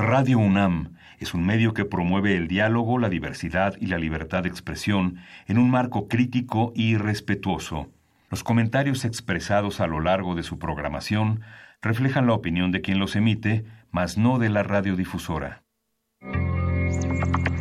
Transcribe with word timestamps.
Radio 0.00 0.38
UNAM 0.38 0.94
es 1.18 1.34
un 1.34 1.44
medio 1.44 1.74
que 1.74 1.84
promueve 1.84 2.36
el 2.36 2.46
diálogo, 2.46 3.00
la 3.00 3.08
diversidad 3.08 3.74
y 3.80 3.86
la 3.86 3.98
libertad 3.98 4.44
de 4.44 4.48
expresión 4.48 5.16
en 5.48 5.58
un 5.58 5.70
marco 5.70 6.06
crítico 6.06 6.72
y 6.76 6.96
respetuoso. 6.96 7.88
Los 8.30 8.44
comentarios 8.44 9.04
expresados 9.04 9.80
a 9.80 9.88
lo 9.88 9.98
largo 9.98 10.36
de 10.36 10.44
su 10.44 10.56
programación 10.56 11.40
reflejan 11.82 12.28
la 12.28 12.34
opinión 12.34 12.70
de 12.70 12.80
quien 12.80 13.00
los 13.00 13.16
emite, 13.16 13.64
mas 13.90 14.16
no 14.16 14.38
de 14.38 14.50
la 14.50 14.62
radiodifusora. 14.62 15.64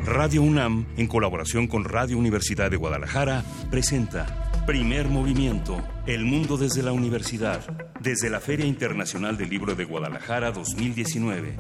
Radio 0.06 0.44
UNAM, 0.44 0.86
en 0.96 1.08
colaboración 1.08 1.68
con 1.68 1.86
Radio 1.86 2.20
Universidad 2.20 2.70
de 2.70 2.78
Guadalajara, 2.78 3.44
presenta 3.72 4.47
Primer 4.68 5.08
Movimiento, 5.08 5.82
El 6.06 6.26
Mundo 6.26 6.58
desde 6.58 6.84
la 6.84 6.92
Universidad, 6.92 7.66
desde 8.02 8.30
la 8.30 8.42
Feria 8.42 8.66
Internacional 8.66 9.38
del 9.38 9.50
Libro 9.50 9.76
de 9.76 9.86
Guadalajara 9.86 10.52
2019. 10.52 11.56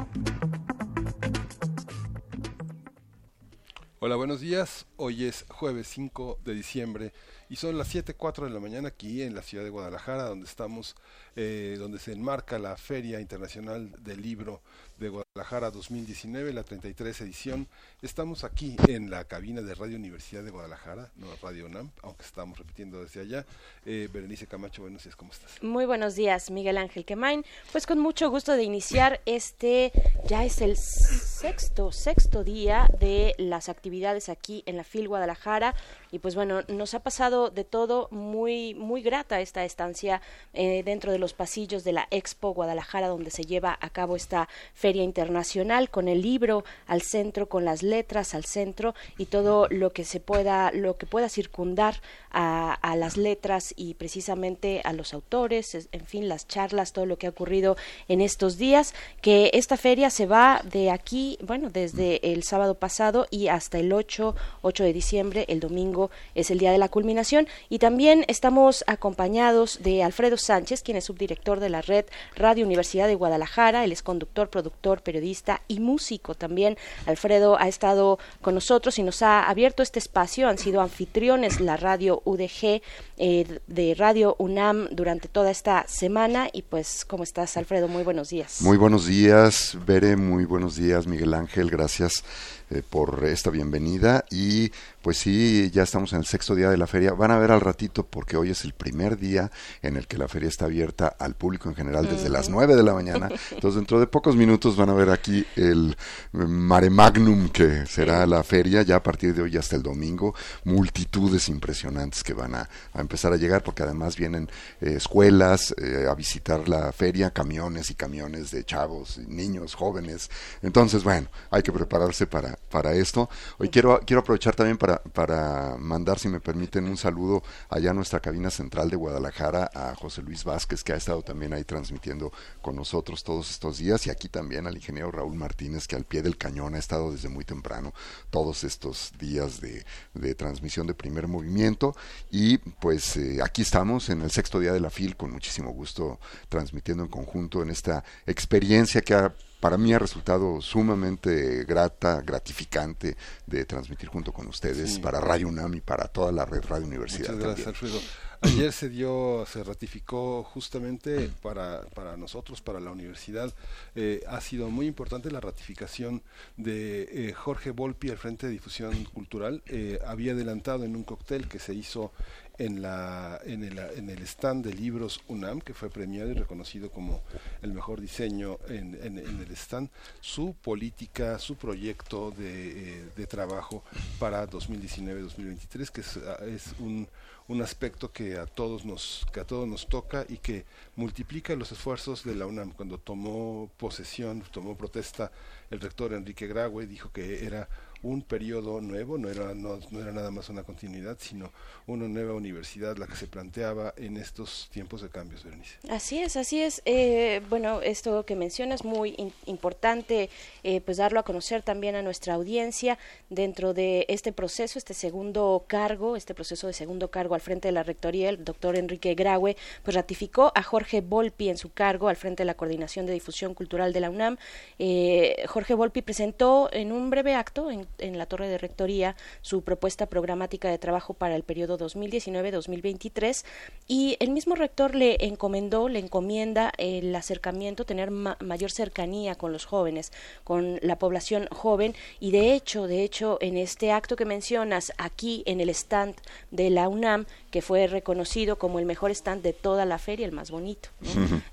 Hola, 3.99 4.17
buenos 4.17 4.41
días. 4.41 4.87
Hoy 4.97 5.23
es 5.23 5.45
jueves 5.47 5.87
5 5.87 6.39
de 6.43 6.53
diciembre 6.53 7.13
y 7.47 7.55
son 7.55 7.77
las 7.77 7.95
7.04 7.95 8.43
de 8.43 8.49
la 8.49 8.59
mañana 8.59 8.89
aquí 8.89 9.21
en 9.21 9.35
la 9.35 9.41
ciudad 9.41 9.63
de 9.63 9.69
Guadalajara, 9.69 10.25
donde 10.25 10.45
estamos, 10.45 10.97
eh, 11.37 11.77
donde 11.79 11.99
se 11.99 12.11
enmarca 12.11 12.59
la 12.59 12.75
Feria 12.75 13.21
Internacional 13.21 13.89
del 14.03 14.21
Libro 14.21 14.61
de 14.99 15.09
Guadalajara 15.09 15.71
2019, 15.71 16.53
la 16.53 16.63
33 16.63 17.21
edición. 17.21 17.67
Estamos 18.01 18.43
aquí 18.43 18.75
en 18.87 19.09
la 19.09 19.25
cabina 19.25 19.61
de 19.61 19.75
Radio 19.75 19.95
Universidad 19.95 20.43
de 20.43 20.49
Guadalajara, 20.49 21.11
no 21.17 21.27
Radio 21.41 21.67
UNAM, 21.67 21.91
aunque 22.01 22.23
estamos 22.23 22.57
repitiendo 22.57 23.03
desde 23.03 23.21
allá. 23.21 23.45
Eh, 23.85 24.09
Berenice 24.11 24.47
Camacho, 24.47 24.81
buenos 24.81 25.03
días, 25.03 25.15
¿cómo 25.15 25.31
estás? 25.31 25.61
Muy 25.61 25.85
buenos 25.85 26.15
días, 26.15 26.49
Miguel 26.49 26.77
Ángel 26.77 27.05
Quemain. 27.05 27.45
Pues 27.71 27.85
con 27.85 27.99
mucho 27.99 28.29
gusto 28.29 28.53
de 28.53 28.63
iniciar 28.63 29.21
este, 29.25 29.91
ya 30.25 30.43
es 30.43 30.61
el 30.61 30.75
sexto, 30.77 31.91
sexto 31.91 32.43
día 32.43 32.87
de 32.99 33.35
las 33.37 33.69
actividades 33.69 34.29
aquí 34.29 34.63
en 34.65 34.77
la 34.77 34.83
FIL 34.83 35.07
Guadalajara. 35.07 35.75
Y 36.11 36.19
pues 36.19 36.35
bueno, 36.35 36.61
nos 36.67 36.93
ha 36.93 36.99
pasado 36.99 37.49
de 37.49 37.63
todo 37.63 38.07
muy, 38.11 38.73
muy 38.75 39.01
grata 39.01 39.41
esta 39.41 39.65
estancia 39.65 40.21
eh, 40.53 40.83
dentro 40.83 41.11
de 41.11 41.19
los 41.19 41.33
pasillos 41.33 41.83
de 41.83 41.91
la 41.91 42.07
Expo 42.11 42.53
Guadalajara, 42.53 43.07
donde 43.07 43.31
se 43.31 43.43
lleva 43.43 43.77
a 43.81 43.89
cabo 43.89 44.15
esta 44.15 44.47
feria 44.73 45.03
internacional 45.03 45.89
con 45.89 46.07
el 46.07 46.21
libro 46.21 46.63
al 46.85 47.01
centro, 47.01 47.49
con 47.49 47.65
las 47.65 47.83
letras 47.83 48.33
al 48.33 48.45
centro 48.45 48.95
y 49.17 49.25
todo 49.25 49.67
lo 49.69 49.91
que 49.91 50.05
se 50.05 50.19
pueda, 50.19 50.71
lo 50.71 50.97
que 50.97 51.05
pueda 51.05 51.29
circundar 51.29 52.01
a, 52.31 52.73
a 52.73 52.95
las 52.95 53.17
letras 53.17 53.73
y 53.75 53.95
precisamente 53.95 54.81
a 54.85 54.93
los 54.93 55.13
autores, 55.13 55.87
en 55.91 56.05
fin, 56.05 56.29
las 56.29 56.47
charlas, 56.47 56.93
todo 56.93 57.05
lo 57.05 57.17
que 57.17 57.27
ha 57.27 57.31
ocurrido 57.31 57.75
en 58.07 58.21
estos 58.21 58.57
días, 58.57 58.93
que 59.21 59.51
esta 59.53 59.75
feria 59.75 60.09
se 60.09 60.25
va 60.25 60.61
de 60.63 60.91
aquí, 60.91 61.37
bueno, 61.41 61.69
desde 61.69 62.31
el 62.31 62.43
sábado 62.43 62.75
pasado 62.75 63.27
y 63.29 63.47
hasta 63.47 63.79
el 63.79 63.91
8, 63.91 64.35
8 64.61 64.83
de 64.83 64.93
diciembre, 64.93 65.45
el 65.49 65.59
domingo 65.59 65.96
es 66.35 66.51
el 66.51 66.59
día 66.59 66.71
de 66.71 66.77
la 66.77 66.89
culminación 66.89 67.47
y 67.69 67.79
también 67.79 68.25
estamos 68.27 68.83
acompañados 68.87 69.79
de 69.81 70.03
Alfredo 70.03 70.37
Sánchez, 70.37 70.83
quien 70.83 70.97
es 70.97 71.05
subdirector 71.05 71.59
de 71.59 71.69
la 71.69 71.81
red 71.81 72.05
Radio 72.35 72.65
Universidad 72.65 73.07
de 73.07 73.15
Guadalajara, 73.15 73.83
él 73.83 73.91
es 73.91 74.03
conductor, 74.03 74.49
productor, 74.49 75.01
periodista 75.01 75.61
y 75.67 75.79
músico 75.79 76.35
también. 76.35 76.77
Alfredo 77.05 77.57
ha 77.59 77.67
estado 77.67 78.19
con 78.41 78.55
nosotros 78.55 78.99
y 78.99 79.03
nos 79.03 79.21
ha 79.21 79.43
abierto 79.43 79.83
este 79.83 79.99
espacio, 79.99 80.47
han 80.47 80.57
sido 80.57 80.81
anfitriones 80.81 81.59
la 81.59 81.77
radio 81.77 82.21
UDG 82.25 82.81
eh, 83.17 83.59
de 83.67 83.95
Radio 83.97 84.35
UNAM 84.39 84.87
durante 84.91 85.27
toda 85.27 85.51
esta 85.51 85.85
semana 85.87 86.49
y 86.51 86.61
pues 86.63 87.05
¿cómo 87.05 87.23
estás 87.23 87.57
Alfredo? 87.57 87.87
Muy 87.87 88.03
buenos 88.03 88.29
días. 88.29 88.61
Muy 88.61 88.77
buenos 88.77 89.07
días, 89.07 89.77
Bere, 89.85 90.15
muy 90.15 90.45
buenos 90.45 90.75
días 90.75 91.07
Miguel 91.07 91.33
Ángel, 91.33 91.69
gracias 91.69 92.23
eh, 92.69 92.81
por 92.87 93.23
esta 93.25 93.49
bienvenida 93.49 94.25
y 94.29 94.71
pues 95.07 95.19
sí, 95.19 95.71
ya 95.71 95.83
estamos 95.83 96.11
en 96.11 96.19
el 96.19 96.25
sexto 96.25 96.53
día 96.53 96.69
de 96.69 96.75
la 96.75 96.85
feria. 96.85 97.13
Van 97.13 97.31
a 97.31 97.39
ver 97.39 97.51
al 97.51 97.61
ratito 97.61 98.05
porque 98.05 98.35
hoy 98.35 98.49
es 98.49 98.65
el 98.65 98.73
primer 98.73 99.17
día 99.17 99.49
en 99.81 99.95
el 99.95 100.05
que 100.05 100.17
la 100.17 100.27
feria 100.27 100.49
está 100.49 100.65
abierta 100.65 101.15
al 101.17 101.33
público 101.33 101.69
en 101.69 101.75
general 101.75 102.09
desde 102.09 102.27
las 102.27 102.49
nueve 102.49 102.75
de 102.75 102.83
la 102.83 102.93
mañana. 102.93 103.29
Entonces 103.51 103.75
dentro 103.75 104.01
de 104.01 104.07
pocos 104.07 104.35
minutos 104.35 104.75
van 104.75 104.89
a 104.89 104.93
ver 104.93 105.09
aquí 105.09 105.45
el 105.55 105.95
mare 106.33 106.89
magnum 106.89 107.47
que 107.47 107.85
será 107.85 108.25
la 108.25 108.43
feria 108.43 108.81
ya 108.81 108.97
a 108.97 109.03
partir 109.03 109.33
de 109.33 109.43
hoy 109.43 109.55
hasta 109.55 109.77
el 109.77 109.81
domingo. 109.81 110.35
Multitudes 110.65 111.47
impresionantes 111.47 112.21
que 112.21 112.33
van 112.33 112.55
a, 112.55 112.69
empezar 112.93 113.31
a 113.31 113.37
llegar 113.37 113.63
porque 113.63 113.83
además 113.83 114.17
vienen 114.17 114.49
eh, 114.81 114.95
escuelas 114.97 115.73
eh, 115.77 116.05
a 116.09 116.15
visitar 116.15 116.67
la 116.67 116.91
feria, 116.91 117.31
camiones 117.31 117.91
y 117.91 117.95
camiones 117.95 118.51
de 118.51 118.65
chavos, 118.65 119.19
niños, 119.19 119.73
jóvenes. 119.73 120.29
Entonces 120.61 121.05
bueno, 121.05 121.29
hay 121.49 121.61
que 121.61 121.71
prepararse 121.71 122.27
para 122.27 122.56
para, 122.69 122.93
esto. 122.93 123.29
Hoy 123.57 123.69
quiero, 123.69 123.99
quiero 124.05 124.21
aprovechar 124.21 124.55
también 124.55 124.77
para, 124.77 125.01
para 125.01 125.75
mandar, 125.77 126.19
si 126.19 126.27
me 126.27 126.39
permiten, 126.39 126.85
un 126.85 126.97
saludo 126.97 127.43
allá 127.69 127.91
a 127.91 127.93
nuestra 127.93 128.19
cabina 128.19 128.49
central 128.49 128.89
de 128.89 128.95
Guadalajara 128.95 129.69
a 129.73 129.95
José 129.95 130.21
Luis 130.21 130.43
Vázquez, 130.43 130.83
que 130.83 130.93
ha 130.93 130.97
estado 130.97 131.21
también 131.21 131.53
ahí 131.53 131.63
transmitiendo 131.63 132.31
con 132.61 132.75
nosotros 132.75 133.23
todos 133.23 133.49
estos 133.49 133.77
días, 133.77 134.05
y 134.07 134.09
aquí 134.09 134.29
también 134.29 134.67
al 134.67 134.75
ingeniero 134.75 135.11
Raúl 135.11 135.35
Martínez, 135.35 135.87
que 135.87 135.95
al 135.95 136.05
pie 136.05 136.21
del 136.21 136.37
cañón 136.37 136.75
ha 136.75 136.79
estado 136.79 137.11
desde 137.11 137.29
muy 137.29 137.45
temprano 137.45 137.93
todos 138.29 138.63
estos 138.63 139.11
días 139.17 139.61
de, 139.61 139.85
de 140.13 140.35
transmisión 140.35 140.87
de 140.87 140.93
primer 140.93 141.27
movimiento. 141.27 141.95
Y 142.31 142.57
pues 142.57 143.17
eh, 143.17 143.39
aquí 143.43 143.61
estamos 143.61 144.09
en 144.09 144.21
el 144.21 144.31
sexto 144.31 144.59
día 144.59 144.73
de 144.73 144.79
la 144.79 144.89
FIL, 144.89 145.15
con 145.15 145.31
muchísimo 145.31 145.71
gusto 145.71 146.19
transmitiendo 146.49 147.03
en 147.03 147.09
conjunto 147.09 147.61
en 147.61 147.69
esta 147.69 148.03
experiencia 148.25 149.01
que 149.01 149.13
ha 149.13 149.33
para 149.59 149.77
mí 149.77 149.93
ha 149.93 149.99
resultado 149.99 150.61
sumamente 150.61 151.63
grata, 151.65 152.21
gratificante 152.21 153.17
de 153.45 153.65
transmitir 153.65 154.09
junto 154.09 154.31
con 154.31 154.47
ustedes 154.47 154.99
para 154.99 155.19
Radio 155.19 155.47
UNAM 155.47 155.73
y 155.75 155.81
para 155.81 156.07
toda 156.07 156.31
la 156.31 156.45
red 156.45 156.63
Radio 156.65 156.87
Universidad. 156.87 157.33
Muchas 157.33 157.43
gracias, 157.43 157.67
Alfredo. 157.67 157.99
Ayer 158.41 158.71
se 158.71 158.87
dio, 158.89 159.45
se 159.51 159.63
ratificó 159.63 160.43
justamente 160.43 161.31
para, 161.41 161.81
para 161.95 162.17
nosotros, 162.17 162.61
para 162.61 162.79
la 162.79 162.91
universidad, 162.91 163.51
eh, 163.95 164.21
ha 164.27 164.39
sido 164.41 164.69
muy 164.69 164.85
importante 164.85 165.31
la 165.31 165.39
ratificación 165.39 166.21
de 166.55 167.29
eh, 167.29 167.33
Jorge 167.33 167.71
Volpi 167.71 168.11
al 168.11 168.17
Frente 168.17 168.45
de 168.45 168.53
Difusión 168.53 169.05
Cultural. 169.05 169.63
Eh, 169.65 169.99
había 170.05 170.33
adelantado 170.33 170.83
en 170.83 170.95
un 170.95 171.03
cóctel 171.03 171.47
que 171.47 171.57
se 171.57 171.73
hizo 171.73 172.11
en, 172.57 172.81
la, 172.81 173.39
en, 173.45 173.63
el, 173.63 173.77
en 173.77 174.09
el 174.09 174.21
stand 174.23 174.65
de 174.65 174.73
libros 174.73 175.21
UNAM, 175.27 175.61
que 175.61 175.73
fue 175.73 175.89
premiado 175.89 176.31
y 176.31 176.33
reconocido 176.33 176.89
como 176.89 177.21
el 177.61 177.73
mejor 177.73 178.01
diseño 178.01 178.57
en, 178.67 178.97
en, 179.01 179.17
el 179.17 179.51
stand, 179.51 179.89
su 180.21 180.53
política, 180.53 181.39
su 181.39 181.55
proyecto 181.55 182.31
de, 182.31 182.99
eh, 182.99 183.05
de 183.15 183.27
trabajo 183.27 183.83
para 184.19 184.47
2019-2023, 184.49 185.89
que 185.89 186.01
es, 186.01 186.19
es 186.47 186.73
un, 186.79 187.07
un 187.47 187.61
aspecto 187.61 188.11
que 188.11 188.37
a 188.37 188.45
todos 188.45 188.83
nos 188.85 189.25
que 189.31 189.39
a 189.39 189.45
todos 189.45 189.67
nos 189.67 189.87
toca 189.87 190.25
y 190.27 190.37
que 190.37 190.65
multiplica 190.95 191.55
los 191.55 191.71
esfuerzos 191.71 192.23
de 192.23 192.35
la 192.35 192.45
UNAM. 192.45 192.71
Cuando 192.71 192.97
tomó 192.97 193.69
posesión 193.77 194.43
tomó 194.51 194.75
protesta 194.75 195.31
el 195.69 195.79
rector 195.79 196.13
Enrique 196.13 196.47
Graue 196.47 196.87
dijo 196.87 197.11
que 197.11 197.45
era 197.45 197.69
un 198.03 198.21
periodo 198.21 198.81
nuevo, 198.81 199.17
no 199.17 199.29
era, 199.29 199.53
no, 199.53 199.79
era 199.91 200.11
nada 200.11 200.31
más 200.31 200.49
una 200.49 200.63
continuidad, 200.63 201.17
sino 201.19 201.51
una 201.85 202.07
nueva 202.07 202.33
universidad 202.33 202.97
la 202.97 203.07
que 203.07 203.15
se 203.15 203.27
planteaba 203.27 203.93
en 203.97 204.17
estos 204.17 204.69
tiempos 204.71 205.01
de 205.01 205.09
cambios, 205.09 205.43
Berenice. 205.43 205.77
Así 205.89 206.19
es, 206.19 206.37
así 206.37 206.61
es. 206.61 206.81
Eh, 206.85 207.41
bueno, 207.49 207.81
esto 207.81 208.25
que 208.25 208.35
mencionas 208.35 208.83
muy 208.83 209.15
importante, 209.45 210.29
eh, 210.63 210.81
pues 210.81 210.97
darlo 210.97 211.19
a 211.19 211.23
conocer 211.23 211.63
también 211.63 211.95
a 211.95 212.01
nuestra 212.01 212.35
audiencia 212.35 212.97
dentro 213.29 213.73
de 213.73 214.05
este 214.09 214.31
proceso, 214.31 214.77
este 214.77 214.93
segundo 214.93 215.65
cargo, 215.67 216.15
este 216.15 216.33
proceso 216.33 216.67
de 216.67 216.73
segundo 216.73 217.09
cargo 217.09 217.35
al 217.35 217.41
frente 217.41 217.67
de 217.67 217.71
la 217.71 217.83
rectoría, 217.83 218.29
el 218.29 218.43
doctor 218.43 218.75
Enrique 218.75 219.15
Graue, 219.15 219.55
pues 219.83 219.95
ratificó 219.95 220.51
a 220.55 220.63
Jorge 220.63 221.01
Volpi 221.01 221.49
en 221.49 221.57
su 221.57 221.71
cargo 221.71 222.09
al 222.09 222.15
frente 222.15 222.43
de 222.43 222.45
la 222.45 222.53
coordinación 222.53 223.05
de 223.05 223.13
difusión 223.13 223.53
cultural 223.53 223.93
de 223.93 223.99
la 223.99 224.09
UNAM. 224.09 224.37
Eh, 224.79 225.43
Jorge 225.47 225.73
Volpi 225.73 226.01
presentó 226.01 226.69
en 226.71 226.91
un 226.91 227.09
breve 227.09 227.35
acto 227.35 227.71
en 227.71 227.86
en 227.99 228.17
la 228.17 228.25
Torre 228.25 228.47
de 228.47 228.57
Rectoría 228.57 229.15
su 229.41 229.61
propuesta 229.61 230.05
programática 230.05 230.69
de 230.69 230.77
trabajo 230.77 231.13
para 231.13 231.35
el 231.35 231.43
periodo 231.43 231.77
2019-2023 231.77 233.45
y 233.87 234.17
el 234.19 234.31
mismo 234.31 234.55
rector 234.55 234.95
le 234.95 235.25
encomendó, 235.25 235.89
le 235.89 235.99
encomienda 235.99 236.71
el 236.77 237.15
acercamiento, 237.15 237.85
tener 237.85 238.11
mayor 238.11 238.71
cercanía 238.71 239.35
con 239.35 239.53
los 239.53 239.65
jóvenes, 239.65 240.11
con 240.43 240.79
la 240.81 240.97
población 240.99 241.47
joven 241.51 241.95
y 242.19 242.31
de 242.31 242.53
hecho, 242.53 242.87
de 242.87 243.03
hecho, 243.03 243.37
en 243.41 243.57
este 243.57 243.91
acto 243.91 244.15
que 244.15 244.25
mencionas 244.25 244.91
aquí 244.97 245.43
en 245.45 245.61
el 245.61 245.69
stand 245.69 246.15
de 246.51 246.69
la 246.69 246.89
UNAM, 246.89 247.25
que 247.51 247.61
fue 247.61 247.87
reconocido 247.87 248.57
como 248.57 248.79
el 248.79 248.85
mejor 248.85 249.11
stand 249.11 249.41
de 249.41 249.53
toda 249.53 249.85
la 249.85 249.97
feria, 249.99 250.25
el 250.25 250.31
más 250.31 250.51
bonito. 250.51 250.89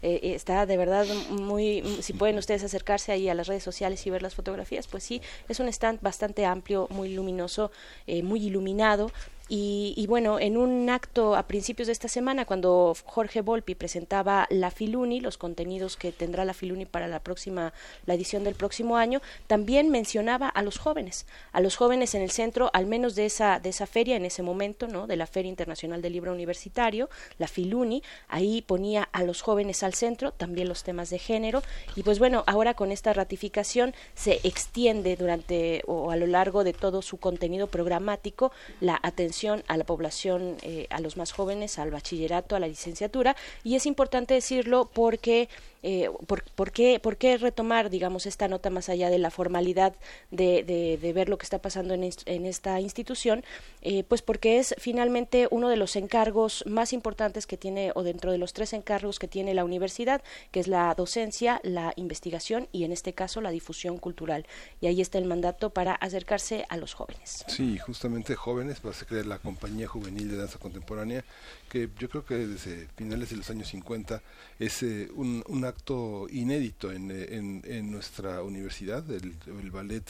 Eh, 0.03 0.21
eh, 0.23 0.35
está 0.35 0.67
de 0.67 0.77
verdad 0.77 1.07
muy, 1.31 1.83
si 2.03 2.13
pueden 2.13 2.39
ustedes 2.39 2.65
acercarse 2.65 3.13
ahí 3.13 3.29
a 3.29 3.35
las 3.35 3.47
redes 3.47 3.63
sociales 3.63 4.07
y 4.07 4.11
ver 4.11 4.23
las 4.23 4.35
fotografías, 4.35 4.87
pues 4.87 5.05
sí, 5.05 5.23
es 5.49 5.61
un 5.61 5.69
stand 5.69 6.01
bastante 6.01 6.24
amplio, 6.47 6.89
muy 6.91 7.15
luminoso, 7.15 7.71
eh, 8.07 8.23
muy 8.23 8.47
iluminado 8.47 9.11
Y, 9.47 10.07
bueno, 10.09 10.41
en 10.41 10.57
un 10.57 10.89
acto 10.89 11.37
a 11.37 11.47
principios 11.47 11.87
de 11.87 11.93
esta 11.93 12.09
semana, 12.09 12.47
cuando 12.47 12.97
Jorge 13.05 13.43
Volpi 13.43 13.75
presentaba 13.75 14.47
la 14.49 14.71
Filuni, 14.71 15.21
los 15.21 15.37
contenidos 15.37 15.99
que 15.99 16.13
tendrá 16.13 16.47
la 16.47 16.55
Filuni 16.55 16.87
para 16.87 17.09
la 17.09 17.21
próxima, 17.21 17.75
la 18.07 18.15
edición 18.15 18.43
del 18.43 18.55
próximo 18.55 18.97
año, 18.97 19.21
también 19.47 19.91
mencionaba 19.91 20.49
a 20.49 20.63
los 20.63 20.79
jóvenes, 20.79 21.27
a 21.53 21.61
los 21.61 21.77
jóvenes 21.77 22.15
en 22.15 22.23
el 22.23 22.31
centro, 22.31 22.71
al 22.73 22.87
menos 22.87 23.17
de 23.17 23.27
esa, 23.27 23.61
de 23.61 23.69
esa 23.69 23.87
feria 23.87 24.17
en 24.17 24.25
ese 24.25 24.43
momento, 24.43 24.89
¿no? 24.89 25.07
De 25.07 25.17
la 25.17 25.27
Feria 25.27 25.51
Internacional 25.51 26.01
del 26.01 26.15
Libro 26.15 26.33
Universitario, 26.33 27.11
la 27.37 27.47
Filuni, 27.47 28.03
ahí 28.29 28.63
ponía 28.63 29.11
a 29.13 29.25
los 29.25 29.43
jóvenes 29.43 29.83
al 29.83 29.93
centro, 29.93 30.33
también 30.33 30.69
los 30.69 30.85
temas 30.85 31.11
de 31.11 31.19
género, 31.19 31.63
y 31.97 32.03
pues 32.03 32.19
bueno, 32.19 32.45
ahora 32.47 32.73
con 32.73 32.91
esta 32.91 33.13
ratificación 33.13 33.95
se 34.15 34.41
extiende 34.43 35.17
durante 35.17 35.83
o 35.87 36.11
a 36.11 36.17
lo 36.17 36.27
largo 36.27 36.65
de 36.65 36.73
todo 36.73 37.03
su 37.03 37.19
contenido 37.19 37.67
programático 37.67 38.51
la 38.81 38.99
atención 39.03 39.34
a 39.67 39.77
la 39.77 39.85
población, 39.85 40.57
eh, 40.63 40.87
a 40.91 41.01
los 41.01 41.17
más 41.17 41.33
jóvenes, 41.33 41.79
al 41.79 41.91
bachillerato, 41.91 42.55
a 42.55 42.61
la 42.61 42.69
licenciatura, 42.69 43.37
y 43.65 43.75
es 43.75 43.87
importante 43.87 44.35
decirlo 44.35 44.89
porque 44.93 45.49
eh, 45.87 46.09
por, 46.27 46.73
qué, 46.73 46.99
¿por 46.99 47.19
qué 47.19 47.37
retomar, 47.37 47.91
digamos, 47.91 48.25
esta 48.25 48.49
nota 48.49 48.71
más 48.71 48.89
allá 48.89 49.11
de 49.11 49.19
la 49.19 49.31
formalidad 49.31 49.95
de, 50.31 50.65
de, 50.65 51.13
ver 51.13 51.29
lo 51.29 51.37
que 51.37 51.45
está 51.45 51.59
pasando 51.59 51.93
en, 51.93 52.47
esta 52.47 52.81
institución? 52.81 53.45
Eh, 53.83 54.03
pues 54.03 54.23
porque 54.23 54.59
es 54.59 54.75
finalmente 54.79 55.47
uno 55.51 55.69
de 55.69 55.77
los 55.77 55.97
encargos 55.97 56.65
más 56.67 56.95
importantes 56.95 57.47
que 57.47 57.59
tiene, 57.59 57.93
o 57.95 58.03
dentro 58.03 58.33
de 58.33 58.39
los 58.39 58.55
tres 58.55 58.73
encargos 58.73 59.19
que 59.19 59.29
tiene 59.29 59.53
la 59.53 59.63
universidad, 59.63 60.23
que 60.53 60.61
es 60.61 60.69
la 60.69 60.95
docencia, 60.95 61.61
la 61.63 61.93
investigación 61.97 62.67
y 62.73 62.85
en 62.85 62.93
este 62.93 63.13
caso 63.13 63.43
la 63.43 63.51
difusión 63.51 63.99
cultural. 63.99 64.47
Y 64.81 64.87
ahí 64.87 65.03
está 65.03 65.19
el 65.19 65.27
mandato 65.27 65.69
para 65.69 65.93
acercarse 65.97 66.65
a 66.71 66.79
los 66.79 66.95
jóvenes. 66.95 67.45
Sí, 67.47 67.77
justamente 67.77 68.37
jóvenes, 68.37 68.81
va 68.83 68.89
a 68.89 68.95
la 69.25 69.39
Compañía 69.39 69.89
Juvenil 69.89 70.31
de 70.31 70.37
Danza 70.37 70.59
Contemporánea, 70.59 71.25
que 71.69 71.89
yo 71.99 72.09
creo 72.09 72.25
que 72.25 72.35
desde 72.47 72.89
finales 72.97 73.31
de 73.31 73.37
los 73.37 73.51
años 73.51 73.69
50 73.69 74.23
es 74.59 74.83
eh, 74.83 75.11
un, 75.15 75.43
un, 75.49 75.65
acto 75.65 76.27
inédito 76.31 76.93
en, 76.93 77.11
en, 77.11 77.63
en 77.65 77.91
nuestra 77.91 78.43
universidad. 78.43 79.09
El, 79.11 79.35
el, 79.47 79.71
ballet 79.71 80.05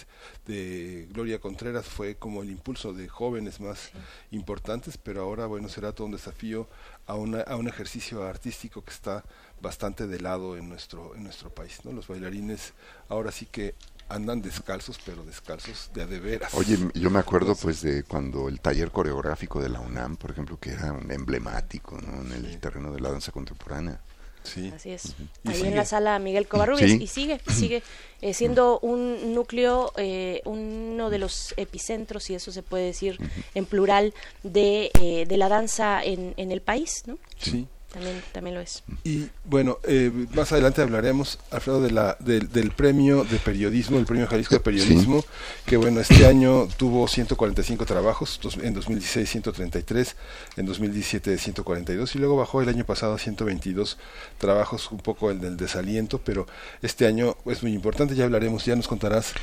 de 0.46 1.08
Gloria 1.12 1.38
Contreras 1.38 1.86
fue 1.86 2.16
como 2.16 2.42
el 2.42 2.50
impulso 2.50 2.92
de 2.92 3.08
jóvenes 3.08 3.60
más 3.60 3.90
importantes, 4.30 4.98
pero 4.98 5.22
ahora 5.22 5.46
bueno 5.46 5.68
será 5.68 5.92
todo 5.92 6.06
un 6.06 6.12
desafío 6.12 6.68
a, 7.06 7.14
una, 7.14 7.40
a 7.40 7.56
un 7.56 7.68
ejercicio 7.68 8.24
artístico 8.24 8.82
que 8.84 8.90
está 8.90 9.24
bastante 9.60 10.06
de 10.06 10.20
lado 10.20 10.56
en 10.56 10.68
nuestro 10.68 11.14
en 11.14 11.24
nuestro 11.24 11.50
país. 11.50 11.80
¿no? 11.84 11.92
Los 11.92 12.08
bailarines 12.08 12.74
ahora 13.08 13.32
sí 13.32 13.46
que 13.46 13.74
andan 14.08 14.42
descalzos, 14.42 14.98
pero 15.04 15.24
descalzos 15.24 15.90
de 15.94 16.02
a 16.02 16.06
de 16.06 16.20
veras. 16.20 16.54
Oye, 16.54 16.78
yo 16.94 17.10
me 17.10 17.18
acuerdo 17.18 17.54
pues 17.54 17.82
de 17.82 18.02
cuando 18.04 18.48
el 18.48 18.60
taller 18.60 18.90
coreográfico 18.90 19.60
de 19.60 19.68
la 19.68 19.80
UNAM, 19.80 20.16
por 20.16 20.30
ejemplo, 20.30 20.58
que 20.58 20.70
era 20.70 20.92
un 20.92 21.10
emblemático 21.10 22.00
¿no? 22.00 22.22
en 22.22 22.32
el 22.32 22.58
terreno 22.60 22.92
de 22.92 23.00
la 23.00 23.10
danza 23.10 23.32
contemporánea. 23.32 24.00
Sí. 24.44 24.70
Así 24.74 24.90
es. 24.90 25.14
Ahí 25.46 25.62
en 25.62 25.74
la 25.74 25.86
sala 25.86 26.18
Miguel 26.18 26.46
Covarrubias 26.46 26.90
y 26.90 27.06
sigue, 27.06 27.40
sigue 27.48 27.82
eh, 28.20 28.34
siendo 28.34 28.78
un 28.80 29.34
núcleo, 29.34 29.92
eh, 29.96 30.42
uno 30.44 31.08
de 31.08 31.18
los 31.18 31.54
epicentros, 31.56 32.28
y 32.28 32.34
eso 32.34 32.52
se 32.52 32.62
puede 32.62 32.84
decir 32.84 33.18
en 33.54 33.64
plural, 33.64 34.12
de, 34.42 34.90
eh, 35.00 35.24
de 35.26 35.36
la 35.38 35.48
danza 35.48 36.04
en, 36.04 36.34
en 36.36 36.52
el 36.52 36.60
país, 36.60 37.04
¿no? 37.06 37.18
Sí. 37.38 37.66
También, 37.94 38.22
también 38.32 38.56
lo 38.56 38.60
es. 38.60 38.82
Y 39.04 39.28
bueno, 39.44 39.78
eh, 39.84 40.10
más 40.34 40.50
adelante 40.50 40.82
hablaremos, 40.82 41.38
Alfredo, 41.52 41.80
de 41.80 41.92
la, 41.92 42.16
del 42.18 42.72
premio 42.72 43.22
de 43.22 43.38
periodismo, 43.38 43.98
el 43.98 44.04
premio 44.04 44.26
Jalisco 44.26 44.56
de 44.56 44.60
Periodismo, 44.60 45.24
que 45.64 45.76
bueno, 45.76 46.00
este 46.00 46.26
año 46.26 46.66
tuvo 46.76 47.06
145 47.06 47.86
trabajos, 47.86 48.40
en 48.60 48.74
2016 48.74 49.30
133, 49.30 50.16
en 50.56 50.66
2017 50.66 51.38
142 51.38 52.16
y 52.16 52.18
luego 52.18 52.34
bajó 52.34 52.62
el 52.62 52.68
año 52.68 52.84
pasado 52.84 53.14
a 53.14 53.18
122 53.18 53.96
trabajos, 54.38 54.90
un 54.90 54.98
poco 54.98 55.30
el 55.30 55.40
del 55.40 55.56
desaliento, 55.56 56.18
pero 56.18 56.48
este 56.82 57.06
año 57.06 57.36
es 57.46 57.62
muy 57.62 57.74
importante, 57.74 58.16
ya 58.16 58.24
hablaremos, 58.24 58.64
ya 58.64 58.74
nos 58.74 58.88
contarás 58.88 59.34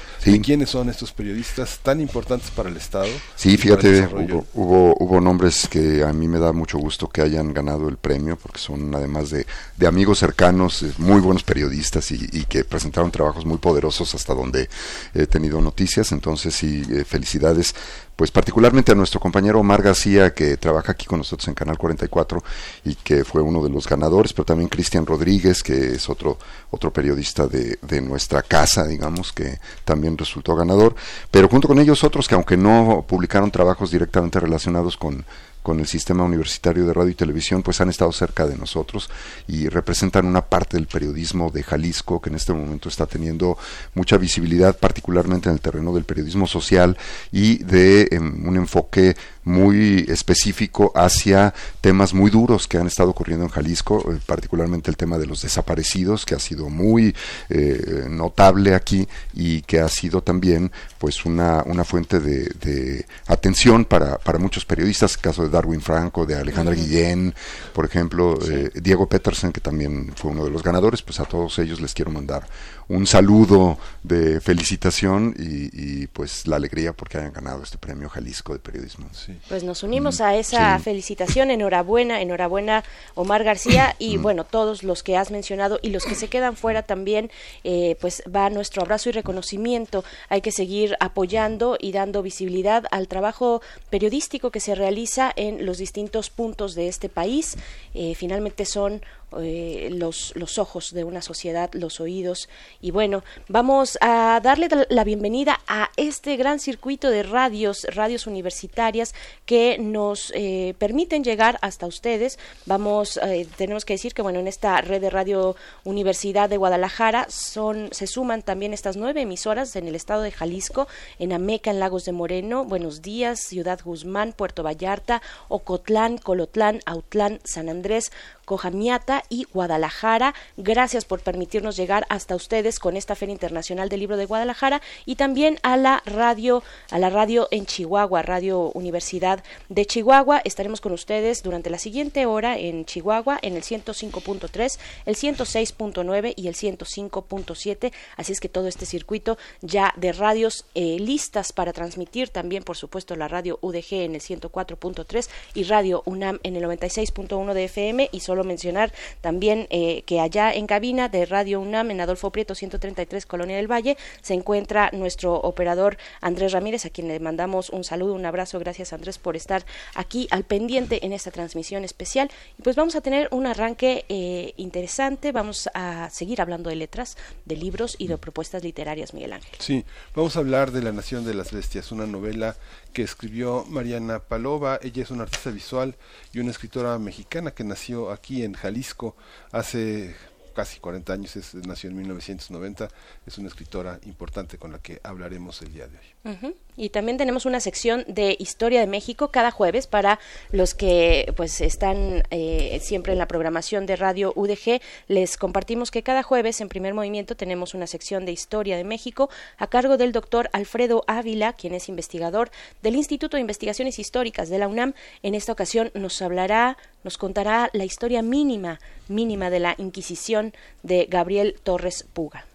quiénes 0.43 0.69
son 0.69 0.89
estos 0.89 1.13
periodistas 1.13 1.79
tan 1.81 2.01
importantes 2.01 2.51
para 2.51 2.67
el 2.67 2.75
Estado. 2.75 3.07
Sí, 3.37 3.55
fíjate, 3.55 4.09
hubo, 4.53 4.93
hubo 4.99 5.21
nombres 5.21 5.69
que 5.69 6.03
a 6.03 6.11
mí 6.11 6.27
me 6.27 6.39
da 6.39 6.51
mucho 6.51 6.77
gusto 6.77 7.07
que 7.07 7.21
hayan 7.21 7.53
ganado 7.53 7.87
el 7.87 7.95
premio 7.95 8.40
porque 8.41 8.59
son 8.59 8.93
además 8.93 9.29
de, 9.29 9.45
de 9.77 9.87
amigos 9.87 10.19
cercanos, 10.19 10.83
muy 10.97 11.19
buenos 11.21 11.43
periodistas 11.43 12.11
y, 12.11 12.29
y, 12.31 12.45
que 12.45 12.63
presentaron 12.63 13.11
trabajos 13.11 13.45
muy 13.45 13.57
poderosos 13.57 14.13
hasta 14.15 14.33
donde 14.33 14.69
he 15.13 15.27
tenido 15.27 15.61
noticias. 15.61 16.11
Entonces, 16.11 16.55
sí, 16.55 16.83
eh, 16.89 17.03
felicidades 17.05 17.73
pues 18.21 18.29
particularmente 18.29 18.91
a 18.91 18.95
nuestro 18.95 19.19
compañero 19.19 19.59
Omar 19.59 19.81
García, 19.81 20.31
que 20.31 20.55
trabaja 20.55 20.91
aquí 20.91 21.07
con 21.07 21.17
nosotros 21.17 21.47
en 21.47 21.55
Canal 21.55 21.79
44 21.79 22.43
y 22.85 22.93
que 22.93 23.25
fue 23.25 23.41
uno 23.41 23.63
de 23.63 23.69
los 23.71 23.87
ganadores, 23.87 24.31
pero 24.31 24.45
también 24.45 24.69
Cristian 24.69 25.07
Rodríguez, 25.07 25.63
que 25.63 25.95
es 25.95 26.07
otro, 26.07 26.37
otro 26.69 26.93
periodista 26.93 27.47
de, 27.47 27.79
de 27.81 27.99
nuestra 27.99 28.43
casa, 28.43 28.85
digamos, 28.85 29.33
que 29.33 29.57
también 29.85 30.19
resultó 30.19 30.55
ganador, 30.55 30.93
pero 31.31 31.47
junto 31.47 31.67
con 31.67 31.79
ellos 31.79 32.03
otros 32.03 32.27
que 32.27 32.35
aunque 32.35 32.57
no 32.57 33.03
publicaron 33.07 33.49
trabajos 33.49 33.89
directamente 33.89 34.39
relacionados 34.39 34.97
con 34.97 35.25
con 35.61 35.79
el 35.79 35.87
sistema 35.87 36.23
universitario 36.23 36.85
de 36.85 36.93
radio 36.93 37.11
y 37.11 37.15
televisión, 37.15 37.61
pues 37.63 37.81
han 37.81 37.89
estado 37.89 38.11
cerca 38.11 38.45
de 38.45 38.57
nosotros 38.57 39.09
y 39.47 39.67
representan 39.69 40.25
una 40.25 40.41
parte 40.41 40.77
del 40.77 40.87
periodismo 40.87 41.51
de 41.51 41.63
Jalisco 41.63 42.21
que 42.21 42.29
en 42.29 42.35
este 42.35 42.53
momento 42.53 42.89
está 42.89 43.05
teniendo 43.05 43.57
mucha 43.93 44.17
visibilidad, 44.17 44.77
particularmente 44.77 45.49
en 45.49 45.55
el 45.55 45.61
terreno 45.61 45.93
del 45.93 46.03
periodismo 46.03 46.47
social 46.47 46.97
y 47.31 47.63
de 47.63 48.07
em, 48.11 48.47
un 48.47 48.55
enfoque 48.57 49.15
muy 49.43 50.05
específico 50.07 50.91
hacia 50.95 51.53
temas 51.81 52.13
muy 52.13 52.29
duros 52.29 52.67
que 52.67 52.77
han 52.77 52.87
estado 52.87 53.09
ocurriendo 53.09 53.45
en 53.45 53.51
Jalisco, 53.51 54.11
eh, 54.11 54.19
particularmente 54.25 54.89
el 54.89 54.97
tema 54.97 55.17
de 55.17 55.25
los 55.25 55.41
desaparecidos, 55.41 56.25
que 56.25 56.35
ha 56.35 56.39
sido 56.39 56.69
muy 56.69 57.15
eh, 57.49 58.05
notable 58.09 58.75
aquí 58.75 59.07
y 59.33 59.61
que 59.63 59.79
ha 59.79 59.89
sido 59.89 60.21
también 60.21 60.71
pues 60.97 61.25
una, 61.25 61.63
una 61.65 61.83
fuente 61.83 62.19
de, 62.19 62.45
de 62.61 63.05
atención 63.27 63.85
para, 63.85 64.17
para 64.17 64.37
muchos 64.37 64.65
periodistas, 64.65 65.15
el 65.15 65.21
caso 65.21 65.43
de 65.43 65.49
Darwin 65.49 65.81
Franco, 65.81 66.25
de 66.25 66.35
Alejandra 66.35 66.75
Guillén, 66.75 67.33
por 67.73 67.85
ejemplo, 67.85 68.37
eh, 68.49 68.71
Diego 68.75 69.07
Petersen, 69.07 69.51
que 69.51 69.61
también 69.61 70.13
fue 70.15 70.31
uno 70.31 70.43
de 70.43 70.51
los 70.51 70.63
ganadores, 70.63 71.01
pues 71.01 71.19
a 71.19 71.25
todos 71.25 71.57
ellos 71.59 71.81
les 71.81 71.93
quiero 71.93 72.11
mandar 72.11 72.47
un 72.87 73.07
saludo 73.07 73.77
de 74.03 74.41
felicitación 74.41 75.35
y, 75.37 76.07
pues 76.07 76.47
la 76.47 76.55
alegría 76.55 76.93
porque 76.93 77.17
hayan 77.17 77.33
ganado 77.33 77.63
este 77.63 77.77
premio 77.77 78.09
Jalisco 78.09 78.53
de 78.53 78.59
periodismo. 78.59 79.07
Pues 79.47 79.63
nos 79.63 79.83
unimos 79.83 80.21
a 80.21 80.35
esa 80.35 80.77
felicitación, 80.79 81.51
enhorabuena, 81.51 82.21
enhorabuena 82.21 82.83
Omar 83.15 83.43
García 83.43 83.95
y 83.99 84.17
bueno, 84.17 84.43
todos 84.43 84.83
los 84.83 85.03
que 85.03 85.17
has 85.17 85.31
mencionado 85.31 85.79
y 85.81 85.89
los 85.89 86.05
que 86.05 86.15
se 86.15 86.27
quedan 86.27 86.55
fuera 86.55 86.83
también, 86.83 87.31
eh, 87.63 87.95
pues 88.01 88.23
va 88.33 88.49
nuestro 88.49 88.81
abrazo 88.81 89.09
y 89.09 89.11
reconocimiento. 89.11 90.03
Hay 90.29 90.41
que 90.41 90.51
seguir 90.51 90.95
apoyando 90.99 91.77
y 91.79 91.91
dando 91.91 92.21
visibilidad 92.21 92.85
al 92.91 93.07
trabajo 93.07 93.61
periodístico 93.89 94.51
que 94.51 94.59
se 94.59 94.75
realiza 94.75 95.31
en 95.35 95.65
los 95.65 95.77
distintos 95.77 96.29
puntos 96.29 96.75
de 96.75 96.87
este 96.87 97.09
país. 97.09 97.57
Eh, 97.93 98.15
finalmente 98.15 98.65
son 98.65 99.01
eh, 99.39 99.89
los, 99.91 100.33
los 100.35 100.57
ojos 100.57 100.93
de 100.93 101.03
una 101.03 101.21
sociedad, 101.21 101.69
los 101.73 101.99
oídos. 101.99 102.49
Y 102.81 102.91
bueno, 102.91 103.23
vamos 103.47 103.97
a 104.01 104.39
darle 104.43 104.67
la 104.89 105.03
bienvenida 105.03 105.59
a 105.67 105.89
este 105.97 106.35
gran 106.35 106.59
circuito 106.59 107.09
de 107.09 107.23
radios, 107.23 107.85
radios 107.93 108.27
universitarias 108.27 109.13
que 109.45 109.77
nos 109.79 110.31
eh, 110.35 110.75
permiten 110.77 111.23
llegar 111.23 111.57
hasta 111.61 111.87
ustedes. 111.87 112.39
Vamos, 112.65 113.17
eh, 113.23 113.47
tenemos 113.57 113.85
que 113.85 113.93
decir 113.93 114.13
que 114.13 114.21
bueno, 114.21 114.39
en 114.39 114.47
esta 114.47 114.81
red 114.81 115.01
de 115.01 115.09
radio 115.09 115.55
Universidad 115.83 116.49
de 116.49 116.57
Guadalajara 116.57 117.27
son, 117.29 117.89
se 117.91 118.07
suman 118.07 118.41
también 118.41 118.73
estas 118.73 118.97
nueve 118.97 119.21
emisoras 119.21 119.75
en 119.75 119.87
el 119.87 119.95
estado 119.95 120.21
de 120.21 120.31
Jalisco, 120.31 120.87
en 121.19 121.33
Ameca, 121.33 121.71
en 121.71 121.79
Lagos 121.79 122.05
de 122.05 122.11
Moreno, 122.11 122.65
Buenos 122.65 123.01
Días, 123.01 123.39
Ciudad 123.39 123.79
Guzmán, 123.83 124.33
Puerto 124.33 124.63
Vallarta, 124.63 125.21
Ocotlán, 125.47 126.17
Colotlán, 126.17 126.81
Autlán, 126.85 127.39
San 127.43 127.69
Andrés, 127.69 128.11
Cojamiata 128.51 129.23
y 129.29 129.47
Guadalajara. 129.53 130.35
Gracias 130.57 131.05
por 131.05 131.21
permitirnos 131.21 131.77
llegar 131.77 132.05
hasta 132.09 132.35
ustedes 132.35 132.79
con 132.79 132.97
esta 132.97 133.15
Feria 133.15 133.31
Internacional 133.31 133.87
del 133.87 134.01
Libro 134.01 134.17
de 134.17 134.25
Guadalajara 134.25 134.81
y 135.05 135.15
también 135.15 135.57
a 135.63 135.77
la 135.77 136.03
radio, 136.05 136.61
a 136.89 136.99
la 136.99 137.09
radio 137.09 137.47
en 137.51 137.65
Chihuahua, 137.65 138.23
Radio 138.23 138.69
Universidad 138.73 139.41
de 139.69 139.85
Chihuahua. 139.85 140.41
Estaremos 140.43 140.81
con 140.81 140.91
ustedes 140.91 141.43
durante 141.43 141.69
la 141.69 141.79
siguiente 141.79 142.25
hora 142.25 142.57
en 142.57 142.83
Chihuahua 142.83 143.39
en 143.41 143.55
el 143.55 143.63
105.3, 143.63 144.79
el 145.05 145.15
106.9 145.15 146.33
y 146.35 146.49
el 146.49 146.55
105.7. 146.55 147.93
Así 148.17 148.33
es 148.33 148.41
que 148.41 148.49
todo 148.49 148.67
este 148.67 148.85
circuito 148.85 149.37
ya 149.61 149.93
de 149.95 150.11
radios 150.11 150.65
eh, 150.75 150.97
listas 150.99 151.53
para 151.53 151.71
transmitir 151.71 152.27
también, 152.27 152.63
por 152.63 152.75
supuesto, 152.75 153.15
la 153.15 153.29
radio 153.29 153.59
UDG 153.61 153.93
en 153.93 154.15
el 154.15 154.21
104.3 154.21 155.29
y 155.53 155.63
Radio 155.63 156.03
UNAM 156.05 156.41
en 156.43 156.57
el 156.57 156.63
96.1 156.63 157.53
de 157.53 157.63
FM 157.63 158.09
y 158.11 158.19
solo 158.19 158.40
solo 158.41 158.45
mencionar 158.45 158.93
también 159.21 159.67
eh, 159.69 160.03
que 160.05 160.19
allá 160.19 160.53
en 160.53 160.65
cabina 160.65 161.09
de 161.09 161.25
Radio 161.25 161.59
UNAM, 161.59 161.91
en 161.91 162.01
Adolfo 162.01 162.31
Prieto 162.31 162.55
133, 162.55 163.25
Colonia 163.25 163.57
del 163.57 163.69
Valle, 163.69 163.97
se 164.21 164.33
encuentra 164.33 164.89
nuestro 164.93 165.35
operador 165.35 165.97
Andrés 166.21 166.53
Ramírez, 166.53 166.85
a 166.85 166.89
quien 166.89 167.07
le 167.07 167.19
mandamos 167.19 167.69
un 167.69 167.83
saludo, 167.83 168.13
un 168.13 168.25
abrazo. 168.25 168.59
Gracias, 168.59 168.93
Andrés, 168.93 169.17
por 169.17 169.35
estar 169.35 169.65
aquí 169.95 170.27
al 170.31 170.43
pendiente 170.43 171.05
en 171.05 171.13
esta 171.13 171.31
transmisión 171.31 171.83
especial. 171.83 172.31
Y 172.57 172.61
pues 172.61 172.75
vamos 172.75 172.95
a 172.95 173.01
tener 173.01 173.27
un 173.31 173.45
arranque 173.45 174.05
eh, 174.09 174.53
interesante. 174.57 175.31
Vamos 175.31 175.69
a 175.73 176.09
seguir 176.09 176.41
hablando 176.41 176.69
de 176.69 176.77
letras, 176.77 177.17
de 177.45 177.57
libros 177.57 177.95
y 177.99 178.07
de 178.07 178.17
propuestas 178.17 178.63
literarias, 178.63 179.13
Miguel 179.13 179.33
Ángel. 179.33 179.55
Sí, 179.59 179.83
vamos 180.15 180.35
a 180.35 180.39
hablar 180.39 180.71
de 180.71 180.81
La 180.81 180.91
Nación 180.91 181.25
de 181.25 181.33
las 181.33 181.51
Bestias, 181.51 181.91
una 181.91 182.07
novela 182.07 182.55
que 182.93 183.03
escribió 183.03 183.65
Mariana 183.69 184.19
Palova. 184.19 184.79
Ella 184.81 185.03
es 185.03 185.11
una 185.11 185.23
artista 185.23 185.51
visual 185.51 185.95
y 186.33 186.39
una 186.39 186.51
escritora 186.51 186.97
mexicana 186.99 187.51
que 187.51 187.63
nació 187.63 188.11
aquí 188.11 188.43
en 188.43 188.53
Jalisco 188.53 189.15
hace 189.51 190.15
casi 190.53 190.79
40 190.79 191.13
años, 191.13 191.35
es, 191.35 191.55
nació 191.55 191.89
en 191.89 191.97
1990, 191.97 192.89
es 193.25 193.37
una 193.37 193.47
escritora 193.47 193.99
importante 194.03 194.57
con 194.57 194.71
la 194.71 194.79
que 194.79 194.99
hablaremos 195.03 195.61
el 195.61 195.73
día 195.73 195.87
de 195.87 195.97
hoy. 195.97 196.55
Y 196.81 196.89
también 196.89 197.19
tenemos 197.19 197.45
una 197.45 197.59
sección 197.59 198.03
de 198.07 198.35
Historia 198.39 198.79
de 198.79 198.87
México 198.87 199.27
cada 199.27 199.51
jueves 199.51 199.85
para 199.85 200.17
los 200.51 200.73
que 200.73 201.31
pues 201.37 201.61
están 201.61 202.23
eh, 202.31 202.79
siempre 202.81 203.13
en 203.13 203.19
la 203.19 203.27
programación 203.27 203.85
de 203.85 203.95
Radio 203.95 204.33
UDG. 204.35 204.81
Les 205.07 205.37
compartimos 205.37 205.91
que 205.91 206.01
cada 206.01 206.23
jueves 206.23 206.59
en 206.59 206.69
primer 206.69 206.95
movimiento 206.95 207.35
tenemos 207.35 207.75
una 207.75 207.85
sección 207.85 208.25
de 208.25 208.31
Historia 208.31 208.77
de 208.77 208.83
México 208.83 209.29
a 209.59 209.67
cargo 209.67 209.97
del 209.97 210.11
doctor 210.11 210.49
Alfredo 210.53 211.03
Ávila, 211.05 211.53
quien 211.53 211.75
es 211.75 211.87
investigador 211.87 212.49
del 212.81 212.95
Instituto 212.95 213.37
de 213.37 213.41
Investigaciones 213.41 213.99
Históricas 213.99 214.49
de 214.49 214.57
la 214.57 214.67
UNAM. 214.67 214.95
En 215.21 215.35
esta 215.35 215.51
ocasión 215.51 215.91
nos 215.93 216.19
hablará, 216.23 216.77
nos 217.03 217.19
contará 217.19 217.69
la 217.73 217.85
historia 217.85 218.23
mínima, 218.23 218.79
mínima 219.07 219.51
de 219.51 219.59
la 219.59 219.75
Inquisición 219.77 220.51
de 220.81 221.05
Gabriel 221.07 221.57
Torres 221.61 222.07
Puga. 222.11 222.47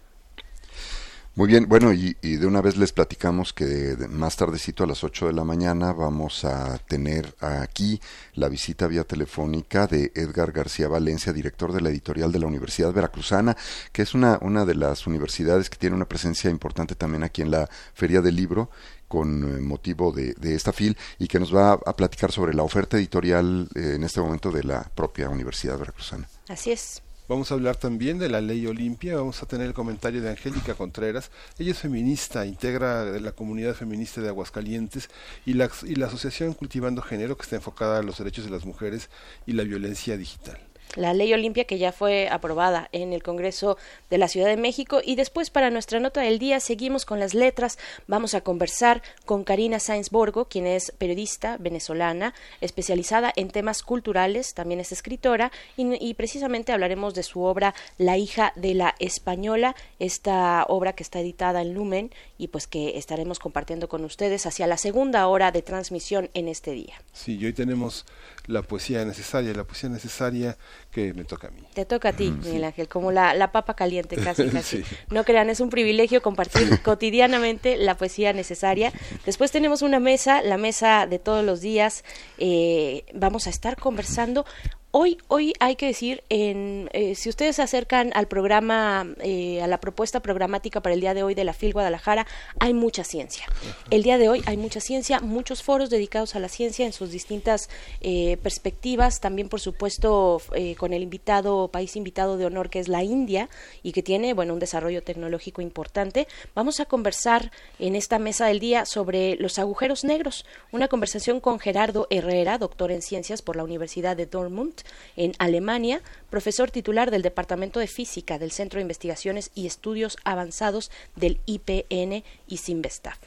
Muy 1.37 1.49
bien, 1.49 1.69
bueno, 1.69 1.93
y, 1.93 2.15
de 2.19 2.47
una 2.47 2.61
vez 2.61 2.77
les 2.77 2.93
platicamos 2.93 3.53
que 3.53 3.95
más 4.09 4.35
tardecito 4.35 4.83
a 4.83 4.87
las 4.87 5.03
8 5.03 5.27
de 5.27 5.33
la 5.33 5.43
mañana 5.43 5.93
vamos 5.93 6.43
a 6.43 6.79
tener 6.79 7.35
aquí 7.39 8.01
la 8.33 8.49
visita 8.49 8.87
vía 8.87 9.03
telefónica 9.03 9.85
de 9.85 10.11
Edgar 10.15 10.51
García 10.51 10.87
Valencia, 10.87 11.31
director 11.33 11.73
de 11.73 11.81
la 11.81 11.89
editorial 11.89 12.31
de 12.31 12.39
la 12.39 12.47
Universidad 12.47 12.91
Veracruzana, 12.91 13.55
que 13.91 14.01
es 14.01 14.15
una, 14.15 14.39
una 14.41 14.65
de 14.65 14.73
las 14.73 15.05
universidades 15.05 15.69
que 15.69 15.77
tiene 15.77 15.95
una 15.95 16.07
presencia 16.07 16.49
importante 16.49 16.95
también 16.95 17.21
aquí 17.21 17.43
en 17.43 17.51
la 17.51 17.69
Feria 17.93 18.21
del 18.21 18.35
Libro 18.35 18.71
con 19.07 19.43
eh, 19.43 19.61
motivo 19.61 20.11
de, 20.11 20.33
esta 20.55 20.73
FIL 20.73 20.97
y 21.19 21.27
que 21.27 21.39
nos 21.39 21.55
va 21.55 21.73
a, 21.73 21.95
platicar 21.95 22.31
sobre 22.31 22.55
la 22.55 22.63
oferta 22.63 22.97
editorial 22.97 23.69
eh, 23.75 23.93
en 23.93 24.03
este 24.03 24.21
momento 24.21 24.49
de 24.49 24.63
la 24.63 24.89
propia 24.95 25.29
Universidad 25.29 25.77
Veracruzana. 25.77 26.27
Así 26.49 26.71
es. 26.71 27.03
Vamos 27.27 27.51
a 27.51 27.55
hablar 27.55 27.75
también 27.75 28.19
de 28.19 28.29
la 28.29 28.39
ley 28.39 28.65
Olimpia, 28.67 29.17
vamos 29.17 29.43
a 29.43 29.45
tener 29.45 29.67
el 29.67 29.73
comentario 29.73 30.21
de 30.21 30.29
Angélica 30.29 30.75
Contreras. 30.75 31.29
Ella 31.59 31.71
es 31.71 31.77
feminista, 31.77 32.45
integra 32.45 33.03
la 33.19 33.33
comunidad 33.33 33.75
feminista 33.75 34.21
de 34.21 34.29
Aguascalientes 34.29 35.09
y 35.45 35.53
la, 35.53 35.69
y 35.83 35.95
la 35.95 36.07
asociación 36.07 36.53
Cultivando 36.53 37.01
Género 37.01 37.35
que 37.35 37.43
está 37.43 37.57
enfocada 37.57 37.99
a 37.99 38.03
los 38.03 38.17
derechos 38.17 38.45
de 38.45 38.51
las 38.51 38.65
mujeres 38.65 39.09
y 39.45 39.51
la 39.53 39.63
violencia 39.63 40.15
digital 40.15 40.66
la 40.95 41.13
ley 41.13 41.33
Olimpia 41.33 41.65
que 41.65 41.77
ya 41.77 41.91
fue 41.91 42.29
aprobada 42.29 42.89
en 42.91 43.13
el 43.13 43.23
Congreso 43.23 43.77
de 44.09 44.17
la 44.17 44.27
Ciudad 44.27 44.47
de 44.47 44.57
México. 44.57 45.01
Y 45.03 45.15
después, 45.15 45.49
para 45.49 45.69
nuestra 45.69 45.99
nota 45.99 46.21
del 46.21 46.39
día, 46.39 46.59
seguimos 46.59 47.05
con 47.05 47.19
las 47.19 47.33
letras. 47.33 47.77
Vamos 48.07 48.33
a 48.33 48.41
conversar 48.41 49.01
con 49.25 49.43
Karina 49.43 49.79
Sainz 49.79 50.09
Borgo, 50.09 50.45
quien 50.45 50.67
es 50.67 50.91
periodista 50.97 51.57
venezolana, 51.57 52.33
especializada 52.61 53.31
en 53.35 53.49
temas 53.49 53.83
culturales, 53.83 54.53
también 54.53 54.79
es 54.79 54.91
escritora, 54.91 55.51
y, 55.75 56.13
precisamente 56.13 56.71
hablaremos 56.71 57.13
de 57.13 57.23
su 57.23 57.43
obra 57.43 57.73
La 57.97 58.17
hija 58.17 58.53
de 58.55 58.73
la 58.73 58.95
española, 58.99 59.75
esta 59.99 60.65
obra 60.67 60.93
que 60.93 61.03
está 61.03 61.19
editada 61.19 61.61
en 61.61 61.73
Lumen 61.73 62.11
y 62.37 62.47
pues 62.47 62.67
que 62.67 62.97
estaremos 62.97 63.39
compartiendo 63.39 63.87
con 63.87 64.03
ustedes 64.05 64.45
hacia 64.45 64.67
la 64.67 64.77
segunda 64.77 65.27
hora 65.27 65.51
de 65.51 65.61
transmisión 65.61 66.29
en 66.33 66.47
este 66.47 66.71
día. 66.71 66.95
Sí, 67.13 67.37
y 67.37 67.45
hoy 67.45 67.53
tenemos 67.53 68.05
la 68.45 68.61
poesía 68.61 69.03
necesaria, 69.05 69.53
la 69.53 69.63
poesía 69.63 69.89
necesaria 69.89 70.57
que 70.91 71.13
me 71.13 71.23
toca 71.23 71.47
a 71.47 71.51
mí. 71.51 71.61
Te 71.73 71.85
toca 71.85 72.09
a 72.09 72.13
ti, 72.13 72.31
Miguel 72.31 72.63
Ángel, 72.63 72.87
como 72.87 73.11
la, 73.11 73.33
la, 73.33 73.51
papa 73.51 73.75
caliente 73.75 74.15
casi, 74.23 74.49
casi. 74.49 74.83
No 75.09 75.23
crean, 75.23 75.49
es 75.49 75.59
un 75.59 75.69
privilegio 75.69 76.21
compartir 76.21 76.81
cotidianamente 76.81 77.77
la 77.77 77.95
poesía 77.95 78.33
necesaria. 78.33 78.91
Después 79.25 79.51
tenemos 79.51 79.81
una 79.81 79.99
mesa, 79.99 80.41
la 80.41 80.57
mesa 80.57 81.07
de 81.07 81.19
todos 81.19 81.43
los 81.43 81.61
días. 81.61 82.03
Eh, 82.37 83.05
vamos 83.13 83.47
a 83.47 83.49
estar 83.49 83.77
conversando 83.77 84.45
Hoy, 84.91 85.17
hoy 85.27 85.53
hay 85.59 85.75
que 85.75 85.85
decir, 85.85 86.23
en, 86.29 86.89
eh, 86.93 87.13
si 87.15 87.27
ustedes 87.27 87.57
se 87.57 87.61
acercan 87.61 88.11
al 88.15 88.29
programa, 88.29 89.05
eh, 89.19 89.61
a 89.61 89.67
la 89.67 89.81
propuesta 89.81 90.21
programática 90.21 90.81
para 90.81 90.95
el 90.95 91.01
día 91.01 91.13
de 91.13 91.23
hoy 91.23 91.35
de 91.35 91.43
la 91.43 91.51
FIL 91.51 91.73
Guadalajara, 91.73 92.25
hay 92.57 92.73
mucha 92.73 93.03
ciencia. 93.03 93.45
El 93.91 94.03
día 94.03 94.17
de 94.17 94.29
hoy 94.29 94.43
hay 94.45 94.55
mucha 94.55 94.79
ciencia, 94.79 95.19
muchos 95.19 95.61
foros 95.61 95.89
dedicados 95.89 96.35
a 96.35 96.39
la 96.39 96.47
ciencia 96.47 96.85
en 96.85 96.93
sus 96.93 97.11
distintas 97.11 97.69
eh, 97.99 98.37
perspectivas, 98.41 99.19
también 99.19 99.49
por 99.49 99.59
supuesto 99.59 100.41
con 100.77 100.93
el 100.93 101.03
invitado, 101.03 101.67
país 101.67 101.95
invitado 101.97 102.37
de 102.37 102.45
honor 102.45 102.69
que 102.69 102.79
es 102.79 102.87
la 102.87 103.03
India 103.03 103.49
y 103.83 103.91
que 103.91 104.01
tiene, 104.01 104.33
bueno, 104.33 104.53
un 104.53 104.59
desarrollo 104.59 105.03
tecnológico 105.03 105.61
importante. 105.61 106.27
Vamos 106.55 106.79
a 106.79 106.85
conversar 106.85 107.51
en 107.77 107.95
esta 107.95 108.19
mesa 108.19 108.47
del 108.47 108.59
día 108.59 108.85
sobre 108.85 109.35
los 109.35 109.59
agujeros 109.59 110.05
negros, 110.05 110.45
una 110.71 110.87
conversación 110.87 111.41
con 111.41 111.59
Gerardo 111.59 112.07
Herrera, 112.09 112.57
doctor 112.57 112.91
en 112.91 113.01
ciencias 113.01 113.41
por 113.41 113.57
la 113.57 113.63
Universidad 113.63 114.15
de 114.15 114.25
Dortmund 114.25 114.76
en 115.15 115.33
Alemania, 115.39 116.01
profesor 116.29 116.71
titular 116.71 117.11
del 117.11 117.21
Departamento 117.21 117.79
de 117.79 117.87
Física 117.87 118.39
del 118.39 118.51
Centro 118.51 118.77
de 118.77 118.83
Investigaciones 118.83 119.51
y 119.55 119.67
Estudios 119.67 120.17
Avanzados 120.23 120.91
del 121.15 121.39
IPN 121.45 122.23
y 122.47 122.57
Simvestav. 122.57 123.17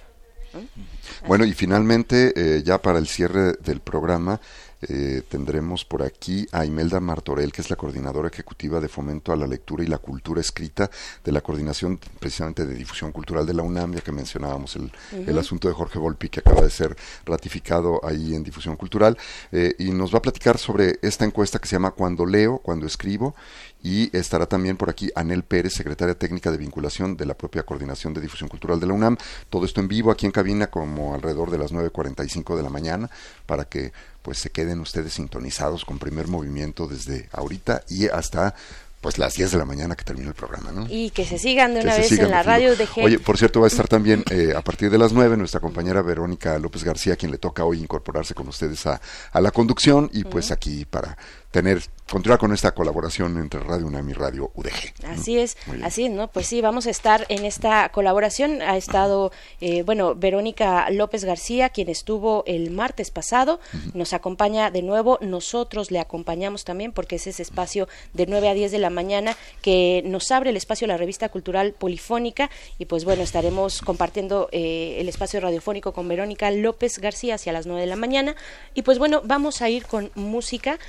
Bueno, 1.27 1.45
y 1.45 1.53
finalmente, 1.53 2.33
eh, 2.35 2.63
ya 2.65 2.79
para 2.79 2.99
el 2.99 3.07
cierre 3.07 3.53
del 3.61 3.81
programa, 3.81 4.41
eh, 4.83 5.23
tendremos 5.29 5.85
por 5.85 6.03
aquí 6.03 6.47
a 6.53 6.65
Imelda 6.65 7.01
Martorell, 7.01 7.53
que 7.53 7.61
es 7.61 7.71
la 7.71 7.77
coordinadora 7.77 8.29
ejecutiva 8.29 8.81
de 8.81 8.89
fomento 8.89 9.33
a 9.33 9.37
la 9.37 9.47
lectura 9.47 9.85
y 9.85 9.87
la 9.87 9.99
cultura 9.99 10.41
escrita 10.41 10.91
de 11.23 11.33
la 11.33 11.41
coordinación 11.41 11.99
precisamente 12.19 12.67
de 12.67 12.75
difusión 12.75 13.13
cultural 13.13 13.47
de 13.47 13.55
la 13.55 13.63
UNAM, 13.63 13.95
ya 13.95 14.01
que 14.01 14.13
mencionábamos 14.13 14.77
el, 14.77 14.91
el 15.13 15.39
asunto 15.39 15.69
de 15.69 15.75
Jorge 15.75 15.99
Volpi, 15.99 16.29
que 16.29 16.41
acaba 16.41 16.63
de 16.63 16.71
ser 16.71 16.97
ratificado 17.27 18.01
ahí 18.05 18.35
en 18.35 18.43
difusión 18.43 18.77
cultural, 18.77 19.19
eh, 19.53 19.75
y 19.79 19.91
nos 19.91 20.15
va 20.15 20.19
a 20.19 20.23
platicar 20.23 20.59
sobre 20.59 20.99
esta 21.03 21.25
encuesta 21.25 21.59
que 21.59 21.69
se 21.69 21.77
llama 21.77 21.91
Cuando 21.91 22.25
leo, 22.25 22.59
cuando 22.59 22.87
escribo, 22.87 23.35
y 23.83 24.15
estará 24.17 24.47
también 24.47 24.77
por 24.77 24.91
aquí 24.91 25.11
Anel 25.15 25.43
Pérez, 25.43 25.75
secretaria 25.75 26.15
técnica 26.15 26.51
de 26.51 26.59
vinculación 26.59 27.17
de 27.17 27.27
la 27.27 27.35
propia 27.35 27.63
Coordinación 27.63 28.13
de 28.13 28.21
Difusión 28.21 28.49
Cultural 28.49 28.79
de 28.79 28.87
la 28.87 28.93
UNAM. 28.93 29.17
Todo 29.49 29.65
esto 29.65 29.81
en 29.81 29.89
vivo 29.89 30.11
aquí 30.11 30.27
en 30.27 30.33
cabina 30.33 30.69
como 30.69 31.15
alrededor 31.15 31.51
de 31.51 31.59
las 31.59 31.73
9.45 31.73 32.57
de 32.57 32.63
la 32.63 32.71
mañana 32.71 33.11
para 33.47 33.65
que 33.65 33.93
pues 34.31 34.39
se 34.39 34.51
queden 34.51 34.79
ustedes 34.79 35.15
sintonizados 35.15 35.85
con 35.85 35.99
primer 35.99 36.29
movimiento 36.29 36.87
desde 36.87 37.29
ahorita 37.33 37.83
y 37.89 38.07
hasta 38.07 38.55
pues 39.01 39.19
las 39.19 39.35
10 39.35 39.51
de 39.51 39.59
la 39.59 39.65
mañana 39.65 39.97
que 39.97 40.05
termine 40.05 40.29
el 40.29 40.35
programa, 40.35 40.71
¿no? 40.71 40.87
Y 40.89 41.11
que 41.11 41.25
se 41.25 41.37
sigan 41.37 41.75
de 41.75 41.81
una 41.81 41.97
vez 41.97 42.13
en 42.13 42.31
la 42.31 42.45
radio 42.45 42.77
de 42.77 42.87
Oye, 43.03 43.19
por 43.19 43.39
cierto, 43.39 43.59
va 43.59 43.67
a 43.67 43.69
estar 43.69 43.89
también 43.89 44.23
eh, 44.31 44.53
a 44.55 44.61
partir 44.61 44.89
de 44.89 44.99
las 44.99 45.13
9 45.13 45.37
nuestra 45.37 45.59
compañera 45.59 46.01
Verónica 46.01 46.57
López 46.61 46.85
García, 46.85 47.17
quien 47.17 47.33
le 47.33 47.39
toca 47.39 47.65
hoy 47.65 47.81
incorporarse 47.81 48.33
con 48.33 48.47
ustedes 48.47 48.87
a, 48.87 49.01
a 49.33 49.41
la 49.41 49.51
conducción 49.51 50.09
y 50.13 50.23
pues 50.23 50.53
aquí 50.53 50.85
para 50.85 51.19
tener 51.51 51.83
continuar 52.11 52.41
con 52.41 52.53
esta 52.53 52.73
colaboración 52.73 53.39
entre 53.39 53.61
Radio 53.61 53.87
UNAM 53.87 54.09
y 54.11 54.13
Radio 54.15 54.51
UDG. 54.55 55.07
Así 55.07 55.39
es, 55.39 55.57
así 55.83 56.07
es, 56.07 56.11
¿no? 56.11 56.29
Pues 56.29 56.47
sí, 56.47 56.61
vamos 56.61 56.87
a 56.87 56.91
estar 56.91 57.25
en 57.29 57.45
esta 57.45 57.89
colaboración. 57.91 58.63
Ha 58.63 58.77
estado, 58.77 59.31
eh, 59.61 59.83
bueno, 59.85 60.17
Verónica 60.17 60.91
López 60.91 61.25
García, 61.25 61.69
quien 61.69 61.89
estuvo 61.89 62.43
el 62.47 62.73
martes 62.73 63.13
pasado, 63.13 63.61
nos 63.95 64.13
acompaña 64.13 64.73
de 64.73 64.83
nuevo. 64.83 65.19
Nosotros 65.21 65.93
le 65.93 66.01
acompañamos 66.01 66.65
también 66.65 66.91
porque 66.93 67.17
es 67.17 67.29
ese 67.29 67.43
espacio 67.43 67.89
de 68.13 68.27
9 68.27 68.49
a 68.49 68.55
10 68.55 68.73
de 68.73 68.79
la 68.79 68.91
mañana 68.91 69.37
que 69.63 70.03
nos 70.05 70.33
abre 70.33 70.51
el 70.51 70.57
espacio 70.57 70.87
de 70.87 70.95
la 70.95 70.99
revista 70.99 71.29
cultural 71.29 71.75
polifónica 71.75 72.51
y 72.79 72.87
pues 72.87 73.05
bueno, 73.05 73.23
estaremos 73.23 73.83
compartiendo 73.83 74.49
eh, 74.51 74.97
el 74.99 75.09
espacio 75.09 75.39
radiofónico 75.39 75.93
con 75.93 76.09
Verónica 76.09 76.51
López 76.51 76.99
García 76.99 77.37
hacia 77.37 77.53
las 77.53 77.67
9 77.67 77.83
de 77.83 77.87
la 77.87 77.97
mañana. 77.97 78.35
Y 78.75 78.83
pues 78.83 78.99
bueno, 78.99 79.23
vamos 79.25 79.63
a 79.63 79.69
ir 79.69 79.87
con 79.87 80.11
música. 80.17 80.81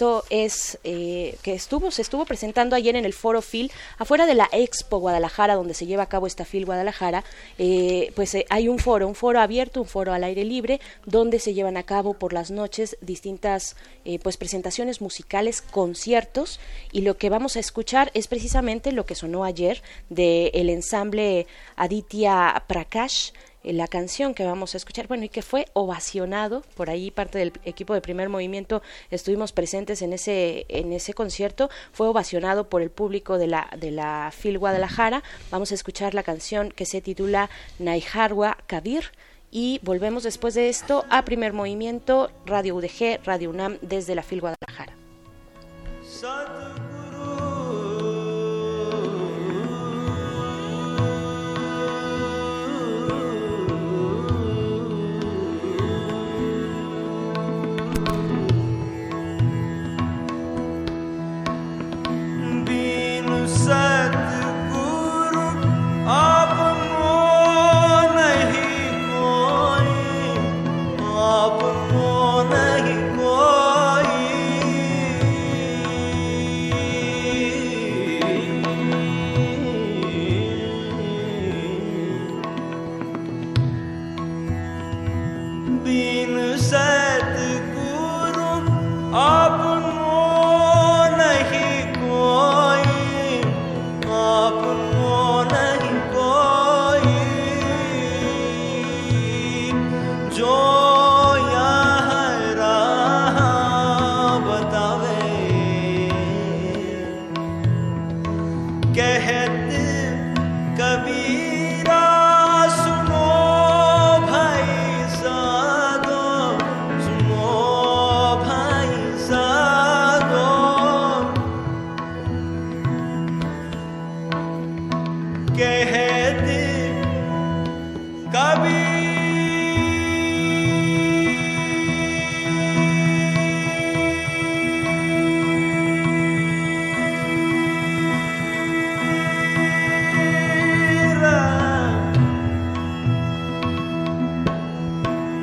Esto 0.00 0.24
es 0.30 0.78
eh, 0.82 1.36
que 1.42 1.52
estuvo, 1.52 1.90
se 1.90 2.00
estuvo 2.00 2.24
presentando 2.24 2.74
ayer 2.74 2.96
en 2.96 3.04
el 3.04 3.12
Foro 3.12 3.42
Phil, 3.42 3.70
afuera 3.98 4.24
de 4.24 4.34
la 4.34 4.48
Expo 4.50 4.96
Guadalajara, 4.96 5.56
donde 5.56 5.74
se 5.74 5.84
lleva 5.84 6.04
a 6.04 6.08
cabo 6.08 6.26
esta 6.26 6.46
Phil 6.46 6.64
Guadalajara, 6.64 7.22
eh, 7.58 8.10
pues 8.16 8.34
eh, 8.34 8.46
hay 8.48 8.68
un 8.68 8.78
foro, 8.78 9.06
un 9.06 9.14
foro 9.14 9.40
abierto, 9.40 9.82
un 9.82 9.86
foro 9.86 10.14
al 10.14 10.24
aire 10.24 10.42
libre, 10.46 10.80
donde 11.04 11.38
se 11.38 11.52
llevan 11.52 11.76
a 11.76 11.82
cabo 11.82 12.14
por 12.14 12.32
las 12.32 12.50
noches 12.50 12.96
distintas 13.02 13.76
pues 14.22 14.38
presentaciones 14.38 15.02
musicales, 15.02 15.60
conciertos, 15.60 16.60
y 16.92 17.02
lo 17.02 17.18
que 17.18 17.28
vamos 17.28 17.56
a 17.56 17.60
escuchar 17.60 18.10
es 18.14 18.26
precisamente 18.26 18.92
lo 18.92 19.04
que 19.04 19.14
sonó 19.14 19.44
ayer 19.44 19.82
del 20.08 20.50
el 20.54 20.70
ensamble 20.70 21.46
Aditya 21.76 22.64
Prakash, 22.66 23.32
eh, 23.32 23.34
la 23.62 23.88
canción 23.88 24.34
que 24.34 24.44
vamos 24.44 24.74
a 24.74 24.76
escuchar, 24.76 25.06
bueno, 25.06 25.24
y 25.24 25.28
que 25.28 25.42
fue 25.42 25.66
ovacionado, 25.72 26.62
por 26.74 26.90
ahí 26.90 27.10
parte 27.10 27.38
del 27.38 27.52
equipo 27.64 27.94
de 27.94 28.00
primer 28.00 28.28
movimiento 28.28 28.82
estuvimos 29.10 29.52
presentes 29.52 30.02
en 30.02 30.12
ese, 30.12 30.66
en 30.68 30.92
ese 30.92 31.14
concierto, 31.14 31.70
fue 31.92 32.08
ovacionado 32.08 32.68
por 32.68 32.82
el 32.82 32.90
público 32.90 33.38
de 33.38 33.46
la, 33.46 33.68
de 33.78 33.90
la 33.90 34.32
FIL 34.36 34.58
Guadalajara. 34.58 35.22
Vamos 35.50 35.72
a 35.72 35.74
escuchar 35.74 36.14
la 36.14 36.22
canción 36.22 36.70
que 36.70 36.86
se 36.86 37.00
titula 37.00 37.50
Naiharwa 37.78 38.58
Kabir 38.66 39.04
y 39.50 39.80
volvemos 39.82 40.22
después 40.22 40.54
de 40.54 40.68
esto 40.68 41.04
a 41.10 41.24
primer 41.24 41.52
movimiento, 41.52 42.30
Radio 42.46 42.76
UDG, 42.76 43.24
Radio 43.24 43.50
UNAM 43.50 43.78
desde 43.82 44.14
la 44.14 44.22
FIL 44.22 44.40
Guadalajara. 44.40 44.94
said 63.70 64.09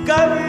cabeza. 0.08 0.47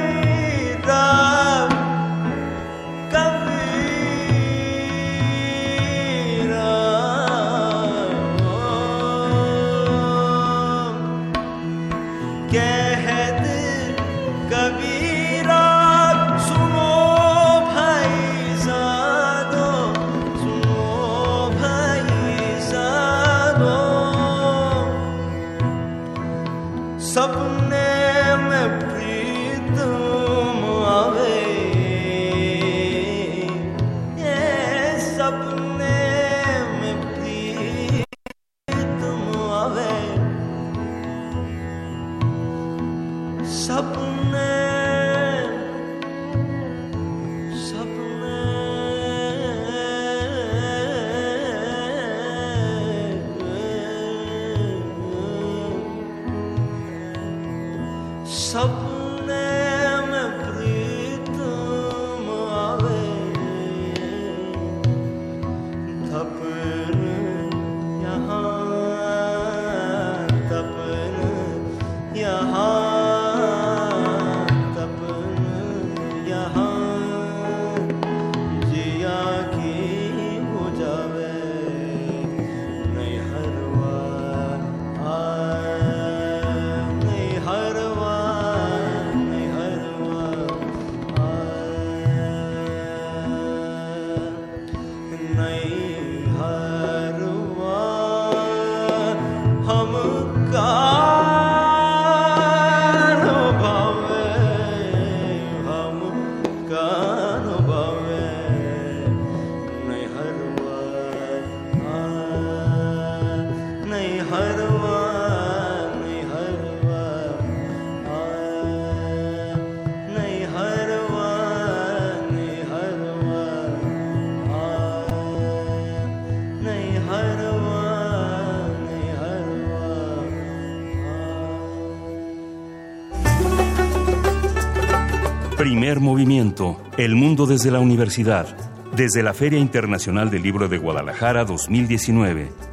Primer 135.88 136.04
movimiento, 136.04 136.78
El 136.98 137.14
mundo 137.14 137.46
desde 137.46 137.70
la 137.70 137.80
universidad, 137.80 138.46
desde 138.94 139.22
la 139.22 139.32
Feria 139.32 139.58
Internacional 139.58 140.28
del 140.28 140.42
Libro 140.42 140.68
de 140.68 140.76
Guadalajara 140.76 141.46
2019. 141.46 142.67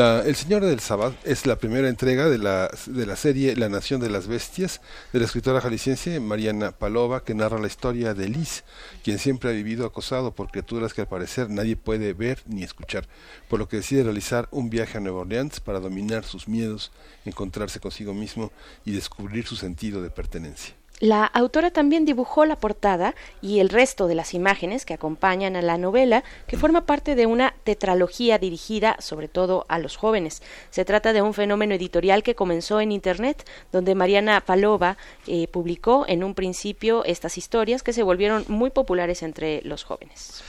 El 0.00 0.36
Señor 0.36 0.64
del 0.64 0.80
Sabbat 0.80 1.12
es 1.22 1.44
la 1.44 1.56
primera 1.56 1.86
entrega 1.86 2.30
de 2.30 2.38
la, 2.38 2.70
de 2.86 3.04
la 3.04 3.14
serie 3.14 3.54
La 3.56 3.68
Nación 3.68 4.00
de 4.00 4.08
las 4.08 4.26
Bestias 4.26 4.80
de 5.12 5.18
la 5.18 5.26
escritora 5.26 5.60
jalisciense 5.60 6.18
Mariana 6.18 6.72
Palova 6.72 7.24
que 7.24 7.34
narra 7.34 7.58
la 7.58 7.66
historia 7.66 8.14
de 8.14 8.26
Liz, 8.26 8.64
quien 9.04 9.18
siempre 9.18 9.50
ha 9.50 9.52
vivido 9.52 9.84
acosado 9.84 10.34
por 10.34 10.50
criaturas 10.50 10.94
que 10.94 11.02
al 11.02 11.08
parecer 11.08 11.50
nadie 11.50 11.76
puede 11.76 12.14
ver 12.14 12.38
ni 12.46 12.62
escuchar, 12.62 13.06
por 13.50 13.58
lo 13.58 13.68
que 13.68 13.76
decide 13.76 14.04
realizar 14.04 14.48
un 14.50 14.70
viaje 14.70 14.96
a 14.96 15.00
Nueva 15.02 15.20
Orleans 15.20 15.60
para 15.60 15.78
dominar 15.78 16.24
sus 16.24 16.48
miedos, 16.48 16.90
encontrarse 17.26 17.78
consigo 17.78 18.14
mismo 18.14 18.50
y 18.86 18.92
descubrir 18.92 19.46
su 19.46 19.56
sentido 19.56 20.00
de 20.00 20.08
pertenencia. 20.08 20.81
La 21.02 21.24
autora 21.24 21.72
también 21.72 22.04
dibujó 22.04 22.44
la 22.44 22.54
portada 22.54 23.16
y 23.40 23.58
el 23.58 23.70
resto 23.70 24.06
de 24.06 24.14
las 24.14 24.34
imágenes 24.34 24.86
que 24.86 24.94
acompañan 24.94 25.56
a 25.56 25.60
la 25.60 25.76
novela, 25.76 26.22
que 26.46 26.56
forma 26.56 26.86
parte 26.86 27.16
de 27.16 27.26
una 27.26 27.56
tetralogía 27.64 28.38
dirigida 28.38 28.94
sobre 29.00 29.26
todo 29.26 29.66
a 29.68 29.80
los 29.80 29.96
jóvenes. 29.96 30.44
Se 30.70 30.84
trata 30.84 31.12
de 31.12 31.20
un 31.20 31.34
fenómeno 31.34 31.74
editorial 31.74 32.22
que 32.22 32.36
comenzó 32.36 32.80
en 32.80 32.92
Internet, 32.92 33.44
donde 33.72 33.96
Mariana 33.96 34.42
Palova 34.42 34.96
eh, 35.26 35.48
publicó 35.48 36.04
en 36.06 36.22
un 36.22 36.36
principio 36.36 37.04
estas 37.04 37.36
historias 37.36 37.82
que 37.82 37.92
se 37.92 38.04
volvieron 38.04 38.44
muy 38.46 38.70
populares 38.70 39.24
entre 39.24 39.60
los 39.62 39.82
jóvenes. 39.82 40.44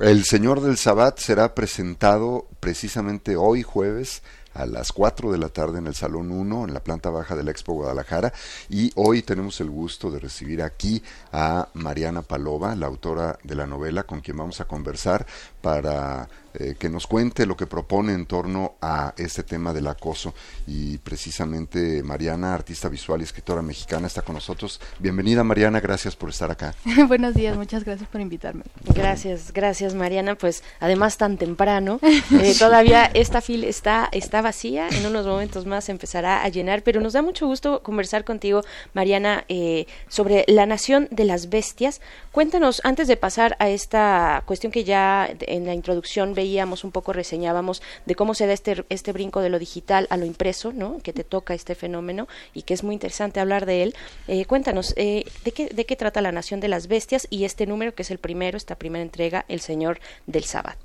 El 0.00 0.24
Señor 0.24 0.62
del 0.62 0.78
Sabbat 0.78 1.18
será 1.18 1.54
presentado 1.54 2.46
precisamente 2.60 3.36
hoy 3.36 3.62
jueves 3.62 4.22
a 4.54 4.66
las 4.66 4.92
4 4.92 5.32
de 5.32 5.38
la 5.38 5.48
tarde 5.48 5.78
en 5.78 5.86
el 5.86 5.94
Salón 5.94 6.30
1, 6.30 6.64
en 6.64 6.74
la 6.74 6.82
planta 6.82 7.10
baja 7.10 7.36
de 7.36 7.42
la 7.42 7.50
Expo 7.50 7.74
Guadalajara. 7.74 8.32
Y 8.68 8.92
hoy 8.96 9.22
tenemos 9.22 9.60
el 9.60 9.70
gusto 9.70 10.10
de 10.10 10.18
recibir 10.18 10.62
aquí 10.62 11.02
a 11.32 11.68
Mariana 11.74 12.22
Palova, 12.22 12.74
la 12.74 12.86
autora 12.86 13.38
de 13.42 13.54
la 13.54 13.66
novela, 13.66 14.04
con 14.04 14.20
quien 14.20 14.36
vamos 14.36 14.60
a 14.60 14.66
conversar 14.66 15.26
para 15.60 16.28
eh, 16.54 16.76
que 16.78 16.88
nos 16.88 17.06
cuente 17.06 17.46
lo 17.46 17.56
que 17.56 17.66
propone 17.66 18.14
en 18.14 18.26
torno 18.26 18.74
a 18.80 19.14
este 19.16 19.42
tema 19.42 19.72
del 19.72 19.86
acoso. 19.86 20.34
Y 20.66 20.98
precisamente 20.98 22.02
Mariana, 22.02 22.54
artista 22.54 22.88
visual 22.88 23.20
y 23.20 23.24
escritora 23.24 23.62
mexicana, 23.62 24.06
está 24.06 24.22
con 24.22 24.34
nosotros. 24.34 24.80
Bienvenida 24.98 25.44
Mariana, 25.44 25.78
gracias 25.78 26.16
por 26.16 26.30
estar 26.30 26.50
acá. 26.50 26.74
Buenos 27.06 27.34
días, 27.34 27.56
muchas 27.56 27.84
gracias 27.84 28.08
por 28.08 28.20
invitarme. 28.20 28.64
Gracias, 28.94 29.52
gracias 29.52 29.94
Mariana. 29.94 30.34
Pues 30.34 30.64
además 30.80 31.16
tan 31.16 31.36
temprano, 31.36 32.00
eh, 32.02 32.54
todavía 32.58 33.04
esta 33.04 33.40
fila 33.40 33.66
está, 33.66 34.08
está 34.10 34.40
vacía, 34.40 34.88
en 34.88 35.06
unos 35.06 35.26
momentos 35.26 35.66
más 35.66 35.88
empezará 35.90 36.42
a 36.42 36.48
llenar, 36.48 36.82
pero 36.82 37.00
nos 37.00 37.12
da 37.12 37.22
mucho 37.22 37.46
gusto 37.46 37.82
conversar 37.82 38.24
contigo, 38.24 38.62
Mariana, 38.94 39.44
eh, 39.48 39.86
sobre 40.08 40.44
la 40.48 40.66
nación 40.66 41.08
de 41.10 41.24
las 41.24 41.50
bestias. 41.50 42.00
Cuéntanos, 42.32 42.80
antes 42.84 43.06
de 43.06 43.16
pasar 43.16 43.56
a 43.60 43.68
esta 43.68 44.42
cuestión 44.46 44.72
que 44.72 44.84
ya 44.84 45.28
en 45.58 45.66
la 45.66 45.74
introducción 45.74 46.34
veíamos 46.34 46.84
un 46.84 46.90
poco, 46.90 47.12
reseñábamos 47.12 47.82
de 48.06 48.14
cómo 48.14 48.34
se 48.34 48.46
da 48.46 48.52
este, 48.52 48.84
este 48.88 49.12
brinco 49.12 49.40
de 49.40 49.50
lo 49.50 49.58
digital 49.58 50.06
a 50.10 50.16
lo 50.16 50.24
impreso, 50.24 50.72
¿no? 50.72 50.98
Que 51.02 51.12
te 51.12 51.24
toca 51.24 51.54
este 51.54 51.74
fenómeno 51.74 52.26
y 52.54 52.62
que 52.62 52.74
es 52.74 52.82
muy 52.82 52.94
interesante 52.94 53.40
hablar 53.40 53.66
de 53.66 53.82
él. 53.82 53.94
Eh, 54.26 54.46
cuéntanos, 54.46 54.94
eh, 54.96 55.24
¿de, 55.44 55.52
qué, 55.52 55.66
¿de 55.66 55.84
qué 55.84 55.96
trata 55.96 56.22
La 56.22 56.32
Nación 56.32 56.60
de 56.60 56.68
las 56.68 56.86
Bestias 56.86 57.26
y 57.30 57.44
este 57.44 57.66
número 57.66 57.94
que 57.94 58.02
es 58.02 58.10
el 58.10 58.18
primero, 58.18 58.56
esta 58.56 58.76
primera 58.76 59.02
entrega, 59.02 59.44
El 59.48 59.60
Señor 59.60 60.00
del 60.26 60.44
Sabbat? 60.44 60.78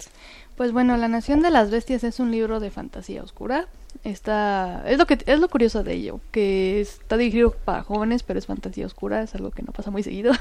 Pues 0.56 0.72
bueno, 0.72 0.98
La 0.98 1.08
Nación 1.08 1.42
de 1.42 1.50
las 1.50 1.72
Bestias 1.72 2.04
es 2.04 2.20
un 2.20 2.32
libro 2.32 2.60
de 2.60 2.70
fantasía 2.70 3.24
oscura. 3.24 3.68
Está, 4.04 4.84
es 4.88 4.98
lo 4.98 5.06
que 5.06 5.18
es 5.26 5.40
lo 5.40 5.48
curioso 5.48 5.84
de 5.84 5.94
ello, 5.94 6.20
que 6.32 6.82
está 6.82 7.16
dirigido 7.16 7.52
para 7.52 7.84
jóvenes, 7.84 8.24
pero 8.24 8.38
es 8.38 8.48
fantasía 8.48 8.86
oscura, 8.86 9.24
es 9.24 9.34
algo 9.34 9.52
que 9.52 9.64
no 9.64 9.72
pasa 9.72 9.92
muy 9.92 10.04
seguido. 10.04 10.34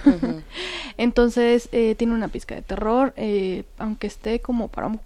Entonces 0.97 1.69
eh, 1.71 1.95
tiene 1.95 2.15
una 2.15 2.29
pizca 2.29 2.55
de 2.55 2.63
terror, 2.63 3.13
eh, 3.17 3.65
aunque 3.79 4.09
esté 4.09 4.41
como 4.41 4.69
para 4.69 4.89
un 4.89 5.01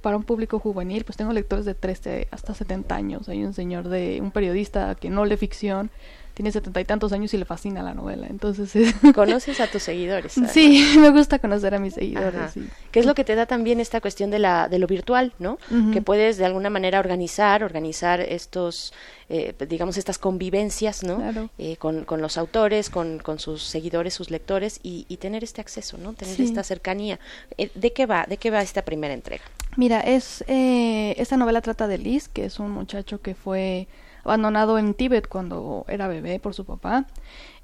para 0.00 0.16
un 0.16 0.22
público 0.22 0.58
juvenil, 0.58 1.04
pues 1.04 1.16
tengo 1.16 1.32
lectores 1.32 1.64
de 1.66 1.74
13 1.74 2.28
hasta 2.30 2.54
70 2.54 2.94
años. 2.94 3.28
Hay 3.28 3.44
un 3.44 3.52
señor 3.52 3.88
de 3.88 4.20
un 4.22 4.30
periodista 4.30 4.94
que 4.94 5.10
no 5.10 5.26
lee 5.26 5.36
ficción, 5.36 5.90
tiene 6.38 6.52
setenta 6.52 6.80
y 6.80 6.84
tantos 6.84 7.12
años 7.12 7.34
y 7.34 7.36
le 7.36 7.44
fascina 7.44 7.82
la 7.82 7.94
novela. 7.94 8.28
Entonces, 8.30 8.70
conoces 9.16 9.58
a 9.58 9.66
tus 9.66 9.82
seguidores. 9.82 10.34
Sí, 10.52 10.94
me 11.00 11.10
gusta 11.10 11.40
conocer 11.40 11.74
a 11.74 11.80
mis 11.80 11.94
seguidores. 11.94 12.52
Sí. 12.52 12.68
¿Qué 12.92 13.00
es 13.00 13.06
lo 13.06 13.16
que 13.16 13.24
te 13.24 13.34
da 13.34 13.46
también 13.46 13.80
esta 13.80 14.00
cuestión 14.00 14.30
de 14.30 14.38
la 14.38 14.68
de 14.68 14.78
lo 14.78 14.86
virtual, 14.86 15.32
no? 15.40 15.58
Que 15.92 16.00
puedes 16.00 16.36
de 16.36 16.44
alguna 16.44 16.70
manera 16.70 17.00
organizar, 17.00 17.64
organizar 17.64 18.20
estos, 18.20 18.92
eh, 19.28 19.52
digamos 19.68 19.96
estas 19.96 20.16
convivencias, 20.16 21.02
¿no? 21.02 21.50
Eh, 21.58 21.76
con, 21.76 22.04
con, 22.04 22.22
los 22.22 22.38
autores, 22.38 22.88
con, 22.88 23.18
con, 23.18 23.40
sus 23.40 23.64
seguidores, 23.64 24.14
sus 24.14 24.30
lectores 24.30 24.78
y, 24.84 25.06
y 25.08 25.16
tener 25.16 25.42
este 25.42 25.60
acceso, 25.60 25.98
¿no? 25.98 26.12
Tener 26.12 26.40
esta 26.40 26.62
cercanía. 26.62 27.18
Eh, 27.56 27.72
¿De 27.74 27.92
qué 27.92 28.06
va? 28.06 28.26
¿De 28.28 28.36
qué 28.36 28.52
va 28.52 28.62
esta 28.62 28.82
primera 28.82 29.12
entrega? 29.12 29.42
Mira, 29.76 30.02
es 30.02 30.44
eh, 30.46 31.16
esta 31.18 31.36
novela 31.36 31.62
trata 31.62 31.88
de 31.88 31.98
Liz, 31.98 32.28
que 32.28 32.44
es 32.44 32.60
un 32.60 32.70
muchacho 32.70 33.20
que 33.20 33.34
fue 33.34 33.88
abandonado 34.28 34.78
en 34.78 34.94
Tíbet 34.94 35.26
cuando 35.26 35.84
era 35.88 36.06
bebé 36.08 36.38
por 36.38 36.54
su 36.54 36.64
papá. 36.64 37.06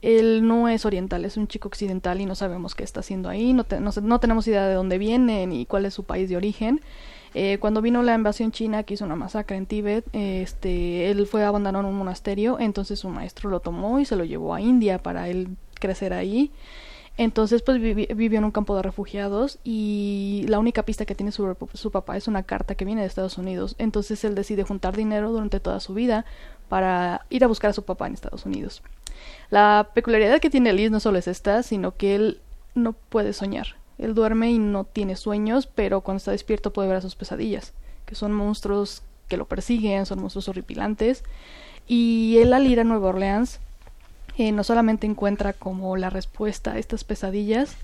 Él 0.03 0.46
no 0.46 0.68
es 0.68 0.85
oriental, 0.85 1.24
es 1.24 1.37
un 1.37 1.46
chico 1.46 1.68
occidental 1.68 2.20
y 2.20 2.27
no 2.27 2.35
sabemos 2.35 2.74
qué 2.74 2.85
está 2.85 3.00
haciendo 3.00 3.29
ahí, 3.29 3.53
no, 3.53 3.64
no, 4.03 4.20
tenemos 4.20 4.46
idea 4.46 4.66
de 4.66 4.74
dónde 4.74 4.98
viene 4.98 5.46
ni 5.46 5.64
cuál 5.64 5.87
es 5.87 5.94
su 5.94 6.05
país 6.05 6.29
de 6.29 6.37
origen. 6.37 6.81
Eh, 7.35 7.59
cuando 7.59 7.83
vino 7.83 8.03
la 8.03 8.14
invasión 8.14 8.53
china 8.53 8.85
que 8.85 8.94
hizo 8.94 9.05
una 9.05 9.16
masacre 9.16 9.57
en 9.57 9.66
Tíbet, 9.66 10.05
este, 10.12 11.11
él 11.11 11.27
fue 11.27 11.42
abandonado 11.42 11.85
en 11.85 11.92
un 11.92 11.98
monasterio, 11.98 12.59
entonces 12.61 13.00
su 13.00 13.09
maestro 13.09 13.50
lo 13.50 13.61
tomó 13.61 13.98
y 13.98 14.05
se 14.05 14.14
lo 14.14 14.24
llevó 14.24 14.55
a 14.55 14.61
India 14.61 14.98
para 14.98 15.29
él 15.29 15.57
crecer 15.81 16.12
ahí. 16.12 16.53
Entonces, 17.16 17.62
pues 17.62 17.81
vivió 17.81 18.38
en 18.38 18.44
un 18.44 18.50
campo 18.50 18.74
de 18.74 18.83
refugiados 18.83 19.59
y 19.62 20.44
la 20.48 20.59
única 20.59 20.83
pista 20.83 21.05
que 21.05 21.14
tiene 21.14 21.31
sobre 21.31 21.57
su 21.74 21.92
papá 21.92 22.16
es 22.16 22.27
una 22.27 22.42
carta 22.42 22.74
que 22.74 22.85
viene 22.85 23.03
de 23.03 23.07
Estados 23.07 23.38
Unidos. 23.38 23.77
Entonces, 23.79 24.24
él 24.24 24.35
decide 24.35 24.64
juntar 24.64 24.96
dinero 24.96 25.31
durante 25.31 25.61
toda 25.61 25.79
su 25.79 25.94
vida 25.94 26.24
para 26.68 27.24
ir 27.31 27.44
a 27.44 27.46
buscar 27.46 27.70
a 27.70 27.74
su 27.74 27.85
papá 27.85 28.09
en 28.09 28.14
Estados 28.14 28.46
Unidos. 28.46 28.83
La 29.50 29.90
peculiaridad 29.94 30.40
que 30.40 30.50
tiene 30.50 30.72
Liz 30.72 30.90
no 30.90 30.98
solo 30.98 31.18
es 31.18 31.29
esta, 31.29 31.62
sino 31.62 31.94
que 31.94 32.16
él 32.16 32.40
no 32.74 32.94
puede 32.94 33.33
soñar. 33.33 33.77
Él 33.98 34.14
duerme 34.14 34.50
y 34.50 34.59
no 34.59 34.85
tiene 34.85 35.14
sueños, 35.14 35.68
pero 35.68 36.00
cuando 36.00 36.18
está 36.18 36.33
despierto 36.33 36.72
puede 36.72 36.88
ver 36.88 36.96
a 36.96 37.00
sus 37.00 37.14
pesadillas, 37.14 37.74
que 38.07 38.16
son 38.16 38.33
monstruos 38.33 39.03
que 39.29 39.37
lo 39.37 39.46
persiguen, 39.46 40.05
son 40.05 40.20
monstruos 40.20 40.48
horripilantes. 40.48 41.22
Y 41.87 42.38
él 42.38 42.53
al 42.53 42.66
ir 42.66 42.81
a 42.81 42.85
Nueva 42.85 43.11
Orleans 43.11 43.61
eh, 44.37 44.53
no 44.53 44.64
solamente 44.64 45.07
encuentra 45.07 45.53
como 45.53 45.97
la 45.97 46.11
respuesta 46.11 46.73
a 46.73 46.79
estas 46.79 47.05
pesadillas, 47.05 47.77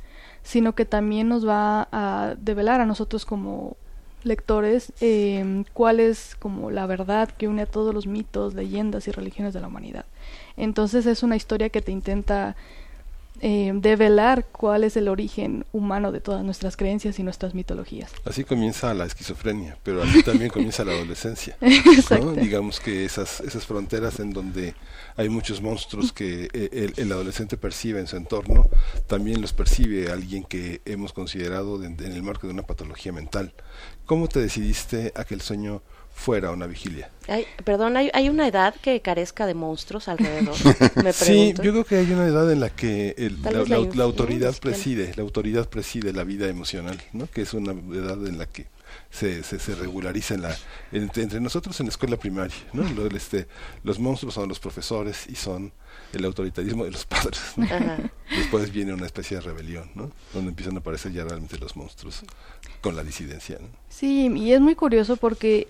sino 0.43 0.75
que 0.75 0.85
también 0.85 1.29
nos 1.29 1.47
va 1.47 1.89
a 1.93 2.35
develar 2.39 2.81
a 2.81 2.87
nosotros 2.87 3.25
como 3.25 3.77
lectores 4.23 4.93
eh, 5.01 5.65
cuál 5.73 6.01
es 6.01 6.37
como 6.39 6.71
la 6.71 6.87
verdad 6.87 7.31
que 7.31 7.49
une 7.49 7.63
a 7.63 7.67
todos 7.67 7.95
los 7.95 8.07
mitos, 8.07 8.55
leyendas 8.55 9.09
y 9.09 9.13
religiones 9.13 9.55
de 9.55 9.61
la 9.61 9.69
humanidad. 9.69 10.05
Entonces 10.57 11.07
es 11.07 11.23
una 11.23 11.37
historia 11.37 11.71
que 11.71 11.83
te 11.83 11.93
intenta 11.93 12.57
eh, 13.41 13.73
develar 13.75 14.47
cuál 14.47 14.85
es 14.85 14.97
el 14.97 15.09
origen 15.09 15.65
humano 15.73 16.13
de 16.13 16.21
todas 16.21 16.45
nuestras 16.45 16.77
creencias 16.77 17.19
y 17.19 17.23
nuestras 17.23 17.55
mitologías. 17.55 18.13
Así 18.25 18.45
comienza 18.45 18.93
la 18.95 19.07
esquizofrenia, 19.07 19.79
pero 19.83 20.03
así 20.03 20.23
también 20.25 20.51
comienza 20.51 20.85
la 20.85 20.93
adolescencia. 20.93 21.57
Digamos 22.37 22.81
que 22.81 23.05
esas, 23.05 23.41
esas 23.41 23.67
fronteras 23.67 24.21
en 24.21 24.33
donde 24.33 24.75
hay 25.17 25.29
muchos 25.29 25.61
monstruos 25.63 26.13
que 26.13 26.49
eh, 26.53 26.93
el, 26.97 27.13
adolescente 27.13 27.57
percibe 27.57 28.01
en 28.01 28.07
su 28.07 28.17
entorno, 28.17 28.69
también 29.07 29.41
los 29.41 29.53
percibe 29.53 30.11
alguien 30.11 30.45
que 30.45 30.81
hemos 30.85 31.13
considerado 31.13 31.83
en 31.83 31.99
el 32.01 32.23
marco 32.23 32.47
de 32.47 32.53
una 32.53 32.63
patología 32.63 33.13
mental. 33.13 33.55
¿Cómo 34.11 34.27
te 34.29 34.41
decidiste 34.41 35.13
a 35.15 35.25
que 35.25 35.35
el 35.35 35.41
sueño 35.41 35.83
fuera 36.21 36.51
una 36.51 36.67
vigilia. 36.67 37.11
perdón, 37.65 37.97
¿hay, 37.97 38.11
¿hay, 38.13 38.29
una 38.29 38.47
edad 38.47 38.75
que 38.75 39.01
carezca 39.01 39.47
de 39.47 39.55
monstruos 39.55 40.07
alrededor? 40.07 40.55
sí, 41.15 41.55
yo 41.63 41.73
creo 41.73 41.85
que 41.85 41.97
hay 41.97 42.13
una 42.13 42.27
edad 42.27 42.53
en 42.53 42.61
la 42.61 42.69
que 42.69 43.15
la, 43.43 44.05
autoridad 44.05 44.55
preside, 44.61 45.15
la 45.17 45.23
autoridad 45.23 45.69
preside 45.69 46.13
la 46.13 46.25
vida 46.25 46.49
emocional, 46.49 47.01
¿no? 47.15 47.27
Que 47.27 47.41
es 47.43 47.55
una 47.55 47.73
edad 47.73 48.27
en 48.27 48.37
la 48.37 48.45
que 48.45 48.67
se, 49.11 49.43
se, 49.43 49.75
regulariza 49.75 50.35
en 50.35 50.43
la, 50.43 50.57
entre, 50.93 51.41
nosotros 51.41 51.81
en 51.81 51.87
la 51.87 51.91
escuela 51.91 52.17
primaria, 52.19 52.57
¿no? 52.73 52.85
este, 53.17 53.47
los 53.83 53.99
monstruos 53.99 54.35
son 54.35 54.49
los 54.49 54.61
profesores 54.61 55.27
y 55.27 55.37
son 55.37 55.73
el 56.13 56.25
autoritarismo 56.25 56.85
de 56.85 56.91
los 56.91 57.07
padres. 57.07 57.41
Después 58.31 58.71
viene 58.73 58.93
una 58.93 59.07
especie 59.07 59.39
de 59.39 59.43
rebelión, 59.43 59.91
¿no? 59.95 60.11
Donde 60.35 60.51
empiezan 60.51 60.77
a 60.77 60.81
aparecer 60.81 61.13
ya 61.13 61.25
realmente 61.25 61.57
los 61.59 61.77
monstruos 61.77 62.23
con 62.81 62.95
la 62.95 63.05
disidencia. 63.05 63.59
Sí, 63.89 64.29
y 64.37 64.53
es 64.53 64.61
muy 64.61 64.75
curioso 64.75 65.17
porque 65.17 65.69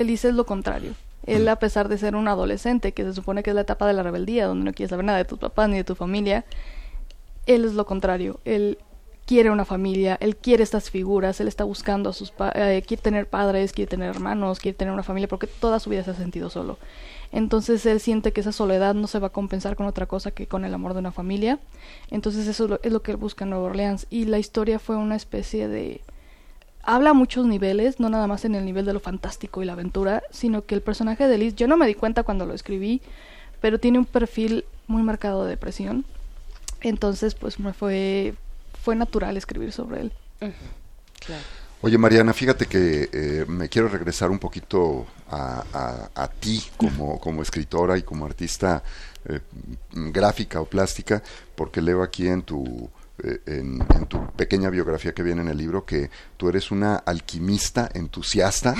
Elise 0.00 0.28
es 0.28 0.34
lo 0.34 0.46
contrario. 0.46 0.94
Él, 1.26 1.46
a 1.48 1.56
pesar 1.56 1.88
de 1.88 1.98
ser 1.98 2.16
un 2.16 2.26
adolescente, 2.26 2.92
que 2.92 3.04
se 3.04 3.12
supone 3.12 3.42
que 3.42 3.50
es 3.50 3.54
la 3.54 3.62
etapa 3.62 3.86
de 3.86 3.92
la 3.92 4.02
rebeldía, 4.02 4.46
donde 4.46 4.64
no 4.64 4.72
quiere 4.72 4.88
saber 4.88 5.04
nada 5.04 5.18
de 5.18 5.26
tus 5.26 5.38
papás 5.38 5.68
ni 5.68 5.76
de 5.76 5.84
tu 5.84 5.94
familia, 5.94 6.44
él 7.46 7.64
es 7.64 7.74
lo 7.74 7.84
contrario. 7.84 8.40
Él 8.44 8.78
quiere 9.26 9.50
una 9.50 9.64
familia, 9.64 10.16
él 10.20 10.36
quiere 10.36 10.62
estas 10.62 10.90
figuras, 10.90 11.38
él 11.40 11.46
está 11.46 11.64
buscando 11.64 12.10
a 12.10 12.12
sus 12.12 12.32
eh, 12.54 12.82
quiere 12.86 13.02
tener 13.02 13.28
padres, 13.28 13.72
quiere 13.72 13.88
tener 13.88 14.08
hermanos, 14.08 14.58
quiere 14.58 14.76
tener 14.76 14.92
una 14.92 15.02
familia, 15.02 15.28
porque 15.28 15.46
toda 15.46 15.78
su 15.78 15.90
vida 15.90 16.02
se 16.02 16.12
ha 16.12 16.14
sentido 16.14 16.48
solo. 16.48 16.78
Entonces 17.30 17.84
él 17.86 18.00
siente 18.00 18.32
que 18.32 18.40
esa 18.40 18.52
soledad 18.52 18.94
no 18.94 19.06
se 19.06 19.18
va 19.18 19.28
a 19.28 19.32
compensar 19.32 19.76
con 19.76 19.86
otra 19.86 20.06
cosa 20.06 20.30
que 20.30 20.48
con 20.48 20.64
el 20.64 20.74
amor 20.74 20.94
de 20.94 21.00
una 21.00 21.12
familia. 21.12 21.60
Entonces 22.10 22.48
eso 22.48 22.64
es 22.64 22.70
lo, 22.70 22.80
es 22.82 22.92
lo 22.92 23.02
que 23.02 23.12
él 23.12 23.18
busca 23.18 23.44
en 23.44 23.50
Nueva 23.50 23.66
Orleans. 23.66 24.06
Y 24.10 24.24
la 24.24 24.38
historia 24.38 24.78
fue 24.78 24.96
una 24.96 25.14
especie 25.14 25.68
de 25.68 26.00
habla 26.82 27.10
a 27.10 27.14
muchos 27.14 27.46
niveles, 27.46 28.00
no 28.00 28.08
nada 28.08 28.26
más 28.26 28.44
en 28.44 28.54
el 28.54 28.64
nivel 28.64 28.84
de 28.84 28.92
lo 28.92 29.00
fantástico 29.00 29.62
y 29.62 29.66
la 29.66 29.72
aventura, 29.72 30.22
sino 30.30 30.64
que 30.64 30.74
el 30.74 30.82
personaje 30.82 31.26
de 31.26 31.38
Liz, 31.38 31.54
yo 31.54 31.66
no 31.68 31.76
me 31.76 31.86
di 31.86 31.94
cuenta 31.94 32.22
cuando 32.22 32.46
lo 32.46 32.54
escribí, 32.54 33.02
pero 33.60 33.78
tiene 33.78 33.98
un 33.98 34.06
perfil 34.06 34.64
muy 34.86 35.02
marcado 35.02 35.44
de 35.44 35.50
depresión. 35.50 36.04
Entonces, 36.80 37.34
pues 37.34 37.60
me 37.60 37.72
fue 37.72 38.34
fue 38.82 38.96
natural 38.96 39.36
escribir 39.36 39.72
sobre 39.72 40.00
él. 40.00 40.12
Claro. 40.38 41.42
Oye, 41.82 41.96
Mariana, 41.96 42.32
fíjate 42.32 42.66
que 42.66 43.08
eh, 43.12 43.44
me 43.48 43.68
quiero 43.68 43.88
regresar 43.88 44.30
un 44.30 44.38
poquito 44.38 45.06
a, 45.30 46.30
ti 46.40 46.62
como, 46.76 47.18
como 47.20 47.42
escritora 47.42 47.96
y 47.96 48.02
como 48.02 48.26
artista 48.26 48.82
eh, 49.26 49.40
gráfica 49.92 50.60
o 50.60 50.66
plástica, 50.66 51.22
porque 51.54 51.80
leo 51.80 52.02
aquí 52.02 52.28
en 52.28 52.42
tu 52.42 52.90
eh, 53.24 53.40
en, 53.46 53.78
tu 54.08 54.26
pequeña 54.32 54.70
biografía 54.70 55.12
que 55.12 55.22
viene 55.22 55.42
en 55.42 55.48
el 55.48 55.58
libro 55.58 55.84
que 55.84 56.10
tú 56.36 56.48
eres 56.48 56.70
una 56.70 56.96
alquimista 56.96 57.88
entusiasta 57.94 58.74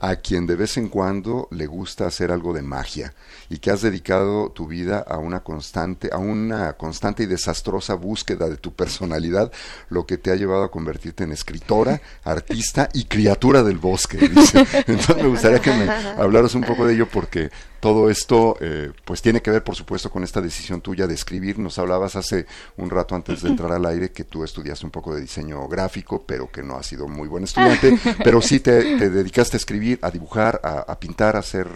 a 0.00 0.16
quien 0.16 0.46
de 0.46 0.56
vez 0.56 0.76
en 0.76 0.88
cuando 0.88 1.48
le 1.50 1.66
gusta 1.66 2.06
hacer 2.06 2.30
algo 2.30 2.52
de 2.52 2.62
magia 2.62 3.14
y 3.48 3.58
que 3.58 3.70
has 3.70 3.82
dedicado 3.82 4.50
tu 4.50 4.66
vida 4.66 4.98
a 4.98 5.18
una 5.18 5.40
constante 5.40 6.10
a 6.12 6.18
una 6.18 6.74
constante 6.74 7.22
y 7.22 7.26
desastrosa 7.26 7.94
búsqueda 7.94 8.48
de 8.48 8.56
tu 8.56 8.72
personalidad 8.74 9.52
lo 9.88 10.06
que 10.06 10.18
te 10.18 10.30
ha 10.30 10.36
llevado 10.36 10.64
a 10.64 10.70
convertirte 10.70 11.24
en 11.24 11.32
escritora 11.32 12.00
artista 12.24 12.88
y 12.92 13.04
criatura 13.04 13.62
del 13.62 13.78
bosque 13.78 14.18
entonces 14.86 15.16
me 15.16 15.28
gustaría 15.28 15.60
que 15.60 15.72
me 15.72 15.90
hablaras 15.90 16.54
un 16.54 16.62
poco 16.62 16.86
de 16.86 16.94
ello 16.94 17.08
porque 17.10 17.50
todo 17.80 18.10
esto 18.10 18.56
eh, 18.60 18.92
pues 19.04 19.22
tiene 19.22 19.42
que 19.42 19.50
ver 19.50 19.62
por 19.62 19.74
supuesto 19.74 20.10
con 20.10 20.24
esta 20.24 20.40
decisión 20.40 20.80
tuya 20.80 21.06
de 21.06 21.14
escribir 21.14 21.58
nos 21.58 21.78
hablabas 21.78 22.16
hace 22.16 22.46
un 22.76 22.90
rato 22.90 23.14
antes 23.14 23.42
de 23.42 23.50
entrar 23.50 23.72
al 23.72 23.86
aire 23.86 24.12
que 24.12 24.24
tú 24.24 24.44
estudiaste 24.44 24.84
un 24.84 24.90
poco 24.90 25.14
de 25.14 25.20
diseño 25.20 25.66
gráfico, 25.68 26.24
pero 26.26 26.50
que 26.50 26.62
no 26.62 26.76
has 26.76 26.86
sido 26.86 27.08
muy 27.08 27.28
buen 27.28 27.44
estudiante, 27.44 27.98
pero 28.24 28.40
sí 28.40 28.60
te, 28.60 29.10
dedicaste 29.10 29.56
a 29.56 29.58
escribir, 29.58 29.98
a 30.02 30.10
dibujar, 30.10 30.60
a, 30.62 30.98
pintar, 30.98 31.36
a 31.36 31.40
hacer 31.40 31.68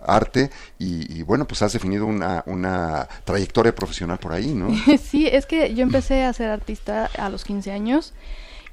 arte 0.00 0.50
y, 0.78 1.22
bueno, 1.22 1.46
pues 1.46 1.62
has 1.62 1.72
definido 1.72 2.06
una, 2.06 2.42
una 2.46 3.08
trayectoria 3.24 3.74
profesional 3.74 4.18
por 4.18 4.32
ahí, 4.32 4.52
¿no? 4.52 4.68
Sí, 5.02 5.26
es 5.26 5.46
que 5.46 5.74
yo 5.74 5.82
empecé 5.82 6.24
a 6.24 6.32
ser 6.32 6.50
artista 6.50 7.10
a 7.18 7.28
los 7.28 7.44
15 7.44 7.70
años 7.72 8.12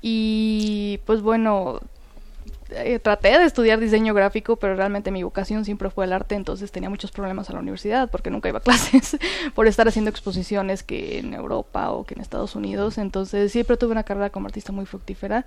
y 0.01 0.99
pues 1.05 1.21
bueno, 1.21 1.81
eh, 2.71 2.99
traté 2.99 3.37
de 3.37 3.45
estudiar 3.45 3.79
diseño 3.79 4.13
gráfico, 4.13 4.55
pero 4.55 4.75
realmente 4.75 5.11
mi 5.11 5.23
vocación 5.23 5.65
siempre 5.65 5.89
fue 5.89 6.05
el 6.05 6.13
arte, 6.13 6.35
entonces 6.35 6.71
tenía 6.71 6.89
muchos 6.89 7.11
problemas 7.11 7.49
a 7.49 7.53
la 7.53 7.59
universidad 7.59 8.09
porque 8.09 8.29
nunca 8.29 8.49
iba 8.49 8.59
a 8.59 8.61
clases 8.69 9.17
por 9.55 9.67
estar 9.67 9.87
haciendo 9.87 10.09
exposiciones 10.09 10.83
que 10.83 11.19
en 11.19 11.33
Europa 11.33 11.91
o 11.91 12.05
que 12.05 12.15
en 12.15 12.21
Estados 12.21 12.55
Unidos, 12.55 12.97
entonces 12.97 13.51
siempre 13.51 13.77
tuve 13.77 13.91
una 13.91 14.03
carrera 14.03 14.29
como 14.29 14.47
artista 14.47 14.71
muy 14.71 14.85
fructífera. 14.85 15.45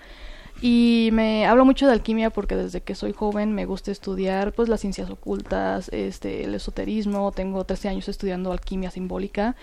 Y 0.60 1.08
me 1.12 1.46
hablo 1.46 1.64
mucho 1.64 1.86
de 1.86 1.92
alquimia 1.92 2.30
porque 2.30 2.54
desde 2.56 2.82
que 2.82 2.94
soy 2.94 3.12
joven 3.12 3.52
me 3.52 3.64
gusta 3.64 3.90
estudiar 3.90 4.52
pues 4.52 4.68
las 4.68 4.80
ciencias 4.80 5.10
ocultas, 5.10 5.88
este 5.92 6.44
el 6.44 6.54
esoterismo, 6.54 7.32
tengo 7.32 7.64
13 7.64 7.88
años 7.88 8.08
estudiando 8.08 8.52
alquimia 8.52 8.90
simbólica. 8.90 9.56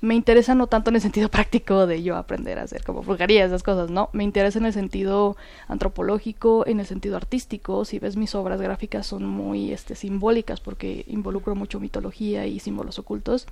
Me 0.00 0.14
interesa 0.14 0.54
no 0.54 0.66
tanto 0.66 0.90
en 0.90 0.96
el 0.96 1.02
sentido 1.02 1.28
práctico 1.30 1.86
de 1.86 2.02
yo 2.02 2.16
aprender 2.16 2.58
a 2.58 2.62
hacer 2.62 2.84
como 2.84 3.02
brujería, 3.02 3.44
esas 3.44 3.62
cosas, 3.62 3.90
no, 3.90 4.10
me 4.12 4.24
interesa 4.24 4.58
en 4.58 4.66
el 4.66 4.72
sentido 4.72 5.36
antropológico, 5.68 6.66
en 6.66 6.80
el 6.80 6.86
sentido 6.86 7.16
artístico, 7.16 7.84
si 7.84 7.98
ves 7.98 8.16
mis 8.16 8.34
obras 8.34 8.60
gráficas 8.60 9.06
son 9.06 9.26
muy 9.26 9.72
este 9.72 9.94
simbólicas 9.94 10.60
porque 10.60 11.04
involucro 11.08 11.54
mucho 11.54 11.80
mitología 11.80 12.46
y 12.46 12.60
símbolos 12.60 12.98
ocultos. 12.98 13.46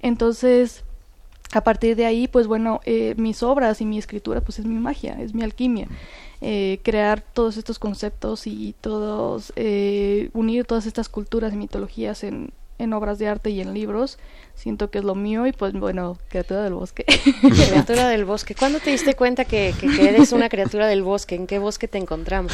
Entonces, 0.00 0.84
a 1.52 1.62
partir 1.62 1.96
de 1.96 2.06
ahí, 2.06 2.28
pues 2.28 2.46
bueno, 2.46 2.80
eh, 2.84 3.14
mis 3.16 3.42
obras 3.42 3.80
y 3.80 3.84
mi 3.84 3.98
escritura, 3.98 4.40
pues 4.40 4.58
es 4.58 4.66
mi 4.66 4.74
magia, 4.74 5.16
es 5.20 5.34
mi 5.34 5.42
alquimia. 5.42 5.88
Eh, 6.40 6.80
crear 6.82 7.20
todos 7.20 7.56
estos 7.56 7.78
conceptos 7.78 8.46
y 8.46 8.74
todos, 8.80 9.52
eh, 9.56 10.30
unir 10.34 10.64
todas 10.64 10.86
estas 10.86 11.08
culturas 11.08 11.52
y 11.54 11.56
mitologías 11.56 12.24
en, 12.24 12.52
en 12.78 12.92
obras 12.92 13.18
de 13.18 13.28
arte 13.28 13.50
y 13.50 13.60
en 13.60 13.74
libros. 13.74 14.18
Siento 14.54 14.90
que 14.90 14.98
es 14.98 15.04
lo 15.04 15.14
mío 15.14 15.46
y 15.46 15.52
pues 15.52 15.72
bueno, 15.72 16.16
criatura 16.28 16.62
del 16.62 16.74
bosque. 16.74 17.04
criatura 17.40 18.08
del 18.08 18.24
bosque. 18.24 18.54
¿Cuándo 18.54 18.78
te 18.78 18.90
diste 18.90 19.14
cuenta 19.14 19.44
que, 19.44 19.74
que, 19.80 20.08
eres 20.08 20.32
una 20.32 20.48
criatura 20.48 20.86
del 20.86 21.02
bosque? 21.02 21.34
¿En 21.34 21.46
qué 21.46 21.58
bosque 21.58 21.88
te 21.88 21.98
encontramos? 21.98 22.52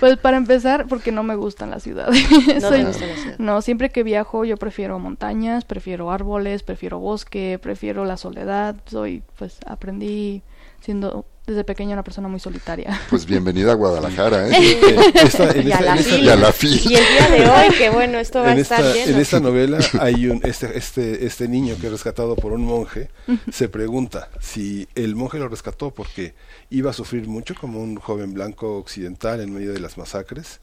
Pues 0.00 0.16
para 0.16 0.36
empezar, 0.36 0.86
porque 0.88 1.12
no 1.12 1.22
me 1.22 1.36
gustan 1.36 1.70
las 1.70 1.82
ciudades. 1.82 2.20
No 2.60 2.70
me 2.70 2.84
gustan 2.84 3.08
las 3.08 3.18
ciudades. 3.18 3.40
No, 3.40 3.62
siempre 3.62 3.90
que 3.90 4.02
viajo 4.02 4.44
yo 4.44 4.56
prefiero 4.56 4.98
montañas, 4.98 5.64
prefiero 5.64 6.10
árboles, 6.10 6.62
prefiero 6.62 6.98
bosque, 6.98 7.58
prefiero 7.62 8.04
la 8.04 8.16
soledad. 8.16 8.76
Soy, 8.86 9.22
pues 9.38 9.58
aprendí 9.66 10.42
siendo 10.80 11.24
desde 11.48 11.64
pequeña 11.64 11.94
una 11.94 12.04
persona 12.04 12.28
muy 12.28 12.40
solitaria. 12.40 13.00
Pues 13.10 13.24
bienvenida 13.24 13.72
a 13.72 13.74
Guadalajara, 13.74 14.48
¿eh? 14.48 14.52
y, 14.52 15.72
a 15.72 15.80
la 15.80 15.96
y, 15.96 16.04
el 16.14 16.82
día 16.86 17.30
de 17.30 17.48
hoy, 17.48 17.74
que 17.78 17.88
bueno, 17.88 18.18
esto 18.18 18.40
va 18.40 18.50
a 18.50 18.54
estar 18.54 18.84
lleno. 18.84 19.12
En 19.12 19.18
esta 19.18 19.40
novela 19.40 19.78
hay 20.00 20.26
un, 20.26 20.42
este, 20.44 20.76
este, 20.76 21.24
este 21.24 21.48
niño 21.48 21.76
que 21.80 21.86
es 21.86 21.92
rescatado 21.92 22.36
por 22.36 22.52
un 22.52 22.64
monje, 22.64 23.08
se 23.50 23.68
pregunta 23.68 24.28
si 24.40 24.86
el 24.94 25.16
monje 25.16 25.38
lo 25.38 25.48
rescató 25.48 25.90
porque 25.90 26.34
iba 26.68 26.90
a 26.90 26.92
sufrir 26.92 27.26
mucho 27.26 27.54
como 27.54 27.80
un 27.80 27.96
joven 27.96 28.34
blanco 28.34 28.76
occidental 28.76 29.40
en 29.40 29.52
medio 29.52 29.72
de 29.72 29.80
las 29.80 29.96
masacres, 29.96 30.60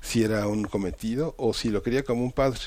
si 0.00 0.22
era 0.22 0.46
un 0.46 0.64
cometido 0.64 1.34
o 1.36 1.52
si 1.52 1.70
lo 1.70 1.82
quería 1.82 2.04
como 2.04 2.22
un 2.22 2.32
padre. 2.32 2.60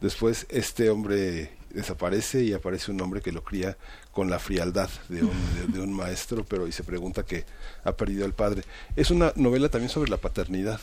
Después 0.00 0.46
este 0.48 0.88
hombre 0.88 1.52
desaparece 1.70 2.42
y 2.42 2.52
aparece 2.52 2.90
un 2.90 3.00
hombre 3.00 3.20
que 3.20 3.32
lo 3.32 3.44
cría 3.44 3.76
con 4.12 4.30
la 4.30 4.38
frialdad 4.38 4.90
de 5.08 5.24
un, 5.24 5.72
de, 5.72 5.80
un 5.80 5.92
maestro, 5.92 6.44
pero 6.44 6.68
y 6.68 6.72
se 6.72 6.84
pregunta 6.84 7.24
que 7.24 7.44
ha 7.82 7.92
perdido 7.92 8.24
al 8.24 8.34
padre. 8.34 8.62
Es 8.94 9.10
una 9.10 9.32
novela 9.36 9.70
también 9.70 9.88
sobre 9.88 10.10
la 10.10 10.18
paternidad. 10.18 10.80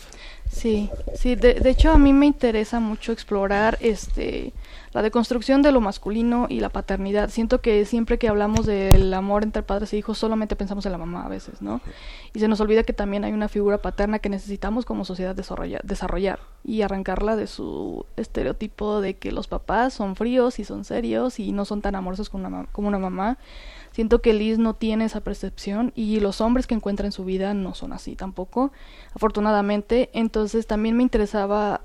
Sí, 0.50 0.90
sí, 1.14 1.36
de, 1.36 1.54
de 1.54 1.70
hecho 1.70 1.92
a 1.92 1.98
mí 1.98 2.12
me 2.12 2.26
interesa 2.26 2.80
mucho 2.80 3.12
explorar 3.12 3.78
este 3.82 4.52
la 4.92 5.02
deconstrucción 5.04 5.62
de 5.62 5.72
lo 5.72 5.82
masculino 5.82 6.48
y 6.50 6.60
la 6.60 6.70
paternidad. 6.70 7.30
Siento 7.30 7.62
que 7.62 7.86
siempre 7.86 8.18
que 8.18 8.28
hablamos 8.28 8.66
del 8.66 9.14
amor 9.14 9.44
entre 9.44 9.62
padres 9.62 9.94
e 9.94 9.98
hijos 9.98 10.18
solamente 10.18 10.56
pensamos 10.56 10.86
en 10.86 10.92
la 10.92 10.98
mamá 10.98 11.26
a 11.26 11.30
veces, 11.30 11.62
¿no? 11.62 11.80
Y 12.34 12.40
se 12.40 12.48
nos 12.48 12.60
olvida 12.60 12.84
que 12.84 12.94
también 12.94 13.24
hay 13.24 13.32
una 13.32 13.48
figura 13.48 13.78
paterna 13.80 14.20
que 14.20 14.30
necesitamos 14.30 14.86
como 14.86 15.06
sociedad 15.06 15.36
desarrollar, 15.36 15.82
desarrollar 15.84 16.40
y 16.64 16.82
arrancarla 16.82 17.36
de 17.36 17.48
su 17.48 18.06
estereotipo 18.18 19.02
de 19.02 19.18
que 19.18 19.32
los 19.32 19.48
papás 19.48 19.94
son 19.94 20.16
fríos 20.16 20.60
y 20.60 20.64
son 20.64 20.84
serios 20.84 21.40
y 21.40 21.52
no 21.52 21.66
son 21.66 21.82
tan 21.82 21.96
amorosos 21.96 22.30
como 22.30 22.48
una, 22.48 22.66
como 22.72 22.88
una 22.88 23.00
mamá. 23.00 23.38
Siento 24.00 24.22
que 24.22 24.32
Liz 24.32 24.58
no 24.60 24.76
tiene 24.76 25.04
esa 25.04 25.20
percepción 25.20 25.92
y 25.94 26.22
los 26.22 26.40
hombres 26.40 26.68
que 26.68 26.74
encuentra 26.74 27.06
en 27.06 27.12
su 27.12 27.26
vida 27.26 27.54
no 27.54 27.76
son 27.76 27.92
así 27.92 28.16
tampoco, 28.16 28.72
afortunadamente. 29.14 30.10
Entonces 30.14 30.68
también 30.68 30.96
me 30.96 31.04
interesaba 31.04 31.82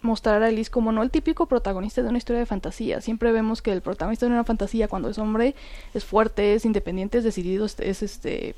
mostrar 0.00 0.42
a 0.42 0.50
Liz 0.50 0.70
como 0.70 0.90
no 0.90 1.04
el 1.04 1.12
típico 1.12 1.46
protagonista 1.46 2.02
de 2.02 2.08
una 2.08 2.18
historia 2.18 2.40
de 2.40 2.46
fantasía. 2.46 3.00
Siempre 3.00 3.30
vemos 3.30 3.62
que 3.62 3.70
el 3.70 3.80
protagonista 3.80 4.26
de 4.26 4.32
una 4.32 4.42
fantasía 4.42 4.88
cuando 4.88 5.08
es 5.08 5.18
hombre 5.18 5.54
es 5.94 6.04
fuerte, 6.04 6.54
es 6.54 6.64
independiente, 6.64 7.18
es 7.18 7.22
decidido, 7.22 7.64
es, 7.64 7.78
este 7.78 8.56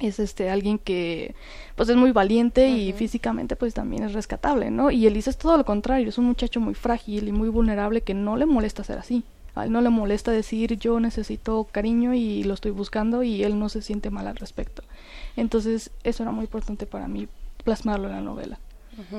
es 0.00 0.18
este 0.18 0.50
alguien 0.50 0.78
que 0.80 1.36
pues 1.76 1.88
es 1.88 1.96
muy 1.96 2.10
valiente 2.10 2.70
y 2.70 2.92
físicamente 2.92 3.54
pues 3.54 3.72
también 3.72 4.02
es 4.02 4.14
rescatable, 4.14 4.72
¿no? 4.72 4.90
Y 4.90 5.06
Elise 5.06 5.30
es 5.30 5.38
todo 5.38 5.56
lo 5.56 5.64
contrario, 5.64 6.08
es 6.08 6.18
un 6.18 6.24
muchacho 6.24 6.58
muy 6.58 6.74
frágil 6.74 7.28
y 7.28 7.30
muy 7.30 7.50
vulnerable 7.50 8.00
que 8.00 8.14
no 8.14 8.36
le 8.36 8.46
molesta 8.46 8.82
ser 8.82 8.98
así. 8.98 9.22
A 9.56 9.64
él 9.64 9.72
no 9.72 9.80
le 9.80 9.88
molesta 9.88 10.30
decir 10.30 10.78
yo 10.78 11.00
necesito 11.00 11.66
cariño 11.72 12.14
y 12.14 12.44
lo 12.44 12.54
estoy 12.54 12.70
buscando 12.70 13.22
y 13.22 13.42
él 13.42 13.58
no 13.58 13.68
se 13.68 13.82
siente 13.82 14.10
mal 14.10 14.26
al 14.28 14.36
respecto. 14.36 14.82
Entonces 15.34 15.90
eso 16.04 16.22
era 16.22 16.30
muy 16.30 16.44
importante 16.44 16.86
para 16.86 17.08
mí 17.08 17.26
plasmarlo 17.64 18.06
en 18.06 18.14
la 18.14 18.20
novela. 18.20 18.58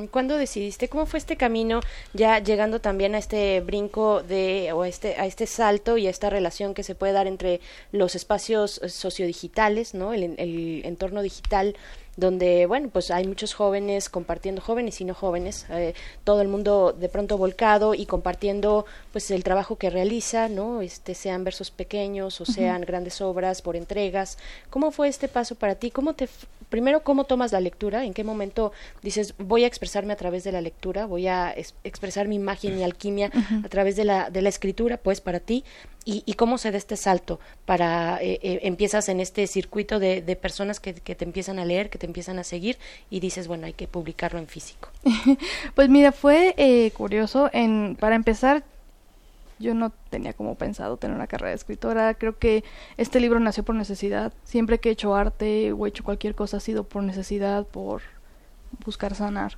¿Cuándo 0.10 0.38
decidiste? 0.38 0.90
¿Cómo 0.90 1.06
fue 1.06 1.20
este 1.20 1.38
camino 1.38 1.82
ya 2.14 2.40
llegando 2.40 2.82
también 2.82 3.14
a 3.14 3.20
este 3.20 3.62
brinco 3.62 4.24
de 4.24 4.72
o 4.74 4.82
a 4.82 4.88
este 4.88 5.16
a 5.18 5.28
este 5.28 5.46
salto 5.46 5.98
y 5.98 6.08
a 6.08 6.10
esta 6.10 6.32
relación 6.32 6.74
que 6.74 6.82
se 6.82 6.96
puede 6.96 7.14
dar 7.14 7.28
entre 7.28 7.62
los 7.92 8.16
espacios 8.16 8.82
sociodigitales, 8.88 9.94
¿no? 9.94 10.14
El, 10.14 10.34
el 10.40 10.82
entorno 10.84 11.22
digital 11.22 11.76
donde, 12.18 12.66
bueno, 12.66 12.90
pues 12.92 13.12
hay 13.12 13.28
muchos 13.28 13.54
jóvenes 13.54 14.10
compartiendo, 14.10 14.60
jóvenes 14.60 15.00
y 15.00 15.06
no 15.06 15.14
jóvenes, 15.14 15.68
eh, 15.70 15.94
todo 16.24 16.42
el 16.42 16.48
mundo 16.48 16.94
de 17.00 17.10
pronto 17.10 17.38
volcado 17.38 17.94
y 17.94 18.08
compartiendo 18.08 18.86
pues 19.14 19.30
el 19.32 19.44
trabajo 19.44 19.78
que 19.78 19.92
realiza, 19.92 20.50
¿no? 20.50 20.82
Este, 20.82 21.14
sean 21.14 21.44
versos 21.44 21.70
pequeños 21.70 22.42
o 22.42 22.46
sean 22.46 22.82
grandes 22.82 23.22
obras 23.22 23.62
por 23.62 23.76
entregas. 23.76 24.40
¿Cómo 24.72 24.92
fue 24.92 25.08
este 25.08 25.28
paso 25.28 25.56
para 25.56 25.76
ti? 25.76 25.92
¿Cómo 25.92 26.14
te, 26.14 26.28
primero, 26.70 27.04
cómo 27.04 27.24
tomas 27.24 27.52
la 27.52 27.60
lectura? 27.60 28.06
¿En 28.06 28.14
qué 28.14 28.24
momento 28.24 28.72
dices, 29.02 29.34
voy 29.38 29.64
a 29.64 29.68
expresarme 29.68 30.14
a 30.14 30.16
través 30.18 30.44
de 30.44 30.52
la 30.52 30.62
lectura? 30.62 31.06
Voy 31.06 31.28
a 31.28 31.54
expresar 31.84 32.28
mi 32.28 32.36
imagen, 32.36 32.76
mi 32.76 32.84
alquimia 32.84 33.32
a 33.64 33.70
través 33.70 33.96
de 33.96 34.06
la, 34.06 34.30
de 34.30 34.42
la 34.42 34.50
escritura, 34.50 34.98
pues 34.98 35.22
para 35.22 35.40
ti 35.40 35.64
y, 36.10 36.34
cómo 36.36 36.58
se 36.58 36.72
da 36.72 36.78
este 36.78 36.96
salto 36.96 37.38
para 37.66 38.18
eh, 38.22 38.40
eh, 38.42 38.60
empiezas 38.64 39.10
en 39.10 39.20
este 39.20 39.46
circuito 39.46 40.00
de, 40.00 40.22
personas 40.42 40.80
que, 40.80 40.94
te 40.94 41.26
empiezan 41.26 41.60
a 41.60 41.66
leer, 41.66 41.90
que 41.90 41.98
te 41.98 42.06
empiezan 42.06 42.40
a 42.40 42.46
seguir 42.46 42.78
y 43.10 43.20
dices, 43.20 43.50
bueno, 43.50 43.66
hay 43.66 43.74
que 43.74 43.90
publicarlo 43.90 44.40
en 44.40 44.48
físico. 44.48 44.90
pues 45.76 45.90
mira, 45.90 46.14
fue 46.14 46.54
eh, 46.56 46.92
curioso. 46.92 47.50
En, 47.52 47.98
para 48.00 48.16
empezar, 48.16 48.64
yo 49.60 49.74
no 49.74 49.92
tenía 50.10 50.34
como 50.34 50.56
pensado 50.56 50.98
tener 50.98 51.16
una 51.16 51.28
carrera 51.28 51.50
de 51.50 51.56
escritora. 51.56 52.14
Creo 52.14 52.38
que 52.38 52.64
este 52.98 53.20
libro 53.20 53.40
nació 53.40 53.64
por 53.64 53.76
necesidad. 53.76 54.34
Siempre 54.44 54.80
que 54.80 54.90
he 54.90 54.92
hecho 54.92 55.16
arte 55.16 55.72
o 55.74 55.86
he 55.86 55.90
hecho 55.90 56.04
cualquier 56.04 56.36
cosa 56.36 56.58
ha 56.58 56.60
sido 56.60 56.84
por 56.84 57.04
necesidad, 57.04 57.66
por 57.66 58.02
buscar 58.86 59.16
sanar. 59.16 59.58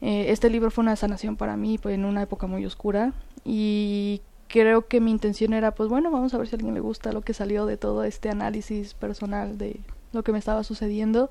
este 0.00 0.48
libro 0.50 0.70
fue 0.70 0.82
una 0.82 0.96
sanación 0.96 1.36
para 1.36 1.56
mí 1.56 1.78
pues, 1.78 1.94
en 1.94 2.04
una 2.04 2.22
época 2.22 2.46
muy 2.46 2.64
oscura 2.64 3.12
y 3.44 4.22
creo 4.48 4.86
que 4.86 5.00
mi 5.00 5.10
intención 5.10 5.52
era, 5.52 5.72
pues 5.72 5.88
bueno, 5.88 6.10
vamos 6.10 6.34
a 6.34 6.38
ver 6.38 6.48
si 6.48 6.54
a 6.54 6.56
alguien 6.56 6.74
le 6.74 6.80
gusta 6.80 7.12
lo 7.12 7.22
que 7.22 7.34
salió 7.34 7.66
de 7.66 7.76
todo 7.76 8.04
este 8.04 8.30
análisis 8.30 8.94
personal 8.94 9.58
de 9.58 9.80
lo 10.12 10.22
que 10.22 10.32
me 10.32 10.38
estaba 10.38 10.64
sucediendo. 10.64 11.30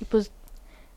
y 0.00 0.04
pues 0.04 0.30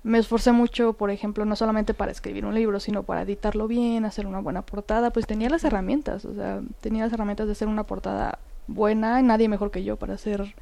me 0.04 0.18
esforcé 0.18 0.52
mucho, 0.52 0.94
por 0.94 1.12
ejemplo, 1.12 1.46
no 1.46 1.56
solamente 1.56 1.94
para 1.94 2.12
escribir 2.12 2.46
un 2.46 2.56
libro, 2.56 2.80
sino 2.80 3.04
para 3.04 3.24
editarlo 3.24 3.68
bien, 3.68 4.06
hacer 4.06 4.28
una 4.28 4.40
buena 4.40 4.62
portada, 4.62 5.12
pues 5.12 5.28
tenía 5.28 5.50
las 5.50 5.64
herramientas, 5.64 6.26
o 6.26 6.34
sea, 6.34 6.62
tenía 6.80 7.04
las 7.04 7.14
herramientas 7.14 7.48
de 7.48 7.52
hacer 7.52 7.68
una 7.68 7.84
portada 7.84 8.40
buena, 8.68 9.22
nadie 9.22 9.50
mejor 9.50 9.72
que 9.72 9.84
yo 9.84 9.98
para 9.98 10.14
hacer 10.14 10.56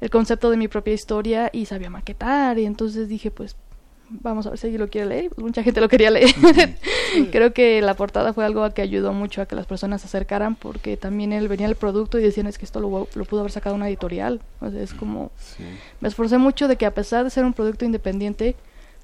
el 0.00 0.10
concepto 0.10 0.50
de 0.50 0.56
mi 0.56 0.68
propia 0.68 0.94
historia 0.94 1.50
y 1.52 1.66
sabía 1.66 1.90
maquetar 1.90 2.58
y 2.58 2.64
entonces 2.64 3.08
dije, 3.08 3.30
pues 3.30 3.56
vamos 4.20 4.46
a 4.46 4.50
ver 4.50 4.58
si 4.58 4.66
alguien 4.66 4.80
lo 4.80 4.88
quiere 4.88 5.06
leer. 5.08 5.30
Mucha 5.36 5.62
gente 5.62 5.80
lo 5.80 5.88
quería 5.88 6.10
leer. 6.10 6.34
Creo 7.32 7.52
que 7.52 7.80
la 7.82 7.94
portada 7.94 8.32
fue 8.32 8.44
algo 8.44 8.68
que 8.72 8.82
ayudó 8.82 9.12
mucho 9.12 9.42
a 9.42 9.46
que 9.46 9.56
las 9.56 9.66
personas 9.66 10.02
se 10.02 10.06
acercaran 10.06 10.54
porque 10.54 10.96
también 10.96 11.32
él 11.32 11.48
venía 11.48 11.66
el 11.66 11.76
producto 11.76 12.18
y 12.18 12.22
decían 12.22 12.46
es 12.46 12.58
que 12.58 12.64
esto 12.64 12.80
lo, 12.80 13.08
lo 13.14 13.24
pudo 13.24 13.40
haber 13.40 13.52
sacado 13.52 13.74
una 13.74 13.88
editorial. 13.88 14.40
O 14.60 14.70
sea, 14.70 14.82
es 14.82 14.94
como... 14.94 15.30
Me 16.00 16.08
esforcé 16.08 16.38
mucho 16.38 16.68
de 16.68 16.76
que 16.76 16.86
a 16.86 16.94
pesar 16.94 17.24
de 17.24 17.30
ser 17.30 17.44
un 17.44 17.52
producto 17.52 17.84
independiente, 17.84 18.56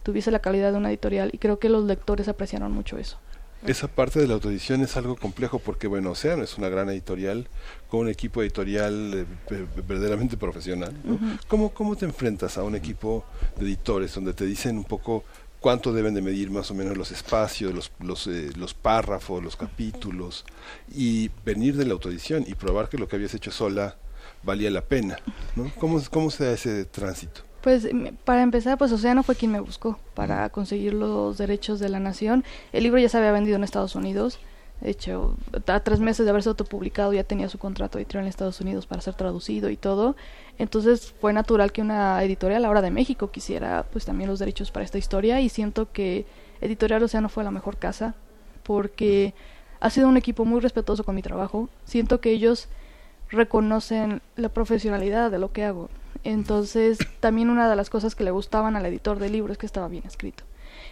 tuviese 0.02 0.30
la 0.30 0.38
calidad 0.38 0.72
de 0.72 0.78
una 0.78 0.90
editorial 0.90 1.30
y 1.32 1.38
creo 1.38 1.58
que 1.58 1.68
los 1.68 1.84
lectores 1.84 2.28
apreciaron 2.28 2.72
mucho 2.72 2.98
eso. 2.98 3.18
Esa 3.66 3.88
parte 3.88 4.20
de 4.20 4.28
la 4.28 4.34
autoedición 4.34 4.82
es 4.82 4.96
algo 4.96 5.16
complejo 5.16 5.58
porque, 5.58 5.88
bueno, 5.88 6.12
Océano 6.12 6.44
es 6.44 6.56
una 6.58 6.68
gran 6.68 6.88
editorial 6.90 7.48
con 7.88 8.00
un 8.00 8.08
equipo 8.08 8.42
editorial 8.42 9.26
eh, 9.50 9.66
verdaderamente 9.86 10.36
profesional. 10.36 10.94
¿Cómo, 11.48 11.70
¿Cómo 11.74 11.96
te 11.96 12.04
enfrentas 12.04 12.56
a 12.56 12.62
un 12.62 12.76
equipo 12.76 13.24
de 13.56 13.66
editores 13.66 14.14
donde 14.14 14.32
te 14.32 14.46
dicen 14.46 14.78
un 14.78 14.84
poco 14.84 15.24
cuánto 15.60 15.92
deben 15.92 16.14
de 16.14 16.22
medir 16.22 16.50
más 16.50 16.70
o 16.70 16.74
menos 16.74 16.96
los 16.96 17.10
espacios, 17.10 17.74
los, 17.74 17.90
los, 17.98 18.28
eh, 18.28 18.52
los 18.56 18.74
párrafos, 18.74 19.42
los 19.42 19.56
capítulos 19.56 20.44
y 20.94 21.30
venir 21.44 21.76
de 21.76 21.84
la 21.84 21.94
autoedición 21.94 22.44
y 22.46 22.54
probar 22.54 22.88
que 22.88 22.96
lo 22.96 23.08
que 23.08 23.16
habías 23.16 23.34
hecho 23.34 23.50
sola 23.50 23.96
valía 24.44 24.70
la 24.70 24.82
pena? 24.82 25.18
¿no? 25.56 25.70
¿Cómo, 25.80 26.00
¿Cómo 26.10 26.30
se 26.30 26.44
da 26.44 26.52
ese 26.52 26.84
tránsito? 26.84 27.47
Pues 27.62 27.88
para 28.24 28.42
empezar, 28.42 28.78
pues 28.78 28.92
Océano 28.92 29.22
fue 29.22 29.34
quien 29.34 29.52
me 29.52 29.60
buscó 29.60 29.98
para 30.14 30.48
conseguir 30.50 30.94
los 30.94 31.38
derechos 31.38 31.80
de 31.80 31.88
la 31.88 31.98
nación. 31.98 32.44
El 32.72 32.84
libro 32.84 33.00
ya 33.00 33.08
se 33.08 33.18
había 33.18 33.32
vendido 33.32 33.56
en 33.56 33.64
Estados 33.64 33.94
Unidos. 33.96 34.38
De 34.80 34.90
hecho, 34.90 35.36
a 35.66 35.80
tres 35.80 35.98
meses 35.98 36.24
de 36.24 36.30
haberse 36.30 36.48
autopublicado 36.48 37.12
ya 37.12 37.24
tenía 37.24 37.48
su 37.48 37.58
contrato 37.58 37.98
editorial 37.98 38.24
en 38.24 38.28
Estados 38.28 38.60
Unidos 38.60 38.86
para 38.86 39.02
ser 39.02 39.14
traducido 39.14 39.70
y 39.70 39.76
todo. 39.76 40.14
Entonces 40.56 41.12
fue 41.20 41.32
natural 41.32 41.72
que 41.72 41.82
una 41.82 42.22
editorial 42.22 42.64
ahora 42.64 42.80
de 42.80 42.92
México 42.92 43.32
quisiera 43.32 43.84
pues 43.90 44.04
también 44.04 44.30
los 44.30 44.38
derechos 44.38 44.70
para 44.70 44.84
esta 44.84 44.98
historia 44.98 45.40
y 45.40 45.48
siento 45.48 45.90
que 45.90 46.26
Editorial 46.60 47.02
Océano 47.02 47.28
fue 47.28 47.44
la 47.44 47.50
mejor 47.50 47.76
casa 47.76 48.14
porque 48.62 49.34
ha 49.80 49.90
sido 49.90 50.08
un 50.08 50.16
equipo 50.16 50.44
muy 50.44 50.60
respetuoso 50.60 51.04
con 51.04 51.14
mi 51.14 51.22
trabajo. 51.22 51.68
Siento 51.84 52.20
que 52.20 52.30
ellos 52.30 52.68
reconocen 53.30 54.22
la 54.36 54.48
profesionalidad 54.48 55.30
de 55.30 55.38
lo 55.38 55.52
que 55.52 55.64
hago. 55.64 55.88
Entonces, 56.24 56.98
también 57.20 57.50
una 57.50 57.68
de 57.68 57.76
las 57.76 57.90
cosas 57.90 58.14
que 58.14 58.24
le 58.24 58.30
gustaban 58.30 58.76
al 58.76 58.86
editor 58.86 59.18
del 59.18 59.32
libro 59.32 59.52
es 59.52 59.58
que 59.58 59.66
estaba 59.66 59.88
bien 59.88 60.04
escrito. 60.06 60.44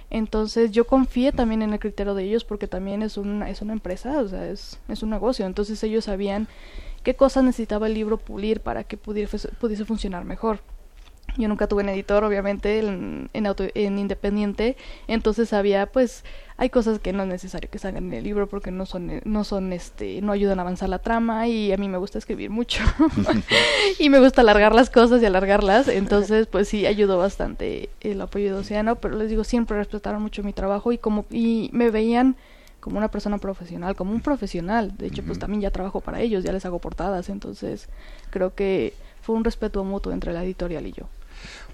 Entonces, 0.09 0.71
yo 0.71 0.87
confié 0.87 1.33
también 1.33 1.63
en 1.63 1.73
el 1.73 1.81
criterio 1.81 2.15
de 2.15 2.25
ellos 2.25 2.45
porque 2.45 2.69
también 2.69 3.03
es 3.03 3.17
una, 3.17 3.51
es 3.51 3.61
una 3.61 3.73
empresa, 3.73 4.21
o 4.21 4.29
sea, 4.29 4.49
es, 4.49 4.79
es 4.89 5.03
un 5.03 5.11
negocio. 5.11 5.47
Entonces, 5.47 5.83
ellos 5.83 6.05
sabían 6.05 6.49
qué 7.03 7.17
cosas 7.17 7.45
necesitaba 7.45 7.87
el 7.87 7.95
libro 7.95 8.19
pulir 8.19 8.61
para 8.61 8.85
que 8.85 8.97
pudiese, 8.97 9.49
pudiese 9.61 9.85
funcionar 9.85 10.25
mejor. 10.25 10.61
Yo 11.37 11.49
nunca 11.49 11.67
tuve 11.67 11.83
un 11.83 11.89
editor, 11.91 12.25
obviamente, 12.25 12.79
en, 12.79 13.29
en, 13.33 13.47
auto, 13.47 13.65
en 13.75 13.99
independiente, 13.99 14.77
entonces 15.07 15.53
había, 15.53 15.87
pues, 15.87 16.25
hay 16.57 16.71
cosas 16.71 16.99
que 16.99 17.13
no 17.13 17.25
es 17.25 17.29
necesario 17.29 17.69
que 17.71 17.79
salgan 17.79 18.07
en 18.07 18.15
el 18.15 18.25
libro 18.25 18.49
porque 18.49 18.71
no 18.71 18.87
son, 18.87 19.21
no 19.25 19.45
son, 19.45 19.73
este, 19.75 20.23
no 20.23 20.33
ayudan 20.33 20.59
a 20.59 20.63
avanzar 20.63 20.89
la 20.89 20.99
trama 20.99 21.47
y 21.49 21.73
a 21.73 21.77
mí 21.77 21.89
me 21.89 21.99
gusta 21.99 22.19
escribir 22.19 22.51
mucho. 22.51 22.83
Y 23.99 24.11
me 24.11 24.21
gusta 24.21 24.41
alargar 24.41 24.75
las 24.75 24.91
cosas 24.91 25.23
y 25.23 25.27
alargarlas, 25.27 25.89
entonces, 25.89 26.47
pues 26.47 26.69
sí, 26.69 26.87
ayudó 26.87 27.19
bastante 27.19 27.91
el 28.01 28.21
apoyo 28.21 28.55
de 28.55 28.61
Océano, 28.61 28.97
pero 28.97 29.17
les 29.17 29.29
digo, 29.29 29.45
siempre 29.45 29.77
respetaron 29.77 30.23
mucho 30.23 30.43
mi 30.43 30.53
trabajo 30.53 30.93
y 30.93 30.99
como, 30.99 31.27
y 31.31 31.71
me 31.73 31.91
veían 31.91 32.37
como 32.81 32.99
una 32.99 33.11
persona 33.11 33.39
profesional, 33.39 33.97
como 33.97 34.13
un 34.13 34.21
profesional, 34.21 34.97
de 34.97 35.09
hecho, 35.09 35.25
pues 35.25 35.39
también 35.41 35.61
ya 35.61 35.73
trabajo 35.73 36.01
para 36.01 36.21
ellos, 36.21 36.45
ya 36.45 36.53
les 36.53 36.65
hago 36.65 36.79
portadas, 36.79 37.29
entonces 37.29 37.89
creo 38.31 38.55
que 38.55 38.95
fue 39.23 39.35
un 39.35 39.43
respeto 39.43 39.83
mutuo 39.83 40.13
entre 40.13 40.33
la 40.33 40.45
editorial 40.45 40.87
y 40.87 40.93
yo. 40.93 41.09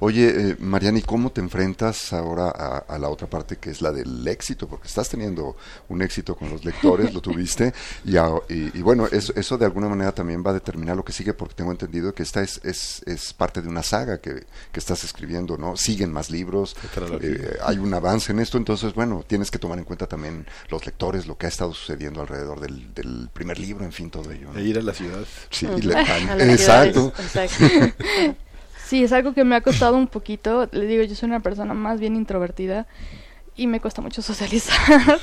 Oye, 0.01 0.51
eh, 0.51 0.57
Mariani, 0.59 1.03
¿cómo 1.03 1.31
te 1.31 1.41
enfrentas 1.41 2.13
ahora 2.13 2.49
a, 2.51 2.99
la 2.99 3.09
otra 3.09 3.29
parte 3.29 3.57
que 3.57 3.71
es 3.71 3.81
la 3.81 3.93
del 3.93 4.27
éxito? 4.27 4.67
Porque 4.67 4.89
estás 4.89 5.09
teniendo 5.09 5.57
un 5.89 6.03
éxito 6.03 6.35
con 6.35 6.51
los 6.51 6.65
lectores, 6.65 7.15
lo 7.15 7.21
tuviste, 7.21 7.73
y, 8.05 8.17
y, 8.49 8.83
bueno, 8.83 9.07
eso, 9.07 9.33
eso, 9.37 9.57
de 9.57 9.65
alguna 9.65 9.89
manera 9.89 10.13
también 10.13 10.43
va 10.45 10.51
a 10.51 10.55
determinar 10.55 10.97
lo 10.97 11.05
que 11.05 11.13
sigue, 11.13 11.35
porque 11.35 11.55
tengo 11.55 11.71
entendido 11.71 12.15
que 12.15 12.23
esta 12.23 12.43
es, 12.43 12.61
es, 12.65 13.03
es 13.07 13.33
parte 13.33 13.63
de 13.63 13.69
una 13.69 13.83
saga 13.83 14.21
que, 14.21 14.45
que, 14.73 14.81
estás 14.81 15.05
escribiendo, 15.05 15.57
¿no? 15.57 15.77
Siguen 15.77 16.13
más 16.13 16.31
libros, 16.31 16.77
eh, 17.21 17.59
hay 17.65 17.79
un 17.79 17.95
avance 17.95 18.33
en 18.33 18.41
esto, 18.41 18.59
entonces, 18.59 18.95
bueno, 18.95 19.25
tienes 19.27 19.51
que 19.51 19.59
tomar 19.59 19.79
en 19.79 19.85
cuenta 19.85 20.07
también 20.07 20.47
los 20.69 20.85
lectores, 20.85 21.27
lo 21.27 21.39
que 21.39 21.47
ha 21.47 21.49
estado 21.49 21.73
sucediendo 21.73 22.21
alrededor 22.21 22.61
del, 22.61 22.93
del 22.95 23.31
primer 23.33 23.59
libro, 23.59 23.85
en 23.85 23.93
fin, 23.93 24.11
todo 24.11 24.31
ello. 24.33 24.49
E 24.57 24.63
ir 24.63 24.79
a 24.79 24.83
la 24.83 24.95
ciudad. 24.95 25.25
Sí, 25.51 25.67
exacto. 26.41 27.13
exacto. 27.19 27.65
Sí, 28.93 29.03
es 29.03 29.13
algo 29.15 29.33
que 29.33 29.43
me 29.43 29.57
ha 29.57 29.63
costado 29.63 29.97
un 29.97 30.07
poquito. 30.07 30.69
Le 30.71 30.85
digo, 30.85 31.03
yo 31.03 31.15
soy 31.15 31.27
una 31.27 31.41
persona 31.41 31.73
más 31.73 31.99
bien 31.99 32.15
introvertida 32.15 32.87
y 33.57 33.67
me 33.67 33.81
cuesta 33.81 34.03
mucho 34.03 34.21
socializar. 34.31 35.19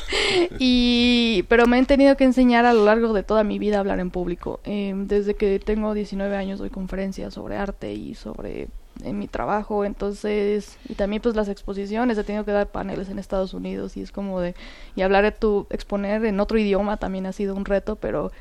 y 0.57 1.45
pero 1.49 1.67
me 1.67 1.77
han 1.77 1.85
tenido 1.85 2.17
que 2.17 2.23
enseñar 2.23 2.65
a 2.65 2.73
lo 2.73 2.83
largo 2.83 3.13
de 3.13 3.21
toda 3.21 3.43
mi 3.43 3.59
vida 3.59 3.77
a 3.77 3.81
hablar 3.81 3.99
en 3.99 4.09
público. 4.09 4.59
Eh, 4.63 4.95
desde 4.95 5.35
que 5.35 5.59
tengo 5.59 5.93
19 5.93 6.35
años 6.35 6.57
doy 6.57 6.71
conferencias 6.71 7.35
sobre 7.35 7.57
arte 7.57 7.93
y 7.93 8.15
sobre 8.15 8.69
en 9.03 9.19
mi 9.19 9.27
trabajo, 9.27 9.85
entonces, 9.85 10.79
y 10.89 10.95
también 10.95 11.21
pues 11.21 11.35
las 11.35 11.47
exposiciones, 11.47 12.17
he 12.17 12.23
tenido 12.23 12.45
que 12.45 12.51
dar 12.51 12.65
paneles 12.69 13.09
en 13.09 13.19
Estados 13.19 13.53
Unidos 13.53 13.95
y 13.97 14.01
es 14.01 14.11
como 14.11 14.41
de, 14.41 14.55
y 14.95 15.03
hablar 15.03 15.25
de 15.25 15.31
tu, 15.31 15.67
exponer 15.69 16.25
en 16.25 16.39
otro 16.39 16.57
idioma 16.57 16.97
también 16.97 17.27
ha 17.27 17.33
sido 17.33 17.53
un 17.53 17.65
reto, 17.65 17.97
pero 17.97 18.31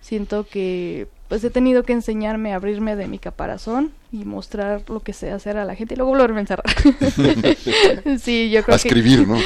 siento 0.00 0.46
que 0.46 1.08
pues 1.28 1.44
he 1.44 1.50
tenido 1.50 1.82
que 1.82 1.92
enseñarme 1.92 2.52
a 2.52 2.56
abrirme 2.56 2.96
de 2.96 3.06
mi 3.06 3.18
caparazón 3.18 3.92
y 4.10 4.24
mostrar 4.24 4.82
lo 4.88 5.00
que 5.00 5.12
sé 5.12 5.30
hacer 5.30 5.58
a 5.58 5.66
la 5.66 5.74
gente 5.74 5.92
y 5.92 5.96
luego 5.98 6.12
volverme 6.12 6.38
a 6.38 6.40
encerrar. 6.40 6.64
sí, 8.18 8.48
yo 8.48 8.62
creo 8.62 8.72
a 8.72 8.76
escribir, 8.76 9.28
¿no? 9.28 9.38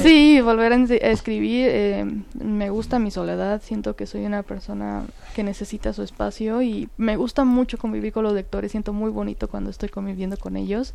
sí, 0.00 0.40
volver 0.40 0.72
a, 0.72 0.76
escribir. 1.10 1.66
Eh, 1.68 2.06
me 2.34 2.70
gusta 2.70 3.00
mi 3.00 3.10
soledad, 3.10 3.60
siento 3.64 3.96
que 3.96 4.06
soy 4.06 4.24
una 4.24 4.44
persona 4.44 5.04
que 5.34 5.42
necesita 5.42 5.92
su 5.92 6.04
espacio 6.04 6.62
y 6.62 6.88
me 6.96 7.16
gusta 7.16 7.44
mucho 7.44 7.76
convivir 7.76 8.12
con 8.12 8.22
los 8.22 8.32
lectores, 8.32 8.70
siento 8.70 8.92
muy 8.92 9.10
bonito 9.10 9.48
cuando 9.48 9.70
estoy 9.70 9.88
conviviendo 9.88 10.36
con 10.36 10.56
ellos. 10.56 10.94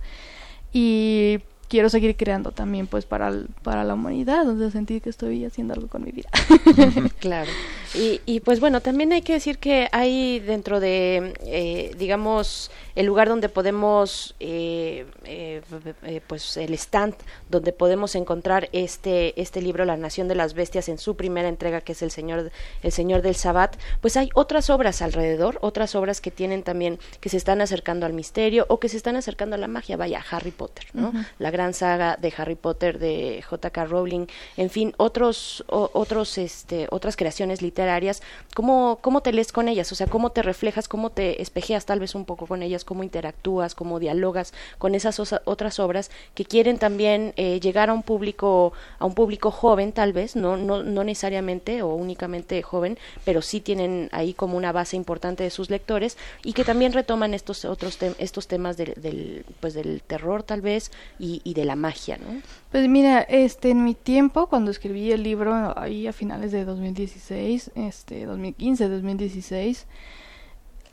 Y 0.71 1.41
quiero 1.67 1.89
seguir 1.89 2.15
creando 2.15 2.51
también 2.51 2.87
pues 2.87 3.05
para, 3.05 3.33
para 3.63 3.83
la 3.83 3.93
humanidad, 3.93 4.45
donde 4.45 4.71
sentir 4.71 5.01
que 5.01 5.09
estoy 5.09 5.45
haciendo 5.45 5.73
algo 5.73 5.87
con 5.87 6.03
mi 6.03 6.11
vida. 6.11 6.29
claro. 7.19 7.51
Y, 7.93 8.21
y 8.25 8.41
pues 8.41 8.59
bueno, 8.59 8.81
también 8.81 9.13
hay 9.13 9.21
que 9.21 9.33
decir 9.33 9.57
que 9.57 9.87
hay 9.91 10.39
dentro 10.39 10.79
de, 10.79 11.33
eh, 11.45 11.95
digamos, 11.97 12.71
el 12.95 13.05
lugar 13.05 13.27
donde 13.27 13.49
podemos, 13.49 14.35
eh, 14.39 15.05
eh, 15.25 15.61
eh, 16.03 16.21
pues 16.25 16.57
el 16.57 16.73
stand 16.73 17.15
donde 17.49 17.73
podemos 17.73 18.15
encontrar 18.15 18.69
este, 18.71 19.39
este 19.39 19.61
libro, 19.61 19.85
La 19.85 19.97
Nación 19.97 20.27
de 20.27 20.35
las 20.35 20.53
Bestias, 20.53 20.89
en 20.89 20.97
su 20.97 21.15
primera 21.15 21.49
entrega, 21.49 21.81
que 21.81 21.91
es 21.91 22.01
El 22.01 22.11
Señor, 22.11 22.51
el 22.81 22.91
Señor 22.91 23.21
del 23.21 23.35
Sabbat, 23.35 23.75
pues 24.01 24.15
hay 24.17 24.29
otras 24.33 24.69
obras 24.69 25.01
alrededor, 25.01 25.57
otras 25.61 25.95
obras 25.95 26.21
que 26.21 26.31
tienen 26.31 26.63
también, 26.63 26.99
que 27.19 27.29
se 27.29 27.37
están 27.37 27.61
acercando 27.61 28.05
al 28.05 28.13
misterio 28.13 28.65
o 28.69 28.79
que 28.79 28.89
se 28.89 28.97
están 28.97 29.17
acercando 29.17 29.55
a 29.55 29.59
la 29.59 29.67
magia, 29.67 29.97
vaya, 29.97 30.23
Harry 30.31 30.51
Potter, 30.51 30.85
¿no? 30.93 31.11
La 31.37 31.51
gran 31.55 31.73
saga 31.73 32.17
de 32.19 32.33
Harry 32.37 32.55
Potter 32.55 32.99
de 32.99 33.41
J.K. 33.49 33.85
Rowling, 33.85 34.27
en 34.57 34.69
fin, 34.69 34.93
otros, 34.97 35.63
otros, 35.67 36.37
este, 36.37 36.87
otras 36.91 37.15
creaciones 37.15 37.61
literarias, 37.61 38.21
¿cómo, 38.53 38.99
¿cómo 39.01 39.21
te 39.21 39.31
lees 39.31 39.53
con 39.53 39.69
ellas? 39.69 39.89
O 39.93 39.95
sea, 39.95 40.07
¿cómo 40.07 40.31
te 40.31 40.41
reflejas, 40.41 40.89
cómo 40.89 41.11
te 41.11 41.41
espejeas 41.41 41.85
tal 41.85 42.01
vez 42.01 42.13
un 42.13 42.25
poco 42.25 42.45
con 42.45 42.61
ellas, 42.61 42.83
cómo 42.83 43.03
interactúas, 43.03 43.73
cómo 43.73 43.99
dialogas 43.99 44.53
con 44.77 44.95
esas 44.95 45.17
otras 45.45 45.79
obras 45.79 46.11
que 46.33 46.43
quieren 46.43 46.77
también 46.77 47.33
eh, 47.37 47.61
llegar 47.61 47.89
a 47.89 47.93
un 47.93 48.03
público, 48.03 48.73
a 48.99 49.05
un 49.05 49.13
público 49.13 49.49
joven 49.49 49.93
tal 49.93 50.11
vez, 50.11 50.35
no, 50.35 50.57
no, 50.57 50.83
no 50.83 51.03
necesariamente 51.05 51.81
o 51.81 51.95
únicamente 51.95 52.61
joven, 52.61 52.97
pero 53.23 53.41
sí 53.41 53.61
tienen 53.61 54.09
ahí 54.11 54.33
como 54.33 54.57
una 54.57 54.73
base 54.73 54.97
importante 54.97 55.43
de 55.43 55.49
sus 55.49 55.69
lectores 55.69 56.17
y 56.43 56.51
que 56.51 56.65
también 56.65 56.91
retoman 56.91 57.33
estos 57.33 57.63
otros 57.63 57.97
estos 58.19 58.47
temas 58.47 58.75
del, 58.77 58.93
del, 58.97 59.45
pues 59.59 59.73
del 59.73 60.01
terror 60.01 60.43
tal 60.43 60.61
vez 60.61 60.91
y, 61.19 61.41
y 61.45 61.53
de 61.53 61.63
la 61.63 61.75
magia, 61.75 62.17
¿no? 62.17 62.41
Pues 62.71 62.89
mira, 62.89 63.21
este, 63.21 63.69
en 63.69 63.85
mi 63.85 63.93
tiempo, 63.93 64.47
cuando 64.47 64.71
escribí 64.71 65.11
el 65.11 65.21
libro, 65.23 65.77
ahí 65.79 66.07
a 66.07 66.11
finales 66.11 66.51
de 66.51 66.65
2016, 66.65 67.71
este, 67.75 68.25
2015, 68.25 68.89
2016, 68.89 69.85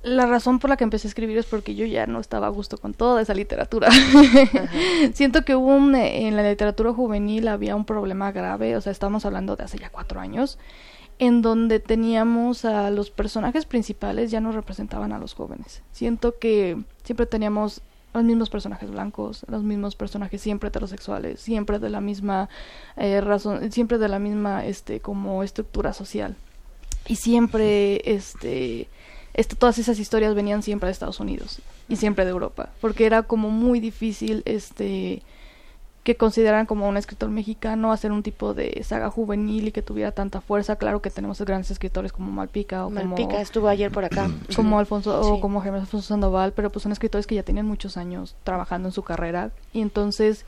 la 0.03 0.27
razón 0.27 0.59
por 0.59 0.69
la 0.69 0.77
que 0.77 0.85
empecé 0.85 1.09
a 1.09 1.11
escribir 1.11 1.39
es 1.39 1.47
porque 1.47 1.75
yo 1.75 1.87
ya 1.87 2.07
no 2.07 2.21
estaba 2.21 2.49
a 2.49 2.51
gusto 2.51 2.77
con 2.77 2.93
toda 2.93 3.23
esa 3.23 3.33
literatura. 3.33 3.89
Siento 5.15 5.43
que 5.43 5.57
hubo 5.57 5.75
un, 5.75 5.95
en 5.95 6.37
la 6.37 6.49
literatura 6.49 6.93
juvenil 6.93 7.49
había 7.49 7.75
un 7.75 7.87
problema 7.87 8.31
grave, 8.31 8.77
o 8.77 8.81
sea, 8.83 8.93
estamos 8.93 9.25
hablando 9.25 9.57
de 9.57 9.65
hace 9.65 9.79
ya 9.79 9.89
cuatro 9.89 10.21
años, 10.21 10.59
en 11.19 11.41
donde 11.41 11.81
teníamos 11.81 12.67
a 12.67 12.91
los 12.91 13.11
personajes 13.11 13.65
principales 13.65 14.31
ya 14.31 14.41
no 14.41 14.53
representaban 14.53 15.13
a 15.13 15.19
los 15.19 15.33
jóvenes. 15.33 15.83
Siento 15.93 16.39
que 16.39 16.77
siempre 17.05 17.25
teníamos 17.25 17.81
los 18.15 18.25
mismos 18.25 18.51
personajes 18.51 18.91
blancos, 18.91 19.45
los 19.49 19.63
mismos 19.63 19.97
personajes 19.97 20.41
siempre 20.41 20.69
heterosexuales, 20.69 21.41
siempre 21.41 21.79
de 21.79 21.91
la 21.91 22.01
misma 22.01 22.49
eh, 22.97 23.21
razón, 23.21 23.73
siempre 23.73 23.99
de 23.99 24.09
la 24.09 24.19
misma 24.19 24.67
este 24.67 25.01
como 25.01 25.43
estructura 25.43 25.93
social. 25.93 26.37
Y 27.07 27.17
siempre 27.17 28.03
este, 28.05 28.89
este 29.35 29.57
todas 29.57 29.79
esas 29.79 29.99
historias 29.99 30.35
venían 30.35 30.63
siempre 30.63 30.87
de 30.87 30.93
Estados 30.93 31.21
Unidos 31.21 31.61
y 31.89 31.97
siempre 31.97 32.25
de 32.25 32.31
Europa, 32.31 32.71
porque 32.81 33.07
era 33.07 33.23
como 33.25 33.51
muy 33.51 33.81
difícil 33.81 34.43
este 34.45 35.23
que 36.03 36.17
consideran 36.17 36.67
como 36.67 36.89
un 36.89 36.97
escritor 36.97 37.31
mexicano 37.31 37.93
hacer 37.93 38.11
un 38.11 38.23
tipo 38.23 38.55
de 38.55 38.83
saga 38.83 39.09
juvenil 39.09 39.69
y 39.69 39.73
que 39.73 39.83
tuviera 39.83 40.11
tanta 40.11 40.41
fuerza. 40.41 40.77
Claro 40.77 41.01
que 41.01 41.11
tenemos 41.11 41.41
grandes 41.43 41.71
escritores 41.71 42.13
como 42.13 42.33
Malpica 42.33 42.85
o 42.87 42.91
Malpica 42.91 43.41
estuvo 43.41 43.69
ayer 43.69 43.93
por 43.93 44.05
acá. 44.05 44.29
Como 44.57 44.79
Alfonso 44.79 45.21
o 45.21 45.41
como 45.41 45.61
Jaime 45.61 45.79
Alfonso 45.79 46.09
Sandoval, 46.09 46.53
pero 46.53 46.71
pues 46.71 46.83
son 46.83 46.93
escritores 46.93 47.27
que 47.27 47.37
ya 47.37 47.45
tienen 47.45 47.67
muchos 47.67 47.97
años 47.97 48.35
trabajando 48.43 48.89
en 48.89 48.93
su 48.93 49.03
carrera 49.03 49.53
y 49.73 49.81
entonces 49.81 50.45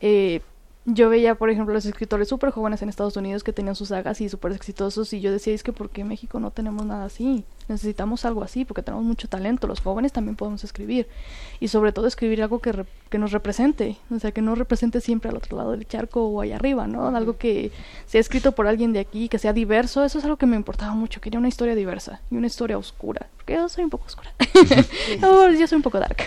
eh, 0.00 0.42
yo 0.86 1.08
veía, 1.08 1.34
por 1.34 1.50
ejemplo, 1.50 1.72
los 1.72 1.86
escritores 1.86 2.28
súper 2.28 2.50
jóvenes 2.50 2.82
en 2.82 2.88
Estados 2.88 3.16
Unidos 3.16 3.42
que 3.42 3.52
tenían 3.52 3.74
sus 3.74 3.88
sagas 3.88 4.20
y 4.20 4.28
súper 4.28 4.52
exitosos 4.52 5.12
y 5.12 5.20
yo 5.20 5.32
decía, 5.32 5.54
es 5.54 5.62
que 5.62 5.72
¿por 5.72 5.90
qué 5.90 6.02
en 6.02 6.08
México 6.08 6.38
no 6.40 6.50
tenemos 6.50 6.84
nada 6.84 7.06
así? 7.06 7.44
Necesitamos 7.68 8.24
algo 8.24 8.42
así 8.42 8.64
porque 8.64 8.82
tenemos 8.82 9.04
mucho 9.04 9.28
talento, 9.28 9.66
los 9.66 9.80
jóvenes 9.80 10.12
también 10.12 10.36
podemos 10.36 10.64
escribir 10.64 11.08
y 11.60 11.68
sobre 11.68 11.92
todo 11.92 12.06
escribir 12.06 12.42
algo 12.42 12.60
que, 12.60 12.84
que 13.08 13.18
nos 13.18 13.32
represente, 13.32 13.96
o 14.10 14.18
sea, 14.18 14.32
que 14.32 14.42
no 14.42 14.54
represente 14.54 15.00
siempre 15.00 15.30
al 15.30 15.36
otro 15.36 15.56
lado 15.56 15.70
del 15.72 15.86
charco 15.86 16.26
o 16.26 16.40
allá 16.40 16.56
arriba, 16.56 16.86
¿no? 16.86 17.06
Algo 17.06 17.38
que 17.38 17.72
sea 18.06 18.20
escrito 18.20 18.52
por 18.52 18.66
alguien 18.66 18.92
de 18.92 19.00
aquí, 19.00 19.28
que 19.28 19.38
sea 19.38 19.52
diverso, 19.52 20.04
eso 20.04 20.18
es 20.18 20.24
algo 20.24 20.36
que 20.36 20.46
me 20.46 20.56
importaba 20.56 20.94
mucho, 20.94 21.20
quería 21.20 21.38
una 21.38 21.48
historia 21.48 21.74
diversa 21.74 22.20
y 22.30 22.36
una 22.36 22.48
historia 22.48 22.76
oscura, 22.76 23.28
porque 23.36 23.54
yo 23.54 23.68
soy 23.68 23.84
un 23.84 23.90
poco 23.90 24.06
oscura, 24.06 24.30
yo 25.58 25.66
soy 25.66 25.76
un 25.76 25.82
poco 25.82 25.98
dark. 26.00 26.18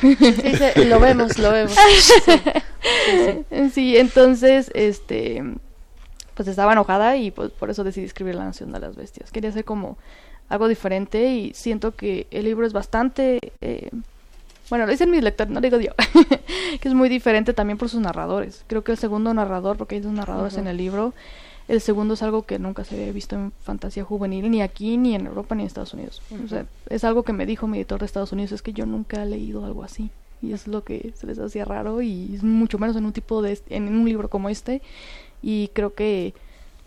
lo 0.76 1.00
vemos, 1.00 1.38
lo 1.38 1.52
vemos. 1.52 1.76
sí, 3.74 3.98
entonces, 3.98 4.72
este 4.74 5.44
pues 6.38 6.48
estaba 6.48 6.74
enojada 6.74 7.18
y 7.18 7.32
pues 7.32 7.50
por 7.50 7.72
eso 7.72 7.84
decidí 7.84 8.06
escribir 8.06 8.36
La 8.36 8.46
Nación 8.46 8.72
de 8.72 8.80
las 8.80 8.96
Bestias. 8.96 9.32
Quería 9.32 9.50
hacer 9.50 9.66
como 9.66 9.98
algo 10.50 10.68
diferente 10.68 11.34
y 11.34 11.54
siento 11.54 11.96
que 11.96 12.28
el 12.32 12.46
libro 12.46 12.66
es 12.66 12.74
bastante... 12.74 13.40
Eh, 13.62 13.90
bueno, 14.70 14.86
lo 14.86 14.92
dicen 14.92 15.10
mis 15.10 15.24
lectores, 15.24 15.52
no 15.52 15.62
digo 15.62 15.80
yo, 15.80 15.92
que 16.82 16.88
es 16.88 16.94
muy 16.94 17.08
diferente 17.08 17.54
también 17.54 17.78
por 17.78 17.88
sus 17.88 18.02
narradores. 18.02 18.66
Creo 18.68 18.84
que 18.84 18.92
el 18.92 18.98
segundo 18.98 19.34
narrador, 19.34 19.78
porque 19.78 19.96
hay 19.96 20.02
dos 20.02 20.12
narradores 20.12 20.58
en 20.58 20.68
el 20.68 20.76
libro, 20.76 21.14
el 21.68 21.82
segundo 21.82 22.14
es 22.14 22.24
algo 22.24 22.44
que 22.44 22.60
nunca 22.60 22.84
se 22.84 22.96
había 22.96 23.12
visto 23.12 23.36
en 23.36 23.52
fantasía 23.62 24.04
juvenil, 24.04 24.50
ni 24.50 24.62
aquí, 24.62 24.98
ni 24.98 25.16
en 25.16 25.28
Europa, 25.28 25.56
ni 25.56 25.64
en 25.64 25.68
Estados 25.68 25.94
Unidos. 25.94 26.22
O 26.44 26.48
sea, 26.48 26.66
es 26.90 27.04
algo 27.04 27.24
que 27.24 27.34
me 27.34 27.46
dijo 27.46 27.68
mi 27.68 27.78
editor 27.78 28.00
de 28.00 28.06
Estados 28.06 28.32
Unidos, 28.32 28.54
es 28.54 28.62
que 28.62 28.74
yo 28.74 28.86
nunca 28.86 29.24
he 29.24 29.26
leído 29.26 29.66
algo 29.66 29.84
así. 29.84 30.10
Y 30.42 30.54
es 30.54 30.68
lo 30.68 30.84
que 30.84 31.14
se 31.16 31.28
les 31.28 31.40
hacía 31.40 31.66
raro, 31.66 32.02
y 32.02 32.36
es 32.36 32.44
mucho 32.44 32.78
menos 32.78 32.96
en 32.96 33.06
un 33.06 33.12
tipo 33.12 33.42
de, 33.42 33.60
en 33.70 33.88
un 33.88 34.06
libro 34.06 34.30
como 34.30 34.50
este. 34.50 34.82
Y 35.42 35.70
creo 35.74 35.94
que 35.94 36.34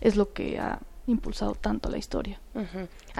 es 0.01 0.17
lo 0.17 0.33
que 0.33 0.59
ha 0.59 0.81
impulsado 1.07 1.55
tanto 1.55 1.91
la 1.91 1.99
historia. 1.99 2.41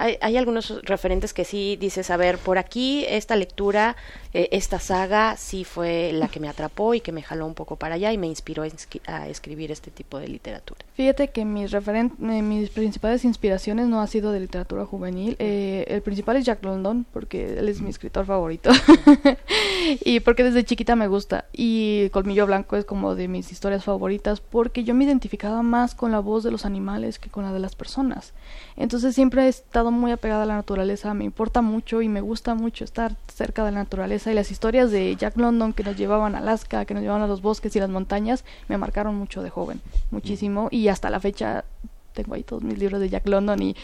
Hay, 0.01 0.17
hay, 0.21 0.37
algunos 0.37 0.81
referentes 0.83 1.33
que 1.33 1.45
sí 1.45 1.77
dices, 1.79 2.09
a 2.09 2.17
ver, 2.17 2.37
por 2.39 2.57
aquí 2.57 3.05
esta 3.07 3.35
lectura, 3.35 3.95
eh, 4.33 4.49
esta 4.51 4.79
saga 4.79 5.37
sí 5.37 5.63
fue 5.63 6.11
la 6.13 6.27
que 6.27 6.39
me 6.39 6.49
atrapó 6.49 6.93
y 6.93 7.01
que 7.01 7.11
me 7.11 7.21
jaló 7.21 7.45
un 7.45 7.53
poco 7.53 7.75
para 7.75 7.95
allá 7.95 8.11
y 8.11 8.17
me 8.17 8.27
inspiró 8.27 8.63
a, 8.63 9.27
escribir 9.27 9.71
este 9.71 9.91
tipo 9.91 10.17
de 10.17 10.27
literatura. 10.27 10.79
Fíjate 10.95 11.29
que 11.29 11.45
mis, 11.45 11.71
referen 11.71 12.13
eh, 12.21 12.41
mis 12.41 12.69
principales 12.71 13.25
inspiraciones 13.25 13.87
no 13.87 14.01
han 14.01 14.07
sido 14.07 14.31
de 14.31 14.39
literatura 14.39 14.85
juvenil. 14.85 15.35
Eh, 15.37 15.85
el 15.87 16.01
principal 16.01 16.37
es 16.37 16.45
Jack 16.45 16.63
London, 16.63 17.05
porque 17.13 17.59
él 17.59 17.69
es 17.69 17.81
mi 17.81 17.89
escritor 17.89 18.25
favorito 18.25 18.71
y 20.03 20.19
porque 20.21 20.43
desde 20.43 20.63
chiquita 20.63 20.95
me 20.95 21.07
gusta. 21.07 21.45
Y 21.53 22.09
Colmillo 22.09 22.47
Blanco 22.47 22.75
es 22.75 22.85
como 22.85 23.13
de 23.13 23.27
mis 23.27 23.51
historias 23.51 23.83
favoritas 23.83 24.39
porque 24.39 24.83
yo 24.83 24.95
me 24.95 25.03
identificaba 25.03 25.61
más 25.61 25.93
con 25.93 26.11
la 26.11 26.19
voz 26.19 26.43
de 26.43 26.51
los 26.51 26.65
animales 26.65 27.19
que 27.19 27.29
con 27.29 27.43
la 27.43 27.53
de 27.53 27.59
las 27.59 27.75
personas. 27.75 28.33
Entonces 28.81 29.13
siempre 29.13 29.45
he 29.45 29.47
estado 29.47 29.91
muy 29.91 30.11
apegada 30.11 30.43
a 30.43 30.45
la 30.47 30.55
naturaleza, 30.55 31.13
me 31.13 31.23
importa 31.23 31.61
mucho 31.61 32.01
y 32.01 32.09
me 32.09 32.19
gusta 32.19 32.55
mucho 32.55 32.83
estar 32.83 33.15
cerca 33.31 33.63
de 33.63 33.71
la 33.71 33.77
naturaleza. 33.79 34.31
Y 34.31 34.33
las 34.33 34.49
historias 34.49 34.89
de 34.89 35.15
Jack 35.15 35.37
London 35.37 35.73
que 35.73 35.83
nos 35.83 35.95
llevaban 35.95 36.33
a 36.33 36.39
Alaska, 36.39 36.85
que 36.85 36.95
nos 36.95 37.03
llevaban 37.03 37.21
a 37.21 37.27
los 37.27 37.43
bosques 37.43 37.75
y 37.75 37.79
las 37.79 37.89
montañas, 37.89 38.43
me 38.67 38.79
marcaron 38.79 39.15
mucho 39.15 39.43
de 39.43 39.51
joven, 39.51 39.81
muchísimo. 40.09 40.67
Y 40.71 40.87
hasta 40.87 41.11
la 41.11 41.19
fecha 41.19 41.63
tengo 42.13 42.33
ahí 42.33 42.41
todos 42.41 42.63
mis 42.63 42.79
libros 42.79 42.99
de 42.99 43.09
Jack 43.09 43.27
London. 43.27 43.61
Y 43.61 43.75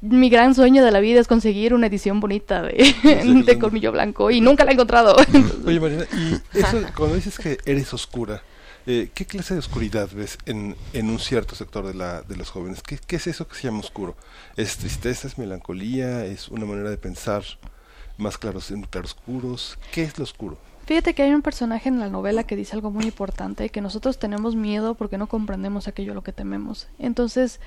mi 0.00 0.30
gran 0.30 0.54
sueño 0.54 0.82
de 0.82 0.90
la 0.90 1.00
vida 1.00 1.20
es 1.20 1.28
conseguir 1.28 1.74
una 1.74 1.88
edición 1.88 2.20
bonita 2.20 2.62
de, 2.62 2.94
de 3.44 3.58
Colmillo 3.58 3.92
Blanco 3.92 4.30
y 4.30 4.40
nunca 4.40 4.64
la 4.64 4.70
he 4.70 4.74
encontrado. 4.74 5.16
Oye 5.66 5.80
Marina, 5.80 6.04
y 6.12 6.58
eso 6.58 6.80
cuando 6.96 7.16
dices 7.16 7.38
que 7.38 7.58
eres 7.66 7.92
oscura, 7.92 8.42
eh, 8.86 9.10
¿Qué 9.14 9.26
clase 9.26 9.54
de 9.54 9.60
oscuridad 9.60 10.08
ves 10.12 10.38
en, 10.46 10.76
en 10.92 11.10
un 11.10 11.18
cierto 11.18 11.54
sector 11.54 11.86
de, 11.86 11.94
la, 11.94 12.22
de 12.22 12.36
los 12.36 12.50
jóvenes? 12.50 12.82
¿Qué, 12.82 12.98
¿Qué, 12.98 13.16
es 13.16 13.26
eso 13.26 13.46
que 13.46 13.54
se 13.54 13.64
llama 13.64 13.80
oscuro? 13.80 14.16
¿Es 14.56 14.78
tristeza, 14.78 15.28
es 15.28 15.38
melancolía, 15.38 16.24
es 16.24 16.48
una 16.48 16.66
manera 16.66 16.90
de 16.90 16.96
pensar 16.96 17.42
más 18.16 18.38
claros, 18.38 18.72
claroscuros? 18.90 19.78
¿Qué 19.92 20.02
es 20.02 20.18
lo 20.18 20.24
oscuro? 20.24 20.58
Fíjate 20.86 21.14
que 21.14 21.22
hay 21.22 21.32
un 21.32 21.42
personaje 21.42 21.88
en 21.88 22.00
la 22.00 22.08
novela 22.08 22.44
que 22.44 22.56
dice 22.56 22.74
algo 22.74 22.90
muy 22.90 23.04
importante, 23.04 23.68
que 23.68 23.80
nosotros 23.80 24.18
tenemos 24.18 24.56
miedo 24.56 24.94
porque 24.94 25.18
no 25.18 25.28
comprendemos 25.28 25.86
aquello 25.86 26.12
a 26.12 26.14
lo 26.14 26.22
que 26.22 26.32
tememos. 26.32 26.88
Entonces, 26.98 27.60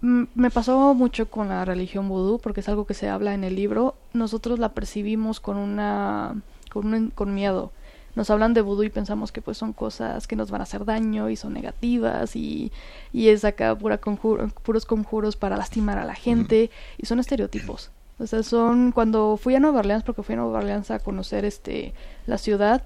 me 0.00 0.50
pasó 0.50 0.94
mucho 0.94 1.30
con 1.30 1.48
la 1.48 1.64
religión 1.64 2.08
vudú, 2.08 2.38
porque 2.38 2.60
es 2.60 2.68
algo 2.68 2.86
que 2.86 2.94
se 2.94 3.08
habla 3.08 3.34
en 3.34 3.44
el 3.44 3.56
libro. 3.56 3.96
Nosotros 4.12 4.58
la 4.58 4.74
percibimos 4.74 5.40
con 5.40 5.56
una 5.56 6.36
con, 6.70 7.10
con 7.10 7.34
miedo 7.34 7.72
nos 8.14 8.30
hablan 8.30 8.54
de 8.54 8.60
vudú 8.60 8.82
y 8.82 8.90
pensamos 8.90 9.32
que 9.32 9.40
pues 9.40 9.56
son 9.56 9.72
cosas 9.72 10.26
que 10.26 10.36
nos 10.36 10.50
van 10.50 10.60
a 10.60 10.64
hacer 10.64 10.84
daño 10.84 11.30
y 11.30 11.36
son 11.36 11.54
negativas 11.54 12.36
y, 12.36 12.72
y 13.12 13.28
es 13.28 13.44
acá 13.44 13.74
pura 13.74 13.98
puros 13.98 14.86
conjuros 14.86 15.36
para 15.36 15.56
lastimar 15.56 15.98
a 15.98 16.04
la 16.04 16.14
gente 16.14 16.70
y 16.98 17.06
son 17.06 17.20
estereotipos. 17.20 17.90
O 18.18 18.26
sea, 18.26 18.42
son 18.42 18.92
cuando 18.92 19.36
fui 19.36 19.54
a 19.54 19.60
Nueva 19.60 19.80
Orleans, 19.80 20.04
porque 20.04 20.22
fui 20.22 20.34
a 20.34 20.38
Nueva 20.38 20.58
Orleans 20.58 20.90
a 20.90 20.98
conocer 20.98 21.44
este 21.44 21.94
la 22.26 22.38
ciudad, 22.38 22.84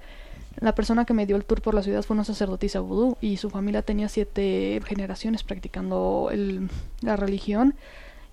la 0.59 0.73
persona 0.73 1.05
que 1.05 1.13
me 1.13 1.25
dio 1.25 1.35
el 1.35 1.45
tour 1.45 1.61
por 1.61 1.75
la 1.75 1.83
ciudad 1.83 2.01
fue 2.03 2.15
una 2.15 2.23
sacerdotisa 2.23 2.79
vudú 2.79 3.17
y 3.21 3.37
su 3.37 3.49
familia 3.49 3.83
tenía 3.83 4.09
siete 4.09 4.81
generaciones 4.85 5.43
practicando 5.43 6.29
el, 6.31 6.69
la 7.01 7.15
religión 7.15 7.75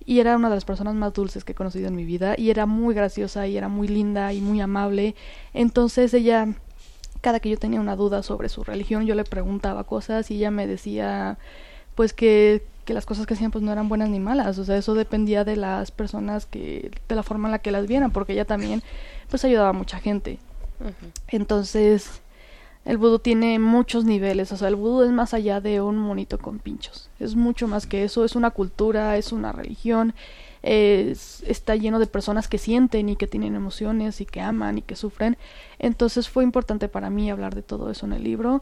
y 0.05 0.19
era 0.19 0.35
una 0.35 0.49
de 0.49 0.55
las 0.55 0.65
personas 0.65 0.95
más 0.95 1.13
dulces 1.13 1.43
que 1.43 1.51
he 1.51 1.55
conocido 1.55 1.87
en 1.87 1.95
mi 1.95 2.05
vida 2.05 2.35
y 2.37 2.49
era 2.49 2.65
muy 2.65 2.95
graciosa 2.95 3.47
y 3.47 3.57
era 3.57 3.67
muy 3.67 3.87
linda 3.87 4.33
y 4.33 4.41
muy 4.41 4.61
amable. 4.61 5.15
Entonces 5.53 6.13
ella 6.13 6.47
cada 7.25 7.39
que 7.39 7.49
yo 7.49 7.57
tenía 7.57 7.81
una 7.81 7.95
duda 7.95 8.21
sobre 8.21 8.49
su 8.49 8.63
religión, 8.63 9.07
yo 9.07 9.15
le 9.15 9.23
preguntaba 9.23 9.83
cosas 9.83 10.29
y 10.29 10.35
ella 10.35 10.51
me 10.51 10.67
decía, 10.67 11.39
pues 11.95 12.13
que, 12.13 12.61
que 12.85 12.93
las 12.93 13.07
cosas 13.07 13.25
que 13.25 13.33
hacían 13.33 13.49
pues 13.49 13.63
no 13.63 13.71
eran 13.71 13.89
buenas 13.89 14.09
ni 14.09 14.19
malas, 14.19 14.59
o 14.59 14.63
sea, 14.63 14.77
eso 14.77 14.93
dependía 14.93 15.43
de 15.43 15.55
las 15.55 15.89
personas 15.89 16.45
que, 16.45 16.91
de 17.09 17.15
la 17.15 17.23
forma 17.23 17.47
en 17.47 17.53
la 17.53 17.57
que 17.57 17.71
las 17.71 17.87
vieran, 17.87 18.11
porque 18.11 18.33
ella 18.33 18.45
también 18.45 18.83
pues 19.27 19.43
ayudaba 19.43 19.69
a 19.69 19.73
mucha 19.73 19.97
gente. 19.99 20.37
Entonces, 21.27 22.21
el 22.85 22.99
vudú 22.99 23.17
tiene 23.17 23.57
muchos 23.57 24.05
niveles, 24.05 24.51
o 24.51 24.57
sea, 24.57 24.67
el 24.67 24.75
vudú 24.75 25.01
es 25.01 25.09
más 25.09 25.33
allá 25.33 25.61
de 25.61 25.81
un 25.81 25.97
monito 25.97 26.37
con 26.37 26.59
pinchos, 26.59 27.09
es 27.19 27.35
mucho 27.35 27.67
más 27.67 27.87
que 27.87 28.03
eso, 28.03 28.23
es 28.23 28.35
una 28.35 28.51
cultura, 28.51 29.17
es 29.17 29.31
una 29.31 29.51
religión, 29.51 30.13
está 30.65 31.75
lleno 31.75 31.99
de 31.99 32.07
personas 32.07 32.47
que 32.47 32.57
sienten 32.57 33.09
y 33.09 33.15
que 33.15 33.27
tienen 33.27 33.55
emociones 33.55 34.19
y 34.21 34.25
que 34.25 34.41
aman 34.41 34.79
y 34.79 34.81
que 34.81 34.95
sufren. 34.95 35.37
Entonces 35.79 36.27
fue 36.27 36.43
importante 36.43 36.87
para 36.87 37.09
mí 37.09 37.29
hablar 37.29 37.53
de 37.53 37.61
todo 37.61 37.91
eso 37.91 38.05
en 38.05 38.13
el 38.13 38.23
libro. 38.23 38.61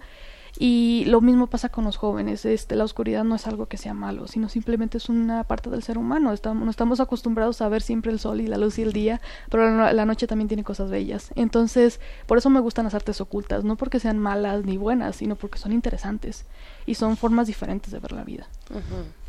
Y 0.60 1.06
lo 1.08 1.20
mismo 1.20 1.48
pasa 1.48 1.70
con 1.70 1.84
los 1.84 1.98
jóvenes. 1.98 2.46
Este, 2.46 2.76
la 2.76 2.84
oscuridad 2.84 3.24
no 3.24 3.36
es 3.36 3.48
algo 3.48 3.66
que 3.66 3.78
sea 3.78 3.94
malo, 3.94 4.28
sino 4.28 4.50
simplemente 4.50 4.98
es 4.98 5.10
una 5.10 5.44
parte 5.46 5.70
del 5.70 5.82
ser 5.82 5.98
humano. 5.98 6.32
Estamos, 6.32 6.70
estamos 6.70 7.00
acostumbrados 7.00 7.62
a 7.62 7.70
ver 7.70 7.82
siempre 7.82 8.12
el 8.12 8.20
sol 8.20 8.40
y 8.40 8.48
la 8.48 8.58
luz 8.58 8.78
y 8.78 8.84
el 8.84 8.94
día, 8.94 9.20
pero 9.50 9.92
la, 9.92 10.06
noche 10.06 10.28
también 10.28 10.48
tiene 10.48 10.64
cosas 10.64 10.92
bellas. 10.92 11.32
Entonces, 11.36 12.00
por 12.28 12.38
eso 12.38 12.52
me 12.52 12.60
gustan 12.60 12.86
las 12.86 12.94
artes 12.94 13.20
ocultas, 13.20 13.64
no 13.64 13.78
porque 13.78 14.00
sean 14.00 14.20
malas 14.20 14.64
ni 14.64 14.78
buenas, 14.78 15.16
sino 15.16 15.36
porque 15.36 15.58
son 15.58 15.72
interesantes 15.72 16.46
y 16.86 16.96
son 16.96 17.18
formas 17.18 17.48
diferentes 17.48 17.92
de 17.92 18.00
ver 18.00 18.12
la 18.12 18.24
vida. 18.24 18.48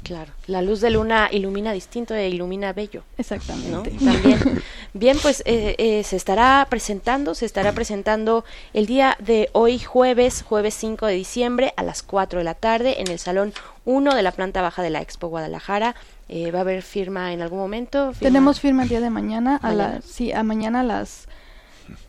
Claro, 0.04 0.32
la 0.46 0.60
luz 0.60 0.82
de 0.82 0.90
luna 0.90 1.30
ilumina 1.32 1.72
distinto 1.72 2.14
e 2.14 2.28
ilumina 2.28 2.74
bello. 2.74 3.04
Exactamente. 3.16 3.90
También. 3.92 4.62
Bien, 4.92 5.16
pues 5.20 5.42
eh, 5.46 5.74
eh, 5.78 6.04
se 6.04 6.16
estará 6.16 6.66
presentando, 6.68 7.34
se 7.34 7.46
estará 7.46 7.72
presentando 7.72 8.44
el 8.74 8.84
día 8.84 9.16
de 9.18 9.48
hoy 9.52 9.78
jueves, 9.78 10.42
jueves 10.42 10.74
5 10.74 11.06
de 11.06 11.14
diciembre 11.14 11.72
a 11.78 11.82
las 11.82 12.02
4 12.02 12.40
de 12.40 12.44
la 12.44 12.54
tarde 12.54 13.00
en 13.00 13.10
el 13.10 13.18
Salón 13.18 13.54
1 13.86 14.14
de 14.14 14.22
la 14.22 14.32
planta 14.32 14.60
baja 14.60 14.82
de 14.82 14.90
la 14.90 15.00
Expo 15.00 15.28
Guadalajara. 15.28 15.96
Eh, 16.28 16.50
¿Va 16.50 16.58
a 16.58 16.62
haber 16.62 16.82
firma 16.82 17.32
en 17.32 17.40
algún 17.40 17.58
momento? 17.58 18.12
Tenemos 18.20 18.60
firma 18.60 18.82
el 18.82 18.90
día 18.90 19.00
de 19.00 19.10
mañana, 19.10 19.56
a 19.62 19.72
la, 19.72 20.02
sí, 20.02 20.32
a 20.32 20.42
mañana 20.42 20.80
a 20.80 20.84
las 20.84 21.28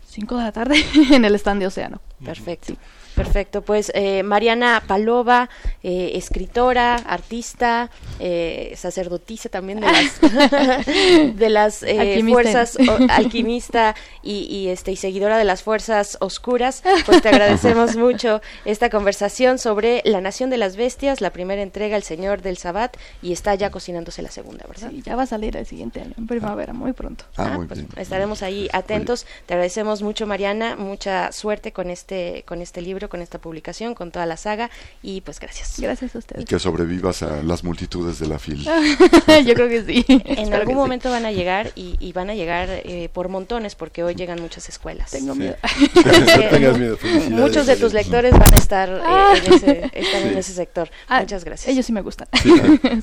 5 0.07 0.35
de 0.35 0.43
la 0.43 0.51
tarde 0.51 0.75
en 1.11 1.23
el 1.23 1.33
stand 1.35 1.61
de 1.61 1.67
Océano. 1.67 2.01
Perfecto. 2.23 2.73
Perfecto, 3.15 3.61
pues 3.61 3.91
eh, 3.95 4.23
Mariana 4.23 4.83
Palova, 4.85 5.49
eh, 5.83 6.11
escritora, 6.15 6.95
artista, 6.95 7.89
eh, 8.19 8.73
sacerdotisa 8.75 9.49
también 9.49 9.79
de 9.79 9.87
las, 9.91 10.19
de 11.35 11.49
las 11.49 11.83
eh, 11.83 12.21
fuerzas, 12.27 12.77
alquimista 13.09 13.95
y, 14.21 14.47
y, 14.49 14.67
este, 14.69 14.91
y 14.91 14.95
seguidora 14.95 15.37
de 15.37 15.43
las 15.45 15.63
fuerzas 15.63 16.17
oscuras, 16.19 16.83
pues 17.05 17.21
te 17.21 17.29
agradecemos 17.29 17.95
mucho 17.97 18.41
esta 18.65 18.89
conversación 18.89 19.59
sobre 19.59 20.01
La 20.05 20.21
Nación 20.21 20.49
de 20.49 20.57
las 20.57 20.75
Bestias, 20.75 21.21
la 21.21 21.31
primera 21.31 21.61
entrega, 21.61 21.95
El 21.95 22.03
Señor 22.03 22.41
del 22.41 22.57
Sabbat, 22.57 22.97
y 23.21 23.31
está 23.31 23.55
ya 23.55 23.69
cocinándose 23.71 24.21
la 24.21 24.31
segunda, 24.31 24.65
¿verdad? 24.67 24.89
Sí, 24.91 25.01
ya 25.05 25.15
va 25.15 25.23
a 25.23 25.27
salir 25.27 25.55
el 25.55 25.65
siguiente 25.65 26.01
año, 26.01 26.13
en 26.17 26.27
primavera, 26.27 26.73
muy 26.73 26.93
pronto. 26.93 27.25
Ah, 27.37 27.45
Ah, 27.45 27.57
muy 27.57 27.67
pues 27.67 27.79
bien. 27.79 27.91
estaremos 27.95 28.41
ahí 28.41 28.67
atentos. 28.73 29.27
Te 29.45 29.53
agradecemos 29.53 30.01
mucho, 30.01 30.25
Mariana, 30.25 30.75
mucha 30.75 31.31
suerte 31.31 31.71
con 31.71 31.91
este, 31.91 32.43
con 32.47 32.59
este 32.61 32.81
libro, 32.81 33.04
con 33.09 33.21
esta 33.21 33.39
publicación, 33.39 33.93
con 33.95 34.11
toda 34.11 34.25
la 34.25 34.37
saga, 34.37 34.69
y 35.01 35.21
pues 35.21 35.39
gracias. 35.39 35.79
Gracias 35.79 36.15
a 36.15 36.17
Y 36.17 36.19
ustedes. 36.19 36.45
que 36.45 36.59
sobrevivas 36.59 37.21
a 37.23 37.41
las 37.43 37.63
multitudes 37.63 38.19
de 38.19 38.27
la 38.27 38.39
fil. 38.39 38.63
Yo 39.45 39.53
creo 39.53 39.69
que 39.69 39.83
sí. 39.85 40.05
En 40.25 40.53
algún 40.53 40.73
sí. 40.73 40.75
momento 40.75 41.09
van 41.09 41.25
a 41.25 41.31
llegar 41.31 41.71
y, 41.75 41.95
y 41.99 42.13
van 42.13 42.29
a 42.29 42.35
llegar 42.35 42.69
eh, 42.69 43.09
por 43.13 43.29
montones 43.29 43.75
porque 43.75 44.03
hoy 44.03 44.15
llegan 44.15 44.41
muchas 44.41 44.69
escuelas. 44.69 45.11
Tengo 45.11 45.35
miedo. 45.35 45.55
No 45.95 46.49
tengas 46.49 46.77
miedo. 46.77 46.97
Muchos 47.29 47.65
de 47.67 47.75
tus 47.75 47.93
lectores 47.93 48.31
van 48.33 48.53
a 48.53 48.57
estar 48.57 48.89
eh, 48.89 49.41
en, 49.45 49.53
ese, 49.53 49.91
están 49.93 50.23
en 50.27 50.37
ese 50.37 50.53
sector. 50.53 50.89
Ah, 51.07 51.21
Muchas 51.21 51.43
gracias. 51.43 51.67
Ellos 51.71 51.85
sí 51.85 51.91
me 51.93 52.01
gustan. 52.01 52.27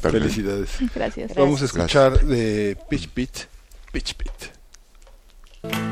Felicidades. 0.00 0.70
Gracias. 0.94 1.34
Vamos 1.34 1.60
a 1.62 1.66
Gracias. 1.66 1.76
escuchar 1.76 2.20
de 2.26 2.76
Pitch 2.88 3.08
Pit, 3.08 3.30
Pitch 3.92 4.14
Pit. 4.14 5.91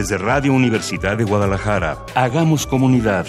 Desde 0.00 0.16
Radio 0.16 0.54
Universidad 0.54 1.18
de 1.18 1.24
Guadalajara. 1.24 1.98
Hagamos 2.14 2.66
comunidad. 2.66 3.26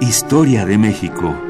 Historia 0.00 0.66
de 0.66 0.78
México. 0.78 1.47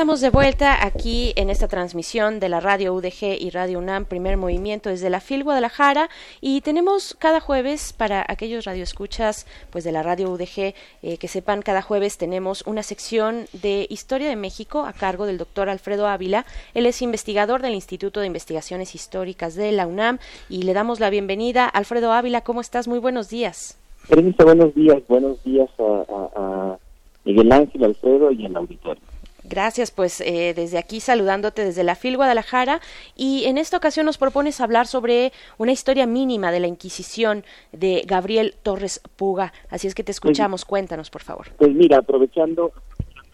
Estamos 0.00 0.22
de 0.22 0.30
vuelta 0.30 0.82
aquí 0.82 1.34
en 1.36 1.50
esta 1.50 1.68
transmisión 1.68 2.40
de 2.40 2.48
la 2.48 2.60
radio 2.60 2.94
UDG 2.94 3.36
y 3.38 3.50
Radio 3.50 3.78
UNAM, 3.78 4.06
primer 4.06 4.38
movimiento 4.38 4.88
desde 4.88 5.10
la 5.10 5.20
FIL 5.20 5.44
Guadalajara. 5.44 6.08
Y 6.40 6.62
tenemos 6.62 7.14
cada 7.18 7.38
jueves, 7.38 7.92
para 7.92 8.24
aquellos 8.26 8.64
radioescuchas 8.64 9.46
pues 9.68 9.84
de 9.84 9.92
la 9.92 10.02
radio 10.02 10.30
UDG, 10.30 10.72
eh, 11.02 11.18
que 11.18 11.28
sepan, 11.28 11.60
cada 11.60 11.82
jueves 11.82 12.16
tenemos 12.16 12.66
una 12.66 12.82
sección 12.82 13.44
de 13.52 13.86
Historia 13.90 14.30
de 14.30 14.36
México 14.36 14.86
a 14.86 14.94
cargo 14.94 15.26
del 15.26 15.36
doctor 15.36 15.68
Alfredo 15.68 16.06
Ávila. 16.06 16.46
Él 16.72 16.86
es 16.86 17.02
investigador 17.02 17.60
del 17.60 17.74
Instituto 17.74 18.20
de 18.20 18.26
Investigaciones 18.26 18.94
Históricas 18.94 19.54
de 19.54 19.70
la 19.70 19.86
UNAM 19.86 20.18
y 20.48 20.62
le 20.62 20.72
damos 20.72 20.98
la 20.98 21.10
bienvenida. 21.10 21.66
Alfredo 21.66 22.14
Ávila, 22.14 22.40
¿cómo 22.40 22.62
estás? 22.62 22.88
Muy 22.88 23.00
buenos 23.00 23.28
días. 23.28 23.78
Buenos 24.08 24.74
días, 24.74 25.02
buenos 25.06 25.44
días 25.44 25.68
a, 25.78 26.04
a 26.36 26.78
Miguel 27.26 27.52
Ángel, 27.52 27.84
Alfredo 27.84 28.32
y 28.32 28.46
al 28.46 28.56
auditorio. 28.56 29.09
Gracias, 29.50 29.90
pues 29.90 30.20
eh, 30.20 30.54
desde 30.54 30.78
aquí 30.78 31.00
saludándote 31.00 31.64
desde 31.64 31.82
la 31.82 31.96
FIL 31.96 32.16
Guadalajara 32.16 32.80
y 33.16 33.46
en 33.46 33.58
esta 33.58 33.76
ocasión 33.76 34.06
nos 34.06 34.16
propones 34.16 34.60
hablar 34.60 34.86
sobre 34.86 35.32
una 35.58 35.72
historia 35.72 36.06
mínima 36.06 36.52
de 36.52 36.60
la 36.60 36.68
Inquisición 36.68 37.42
de 37.72 38.04
Gabriel 38.06 38.54
Torres 38.62 39.02
Puga. 39.16 39.52
Así 39.68 39.88
es 39.88 39.96
que 39.96 40.04
te 40.04 40.12
escuchamos, 40.12 40.64
cuéntanos 40.64 41.10
por 41.10 41.22
favor. 41.22 41.48
Pues 41.58 41.74
mira, 41.74 41.98
aprovechando 41.98 42.70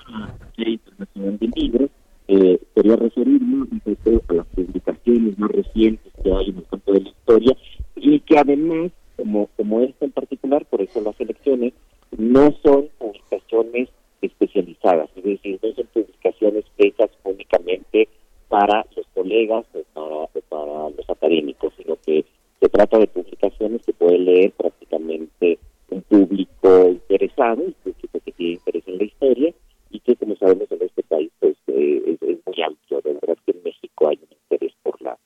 la 0.09 0.35
Ley 0.57 0.81
Internacional 0.87 1.39
de 1.39 1.51
Libros, 1.55 1.91
eh, 2.29 2.61
quería 2.75 2.97
referirme 2.97 3.67
a 3.85 4.33
las 4.33 4.47
publicaciones 4.47 5.39
más 5.39 5.51
recientes 5.51 6.13
que 6.25 6.33
hay 6.33 6.49
en 6.49 6.57
el 6.57 6.65
campo 6.65 6.93
de 6.93 7.01
la 7.01 7.09
historia 7.11 7.57
y 7.95 8.21
que 8.21 8.39
además, 8.39 8.91
como, 9.19 9.49
como 9.55 9.81
esta 9.83 10.07
en 10.07 10.13
particular, 10.13 10.65
por 10.65 10.81
eso 10.81 10.99
las 11.03 11.21
elecciones, 11.21 11.75
no 12.17 12.55
son 12.63 12.89
publicaciones 12.97 13.91
especializadas, 14.23 15.11
es 15.17 15.25
decir, 15.25 15.59
no 15.63 15.73
son 15.75 15.87
publicaciones 15.93 16.65
hechas 16.79 17.11
únicamente 17.25 18.09
para 18.49 18.87
los 18.97 19.07
colegas 19.15 19.65
o 19.75 19.83
para, 19.93 20.27
para 20.49 20.91
los 20.91 21.11
académicos, 21.11 21.73
sino 21.77 21.97
que 22.05 22.25
se 22.61 22.69
trata 22.69 22.99
de 22.99 23.07
publicaciones 23.07 23.83
que 23.85 23.93
puede 23.93 24.19
leer 24.19 24.53
prácticamente 24.53 25.59
un 25.91 26.03
público 26.03 26.89
interesado, 26.89 27.63
un 27.63 27.75
público 27.83 28.19
que 28.25 28.33
tiene 28.33 28.53
interés 28.55 28.83
en 28.87 28.99
la 28.99 29.05
historia 29.05 29.55
y 29.91 30.01
que, 30.01 30.17
como 30.17 30.37
sabemos, 30.37 30.71
en 30.71 30.83
este 30.83 31.03
país 31.03 31.31
pues 31.39 31.57
eh, 31.69 32.17
es, 32.21 32.39
muy 32.47 32.63
amplio. 32.63 33.01
De 33.03 33.13
verdad 33.13 33.37
que 33.45 33.53
en 33.53 33.63
México 33.63 34.09
hay 34.09 34.17
un 34.17 34.37
interés 34.51 34.73
por 34.83 35.01
la 35.03 35.17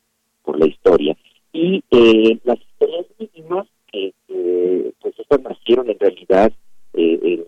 por 0.43 0.59
la 0.59 0.67
historia. 0.67 1.17
Y 1.53 1.83
eh, 1.91 2.39
las 2.45 2.59
historias 2.61 3.07
mínimas, 3.19 3.67
que 3.93 4.13
eh, 4.29 4.93
pues 5.01 5.19
estas 5.19 5.43
nacieron 5.43 5.91
en 5.91 5.99
realidad 5.99 6.53
eh, 6.95 7.19
en, 7.23 7.45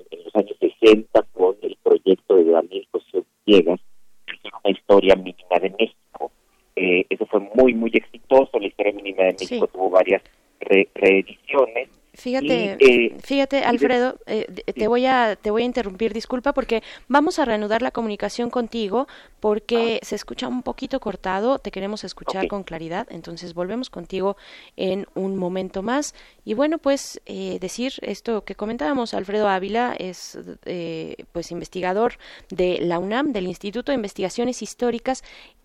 60 0.82 1.22
con 1.32 1.56
el 1.62 1.76
proyecto 1.82 2.36
de 2.36 2.44
Daniel 2.44 2.86
José 2.90 3.22
Villegas, 3.46 3.80
que 4.26 4.34
es 4.48 4.54
una 4.64 4.72
historia 4.72 5.16
mínima 5.16 5.58
de 5.60 5.70
México. 5.70 6.32
Eh, 6.76 7.06
eso 7.08 7.26
fue 7.26 7.40
muy, 7.54 7.74
muy 7.74 7.90
exitoso. 7.94 8.58
La 8.58 8.66
historia 8.66 8.92
mínima 8.92 9.24
de 9.24 9.32
México 9.32 9.66
sí. 9.66 9.72
tuvo 9.72 9.90
varias 9.90 10.22
re 10.60 10.88
reediciones. 10.94 11.88
Fíjate, 12.22 12.76
y, 12.78 12.88
eh, 12.88 13.16
fíjate, 13.20 13.64
Alfredo, 13.64 14.16
eh, 14.26 14.46
te 14.46 14.86
voy 14.86 15.06
a 15.06 15.34
te 15.34 15.50
voy 15.50 15.62
a 15.62 15.64
interrumpir, 15.64 16.12
disculpa, 16.12 16.52
porque 16.52 16.80
vamos 17.08 17.40
a 17.40 17.44
reanudar 17.44 17.82
la 17.82 17.90
comunicación 17.90 18.48
contigo 18.48 19.08
porque 19.40 19.98
ah. 20.00 20.06
se 20.06 20.14
escucha 20.14 20.46
un 20.46 20.62
poquito 20.62 21.00
cortado, 21.00 21.58
te 21.58 21.72
queremos 21.72 22.04
escuchar 22.04 22.42
okay. 22.42 22.48
con 22.48 22.62
claridad, 22.62 23.08
entonces 23.10 23.54
volvemos 23.54 23.90
contigo 23.90 24.36
en 24.76 25.08
un 25.16 25.36
momento 25.36 25.82
más 25.82 26.14
y 26.44 26.54
bueno, 26.54 26.78
pues 26.78 27.20
eh, 27.26 27.58
decir 27.60 27.94
esto 28.02 28.44
que 28.44 28.54
comentábamos, 28.54 29.14
Alfredo 29.14 29.48
Ávila 29.48 29.96
es 29.98 30.38
eh, 30.64 31.16
pues 31.32 31.50
investigador 31.50 32.18
de 32.50 32.78
la 32.82 33.00
UNAM, 33.00 33.32
del 33.32 33.48
Instituto 33.48 33.90
de 33.90 33.96
Investigaciones 33.96 34.62
Históricas 34.62 35.24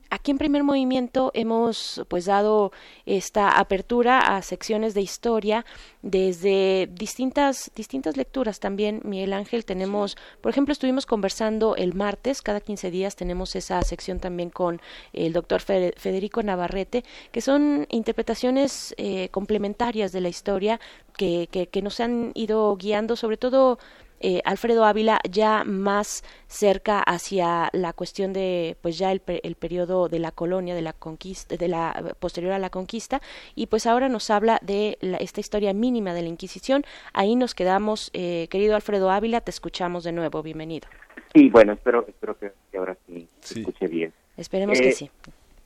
aquí 0.10 0.32
en 0.32 0.38
primer 0.38 0.64
movimiento 0.64 1.32
hemos 1.34 2.04
pues 2.08 2.26
dado 2.26 2.72
esta 3.06 3.60
apertura 3.60 4.20
a 4.20 4.42
secciones 4.42 4.94
de 4.94 5.02
historia 5.02 5.66
desde 6.02 6.88
distintas 6.92 7.72
distintas 7.76 8.18
lecturas 8.18 8.60
también 8.60 9.02
Miguel 9.04 9.34
Ángel. 9.34 9.66
Tenemos 9.66 10.18
por 10.42 10.52
ejemplo 10.52 10.72
estuvimos 10.72 11.06
conversando 11.06 11.76
el 11.76 11.94
martes 11.94 12.42
cada 12.42 12.62
15 12.62 12.92
días 12.92 13.16
tenemos 13.16 13.56
esa 13.56 13.82
sección 13.82 14.20
también 14.20 14.50
con 14.50 14.82
el 15.14 15.34
doctor 15.34 15.62
Federico 15.62 16.44
Navarrete 16.44 17.04
que 17.32 17.42
son 17.42 17.88
interpretaciones 17.90 18.94
eh, 18.98 19.30
complementarias 19.30 20.12
de 20.12 20.22
la 20.22 20.30
historia 20.30 20.80
que, 21.18 21.48
que, 21.52 21.68
que 21.68 21.82
nos 21.82 22.00
han 22.00 22.32
ido 22.36 22.76
guiando 22.78 23.16
sobre 23.16 23.38
todo 23.38 23.80
eh, 24.20 24.42
Alfredo 24.46 24.86
Ávila 24.86 25.20
ya 25.30 25.64
más 25.64 26.24
cerca 26.48 27.00
hacia 27.02 27.70
la 27.74 27.94
cuestión 27.94 28.34
de 28.34 28.78
pues 28.82 28.98
ya 28.98 29.12
el, 29.12 29.22
el 29.28 29.56
periodo 29.56 30.10
de 30.10 30.20
la 30.20 30.32
colonia 30.32 30.76
de 30.76 30.82
la 30.82 30.94
conquista 30.94 31.56
de 31.56 31.68
la 31.68 32.16
posterior 32.20 32.54
a 32.54 32.60
la 32.60 32.70
conquista. 32.70 33.22
Y 33.56 33.68
pues 33.68 33.86
ahora 33.86 34.10
nos 34.10 34.30
habla 34.30 34.60
de 34.62 34.98
la, 35.02 35.18
esta 35.18 35.40
historia 35.40 35.74
mínima 35.74 36.14
de 36.14 36.22
la 36.22 36.30
Inquisición. 36.30 36.84
Ahí 37.14 37.36
nos 37.36 37.54
quedamos. 37.54 38.10
Eh, 38.14 38.48
querido 38.50 38.76
Alfredo 38.76 39.12
Ávila 39.12 39.42
te 39.42 39.52
escuchamos 39.52 40.04
de 40.04 40.12
nuevo. 40.12 40.42
Bienvenido. 40.44 40.88
Sí 41.34 41.50
bueno 41.50 41.74
espero 41.74 42.06
espero 42.08 42.38
que, 42.38 42.52
ahora 42.78 42.98
sí, 43.06 43.28
sí, 43.42 43.60
escuche 43.60 43.88
bien. 43.88 44.14
Esperemos 44.38 44.80
eh, 44.80 44.84
que 44.84 44.92
sí. 44.92 45.12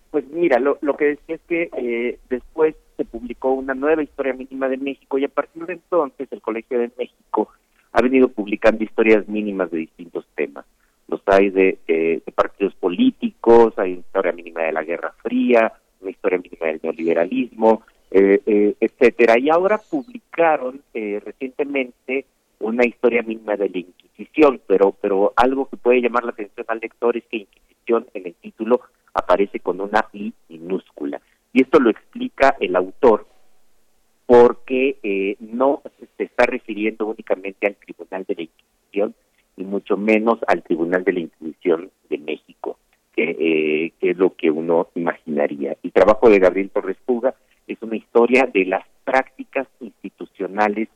pues 0.10 0.26
mira 0.30 0.60
lo, 0.60 0.78
lo 0.82 0.96
que 0.96 1.06
decía 1.06 1.36
es 1.36 1.42
que 1.48 1.70
eh, 1.78 2.20
después 2.30 2.76
se 2.98 3.06
publicó 3.06 3.52
una 3.54 3.74
nueva 3.74 4.04
historia 4.04 4.34
mínima 4.34 4.70
de 4.70 4.78
México 4.78 5.18
y 5.18 5.26
a 5.26 5.30
partir 5.30 5.66
de 5.66 5.74
entonces 5.74 6.28
el 6.32 6.42
Colegio 6.42 6.80
de 6.80 6.92
México 6.98 7.50
ha 7.92 8.02
venido 8.02 8.30
publicando 8.30 8.84
historias 8.84 9.28
mínimas 9.28 9.72
de 9.72 9.80
distintos 9.80 10.26
temas. 10.36 10.66
Los 11.08 11.22
hay 11.26 11.50
de, 11.50 11.80
eh, 11.88 12.22
de, 12.26 12.32
partidos 12.32 12.74
políticos, 12.76 13.74
hay 13.78 13.94
una 13.94 14.02
historia 14.02 14.32
mínima 14.32 14.62
de 14.62 14.72
la 14.72 14.84
Guerra 14.84 15.14
Fría, 15.22 15.74
una 16.00 16.12
historia 16.12 16.40
mínima 16.40 16.68
del 16.68 16.80
neoliberalismo, 16.82 17.84
eh, 18.10 18.42
eh, 18.46 18.76
etcétera. 18.80 19.38
Y 19.38 19.50
ahora 19.50 19.78
publicaron 19.78 20.82
recientemente 20.94 22.26
una 22.60 22.86
historia 22.86 23.24
mínima 23.24 23.56
de 23.58 23.70
la 23.70 23.78
Inquisición, 23.78 24.62
pero, 24.68 24.92
pero 25.02 25.34
algo 25.36 25.70
que 25.70 25.78
puede 25.78 26.02
llamar 26.02 26.24
la 26.24 26.32
atención 26.32 26.66
al 26.70 26.80
lector 26.80 27.18
es 27.18 27.24
que 27.26 27.38
Inquisición 27.38 28.08
en 28.14 28.28
el 28.28 28.36
título 28.36 28.82
aparece 29.14 29.60
con 29.60 29.82
una 29.82 30.08
I 30.14 30.34
minúscula. 30.48 31.22
Y 31.54 31.64
esto 31.64 31.80
lo 31.80 31.90
explica 31.90 32.56
el 32.60 32.76
autor 32.76 33.26
porque 34.32 34.96
eh, 35.04 35.36
no 35.42 35.82
se 36.18 36.24
está 36.24 36.46
refiriendo 36.46 37.06
únicamente 37.06 37.68
al 37.68 37.76
Tribunal 37.76 38.24
de 38.26 38.36
la 38.36 38.42
Inquisición 38.44 39.14
y 39.58 39.66
mucho 39.66 39.98
menos 39.98 40.40
al 40.48 40.64
Tribunal 40.64 41.04
de 41.04 41.12
la 41.12 41.20
Inquisición 41.20 41.92
de 42.10 42.18
México, 42.18 42.80
que, 43.14 43.24
eh, 43.24 43.92
que 44.00 44.12
es 44.12 44.18
lo 44.18 44.34
que 44.34 44.50
uno 44.50 44.88
imaginaría. 44.96 45.76
El 45.84 45.92
trabajo 45.92 46.30
de 46.30 46.40
Gabriel 46.40 46.70
Torres 46.70 46.96
Puga 47.06 47.36
es 47.68 47.78
una 47.82 47.98
historia 47.98 48.50
de 48.54 48.64
las 48.64 48.86
prácticas 49.04 49.68
institucionales 49.82 50.88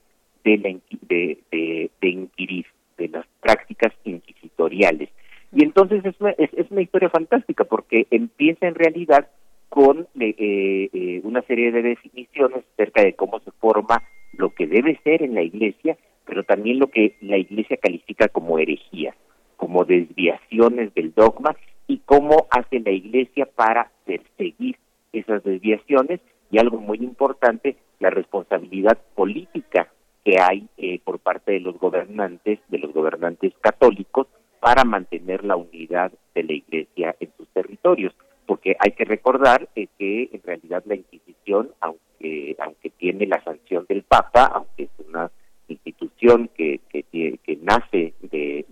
de, 0.45 0.57
la, 0.57 0.69
de, 1.01 1.37
de, 1.51 1.91
de 1.99 2.07
inquirir, 2.07 2.65
de 2.97 3.09
las 3.09 3.25
prácticas 3.41 3.91
inquisitoriales. 4.05 5.09
Y 5.51 5.61
entonces 5.61 6.05
es 6.05 6.15
una, 6.21 6.29
es, 6.37 6.53
es 6.53 6.71
una 6.71 6.83
historia 6.83 7.09
fantástica 7.09 7.65
porque 7.65 8.07
empieza 8.11 8.65
en 8.65 8.75
realidad 8.75 9.27
con 9.75 10.07
eh, 10.17 10.89
eh, 10.93 11.19
una 11.25 11.41
serie 11.41 11.69
de 11.69 11.81
definiciones 11.81 12.63
acerca 12.73 13.03
de 13.03 13.13
cómo 13.13 13.41
se 13.41 13.51
forma 13.51 14.01
lo 14.31 14.51
que 14.51 14.67
debe 14.67 14.97
ser 15.03 15.21
en 15.21 15.35
la 15.35 15.41
iglesia, 15.41 15.97
pero 16.23 16.45
también 16.45 16.79
lo 16.79 16.87
que 16.87 17.17
la 17.19 17.35
iglesia 17.35 17.75
califica 17.75 18.29
como 18.29 18.57
herejías, 18.57 19.17
como 19.57 19.83
desviaciones 19.83 20.93
del 20.93 21.13
dogma 21.13 21.57
y 21.87 21.97
cómo 22.05 22.47
hace 22.51 22.79
la 22.79 22.91
iglesia 22.91 23.49
para 23.53 23.91
perseguir 24.05 24.77
esas 25.11 25.43
desviaciones. 25.43 26.21
Y 26.51 26.57
algo 26.57 26.79
muy 26.79 26.99
importante, 26.99 27.75
la 27.99 28.11
responsabilidad 28.11 28.97
política 29.13 29.91
que 30.23 30.37
hay 30.39 30.69
eh, 30.77 31.01
por 31.03 31.19
parte 31.19 31.51
de 31.51 31.59
los 31.59 31.77
gobernantes, 31.79 32.59
de 32.69 32.77
los 32.77 32.93
gobernantes 32.93 33.51
católicos, 33.59 34.27
para 34.61 34.85
mantener 34.85 35.43
la 35.43 35.57
unidad 35.57 36.13
de 36.33 36.43
la 36.43 36.53
iglesia 36.53 37.13
en 37.19 37.29
sus 37.35 37.49
territorios 37.49 38.15
porque 38.45 38.75
hay 38.79 38.91
que 38.91 39.05
recordar 39.05 39.69
eh, 39.75 39.87
que 39.97 40.29
en 40.31 40.41
realidad 40.43 40.83
la 40.85 40.95
Inquisición, 40.95 41.71
aunque 41.81 42.55
aunque 42.59 42.89
tiene 42.91 43.27
la 43.27 43.43
sanción 43.43 43.85
del 43.87 44.03
Papa, 44.03 44.45
aunque 44.45 44.83
es 44.83 45.07
una 45.07 45.29
institución 45.67 46.49
que 46.55 46.79
que, 46.89 47.03
que 47.11 47.57
nace 47.61 48.13
de, 48.21 48.65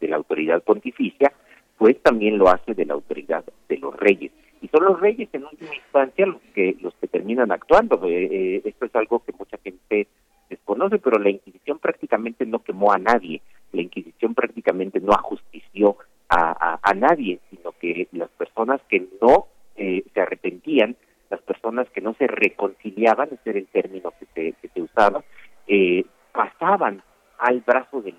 la 0.00 0.16
autoridad 0.16 0.62
pontificia, 0.62 1.32
pues 1.78 2.00
también 2.02 2.38
lo 2.38 2.48
hace 2.48 2.74
de 2.74 2.84
la 2.84 2.94
autoridad 2.94 3.44
de 3.68 3.78
los 3.78 3.96
reyes. 3.96 4.30
Y 4.60 4.68
son 4.68 4.84
los 4.84 5.00
reyes 5.00 5.28
en 5.32 5.44
última 5.44 5.74
instancia 5.74 6.26
los 6.26 6.40
que 6.54 6.76
los 6.80 6.94
que 6.94 7.08
terminan 7.08 7.50
actuando. 7.52 8.00
esto 8.04 8.84
es 8.84 8.94
algo 8.94 9.24
que 9.24 9.32
mucha 9.32 9.58
gente 9.58 10.06
desconoce, 10.48 10.98
pero 10.98 11.18
la 11.18 11.30
Inquisición 11.30 11.78
prácticamente 11.78 12.46
no 12.46 12.60
quemó 12.60 12.92
a 12.92 12.98
nadie, 12.98 13.40
la 13.72 13.82
Inquisición 13.82 14.34
prácticamente 14.34 15.00
no 15.00 15.12
ajustició 15.12 15.96
a, 16.28 16.94
nadie, 16.94 17.38
que 17.84 18.08
las 18.12 18.30
personas 18.30 18.80
que 18.88 19.06
no 19.20 19.46
eh, 19.76 20.04
se 20.14 20.20
arrepentían, 20.20 20.96
las 21.30 21.42
personas 21.42 21.88
que 21.90 22.00
no 22.00 22.14
se 22.14 22.26
reconciliaban, 22.26 23.28
ese 23.32 23.50
era 23.50 23.58
el 23.58 23.66
término 23.66 24.12
que 24.18 24.54
se, 24.72 24.80
usaba, 24.80 25.22
eh, 25.66 26.04
pasaban 26.32 27.02
al 27.38 27.60
brazo 27.60 28.02
de 28.02 28.14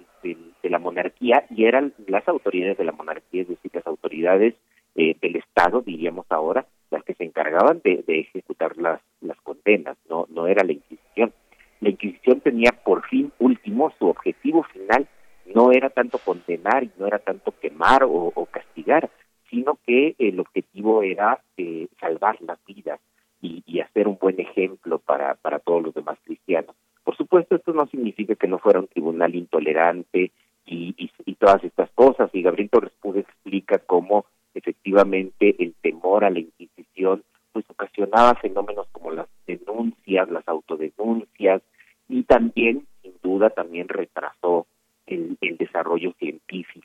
la 0.63 0.80
monarquía 0.80 1.45
y 1.49 1.66
eran 1.66 1.93
las 2.07 2.28
autoridades 2.28 2.78
de 2.78 2.84
la 2.84 2.91
monarquía, 2.91 3.43
es 3.43 3.47
decir, 3.47 3.72
las 3.74 3.86
autoridades 3.88 4.55
eh, 4.95 5.16
del 5.22 5.36
Estado, 5.38 5.82
diríamos 5.82 6.26
ahora, 6.30 6.66
las 6.91 7.03
que 7.03 7.13
se 7.13 7.24
encargaban 7.24 7.82
de, 7.84 8.03
de 8.05 8.20
ejecutar 8.20 8.78
las, 8.78 9.01
las 9.22 9.39
condenas, 9.41 9.97
no, 10.09 10.28
no 10.30 10.47
era 10.47 10.63
la 10.63 10.74
Inquisición. 10.74 11.34
La 11.82 11.89
Inquisición 11.89 12.41
tenía 12.41 12.72
por 12.72 13.07
fin 13.07 13.32
último, 13.39 13.91
su 13.97 14.07
objetivo 14.07 14.63
final 14.63 15.07
no 15.53 15.72
era 15.72 15.89
tanto 15.89 16.18
condenar 16.20 16.84
y 16.84 16.91
no 16.97 17.07
era 17.07 17.20
tanto 17.20 17.53
quemar 17.59 18.03
o, 18.03 18.47
castigar, 18.51 19.09
sino 19.55 19.79
que 19.87 20.15
el 20.19 20.37
objetivo 20.41 21.01
era 21.01 21.39
eh, 21.55 21.87
salvar 22.01 22.37
las 22.41 22.59
vidas 22.65 22.99
y, 23.41 23.79
hacer 23.79 24.07
un 24.07 24.17
buen 24.19 24.39
ejemplo 24.39 24.99
para, 24.99 25.35
para 25.35 25.59
todos 25.59 25.83
los 25.83 25.93
demás 25.93 26.17
cristianos. 26.23 26.75
Por 27.03 27.15
supuesto, 27.15 27.55
esto 27.55 27.71
no 27.71 27.85
significa 27.87 28.35
que 28.35 28.47
no 28.47 28.57
fuera 28.57 28.79
un 28.79 28.87
tribunal 28.87 29.35
intolerante 29.35 30.31
y, 30.65 30.95
y, 30.97 31.35
todas 31.35 31.63
estas 31.63 31.89
cosas, 31.91 32.29
y 32.33 32.41
Gabriel 32.41 32.69
Torres 32.69 32.91
Pude 32.99 33.19
explica 33.21 33.77
cómo 33.79 34.25
efectivamente 34.53 35.55
el 35.59 35.73
temor 35.81 36.25
a 36.25 36.29
la 36.29 36.39
Inquisición 36.39 37.23
pues 37.53 37.65
ocasionaba 37.69 38.35
fenómenos 38.35 38.87
como 38.91 39.11
las 39.11 39.27
denuncias, 39.45 40.29
las 40.29 40.47
autodenuncias, 40.47 41.61
y 42.09 42.23
también, 42.23 42.87
sin 43.03 43.13
duda, 43.21 43.51
también 43.51 43.87
retrasó 43.87 44.65
el, 45.07 45.37
desarrollo 45.57 46.13
científico 46.19 46.84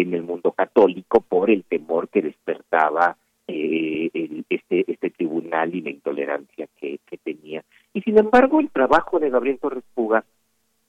en 0.00 0.14
el 0.14 0.22
mundo 0.22 0.52
católico 0.52 1.20
por 1.20 1.50
el 1.50 1.64
temor 1.64 2.08
que 2.08 2.22
despertaba 2.22 3.16
eh, 3.46 4.10
este, 4.48 4.90
este 4.90 5.10
tribunal 5.10 5.74
y 5.74 5.80
la 5.80 5.90
intolerancia 5.90 6.68
que, 6.78 6.98
tenía. 7.24 7.64
Y 7.92 8.00
sin 8.02 8.18
embargo, 8.18 8.60
el 8.60 8.70
trabajo 8.70 9.18
de 9.18 9.28
Gabriel 9.28 9.58
Torres 9.58 9.84
Puga 9.94 10.24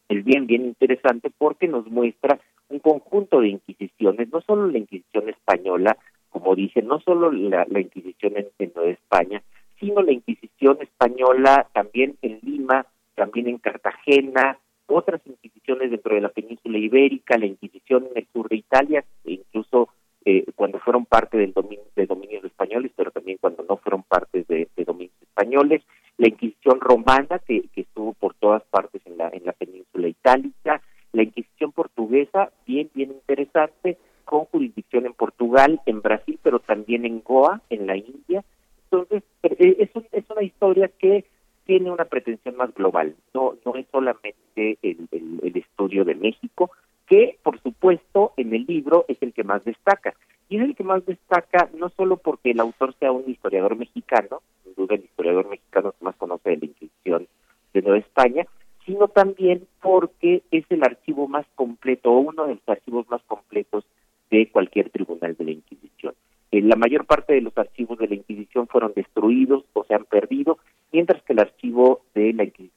es 0.07 0.23
bien, 0.23 0.47
bien 0.47 0.65
interesante 0.65 1.31
porque 1.37 1.67
nos 1.67 1.87
muestra 1.87 2.39
un 2.69 2.79
conjunto 2.79 3.41
de 3.41 3.49
inquisiciones, 3.49 4.29
no 4.31 4.41
solo 4.41 4.67
la 4.67 4.77
Inquisición 4.77 5.27
española, 5.27 5.97
como 6.29 6.55
dice, 6.55 6.81
no 6.81 6.99
solo 6.99 7.31
la, 7.31 7.65
Inquisición 7.79 8.37
en, 8.37 8.47
en 8.59 8.71
Nueva 8.75 8.91
España, 8.91 9.41
sino 9.79 10.01
la 10.01 10.11
Inquisición 10.11 10.77
española 10.81 11.67
también 11.73 12.15
en 12.21 12.39
Lima, 12.43 12.85
también 13.15 13.47
en 13.47 13.57
Cartagena, 13.57 14.57
otras 14.89 15.21
inquisiciones 15.25 15.48
dentro 15.77 16.15
de 16.15 16.21
la 16.21 16.29
península 16.29 16.77
ibérica, 16.77 17.37
la 17.37 17.45
Inquisición 17.45 18.07
en 18.09 18.17
el 18.17 18.27
sur 18.33 18.49
de 18.49 18.55
Italia, 18.55 19.05
e 19.23 19.33
incluso 19.33 19.89
eh, 20.25 20.45
cuando 20.55 20.79
fueron 20.79 21.05
parte 21.05 21.37
del 21.37 21.53
dominio, 21.53 21.85
de 21.95 22.05
dominios 22.05 22.43
españoles, 22.43 22.91
pero 22.95 23.11
también 23.11 23.37
cuando 23.39 23.63
no 23.67 23.77
fueron 23.77 24.03
parte 24.03 24.43
de, 24.47 24.67
dominios 24.85 25.15
españoles, 25.21 25.83
la 26.17 26.29
Inquisición 26.29 26.79
romana, 26.79 27.39
que, 27.39 27.69
estuvo 27.75 28.13
por 28.13 28.33
todas 28.33 28.63
partes 28.63 29.01
en 29.05 29.17
la, 29.17 29.29
en 29.29 29.45
la 29.45 29.53
península 29.53 30.07
itálica, 30.07 30.81
la 31.13 31.23
Inquisición 31.23 31.71
portuguesa, 31.71 32.51
bien, 32.65 32.89
bien 32.93 33.11
interesante, 33.11 33.97
con 34.25 34.45
jurisdicción 34.45 35.05
en 35.05 35.13
Portugal, 35.13 35.81
en 35.85 36.01
Brasil, 36.01 36.39
pero 36.41 36.59
también 36.59 37.05
en 37.05 37.21
Goa, 37.21 37.61
en 37.69 37.87
la 37.87 37.97
India. 37.97 38.43
Entonces, 38.85 39.23
eh, 39.43 39.77
es, 39.79 39.89
es 40.11 40.29
una 40.29 40.43
historia 40.43 40.87
que 40.87 41.25
tiene 41.65 41.91
una 41.91 42.05
pretensión 42.05 42.55
más 42.55 42.73
global, 42.73 43.15
no, 43.31 43.55
no 43.63 43.75
es 43.75 43.85
solamente 43.91 44.38
el, 44.59 45.07
el, 45.11 45.57
estudio 45.57 46.05
de 46.05 46.15
México, 46.15 46.71
que 47.07 47.37
por 47.43 47.59
supuesto 47.61 48.33
en 48.37 48.53
el 48.53 48.65
libro 48.65 49.05
es 49.07 49.17
el 49.21 49.33
que 49.33 49.43
más 49.43 49.63
destaca. 49.65 50.13
Y 50.49 50.57
es 50.57 50.63
el 50.63 50.75
que 50.75 50.83
más 50.83 51.05
destaca 51.05 51.69
no 51.75 51.89
solo 51.89 52.17
porque 52.17 52.51
el 52.51 52.59
autor 52.59 52.95
sea 52.99 53.11
un 53.11 53.29
historiador 53.29 53.75
mexicano, 53.75 54.41
sin 54.63 54.73
duda 54.75 54.95
el 54.95 55.03
historiador 55.03 55.47
mexicano 55.47 55.91
que 55.91 56.05
más 56.05 56.15
conoce 56.15 56.49
de 56.49 56.57
la 56.57 56.65
Inquisición 56.65 57.27
de 57.73 57.81
Nueva 57.81 57.99
España, 57.99 58.47
sino 58.85 59.07
también 59.07 59.67
porque 59.81 60.41
es 60.51 60.65
el 60.69 60.83
archivo 60.83 61.27
más 61.27 61.45
completo 61.55 62.11
o 62.11 62.19
uno 62.19 62.47
de 62.47 62.55
los 62.55 62.69
archivos 62.69 63.07
más 63.09 63.21
completos 63.23 63.85
de 64.31 64.49
cualquier 64.49 64.89
tribunal 64.89 65.35
de 65.35 65.43
la 65.43 65.51
Inquisición. 65.51 66.13
Eh, 66.51 66.61
la 66.61 66.75
mayor 66.75 67.05
parte 67.05 67.33
de 67.33 67.41
los 67.41 67.55
archivos 67.57 67.99
de 67.99 68.07
la 68.07 68.15
Inquisición 68.15 68.67
fueron 68.67 68.93
destruidos 68.95 69.63
o 69.73 69.83
se 69.83 69.93
han 69.93 70.05
perdido 70.05 70.57
mientras 70.91 71.21
que 71.23 71.33
el 71.33 71.39
archivo 71.39 72.01
de 72.15 72.33
la 72.33 72.43
Inquisición 72.43 72.68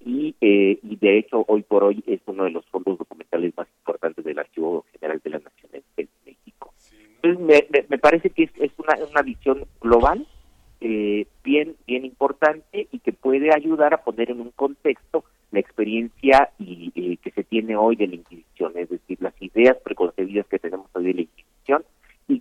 y, 0.00 0.34
eh, 0.40 0.78
y 0.82 0.96
de 0.96 1.18
hecho 1.18 1.44
hoy 1.46 1.62
por 1.62 1.84
hoy 1.84 2.02
es 2.06 2.20
uno 2.26 2.44
de 2.44 2.50
los 2.50 2.64
fondos 2.66 2.98
documentales 2.98 3.52
más 3.56 3.68
importantes 3.80 4.24
del 4.24 4.38
Archivo 4.38 4.84
General 4.92 5.20
de 5.22 5.30
la 5.30 5.38
Nación 5.38 5.70
en, 5.96 6.08
México. 6.24 6.72
Entonces 7.22 7.40
me, 7.70 7.84
me, 7.88 7.98
parece 7.98 8.30
que 8.30 8.44
es, 8.44 8.72
una, 8.78 8.94
una 9.10 9.22
visión 9.22 9.66
global 9.80 10.26
eh, 10.80 11.26
bien 11.44 11.76
bien 11.86 12.06
importante 12.06 12.88
y 12.90 12.98
que 13.00 13.12
puede 13.12 13.54
ayudar 13.54 13.92
a 13.92 14.02
poner 14.02 14.30
en 14.30 14.40
un 14.40 14.50
contexto 14.50 15.24
la 15.50 15.60
experiencia 15.60 16.50
y, 16.58 16.92
eh, 16.94 17.18
que 17.18 17.30
se 17.32 17.44
tiene 17.44 17.76
hoy 17.76 17.96
de 17.96 18.06
la 18.06 18.14
Inquisición, 18.14 18.72
es 18.76 18.88
decir, 18.88 19.18
las 19.20 19.34
ideas 19.42 19.76
preconcebidas 19.84 20.46
que 20.46 20.58
tenemos 20.58 20.86
hoy 20.94 21.04
de 21.04 21.14
la 21.14 21.20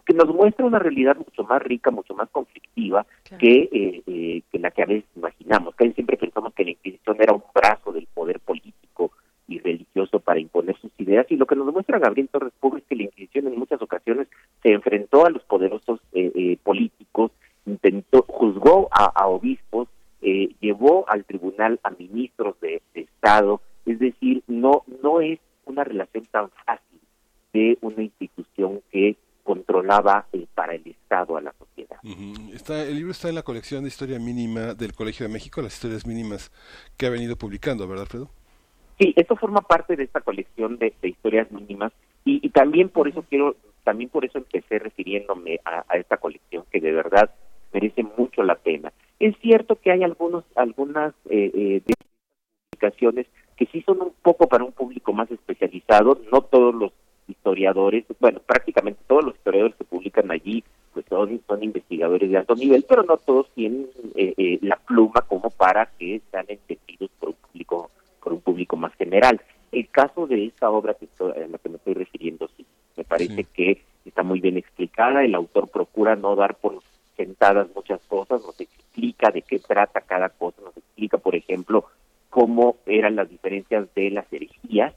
que 0.09 0.15
nos 0.15 0.33
muestra 0.33 0.65
una 0.65 0.79
realidad 0.79 1.15
mucho 1.17 1.43
más 1.43 1.61
rica, 1.61 1.91
mucho 1.91 2.15
más 2.15 2.27
conflictiva 2.31 3.05
que, 3.37 3.69
eh, 3.71 4.01
eh, 4.07 4.41
que 4.51 4.57
la 4.57 4.71
que 4.71 4.81
a 4.81 4.87
veces 4.87 5.07
imaginamos. 5.15 5.75
Que 5.75 5.91
siempre 5.91 6.17
pensamos 6.17 6.51
que 6.55 6.63
la 6.63 6.71
Inquisición 6.71 7.17
era 7.19 7.31
un 7.31 7.43
brazo 7.53 7.91
del 7.91 8.07
poder 8.07 8.39
político 8.39 9.11
y 9.47 9.59
religioso 9.59 10.19
para 10.19 10.39
imponer 10.39 10.75
sus 10.79 10.89
ideas 10.97 11.27
y 11.29 11.35
lo 11.35 11.45
que 11.45 11.55
nos 11.55 11.71
muestra 11.71 11.99
Gabriel 11.99 12.27
Torres 12.27 12.53
Puga 12.59 12.79
es 12.79 12.85
que 12.85 12.95
la 12.95 13.03
Inquisición 13.03 13.45
en 13.45 13.59
muchas 13.59 13.83
ocasiones 13.83 14.27
se 14.63 14.71
enfrentó 14.71 15.27
a 15.27 15.29
los 15.29 15.43
poderosos 15.43 15.99
eh, 16.13 16.57
políticos, 16.63 17.29
intentó, 17.67 18.23
juzgó 18.23 18.89
a, 18.91 19.27
obispos, 19.27 19.89
llevó 20.21 21.07
al 21.07 21.23
tribunal 21.23 21.79
a 21.83 21.91
ministros 21.91 22.59
de, 22.61 22.81
de 22.95 23.01
Estado, 23.01 23.61
es 23.85 23.99
decir, 23.99 24.41
no 24.47 24.81
no 25.03 25.21
es 25.21 25.37
una 25.65 25.83
relación 25.83 26.25
tan 26.31 26.49
fácil 26.65 26.99
de 27.53 27.77
una 27.81 28.01
institución 28.01 28.81
que 28.91 29.15
controlaba 29.49 30.27
eh, 30.31 30.45
para 30.53 30.75
el 30.75 30.85
Estado 30.85 31.35
a 31.35 31.41
la 31.41 31.51
sociedad. 31.57 31.97
está, 32.53 32.83
el 32.83 32.97
libro 32.97 33.13
está 33.13 33.29
en 33.29 33.35
la 33.35 33.41
colección 33.41 33.81
de 33.81 33.87
historia 33.87 34.19
mínima 34.19 34.75
del 34.75 34.93
Colegio 34.93 35.25
de 35.25 35.33
México, 35.33 35.59
las 35.63 35.73
historias 35.73 36.05
mínimas 36.05 36.51
que 36.95 37.07
ha 37.07 37.09
venido 37.09 37.35
publicando, 37.35 37.87
¿verdad, 37.87 38.03
Alfredo? 38.03 38.29
Sí, 38.99 39.11
eso 39.15 39.35
forma 39.35 39.61
parte 39.61 39.95
de 39.95 40.03
esta 40.03 40.21
colección 40.21 40.77
de, 40.77 40.93
historias 41.01 41.51
mínimas 41.51 41.91
y, 42.25 42.47
también 42.49 42.89
por 42.89 43.07
eso 43.07 43.25
quiero, 43.27 43.55
también 43.83 44.11
por 44.11 44.23
eso 44.23 44.37
empecé 44.37 44.77
refiriéndome 44.77 45.59
a, 45.65 45.97
esta 45.97 46.17
colección 46.17 46.65
que 46.71 46.79
de 46.79 46.91
verdad 46.91 47.31
merece 47.73 48.03
mucho 48.03 48.43
la 48.43 48.53
pena. 48.53 48.93
Es 49.19 49.35
cierto 49.41 49.79
que 49.81 49.91
hay 49.91 50.03
algunos, 50.03 50.43
algunas 50.53 51.15
eh, 51.27 51.49
eh, 51.55 51.81
publicaciones 52.69 53.25
que 53.57 53.65
sí 53.65 53.81
son 53.81 53.99
un 53.99 54.13
poco 54.21 54.47
para 54.47 54.63
un 54.63 54.73
público 54.73 55.11
más 55.11 55.31
especializado, 55.31 56.21
no 56.31 56.41
todos 56.41 56.75
los 56.75 56.91
historiadores, 57.39 58.05
bueno, 58.19 58.39
prácticamente 58.45 59.01
todos 59.07 59.23
los 59.23 59.35
historiadores 59.35 59.75
que 59.77 59.85
publican 59.85 60.29
allí 60.29 60.63
pues 60.93 61.05
son, 61.07 61.41
son 61.47 61.63
investigadores 61.63 62.29
de 62.29 62.37
alto 62.37 62.55
nivel, 62.55 62.85
pero 62.87 63.03
no 63.03 63.17
todos 63.17 63.49
tienen 63.55 63.87
eh, 64.15 64.33
eh, 64.37 64.59
la 64.61 64.75
pluma 64.75 65.21
como 65.27 65.49
para 65.49 65.85
que 65.97 66.21
sean 66.31 66.45
entendidos 66.47 67.09
por 67.19 67.29
un 67.29 67.35
público 67.35 67.91
por 68.21 68.33
un 68.33 68.41
público 68.41 68.75
más 68.75 68.93
general. 68.95 69.41
El 69.71 69.87
caso 69.89 70.27
de 70.27 70.47
esta 70.47 70.69
obra 70.69 70.95
que 70.95 71.07
a 71.23 71.47
la 71.47 71.57
que 71.57 71.69
me 71.69 71.77
estoy 71.77 71.93
refiriendo, 71.93 72.49
sí, 72.57 72.65
me 72.97 73.03
parece 73.05 73.45
que 73.45 73.81
está 74.03 74.23
muy 74.23 74.41
bien 74.41 74.57
explicada, 74.57 75.23
el 75.23 75.35
autor 75.35 75.69
procura 75.69 76.15
no 76.15 76.35
dar 76.35 76.55
por 76.55 76.79
sentadas 77.15 77.67
muchas 77.73 78.01
cosas, 78.07 78.41
nos 78.41 78.59
explica 78.59 79.31
de 79.31 79.41
qué 79.43 79.59
trata 79.59 80.01
cada 80.01 80.29
cosa, 80.29 80.61
nos 80.63 80.75
explica, 80.75 81.17
por 81.17 81.35
ejemplo, 81.35 81.85
cómo 82.29 82.77
eran 82.85 83.15
las 83.15 83.29
diferencias 83.29 83.87
de 83.95 84.09
las 84.09 84.31
herejías, 84.33 84.93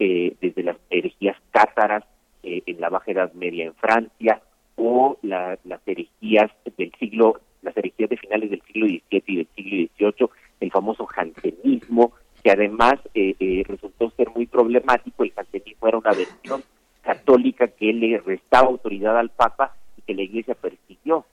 eh, 0.00 0.36
desde 0.40 0.62
las 0.62 0.76
herejías 0.90 1.36
cátaras 1.50 2.04
eh, 2.44 2.62
en 2.66 2.80
la 2.80 2.88
Baja 2.88 3.10
Edad 3.10 3.32
Media 3.32 3.64
en 3.64 3.74
Francia 3.74 4.40
o 4.76 5.18
las 5.22 5.58
herejías 5.86 6.52
del 6.76 6.92
siglo, 7.00 7.40
las 7.62 7.76
herejías 7.76 8.08
de 8.08 8.16
finales 8.16 8.50
del 8.50 8.62
siglo 8.62 8.86
XVII 8.86 9.22
y 9.26 9.36
del 9.36 9.48
siglo 9.56 9.88
XVIII, 9.98 10.28
el 10.60 10.70
famoso 10.70 11.04
jansenismo, 11.06 12.12
que 12.44 12.52
además 12.52 12.94
eh, 13.12 13.64
resultó 13.66 14.10
ser 14.10 14.30
muy 14.30 14.46
problemático. 14.46 15.24
El 15.24 15.32
jansenismo 15.32 15.88
era 15.88 15.98
una 15.98 16.12
versión 16.12 16.62
católica 17.02 17.66
que 17.66 17.92
le 17.92 18.18
restaba 18.18 18.68
autoridad 18.68 19.18
al 19.18 19.30
Papa 19.30 19.74
y 19.96 20.02
que 20.02 20.14
la 20.14 20.22
Iglesia 20.22 20.54
persiguió. 20.54 21.26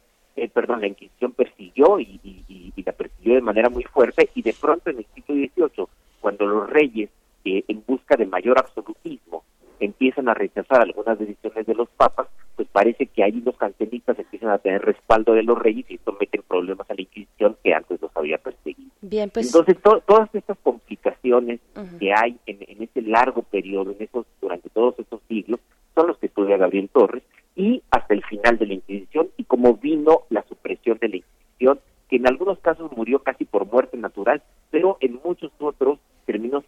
perdón, 0.53 0.81
la 0.81 0.87
Inquisición 0.87 1.33
persiguió 1.33 1.99
y, 1.99 2.19
y 2.47 2.83
la 2.83 2.93
persiguió 2.93 3.35
de 3.35 3.41
manera 3.41 3.69
muy 3.69 3.83
fuerte 3.83 4.27
y 4.33 4.41
de 4.41 4.55
pronto 4.59 4.89
en 4.89 4.97
el 4.97 5.05
siglo 5.13 5.35
XVIII, 5.35 5.85
cuando 6.19 6.47
los 6.47 6.67
reyes 6.67 7.11
en 7.45 7.83
busca 7.85 8.15
de 8.15 8.25
mayor 8.25 8.57
absolutismo 8.57 9.43
empiezan 9.79 10.29
a 10.29 10.33
rechazar 10.33 10.81
algunas 10.81 11.19
decisiones 11.19 11.65
de 11.65 11.75
los 11.75 11.89
papas, 11.89 12.27
pues 12.55 12.67
parece 12.71 13.07
que 13.07 13.23
ahí 13.23 13.41
los 13.41 13.57
cancelistas 13.57 14.17
empiezan 14.17 14.49
a 14.49 14.57
tener 14.57 14.81
respaldo 14.81 15.33
de 15.33 15.43
los 15.43 15.57
reyes 15.57 15.85
y 15.89 15.95
esto 15.95 16.15
mete 16.19 16.41
problemas 16.41 16.89
a 16.89 16.93
la 16.93 17.01
Inquisición 17.01 17.57
que 17.63 17.73
antes 17.73 18.01
los 18.01 18.15
había 18.15 18.37
perseguido. 18.37 18.89
Bien, 19.01 19.29
pues... 19.29 19.47
Entonces, 19.47 19.77
todas 19.81 20.33
estas 20.33 20.57
complicaciones 20.59 21.59
que 21.99 22.13
hay 22.13 22.37
en, 22.45 22.59
en 22.67 22.83
ese 22.83 23.01
largo 23.01 23.41
periodo, 23.43 23.91
en 23.91 24.01
esos 24.01 24.25
durante 24.41 24.69
todos 24.69 24.97
estos 24.97 25.21
siglos, 25.27 25.59
son 25.93 26.07
los 26.07 26.17
que 26.17 26.27
estudia 26.27 26.57
Gabriel 26.57 26.89
Torres, 26.89 27.23
y 27.55 27.81
hasta 27.91 28.13
el 28.13 28.23
final 28.25 28.57
de 28.57 28.67
la 28.67 28.73
Inquisición, 28.75 29.29
y 29.37 29.43
como 29.43 29.75
vino 29.75 30.21
la 30.29 30.43
supresión 30.43 30.97
de 30.99 31.09
la 31.09 31.15
Inquisición, 31.17 31.79
que 32.09 32.17
en 32.17 32.27
algunos 32.27 32.59
casos 32.59 32.91
murió 32.95 33.19
casi 33.19 33.45
por 33.45 33.65
muerte 33.65 33.97
natural, 33.97 34.43
pero 34.71 34.97
en 34.99 35.19
muchos 35.23 35.51
otros 35.59 35.99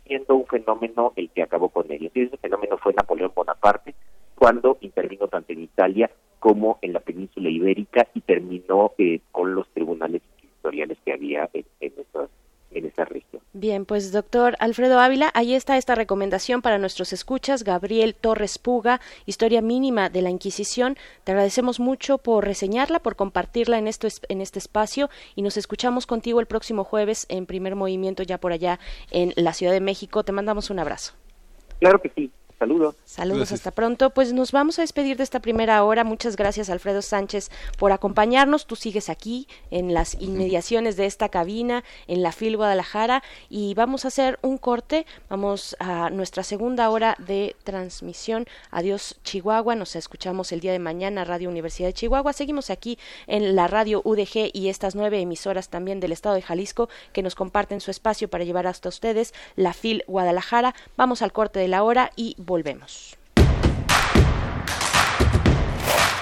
siendo 0.08 0.36
un 0.36 0.45
fenómeno 0.47 1.14
el 1.16 1.30
que 1.30 1.43
acabó 1.43 1.70
con 1.70 1.91
ellos. 1.91 2.12
Y 2.16 2.24
ese 2.24 2.38
fenómeno 2.38 2.78
fue 2.78 2.93
Napoleón 2.93 3.32
Bonaparte, 3.36 3.93
cuando 4.36 4.78
intervino 4.82 5.28
tanto 5.28 5.53
en 5.53 5.64
Italia 5.64 6.10
como 6.39 6.78
en 6.82 6.93
la 6.93 6.99
península 6.99 7.49
ibérica 7.49 8.08
y 8.14 8.22
terminó 8.22 8.93
eh, 8.97 9.20
con 9.32 9.55
los 9.55 9.68
tribunales 9.70 10.22
inquisitoriales 10.36 10.97
que 11.03 11.14
había 11.14 11.49
en, 11.53 11.66
en, 11.82 11.93
esas. 11.97 12.30
Bien, 13.60 13.86
pues 13.86 14.12
doctor 14.12 14.55
Alfredo 14.60 14.99
Ávila, 14.99 15.32
ahí 15.34 15.55
está 15.55 15.78
esta 15.78 15.95
recomendación 15.95 16.62
para 16.62 16.78
nuestros 16.78 17.12
escuchas. 17.12 17.64
Gabriel 17.64 18.14
Torres 18.14 18.60
Puga, 18.60 19.01
Historia 19.26 19.64
Mínima 19.64 20.12
de 20.12 20.22
la 20.22 20.30
Inquisición. 20.30 20.95
Te 21.24 21.32
agradecemos 21.32 21.80
mucho 21.80 22.20
por 22.20 22.45
reseñarla, 22.45 22.99
por 22.99 23.16
compartirla 23.16 23.80
en, 23.80 23.88
esto, 23.88 24.08
en 24.30 24.41
este 24.41 24.60
espacio 24.60 25.10
y 25.36 25.41
nos 25.41 25.58
escuchamos 25.58 26.05
contigo 26.05 26.39
el 26.39 26.45
próximo 26.45 26.84
jueves 26.84 27.26
en 27.30 27.47
primer 27.47 27.76
movimiento 27.76 28.22
ya 28.22 28.38
por 28.38 28.51
allá 28.51 28.80
en 29.10 29.34
la 29.36 29.53
Ciudad 29.53 29.74
de 29.74 29.82
México. 29.82 30.24
Te 30.24 30.34
mandamos 30.34 30.70
un 30.70 30.78
abrazo. 30.78 31.14
Claro 31.80 31.99
que 31.99 32.12
sí. 32.16 32.32
Saludos. 32.60 32.95
Saludos, 33.05 33.51
hasta 33.51 33.70
pronto. 33.70 34.10
Pues 34.10 34.34
nos 34.34 34.51
vamos 34.51 34.80
a 34.80 34.82
despedir 34.82 35.16
de 35.16 35.24
esta 35.24 35.39
primera 35.39 35.84
hora. 35.84 36.03
Muchas 36.03 36.36
gracias, 36.36 36.72
Alfredo 36.72 37.03
Sánchez, 37.03 37.51
por 37.78 37.91
acompañarnos. 37.91 38.66
Tú 38.66 38.76
sigues 38.76 39.10
aquí, 39.10 39.47
en 39.70 39.93
las 39.93 40.20
inmediaciones 40.20 40.97
de 40.97 41.05
esta 41.05 41.30
cabina, 41.30 41.84
en 42.08 42.24
la 42.24 42.32
FIL 42.32 42.58
Guadalajara, 42.58 43.22
y 43.47 43.76
vamos 43.76 44.05
a 44.05 44.08
hacer 44.08 44.39
un 44.41 44.58
corte. 44.58 45.05
Vamos 45.30 45.76
a 45.80 46.10
nuestra 46.10 46.41
segunda 46.41 46.89
hora 46.89 47.16
de 47.20 47.55
transmisión. 47.64 48.47
Adiós, 48.72 49.20
Chihuahua. 49.24 49.76
Nos 49.76 49.95
escuchamos 49.95 50.51
el 50.51 50.60
día 50.60 50.72
de 50.72 50.80
mañana, 50.80 51.26
Radio 51.26 51.49
Universidad 51.49 51.89
de 51.89 51.93
Chihuahua. 51.93 52.34
Seguimos 52.34 52.72
aquí 52.72 52.97
en 53.28 53.55
la 53.55 53.68
radio 53.68 54.01
UDG 54.03 54.49
y 54.51 54.70
estas 54.70 54.95
nueve 54.95 55.22
emisoras 55.22 55.70
también 55.70 55.99
del 55.99 56.12
estado 56.12 56.34
de 56.34 56.41
Jalisco 56.41 56.89
que 57.14 57.22
nos 57.22 57.36
comparten 57.36 57.82
su 57.82 57.91
espacio 57.91 58.32
para 58.32 58.45
llevar 58.45 58.66
hasta 58.66 58.89
ustedes 58.89 59.36
la 59.55 59.74
FIL 59.74 60.03
Guadalajara. 60.08 60.74
Vamos 60.95 61.22
al 61.22 61.32
corte 61.32 61.60
de 61.60 61.68
la 61.68 61.84
hora 61.84 62.12
y 62.16 62.36
volvemos. 62.48 63.16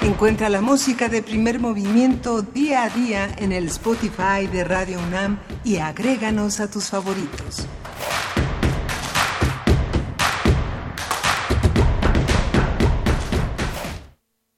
Encuentra 0.02 0.50
la 0.50 0.62
música 0.62 1.08
de 1.08 1.24
primer 1.24 1.60
movimiento 1.60 2.42
día 2.42 2.84
a 2.84 2.90
día 2.90 3.30
en 3.38 3.52
el 3.52 3.68
Spotify 3.68 4.48
de 4.52 4.64
Radio 4.64 5.00
UNAM 5.00 5.40
y 5.64 5.78
agréganos 5.78 6.60
a 6.60 6.70
tus 6.70 6.90
favoritos. 6.90 7.68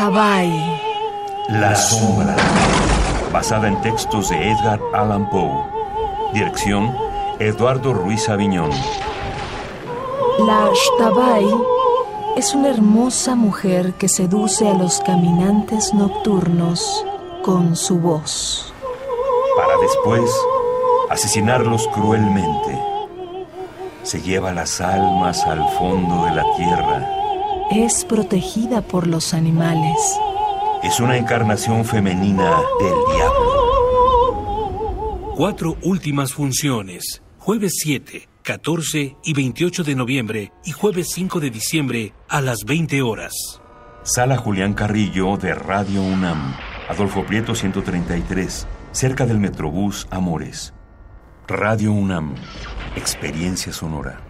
Tabay. 0.00 0.50
La 1.50 1.76
sombra. 1.76 2.34
Basada 3.34 3.68
en 3.68 3.78
textos 3.82 4.30
de 4.30 4.50
Edgar 4.50 4.80
Allan 4.94 5.28
Poe. 5.28 5.62
Dirección 6.32 6.96
Eduardo 7.38 7.92
Ruiz 7.92 8.26
Aviñón. 8.30 8.70
La 10.38 10.68
Ashtabay 10.68 11.54
es 12.34 12.54
una 12.54 12.70
hermosa 12.70 13.34
mujer 13.34 13.92
que 13.98 14.08
seduce 14.08 14.66
a 14.66 14.72
los 14.72 15.02
caminantes 15.02 15.92
nocturnos 15.92 17.04
con 17.44 17.76
su 17.76 17.98
voz. 17.98 18.72
Para 19.54 19.76
después 19.82 20.34
asesinarlos 21.10 21.86
cruelmente. 21.88 22.82
Se 24.02 24.22
lleva 24.22 24.54
las 24.54 24.80
almas 24.80 25.44
al 25.44 25.62
fondo 25.72 26.24
de 26.24 26.30
la 26.36 26.44
tierra 26.56 27.19
es 27.70 28.04
protegida 28.04 28.82
por 28.82 29.06
los 29.06 29.32
animales. 29.32 30.18
Es 30.82 30.98
una 30.98 31.16
encarnación 31.16 31.84
femenina 31.84 32.60
del 32.80 32.94
diablo. 33.14 33.50
Cuatro 35.36 35.76
últimas 35.82 36.32
funciones. 36.32 37.22
Jueves 37.38 37.74
7, 37.82 38.28
14 38.42 39.16
y 39.22 39.32
28 39.34 39.84
de 39.84 39.94
noviembre 39.94 40.52
y 40.64 40.72
jueves 40.72 41.10
5 41.14 41.38
de 41.38 41.50
diciembre 41.50 42.12
a 42.28 42.40
las 42.40 42.64
20 42.64 43.02
horas. 43.02 43.60
Sala 44.02 44.36
Julián 44.36 44.74
Carrillo 44.74 45.36
de 45.36 45.54
Radio 45.54 46.02
UNAM. 46.02 46.56
Adolfo 46.88 47.24
Prieto 47.24 47.54
133, 47.54 48.66
cerca 48.90 49.26
del 49.26 49.38
Metrobús 49.38 50.08
Amores. 50.10 50.74
Radio 51.46 51.92
UNAM. 51.92 52.34
Experiencia 52.96 53.72
sonora. 53.72 54.29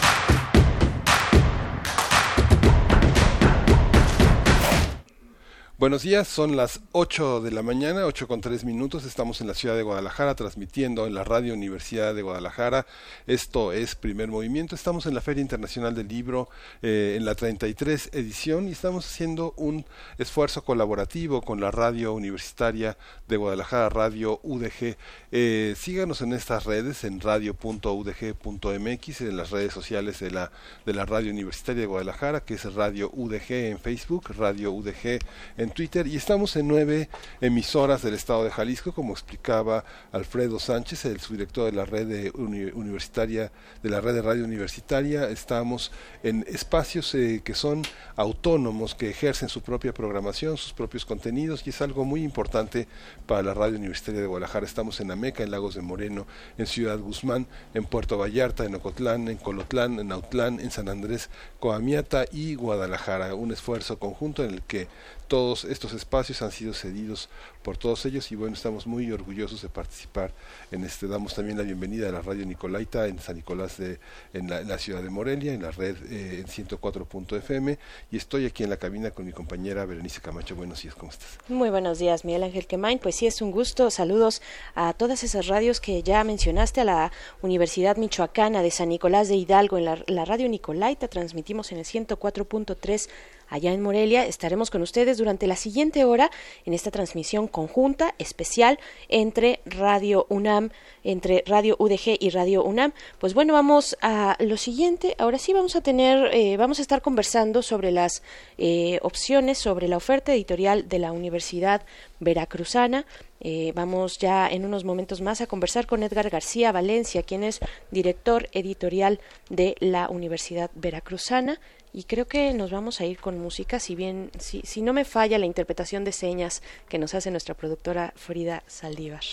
Buenos 5.81 6.03
días, 6.03 6.27
son 6.27 6.55
las 6.55 6.81
8 6.91 7.41
de 7.41 7.49
la 7.49 7.63
mañana, 7.63 8.05
8 8.05 8.27
con 8.27 8.39
3 8.39 8.65
minutos. 8.65 9.03
Estamos 9.03 9.41
en 9.41 9.47
la 9.47 9.55
ciudad 9.55 9.75
de 9.75 9.81
Guadalajara 9.81 10.35
transmitiendo 10.35 11.07
en 11.07 11.15
la 11.15 11.23
Radio 11.23 11.55
Universidad 11.55 12.13
de 12.13 12.21
Guadalajara. 12.21 12.85
Esto 13.25 13.71
es 13.71 13.95
Primer 13.95 14.27
Movimiento. 14.27 14.75
Estamos 14.75 15.07
en 15.07 15.15
la 15.15 15.21
Feria 15.21 15.41
Internacional 15.41 15.95
del 15.95 16.07
Libro 16.07 16.49
eh, 16.83 17.15
en 17.17 17.25
la 17.25 17.33
33 17.33 18.11
edición 18.13 18.67
y 18.67 18.73
estamos 18.73 19.07
haciendo 19.07 19.55
un 19.57 19.83
esfuerzo 20.19 20.63
colaborativo 20.63 21.41
con 21.41 21.59
la 21.59 21.71
Radio 21.71 22.13
Universitaria 22.13 22.95
de 23.27 23.37
Guadalajara, 23.37 23.89
Radio 23.89 24.39
UDG. 24.43 24.97
Eh, 25.31 25.73
síganos 25.75 26.21
en 26.21 26.33
estas 26.33 26.65
redes, 26.65 27.03
en 27.05 27.19
radio.udg.mx, 27.19 29.21
en 29.21 29.35
las 29.35 29.49
redes 29.49 29.73
sociales 29.73 30.19
de 30.19 30.29
la, 30.29 30.51
de 30.85 30.93
la 30.93 31.07
Radio 31.07 31.31
Universitaria 31.31 31.81
de 31.81 31.87
Guadalajara, 31.87 32.41
que 32.41 32.53
es 32.53 32.71
Radio 32.75 33.09
UDG 33.11 33.49
en 33.49 33.79
Facebook, 33.79 34.29
Radio 34.37 34.73
UDG 34.73 35.17
en 35.57 35.70
Twitter 35.71 36.07
y 36.07 36.15
estamos 36.15 36.55
en 36.55 36.67
nueve 36.67 37.09
emisoras 37.39 38.01
del 38.01 38.13
estado 38.13 38.43
de 38.43 38.51
Jalisco, 38.51 38.93
como 38.93 39.13
explicaba 39.13 39.83
Alfredo 40.11 40.59
Sánchez, 40.59 41.05
el 41.05 41.19
subdirector 41.19 41.65
de 41.65 41.71
la 41.71 41.85
red 41.85 42.31
universitaria, 42.33 43.51
de 43.81 43.89
la 43.89 44.01
red 44.01 44.13
de 44.13 44.21
radio 44.21 44.43
universitaria. 44.43 45.29
Estamos 45.29 45.91
en 46.23 46.45
espacios 46.47 47.13
eh, 47.15 47.41
que 47.43 47.53
son 47.53 47.83
autónomos, 48.15 48.95
que 48.95 49.09
ejercen 49.09 49.49
su 49.49 49.61
propia 49.61 49.93
programación, 49.93 50.57
sus 50.57 50.73
propios 50.73 51.05
contenidos 51.05 51.65
y 51.65 51.69
es 51.69 51.81
algo 51.81 52.05
muy 52.05 52.23
importante 52.23 52.87
para 53.25 53.41
la 53.41 53.53
radio 53.53 53.77
universitaria 53.77 54.21
de 54.21 54.27
Guadalajara. 54.27 54.65
Estamos 54.65 54.99
en 54.99 55.11
Ameca, 55.11 55.43
en 55.43 55.51
Lagos 55.51 55.75
de 55.75 55.81
Moreno, 55.81 56.27
en 56.57 56.67
Ciudad 56.67 56.99
Guzmán, 56.99 57.47
en 57.73 57.85
Puerto 57.85 58.17
Vallarta, 58.17 58.65
en 58.65 58.75
Ocotlán, 58.75 59.27
en 59.27 59.37
Colotlán, 59.37 59.99
en 59.99 60.11
Autlán, 60.11 60.59
en 60.59 60.71
San 60.71 60.89
Andrés, 60.89 61.29
Coamiata 61.59 62.25
y 62.31 62.55
Guadalajara. 62.55 63.33
Un 63.35 63.51
esfuerzo 63.51 63.99
conjunto 63.99 64.43
en 64.43 64.51
el 64.51 64.61
que 64.61 64.87
todos 65.31 65.60
estos 65.65 65.93
espacios 65.93 66.41
han 66.41 66.51
sido 66.51 66.73
cedidos 66.73 67.29
por 67.61 67.77
todos 67.77 68.05
ellos 68.05 68.31
y 68.31 68.35
bueno, 68.35 68.55
estamos 68.55 68.87
muy 68.87 69.11
orgullosos 69.11 69.61
de 69.61 69.69
participar 69.69 70.33
en 70.71 70.83
este. 70.83 71.07
Damos 71.07 71.35
también 71.35 71.57
la 71.57 71.63
bienvenida 71.63 72.09
a 72.09 72.11
la 72.11 72.21
radio 72.21 72.45
Nicolaita 72.45 73.07
en 73.07 73.19
San 73.19 73.35
Nicolás 73.35 73.77
de 73.77 73.99
en 74.33 74.49
la, 74.49 74.77
ciudad 74.77 75.01
de 75.01 75.09
Morelia, 75.09 75.53
en 75.53 75.61
la 75.61 75.71
red 75.71 75.95
eh, 76.09 76.39
en 76.39 76.47
104.fm 76.47 77.77
y 78.11 78.17
estoy 78.17 78.45
aquí 78.45 78.63
en 78.63 78.69
la 78.69 78.77
cabina 78.77 79.11
con 79.11 79.25
mi 79.25 79.31
compañera 79.31 79.85
Berenice 79.85 80.21
Camacho. 80.21 80.55
Buenos 80.55 80.81
días, 80.81 80.95
¿cómo 80.95 81.11
estás? 81.11 81.37
Muy 81.49 81.69
buenos 81.69 81.99
días, 81.99 82.25
Miguel 82.25 82.43
Ángel 82.43 82.67
Quemain. 82.67 82.99
Pues 82.99 83.15
sí, 83.15 83.27
es 83.27 83.41
un 83.41 83.51
gusto. 83.51 83.89
Saludos 83.89 84.41
a 84.75 84.93
todas 84.93 85.23
esas 85.23 85.47
radios 85.47 85.79
que 85.81 86.03
ya 86.03 86.23
mencionaste, 86.23 86.81
a 86.81 86.85
la 86.85 87.11
Universidad 87.41 87.97
Michoacana 87.97 88.61
de 88.61 88.71
San 88.71 88.89
Nicolás 88.89 89.27
de 89.27 89.35
Hidalgo, 89.35 89.77
en 89.77 89.85
la, 89.85 90.03
la 90.07 90.25
radio 90.25 90.49
Nicolaita, 90.49 91.07
transmitimos 91.07 91.71
en 91.71 91.79
el 91.79 91.85
104.3 91.85 93.09
allá 93.51 93.71
en 93.73 93.81
Morelia. 93.81 94.25
Estaremos 94.25 94.71
con 94.71 94.81
ustedes 94.81 95.19
durante 95.19 95.45
la 95.45 95.55
siguiente 95.55 96.05
hora 96.05 96.31
en 96.65 96.73
esta 96.73 96.89
transmisión 96.89 97.47
conjunta 97.47 98.15
especial 98.17 98.79
entre 99.09 99.59
Radio 99.65 100.25
UNAM, 100.29 100.71
entre 101.03 101.43
Radio 101.45 101.75
UDG 101.77 102.17
y 102.19 102.29
Radio 102.31 102.63
UNAM. 102.63 102.93
Pues 103.19 103.35
bueno, 103.35 103.53
vamos 103.53 103.97
a 104.01 104.37
lo 104.39 104.57
siguiente. 104.57 105.15
Ahora 105.19 105.37
sí 105.37 105.53
vamos 105.53 105.75
a 105.75 105.81
tener, 105.81 106.33
eh, 106.33 106.57
vamos 106.57 106.79
a 106.79 106.81
estar 106.81 107.01
conversando 107.01 107.61
sobre 107.61 107.91
las 107.91 108.23
eh, 108.57 108.99
opciones, 109.03 109.59
sobre 109.59 109.87
la 109.87 109.97
oferta 109.97 110.33
editorial 110.33 110.87
de 110.87 110.99
la 110.99 111.11
Universidad 111.11 111.83
Veracruzana. 112.19 113.05
Eh, 113.43 113.73
vamos 113.75 114.19
ya 114.19 114.47
en 114.47 114.65
unos 114.65 114.83
momentos 114.85 115.19
más 115.19 115.41
a 115.41 115.47
conversar 115.47 115.87
con 115.87 116.03
Edgar 116.03 116.29
García 116.29 116.71
Valencia, 116.71 117.23
quien 117.23 117.43
es 117.43 117.59
director 117.89 118.47
editorial 118.53 119.19
de 119.49 119.75
la 119.79 120.07
Universidad 120.09 120.69
Veracruzana 120.75 121.59
y 121.93 122.03
creo 122.03 122.27
que 122.27 122.53
nos 122.53 122.71
vamos 122.71 123.01
a 123.01 123.05
ir 123.05 123.19
con 123.19 123.39
música, 123.39 123.79
si 123.79 123.95
bien, 123.95 124.31
si, 124.39 124.61
si 124.61 124.81
no 124.81 124.93
me 124.93 125.05
falla 125.05 125.37
la 125.37 125.45
interpretación 125.45 126.03
de 126.03 126.11
señas 126.11 126.61
que 126.89 126.97
nos 126.97 127.13
hace 127.13 127.31
nuestra 127.31 127.55
productora 127.55 128.13
Frida 128.15 128.63
Saldívar. 128.67 129.23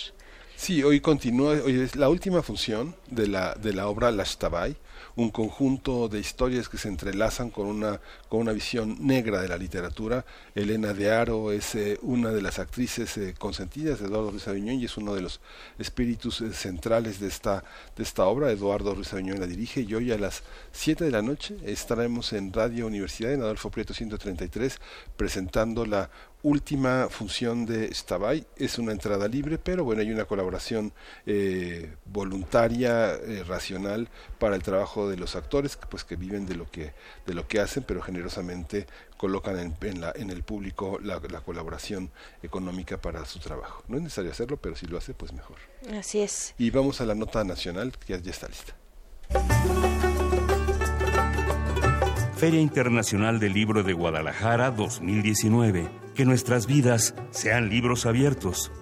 Sí, 0.61 0.83
hoy 0.83 0.99
continúa, 0.99 1.53
hoy 1.63 1.79
es 1.79 1.95
la 1.95 2.09
última 2.09 2.43
función 2.43 2.93
de 3.09 3.27
la, 3.27 3.55
de 3.55 3.71
la 3.71 3.87
obra 3.87 4.11
Las 4.11 4.37
Tabay, 4.37 4.75
un 5.15 5.29
conjunto 5.31 6.09
de 6.09 6.19
historias 6.19 6.67
que 6.67 6.77
se 6.77 6.89
entrelazan 6.89 7.49
con 7.49 7.65
una, 7.65 8.01
con 8.27 8.41
una 8.41 8.51
visión 8.51 8.97
negra 8.99 9.41
de 9.41 9.47
la 9.47 9.57
literatura. 9.57 10.25
Elena 10.55 10.93
de 10.93 11.11
Aro 11.11 11.53
es 11.53 11.75
eh, 11.75 11.97
una 12.01 12.31
de 12.31 12.41
las 12.41 12.59
actrices 12.59 13.17
eh, 13.17 13.35
consentidas 13.39 13.99
de 13.99 14.07
Eduardo 14.07 14.31
Ruiz 14.31 14.49
Aviñón 14.49 14.75
y 14.75 14.85
es 14.85 14.97
uno 14.97 15.15
de 15.15 15.21
los 15.21 15.39
espíritus 15.77 16.41
eh, 16.41 16.51
centrales 16.51 17.21
de 17.21 17.29
esta, 17.29 17.63
de 17.95 18.03
esta 18.03 18.25
obra. 18.25 18.51
Eduardo 18.51 18.93
Ruiz 18.93 19.13
Aviñón 19.13 19.39
la 19.39 19.47
dirige 19.47 19.79
y 19.81 19.95
hoy 19.95 20.11
a 20.11 20.17
las 20.17 20.43
7 20.73 21.05
de 21.05 21.11
la 21.11 21.21
noche 21.21 21.55
estaremos 21.63 22.33
en 22.33 22.51
Radio 22.51 22.85
Universidad 22.85 23.31
en 23.31 23.43
Adolfo 23.43 23.71
Prieto 23.71 23.93
133 23.93 24.77
presentando 25.15 25.85
la 25.85 26.09
última 26.43 27.07
función 27.09 27.65
de 27.65 27.93
Stabay 27.93 28.45
es 28.55 28.79
una 28.79 28.91
entrada 28.91 29.27
libre, 29.27 29.57
pero 29.57 29.83
bueno, 29.83 30.01
hay 30.01 30.11
una 30.11 30.25
colaboración 30.25 30.93
eh, 31.25 31.93
voluntaria, 32.05 33.13
eh, 33.13 33.43
racional 33.45 34.09
para 34.37 34.55
el 34.55 34.63
trabajo 34.63 35.09
de 35.09 35.17
los 35.17 35.35
actores, 35.35 35.77
pues 35.89 36.03
que 36.03 36.15
viven 36.15 36.45
de 36.45 36.55
lo 36.55 36.69
que 36.69 36.93
de 37.25 37.33
lo 37.33 37.47
que 37.47 37.59
hacen, 37.59 37.83
pero 37.83 38.01
generosamente 38.01 38.87
colocan 39.17 39.59
en, 39.59 39.75
en, 39.81 40.01
la, 40.01 40.13
en 40.15 40.29
el 40.29 40.43
público 40.43 40.97
la, 41.01 41.21
la, 41.29 41.41
colaboración 41.41 42.09
económica 42.41 42.97
para 43.01 43.25
su 43.25 43.39
trabajo. 43.39 43.83
No 43.87 43.97
es 43.97 44.03
necesario 44.03 44.31
hacerlo, 44.31 44.57
pero 44.57 44.75
si 44.75 44.87
lo 44.87 44.97
hace, 44.97 45.13
pues 45.13 45.33
mejor. 45.33 45.57
Así 45.93 46.21
es. 46.21 46.55
Y 46.57 46.69
vamos 46.69 47.01
a 47.01 47.05
la 47.05 47.15
nota 47.15 47.43
nacional, 47.43 47.91
que 47.97 48.13
ya, 48.13 48.19
ya 48.21 48.31
está 48.31 48.47
lista. 48.47 48.75
Feria 52.37 52.61
Internacional 52.61 53.39
del 53.41 53.53
Libro 53.53 53.83
de 53.83 53.91
Guadalajara 53.91 54.71
2019 54.71 56.08
que 56.19 56.25
nuestras 56.25 56.67
vidas 56.67 57.15
sean 57.31 57.69
libros 57.69 58.05
abiertos. 58.05 58.73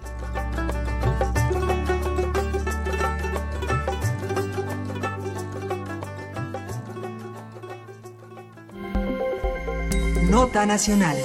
Nota 10.28 10.66
Nacional. 10.66 11.16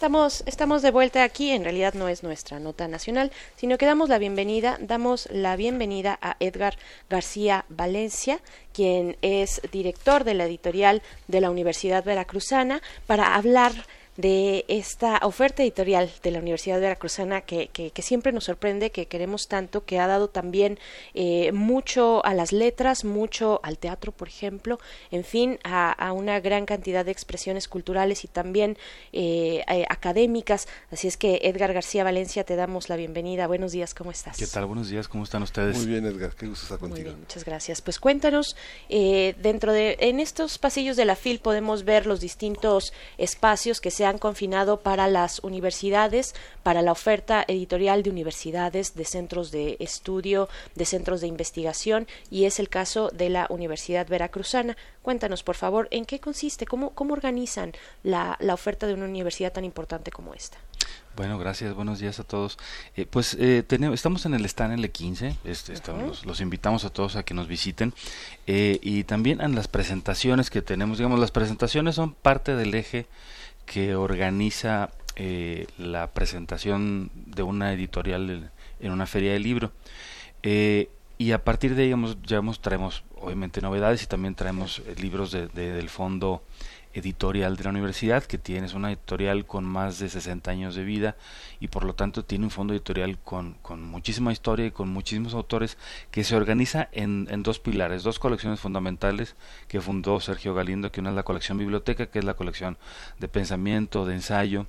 Estamos, 0.00 0.42
estamos 0.46 0.80
de 0.80 0.92
vuelta 0.92 1.22
aquí, 1.24 1.50
en 1.50 1.62
realidad 1.62 1.92
no 1.92 2.08
es 2.08 2.22
nuestra 2.22 2.58
nota 2.58 2.88
nacional, 2.88 3.30
sino 3.56 3.76
que 3.76 3.84
damos 3.84 4.08
la 4.08 4.16
bienvenida, 4.16 4.78
damos 4.80 5.28
la 5.30 5.56
bienvenida 5.56 6.18
a 6.22 6.38
Edgar 6.40 6.78
García 7.10 7.66
Valencia, 7.68 8.40
quien 8.72 9.18
es 9.20 9.60
director 9.72 10.24
de 10.24 10.32
la 10.32 10.46
editorial 10.46 11.02
de 11.28 11.42
la 11.42 11.50
Universidad 11.50 12.02
Veracruzana, 12.02 12.80
para 13.06 13.34
hablar 13.34 13.74
de 14.20 14.64
esta 14.68 15.18
oferta 15.22 15.62
editorial 15.62 16.10
de 16.22 16.30
la 16.30 16.40
Universidad 16.40 16.80
Veracruzana 16.80 17.40
que, 17.40 17.68
que, 17.68 17.90
que 17.90 18.02
siempre 18.02 18.32
nos 18.32 18.44
sorprende, 18.44 18.90
que 18.90 19.06
queremos 19.06 19.48
tanto, 19.48 19.84
que 19.84 19.98
ha 19.98 20.06
dado 20.06 20.28
también 20.28 20.78
eh, 21.14 21.52
mucho 21.52 22.24
a 22.24 22.34
las 22.34 22.52
letras, 22.52 23.04
mucho 23.04 23.60
al 23.62 23.78
teatro, 23.78 24.12
por 24.12 24.28
ejemplo, 24.28 24.78
en 25.10 25.24
fin, 25.24 25.58
a, 25.64 25.92
a 25.92 26.12
una 26.12 26.40
gran 26.40 26.66
cantidad 26.66 27.04
de 27.04 27.12
expresiones 27.12 27.68
culturales 27.68 28.24
y 28.24 28.28
también 28.28 28.76
eh, 29.12 29.64
eh, 29.68 29.86
académicas. 29.88 30.68
Así 30.90 31.08
es 31.08 31.16
que, 31.16 31.40
Edgar 31.42 31.72
García 31.72 32.04
Valencia, 32.04 32.44
te 32.44 32.56
damos 32.56 32.88
la 32.88 32.96
bienvenida. 32.96 33.46
Buenos 33.46 33.72
días, 33.72 33.94
¿cómo 33.94 34.10
estás? 34.10 34.36
¿Qué 34.36 34.46
tal? 34.46 34.66
Buenos 34.66 34.88
días, 34.88 35.08
¿cómo 35.08 35.24
están 35.24 35.42
ustedes? 35.42 35.76
Muy 35.76 35.86
bien, 35.86 36.04
Edgar, 36.04 36.34
qué 36.34 36.46
gusto 36.46 36.64
estar 36.64 36.78
contigo. 36.78 37.08
Bien, 37.08 37.20
muchas 37.20 37.44
gracias. 37.44 37.80
Pues 37.80 37.98
cuéntanos, 37.98 38.56
eh, 38.88 39.34
dentro 39.40 39.72
de, 39.72 39.96
en 40.00 40.20
estos 40.20 40.58
pasillos 40.58 40.96
de 40.96 41.06
la 41.06 41.16
FIL 41.16 41.40
podemos 41.40 41.84
ver 41.84 42.06
los 42.06 42.20
distintos 42.20 42.92
espacios 43.16 43.80
que 43.80 43.90
se 43.90 44.09
han 44.10 44.18
confinado 44.18 44.80
para 44.80 45.08
las 45.08 45.40
universidades, 45.40 46.34
para 46.62 46.82
la 46.82 46.92
oferta 46.92 47.44
editorial 47.48 48.02
de 48.02 48.10
universidades, 48.10 48.94
de 48.94 49.04
centros 49.04 49.50
de 49.50 49.76
estudio, 49.80 50.48
de 50.74 50.84
centros 50.84 51.20
de 51.20 51.26
investigación, 51.26 52.06
y 52.30 52.44
es 52.44 52.60
el 52.60 52.68
caso 52.68 53.08
de 53.08 53.30
la 53.30 53.46
Universidad 53.48 54.06
Veracruzana. 54.06 54.76
Cuéntanos, 55.02 55.42
por 55.42 55.56
favor, 55.56 55.88
en 55.90 56.04
qué 56.04 56.20
consiste, 56.20 56.66
cómo, 56.66 56.90
cómo 56.90 57.14
organizan 57.14 57.72
la, 58.02 58.36
la 58.40 58.54
oferta 58.54 58.86
de 58.86 58.94
una 58.94 59.06
universidad 59.06 59.52
tan 59.52 59.64
importante 59.64 60.10
como 60.10 60.34
esta. 60.34 60.58
Bueno, 61.16 61.38
gracias, 61.38 61.74
buenos 61.74 61.98
días 61.98 62.20
a 62.20 62.24
todos. 62.24 62.56
Eh, 62.96 63.04
pues 63.04 63.36
eh, 63.38 63.64
tenemos, 63.66 63.94
estamos 63.94 64.24
en 64.26 64.34
el 64.34 64.44
stand 64.46 64.78
L15, 64.78 65.36
este, 65.44 65.72
estamos, 65.72 66.02
los, 66.02 66.26
los, 66.26 66.40
invitamos 66.40 66.84
a 66.84 66.90
todos 66.90 67.16
a 67.16 67.24
que 67.24 67.34
nos 67.34 67.48
visiten 67.48 67.92
eh, 68.46 68.78
y 68.80 69.04
también 69.04 69.40
en 69.40 69.54
las 69.54 69.68
presentaciones 69.68 70.50
que 70.50 70.62
tenemos, 70.62 70.98
digamos, 70.98 71.18
las 71.18 71.30
presentaciones 71.30 71.96
son 71.96 72.14
parte 72.14 72.54
del 72.54 72.74
eje 72.74 73.06
que 73.70 73.94
organiza 73.94 74.90
eh, 75.14 75.68
la 75.78 76.08
presentación 76.08 77.08
de 77.14 77.44
una 77.44 77.72
editorial 77.72 78.50
en 78.80 78.90
una 78.90 79.06
feria 79.06 79.32
de 79.32 79.38
libro. 79.38 79.70
Eh, 80.42 80.90
y 81.18 81.30
a 81.30 81.44
partir 81.44 81.76
de 81.76 81.84
ahí 81.84 81.94
ya 82.24 82.40
traemos 82.60 83.04
obviamente 83.14 83.60
novedades 83.60 84.02
y 84.02 84.06
también 84.06 84.34
traemos 84.34 84.82
libros 85.00 85.30
de, 85.30 85.46
de, 85.46 85.70
del 85.70 85.88
fondo 85.88 86.42
editorial 86.92 87.56
de 87.56 87.64
la 87.64 87.70
universidad, 87.70 88.24
que 88.24 88.38
tiene 88.38 88.66
una 88.74 88.90
editorial 88.90 89.46
con 89.46 89.64
más 89.64 89.98
de 89.98 90.08
60 90.08 90.50
años 90.50 90.74
de 90.74 90.84
vida 90.84 91.16
y 91.60 91.68
por 91.68 91.84
lo 91.84 91.94
tanto 91.94 92.24
tiene 92.24 92.44
un 92.44 92.50
fondo 92.50 92.72
editorial 92.72 93.18
con, 93.18 93.54
con 93.62 93.82
muchísima 93.82 94.32
historia 94.32 94.66
y 94.66 94.70
con 94.70 94.88
muchísimos 94.88 95.34
autores 95.34 95.78
que 96.10 96.24
se 96.24 96.36
organiza 96.36 96.88
en, 96.92 97.28
en, 97.30 97.42
dos 97.42 97.58
pilares, 97.58 98.02
dos 98.02 98.18
colecciones 98.18 98.60
fundamentales 98.60 99.36
que 99.68 99.80
fundó 99.80 100.20
Sergio 100.20 100.54
Galindo, 100.54 100.90
que 100.90 101.00
una 101.00 101.10
es 101.10 101.16
la 101.16 101.22
colección 101.22 101.58
biblioteca, 101.58 102.06
que 102.06 102.18
es 102.18 102.24
la 102.24 102.34
colección 102.34 102.76
de 103.18 103.28
pensamiento, 103.28 104.04
de 104.04 104.14
ensayo, 104.14 104.66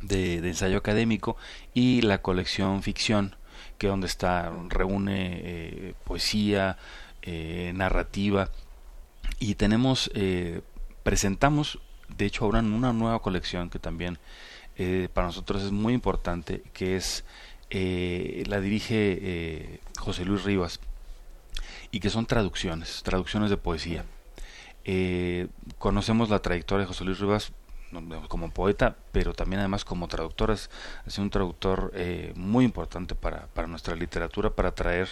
de, 0.00 0.40
de 0.40 0.48
ensayo 0.48 0.78
académico, 0.78 1.36
y 1.74 2.00
la 2.02 2.22
colección 2.22 2.82
ficción, 2.82 3.36
que 3.78 3.88
donde 3.88 4.06
está, 4.06 4.52
reúne 4.68 5.40
eh, 5.42 5.94
poesía, 6.04 6.76
eh, 7.22 7.72
narrativa, 7.74 8.50
y 9.38 9.54
tenemos, 9.54 10.10
eh, 10.14 10.60
presentamos, 11.02 11.78
de 12.16 12.26
hecho, 12.26 12.44
ahora 12.44 12.60
una 12.60 12.92
nueva 12.92 13.20
colección 13.20 13.70
que 13.70 13.78
también 13.78 14.18
eh, 14.76 15.08
para 15.12 15.26
nosotros 15.28 15.62
es 15.62 15.72
muy 15.72 15.94
importante, 15.94 16.62
que 16.72 16.96
es, 16.96 17.24
eh, 17.70 18.44
la 18.46 18.60
dirige 18.60 19.18
eh, 19.20 19.80
José 19.98 20.24
Luis 20.24 20.44
Rivas, 20.44 20.80
y 21.90 22.00
que 22.00 22.10
son 22.10 22.26
traducciones, 22.26 23.02
traducciones 23.02 23.50
de 23.50 23.56
poesía. 23.56 24.04
Eh, 24.84 25.48
conocemos 25.78 26.30
la 26.30 26.40
trayectoria 26.40 26.84
de 26.84 26.88
José 26.88 27.04
Luis 27.04 27.20
Rivas 27.20 27.52
como 28.28 28.50
poeta, 28.50 28.96
pero 29.12 29.34
también 29.34 29.60
además 29.60 29.84
como 29.84 30.08
traductor. 30.08 30.50
Es, 30.50 30.70
es 31.06 31.18
un 31.18 31.28
traductor 31.30 31.92
eh, 31.94 32.32
muy 32.34 32.64
importante 32.64 33.14
para, 33.14 33.46
para 33.48 33.68
nuestra 33.68 33.94
literatura, 33.94 34.50
para 34.50 34.74
traer 34.74 35.08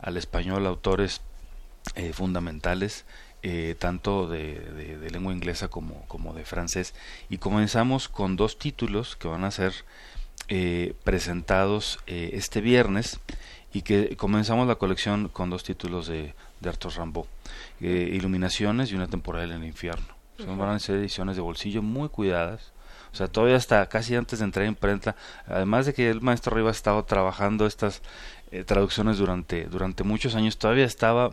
al 0.00 0.16
español 0.16 0.66
autores 0.66 1.20
eh, 1.94 2.12
fundamentales, 2.12 3.04
eh, 3.46 3.76
tanto 3.78 4.26
de, 4.26 4.58
de, 4.58 4.98
de, 4.98 5.10
lengua 5.10 5.34
inglesa 5.34 5.68
como, 5.68 6.06
como 6.08 6.32
de 6.32 6.46
francés. 6.46 6.94
Y 7.28 7.36
comenzamos 7.36 8.08
con 8.08 8.36
dos 8.36 8.58
títulos 8.58 9.16
que 9.16 9.28
van 9.28 9.44
a 9.44 9.50
ser 9.50 9.74
eh, 10.48 10.94
presentados 11.04 12.00
eh, 12.06 12.30
este 12.32 12.62
viernes 12.62 13.20
y 13.74 13.82
que 13.82 14.16
comenzamos 14.16 14.66
la 14.66 14.76
colección 14.76 15.28
con 15.28 15.50
dos 15.50 15.62
títulos 15.62 16.06
de, 16.06 16.34
de 16.60 16.68
Arthur 16.70 16.96
Rimbaud, 16.96 17.26
eh, 17.80 18.10
Iluminaciones 18.14 18.90
y 18.90 18.94
una 18.94 19.08
temporada 19.08 19.44
en 19.44 19.52
el 19.52 19.64
infierno. 19.64 20.06
Son, 20.38 20.56
van 20.56 20.70
a 20.70 20.78
ser 20.78 20.96
ediciones 20.96 21.36
de 21.36 21.42
bolsillo 21.42 21.82
muy 21.82 22.08
cuidadas. 22.08 22.72
O 23.12 23.16
sea, 23.16 23.28
todavía 23.28 23.56
hasta 23.56 23.86
casi 23.90 24.16
antes 24.16 24.38
de 24.38 24.46
entrar 24.46 24.64
en 24.64 24.70
imprenta, 24.70 25.16
además 25.46 25.84
de 25.84 25.92
que 25.92 26.08
el 26.08 26.22
maestro 26.22 26.56
Rivas 26.56 26.76
ha 26.76 26.78
estado 26.78 27.04
trabajando 27.04 27.66
estas 27.66 28.00
traducciones 28.66 29.18
durante, 29.18 29.64
durante 29.64 30.02
muchos 30.02 30.34
años, 30.34 30.56
todavía 30.56 30.84
estaba 30.84 31.30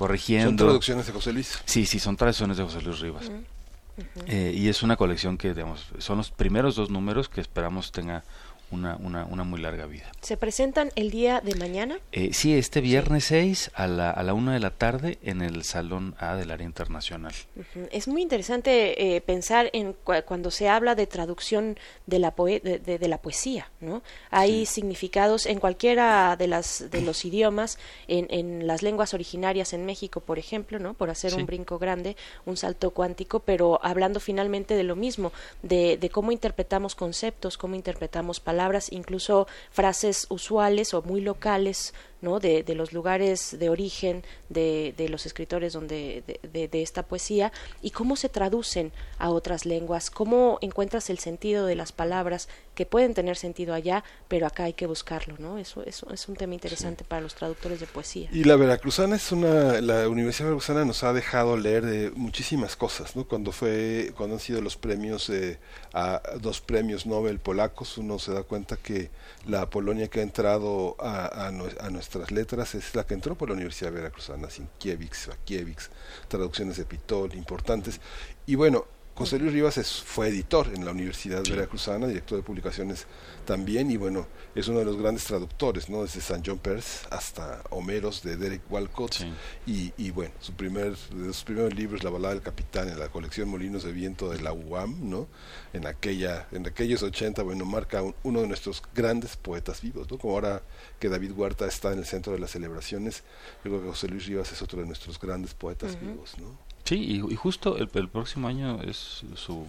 corrigiendo. 0.00 0.48
¿Son 0.48 0.56
traducciones 0.56 1.06
de 1.06 1.12
José 1.12 1.32
Luis? 1.34 1.58
Sí, 1.66 1.84
sí, 1.84 1.98
son 1.98 2.16
traducciones 2.16 2.56
de 2.56 2.64
José 2.64 2.80
Luis 2.80 3.00
Rivas. 3.00 3.28
Uh 3.28 3.32
-huh. 3.32 4.24
Eh, 4.26 4.54
y 4.56 4.68
es 4.68 4.82
una 4.82 4.96
colección 4.96 5.36
que, 5.36 5.52
digamos, 5.52 5.88
son 5.98 6.16
los 6.16 6.30
primeros 6.30 6.74
dos 6.74 6.88
números 6.88 7.28
que 7.28 7.42
esperamos 7.42 7.92
tenga 7.92 8.24
una, 8.70 8.96
una, 8.96 9.24
una 9.24 9.44
muy 9.44 9.60
larga 9.60 9.86
vida. 9.86 10.10
¿Se 10.20 10.36
presentan 10.36 10.90
el 10.96 11.10
día 11.10 11.40
de 11.40 11.54
mañana? 11.54 11.98
Eh, 12.12 12.30
sí, 12.32 12.54
este 12.56 12.80
viernes 12.80 13.24
sí. 13.24 13.34
6 13.40 13.70
a 13.74 13.86
la, 13.86 14.10
a 14.10 14.22
la 14.22 14.34
1 14.34 14.52
de 14.52 14.60
la 14.60 14.70
tarde 14.70 15.18
en 15.22 15.42
el 15.42 15.64
Salón 15.64 16.14
A 16.18 16.36
del 16.36 16.50
Área 16.50 16.66
Internacional. 16.66 17.32
Uh 17.56 17.60
-huh. 17.60 17.88
Es 17.90 18.06
muy 18.08 18.22
interesante 18.22 19.16
eh, 19.16 19.20
pensar 19.20 19.70
en 19.72 19.92
cu 19.92 20.12
cuando 20.26 20.50
se 20.50 20.68
habla 20.68 20.94
de 20.94 21.06
traducción 21.06 21.78
de 22.06 22.18
la, 22.18 22.32
poe 22.32 22.60
de, 22.60 22.78
de, 22.78 22.98
de 22.98 23.08
la 23.08 23.18
poesía, 23.18 23.70
¿no? 23.80 24.02
Hay 24.30 24.66
sí. 24.66 24.74
significados 24.74 25.46
en 25.46 25.58
cualquiera 25.58 26.36
de, 26.36 26.46
las, 26.46 26.90
de 26.90 27.00
los 27.08 27.24
idiomas, 27.24 27.78
en, 28.08 28.26
en, 28.30 28.66
las 28.66 28.82
lenguas 28.82 29.14
originarias 29.14 29.72
en 29.72 29.84
México, 29.86 30.20
por 30.20 30.38
ejemplo, 30.38 30.78
¿no? 30.78 30.94
Por 30.94 31.10
hacer 31.10 31.32
sí. 31.32 31.36
un 31.36 31.46
brinco 31.46 31.78
grande, 31.78 32.16
un 32.46 32.56
salto 32.56 32.90
cuántico, 32.90 33.40
pero 33.40 33.80
hablando 33.82 34.20
finalmente 34.20 34.74
de 34.74 34.84
lo 34.84 34.96
mismo, 34.96 35.32
de, 35.62 35.96
de 35.96 36.10
cómo 36.10 36.30
interpretamos 36.32 36.94
conceptos, 36.94 37.56
cómo 37.56 37.74
interpretamos 37.74 38.38
palabras, 38.40 38.59
palabras, 38.60 38.92
incluso 38.92 39.46
frases 39.70 40.26
usuales 40.28 40.92
o 40.92 41.00
muy 41.00 41.22
locales, 41.22 41.94
¿no? 42.20 42.40
de, 42.40 42.62
de 42.62 42.74
los 42.74 42.92
lugares 42.92 43.58
de 43.58 43.70
origen 43.70 44.24
de, 44.48 44.94
de 44.96 45.08
los 45.08 45.26
escritores 45.26 45.72
donde, 45.72 46.22
de, 46.52 46.68
de, 46.68 46.82
esta 46.82 47.02
poesía 47.02 47.52
y 47.82 47.90
cómo 47.90 48.16
se 48.16 48.28
traducen 48.28 48.92
a 49.18 49.30
otras 49.30 49.66
lenguas, 49.66 50.10
cómo 50.10 50.58
encuentras 50.60 51.10
el 51.10 51.18
sentido 51.18 51.66
de 51.66 51.76
las 51.76 51.92
palabras 51.92 52.48
que 52.74 52.86
pueden 52.86 53.14
tener 53.14 53.36
sentido 53.36 53.74
allá, 53.74 54.04
pero 54.28 54.46
acá 54.46 54.64
hay 54.64 54.72
que 54.72 54.86
buscarlo, 54.86 55.36
¿no? 55.38 55.58
Eso, 55.58 55.82
eso 55.84 56.10
es 56.12 56.28
un 56.28 56.36
tema 56.36 56.54
interesante 56.54 57.04
sí. 57.04 57.08
para 57.08 57.20
los 57.20 57.34
traductores 57.34 57.78
de 57.80 57.86
poesía. 57.86 58.28
Y 58.32 58.44
la 58.44 58.56
Veracruzana 58.56 59.16
es 59.16 59.32
una, 59.32 59.80
la 59.80 60.08
Universidad 60.08 60.48
Veracruzana 60.48 60.84
nos 60.84 61.02
ha 61.04 61.12
dejado 61.12 61.56
leer 61.56 61.84
de 61.84 62.10
muchísimas 62.12 62.76
cosas, 62.76 63.16
¿no? 63.16 63.26
Cuando 63.26 63.52
fue, 63.52 64.12
cuando 64.16 64.36
han 64.36 64.40
sido 64.40 64.62
los 64.62 64.76
premios, 64.76 65.28
eh, 65.28 65.58
a 65.92 66.22
dos 66.40 66.60
premios 66.60 67.06
Nobel 67.06 67.38
polacos, 67.38 67.98
uno 67.98 68.18
se 68.18 68.32
da 68.32 68.42
cuenta 68.44 68.76
que 68.76 69.10
la 69.46 69.68
Polonia 69.68 70.08
que 70.08 70.20
ha 70.20 70.22
entrado 70.22 70.96
a, 71.00 71.26
a, 71.26 71.48
a 71.48 71.90
nuestras 72.14 72.32
letras 72.32 72.74
es 72.74 72.96
la 72.96 73.06
que 73.06 73.14
entró 73.14 73.36
por 73.36 73.48
la 73.48 73.54
Universidad 73.54 73.92
Veracruzana, 73.92 74.50
Sinkiewicz, 74.50 75.28
Vakiewicz, 75.28 75.90
traducciones 76.26 76.76
de 76.76 76.84
Pitol 76.84 77.34
importantes. 77.34 78.00
Y 78.46 78.56
bueno, 78.56 78.84
José 79.20 79.38
Luis 79.38 79.52
Rivas 79.52 79.76
es, 79.76 80.00
fue 80.00 80.28
editor 80.28 80.68
en 80.74 80.82
la 80.82 80.92
Universidad 80.92 81.44
sí. 81.44 81.50
Veracruzana, 81.50 82.06
director 82.06 82.38
de 82.38 82.42
publicaciones 82.42 83.06
también, 83.44 83.90
y 83.90 83.98
bueno, 83.98 84.26
es 84.54 84.66
uno 84.68 84.78
de 84.78 84.86
los 84.86 84.96
grandes 84.96 85.24
traductores, 85.24 85.90
¿no? 85.90 86.00
Desde 86.04 86.22
San 86.22 86.42
John 86.42 86.56
Peirce 86.56 87.06
hasta 87.10 87.62
Homeros 87.68 88.22
de 88.22 88.38
Derek 88.38 88.62
Walcott, 88.70 89.12
sí. 89.12 89.30
y, 89.66 89.92
y, 89.98 90.10
bueno, 90.10 90.32
su 90.40 90.54
primer, 90.54 90.96
de 90.96 91.26
sus 91.34 91.44
primeros 91.44 91.74
libros, 91.74 92.02
La 92.02 92.08
balada 92.08 92.32
del 92.32 92.42
capitán, 92.42 92.88
en 92.88 92.98
la 92.98 93.10
colección 93.10 93.50
Molinos 93.50 93.84
de 93.84 93.92
Viento 93.92 94.30
de 94.30 94.40
la 94.40 94.54
UAM, 94.54 95.10
¿no? 95.10 95.28
En, 95.74 95.86
aquella, 95.86 96.48
en 96.50 96.66
aquellos 96.66 97.02
80, 97.02 97.42
bueno, 97.42 97.66
marca 97.66 98.00
un, 98.00 98.14
uno 98.22 98.40
de 98.40 98.46
nuestros 98.46 98.82
grandes 98.94 99.36
poetas 99.36 99.82
vivos, 99.82 100.10
¿no? 100.10 100.16
Como 100.16 100.32
ahora 100.32 100.62
que 100.98 101.10
David 101.10 101.32
Huerta 101.32 101.66
está 101.66 101.92
en 101.92 101.98
el 101.98 102.06
centro 102.06 102.32
de 102.32 102.38
las 102.38 102.52
celebraciones, 102.52 103.22
yo 103.64 103.70
creo 103.70 103.82
que 103.82 103.88
José 103.88 104.08
Luis 104.08 104.24
Rivas 104.24 104.50
es 104.50 104.62
otro 104.62 104.80
de 104.80 104.86
nuestros 104.86 105.20
grandes 105.20 105.52
poetas 105.52 105.92
uh 105.92 105.96
-huh. 105.96 106.00
vivos, 106.08 106.38
¿no? 106.38 106.69
Sí, 106.84 106.96
y, 106.96 107.32
y 107.32 107.36
justo 107.36 107.76
el, 107.76 107.88
el, 107.94 108.08
próximo 108.08 108.48
año 108.48 108.80
es 108.82 109.24
su, 109.34 109.66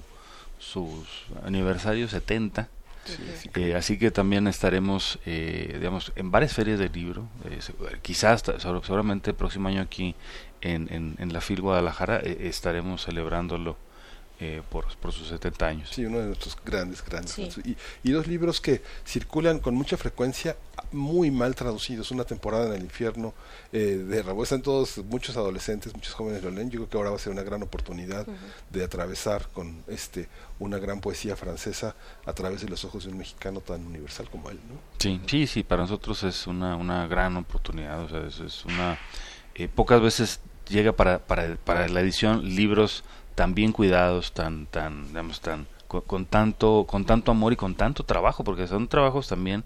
su 0.59 1.05
aniversario 1.43 2.07
70. 2.07 2.69
Sí, 3.03 3.17
sí, 3.35 3.49
eh, 3.55 3.75
así 3.75 3.97
que 3.97 4.11
también 4.11 4.47
estaremos, 4.47 5.17
eh, 5.25 5.71
digamos, 5.73 6.11
en 6.15 6.29
varias 6.29 6.53
ferias 6.53 6.77
del 6.79 6.91
libro. 6.91 7.27
Eh, 7.45 7.59
quizás, 8.01 8.43
seguramente 8.59 9.31
el 9.31 9.35
próximo 9.35 9.67
año 9.69 9.81
aquí 9.81 10.15
en, 10.61 10.87
en, 10.93 11.15
en 11.17 11.33
la 11.33 11.41
FIL 11.41 11.61
Guadalajara 11.61 12.17
estaremos 12.19 13.05
celebrándolo 13.05 13.75
eh, 14.43 14.63
por, 14.71 14.87
por, 14.97 15.13
sus 15.13 15.27
70 15.27 15.67
años. 15.67 15.89
Sí, 15.93 16.03
uno 16.03 16.17
de 16.17 16.25
nuestros 16.25 16.57
grandes, 16.65 17.05
grandes. 17.05 17.31
Sí. 17.31 17.47
Y, 17.63 17.77
y, 18.09 18.11
dos 18.11 18.25
libros 18.25 18.59
que 18.59 18.81
circulan 19.05 19.59
con 19.59 19.75
mucha 19.75 19.97
frecuencia, 19.97 20.57
muy 20.91 21.29
mal 21.29 21.53
traducidos. 21.53 22.09
Una 22.09 22.23
temporada 22.23 22.65
en 22.65 22.73
el 22.73 22.81
infierno 22.81 23.35
eh, 23.71 24.03
de 24.03 24.23
Rabó. 24.23 24.41
Están 24.41 24.63
todos, 24.63 24.97
muchos 24.97 25.37
adolescentes, 25.37 25.93
muchos 25.93 26.15
jóvenes 26.15 26.41
lo 26.41 26.49
leen. 26.49 26.71
Yo 26.71 26.79
creo 26.79 26.89
que 26.89 26.97
ahora 26.97 27.11
va 27.11 27.17
a 27.17 27.19
ser 27.19 27.31
una 27.31 27.43
gran 27.43 27.61
oportunidad 27.61 28.27
uh 28.27 28.31
-huh. 28.31 28.71
de 28.71 28.83
atravesar 28.83 29.47
con 29.49 29.83
este 29.87 30.27
una 30.57 30.79
gran 30.79 31.01
poesía 31.01 31.35
francesa 31.35 31.95
a 32.25 32.33
través 32.33 32.61
de 32.61 32.69
los 32.69 32.83
ojos 32.83 33.03
de 33.03 33.11
un 33.11 33.19
mexicano 33.19 33.61
tan 33.61 33.85
universal 33.85 34.27
como 34.27 34.49
él. 34.49 34.59
¿no? 34.67 34.79
Sí, 34.97 35.21
sí, 35.27 35.45
sí, 35.45 35.61
para 35.61 35.83
nosotros 35.83 36.23
es 36.23 36.47
una, 36.47 36.75
una 36.77 37.05
gran 37.05 37.37
oportunidad. 37.37 38.05
O 38.05 38.09
sea, 38.09 38.25
es, 38.25 38.39
es 38.39 38.65
una. 38.65 38.97
Eh, 39.53 39.67
pocas 39.67 40.01
veces 40.01 40.39
llega 40.67 40.93
para, 40.93 41.19
para, 41.19 41.55
para 41.57 41.87
la 41.89 42.01
edición 42.01 42.55
libros 42.55 43.03
tan 43.41 43.55
bien 43.55 43.71
cuidados, 43.71 44.33
tan, 44.33 44.67
tan, 44.67 45.07
digamos, 45.07 45.41
tan, 45.41 45.65
con, 45.87 46.01
con, 46.01 46.25
tanto, 46.27 46.85
con 46.87 47.05
tanto 47.05 47.31
amor 47.31 47.53
y 47.53 47.55
con 47.55 47.73
tanto 47.73 48.03
trabajo, 48.03 48.43
porque 48.43 48.67
son 48.67 48.87
trabajos 48.87 49.27
también 49.27 49.63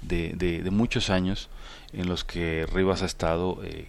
de, 0.00 0.32
de, 0.32 0.62
de 0.62 0.70
muchos 0.70 1.10
años 1.10 1.50
en 1.92 2.08
los 2.08 2.24
que 2.24 2.64
Rivas 2.72 3.02
ha 3.02 3.04
estado, 3.04 3.58
eh, 3.64 3.86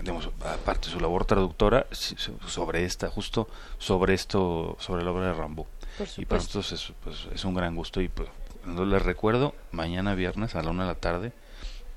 digamos, 0.00 0.30
aparte 0.40 0.88
de 0.88 0.94
su 0.94 0.98
labor 0.98 1.26
traductora, 1.26 1.86
sobre 1.92 2.84
esta, 2.84 3.08
justo 3.08 3.48
sobre 3.78 4.14
esto, 4.14 4.76
sobre 4.80 5.04
la 5.04 5.12
obra 5.12 5.26
de 5.26 5.34
Rambo. 5.34 5.68
Y 6.16 6.24
para 6.24 6.40
nosotros 6.40 6.72
es, 6.72 6.92
pues, 7.04 7.28
es 7.32 7.44
un 7.44 7.54
gran 7.54 7.76
gusto 7.76 8.00
y 8.00 8.08
pues, 8.08 8.30
les 8.66 9.02
recuerdo, 9.02 9.54
mañana 9.70 10.16
viernes 10.16 10.56
a 10.56 10.62
la 10.64 10.70
una 10.70 10.82
de 10.82 10.88
la 10.88 10.98
tarde, 10.98 11.32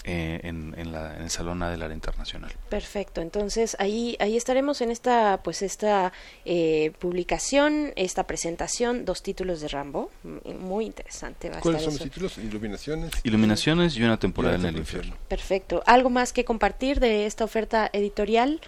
eh, 0.07 0.40
en, 0.44 0.76
en, 0.77 0.91
la, 0.91 1.15
en, 1.15 1.23
el 1.23 1.30
Salón 1.32 1.64
A 1.64 1.72
del 1.72 1.82
Área 1.82 1.95
Internacional. 1.95 2.52
Perfecto, 2.69 3.22
entonces 3.22 3.76
ahí, 3.80 4.15
ahí 4.19 4.38
estaremos 4.38 4.82
en 4.82 4.91
esta, 4.91 5.41
pues 5.44 5.64
esta 5.64 6.14
eh, 6.45 6.91
publicación, 6.99 7.91
esta 7.95 8.27
presentación, 8.27 9.03
dos 9.03 9.23
títulos 9.23 9.61
de 9.61 9.68
Rambo, 9.68 10.11
muy 10.60 10.86
interesante. 10.86 11.49
Va 11.49 11.60
¿Cuáles 11.60 11.82
son 11.82 11.94
los 11.94 12.03
títulos? 12.03 12.38
Iluminaciones. 12.38 13.14
Iluminaciones 13.23 13.98
y 13.98 14.03
una 14.03 14.18
temporada 14.18 14.56
en 14.57 14.65
el 14.65 14.77
infierno. 14.77 15.15
Perfecto. 15.27 15.82
¿Algo 15.88 16.11
más 16.11 16.34
que 16.34 16.45
compartir 16.45 16.99
de 16.99 17.26
esta 17.26 17.44
oferta 17.44 17.90
editorial 17.91 18.61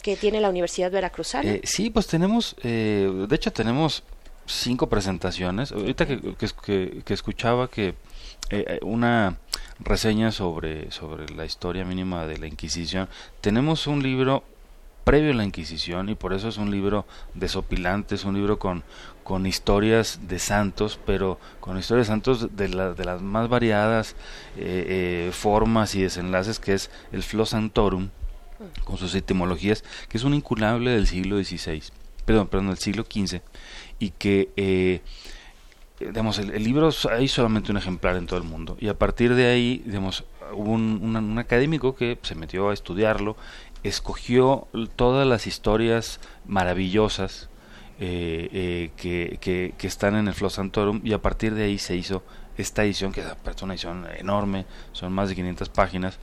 que 0.00 0.16
tiene 0.16 0.40
la 0.40 0.48
Universidad 0.48 0.92
Veracruzana? 0.92 1.50
Eh, 1.50 1.60
sí, 1.64 1.90
pues 1.90 2.06
tenemos, 2.06 2.54
de 2.62 3.26
hecho 3.32 3.52
tenemos 3.52 4.04
cinco 4.46 4.88
presentaciones. 4.88 5.72
Ahorita 5.72 6.06
que, 6.06 6.20
que, 6.36 7.02
que 7.04 7.14
escuchaba 7.14 7.68
que 7.68 7.96
eh, 8.50 8.78
una 8.82 9.38
reseña 9.80 10.30
sobre, 10.30 10.90
sobre 10.90 11.28
la 11.34 11.44
historia 11.44 11.84
mínima 11.84 12.26
de 12.26 12.38
la 12.38 12.46
Inquisición. 12.46 13.08
Tenemos 13.40 13.86
un 13.86 14.02
libro 14.02 14.44
previo 15.04 15.32
a 15.32 15.34
la 15.34 15.44
Inquisición 15.44 16.08
y 16.08 16.14
por 16.14 16.32
eso 16.32 16.48
es 16.48 16.56
un 16.56 16.70
libro 16.70 17.06
desopilante, 17.34 18.14
es 18.14 18.24
un 18.24 18.34
libro 18.34 18.58
con, 18.58 18.82
con 19.22 19.46
historias 19.46 20.20
de 20.26 20.38
santos, 20.38 20.98
pero 21.06 21.38
con 21.60 21.78
historias 21.78 22.08
de 22.08 22.12
santos 22.12 22.56
de, 22.56 22.68
de 22.68 23.04
las 23.04 23.22
más 23.22 23.48
variadas 23.48 24.16
eh, 24.56 25.28
eh, 25.28 25.30
formas 25.32 25.94
y 25.94 26.02
desenlaces, 26.02 26.58
que 26.58 26.72
es 26.72 26.90
el 27.12 27.22
Flo 27.22 27.44
Santorum, 27.46 28.08
con 28.84 28.96
sus 28.96 29.14
etimologías, 29.14 29.84
que 30.08 30.16
es 30.16 30.24
un 30.24 30.34
incunable 30.34 30.90
del 30.90 31.06
siglo 31.06 31.36
XVI, 31.42 31.82
perdón, 32.24 32.48
perdón, 32.48 32.68
del 32.68 32.78
siglo 32.78 33.04
XV, 33.04 33.42
y 33.98 34.10
que 34.10 34.50
eh, 34.56 35.02
digamos, 36.06 36.38
el, 36.38 36.62
libro 36.62 36.90
hay 37.10 37.28
solamente 37.28 37.70
un 37.70 37.78
ejemplar 37.78 38.16
en 38.16 38.26
todo 38.26 38.38
el 38.38 38.44
mundo 38.44 38.76
y 38.80 38.88
a 38.88 38.98
partir 38.98 39.34
de 39.34 39.46
ahí 39.46 39.84
hubo 40.52 40.72
un, 40.72 41.38
académico 41.38 41.94
que 41.94 42.18
se 42.22 42.34
metió 42.34 42.70
a 42.70 42.74
estudiarlo, 42.74 43.36
escogió 43.82 44.68
todas 44.96 45.26
las 45.26 45.46
historias 45.46 46.20
maravillosas 46.46 47.48
eh, 48.00 48.48
eh, 48.52 48.90
que, 48.96 49.72
que, 49.76 49.86
están 49.86 50.16
en 50.16 50.28
el 50.28 50.34
Flo 50.34 50.50
Santorum 50.50 51.00
y 51.04 51.12
a 51.12 51.22
partir 51.22 51.54
de 51.54 51.64
ahí 51.64 51.78
se 51.78 51.96
hizo 51.96 52.22
esta 52.56 52.84
edición, 52.84 53.12
que 53.12 53.20
es 53.20 53.62
una 53.62 53.74
edición 53.74 54.06
enorme, 54.16 54.66
son 54.92 55.12
más 55.12 55.28
de 55.28 55.34
500 55.34 55.68
páginas, 55.68 56.18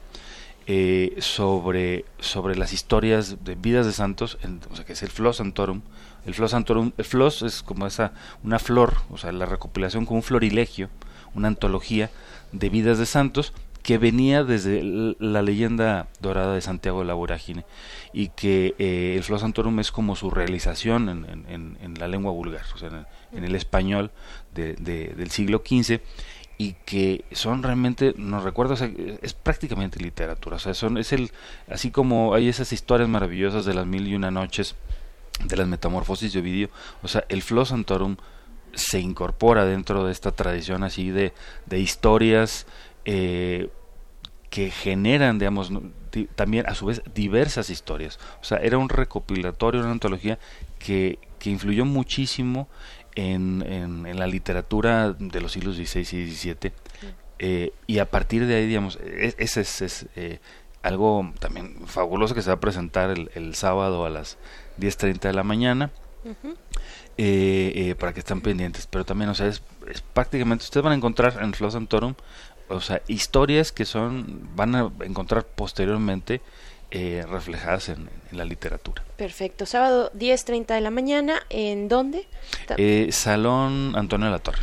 eh, 0.66 1.16
sobre, 1.18 2.04
sobre 2.20 2.54
las 2.54 2.72
historias 2.72 3.44
de 3.44 3.56
vidas 3.56 3.84
de 3.84 3.92
santos, 3.92 4.38
o 4.70 4.76
sea, 4.76 4.84
que 4.84 4.92
es 4.92 5.02
el 5.02 5.10
Flo 5.10 5.32
Santorum. 5.32 5.82
El 6.26 6.34
Flo 6.34 6.48
Santorum, 6.48 6.92
el 6.96 7.04
Flos 7.04 7.42
es 7.42 7.62
como 7.62 7.86
esa, 7.86 8.12
una 8.44 8.58
flor, 8.58 8.94
o 9.10 9.18
sea, 9.18 9.32
la 9.32 9.46
recopilación 9.46 10.06
como 10.06 10.18
un 10.18 10.22
florilegio, 10.22 10.88
una 11.34 11.48
antología 11.48 12.10
de 12.52 12.68
vidas 12.68 12.98
de 12.98 13.06
santos 13.06 13.52
que 13.82 13.98
venía 13.98 14.44
desde 14.44 14.80
la 15.18 15.42
leyenda 15.42 16.06
dorada 16.20 16.54
de 16.54 16.60
Santiago 16.60 17.00
de 17.00 17.06
la 17.06 17.14
Vorágine 17.14 17.64
y 18.12 18.28
que 18.28 18.74
eh, 18.78 19.14
el 19.16 19.24
Flo 19.24 19.38
Santorum 19.38 19.80
es 19.80 19.90
como 19.90 20.14
su 20.14 20.30
realización 20.30 21.08
en, 21.08 21.46
en, 21.48 21.94
la 21.98 22.08
lengua 22.08 22.32
vulgar, 22.32 22.64
o 22.74 22.78
sea, 22.78 23.06
en, 23.32 23.44
el 23.44 23.54
español 23.54 24.12
de, 24.54 24.74
del 24.74 25.30
siglo 25.30 25.62
XV 25.66 26.00
y 26.58 26.74
que 26.84 27.24
son 27.32 27.62
realmente, 27.64 28.14
nos 28.16 28.44
recuerda, 28.44 28.76
es 29.20 29.34
prácticamente 29.34 29.98
literatura, 29.98 30.56
o 30.56 30.60
sea, 30.60 30.74
son, 30.74 30.96
es 30.96 31.12
el, 31.12 31.32
así 31.68 31.90
como 31.90 32.34
hay 32.34 32.48
esas 32.48 32.72
historias 32.72 33.08
maravillosas 33.08 33.64
de 33.64 33.74
las 33.74 33.86
mil 33.86 34.06
y 34.06 34.14
una 34.14 34.30
noches, 34.30 34.76
de 35.44 35.56
las 35.56 35.66
metamorfosis 35.66 36.32
de 36.32 36.40
Ovidio, 36.40 36.70
o 37.02 37.08
sea, 37.08 37.24
el 37.28 37.42
Flo 37.42 37.64
Santorum 37.64 38.16
se 38.74 39.00
incorpora 39.00 39.64
dentro 39.64 40.04
de 40.04 40.12
esta 40.12 40.32
tradición 40.32 40.82
así 40.82 41.10
de, 41.10 41.32
de 41.66 41.78
historias 41.78 42.66
eh, 43.04 43.68
que 44.50 44.70
generan, 44.70 45.38
digamos, 45.38 45.70
también 46.34 46.66
a 46.66 46.74
su 46.74 46.86
vez 46.86 47.02
diversas 47.14 47.70
historias. 47.70 48.18
O 48.40 48.44
sea, 48.44 48.58
era 48.58 48.78
un 48.78 48.88
recopilatorio, 48.88 49.80
una 49.80 49.92
antología 49.92 50.38
que, 50.78 51.18
que 51.38 51.50
influyó 51.50 51.84
muchísimo 51.84 52.68
en, 53.14 53.62
en, 53.66 54.18
la 54.18 54.26
literatura 54.26 55.12
de 55.12 55.40
los 55.40 55.52
siglos 55.52 55.76
XVI 55.76 56.00
y 56.00 56.30
XVII. 56.30 56.72
Eh, 57.38 57.72
y 57.86 57.98
a 57.98 58.10
partir 58.10 58.46
de 58.46 58.56
ahí, 58.56 58.66
digamos, 58.66 58.98
e, 59.02 59.34
ese 59.38 59.62
es, 59.62 60.06
eh, 60.16 60.38
algo 60.82 61.32
también 61.38 61.86
fabuloso 61.86 62.34
que 62.34 62.42
se 62.42 62.50
va 62.50 62.54
a 62.54 62.60
presentar 62.60 63.10
el, 63.10 63.30
el 63.34 63.54
sábado 63.54 64.04
a 64.04 64.10
las 64.10 64.36
10.30 64.82 65.20
de 65.20 65.32
la 65.32 65.42
mañana. 65.42 65.90
Eh, 67.18 67.94
para 67.98 68.12
que 68.12 68.20
estén 68.20 68.40
pendientes, 68.40 68.86
pero 68.86 69.04
también, 69.04 69.28
o 69.30 69.34
sea, 69.34 69.46
es, 69.46 69.62
prácticamente, 70.12 70.64
ustedes 70.64 70.82
van 70.82 70.92
a 70.92 70.96
encontrar 70.96 71.38
en 71.42 71.52
Flow 71.52 71.70
Santorum, 71.70 72.14
o 72.68 72.80
sea, 72.80 73.02
historias 73.06 73.72
que 73.72 73.84
son, 73.84 74.48
van 74.54 74.74
a 74.74 74.90
encontrar 75.04 75.44
posteriormente 75.44 76.40
eh, 76.90 77.24
reflejadas 77.26 77.88
en, 77.88 78.10
la 78.32 78.44
literatura. 78.44 79.02
Perfecto. 79.16 79.64
Sábado 79.64 80.10
10.30 80.12 80.74
de 80.74 80.80
la 80.82 80.90
mañana, 80.90 81.42
¿en 81.50 81.88
dónde? 81.88 82.26
Eh, 82.76 83.08
Salón 83.12 83.94
Antonio 83.96 84.26
de 84.26 84.32
la 84.32 84.38
Torre. 84.38 84.62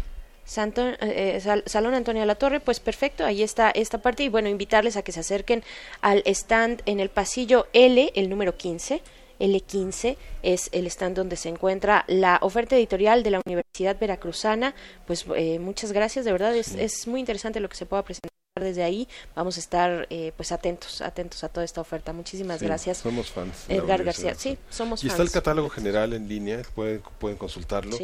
Eh, 1.02 1.41
Salón 1.66 1.94
Antonio 1.94 2.22
de 2.22 2.26
la 2.28 2.36
Torre, 2.36 2.60
pues 2.60 2.80
perfecto, 2.80 3.26
ahí 3.26 3.44
está 3.44 3.72
esta 3.72 4.00
parte 4.00 4.24
y 4.24 4.30
bueno, 4.30 4.48
invitarles 4.48 4.96
a 4.96 5.04
que 5.04 5.12
se 5.12 5.20
acerquen 5.20 5.64
al 6.02 6.24
stand 6.26 6.82
en 6.86 7.00
el 7.00 7.10
pasillo 7.10 7.68
L, 7.74 8.12
el 8.16 8.30
número 8.30 8.58
15. 8.58 9.02
L15 9.40 10.18
es 10.44 10.70
el 10.72 10.88
stand 10.88 11.16
donde 11.16 11.36
se 11.36 11.49
encuentra 11.49 12.06
la 12.07 12.40
oferta 12.41 12.76
editorial 12.76 13.24
de 13.24 13.32
la 13.32 13.41
Universidad 13.45 13.99
Veracruzana. 13.99 14.76
Pues 15.07 15.26
muchas 15.60 15.91
gracias, 15.91 16.26
de 16.26 16.32
verdad 16.32 16.56
es, 16.56 16.76
es 16.76 17.07
muy 17.07 17.20
interesante 17.20 17.60
lo 17.60 17.70
que 17.70 17.76
se 17.76 17.86
pueda 17.86 18.03
presentar 18.03 18.30
desde 18.60 18.84
ahí. 18.84 19.07
Vamos 19.36 19.57
a 19.57 19.60
estar 19.60 20.07
eh, 20.10 20.32
pues 20.36 20.52
atentos, 20.52 21.02
atentos 21.02 21.44
a 21.44 21.49
toda 21.49 21.64
esta 21.64 21.82
oferta. 21.82 22.14
Muchísimas 22.14 22.61
gracias. 22.61 22.99
Somos 22.99 23.32
fans. 23.32 23.66
Edgar 23.68 24.03
García, 24.03 24.36
sí, 24.36 24.57
somos 24.70 25.03
y 25.03 25.07
está 25.07 25.22
el 25.22 25.32
catálogo 25.32 25.70
general 25.70 26.14
en 26.14 26.28
línea, 26.28 26.61
pueden, 26.76 27.02
pueden 27.20 27.38
consultarlo. 27.38 27.98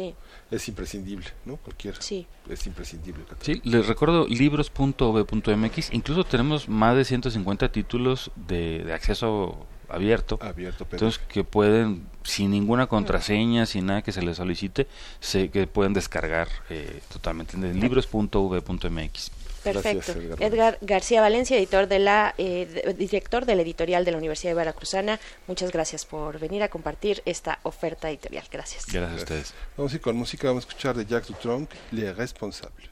Es 0.50 0.68
imprescindible, 0.68 1.26
¿no? 1.44 1.56
Cualquier. 1.56 2.00
Sí. 2.02 2.26
Es 2.48 2.66
imprescindible. 2.66 3.24
sí, 3.40 3.60
les 3.64 3.86
recuerdo 3.86 4.26
libros.v.mx. 4.28 5.92
Incluso 5.92 6.24
tenemos 6.24 6.68
más 6.68 6.96
de 6.96 7.04
150 7.04 7.72
títulos 7.72 8.30
de, 8.36 8.84
de 8.84 8.94
acceso 8.94 9.66
abierto. 9.88 10.38
Abierto, 10.40 10.86
Entonces, 10.90 11.20
que 11.28 11.44
pueden, 11.44 12.06
sin 12.22 12.50
ninguna 12.50 12.86
contraseña, 12.86 13.66
sin 13.66 13.86
nada 13.86 14.02
que 14.02 14.12
se 14.12 14.22
les 14.22 14.36
solicite, 14.36 14.86
se, 15.20 15.50
que 15.50 15.66
pueden 15.66 15.92
descargar 15.92 16.48
eh, 16.70 17.00
totalmente 17.12 17.56
en 17.56 17.80
libros.v.mx. 17.80 19.30
Perfecto. 19.72 20.12
Edgar. 20.38 20.78
García 20.80 21.20
Valencia, 21.20 21.56
editor 21.56 21.88
de 21.88 21.98
la, 21.98 22.34
eh, 22.38 22.94
director 22.96 23.46
de 23.46 23.56
la 23.56 23.62
editorial 23.62 24.04
de 24.04 24.12
la 24.12 24.18
Universidad 24.18 24.52
de 24.52 24.56
Veracruzana. 24.56 25.18
Muchas 25.48 25.72
gracias 25.72 26.04
por 26.04 26.38
venir 26.38 26.62
a 26.62 26.68
compartir 26.68 27.22
esta 27.24 27.58
oferta 27.64 28.08
editorial. 28.08 28.44
Gracias. 28.50 28.86
Gracias 28.86 29.20
a 29.20 29.22
ustedes. 29.22 29.54
Vamos 29.76 29.92
a 29.92 29.96
ir 29.96 30.00
con 30.00 30.16
música. 30.16 30.48
Vamos 30.48 30.64
a 30.64 30.68
escuchar 30.68 30.96
de 30.96 31.04
Jacques 31.04 31.28
Dutronc, 31.28 31.70
Les 31.90 32.16
Responsables. 32.16 32.90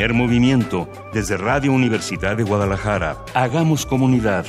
Primer 0.00 0.14
movimiento 0.14 0.88
desde 1.12 1.36
Radio 1.36 1.74
Universidad 1.74 2.34
de 2.34 2.42
Guadalajara. 2.42 3.18
Hagamos 3.34 3.84
comunidad. 3.84 4.46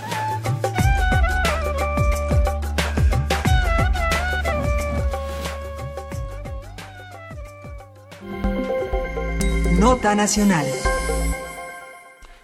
Nota 9.77 10.15
Nacional. 10.15 10.67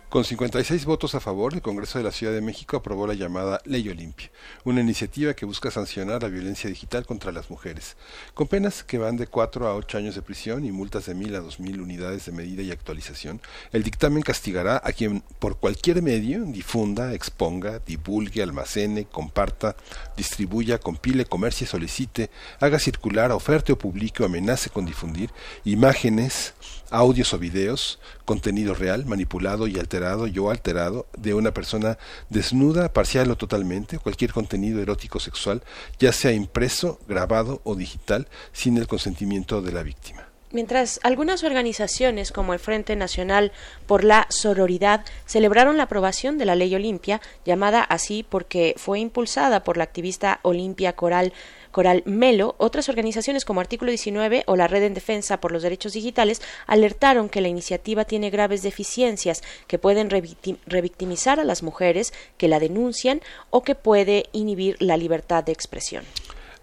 Con 0.10 0.24
56 0.24 0.86
votos 0.86 1.16
a 1.16 1.20
favor, 1.20 1.54
el 1.54 1.62
Congreso 1.62 1.98
de 1.98 2.06
la 2.06 2.14
Ciudad 2.14 2.32
de 2.32 2.40
México 2.40 2.78
aprobó 2.78 3.06
la 3.08 3.14
llamada 3.14 3.60
Ley 3.66 3.90
Olimpia, 3.90 4.32
una 4.64 4.80
iniciativa 4.80 5.34
que 5.34 5.46
busca 5.46 5.70
sancionar 5.70 6.24
la 6.24 6.30
violencia 6.30 6.70
digital 6.70 7.06
contra 7.06 7.34
las 7.34 7.50
mujeres, 7.50 7.98
con 8.34 8.48
penas 8.48 8.86
que 8.86 9.00
van 9.00 9.18
de 9.18 9.28
4 9.28 9.68
a 9.68 9.76
8 9.76 9.98
años 9.98 10.16
de 10.16 10.22
prisión 10.22 10.64
y 10.64 10.72
multas 10.72 11.08
de 11.08 11.14
1.000 11.14 11.36
a 11.36 11.42
2.000 11.42 11.82
unidades 11.82 12.26
de 12.26 12.32
medida 12.32 12.64
y 12.64 12.72
actualización. 12.72 13.42
El 13.74 13.84
dictamen 13.84 14.24
castigará 14.24 14.82
a 14.82 14.94
quien 14.94 15.24
por 15.40 15.58
cualquier 15.58 16.02
medio 16.02 16.46
difunda, 16.46 17.14
exponga, 17.14 17.80
divulgue, 17.80 18.42
almacene, 18.42 19.04
comparta, 19.04 19.76
distribuya, 20.16 20.78
compile, 20.78 21.26
comercie, 21.26 21.68
solicite, 21.68 22.30
haga 22.62 22.80
circular, 22.80 23.34
oferte 23.34 23.74
o 23.74 23.78
publique 23.78 24.24
o 24.24 24.26
amenace 24.26 24.70
con 24.70 24.86
difundir 24.86 25.32
imágenes, 25.66 26.54
audios 26.92 27.34
o 27.34 27.40
videos, 27.40 28.00
contenido 28.26 28.74
real, 28.74 29.06
manipulado 29.06 29.68
y 29.68 29.80
alterado 29.80 30.28
y 30.28 30.38
o 30.40 30.50
alterado 30.50 31.08
de 31.18 31.34
una 31.34 31.54
persona 31.54 31.98
desnuda, 32.30 32.94
parcial 32.94 33.30
o 33.32 33.38
totalmente, 33.38 34.00
cualquier 34.00 34.32
contenido 34.32 34.82
erótico 34.82 35.20
sexual, 35.20 35.64
ya 36.00 36.12
sea 36.12 36.32
impreso, 36.32 37.00
grabado 37.08 37.62
o 37.64 37.76
digital, 37.76 38.28
sin 38.52 38.78
el 38.78 38.88
consentimiento 38.88 39.62
de 39.62 39.72
la 39.72 39.84
víctima. 39.84 40.28
Mientras 40.50 41.02
algunas 41.04 41.44
organizaciones 41.44 42.32
como 42.32 42.54
el 42.54 42.60
Frente 42.60 42.96
Nacional 42.96 43.52
por 43.86 44.06
la 44.06 44.28
Sororidad 44.30 45.04
celebraron 45.26 45.76
la 45.76 45.84
aprobación 45.84 46.38
de 46.38 46.46
la 46.46 46.56
Ley 46.56 46.74
Olimpia, 46.74 47.20
llamada 47.46 47.84
así 47.84 48.26
porque 48.28 48.74
fue 48.78 49.00
impulsada 49.00 49.66
por 49.66 49.76
la 49.76 49.84
activista 49.84 50.40
Olimpia 50.44 50.94
Coral 50.94 51.34
Coral 51.78 52.02
Melo, 52.08 52.56
otras 52.58 52.90
organizaciones 52.90 53.46
como 53.46 53.62
Artículo 53.62 53.92
19 53.92 54.46
o 54.48 54.56
la 54.56 54.66
Red 54.66 54.82
en 54.82 54.96
Defensa 54.96 55.40
por 55.40 55.52
los 55.52 55.62
Derechos 55.62 55.94
Digitales 55.94 56.42
alertaron 56.66 57.30
que 57.30 57.40
la 57.40 57.50
iniciativa 57.50 58.04
tiene 58.04 58.32
graves 58.32 58.64
deficiencias 58.64 59.44
que 59.68 59.78
pueden 59.78 60.10
revictim- 60.10 60.58
revictimizar 60.66 61.40
a 61.40 61.44
las 61.44 61.62
mujeres 61.62 62.16
que 62.40 62.48
la 62.48 62.60
denuncian 62.60 63.22
o 63.52 63.62
que 63.62 63.76
puede 63.76 64.26
inhibir 64.32 64.76
la 64.80 64.98
libertad 64.98 65.44
de 65.44 65.52
expresión. 65.52 66.04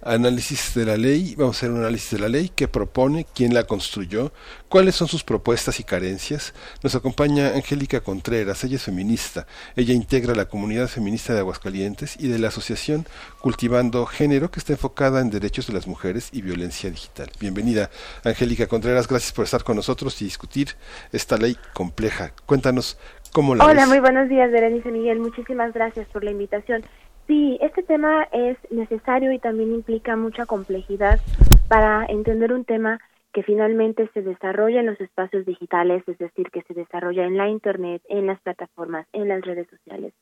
Análisis 0.04 0.74
de 0.74 0.84
la 0.84 0.98
ley, 0.98 1.34
vamos 1.36 1.56
a 1.56 1.58
hacer 1.58 1.70
un 1.70 1.78
análisis 1.78 2.10
de 2.10 2.18
la 2.18 2.28
ley, 2.28 2.50
qué 2.54 2.68
propone, 2.68 3.26
quién 3.34 3.54
la 3.54 3.64
construyó, 3.64 4.32
cuáles 4.68 4.94
son 4.94 5.08
sus 5.08 5.24
propuestas 5.24 5.80
y 5.80 5.84
carencias. 5.84 6.52
Nos 6.82 6.94
acompaña 6.94 7.54
Angélica 7.54 8.00
Contreras, 8.02 8.62
ella 8.64 8.76
es 8.76 8.82
feminista, 8.82 9.46
ella 9.76 9.94
integra 9.94 10.34
la 10.34 10.44
comunidad 10.44 10.88
feminista 10.88 11.32
de 11.32 11.40
Aguascalientes 11.40 12.16
y 12.20 12.28
de 12.28 12.38
la 12.38 12.48
asociación 12.48 13.06
Cultivando 13.40 14.04
Género, 14.04 14.50
que 14.50 14.60
está 14.60 14.74
enfocada 14.74 15.20
en 15.20 15.30
derechos 15.30 15.66
de 15.68 15.72
las 15.72 15.86
mujeres 15.86 16.28
y 16.32 16.42
violencia 16.42 16.90
digital. 16.90 17.30
Bienvenida, 17.40 17.90
Angélica 18.24 18.66
Contreras, 18.66 19.08
gracias 19.08 19.32
por 19.32 19.46
estar 19.46 19.64
con 19.64 19.76
nosotros 19.76 20.20
y 20.20 20.26
discutir 20.26 20.68
esta 21.12 21.38
ley 21.38 21.56
compleja. 21.72 22.32
Cuéntanos 22.44 22.98
cómo 23.32 23.54
la 23.54 23.64
Hola, 23.64 23.82
ves. 23.82 23.88
muy 23.88 24.00
buenos 24.00 24.28
días, 24.28 24.50
Berenice 24.52 24.90
Miguel. 24.90 25.18
Muchísimas 25.18 25.72
gracias 25.72 26.06
por 26.08 26.24
la 26.24 26.30
invitación. 26.30 26.84
Sí, 27.26 27.58
este 27.62 27.82
tema 27.82 28.24
es 28.32 28.58
necesario 28.70 29.32
y 29.32 29.38
también 29.38 29.72
implica 29.72 30.14
mucha 30.16 30.44
complejidad 30.44 31.20
para 31.68 32.04
entender 32.06 32.52
un 32.52 32.64
tema 32.64 33.00
que 33.32 33.42
finalmente 33.42 34.08
se 34.12 34.22
desarrolla 34.22 34.80
en 34.80 34.86
los 34.86 35.00
espacios 35.00 35.46
digitales, 35.46 36.04
es 36.06 36.18
decir, 36.18 36.50
que 36.50 36.62
se 36.62 36.74
desarrolla 36.74 37.24
en 37.24 37.36
la 37.36 37.48
Internet, 37.48 38.02
en 38.08 38.26
las 38.26 38.40
plataformas, 38.42 39.06
en 39.12 39.28
las 39.28 39.40
redes 39.42 39.66
sociales, 39.68 40.12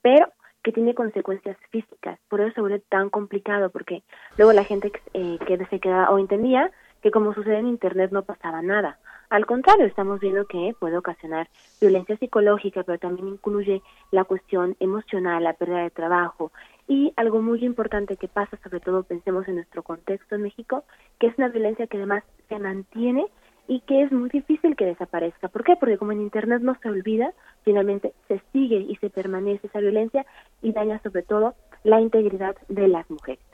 pero 0.00 0.32
que 0.62 0.72
tiene 0.72 0.94
consecuencias 0.94 1.56
físicas. 1.70 2.18
Por 2.28 2.40
eso 2.40 2.54
se 2.54 2.60
vuelve 2.60 2.80
tan 2.88 3.10
complicado, 3.10 3.70
porque 3.70 4.02
luego 4.38 4.52
la 4.52 4.64
gente 4.64 4.90
eh, 5.14 5.38
que 5.46 5.64
se 5.66 5.80
queda 5.80 6.10
o 6.10 6.18
entendía 6.18 6.70
que 7.02 7.10
como 7.10 7.34
sucede 7.34 7.58
en 7.58 7.68
Internet 7.68 8.10
no 8.10 8.22
pasaba 8.22 8.62
nada. 8.62 8.98
Al 9.28 9.44
contrario, 9.44 9.86
estamos 9.86 10.20
viendo 10.20 10.46
que 10.46 10.74
puede 10.78 10.96
ocasionar 10.96 11.48
violencia 11.80 12.16
psicológica, 12.16 12.82
pero 12.84 12.98
también 12.98 13.28
incluye 13.28 13.82
la 14.12 14.24
cuestión 14.24 14.76
emocional, 14.78 15.42
la 15.42 15.54
pérdida 15.54 15.82
de 15.82 15.90
trabajo 15.90 16.52
y 16.86 17.12
algo 17.16 17.42
muy 17.42 17.64
importante 17.64 18.16
que 18.16 18.28
pasa, 18.28 18.56
sobre 18.62 18.80
todo 18.80 19.02
pensemos 19.02 19.48
en 19.48 19.56
nuestro 19.56 19.82
contexto 19.82 20.36
en 20.36 20.42
México, 20.42 20.84
que 21.18 21.26
es 21.26 21.38
una 21.38 21.48
violencia 21.48 21.86
que 21.86 21.96
además 21.96 22.22
se 22.48 22.58
mantiene 22.58 23.26
y 23.68 23.80
que 23.80 24.02
es 24.02 24.12
muy 24.12 24.30
difícil 24.30 24.76
que 24.76 24.86
desaparezca. 24.86 25.48
¿Por 25.48 25.64
qué? 25.64 25.74
Porque 25.74 25.98
como 25.98 26.12
en 26.12 26.20
Internet 26.20 26.62
no 26.62 26.76
se 26.80 26.88
olvida, 26.88 27.32
finalmente 27.64 28.12
se 28.28 28.40
sigue 28.52 28.76
y 28.76 28.94
se 28.96 29.10
permanece 29.10 29.66
esa 29.66 29.80
violencia 29.80 30.24
y 30.62 30.72
daña 30.72 31.00
sobre 31.02 31.22
todo 31.22 31.54
la 31.82 32.00
integridad 32.00 32.56
de 32.68 32.86
las 32.86 33.10
mujeres. 33.10 33.44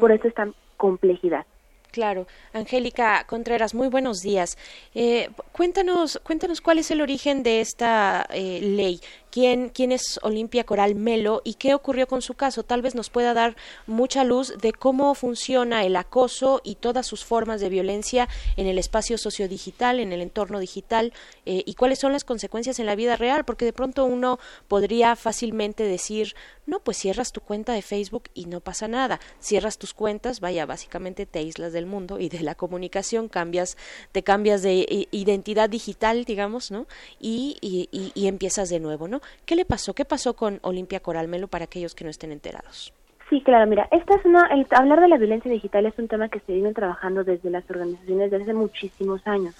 Por 0.00 0.10
eso 0.12 0.26
esta 0.26 0.48
complejidad. 0.76 1.46
Claro, 1.90 2.28
Angélica 2.52 3.24
Contreras, 3.26 3.74
muy 3.74 3.88
buenos 3.88 4.20
días. 4.20 4.56
Eh, 4.94 5.28
cuéntanos, 5.50 6.20
cuéntanos 6.22 6.60
cuál 6.60 6.78
es 6.78 6.90
el 6.92 7.00
origen 7.00 7.42
de 7.42 7.60
esta 7.60 8.26
eh, 8.30 8.60
ley. 8.62 9.00
¿Quién, 9.30 9.68
¿Quién 9.68 9.92
es 9.92 10.18
Olimpia 10.22 10.64
Coral 10.64 10.96
Melo 10.96 11.40
y 11.44 11.54
qué 11.54 11.72
ocurrió 11.74 12.08
con 12.08 12.20
su 12.20 12.34
caso? 12.34 12.64
Tal 12.64 12.82
vez 12.82 12.96
nos 12.96 13.10
pueda 13.10 13.32
dar 13.32 13.56
mucha 13.86 14.24
luz 14.24 14.58
de 14.60 14.72
cómo 14.72 15.14
funciona 15.14 15.84
el 15.84 15.94
acoso 15.94 16.60
y 16.64 16.74
todas 16.74 17.06
sus 17.06 17.24
formas 17.24 17.60
de 17.60 17.68
violencia 17.68 18.28
en 18.56 18.66
el 18.66 18.76
espacio 18.76 19.18
sociodigital, 19.18 20.00
en 20.00 20.12
el 20.12 20.20
entorno 20.20 20.58
digital 20.58 21.12
eh, 21.46 21.62
y 21.64 21.74
cuáles 21.74 22.00
son 22.00 22.12
las 22.12 22.24
consecuencias 22.24 22.80
en 22.80 22.86
la 22.86 22.96
vida 22.96 23.16
real, 23.16 23.44
porque 23.44 23.64
de 23.64 23.72
pronto 23.72 24.04
uno 24.04 24.40
podría 24.66 25.14
fácilmente 25.14 25.84
decir, 25.84 26.34
no, 26.66 26.80
pues 26.80 26.96
cierras 26.96 27.30
tu 27.30 27.40
cuenta 27.40 27.72
de 27.72 27.82
Facebook 27.82 28.24
y 28.34 28.46
no 28.46 28.60
pasa 28.60 28.88
nada. 28.88 29.20
Cierras 29.38 29.78
tus 29.78 29.94
cuentas, 29.94 30.40
vaya, 30.40 30.66
básicamente 30.66 31.24
te 31.26 31.38
aíslas 31.38 31.72
del 31.80 31.86
mundo 31.86 32.20
y 32.20 32.28
de 32.28 32.40
la 32.42 32.54
comunicación, 32.54 33.28
cambias, 33.28 33.76
te 34.12 34.22
cambias 34.22 34.62
de 34.62 34.74
i- 34.88 35.08
identidad 35.10 35.68
digital, 35.70 36.24
digamos, 36.24 36.70
¿no? 36.70 36.86
Y, 37.18 37.56
y, 37.62 37.88
y- 37.90 38.12
y 38.14 38.28
empiezas 38.28 38.68
de 38.68 38.78
nuevo, 38.80 39.08
¿no? 39.08 39.20
¿Qué 39.46 39.56
le 39.56 39.64
pasó? 39.64 39.94
¿Qué 39.94 40.04
pasó 40.04 40.34
con 40.34 40.60
Olimpia 40.62 41.00
Coral 41.00 41.26
Melo 41.28 41.48
para 41.48 41.64
aquellos 41.64 41.94
que 41.94 42.04
no 42.04 42.10
estén 42.10 42.32
enterados? 42.32 42.92
Sí, 43.30 43.40
claro, 43.42 43.64
mira, 43.70 43.88
esta 43.92 44.16
es 44.16 44.24
una, 44.24 44.46
el, 44.48 44.66
hablar 44.72 45.00
de 45.00 45.06
la 45.08 45.16
violencia 45.16 45.50
digital 45.50 45.86
es 45.86 45.96
un 45.98 46.08
tema 46.08 46.28
que 46.28 46.40
se 46.40 46.52
viene 46.52 46.74
trabajando 46.74 47.22
desde 47.22 47.48
las 47.48 47.62
organizaciones 47.70 48.30
desde 48.30 48.42
hace 48.44 48.54
muchísimos 48.54 49.24
años. 49.26 49.54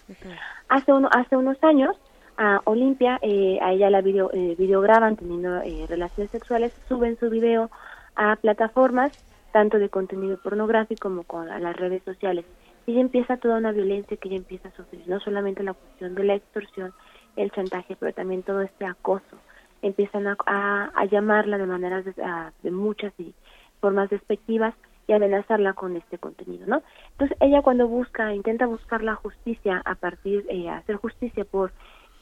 Hace, 0.68 0.92
uno, 0.92 1.08
hace 1.12 1.36
unos 1.36 1.56
años, 1.62 1.96
a 2.36 2.60
Olimpia, 2.64 3.18
eh, 3.22 3.58
a 3.62 3.72
ella 3.72 3.88
la 3.90 4.00
video, 4.00 4.30
eh, 4.32 4.56
videograban 4.58 5.14
teniendo 5.16 5.58
eh, 5.62 5.86
relaciones 5.88 6.30
sexuales, 6.32 6.72
suben 6.88 7.16
su 7.20 7.30
video 7.30 7.70
a 8.16 8.34
plataformas, 8.36 9.12
tanto 9.52 9.78
de 9.78 9.88
contenido 9.88 10.36
pornográfico 10.38 11.08
como 11.08 11.24
con 11.24 11.48
las 11.48 11.76
redes 11.76 12.02
sociales. 12.04 12.44
Y 12.86 12.94
ya 12.94 13.00
empieza 13.00 13.36
toda 13.36 13.58
una 13.58 13.72
violencia 13.72 14.16
que 14.16 14.28
ella 14.28 14.38
empieza 14.38 14.68
a 14.68 14.72
sufrir, 14.72 15.06
no 15.08 15.20
solamente 15.20 15.62
la 15.62 15.74
cuestión 15.74 16.14
de 16.14 16.24
la 16.24 16.34
extorsión, 16.34 16.92
el 17.36 17.50
chantaje, 17.52 17.96
pero 17.96 18.12
también 18.12 18.42
todo 18.42 18.62
este 18.62 18.84
acoso. 18.86 19.36
Empiezan 19.82 20.26
a 20.26 21.04
llamarla 21.10 21.58
de 21.58 21.66
maneras, 21.66 22.04
de, 22.04 22.14
a- 22.22 22.52
de 22.62 22.70
muchas 22.70 23.12
y 23.18 23.34
formas 23.80 24.10
despectivas 24.10 24.74
y 25.06 25.12
amenazarla 25.12 25.72
con 25.72 25.96
este 25.96 26.18
contenido, 26.18 26.66
¿no? 26.66 26.82
Entonces 27.12 27.36
ella 27.40 27.62
cuando 27.62 27.88
busca, 27.88 28.32
intenta 28.34 28.66
buscar 28.66 29.02
la 29.02 29.14
justicia 29.16 29.82
a 29.84 29.94
partir, 29.96 30.44
eh, 30.48 30.68
hacer 30.68 30.96
justicia 30.96 31.44
por 31.44 31.72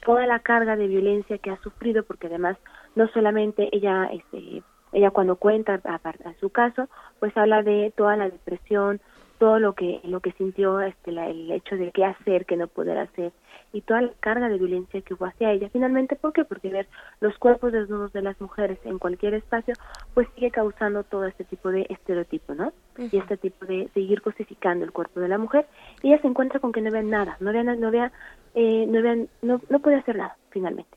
toda 0.05 0.26
la 0.26 0.38
carga 0.40 0.76
de 0.76 0.86
violencia 0.86 1.38
que 1.38 1.50
ha 1.50 1.60
sufrido, 1.60 2.05
porque 2.05 2.28
además 2.28 2.56
no 2.94 3.09
solamente 3.09 3.68
ella, 3.72 4.05
este, 4.12 4.62
ella 4.93 5.10
cuando 5.10 5.36
cuenta 5.36 5.81
a, 5.85 5.94
a 5.97 6.35
su 6.40 6.51
caso, 6.51 6.89
pues 7.19 7.36
habla 7.36 7.62
de 7.62 7.93
toda 7.97 8.16
la 8.16 8.28
depresión, 8.31 9.01
todo 9.39 9.60
lo 9.60 9.74
que 9.74 10.01
lo 10.02 10.19
que 10.20 10.32
sintió, 10.32 10.81
este, 10.81 11.12
la- 11.12 11.28
el 11.28 11.51
hecho 11.52 11.77
de 11.77 11.93
qué 11.93 12.05
hacer, 12.05 12.44
qué 12.44 12.56
no 12.56 12.66
poder 12.66 12.98
hacer 12.98 13.32
y 13.73 13.82
toda 13.82 14.01
la 14.02 14.10
carga 14.19 14.48
de 14.48 14.59
violencia 14.59 15.01
que 15.02 15.15
hubo 15.15 15.27
hacia 15.27 15.52
ella. 15.52 15.69
Finalmente, 15.73 16.16
¿por 16.16 16.32
qué? 16.32 16.44
Porque 16.44 16.70
ver 16.70 16.89
los 17.20 17.36
cuerpos 17.39 17.70
desnudos 17.70 18.12
de 18.12 18.23
las 18.23 18.40
mujeres 18.40 18.78
en 18.85 18.98
cualquier 18.98 19.35
espacio, 19.35 19.77
pues 20.15 20.27
sigue 20.35 20.51
causando 20.51 21.05
todo 21.05 21.27
este 21.27 21.44
tipo 21.44 21.70
de 21.70 21.86
estereotipo, 21.89 22.55
¿no? 22.55 22.73
Y 23.12 23.19
este 23.19 23.36
tipo 23.36 23.65
de 23.66 23.89
seguir 23.94 24.23
cosificando 24.23 24.85
el 24.85 24.90
cuerpo 24.93 25.20
de 25.20 25.28
la 25.28 25.39
mujer. 25.39 25.66
Y 26.02 26.09
ella 26.09 26.20
se 26.20 26.27
encuentra 26.28 26.59
con 26.60 26.73
que 26.73 26.81
no 26.81 26.90
vean 26.90 27.10
nada, 27.10 27.36
no 27.40 27.52
vean, 27.52 27.78
no 27.78 27.90
vea, 27.93 28.10
eh, 28.55 28.86
no 28.89 29.02
vean, 29.02 29.28
no, 29.43 29.60
no 29.69 29.78
puede 29.78 29.97
hacer 29.98 30.16
nada, 30.16 30.36
finalmente. 30.51 30.90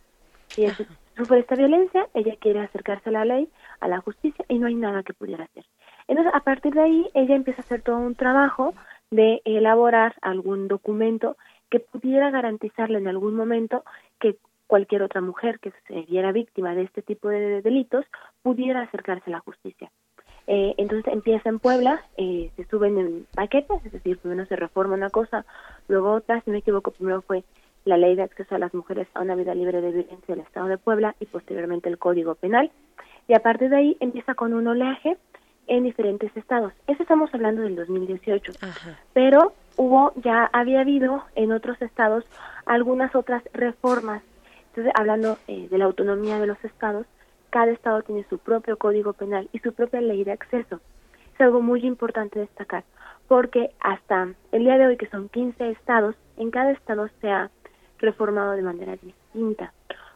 Y 0.56 0.64
ella 0.64 0.76
sufre 1.16 1.40
esta 1.40 1.56
violencia, 1.56 2.08
ella 2.14 2.36
quiere 2.40 2.62
acercarse 2.62 3.10
a 3.10 3.14
la 3.14 3.26
ley, 3.26 3.50
a 3.82 3.88
la 3.88 4.00
justicia, 4.00 4.46
y 4.48 4.58
no 4.58 4.68
hay 4.68 4.76
nada 4.76 5.04
que 5.04 5.14
pudiera 5.14 5.44
hacer. 5.44 5.66
Entonces, 6.08 6.34
a 6.34 6.40
partir 6.42 6.74
de 6.74 6.82
ahí, 6.82 7.10
ella 7.14 7.36
empieza 7.36 7.62
a 7.62 7.66
hacer 7.66 7.82
todo 7.82 7.98
un 7.98 8.16
trabajo 8.16 8.74
de 9.12 9.42
elaborar 9.46 10.16
algún 10.22 10.68
documento 10.68 11.36
que 11.70 11.80
pudiera 11.80 12.32
garantizarle 12.32 12.98
en 12.98 13.08
algún 13.08 13.36
momento 13.36 13.84
que 14.20 14.38
cualquier 14.68 15.04
otra 15.04 15.20
mujer 15.20 15.60
que 15.60 15.74
se 15.88 16.02
viera 16.04 16.32
víctima 16.32 16.74
de 16.76 16.84
este 16.84 17.02
tipo 17.02 17.28
de 17.28 17.62
delitos 17.62 18.06
pudiera 18.42 18.82
acercarse 18.82 19.30
a 19.30 19.34
la 19.34 19.40
justicia. 19.40 19.92
Eh, 20.48 20.74
entonces 20.78 21.14
empieza 21.14 21.50
en 21.50 21.60
Puebla, 21.60 22.02
eh, 22.18 22.52
se 22.56 22.66
suben 22.66 22.98
en 22.98 23.28
paquetes, 23.36 23.86
es 23.86 23.92
decir, 23.92 24.18
primero 24.18 24.46
se 24.46 24.56
reforma 24.56 24.96
una 24.96 25.10
cosa, 25.10 25.46
luego 25.88 26.14
otra, 26.14 26.42
si 26.42 26.50
no 26.50 26.54
me 26.54 26.60
equivoco, 26.60 26.92
primero 26.92 27.22
fue 27.22 27.44
la 27.86 27.98
Ley 27.98 28.16
de 28.16 28.24
Acceso 28.24 28.56
a 28.56 28.60
las 28.60 28.74
Mujeres 28.74 29.08
a 29.14 29.22
una 29.22 29.36
Vida 29.36 29.56
Libre 29.56 29.82
de 29.82 29.92
Violencia 29.92 30.36
del 30.36 30.46
Estado 30.46 30.68
de 30.68 30.78
Puebla 30.78 31.16
y 31.20 31.26
posteriormente 31.26 31.90
el 31.90 31.98
Código 31.98 32.36
Penal. 32.36 32.72
Y 33.32 33.34
a 33.34 33.40
partir 33.40 33.70
de 33.70 33.78
ahí 33.78 33.98
empieza 34.02 34.36
con 34.36 34.54
un 34.54 34.68
oleaje 34.68 35.16
en 35.68 35.86
diferentes 35.86 36.36
estados. 36.36 36.74
Eso 36.86 37.02
estamos 37.02 37.34
hablando 37.34 37.62
del 37.62 37.78
2018. 37.78 38.52
Pero 39.14 39.54
hubo, 39.78 40.12
ya 40.18 40.50
había 40.52 40.82
habido 40.82 41.24
en 41.36 41.54
otros 41.54 41.82
estados 41.82 42.26
algunas 42.66 43.16
otras 43.16 43.42
reformas. 43.54 44.22
Entonces, 44.68 44.92
hablando 45.00 45.38
eh, 45.48 45.70
de 45.72 45.78
la 45.78 45.86
autonomía 45.86 46.40
de 46.40 46.48
los 46.48 46.62
estados, 46.66 47.08
cada 47.52 47.72
estado 47.72 48.02
tiene 48.02 48.26
su 48.30 48.38
propio 48.38 48.76
código 48.76 49.14
penal 49.14 49.48
y 49.54 49.60
su 49.60 49.72
propia 49.72 50.02
ley 50.02 50.26
de 50.26 50.34
acceso. 50.34 50.82
Es 51.34 51.40
algo 51.40 51.62
muy 51.62 51.86
importante 51.86 52.38
destacar, 52.38 52.84
porque 53.30 53.72
hasta 53.80 54.28
el 54.52 54.66
día 54.66 54.78
de 54.78 54.88
hoy, 54.88 54.98
que 54.98 55.08
son 55.08 55.30
15 55.30 55.70
estados, 55.70 56.16
en 56.36 56.52
cada 56.52 56.72
estado 56.72 57.08
se 57.22 57.30
ha 57.30 57.50
reformado 58.00 58.52
de 58.52 58.62
manera 58.62 58.98
distinta, 59.02 59.72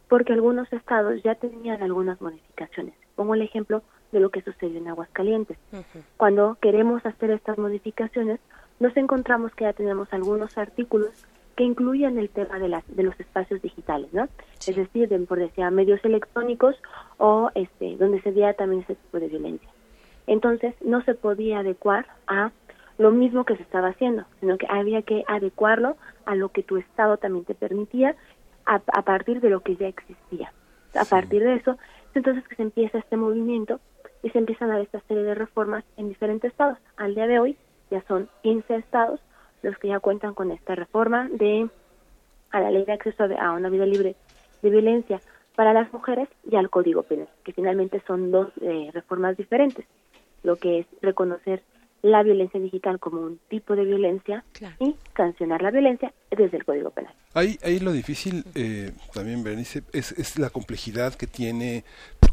porque 0.09 0.33
algunos 0.33 0.73
estados 0.73 1.23
ya 1.23 1.35
tenían 1.35 1.81
algunas 1.81 2.19
modificaciones. 2.19 2.93
Pongo 3.15 3.33
el 3.35 3.41
ejemplo 3.41 3.81
de 4.11 4.19
lo 4.19 4.29
que 4.29 4.41
sucedió 4.41 4.77
en 4.77 4.87
Aguascalientes. 4.87 5.57
Cuando 6.17 6.57
queremos 6.61 7.05
hacer 7.05 7.31
estas 7.31 7.57
modificaciones, 7.57 8.39
nos 8.79 8.95
encontramos 8.97 9.53
que 9.53 9.65
ya 9.65 9.73
tenemos 9.73 10.11
algunos 10.11 10.57
artículos 10.57 11.25
que 11.55 11.63
incluyen 11.63 12.17
el 12.19 12.29
tema 12.29 12.59
de, 12.59 12.67
las, 12.67 12.83
de 12.87 13.03
los 13.03 13.17
espacios 13.19 13.61
digitales, 13.61 14.13
¿no? 14.13 14.27
Es 14.67 14.75
decir, 14.75 15.07
de, 15.07 15.19
por 15.19 15.39
decir, 15.39 15.69
medios 15.71 16.03
electrónicos 16.03 16.75
o 17.17 17.49
este, 17.55 17.95
donde 17.95 18.21
se 18.21 18.31
veía 18.31 18.53
también 18.53 18.81
ese 18.81 18.95
tipo 18.95 19.19
de 19.19 19.29
violencia. 19.29 19.69
Entonces, 20.27 20.75
no 20.81 21.01
se 21.03 21.13
podía 21.13 21.59
adecuar 21.59 22.07
a 22.27 22.51
lo 22.97 23.11
mismo 23.11 23.45
que 23.45 23.55
se 23.55 23.63
estaba 23.63 23.89
haciendo, 23.89 24.25
sino 24.39 24.57
que 24.57 24.67
había 24.69 25.01
que 25.01 25.23
adecuarlo 25.27 25.95
a 26.25 26.35
lo 26.35 26.49
que 26.49 26.63
tu 26.63 26.77
Estado 26.77 27.17
también 27.17 27.45
te 27.45 27.55
permitía 27.55 28.15
a, 28.65 28.81
a 28.87 29.01
partir 29.03 29.39
de 29.39 29.49
lo 29.49 29.61
que 29.61 29.75
ya 29.75 29.87
existía. 29.87 30.51
A 30.99 31.05
partir 31.05 31.43
de 31.43 31.55
eso, 31.55 31.71
es 31.71 31.77
entonces 32.15 32.47
que 32.47 32.55
se 32.55 32.63
empieza 32.63 32.97
este 32.97 33.17
movimiento 33.17 33.79
y 34.23 34.29
se 34.29 34.39
empiezan 34.39 34.69
a 34.69 34.73
dar 34.73 34.81
esta 34.81 35.01
serie 35.01 35.23
de 35.23 35.35
reformas 35.35 35.83
en 35.97 36.09
diferentes 36.09 36.51
estados. 36.51 36.77
Al 36.97 37.15
día 37.15 37.27
de 37.27 37.39
hoy 37.39 37.57
ya 37.91 38.01
son 38.07 38.29
15 38.43 38.75
estados 38.75 39.19
los 39.61 39.77
que 39.77 39.89
ya 39.89 39.99
cuentan 39.99 40.33
con 40.33 40.51
esta 40.51 40.75
reforma 40.75 41.29
de 41.31 41.69
a 42.51 42.59
la 42.61 42.71
ley 42.71 42.85
de 42.85 42.93
acceso 42.93 43.23
a 43.39 43.51
una 43.51 43.69
vida 43.69 43.85
libre 43.85 44.15
de 44.61 44.69
violencia 44.69 45.19
para 45.55 45.73
las 45.73 45.91
mujeres 45.91 46.29
y 46.49 46.55
al 46.55 46.69
Código 46.69 47.03
Penal, 47.03 47.29
que 47.43 47.53
finalmente 47.53 48.01
son 48.07 48.31
dos 48.31 48.49
eh, 48.61 48.89
reformas 48.93 49.37
diferentes, 49.37 49.85
lo 50.43 50.57
que 50.57 50.79
es 50.79 50.87
reconocer 51.01 51.63
la 52.05 52.21
violencia 52.21 52.59
digital 52.59 52.99
como 52.99 53.19
un 53.19 53.39
tipo 53.49 53.75
de 53.75 53.83
violencia 53.83 54.45
y 54.79 54.95
sancionar 55.17 55.63
la 55.63 55.71
violencia 55.71 56.13
desde 56.29 56.57
el 56.57 56.63
Código 56.63 56.91
Penal. 56.91 57.11
Ahí, 57.33 57.57
ahí 57.63 57.79
lo 57.79 57.91
difícil 57.91 58.45
eh, 58.53 58.91
también, 59.11 59.43
Berenice, 59.43 59.81
es, 59.91 60.11
es 60.11 60.37
la 60.37 60.51
complejidad 60.51 61.15
que 61.15 61.25
tiene 61.25 61.83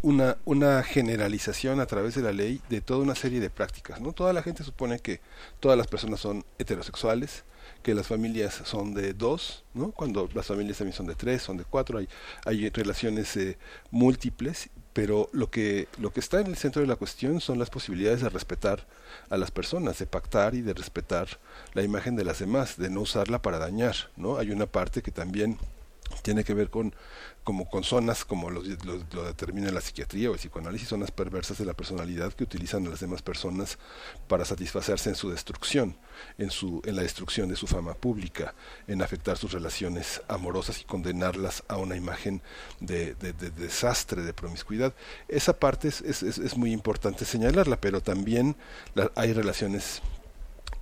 una, 0.03 0.37
una 0.45 0.83
generalización 0.83 1.81
a 1.81 1.87
través 1.87 2.15
de 2.15 2.21
la 2.21 2.33
ley 2.33 2.61
de 2.69 2.83
toda 2.83 3.03
una 3.03 3.15
serie 3.15 3.41
de 3.41 3.49
prácticas. 3.49 3.99
¿no? 3.99 4.13
Toda 4.13 4.35
la 4.35 4.43
gente 4.43 4.63
supone 4.63 4.99
que 4.99 5.21
todas 5.59 5.79
las 5.79 5.87
personas 5.87 6.21
son 6.21 6.45
heterosexuales, 6.59 7.47
que 7.83 7.95
las 7.95 8.07
familias 8.07 8.53
son 8.53 8.93
de 8.93 9.15
dos, 9.15 9.65
¿no? 9.73 9.93
cuando 9.93 10.29
las 10.35 10.49
familias 10.49 10.77
también 10.77 10.95
son 10.95 11.07
de 11.07 11.15
tres, 11.15 11.41
son 11.41 11.57
de 11.57 11.65
cuatro, 11.65 11.97
hay, 11.97 12.09
hay 12.45 12.69
relaciones 12.69 13.35
eh, 13.39 13.57
múltiples 13.91 14.69
pero 14.93 15.29
lo 15.33 15.51
que 15.51 15.89
lo 15.99 16.13
que 16.13 16.21
está 16.21 16.41
en 16.41 16.49
el 16.49 16.57
centro 16.57 16.83
de 16.83 16.89
la 16.89 16.97
cuestión 16.97 17.41
son 17.41 17.59
las 17.59 17.71
posibilidades 17.71 18.21
de 18.21 18.29
respetar 18.29 18.87
a 19.31 19.37
las 19.37 19.51
personas, 19.51 19.99
de 19.99 20.07
pactar 20.07 20.55
y 20.55 20.63
de 20.63 20.75
respetar 20.75 21.29
la 21.73 21.83
imagen 21.83 22.17
de 22.17 22.25
las 22.25 22.39
demás, 22.39 22.77
de 22.77 22.91
no 22.91 23.01
usarla 23.01 23.41
para 23.41 23.59
dañar, 23.59 23.97
¿no? 24.17 24.39
Hay 24.39 24.51
una 24.51 24.67
parte 24.67 25.03
que 25.03 25.11
también 25.11 25.59
tiene 26.23 26.45
que 26.45 26.55
ver 26.55 26.71
con 26.71 26.95
como 27.45 27.69
con 27.69 27.83
zonas 27.83 28.25
como 28.25 28.51
lo, 28.51 28.63
lo, 28.63 29.25
determina 29.25 29.71
la 29.73 29.81
psiquiatría 29.81 30.31
o 30.31 30.35
el 30.35 30.39
psicoanálisis, 30.39 30.89
zonas 30.89 31.11
perversas 31.11 31.59
de 31.59 31.65
la 31.65 31.75
personalidad 31.75 32.33
que 32.33 32.45
utilizan 32.45 32.87
a 32.87 32.91
las 32.91 33.01
demás 33.01 33.21
personas 33.21 33.79
para 34.29 34.45
satisfacerse 34.45 35.09
en 35.09 35.17
su 35.17 35.29
destrucción, 35.29 35.97
en 36.39 36.51
su 36.51 36.81
en 36.85 36.95
la 36.95 37.03
destrucción 37.03 37.49
de 37.49 37.57
su 37.57 37.67
fama 37.67 37.95
pública, 37.95 38.55
en 38.87 39.03
afectar 39.03 39.39
sus 39.39 39.53
relaciones 39.53 40.23
amorosas 40.29 40.81
y 40.81 40.85
condenarlas 40.85 41.65
a 41.67 41.79
una 41.79 41.97
imagen 41.97 42.43
de, 42.79 43.15
de, 43.15 43.33
de 43.33 43.51
desastre, 43.51 44.23
de 44.23 44.33
promiscuidad. 44.33 44.95
Esa 45.27 45.59
parte 45.59 45.89
es, 45.89 46.01
es, 46.03 46.23
es, 46.23 46.57
muy 46.57 46.73
importante 46.73 47.25
señalarla, 47.25 47.81
pero 47.81 48.01
también 48.01 48.57
hay 49.17 49.33
relaciones 49.33 50.01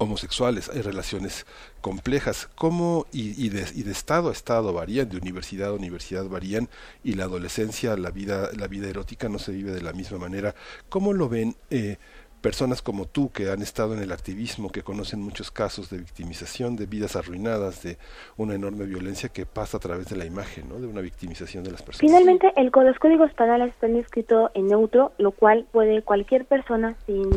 homosexuales, 0.01 0.70
hay 0.70 0.81
relaciones 0.81 1.47
complejas, 1.82 2.48
cómo 2.55 3.06
y, 3.12 3.44
y, 3.44 3.51
de, 3.51 3.66
y, 3.74 3.82
de, 3.82 3.93
estado 3.93 4.31
a 4.31 4.32
estado 4.32 4.72
varían, 4.72 5.09
de 5.09 5.18
universidad 5.18 5.68
a 5.68 5.74
universidad 5.74 6.24
varían, 6.24 6.68
y 7.05 7.14
la 7.14 7.24
adolescencia, 7.24 7.97
la 7.97 8.10
vida, 8.10 8.48
la 8.56 8.66
vida 8.66 8.89
erótica 8.89 9.28
no 9.28 9.39
se 9.39 9.52
vive 9.52 9.72
de 9.72 9.82
la 9.82 9.93
misma 9.93 10.18
manera. 10.18 10.55
¿Cómo 10.89 11.12
lo 11.12 11.28
ven 11.28 11.55
eh, 11.68 11.98
personas 12.40 12.81
como 12.82 13.05
tú 13.05 13.31
que 13.31 13.51
han 13.51 13.62
estado 13.62 13.94
en 13.94 14.02
el 14.02 14.12
activismo, 14.12 14.70
que 14.70 14.82
conocen 14.82 15.20
muchos 15.20 15.51
casos 15.51 15.90
de 15.90 15.98
victimización, 15.98 16.77
de 16.77 16.86
vidas 16.86 17.16
arruinadas, 17.16 17.82
de 17.82 17.98
una 18.36 18.55
enorme 18.55 18.86
violencia 18.86 19.28
que 19.28 19.47
pasa 19.47 19.77
a 19.77 19.81
través 19.81 20.09
de 20.09 20.16
la 20.16 20.24
imagen, 20.24 20.68
¿no? 20.68 20.81
de 20.81 20.86
una 20.86 21.01
victimización 21.01 21.62
de 21.62 21.72
las 21.72 21.82
personas? 21.82 22.10
Finalmente, 22.10 22.52
el, 22.56 22.70
los 22.72 22.98
códigos 22.98 23.32
penales 23.35 23.68
están 23.68 23.97
escritos 23.97 24.51
en 24.55 24.68
neutro, 24.68 25.12
lo 25.18 25.32
cual 25.32 25.66
puede 25.70 26.02
cualquier 26.02 26.47
persona, 26.47 26.97
sin 27.06 27.28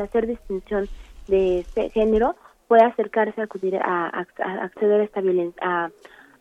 hacer 0.00 0.26
distinción, 0.26 0.88
de 1.28 1.60
este 1.60 1.90
género 1.90 2.36
pueda 2.68 2.86
acercarse 2.86 3.40
a 3.40 3.46
a, 3.82 4.62
acceder 4.64 5.00
a 5.00 5.04
esta 5.04 5.20
violencia 5.20 5.62
a 5.64 5.90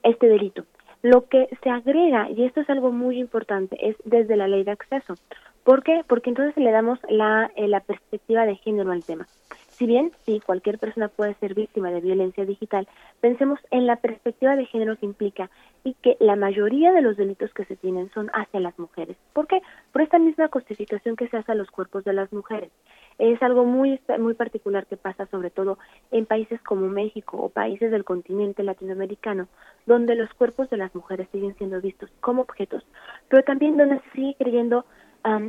este 0.04 0.28
delito. 0.28 0.64
Lo 1.02 1.28
que 1.28 1.50
se 1.62 1.70
agrega 1.70 2.30
y 2.30 2.44
esto 2.46 2.62
es 2.62 2.70
algo 2.70 2.92
muy 2.92 3.20
importante 3.20 3.78
es 3.80 3.96
desde 4.06 4.38
la 4.38 4.48
ley 4.48 4.64
de 4.64 4.72
acceso. 4.72 5.16
¿por 5.64 5.84
qué? 5.84 6.04
porque 6.08 6.30
entonces 6.30 6.56
le 6.64 6.72
damos 6.72 7.00
la, 7.10 7.52
eh, 7.56 7.68
la 7.68 7.82
perspectiva 7.82 8.46
de 8.46 8.56
género 8.56 8.92
al 8.92 9.04
tema 9.04 9.28
si 9.76 9.86
bien 9.86 10.12
sí, 10.26 10.42
cualquier 10.46 10.80
persona 10.80 11.10
puede 11.10 11.34
ser 11.36 11.54
víctima 11.54 11.92
de 11.92 12.00
violencia 12.00 12.46
digital, 12.46 12.88
pensemos 13.20 13.60
en 13.72 13.86
la 13.86 13.98
perspectiva 13.98 14.56
de 14.56 14.66
género 14.66 14.98
que 14.98 15.06
implica 15.06 15.50
y 15.84 15.96
que 15.96 16.16
la 16.22 16.38
mayoría 16.38 16.94
de 16.94 17.02
los 17.02 17.18
delitos 17.18 17.54
que 17.54 17.66
se 17.66 17.76
tienen 17.76 18.10
son 18.14 18.30
hacia 18.34 18.62
las 18.62 18.80
mujeres. 18.80 19.18
¿Por 19.34 19.48
qué? 19.48 19.62
Por 19.92 20.02
esta 20.02 20.18
misma 20.18 20.48
justificación 20.48 21.18
que 21.18 21.28
se 21.28 21.36
hace 21.38 21.52
a 21.52 21.56
los 21.56 21.70
cuerpos 21.72 22.06
de 22.06 22.14
las 22.14 22.32
mujeres. 22.32 22.72
Es 23.18 23.42
algo 23.44 23.66
muy, 23.66 24.00
muy 24.18 24.34
particular 24.34 24.86
que 24.88 24.96
pasa 24.96 25.26
sobre 25.28 25.50
todo 25.50 25.78
en 26.12 26.26
países 26.26 26.62
como 26.62 26.88
México 26.88 27.38
o 27.38 27.50
países 27.50 27.92
del 27.92 28.06
continente 28.06 28.64
latinoamericano, 28.64 29.48
donde 29.86 30.16
los 30.16 30.34
cuerpos 30.34 30.70
de 30.70 30.78
las 30.78 30.96
mujeres 30.96 31.28
siguen 31.34 31.56
siendo 31.58 31.82
vistos 31.82 32.10
como 32.22 32.44
objetos, 32.44 32.86
pero 33.28 33.44
también 33.44 33.76
donde 33.76 34.00
se 34.00 34.12
sigue 34.12 34.36
creyendo 34.38 34.86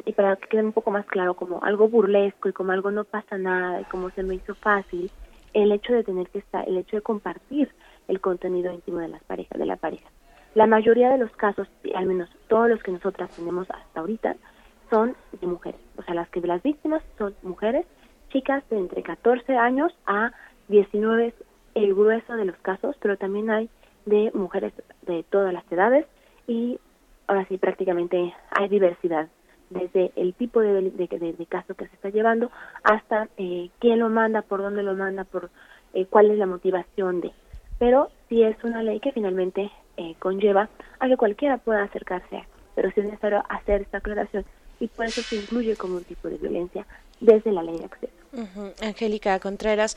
y 0.07 0.13
para 0.13 0.37
que 0.37 0.49
quede 0.49 0.65
un 0.65 0.73
poco 0.73 0.91
más 0.91 1.05
claro, 1.07 1.35
como 1.35 1.63
algo 1.63 1.89
burlesco 1.89 2.49
y 2.49 2.53
como 2.53 2.73
algo 2.73 2.91
no 2.91 3.05
pasa 3.05 3.37
nada 3.37 3.81
y 3.81 3.85
como 3.85 4.11
se 4.11 4.23
me 4.23 4.37
hizo 4.37 4.55
fácil, 4.55 5.11
el 5.53 5.71
hecho 5.73 5.93
de 5.93 6.03
tener 6.03 6.29
que 6.31 6.39
estar, 6.39 6.67
el 6.67 6.79
hecho 6.79 6.97
de 6.97 7.03
compartir 7.03 7.71
el 8.09 8.21
contenido 8.21 8.73
íntimo 8.73 8.99
de 8.99 9.09
las 9.09 9.23
parejas, 9.25 9.59
de 9.59 9.67
la 9.67 9.77
pareja. 9.77 10.09
La 10.55 10.67
mayoría 10.67 11.11
de 11.11 11.19
los 11.19 11.31
casos, 11.33 11.69
al 11.95 12.07
menos 12.07 12.31
todos 12.49 12.71
los 12.71 12.83
que 12.83 12.93
nosotras 12.93 13.31
tenemos 13.37 13.71
hasta 13.71 14.01
ahorita, 14.01 14.37
son 14.89 15.15
de 15.39 15.47
mujeres. 15.47 15.81
O 15.99 16.03
sea, 16.03 16.15
las 16.15 16.29
que 16.31 16.41
las 16.41 16.63
víctimas 16.63 17.03
son 17.19 17.35
mujeres, 17.43 17.85
chicas 18.31 18.67
de 18.71 18.79
entre 18.79 19.03
14 19.03 19.57
años 19.57 19.93
a 20.07 20.33
19 20.69 21.35
el 21.75 21.95
grueso 21.95 22.35
de 22.35 22.47
los 22.47 22.57
casos, 22.59 22.97
pero 23.01 23.19
también 23.19 23.51
hay 23.51 23.69
de 24.07 24.31
mujeres 24.33 24.73
de 25.03 25.23
todas 25.25 25.53
las 25.53 25.71
edades 25.71 26.07
y 26.47 26.79
ahora 27.27 27.45
sí 27.49 27.59
prácticamente 27.59 28.35
hay 28.51 28.69
diversidad 28.69 29.29
desde 29.71 30.13
el 30.17 30.35
tipo 30.35 30.61
de, 30.61 30.91
de, 30.91 31.47
caso 31.49 31.75
que 31.75 31.87
se 31.89 31.95
está 31.95 32.11
llevando 32.11 32.51
hasta 32.83 33.29
eh, 33.37 33.71
quién 33.81 33.99
lo 33.99 34.09
manda, 34.09 34.43
por 34.43 34.63
dónde 34.63 34.83
lo 34.83 34.95
manda, 34.95 35.25
por 35.25 35.51
eh, 35.95 36.07
cuál 36.07 36.31
es 36.31 36.39
la 36.39 36.47
motivación 36.47 37.21
de. 37.21 37.33
Pero 37.79 38.11
sí 38.29 38.43
es 38.43 38.57
una 38.65 38.83
ley 38.83 39.01
que 39.01 39.13
finalmente 39.13 39.71
eh, 39.97 40.15
conlleva 40.19 40.69
a 40.99 41.09
que 41.09 41.17
cualquiera 41.17 41.59
pueda 41.59 41.83
acercarse 41.83 42.45
pero 42.77 42.91
sí 42.93 43.01
es 43.01 43.07
necesario 43.07 43.43
hacer 43.49 43.83
esta 43.83 43.99
aclaración 43.99 44.45
y 44.79 44.87
por 44.87 45.07
eso 45.07 45.23
se 45.23 45.37
incluye 45.37 45.75
como 45.75 45.97
un 45.97 46.05
tipo 46.05 46.29
de 46.29 46.37
violencia 46.37 46.87
desde 47.19 47.51
la 47.51 47.63
ley 47.63 47.79
de 47.79 47.87
acceso. 47.87 48.13
Angélica 48.83 49.41
Contreras, 49.41 49.97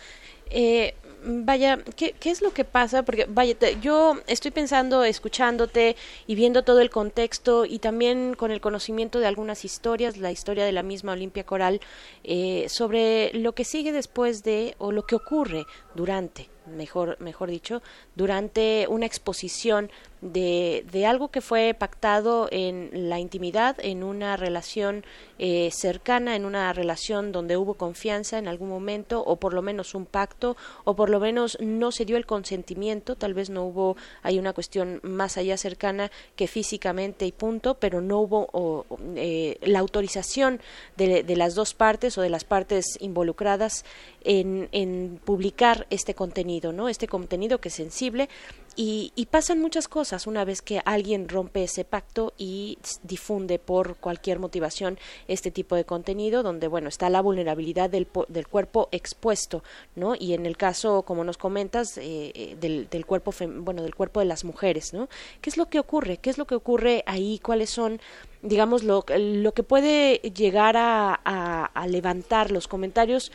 eh, 0.49 0.95
vaya, 1.23 1.79
¿qué, 1.95 2.13
¿qué, 2.13 2.31
es 2.31 2.41
lo 2.41 2.53
que 2.53 2.65
pasa? 2.65 3.03
Porque, 3.03 3.25
vaya, 3.29 3.55
yo 3.81 4.17
estoy 4.27 4.51
pensando, 4.51 5.03
escuchándote 5.03 5.95
y 6.27 6.35
viendo 6.35 6.63
todo 6.63 6.79
el 6.79 6.89
contexto 6.89 7.65
y 7.65 7.79
también 7.79 8.33
con 8.35 8.51
el 8.51 8.61
conocimiento 8.61 9.19
de 9.19 9.27
algunas 9.27 9.65
historias, 9.65 10.17
la 10.17 10.31
historia 10.31 10.65
de 10.65 10.71
la 10.71 10.83
misma 10.83 11.13
Olimpia 11.13 11.45
Coral, 11.45 11.81
eh, 12.23 12.67
sobre 12.69 13.31
lo 13.33 13.53
que 13.53 13.65
sigue 13.65 13.91
después 13.91 14.43
de 14.43 14.75
o 14.77 14.91
lo 14.91 15.05
que 15.05 15.15
ocurre 15.15 15.65
durante 15.95 16.49
mejor, 16.69 17.17
mejor 17.19 17.49
dicho, 17.49 17.81
durante 18.15 18.87
una 18.89 19.05
exposición 19.05 19.89
de, 20.21 20.85
de 20.91 21.05
algo 21.05 21.29
que 21.29 21.41
fue 21.41 21.73
pactado 21.77 22.49
en 22.51 22.89
la 23.09 23.19
intimidad, 23.19 23.77
en 23.79 24.03
una 24.03 24.35
relación 24.35 25.05
eh, 25.37 25.69
cercana, 25.71 26.35
en 26.35 26.45
una 26.45 26.73
relación 26.73 27.31
donde 27.31 27.55
hubo 27.55 27.75
confianza 27.75 28.37
en 28.37 28.47
algún 28.47 28.69
momento, 28.69 29.23
o 29.25 29.37
por 29.37 29.53
lo 29.53 29.61
menos 29.61 29.95
un 29.95 30.05
pacto, 30.05 30.57
o 30.83 30.95
por 30.95 31.09
lo 31.09 31.19
menos 31.19 31.57
no 31.61 31.91
se 31.91 32.05
dio 32.05 32.17
el 32.17 32.25
consentimiento, 32.25 33.15
tal 33.15 33.33
vez 33.33 33.49
no 33.49 33.63
hubo, 33.63 33.95
hay 34.21 34.39
una 34.39 34.53
cuestión 34.53 34.99
más 35.03 35.37
allá 35.37 35.55
cercana 35.57 36.11
que 36.35 36.47
físicamente 36.47 37.25
y 37.25 37.31
punto, 37.31 37.75
pero 37.75 38.01
no 38.01 38.19
hubo 38.19 38.49
o, 38.51 38.85
eh, 39.15 39.57
la 39.61 39.79
autorización 39.79 40.59
de, 40.97 41.23
de 41.23 41.35
las 41.35 41.55
dos 41.55 41.73
partes 41.73 42.17
o 42.17 42.21
de 42.21 42.29
las 42.29 42.43
partes 42.43 42.97
involucradas 42.99 43.85
en, 44.23 44.69
en 44.71 45.19
publicar 45.23 45.87
este 45.89 46.13
contenido, 46.13 46.71
¿no? 46.71 46.89
Este 46.89 47.07
contenido 47.07 47.59
que 47.59 47.69
es 47.69 47.75
sensible 47.75 48.29
y, 48.75 49.11
y, 49.15 49.25
pasan 49.25 49.59
muchas 49.59 49.87
cosas 49.87 50.25
una 50.25 50.45
vez 50.45 50.61
que 50.61 50.81
alguien 50.85 51.27
rompe 51.27 51.63
ese 51.63 51.83
pacto 51.83 52.33
y 52.37 52.77
difunde 53.03 53.59
por 53.59 53.97
cualquier 53.97 54.39
motivación 54.39 54.97
este 55.27 55.51
tipo 55.51 55.75
de 55.75 55.83
contenido 55.83 56.43
donde 56.43 56.67
bueno 56.69 56.87
está 56.87 57.09
la 57.09 57.21
vulnerabilidad 57.21 57.89
del, 57.89 58.07
del 58.29 58.47
cuerpo 58.47 58.87
expuesto 58.91 59.63
no 59.95 60.15
y 60.17 60.33
en 60.33 60.45
el 60.45 60.55
caso 60.55 61.01
como 61.01 61.25
nos 61.25 61.37
comentas 61.37 61.97
eh, 61.97 62.55
del, 62.61 62.87
del, 62.89 63.05
cuerpo 63.05 63.33
bueno 63.57 63.83
del 63.83 63.95
cuerpo 63.95 64.21
de 64.21 64.27
las 64.27 64.45
mujeres 64.45 64.93
no 64.93 65.09
qué 65.41 65.49
es 65.49 65.57
lo 65.57 65.65
que 65.65 65.79
ocurre 65.79 66.17
qué 66.17 66.29
es 66.29 66.37
lo 66.37 66.45
que 66.45 66.55
ocurre 66.55 67.03
ahí 67.05 67.39
cuáles 67.39 67.71
son 67.71 67.99
digamos 68.41 68.83
lo, 68.83 69.03
lo 69.09 69.53
que 69.53 69.63
puede 69.63 70.19
llegar 70.19 70.77
a, 70.77 71.15
a 71.15 71.87
levantar 71.87 72.51
los 72.51 72.69
comentarios 72.69 73.31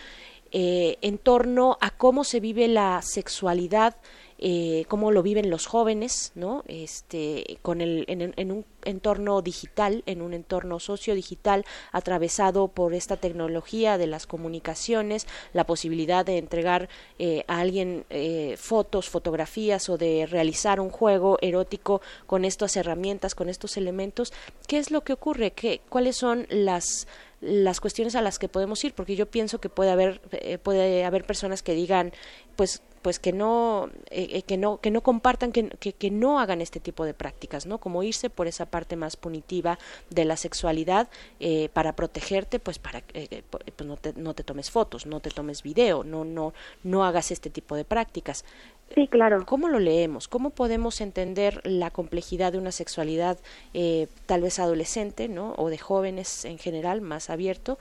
eh, 0.57 0.99
en 1.03 1.19
torno 1.19 1.77
a 1.81 1.91
cómo 1.91 2.23
se 2.25 2.39
vive 2.39 2.69
la 2.69 3.03
sexualidad 3.03 3.97
eh, 4.39 4.85
cómo 4.89 5.13
lo 5.13 5.23
viven 5.23 5.49
los 5.49 5.67
jóvenes, 5.67 6.33
¿no? 6.35 6.65
Este, 6.67 7.59
con 7.63 7.81
el, 7.81 8.05
en, 8.09 8.53
un 8.53 8.67
entorno 8.85 9.41
digital, 9.43 10.03
en 10.07 10.21
un 10.21 10.35
entorno 10.35 10.81
sociodigital 10.81 11.65
atravesado 11.93 12.69
por 12.69 12.95
esta 12.95 13.17
tecnología 13.17 13.97
de 13.97 14.09
las 14.09 14.27
comunicaciones, 14.27 15.27
la 15.53 15.65
posibilidad 15.65 16.27
de 16.27 16.39
entregar 16.39 16.89
eh, 17.19 17.45
a 17.47 17.61
alguien 17.61 18.05
eh, 18.11 18.57
fotos, 18.59 19.09
fotografías 19.09 19.89
o 19.89 19.97
de 19.97 20.27
realizar 20.27 20.81
un 20.81 20.91
juego 20.91 21.39
erótico 21.41 22.03
con 22.27 22.45
estas 22.45 22.77
herramientas, 22.77 23.35
con 23.35 23.49
estos 23.49 23.77
elementos. 23.77 24.33
¿Qué 24.67 24.79
es 24.79 24.91
lo 24.91 25.03
que 25.05 25.13
ocurre? 25.13 25.53
¿Qué, 25.53 25.81
¿Cuáles 25.89 26.17
son 26.17 26.47
las 26.51 27.07
las 27.45 27.81
cuestiones 27.81 28.15
a 28.15 28.23
las 28.23 28.39
que 28.39 28.49
podemos 28.49 28.83
ir 28.85 28.95
porque 28.95 29.17
yo 29.17 29.27
pienso 29.27 29.61
que 29.61 29.69
puede 29.69 29.91
haber 29.91 30.21
eh, 30.33 30.59
puede 30.59 31.05
haber 31.05 31.25
personas 31.25 31.63
que 31.63 31.75
digan 31.75 32.13
pues 32.57 32.83
pues 33.05 33.19
que 33.19 33.35
no 33.35 33.91
eh, 34.11 34.43
que 34.45 34.57
no 34.57 34.81
que 34.81 34.91
no 34.91 35.03
compartan 35.03 35.53
que, 35.53 35.69
que, 35.69 35.93
que, 35.93 36.11
no 36.11 36.41
hagan 36.41 36.63
este 36.63 36.81
tipo 36.81 37.05
de 37.05 37.13
prácticas 37.13 37.67
no 37.67 37.77
como 37.77 38.03
irse 38.03 38.31
por 38.31 38.47
esa 38.47 38.65
parte 38.65 38.97
más 38.97 39.17
punitiva 39.17 39.79
de 40.09 40.25
la 40.25 40.39
sexualidad 40.39 41.11
eh, 41.39 41.69
para 41.75 41.95
protegerte 41.95 42.59
pues 42.61 42.79
para 42.79 43.03
eh, 43.13 43.43
pues 43.51 43.87
no 43.87 43.99
te 43.99 44.15
no 44.15 44.33
te 44.33 44.43
tomes 44.43 44.71
fotos 44.71 45.05
no 45.05 45.21
te 45.21 45.29
tomes 45.29 45.63
video 45.63 46.03
no 46.03 46.25
no 46.25 46.55
no 46.83 47.05
hagas 47.05 47.31
este 47.31 47.51
tipo 47.51 47.77
de 47.77 47.85
prácticas 47.85 48.47
Sí, 48.95 49.09
claro. 49.09 49.45
¿Cómo 49.47 49.69
lo 49.69 49.79
leemos? 49.79 50.29
¿Cómo 50.29 50.51
podemos 50.51 51.01
entender 51.01 51.61
la 51.65 51.91
complejidad 51.91 52.53
de 52.53 52.59
una 52.59 52.71
sexualidad 52.71 53.39
eh, 53.73 54.07
tal 54.27 54.43
vez 54.43 54.59
adolescente, 54.59 55.29
¿no? 55.29 55.55
O 55.57 55.69
de 55.69 55.79
jóvenes 55.79 56.45
en 56.45 56.59
general, 56.59 57.01
más 57.01 57.31
abierto, 57.31 57.79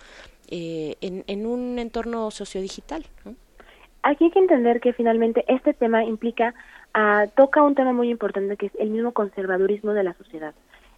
eh, 0.50 0.96
en, 1.02 1.24
en, 1.28 1.46
un 1.46 1.78
entorno 1.78 2.32
sociodigital, 2.32 3.06
¿no? 3.26 3.36
Aquí 4.04 4.26
hay 4.26 4.32
que 4.32 4.40
entender 4.40 4.82
que 4.82 4.92
finalmente 4.92 5.46
este 5.48 5.74
tema 5.74 6.04
implica, 6.04 6.54
uh, 6.94 7.30
toca 7.38 7.64
un 7.64 7.74
tema 7.74 7.94
muy 7.94 8.10
importante 8.10 8.58
que 8.58 8.66
es 8.66 8.76
el 8.78 8.90
mismo 8.90 9.14
conservadurismo 9.14 9.94
de 9.94 10.04
la 10.04 10.14
sociedad. 10.16 10.54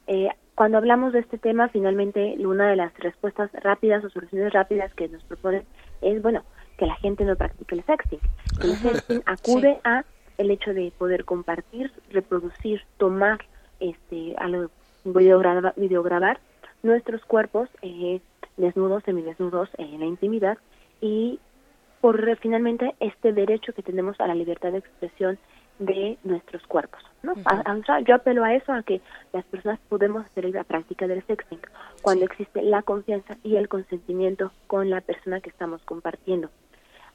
Eh, 0.07 0.29
cuando 0.55 0.79
hablamos 0.79 1.13
de 1.13 1.19
este 1.19 1.37
tema, 1.37 1.69
finalmente 1.69 2.35
una 2.39 2.67
de 2.67 2.75
las 2.75 2.97
respuestas 2.97 3.51
rápidas 3.53 4.03
o 4.03 4.09
soluciones 4.09 4.53
rápidas 4.53 4.93
que 4.95 5.07
nos 5.07 5.23
proponen 5.23 5.63
es, 6.01 6.21
bueno, 6.21 6.43
que 6.77 6.85
la 6.85 6.95
gente 6.95 7.23
no 7.25 7.35
practique 7.35 7.75
el 7.75 7.83
sexting. 7.83 8.19
El 8.61 8.75
sexting 8.75 9.23
acude 9.25 9.75
sí. 9.75 9.79
a 9.83 10.05
el 10.37 10.51
hecho 10.51 10.73
de 10.73 10.91
poder 10.97 11.25
compartir, 11.25 11.91
reproducir, 12.11 12.81
tomar, 12.97 13.39
este, 13.79 14.35
a 14.37 14.47
lo, 14.47 14.69
videograbar, 15.05 15.73
videograbar 15.77 16.39
nuestros 16.83 17.23
cuerpos 17.25 17.69
eh, 17.81 18.19
desnudos, 18.57 19.03
semidesnudos 19.03 19.69
en 19.77 19.99
la 19.99 20.05
intimidad 20.05 20.57
y 21.01 21.39
por 22.01 22.37
finalmente 22.37 22.95
este 22.99 23.33
derecho 23.33 23.73
que 23.73 23.81
tenemos 23.81 24.19
a 24.19 24.27
la 24.27 24.35
libertad 24.35 24.71
de 24.71 24.79
expresión 24.79 25.39
de 25.79 26.17
nuestros 26.23 26.65
cuerpos. 26.67 27.01
¿no? 27.23 27.33
Uh 27.33 27.35
-huh. 27.35 28.05
Yo 28.05 28.15
apelo 28.15 28.43
a 28.43 28.53
eso, 28.53 28.71
a 28.71 28.83
que 28.83 29.01
las 29.33 29.43
personas 29.45 29.79
podemos 29.89 30.25
hacer 30.25 30.45
la 30.45 30.63
práctica 30.63 31.07
del 31.07 31.23
sexting 31.25 31.59
cuando 32.01 32.25
sí. 32.25 32.31
existe 32.31 32.61
la 32.61 32.81
confianza 32.81 33.37
y 33.43 33.55
el 33.57 33.67
consentimiento 33.67 34.51
con 34.67 34.89
la 34.89 35.01
persona 35.01 35.41
que 35.41 35.49
estamos 35.49 35.81
compartiendo. 35.83 36.49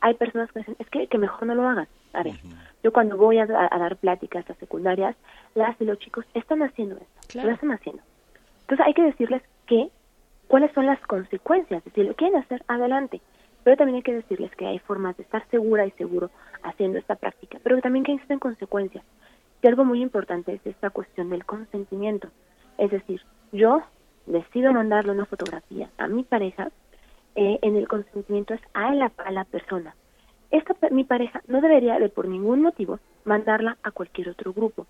Hay 0.00 0.14
personas 0.14 0.50
que 0.52 0.60
dicen, 0.60 0.76
es 0.78 0.88
que, 0.88 1.06
que 1.06 1.18
mejor 1.18 1.46
no 1.46 1.54
lo 1.54 1.68
hagan. 1.68 1.88
A 2.12 2.22
ver, 2.22 2.34
uh 2.34 2.48
-huh. 2.48 2.56
yo 2.82 2.92
cuando 2.92 3.16
voy 3.16 3.38
a, 3.38 3.44
a, 3.44 3.78
dar 3.78 3.96
pláticas 3.96 4.48
a 4.50 4.54
secundarias, 4.54 5.14
las 5.54 5.80
y 5.80 5.84
los 5.84 5.98
chicos 5.98 6.24
están 6.34 6.62
haciendo 6.62 6.96
esto, 6.96 7.20
claro. 7.28 7.48
lo 7.48 7.54
están 7.54 7.72
haciendo. 7.72 8.02
Entonces 8.62 8.86
hay 8.86 8.94
que 8.94 9.02
decirles 9.02 9.42
que, 9.66 9.90
cuáles 10.48 10.72
son 10.72 10.86
las 10.86 11.00
consecuencias. 11.06 11.82
Si 11.94 12.02
lo 12.02 12.14
quieren 12.14 12.36
hacer, 12.40 12.62
adelante. 12.66 13.20
Pero 13.64 13.76
también 13.76 13.96
hay 13.96 14.02
que 14.02 14.14
decirles 14.14 14.54
que 14.56 14.66
hay 14.66 14.78
formas 14.78 15.16
de 15.16 15.22
estar 15.22 15.46
segura 15.50 15.86
y 15.86 15.90
seguro 15.92 16.30
haciendo 16.62 16.98
esta 16.98 17.16
práctica, 17.16 17.58
pero 17.62 17.80
también 17.80 18.04
que 18.04 18.12
existen 18.12 18.38
consecuencias. 18.38 19.04
Y 19.62 19.66
algo 19.66 19.84
muy 19.84 20.00
importante 20.00 20.54
es 20.54 20.66
esta 20.66 20.90
cuestión 20.90 21.30
del 21.30 21.44
consentimiento. 21.44 22.28
Es 22.78 22.90
decir, 22.90 23.20
yo 23.52 23.82
decido 24.26 24.72
mandarle 24.72 25.12
una 25.12 25.26
fotografía 25.26 25.90
a 25.98 26.08
mi 26.08 26.24
pareja, 26.24 26.70
eh, 27.34 27.58
en 27.62 27.76
el 27.76 27.86
consentimiento 27.86 28.54
es 28.54 28.60
a 28.72 28.94
la, 28.94 29.12
a 29.18 29.30
la 29.30 29.44
persona. 29.44 29.94
Esta, 30.50 30.74
mi 30.90 31.04
pareja 31.04 31.42
no 31.46 31.60
debería 31.60 31.98
de 31.98 32.08
por 32.08 32.26
ningún 32.26 32.62
motivo 32.62 32.98
mandarla 33.24 33.76
a 33.82 33.90
cualquier 33.90 34.30
otro 34.30 34.52
grupo. 34.52 34.86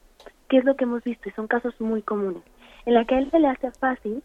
¿Qué 0.49 0.59
es 0.59 0.65
lo 0.65 0.75
que 0.77 0.85
hemos 0.85 1.05
visto? 1.05 1.29
Y 1.29 1.33
son 1.33 1.49
casos 1.49 1.79
muy 1.81 2.03
comunes, 2.03 2.43
en 2.87 2.95
la 2.95 3.05
que 3.05 3.15
a 3.15 3.19
él 3.19 3.31
se 3.31 3.39
le 3.39 3.49
hace 3.49 3.71
fácil 3.73 4.23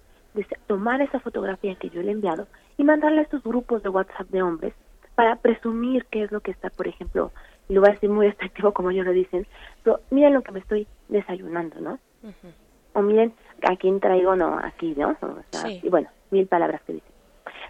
tomar 0.67 1.01
esa 1.01 1.19
fotografía 1.19 1.75
que 1.75 1.89
yo 1.89 2.01
le 2.01 2.09
he 2.09 2.11
enviado 2.11 2.47
y 2.77 2.83
mandarla 2.83 3.21
a 3.21 3.23
estos 3.23 3.43
grupos 3.43 3.83
de 3.83 3.89
WhatsApp 3.89 4.27
de 4.29 4.41
hombres 4.41 4.73
para 5.15 5.37
presumir 5.37 6.05
qué 6.11 6.23
es 6.23 6.31
lo 6.31 6.41
que 6.41 6.51
está, 6.51 6.69
por 6.69 6.87
ejemplo, 6.87 7.31
y 7.69 7.73
lo 7.73 7.81
voy 7.81 7.89
a 7.89 7.93
decir 7.93 8.09
muy 8.09 8.27
efectivo 8.35 8.73
como 8.73 8.91
ellos 8.91 9.05
lo 9.05 9.11
dicen, 9.11 9.47
pero 9.83 9.99
miren 10.11 10.33
lo 10.33 10.41
que 10.41 10.51
me 10.51 10.59
estoy 10.59 10.87
desayunando, 11.07 11.79
¿no? 11.79 11.99
Uh 12.23 12.27
-huh. 12.27 12.53
O 12.93 13.01
miren 13.01 13.33
a 13.63 13.75
quién 13.75 13.99
traigo, 13.99 14.35
no, 14.35 14.57
aquí, 14.57 14.93
¿no? 14.97 15.17
O 15.21 15.43
sea, 15.51 15.61
sí. 15.61 15.81
Y 15.83 15.89
bueno, 15.89 16.09
mil 16.31 16.47
palabras 16.47 16.81
que 16.83 16.93
dicen. 16.93 17.11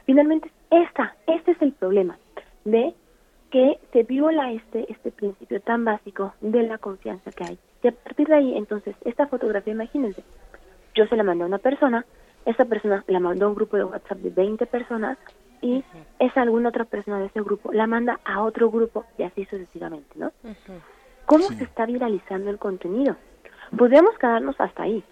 Finalmente, 0.05 0.51
esta, 0.69 1.15
este 1.27 1.51
es 1.51 1.61
el 1.61 1.73
problema 1.73 2.17
de 2.63 2.93
que 3.49 3.79
se 3.93 4.03
viola 4.03 4.51
este, 4.51 4.91
este 4.91 5.11
principio 5.11 5.61
tan 5.61 5.85
básico 5.85 6.33
de 6.41 6.63
la 6.63 6.77
confianza 6.77 7.31
que 7.31 7.43
hay. 7.43 7.59
Y 7.81 7.87
a 7.87 7.91
partir 7.91 8.27
de 8.27 8.35
ahí, 8.35 8.57
entonces, 8.57 8.95
esta 9.05 9.27
fotografía, 9.27 9.73
imagínense, 9.73 10.23
yo 10.95 11.05
se 11.07 11.15
la 11.15 11.23
mandé 11.23 11.43
a 11.43 11.47
una 11.47 11.59
persona, 11.59 12.05
esa 12.45 12.65
persona 12.65 13.03
la 13.07 13.19
mandó 13.19 13.45
a 13.45 13.49
un 13.49 13.55
grupo 13.55 13.77
de 13.77 13.83
WhatsApp 13.83 14.19
de 14.19 14.29
20 14.29 14.65
personas 14.67 15.17
y 15.61 15.77
uh 15.77 15.79
-huh. 15.79 16.05
esa 16.19 16.41
alguna 16.41 16.69
otra 16.69 16.85
persona 16.85 17.19
de 17.19 17.27
ese 17.27 17.41
grupo 17.41 17.73
la 17.73 17.87
manda 17.87 18.19
a 18.23 18.41
otro 18.43 18.69
grupo 18.69 19.05
y 19.17 19.23
así 19.23 19.45
sucesivamente, 19.45 20.09
¿no? 20.15 20.27
Uh 20.43 20.49
-huh. 20.49 20.81
¿Cómo 21.25 21.45
sí. 21.47 21.55
se 21.55 21.63
está 21.63 21.85
viralizando 21.85 22.49
el 22.49 22.59
contenido? 22.59 23.15
Podríamos 23.75 24.17
quedarnos 24.19 24.55
hasta 24.59 24.83
ahí, 24.83 25.03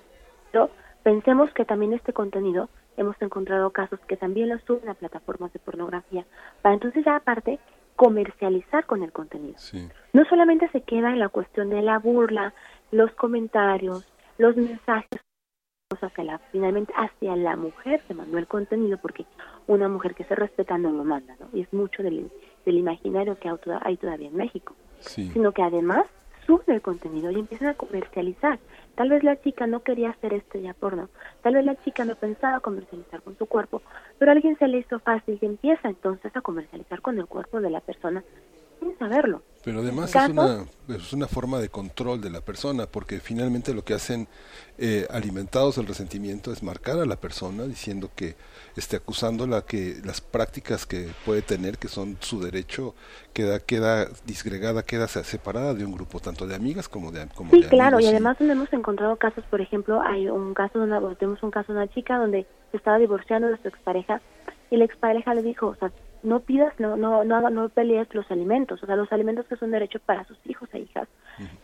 pero 0.51 0.69
pensemos 1.01 1.51
que 1.53 1.65
también 1.65 1.93
este 1.93 2.14
contenido 2.14 2.69
hemos 2.97 3.19
encontrado 3.22 3.72
casos 3.72 3.99
que 4.07 4.15
también 4.15 4.49
lo 4.49 4.60
suben 4.60 4.89
a 4.89 4.93
plataformas 4.93 5.51
de 5.51 5.60
pornografía 5.60 6.26
para 6.61 6.76
entonces 6.76 7.03
ya 7.03 7.15
aparte 7.15 7.60
comercializar 7.95 8.85
con 8.85 9.03
el 9.03 9.11
contenido. 9.11 9.55
Sí. 9.57 9.89
No 10.14 10.23
solamente 10.26 10.68
se 10.69 10.81
queda 10.81 11.10
en 11.10 11.19
la 11.19 11.30
cuestión 11.30 11.69
de 11.69 11.81
la 11.81 11.97
burla, 11.99 12.53
los 12.91 13.11
comentarios, 13.15 14.05
los 14.38 14.55
mensajes 14.55 15.22
hacia 16.01 16.23
la, 16.23 16.39
finalmente 16.51 16.93
hacia 16.95 17.35
la 17.35 17.55
mujer 17.55 18.01
se 18.07 18.13
mandó 18.13 18.37
el 18.37 18.47
contenido 18.47 18.97
porque 18.97 19.25
una 19.67 19.89
mujer 19.89 20.15
que 20.15 20.23
se 20.23 20.35
respeta 20.35 20.77
no 20.77 20.91
lo 20.91 21.03
manda, 21.03 21.35
¿no? 21.39 21.47
Y 21.53 21.61
es 21.61 21.73
mucho 21.73 22.03
del, 22.03 22.31
del 22.65 22.77
imaginario 22.77 23.37
que 23.37 23.49
hay 23.81 23.97
todavía 23.97 24.27
en 24.27 24.35
México. 24.35 24.75
Sí. 24.99 25.29
Sino 25.33 25.51
que 25.51 25.61
además 25.61 26.05
suben 26.45 26.75
el 26.75 26.81
contenido 26.81 27.31
y 27.31 27.39
empiezan 27.39 27.69
a 27.69 27.73
comercializar. 27.73 28.59
Tal 28.95 29.09
vez 29.09 29.23
la 29.23 29.41
chica 29.41 29.67
no 29.67 29.81
quería 29.81 30.11
hacer 30.11 30.33
esto 30.33 30.59
ya 30.59 30.73
porno, 30.73 31.09
tal 31.41 31.55
vez 31.55 31.65
la 31.65 31.75
chica 31.83 32.05
no 32.05 32.15
pensaba 32.15 32.59
comercializar 32.59 33.21
con 33.21 33.37
su 33.37 33.45
cuerpo, 33.45 33.81
pero 34.19 34.31
a 34.31 34.33
alguien 34.33 34.57
se 34.57 34.67
le 34.67 34.79
hizo 34.79 34.99
fácil 34.99 35.39
y 35.41 35.45
empieza 35.45 35.89
entonces 35.89 36.35
a 36.35 36.41
comercializar 36.41 37.01
con 37.01 37.17
el 37.17 37.25
cuerpo 37.25 37.59
de 37.59 37.69
la 37.69 37.81
persona 37.81 38.23
sin 38.79 38.97
saberlo. 38.97 39.41
Pero 39.64 39.80
además 39.80 40.14
es 40.14 40.30
una, 40.30 40.65
es 40.90 41.14
una 41.14 41.27
forma 41.27 41.60
de 41.60 41.69
control 41.69 42.19
de 42.19 42.30
la 42.30 42.41
persona, 42.41 42.85
porque 42.85 43.22
finalmente 43.22 43.73
lo 43.73 43.85
que 43.85 43.94
hacen 43.94 44.27
eh, 44.77 45.07
alimentados 45.10 45.77
el 45.77 45.88
resentimiento 45.88 46.52
es 46.52 46.64
marcar 46.64 46.99
a 46.99 47.06
la 47.06 47.15
persona 47.15 47.64
diciendo 47.64 48.10
que 48.14 48.35
este, 48.76 48.98
acusándola 48.98 49.61
que 49.61 50.02
las 50.03 50.19
prácticas 50.19 50.85
que 50.85 51.07
puede 51.26 51.41
tener, 51.44 51.77
que 51.77 51.88
son 51.88 52.18
su 52.19 52.41
derecho, 52.41 52.94
queda, 53.31 53.60
queda 53.61 54.10
disgregada, 54.26 54.84
queda 54.84 55.07
se- 55.07 55.23
separada 55.23 55.73
de 55.73 55.85
un 55.85 55.94
grupo, 55.94 56.19
tanto 56.19 56.45
de 56.45 56.56
amigas 56.56 56.90
como 56.90 57.11
de, 57.11 57.27
como 57.34 57.52
Sí, 57.52 57.61
de 57.61 57.69
claro, 57.69 58.02
y 58.02 58.06
además 58.07 58.38
donde 58.40 58.53
hemos 58.56 58.73
encontrado 58.73 59.15
casos, 59.15 59.45
por 59.49 59.61
ejemplo, 59.61 60.02
hay 60.02 60.27
un 60.27 60.53
caso 60.53 60.80
de 60.80 60.85
una, 60.85 60.99
tenemos 61.15 61.41
un 61.41 61.52
caso 61.52 61.72
de 61.72 61.80
una 61.80 61.88
chica 61.88 62.18
donde 62.18 62.45
se 62.72 62.77
estaba 62.77 62.98
divorciando 62.98 63.48
de 63.48 63.57
su 63.61 63.69
expareja 63.69 64.22
y 64.72 64.76
la 64.76 64.84
expareja 64.84 65.34
le 65.34 65.41
dijo, 65.44 65.68
o 65.68 65.76
sea, 65.76 65.90
no 66.23 66.39
pidas, 66.39 66.73
no, 66.79 66.95
no, 66.95 67.23
no, 67.23 67.49
no 67.49 67.69
pelees 67.69 68.07
los 68.13 68.29
alimentos, 68.31 68.81
o 68.81 68.85
sea, 68.85 68.95
los 68.95 69.11
alimentos 69.11 69.45
que 69.47 69.57
son 69.57 69.71
derechos 69.71 70.01
para 70.05 70.23
sus 70.25 70.37
hijos 70.45 70.69
e 70.73 70.79
hijas. 70.79 71.07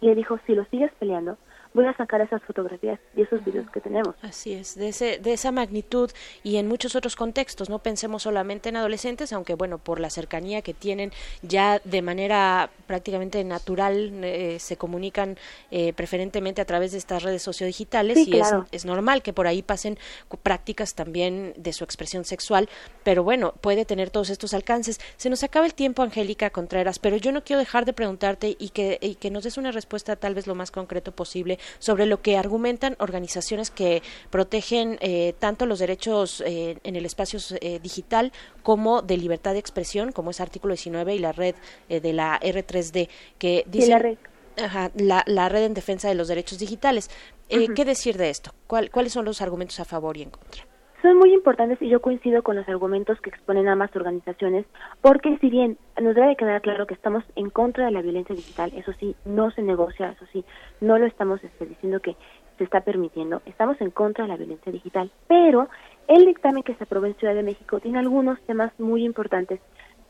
Y 0.01 0.07
le 0.07 0.15
dijo, 0.15 0.39
si 0.45 0.53
lo 0.53 0.65
sigues 0.65 0.91
peleando, 0.99 1.37
voy 1.73 1.85
a 1.85 1.95
sacar 1.95 2.21
esas 2.21 2.41
fotografías 2.43 2.99
y 3.15 3.21
esos 3.21 3.43
videos 3.45 3.69
que 3.71 3.79
tenemos. 3.79 4.15
Así 4.21 4.53
es, 4.53 4.75
de, 4.75 4.89
ese, 4.89 5.19
de 5.19 5.33
esa 5.33 5.51
magnitud 5.51 6.09
y 6.43 6.57
en 6.57 6.67
muchos 6.67 6.95
otros 6.95 7.15
contextos. 7.15 7.69
No 7.69 7.79
pensemos 7.79 8.23
solamente 8.23 8.69
en 8.69 8.75
adolescentes, 8.77 9.31
aunque 9.33 9.53
bueno, 9.53 9.77
por 9.77 9.99
la 9.99 10.09
cercanía 10.09 10.61
que 10.61 10.73
tienen 10.73 11.11
ya 11.41 11.79
de 11.83 12.01
manera 12.01 12.69
prácticamente 12.87 13.43
natural 13.43 14.23
eh, 14.23 14.57
se 14.59 14.77
comunican 14.77 15.37
eh, 15.69 15.93
preferentemente 15.93 16.61
a 16.61 16.65
través 16.65 16.91
de 16.91 16.97
estas 16.97 17.21
redes 17.23 17.43
sociodigitales 17.43 18.17
Sí, 18.17 18.25
y 18.31 18.39
es- 18.39 18.47
claro. 18.47 18.65
es, 18.71 18.85
normal 18.85 19.21
que 19.21 19.33
por 19.33 19.45
ahí 19.45 19.61
pasen 19.61 19.97
prácticas 20.41 20.95
también 20.95 21.53
de 21.57 21.73
su 21.73 21.83
expresión 21.83 22.25
sexual, 22.25 22.67
pero 23.03 23.23
bueno, 23.23 23.53
puede 23.61 23.85
tener 23.85 24.09
todos 24.09 24.29
estos 24.31 24.53
alcances. 24.53 24.99
Se 25.17 25.29
nos 25.29 25.43
acaba 25.43 25.65
el 25.65 25.73
tiempo, 25.73 26.01
Angélica 26.01 26.49
Contreras, 26.49 26.97
pero 26.97 27.17
yo 27.17 27.31
no 27.31 27.43
quiero 27.43 27.59
dejar 27.59 27.85
de 27.85 27.93
preguntarte 27.93 28.55
y 28.57 28.69
que, 28.69 28.97
y 29.01 29.15
que 29.15 29.29
nos 29.29 29.43
des 29.43 29.57
una 29.57 29.71
respuesta 29.71 30.15
tal 30.15 30.33
vez 30.33 30.47
lo 30.47 30.55
más 30.55 30.71
concreto 30.71 31.11
posible 31.11 31.58
sobre 31.79 32.05
lo 32.05 32.21
que 32.21 32.37
argumentan 32.37 32.95
organizaciones 32.99 33.71
que 33.71 34.01
protegen 34.29 34.97
eh, 35.01 35.33
tanto 35.39 35.65
los 35.65 35.79
derechos 35.79 36.41
eh, 36.45 36.77
en 36.83 36.95
el 36.95 37.05
espacio 37.05 37.39
eh, 37.61 37.79
digital 37.81 38.31
como 38.63 39.01
de 39.01 39.17
libertad 39.17 39.53
de 39.53 39.59
expresión, 39.59 40.11
como 40.11 40.31
es 40.31 40.39
artículo 40.41 40.73
19 40.73 41.15
y 41.15 41.19
la 41.19 41.31
red 41.31 41.55
eh, 41.89 41.99
de 41.99 42.13
la 42.13 42.39
R3D, 42.39 43.09
que 43.37 43.63
Sí, 43.65 43.71
dice 43.71 43.89
la 43.89 43.99
red. 43.99 44.17
Ajá, 44.57 44.91
la, 44.95 45.23
la 45.25 45.47
red 45.47 45.63
en 45.63 45.73
defensa 45.73 46.09
de 46.09 46.15
los 46.15 46.27
derechos 46.27 46.59
digitales. 46.59 47.09
¿Qué 47.47 47.85
decir 47.85 48.17
de 48.17 48.29
esto? 48.29 48.53
¿Cuál- 48.67 48.91
¿Cuáles 48.91 49.13
son 49.13 49.25
los 49.25 49.41
argumentos 49.41 49.79
a 49.79 49.85
favor 49.85 50.17
y 50.17 50.21
en 50.23 50.29
contra? 50.29 50.65
Son 51.01 51.17
muy 51.17 51.33
importantes 51.33 51.81
y 51.81 51.87
yo 51.87 52.01
coincido 52.01 52.43
con 52.43 52.57
los 52.57 52.67
argumentos 52.67 53.21
que 53.21 53.29
exponen 53.29 53.69
ambas 53.69 53.95
organizaciones, 53.95 54.65
porque 55.01 55.37
si 55.37 55.49
bien 55.49 55.77
nos 56.01 56.13
debe 56.13 56.35
quedar 56.35 56.61
claro 56.61 56.87
que 56.87 56.93
estamos 56.93 57.23
en 57.35 57.49
contra 57.49 57.85
de 57.85 57.91
la 57.91 58.01
violencia 58.01 58.35
digital, 58.35 58.73
eso 58.75 58.91
sí, 58.99 59.15
no 59.23 59.49
se 59.51 59.61
negocia, 59.61 60.09
eso 60.09 60.25
sí, 60.33 60.43
no 60.81 60.97
lo 60.97 61.05
estamos 61.05 61.41
este, 61.41 61.65
diciendo 61.65 62.01
que 62.01 62.17
se 62.57 62.65
está 62.65 62.81
permitiendo, 62.81 63.41
estamos 63.45 63.79
en 63.79 63.91
contra 63.91 64.25
de 64.25 64.29
la 64.29 64.35
violencia 64.35 64.73
digital, 64.73 65.09
pero 65.29 65.69
el 66.09 66.25
dictamen 66.25 66.63
que 66.63 66.75
se 66.75 66.83
aprobó 66.83 67.05
en 67.05 67.15
Ciudad 67.15 67.33
de 67.33 67.43
México 67.43 67.79
tiene 67.79 67.99
algunos 67.99 68.41
temas 68.41 68.77
muy 68.77 69.05
importantes 69.05 69.61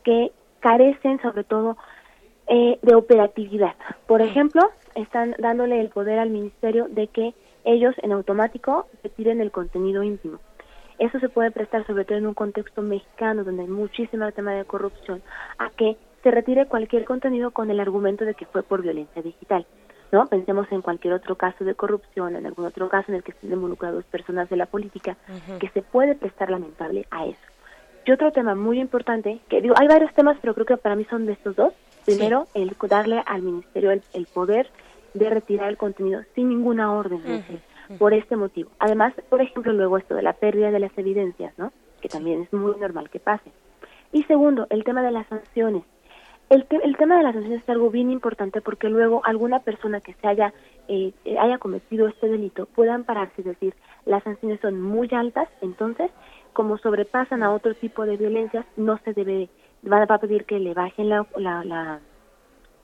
que 0.02 0.32
carecen 0.58 1.22
sobre 1.22 1.44
todo 1.44 1.76
eh, 2.48 2.80
de 2.82 2.94
operatividad. 2.96 3.76
Por 4.08 4.22
ejemplo, 4.22 4.62
están 4.96 5.36
dándole 5.38 5.80
el 5.80 5.90
poder 5.90 6.18
al 6.18 6.30
ministerio 6.30 6.88
de 6.88 7.06
que 7.06 7.32
ellos 7.62 7.94
en 8.02 8.10
automático 8.10 8.88
retiren 9.04 9.40
el 9.40 9.52
contenido 9.52 10.02
íntimo. 10.02 10.40
Eso 11.00 11.18
se 11.18 11.30
puede 11.30 11.50
prestar, 11.50 11.86
sobre 11.86 12.04
todo 12.04 12.18
en 12.18 12.26
un 12.26 12.34
contexto 12.34 12.82
mexicano 12.82 13.42
donde 13.42 13.62
hay 13.62 13.68
muchísimo 13.68 14.30
tema 14.32 14.52
de 14.52 14.66
corrupción, 14.66 15.22
a 15.58 15.70
que 15.70 15.96
se 16.22 16.30
retire 16.30 16.66
cualquier 16.66 17.06
contenido 17.06 17.52
con 17.52 17.70
el 17.70 17.80
argumento 17.80 18.26
de 18.26 18.34
que 18.34 18.44
fue 18.44 18.62
por 18.62 18.82
violencia 18.82 19.22
digital. 19.22 19.66
¿no? 20.12 20.26
Pensemos 20.26 20.70
en 20.70 20.82
cualquier 20.82 21.14
otro 21.14 21.36
caso 21.36 21.64
de 21.64 21.74
corrupción, 21.74 22.36
en 22.36 22.44
algún 22.44 22.66
otro 22.66 22.90
caso 22.90 23.06
en 23.08 23.16
el 23.16 23.22
que 23.22 23.32
estén 23.32 23.50
involucrados 23.50 24.04
personas 24.04 24.50
de 24.50 24.56
la 24.56 24.66
política, 24.66 25.16
que 25.58 25.70
se 25.70 25.80
puede 25.80 26.16
prestar 26.16 26.50
lamentable 26.50 27.06
a 27.10 27.24
eso. 27.24 27.40
Y 28.04 28.12
otro 28.12 28.30
tema 28.30 28.54
muy 28.54 28.78
importante, 28.78 29.40
que 29.48 29.62
digo, 29.62 29.74
hay 29.78 29.88
varios 29.88 30.12
temas, 30.12 30.36
pero 30.42 30.52
creo 30.52 30.66
que 30.66 30.76
para 30.76 30.96
mí 30.96 31.06
son 31.08 31.24
de 31.24 31.32
estos 31.32 31.56
dos. 31.56 31.72
Primero, 32.04 32.46
el 32.54 32.76
darle 32.88 33.22
al 33.24 33.40
ministerio 33.40 33.90
el, 33.90 34.02
el 34.12 34.26
poder 34.26 34.68
de 35.14 35.30
retirar 35.30 35.68
el 35.68 35.76
contenido 35.78 36.20
sin 36.34 36.50
ninguna 36.50 36.92
orden, 36.92 37.20
es 37.20 37.46
decir, 37.46 37.60
por 37.98 38.14
este 38.14 38.36
motivo. 38.36 38.70
Además, 38.78 39.12
por 39.28 39.40
ejemplo, 39.40 39.72
luego 39.72 39.98
esto 39.98 40.14
de 40.14 40.22
la 40.22 40.32
pérdida 40.34 40.70
de 40.70 40.80
las 40.80 40.96
evidencias, 40.96 41.52
¿no? 41.58 41.72
Que 42.00 42.08
también 42.08 42.42
es 42.42 42.52
muy 42.52 42.76
normal 42.78 43.10
que 43.10 43.20
pase. 43.20 43.50
Y 44.12 44.22
segundo, 44.24 44.66
el 44.70 44.84
tema 44.84 45.02
de 45.02 45.10
las 45.10 45.26
sanciones. 45.28 45.82
El, 46.48 46.66
te- 46.66 46.84
el 46.84 46.96
tema 46.96 47.16
de 47.16 47.22
las 47.22 47.34
sanciones 47.34 47.62
es 47.62 47.68
algo 47.68 47.90
bien 47.90 48.10
importante 48.10 48.60
porque 48.60 48.88
luego 48.88 49.22
alguna 49.24 49.60
persona 49.60 50.00
que 50.00 50.14
se 50.14 50.26
haya 50.26 50.52
eh, 50.88 51.12
eh, 51.24 51.38
haya 51.38 51.58
cometido 51.58 52.08
este 52.08 52.28
delito 52.28 52.66
pueda 52.66 52.94
ampararse, 52.94 53.42
es 53.42 53.44
decir, 53.44 53.74
las 54.04 54.24
sanciones 54.24 54.58
son 54.60 54.80
muy 54.80 55.08
altas, 55.12 55.48
entonces 55.60 56.10
como 56.52 56.76
sobrepasan 56.78 57.44
a 57.44 57.52
otro 57.52 57.74
tipo 57.74 58.04
de 58.04 58.16
violencias, 58.16 58.66
no 58.76 58.98
se 59.04 59.12
debe, 59.12 59.48
va, 59.86 60.04
va 60.06 60.16
a 60.16 60.18
pedir 60.18 60.44
que 60.44 60.58
le 60.58 60.74
bajen 60.74 61.08
la, 61.08 61.24
la, 61.36 61.62
la, 61.64 62.00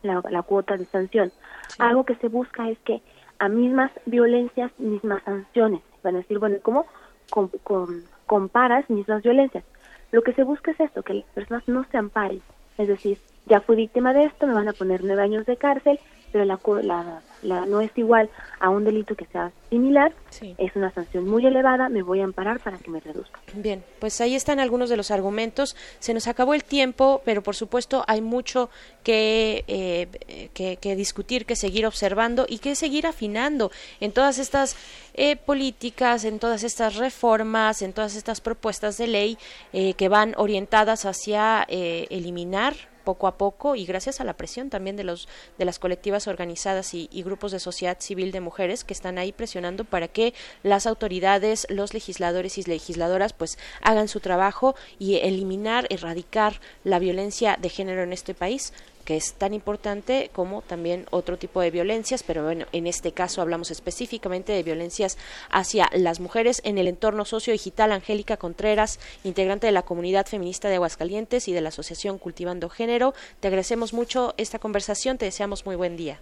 la, 0.05 0.23
la 0.31 0.43
cuota 0.43 0.77
de 0.77 0.85
sanción. 0.85 1.33
Algo 1.81 2.05
que 2.05 2.15
se 2.16 2.28
busca 2.28 2.70
es 2.70 2.78
que 2.85 3.03
a 3.38 3.48
mismas 3.48 3.90
violencias, 4.06 4.70
mismas 4.78 5.22
sanciones. 5.24 5.82
Van 6.02 6.14
a 6.14 6.18
decir, 6.18 6.38
bueno, 6.38 6.56
¿cómo 6.62 6.86
com- 7.30 7.50
com- 7.62 8.02
comparas 8.26 8.88
mismas 8.90 9.22
violencias? 9.22 9.64
Lo 10.12 10.22
que 10.22 10.32
se 10.34 10.44
busca 10.44 10.70
es 10.70 10.80
esto, 10.80 11.02
que 11.02 11.14
las 11.14 11.24
personas 11.34 11.66
no 11.68 11.84
se 11.90 11.98
amparen. 11.98 12.40
Es 12.78 12.88
decir, 12.88 13.18
ya 13.46 13.60
fui 13.60 13.76
víctima 13.76 14.12
de 14.12 14.24
esto, 14.24 14.46
me 14.46 14.54
van 14.54 14.68
a 14.68 14.72
poner 14.72 15.02
nueve 15.04 15.22
años 15.22 15.46
de 15.46 15.56
cárcel, 15.56 15.98
pero 16.36 16.82
la, 16.82 17.02
la, 17.02 17.22
la- 17.42 17.66
no 17.66 17.80
es 17.80 17.90
igual 17.96 18.28
a 18.60 18.68
un 18.70 18.84
delito 18.84 19.14
que 19.14 19.24
sea 19.26 19.52
similar, 19.70 20.12
es 20.58 20.76
una 20.76 20.90
sanción 20.92 21.26
muy 21.28 21.44
elevada, 21.46 21.88
me 21.88 22.02
voy 22.02 22.20
a 22.20 22.24
amparar 22.24 22.60
para 22.60 22.78
que 22.78 22.90
me 22.90 23.00
reduzca. 23.00 23.40
Bien, 23.54 23.82
pues 23.98 24.20
ahí 24.20 24.34
están 24.34 24.60
algunos 24.60 24.88
de 24.90 24.96
los 24.96 25.10
argumentos. 25.10 25.76
Se 25.98 26.12
nos 26.14 26.26
acabó 26.28 26.54
el 26.54 26.62
tiempo, 26.64 27.22
pero 27.24 27.42
por 27.42 27.54
supuesto 27.56 28.04
hay 28.06 28.20
mucho 28.20 28.68
que, 29.02 29.64
eh, 29.66 30.48
que, 30.54 30.76
que 30.76 30.94
discutir, 30.96 31.46
que 31.46 31.56
seguir 31.56 31.86
observando 31.86 32.46
y 32.48 32.58
que 32.58 32.74
seguir 32.74 33.06
afinando 33.06 33.70
en 34.00 34.12
todas 34.12 34.38
estas 34.38 34.76
eh, 35.14 35.36
políticas, 35.36 36.24
en 36.24 36.38
todas 36.38 36.62
estas 36.64 36.96
reformas, 36.96 37.82
en 37.82 37.92
todas 37.92 38.14
estas 38.16 38.40
propuestas 38.40 38.98
de 38.98 39.06
ley 39.06 39.38
eh, 39.72 39.94
que 39.94 40.08
van 40.08 40.34
orientadas 40.36 41.04
hacia 41.06 41.64
eh, 41.68 42.06
eliminar 42.10 42.74
poco 43.07 43.28
a 43.28 43.39
poco 43.39 43.77
y 43.77 43.87
gracias 43.87 44.20
a 44.20 44.24
la 44.24 44.37
presión 44.37 44.69
también 44.69 44.97
de 44.97 45.05
los 45.05 45.28
de 45.59 45.65
las 45.65 45.78
colectivas 45.78 46.27
organizadas 46.27 46.93
y, 46.93 47.09
grupos 47.23 47.53
de 47.53 47.61
sociedad 47.61 47.97
civil 48.01 48.33
de 48.33 48.41
mujeres 48.41 48.85
que 48.85 48.93
están 48.93 49.16
ahí 49.16 49.33
presionando 49.33 49.85
para 49.85 50.09
que 50.09 50.35
las 50.62 50.87
autoridades, 50.87 51.66
los 51.70 51.95
legisladores 51.95 52.59
y 52.59 52.62
legisladoras 52.65 53.33
pues 53.33 53.59
hagan 53.81 54.09
su 54.09 54.20
trabajo 54.20 54.74
y 54.99 55.16
eliminar, 55.16 55.87
erradicar 55.91 56.61
la 56.85 56.99
violencia 56.99 57.57
de 57.61 57.69
género 57.69 58.03
en 58.03 58.12
este 58.12 58.35
país 58.35 58.73
que 59.07 59.16
es 59.16 59.35
tan 59.35 59.55
importante 59.55 60.31
como 60.35 60.61
también 60.61 61.07
otro 61.11 61.39
tipo 61.39 61.62
de 61.62 61.70
violencias, 61.70 62.23
pero 62.23 62.45
bueno, 62.45 62.66
en 62.73 62.87
este 62.87 63.12
caso 63.12 63.41
hablamos 63.41 63.70
específicamente 63.70 64.53
de 64.53 64.62
violencias 64.65 65.16
hacia 65.49 65.89
las 65.95 66.20
mujeres 66.20 66.61
en 66.65 66.77
el 66.77 66.89
entorno 66.89 67.24
sociodigital. 67.24 67.93
Angélica 67.93 68.37
Contreras, 68.37 68.99
integrante 69.23 69.69
de 69.69 69.73
la 69.73 69.83
comunidad 69.83 70.27
feminista 70.27 70.69
de 70.69 70.74
Aguascalientes 70.74 71.47
y 71.49 71.53
de 71.53 71.61
la 71.61 71.69
Asociación 71.69 72.19
Cultivando 72.19 72.69
Género, 72.69 73.15
te 73.41 73.49
agradecemos 73.49 73.95
mucho 73.95 74.35
esta 74.37 74.59
conversación, 74.59 75.19
te 75.19 75.24
deseamos 75.24 75.65
muy 75.65 75.77
buen 75.77 75.97
día. 75.97 76.19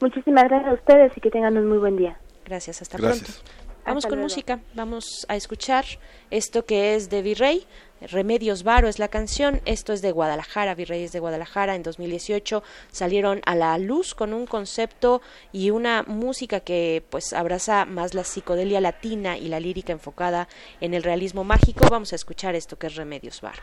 Muchísimas 0.00 0.44
gracias 0.48 0.70
a 0.70 0.74
ustedes 0.74 1.12
y 1.16 1.20
que 1.20 1.30
tengan 1.30 1.56
un 1.58 1.68
muy 1.68 1.78
buen 1.78 1.96
día. 1.96 2.18
Gracias, 2.46 2.82
hasta 2.82 2.98
Gracias. 2.98 3.42
pronto. 3.42 3.61
Vamos 3.84 4.04
Hasta 4.04 4.10
con 4.10 4.18
luego. 4.18 4.28
música, 4.28 4.60
vamos 4.74 5.26
a 5.28 5.34
escuchar 5.34 5.84
esto 6.30 6.64
que 6.64 6.94
es 6.94 7.10
de 7.10 7.20
Virrey, 7.20 7.66
Remedios 8.00 8.62
Varo 8.62 8.88
es 8.88 9.00
la 9.00 9.08
canción, 9.08 9.60
esto 9.64 9.92
es 9.92 10.02
de 10.02 10.12
Guadalajara, 10.12 10.76
Virrey 10.76 11.02
es 11.02 11.10
de 11.10 11.18
Guadalajara, 11.18 11.74
en 11.74 11.82
2018 11.82 12.62
salieron 12.92 13.40
a 13.44 13.56
la 13.56 13.76
luz 13.78 14.14
con 14.14 14.34
un 14.34 14.46
concepto 14.46 15.20
y 15.50 15.70
una 15.70 16.04
música 16.04 16.60
que 16.60 17.04
pues 17.10 17.32
abraza 17.32 17.84
más 17.84 18.14
la 18.14 18.22
psicodelia 18.22 18.80
latina 18.80 19.36
y 19.36 19.48
la 19.48 19.58
lírica 19.58 19.92
enfocada 19.92 20.48
en 20.80 20.94
el 20.94 21.02
realismo 21.02 21.42
mágico, 21.42 21.84
vamos 21.90 22.12
a 22.12 22.16
escuchar 22.16 22.54
esto 22.54 22.78
que 22.78 22.86
es 22.86 22.94
Remedios 22.94 23.40
Varo. 23.40 23.62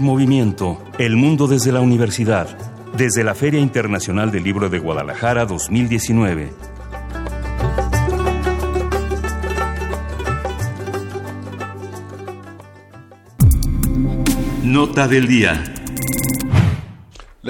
Movimiento. 0.00 0.82
El 0.98 1.16
mundo 1.16 1.46
desde 1.46 1.72
la 1.72 1.80
universidad. 1.80 2.48
Desde 2.96 3.24
la 3.24 3.34
Feria 3.34 3.60
Internacional 3.60 4.30
del 4.30 4.44
Libro 4.44 4.68
de 4.68 4.78
Guadalajara 4.78 5.46
2019. 5.46 6.52
Nota 14.62 15.08
del 15.08 15.26
día. 15.26 15.64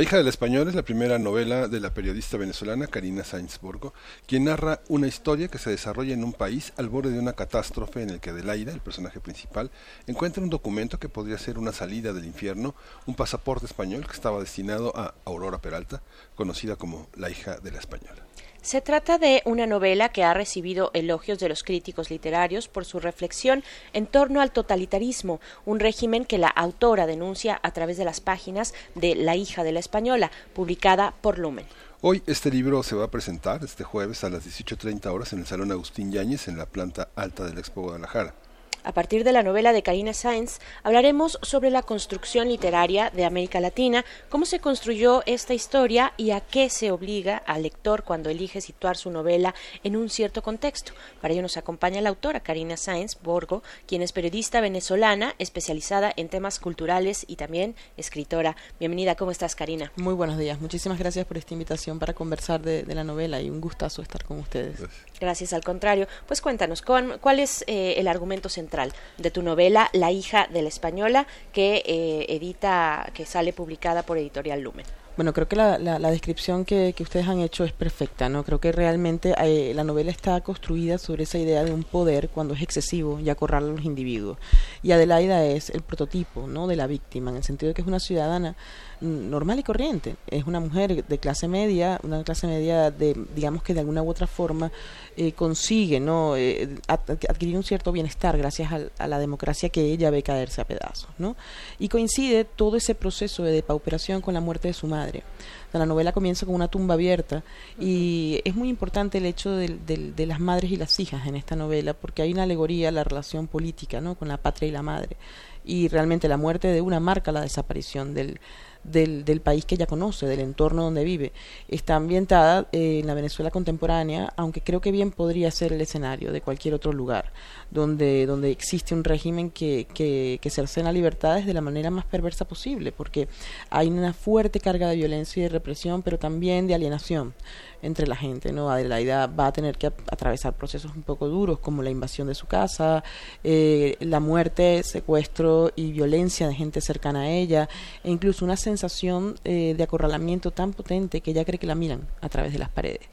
La 0.01 0.05
hija 0.05 0.17
del 0.17 0.29
español 0.29 0.67
es 0.67 0.75
la 0.75 0.83
primera 0.83 1.19
novela 1.19 1.69
de 1.69 1.79
la 1.79 1.93
periodista 1.93 2.39
venezolana 2.39 2.87
Karina 2.87 3.23
Sainz 3.23 3.61
Borgo, 3.61 3.93
quien 4.27 4.45
narra 4.45 4.81
una 4.89 5.07
historia 5.07 5.49
que 5.49 5.59
se 5.59 5.69
desarrolla 5.69 6.15
en 6.15 6.25
un 6.25 6.33
país 6.33 6.73
al 6.79 6.89
borde 6.89 7.11
de 7.11 7.19
una 7.19 7.35
catástrofe 7.35 8.03
en 8.03 8.09
el 8.09 8.19
que 8.19 8.31
Adelaida, 8.31 8.73
el 8.73 8.81
personaje 8.81 9.21
principal, 9.21 9.71
encuentra 10.07 10.43
un 10.43 10.49
documento 10.49 10.99
que 10.99 11.11
podría 11.11 11.37
ser 11.37 11.59
una 11.59 11.73
salida 11.73 12.15
del 12.15 12.25
infierno, 12.25 12.75
un 13.05 13.15
pasaporte 13.15 13.67
español 13.67 14.07
que 14.07 14.15
estaba 14.15 14.41
destinado 14.41 14.97
a 14.97 15.13
Aurora 15.27 15.61
Peralta, 15.61 16.01
conocida 16.35 16.77
como 16.77 17.07
la 17.15 17.29
hija 17.29 17.59
de 17.59 17.71
la 17.71 17.79
española. 17.79 18.25
Se 18.63 18.83
trata 18.83 19.17
de 19.17 19.43
una 19.47 19.67
novela 19.67 20.11
que 20.11 20.23
ha 20.23 20.35
recibido 20.35 20.91
elogios 20.93 21.39
de 21.39 21.49
los 21.49 21.63
críticos 21.63 22.11
literarios 22.11 22.69
por 22.69 22.85
su 22.85 23.01
reflexión 23.01 23.65
en 23.95 24.07
torno 24.07 24.43
al 24.43 24.53
totalitarismo, 24.53 25.41
un 25.65 25.81
régimen 25.81 26.27
que 26.27 26.37
la 26.37 26.49
autora 26.49 27.07
denuncia 27.07 27.59
a 27.63 27.71
través 27.73 27.97
de 27.97 28.05
las 28.05 28.21
páginas 28.21 28.75
de 28.95 29.15
La 29.15 29.35
hija 29.35 29.65
de 29.65 29.73
la 29.73 29.81
española, 29.81 30.31
publicada 30.53 31.15
por 31.23 31.39
Lumen. 31.39 31.65
Hoy 32.03 32.23
este 32.27 32.51
libro 32.51 32.83
se 32.83 32.97
va 32.97 33.07
a 33.07 33.11
presentar 33.11 33.65
este 33.65 33.83
jueves 33.83 34.25
a 34.25 34.31
las 34.31 34.47
18.30 34.47 35.07
horas 35.07 35.33
en 35.33 35.39
el 35.39 35.47
Salón 35.47 35.73
Agustín 35.73 36.13
Yáñez 36.13 36.47
en 36.47 36.59
la 36.59 36.67
planta 36.67 37.09
alta 37.17 37.47
del 37.47 37.59
Expo 37.59 37.83
Guadalajara. 37.83 38.35
A 38.83 38.93
partir 38.93 39.25
de 39.25 39.33
la 39.33 39.43
novela 39.43 39.75
de 39.75 39.83
Karina 39.83 40.15
Sáenz, 40.15 40.59
hablaremos 40.83 41.39
sobre 41.43 41.71
la 41.71 41.83
construcción 41.83 42.49
literaria 42.49 43.11
de 43.11 43.27
América 43.27 43.61
Latina, 43.61 44.07
cómo 44.31 44.47
se 44.47 44.59
construyó 44.59 45.23
esta 45.27 45.53
historia 45.53 46.15
y 46.17 46.31
a 46.31 46.41
qué 46.41 46.71
se 46.71 46.91
obliga 46.91 47.37
al 47.47 47.63
lector 47.63 48.05
cuando 48.05 48.31
elige 48.31 48.63
situar 48.63 48.97
su 48.97 49.11
novela 49.11 49.55
en 49.85 49.97
un 49.97 50.09
cierto 50.09 50.41
contexto. 50.41 50.93
Para 51.21 51.35
ello 51.35 51.43
nos 51.43 51.59
acompaña 51.59 52.01
la 52.01 52.09
autora 52.09 52.41
Karina 52.41 52.79
Sáenz 52.79 53.19
Borgo, 53.23 53.63
quien 53.87 54.01
es 54.01 54.13
periodista 54.13 54.63
venezolana 54.63 55.35
especializada 55.39 56.11
en 56.17 56.31
temas 56.31 56.59
culturales 56.59 57.27
y 57.29 57.37
también 57.37 57.75
escritora. 57.99 58.57
Bienvenida, 58.79 59.15
¿cómo 59.15 59.31
estás, 59.31 59.55
Karina? 59.57 59.93
Muy 59.97 60.15
buenos 60.15 60.39
días. 60.39 60.59
Muchísimas 60.59 60.99
gracias 60.99 61.27
por 61.27 61.37
esta 61.37 61.53
invitación 61.53 61.99
para 61.99 62.15
conversar 62.15 62.63
de, 62.63 62.85
de 62.85 62.95
la 62.95 63.05
novela 63.05 63.43
y 63.43 63.51
un 63.51 63.61
gustazo 63.61 64.01
estar 64.01 64.25
con 64.25 64.39
ustedes. 64.39 64.81
Gracias, 65.21 65.53
al 65.53 65.63
contrario. 65.63 66.09
Pues 66.27 66.41
cuéntanos, 66.41 66.81
¿cuál, 66.81 67.21
cuál 67.21 67.41
es 67.41 67.63
eh, 67.67 67.97
el 67.99 68.09
argumento 68.09 68.49
central 68.49 68.70
de 69.19 69.31
tu 69.31 69.43
novela 69.43 69.91
La 69.93 70.13
hija 70.13 70.47
de 70.53 70.63
la 70.63 70.69
española 70.69 71.27
que 71.53 71.83
eh, 71.85 72.27
edita, 72.29 73.11
que 73.15 73.27
sale 73.27 73.53
publicada 73.53 74.03
por 74.03 74.17
Editorial 74.17 74.61
Lumen? 74.61 74.87
Bueno, 75.17 75.35
creo 75.35 75.49
que 75.49 75.57
la, 75.57 75.77
la, 75.79 76.11
descripción 76.11 76.65
que, 76.65 76.95
que, 76.97 77.03
ustedes 77.03 77.29
han 77.29 77.41
hecho 77.41 77.65
es 77.65 77.73
perfecta, 77.73 78.31
¿no? 78.31 78.43
Creo 78.43 78.59
que 78.59 78.73
realmente 78.73 79.35
eh, 79.39 79.73
la 79.75 79.85
novela 79.85 80.11
está 80.11 80.41
construida 80.41 80.97
sobre 80.97 81.25
esa 81.25 81.37
idea 81.37 81.63
de 81.63 81.73
un 81.73 81.83
poder 81.83 82.31
cuando 82.31 82.55
es 82.55 82.63
excesivo 82.63 83.21
y 83.21 83.29
acorrala 83.29 83.67
a 83.67 83.73
los 83.73 83.85
individuos. 83.85 84.39
Y 84.83 84.93
Adelaida 84.93 85.45
es 85.45 85.69
el 85.71 85.83
prototipo, 85.83 86.47
¿no? 86.47 86.67
De 86.67 86.77
la 86.77 86.87
víctima, 86.87 87.31
en 87.31 87.37
el 87.39 87.43
sentido 87.43 87.69
de 87.69 87.75
que 87.75 87.83
es 87.83 87.89
una 87.89 88.01
ciudadana 88.01 88.57
normal 89.01 89.59
y 89.59 89.63
corriente. 89.63 90.17
Es 90.27 90.47
una 90.47 90.61
mujer 90.61 91.05
de 91.05 91.19
clase 91.19 91.49
media, 91.49 91.99
una 92.03 92.23
clase 92.23 92.47
media 92.47 92.91
de, 92.91 93.17
digamos 93.35 93.63
que 93.63 93.75
de 93.75 93.81
alguna 93.81 94.03
u 94.03 94.09
otra 94.09 94.27
forma 94.27 94.71
eh, 95.17 95.33
consigue 95.33 96.01
no 96.01 96.37
eh, 96.37 96.69
adquirir 96.89 97.57
un 97.57 97.63
cierto 97.63 97.93
bienestar 97.93 98.37
gracias 98.37 98.73
a, 98.73 98.81
a, 98.99 99.07
la 99.07 99.19
democracia 99.19 99.69
que 99.69 99.83
ella 99.83 100.11
ve 100.11 100.23
caerse 100.23 100.61
a 100.61 100.65
pedazos, 100.65 101.11
¿no? 101.19 101.37
Y 101.79 101.89
coincide 101.89 102.45
todo 102.45 102.77
ese 102.77 102.95
proceso 102.95 103.43
de 103.43 103.53
depauperación 103.53 104.21
con 104.21 104.35
la 104.35 104.41
muerte 104.41 104.69
de 104.69 104.75
su 104.75 104.87
madre. 104.87 105.23
O 105.69 105.71
sea, 105.71 105.81
la 105.81 105.87
novela 105.87 106.13
comienza 106.13 106.47
con 106.47 106.55
una 106.55 106.69
tumba 106.69 106.95
abierta 106.95 107.43
y 107.79 108.41
es 108.45 108.55
muy 108.57 108.69
importante 108.69 109.19
el 109.19 109.27
hecho 109.27 109.53
de, 109.53 109.79
de, 109.87 110.13
de, 110.13 110.27
las 110.27 110.41
madres 110.41 110.71
y 110.73 110.77
las 110.77 110.99
hijas 110.99 111.27
en 111.27 111.37
esta 111.37 111.55
novela 111.55 111.95
porque 111.95 112.23
hay 112.23 112.33
una 112.33 112.43
alegoría 112.43 112.89
a 112.89 112.93
la 112.93 113.05
relación 113.05 113.47
política, 113.47 114.01
¿no? 114.01 114.17
Con 114.17 114.29
la 114.29 114.37
patria 114.37 114.69
y 114.69 114.73
la 114.73 114.83
madre. 114.83 115.17
Y 115.65 115.89
realmente 115.89 116.27
la 116.27 116.37
muerte 116.37 116.69
de 116.69 116.81
una 116.81 117.01
marca 117.01 117.33
la 117.33 117.43
desaparición 117.43 118.15
del 118.15 118.41
del, 118.85 119.41
país 119.41 119.65
que 119.65 119.75
ella 119.75 119.87
conoce, 119.87 120.27
del 120.27 120.41
entorno 120.41 120.85
donde 120.85 121.05
vive. 121.05 121.33
Está 121.69 121.97
ambientada 121.97 122.69
eh, 122.73 123.01
en 123.01 123.07
la 123.07 123.15
Venezuela 123.15 123.51
contemporánea, 123.51 124.33
aunque 124.37 124.61
creo 124.61 124.81
que 124.81 124.93
bien 124.93 125.11
podría 125.11 125.51
ser 125.51 125.73
el 125.73 125.81
escenario 125.81 126.33
de 126.33 126.41
cualquier 126.41 126.75
otro 126.75 126.93
lugar, 126.93 127.33
donde, 127.71 128.27
donde 128.27 128.51
existe 128.51 128.95
un 128.95 129.05
régimen 129.05 129.51
que, 129.51 129.87
que, 129.93 130.39
que 130.41 130.51
cercena 130.51 130.93
libertades 130.93 131.47
de 131.47 131.55
la 131.55 131.61
manera 131.61 131.91
más 131.91 132.05
perversa 132.05 132.47
posible, 132.47 132.93
porque 132.93 133.29
hay 133.71 133.89
una 133.89 134.13
fuerte 134.13 134.61
carga 134.61 134.89
de 134.89 134.97
violencia 134.97 135.41
y 135.41 135.45
de 135.45 135.49
represión, 135.51 136.03
pero 136.03 136.19
también 136.19 136.67
de 136.67 136.75
alienación 136.75 137.35
entre 137.83 138.07
la 138.07 138.17
gente, 138.17 138.53
¿no? 138.53 138.71
Adelaida 138.71 139.27
va 139.27 139.47
a 139.47 139.53
tener 139.53 139.79
que 139.79 139.87
atravesar 139.87 140.55
procesos 140.55 140.95
un 140.95 141.03
poco 141.03 141.29
duros 141.29 141.59
como 141.61 141.83
la 141.83 141.91
invasión 141.91 142.29
de 142.29 142.35
su 142.35 142.47
casa, 142.47 143.03
eh, 143.43 143.97
la 144.01 144.21
muerte, 144.21 144.83
secuestro 144.83 145.73
y 145.77 145.93
violencia 145.93 146.47
de 146.49 146.55
gente 146.55 146.81
cercana 146.81 147.23
a 147.23 147.31
ella, 147.31 147.69
e 148.05 148.11
incluso 148.11 148.45
una 148.45 148.57
sensación 148.71 149.37
eh, 149.45 149.75
de 149.77 149.83
acorralamiento 149.83 150.51
tan 150.51 150.73
potente 150.73 151.21
que 151.21 151.31
ella 151.33 151.45
cree 151.45 151.59
que 151.59 151.67
la 151.67 151.75
miran 151.75 152.03
a 152.21 152.29
través 152.29 152.53
de 152.53 152.59
las 152.59 152.69
paredes. 152.69 153.07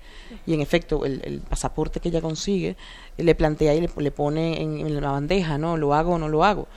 Y 0.46 0.54
en 0.54 0.62
efecto, 0.62 1.06
el, 1.06 1.22
el 1.24 1.40
pasaporte 1.40 2.00
que 2.00 2.10
ella 2.10 2.22
consigue 2.22 2.76
le 3.18 3.34
plantea 3.36 3.74
y 3.76 3.82
le, 3.82 3.90
le 3.98 4.12
pone 4.12 4.62
en, 4.62 4.80
en 4.80 5.02
la 5.02 5.12
bandeja, 5.12 5.58
¿no? 5.58 5.78
¿Lo 5.78 5.94
hago 5.94 6.14
o 6.14 6.18
no 6.18 6.30
lo 6.30 6.44
hago? 6.44 6.68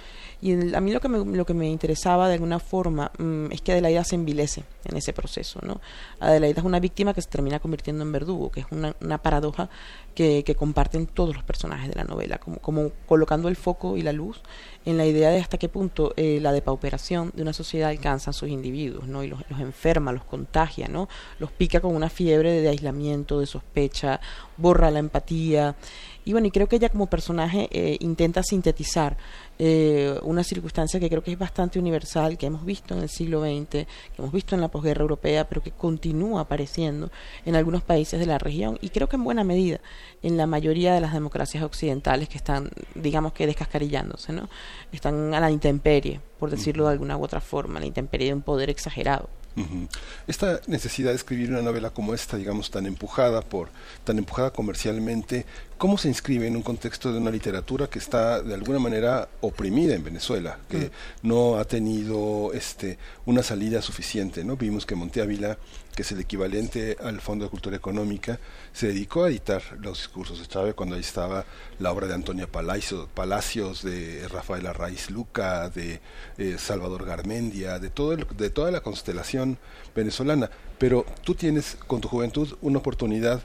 Y 0.41 0.53
el, 0.53 0.75
a 0.75 0.81
mí 0.81 0.93
lo 0.93 1.01
que, 1.01 1.09
me, 1.09 1.19
lo 1.37 1.45
que 1.45 1.55
me 1.55 1.69
interesaba 1.69 2.29
de 2.29 2.35
alguna 2.35 2.59
forma 2.59 3.11
mmm, 3.19 3.53
es 3.53 3.61
que 3.61 3.73
Adelaida 3.73 4.05
se 4.05 4.15
envilece 4.15 4.65
en 4.85 4.97
ese 4.97 5.13
proceso. 5.13 5.61
¿no? 5.63 5.81
Adelaida 6.19 6.61
es 6.61 6.67
una 6.67 6.81
víctima 6.81 7.15
que 7.15 7.23
se 7.23 7.29
termina 7.29 7.61
convirtiendo 7.61 8.03
en 8.03 8.13
verdugo, 8.13 8.51
que 8.51 8.61
es 8.61 8.67
una, 8.71 8.95
una 9.01 9.19
paradoja 9.19 9.69
que, 10.15 10.43
que, 10.45 10.55
comparten 10.55 11.07
todos 11.07 11.35
los 11.35 11.45
personajes 11.45 11.89
de 11.89 11.95
la 11.95 12.05
novela, 12.05 12.39
como, 12.39 12.59
como, 12.59 12.91
colocando 13.07 13.49
el 13.49 13.57
foco 13.57 13.97
y 13.97 14.03
la 14.03 14.13
luz 14.13 14.43
en 14.85 14.97
la 14.97 15.07
idea 15.07 15.31
de 15.31 15.39
hasta 15.39 15.59
qué 15.59 15.69
punto 15.69 16.15
eh, 16.17 16.39
la 16.41 16.53
depauperación 16.53 17.33
de 17.35 17.43
una 17.43 17.53
sociedad 17.53 17.91
alcanza 17.91 18.31
a 18.31 18.33
sus 18.33 18.49
individuos, 18.49 19.07
¿no? 19.07 19.23
y 19.23 19.29
los, 19.29 19.41
los, 19.49 19.61
enferma, 19.61 20.13
los 20.13 20.25
contagia, 20.25 20.89
¿no? 20.89 21.09
los 21.39 21.53
pica 21.53 21.81
con 21.81 21.95
una 21.95 22.09
fiebre 22.09 22.61
de 22.61 22.69
aislamiento, 22.69 23.41
de 23.41 23.47
sospecha, 23.47 24.21
borra 24.57 24.91
la 24.91 24.99
empatía. 24.99 25.77
Y 26.25 26.33
bueno, 26.33 26.47
y 26.47 26.51
creo 26.51 26.69
que 26.69 26.77
ella 26.77 26.89
como 26.89 27.07
personaje 27.07 27.69
eh, 27.71 27.97
intenta 28.01 28.43
sintetizar 28.43 29.17
eh, 29.59 30.19
una 30.23 30.43
circunstancia 30.43 31.01
que 31.01 31.09
creo 31.09 31.23
que 31.23 31.33
es 31.33 31.39
bastante 31.39 31.79
universal, 31.79 32.39
que 32.39 32.47
hemos 32.47 32.65
visto 32.65 32.95
en 32.95 33.03
el 33.03 33.09
siglo 33.09 33.43
XX, 33.43 33.69
que 33.71 33.87
hemos 34.19 34.33
visto 34.33 34.55
en 34.55 34.61
la 34.61 34.69
posguerra 34.69 35.03
europea, 35.03 35.49
pero 35.49 35.63
que 35.63 35.71
continúa 35.71 36.43
apareciendo 36.43 37.11
en 37.45 37.57
algunos 37.57 37.83
países 37.83 38.19
de 38.21 38.27
la 38.27 38.39
región 38.39 38.79
y 38.81 38.91
creo 38.91 39.09
que 39.09 39.17
en 39.17 39.25
buena 39.25 39.45
medida 39.45 39.81
en 40.23 40.37
la 40.37 40.47
mayoría 40.47 40.95
de 40.95 41.01
las 41.01 41.13
democracias 41.13 41.63
occidentales 41.63 42.29
que 42.29 42.39
están, 42.39 42.71
digamos 42.95 43.33
que 43.33 43.47
descascarillándose, 43.47 44.33
¿no? 44.33 44.49
Están 44.93 45.35
a 45.35 45.41
la 45.41 45.51
intemperie, 45.51 46.21
por 46.39 46.51
decirlo 46.51 46.87
de 46.87 46.93
alguna 46.93 47.17
u 47.17 47.25
otra 47.25 47.41
forma, 47.41 47.79
a 47.79 47.81
la 47.81 47.87
intemperie 47.87 48.29
de 48.29 48.35
un 48.35 48.43
poder 48.43 48.71
exagerado. 48.71 49.29
Uh 49.57 49.63
-huh. 49.63 49.89
Esta 50.27 50.61
necesidad 50.69 51.11
de 51.11 51.17
escribir 51.17 51.51
una 51.51 51.63
novela 51.63 51.91
como 51.91 52.15
esta, 52.15 52.37
digamos, 52.37 52.71
tan 52.71 52.87
empujada 52.87 53.43
por, 53.43 53.69
tan 54.05 54.17
empujada 54.19 54.53
comercialmente, 54.53 55.45
¿cómo 55.81 55.97
se 55.97 56.09
inscribe 56.09 56.47
en 56.47 56.57
un 56.57 56.63
contexto 56.63 57.11
de 57.11 57.19
una 57.19 57.31
literatura 57.31 57.87
que 57.87 57.99
está 57.99 58.43
de 58.43 58.53
alguna 58.53 58.79
manera 58.79 59.31
oprimida 59.41 59.95
en 59.95 60.05
Venezuela, 60.05 60.59
que 60.69 60.77
uh 60.77 60.81
-huh. 60.81 60.91
no 61.23 61.57
ha 61.57 61.65
tenido 61.65 62.53
este 62.53 62.99
una 63.25 63.43
salida 63.43 63.81
suficiente, 63.81 64.45
¿no? 64.45 64.59
Vimos 64.59 64.85
que 64.85 64.95
Monte 64.95 65.23
Ávila, 65.23 65.57
que 65.97 66.03
es 66.03 66.13
el 66.13 66.21
equivalente 66.21 66.99
al 67.03 67.23
Fondo 67.23 67.47
de 67.47 67.51
Cultura 67.51 67.77
Económica, 67.77 68.39
se 68.75 68.89
dedicó 68.89 69.25
a 69.25 69.31
editar 69.31 69.63
los 69.81 69.97
discursos 70.01 70.39
de 70.39 70.47
Chávez 70.49 70.75
cuando 70.75 70.97
ahí 70.97 71.01
estaba 71.01 71.47
la 71.79 71.91
obra 71.93 72.07
de 72.07 72.13
Antonia 72.13 72.47
Palacios, 72.47 73.09
Palacios 73.15 73.83
de 73.83 74.29
Rafael 74.29 74.67
Arraiz 74.67 75.09
Luca, 75.09 75.71
de 75.71 76.01
eh, 76.37 76.57
Salvador 76.59 77.07
Garmendia, 77.07 77.79
de 77.79 77.89
todo 77.89 78.13
el, 78.13 78.27
de 78.37 78.51
toda 78.51 78.71
la 78.71 78.83
constelación 78.83 79.57
venezolana, 79.97 80.51
pero 80.77 81.07
tú 81.25 81.35
tienes 81.35 81.79
con 81.87 82.03
tu 82.03 82.09
juventud 82.09 82.59
una 82.61 82.81
oportunidad 82.81 83.41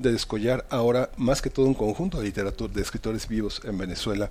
de 0.00 0.12
descollar 0.12 0.66
ahora 0.70 1.10
más 1.16 1.42
que 1.42 1.50
todo 1.50 1.66
un 1.66 1.74
conjunto 1.74 2.18
de 2.18 2.24
literatura 2.24 2.72
de 2.72 2.80
escritores 2.80 3.28
vivos 3.28 3.60
en 3.64 3.76
Venezuela. 3.76 4.30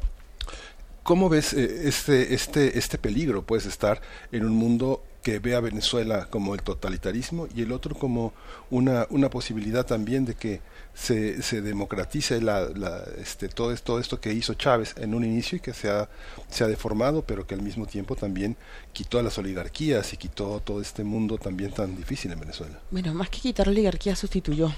¿Cómo 1.03 1.29
ves 1.29 1.53
eh, 1.53 1.87
este, 1.87 2.33
este, 2.33 2.77
este 2.77 2.97
peligro? 2.97 3.43
Puedes 3.43 3.65
estar 3.65 4.01
en 4.31 4.45
un 4.45 4.53
mundo 4.53 5.03
que 5.21 5.39
ve 5.39 5.55
a 5.55 5.59
Venezuela 5.59 6.27
como 6.29 6.55
el 6.55 6.61
totalitarismo 6.63 7.47
y 7.55 7.61
el 7.61 7.71
otro 7.71 7.93
como 7.95 8.33
una, 8.71 9.05
una 9.09 9.29
posibilidad 9.29 9.85
también 9.85 10.25
de 10.25 10.33
que 10.33 10.61
se, 10.99 11.41
se 11.41 11.61
democratice 11.61 12.41
la, 12.41 12.67
la, 12.75 13.03
este, 13.17 13.47
todo, 13.47 13.71
esto, 13.71 13.85
todo 13.85 13.99
esto 13.99 14.19
que 14.19 14.33
hizo 14.33 14.53
Chávez 14.55 14.95
en 14.97 15.13
un 15.13 15.23
inicio 15.23 15.57
y 15.57 15.61
que 15.61 15.73
se 15.73 15.89
ha, 15.89 16.09
se 16.49 16.63
ha 16.63 16.67
deformado, 16.67 17.21
pero 17.21 17.47
que 17.47 17.55
al 17.55 17.61
mismo 17.61 17.85
tiempo 17.85 18.15
también 18.15 18.57
quitó 18.91 19.17
a 19.17 19.23
las 19.23 19.37
oligarquías 19.37 20.11
y 20.13 20.17
quitó 20.17 20.59
todo 20.59 20.81
este 20.81 21.03
mundo 21.03 21.37
también 21.37 21.71
tan 21.71 21.95
difícil 21.95 22.31
en 22.33 22.39
Venezuela. 22.39 22.79
Bueno, 22.91 23.13
más 23.13 23.29
que 23.29 23.39
quitar 23.39 23.69
oligarquía 23.69 24.15
sustituyó 24.15 24.73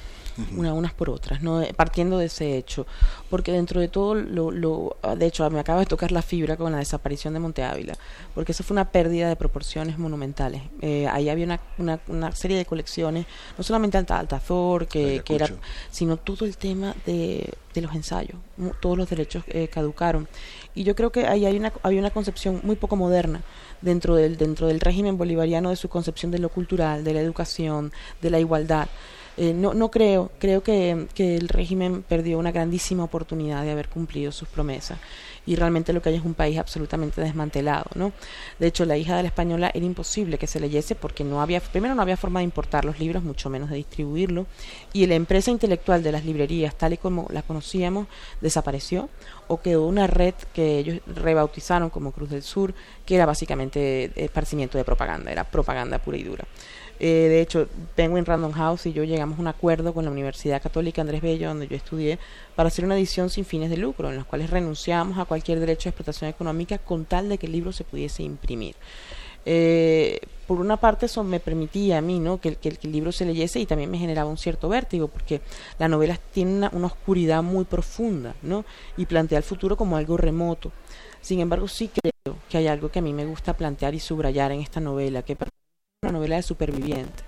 una, 0.56 0.74
unas 0.74 0.94
por 0.94 1.10
otras, 1.10 1.42
no 1.42 1.62
Eh, 1.62 1.74
partiendo 1.76 2.18
de 2.18 2.26
ese 2.26 2.58
hecho, 2.58 2.88
porque 3.30 3.52
dentro 3.52 3.82
de 3.82 3.88
todo, 3.88 4.16
lo, 4.16 4.50
lo, 4.50 4.98
ah, 5.04 5.16
de 5.16 5.26
hecho, 5.26 5.48
me 5.50 5.60
acaba 5.60 5.80
de 5.80 5.86
tocar 5.86 6.12
la 6.12 6.22
fibra 6.22 6.56
con 6.56 6.72
la 6.72 6.80
desaparición 6.80 7.34
de 7.34 7.40
Monte 7.40 7.64
Ávila, 7.64 7.94
porque 8.34 8.52
eso 8.54 8.64
fue 8.64 8.74
una 8.74 8.92
pérdida 8.92 9.28
de 9.28 9.36
proporciones 9.36 9.98
monumentales. 9.98 10.62
Eh, 10.82 11.08
ahí 11.08 11.30
había 11.30 11.46
una, 11.46 11.60
una, 11.78 12.00
una 12.08 12.32
serie 12.32 12.58
de 12.58 12.66
colecciones, 12.66 13.26
no 13.58 13.64
solamente 13.64 13.98
Alta 13.98 14.18
Altazor, 14.18 14.88
que, 14.88 15.22
que 15.24 15.36
era, 15.36 15.50
sino 15.92 16.11
todo 16.18 16.46
el 16.46 16.58
tema 16.58 16.96
de, 17.06 17.54
de 17.74 17.82
los 17.82 17.94
ensayos, 17.96 18.38
todos 18.80 18.98
los 18.98 19.10
derechos 19.10 19.44
eh, 19.48 19.68
caducaron. 19.68 20.28
Y 20.76 20.84
yo 20.84 20.96
creo 20.96 21.12
que 21.12 21.28
ahí 21.28 21.46
hay 21.46 21.58
una, 21.58 21.74
había 21.84 22.00
una 22.00 22.12
concepción 22.12 22.62
muy 22.64 22.76
poco 22.76 22.96
moderna 22.96 23.42
dentro 23.82 24.16
del, 24.16 24.38
dentro 24.38 24.68
del 24.68 24.80
régimen 24.80 25.18
bolivariano 25.18 25.70
de 25.70 25.76
su 25.76 25.90
concepción 25.90 26.32
de 26.32 26.40
lo 26.40 26.50
cultural, 26.50 27.04
de 27.04 27.14
la 27.14 27.22
educación, 27.22 27.92
de 28.22 28.30
la 28.30 28.40
igualdad. 28.40 28.88
Eh, 29.38 29.54
no, 29.54 29.74
no 29.74 29.90
creo, 29.90 30.32
creo 30.40 30.62
que, 30.62 31.08
que 31.16 31.38
el 31.38 31.48
régimen 31.48 32.04
perdió 32.04 32.38
una 32.38 32.52
grandísima 32.52 33.04
oportunidad 33.04 33.64
de 33.64 33.72
haber 33.72 33.88
cumplido 33.88 34.32
sus 34.32 34.48
promesas 34.48 34.98
y 35.46 35.56
realmente 35.56 35.94
lo 35.94 36.02
que 36.02 36.10
hay 36.10 36.16
es 36.16 36.26
un 36.26 36.34
país 36.34 36.58
absolutamente 36.58 37.22
desmantelado, 37.22 37.86
¿no? 37.96 38.14
De 38.60 38.68
hecho, 38.68 38.86
la 38.86 38.98
hija 38.98 39.18
de 39.18 39.24
la 39.24 39.30
española 39.30 39.72
era 39.74 39.86
imposible 39.86 40.38
que 40.38 40.48
se 40.48 40.60
leyese 40.60 40.96
porque 40.96 41.24
no 41.24 41.42
había, 41.42 41.60
primero 41.60 41.96
no 41.96 42.02
había 42.02 42.18
forma 42.18 42.40
de 42.40 42.44
importar 42.46 42.86
los 42.86 43.00
libros, 43.00 43.24
mucho 43.24 43.50
menos 43.50 43.70
de 43.70 43.78
distribuirlo, 43.78 44.46
y 44.94 45.06
la 45.08 45.16
empresa 45.16 45.50
intelectual 45.50 46.04
de 46.04 46.12
las 46.12 46.26
librerías, 46.26 46.76
tal 46.76 46.94
y 46.94 46.98
como 46.98 47.28
la 47.32 47.42
conocíamos, 47.42 48.08
desapareció 48.40 49.10
o 49.48 49.62
quedó 49.62 49.88
una 49.88 50.08
red 50.08 50.36
que 50.54 50.78
ellos 50.78 51.00
rebautizaron 51.08 51.90
como 51.90 52.12
Cruz 52.12 52.30
del 52.30 52.44
Sur, 52.44 52.74
que 53.06 53.16
era 53.16 53.26
básicamente 53.26 54.12
esparcimiento 54.16 54.78
de 54.78 54.84
propaganda, 54.84 55.32
era 55.32 55.44
propaganda 55.44 55.98
pura 55.98 56.18
y 56.18 56.24
dura. 56.24 56.46
Eh, 57.04 57.30
de 57.30 57.42
hecho, 57.42 57.68
Penguin 57.96 58.26
Random 58.26 58.52
House 58.52 58.86
y 58.86 58.94
yo 58.94 59.04
llegamos 59.04 59.40
a 59.40 59.42
un 59.42 59.48
acuerdo 59.48 59.92
con 59.92 60.06
la 60.06 60.12
Universidad 60.12 60.62
Católica 60.62 61.02
Andrés 61.02 61.24
Bello, 61.24 61.48
donde 61.48 61.68
yo 61.68 61.76
estudié, 61.76 62.20
para 62.56 62.68
hacer 62.68 62.86
una 62.86 62.96
edición 62.96 63.32
sin 63.32 63.44
fines 63.44 63.72
de 63.72 63.78
lucro, 63.78 64.12
en 64.12 64.18
los 64.18 64.26
cuales 64.28 64.52
renunciábamos 64.52 65.18
a 65.18 65.26
cualquier 65.26 65.60
derecho 65.60 65.86
de 65.86 65.90
explotación 65.90 66.30
económica 66.30 66.78
con 66.78 67.06
tal 67.06 67.28
de 67.28 67.40
que 67.40 67.48
el 67.48 67.54
libro 67.54 67.72
se 67.72 67.86
pudiese 67.86 68.22
imprimir. 68.22 68.76
Eh, 69.48 70.20
por 70.46 70.60
una 70.60 70.78
parte 70.78 71.08
eso 71.08 71.24
me 71.24 71.40
permitía 71.40 71.98
a 71.98 72.02
mí 72.02 72.20
¿no? 72.20 72.40
que, 72.40 72.56
el 72.62 72.92
libro 72.92 73.12
se 73.12 73.26
leyese 73.26 73.60
y 73.60 73.66
también 73.66 73.90
me 73.90 73.98
generaba 73.98 74.30
un 74.30 74.38
cierto 74.38 74.70
vértigo 74.70 75.08
porque 75.08 75.42
la 75.80 75.88
novela 75.88 76.20
tiene 76.32 76.70
una, 76.72 76.86
oscuridad 76.86 77.42
muy 77.42 77.66
profunda 77.66 78.36
¿no? 78.44 78.64
y 78.96 79.08
plantea 79.08 79.40
el 79.40 79.44
futuro 79.44 79.76
como 79.76 79.98
algo 79.98 80.18
remoto. 80.18 80.72
Sin 81.20 81.40
embargo, 81.40 81.68
sí 81.68 81.90
creo 81.90 82.38
que 82.48 82.58
hay 82.60 82.68
algo 82.68 82.90
que 82.92 83.00
a 83.00 83.02
mí 83.02 83.12
me 83.12 83.26
gusta 83.26 83.58
plantear 83.58 83.96
y 83.96 84.00
subrayar 84.00 84.52
en 84.52 84.62
esta 84.62 84.80
novela, 84.80 85.24
que 85.24 85.36
una 86.04 86.14
novela 86.14 86.38
de 86.38 86.42
superviviente. 86.42 87.24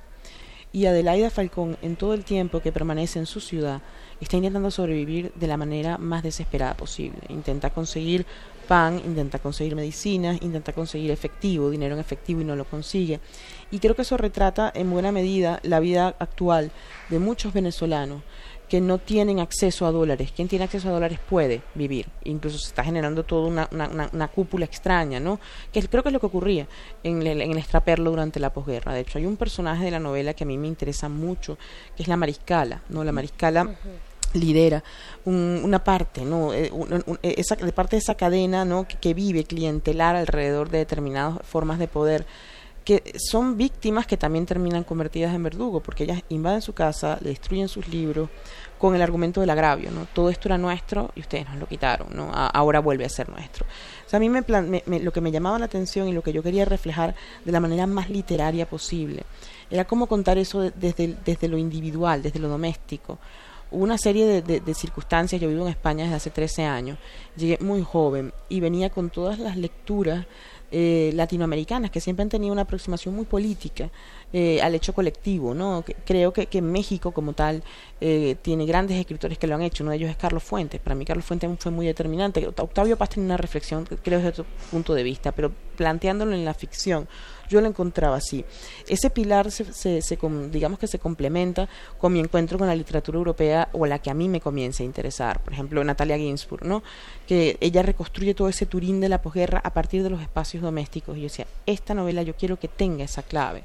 Y 0.71 0.87
Adelaida 0.87 1.29
Falcón, 1.29 1.77
en 1.83 1.95
todo 1.95 2.15
el 2.15 2.23
tiempo 2.23 2.59
que 2.59 2.71
permanece 2.71 3.19
en 3.19 3.27
su 3.27 3.39
ciudad, 3.39 3.83
está 4.19 4.37
intentando 4.37 4.71
sobrevivir 4.71 5.31
de 5.35 5.45
la 5.45 5.57
manera 5.57 5.99
más 5.99 6.23
desesperada 6.23 6.75
posible. 6.75 7.19
Intenta 7.29 7.69
conseguir 7.69 8.25
pan, 8.67 8.99
intenta 9.05 9.37
conseguir 9.37 9.75
medicinas, 9.75 10.41
intenta 10.41 10.73
conseguir 10.73 11.11
efectivo, 11.11 11.69
dinero 11.69 11.93
en 11.93 12.01
efectivo 12.01 12.41
y 12.41 12.45
no 12.45 12.55
lo 12.55 12.65
consigue. 12.65 13.19
Y 13.69 13.77
creo 13.77 13.95
que 13.95 14.01
eso 14.01 14.17
retrata 14.17 14.71
en 14.73 14.89
buena 14.89 15.11
medida 15.11 15.59
la 15.61 15.79
vida 15.79 16.15
actual 16.17 16.71
de 17.09 17.19
muchos 17.19 17.53
venezolanos 17.53 18.23
que 18.73 18.81
no 18.81 18.97
tienen 18.97 19.39
acceso 19.39 19.85
a 19.85 19.91
dólares. 19.91 20.31
Quien 20.35 20.47
tiene 20.47 20.65
acceso 20.65 20.89
a 20.89 20.91
dólares 20.93 21.19
puede 21.29 21.61
vivir. 21.75 22.07
Incluso 22.23 22.57
se 22.57 22.69
está 22.69 22.83
generando 22.83 23.21
toda 23.23 23.47
una, 23.47 23.69
una, 23.71 23.87
una, 23.87 24.09
una 24.11 24.27
cúpula 24.29 24.65
extraña, 24.65 25.19
¿no? 25.19 25.39
Que 25.71 25.87
creo 25.87 26.01
que 26.01 26.09
es 26.09 26.13
lo 26.13 26.19
que 26.19 26.25
ocurría 26.25 26.65
en 27.03 27.21
el, 27.21 27.39
en 27.43 27.51
el 27.51 27.57
extraperlo 27.59 28.09
durante 28.09 28.39
la 28.39 28.51
posguerra. 28.51 28.91
De 28.95 29.01
hecho, 29.01 29.19
hay 29.19 29.27
un 29.27 29.37
personaje 29.37 29.85
de 29.85 29.91
la 29.91 29.99
novela 29.99 30.33
que 30.33 30.43
a 30.43 30.47
mí 30.47 30.57
me 30.57 30.67
interesa 30.67 31.07
mucho, 31.07 31.55
que 31.95 32.01
es 32.01 32.07
la 32.09 32.17
mariscala, 32.17 32.81
¿no? 32.89 33.03
La 33.03 33.11
mariscala 33.11 33.75
lidera 34.33 34.83
un- 35.25 35.61
una 35.63 35.83
parte 35.83 36.25
no 36.25 36.51
Eh, 36.51 36.71
un- 36.73 37.03
un- 37.05 37.19
esa 37.21 37.55
de 37.55 37.71
parte 37.73 37.95
de 37.97 37.99
esa 37.99 38.15
cadena 38.15 38.65
no 38.65 38.87
que, 38.87 38.97
que 38.97 39.13
vive 39.13 39.43
clientelar 39.43 40.15
alrededor 40.15 40.71
de 40.71 40.79
determinadas 40.79 41.45
formas 41.45 41.77
de 41.77 41.87
poder 41.87 42.25
que 42.83 43.13
son 43.17 43.55
víctimas 43.57 44.05
que 44.07 44.17
también 44.17 44.45
terminan 44.45 44.83
convertidas 44.83 45.33
en 45.33 45.43
verdugo 45.43 45.79
porque 45.81 46.03
ellas 46.03 46.21
invaden 46.29 46.61
su 46.61 46.73
casa 46.73 47.17
le 47.21 47.29
destruyen 47.29 47.67
sus 47.69 47.87
libros 47.87 48.29
con 48.77 48.93
el 48.95 49.01
argumento 49.01 49.39
del 49.39 49.49
agravio 49.51 49.89
no 49.91 50.05
todo 50.13 50.29
esto 50.29 50.49
era 50.49 50.57
nuestro 50.57 51.11
y 51.15 51.21
ustedes 51.21 51.47
nos 51.47 51.57
lo 51.59 51.67
quitaron 51.67 52.07
no 52.13 52.29
ahora 52.33 52.79
vuelve 52.79 53.05
a 53.05 53.09
ser 53.09 53.29
nuestro. 53.29 53.65
A 54.11 54.19
mí 54.19 54.29
me, 54.29 54.43
plan- 54.43 54.69
me- 54.69 54.99
lo 54.99 55.11
que 55.11 55.21
me 55.21 55.31
llamaba 55.31 55.57
la 55.57 55.65
atención 55.65 56.07
y 56.07 56.13
lo 56.13 56.21
que 56.21 56.31
yo 56.33 56.43
quería 56.43 56.65
reflejar 56.65 57.15
de 57.45 57.51
la 57.51 57.59
manera 57.59 57.87
más 57.87 58.09
literaria 58.11 58.69
posible 58.69 59.23
era 59.71 59.85
cómo 59.85 60.05
contar 60.05 60.37
eso 60.37 60.61
de- 60.61 60.71
desde, 60.75 61.15
desde 61.25 61.47
lo 61.47 61.57
individual, 61.57 62.21
desde 62.21 62.37
lo 62.39 62.47
doméstico. 62.47 63.17
Una 63.71 63.97
serie 63.97 64.27
de, 64.27 64.41
de- 64.43 64.59
de 64.59 64.73
circunstancias, 64.75 65.41
yo 65.41 65.49
vivo 65.49 65.63
en 65.63 65.69
España 65.69 66.03
desde 66.03 66.17
hace 66.17 66.29
13 66.29 66.63
años, 66.65 66.99
llegué 67.35 67.57
muy 67.59 67.81
joven 67.81 68.31
y 68.49 68.59
venía 68.59 68.91
con 68.91 69.09
todas 69.09 69.39
las 69.39 69.57
lecturas 69.57 70.27
eh, 70.75 71.11
latinoamericanas 71.13 71.91
que 71.91 72.01
siempre 72.01 72.23
han 72.23 72.29
tenido 72.29 72.51
una 72.51 72.63
aproximación 72.63 73.15
muy 73.15 73.25
política 73.25 73.91
eh, 74.33 74.61
al 74.61 74.75
hecho 74.75 74.93
colectivo, 74.93 75.53
¿no? 75.53 75.85
Creo 76.05 76.33
que, 76.33 76.47
que 76.47 76.61
México 76.61 77.11
como 77.11 77.33
tal 77.33 77.63
eh, 78.01 78.35
tiene 78.41 78.65
grandes 78.65 78.97
escritores 78.99 79.37
que 79.37 79.47
lo 79.47 79.55
han 79.55 79.61
hecho, 79.61 79.83
uno 79.83 79.91
de 79.91 79.97
ellos 79.97 80.09
es 80.09 80.17
Carlos 80.17 80.43
Fuentes, 80.43 80.81
para 80.81 80.95
mí 80.95 81.05
Carlos 81.05 81.25
Fuentes 81.25 81.49
fue 81.59 81.71
muy 81.71 81.85
determinante, 81.85 82.45
Octavio 82.47 82.97
Paz 82.97 83.09
tiene 83.09 83.27
una 83.27 83.37
reflexión, 83.37 83.85
creo 83.85 84.17
desde 84.17 84.29
otro 84.29 84.45
punto 84.71 84.93
de 84.93 85.03
vista, 85.03 85.31
pero 85.31 85.51
planteándolo 85.77 86.33
en 86.33 86.45
la 86.45 86.53
ficción, 86.53 87.07
yo 87.49 87.61
lo 87.61 87.67
encontraba 87.67 88.15
así. 88.15 88.43
Ese 88.87 89.09
pilar, 89.09 89.51
se, 89.51 89.71
se, 89.73 90.01
se 90.01 90.17
digamos 90.51 90.79
que 90.79 90.87
se 90.87 90.97
complementa 90.97 91.69
con 91.99 92.11
mi 92.13 92.19
encuentro 92.19 92.57
con 92.57 92.67
la 92.67 92.75
literatura 92.75 93.17
europea 93.17 93.69
o 93.73 93.85
la 93.85 93.99
que 93.99 94.09
a 94.09 94.13
mí 94.13 94.27
me 94.27 94.41
comienza 94.41 94.81
a 94.81 94.85
interesar. 94.85 95.43
Por 95.43 95.53
ejemplo, 95.53 95.83
Natalia 95.83 96.17
Ginsburg, 96.17 96.65
¿no? 96.65 96.81
que 97.27 97.57
ella 97.61 97.83
reconstruye 97.83 98.33
todo 98.33 98.49
ese 98.49 98.65
Turín 98.65 98.99
de 98.99 99.09
la 99.09 99.21
posguerra 99.21 99.61
a 99.63 99.73
partir 99.73 100.03
de 100.03 100.09
los 100.09 100.21
espacios 100.21 100.63
domésticos. 100.63 101.17
Y 101.17 101.21
yo 101.21 101.25
decía, 101.25 101.47
esta 101.65 101.93
novela 101.93 102.23
yo 102.23 102.35
quiero 102.35 102.57
que 102.57 102.67
tenga 102.67 103.03
esa 103.03 103.23
clave. 103.23 103.63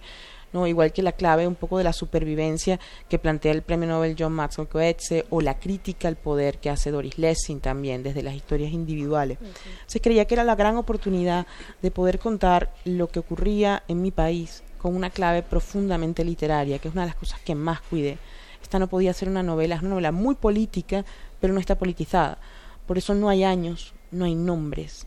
¿No? 0.53 0.66
igual 0.66 0.93
que 0.93 1.03
la 1.03 1.12
clave 1.12 1.47
un 1.47 1.55
poco 1.55 1.79
de 1.79 1.85
la 1.85 1.93
supervivencia 1.93 2.79
que 3.09 3.19
plantea 3.19 3.53
el 3.53 3.62
premio 3.62 3.89
Nobel 3.89 4.16
John 4.19 4.33
Maxwell 4.33 4.69
Coetzee 4.69 5.27
o 5.31 5.41
la 5.41 5.59
crítica 5.59 6.09
al 6.09 6.16
poder 6.16 6.59
que 6.59 6.70
hace 6.70 6.91
Doris 6.91 7.19
Lessing 7.19 7.61
también 7.61 8.03
desde 8.03 8.23
las 8.23 8.35
historias 8.35 8.73
individuales. 8.73 9.39
Se 9.87 10.01
creía 10.01 10.25
que 10.27 10.35
era 10.35 10.45
la 10.45 10.57
gran 10.57 10.77
oportunidad 10.77 11.47
de 11.83 11.91
poder 11.91 12.19
contar 12.19 12.73
lo 12.85 13.09
que 13.09 13.20
ocurría 13.20 13.83
en 13.89 14.03
mi 14.03 14.11
país 14.11 14.62
con 14.79 14.95
una 14.95 15.11
clave 15.11 15.43
profundamente 15.43 16.25
literaria, 16.25 16.79
que 16.79 16.89
es 16.89 16.95
una 16.95 17.03
de 17.03 17.09
las 17.09 17.16
cosas 17.16 17.41
que 17.41 17.55
más 17.55 17.81
cuidé. 17.81 18.19
Esta 18.62 18.79
no 18.79 18.87
podía 18.87 19.12
ser 19.12 19.29
una 19.29 19.43
novela, 19.43 19.75
es 19.75 19.81
una 19.81 19.91
novela 19.91 20.12
muy 20.12 20.35
política, 20.35 21.05
pero 21.41 21.53
no 21.53 21.61
está 21.61 21.77
politizada. 21.77 22.39
Por 22.87 22.99
eso 22.99 23.15
no 23.15 23.29
hay 23.29 23.45
años, 23.45 23.93
no 24.11 24.25
hay 24.25 24.35
nombres. 24.35 25.07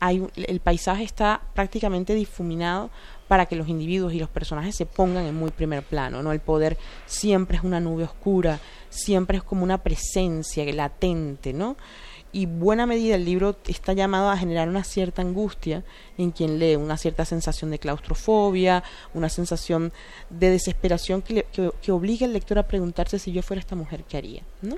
Hay, 0.00 0.26
el 0.36 0.60
paisaje 0.60 1.04
está 1.04 1.42
prácticamente 1.54 2.14
difuminado 2.14 2.90
para 3.32 3.46
que 3.46 3.56
los 3.56 3.66
individuos 3.68 4.12
y 4.12 4.18
los 4.18 4.28
personajes 4.28 4.76
se 4.76 4.84
pongan 4.84 5.24
en 5.24 5.34
muy 5.34 5.50
primer 5.50 5.82
plano. 5.82 6.22
¿no? 6.22 6.32
El 6.32 6.40
poder 6.40 6.76
siempre 7.06 7.56
es 7.56 7.64
una 7.64 7.80
nube 7.80 8.04
oscura, 8.04 8.60
siempre 8.90 9.38
es 9.38 9.42
como 9.42 9.62
una 9.64 9.78
presencia 9.78 10.70
latente, 10.70 11.54
¿no? 11.54 11.76
y 12.30 12.44
buena 12.44 12.84
medida 12.86 13.14
el 13.14 13.24
libro 13.24 13.56
está 13.66 13.94
llamado 13.94 14.28
a 14.28 14.36
generar 14.36 14.68
una 14.68 14.84
cierta 14.84 15.22
angustia 15.22 15.82
en 16.18 16.30
quien 16.30 16.58
lee, 16.58 16.76
una 16.76 16.98
cierta 16.98 17.24
sensación 17.24 17.70
de 17.70 17.78
claustrofobia, 17.78 18.82
una 19.14 19.30
sensación 19.30 19.92
de 20.28 20.50
desesperación 20.50 21.22
que, 21.22 21.32
le- 21.34 21.46
que, 21.80 21.92
obliga 21.92 22.26
al 22.26 22.34
lector 22.34 22.58
a 22.58 22.66
preguntarse 22.68 23.18
si 23.18 23.32
yo 23.32 23.42
fuera 23.42 23.60
esta 23.60 23.76
mujer, 23.76 24.04
¿qué 24.06 24.18
haría? 24.18 24.42
¿no? 24.60 24.76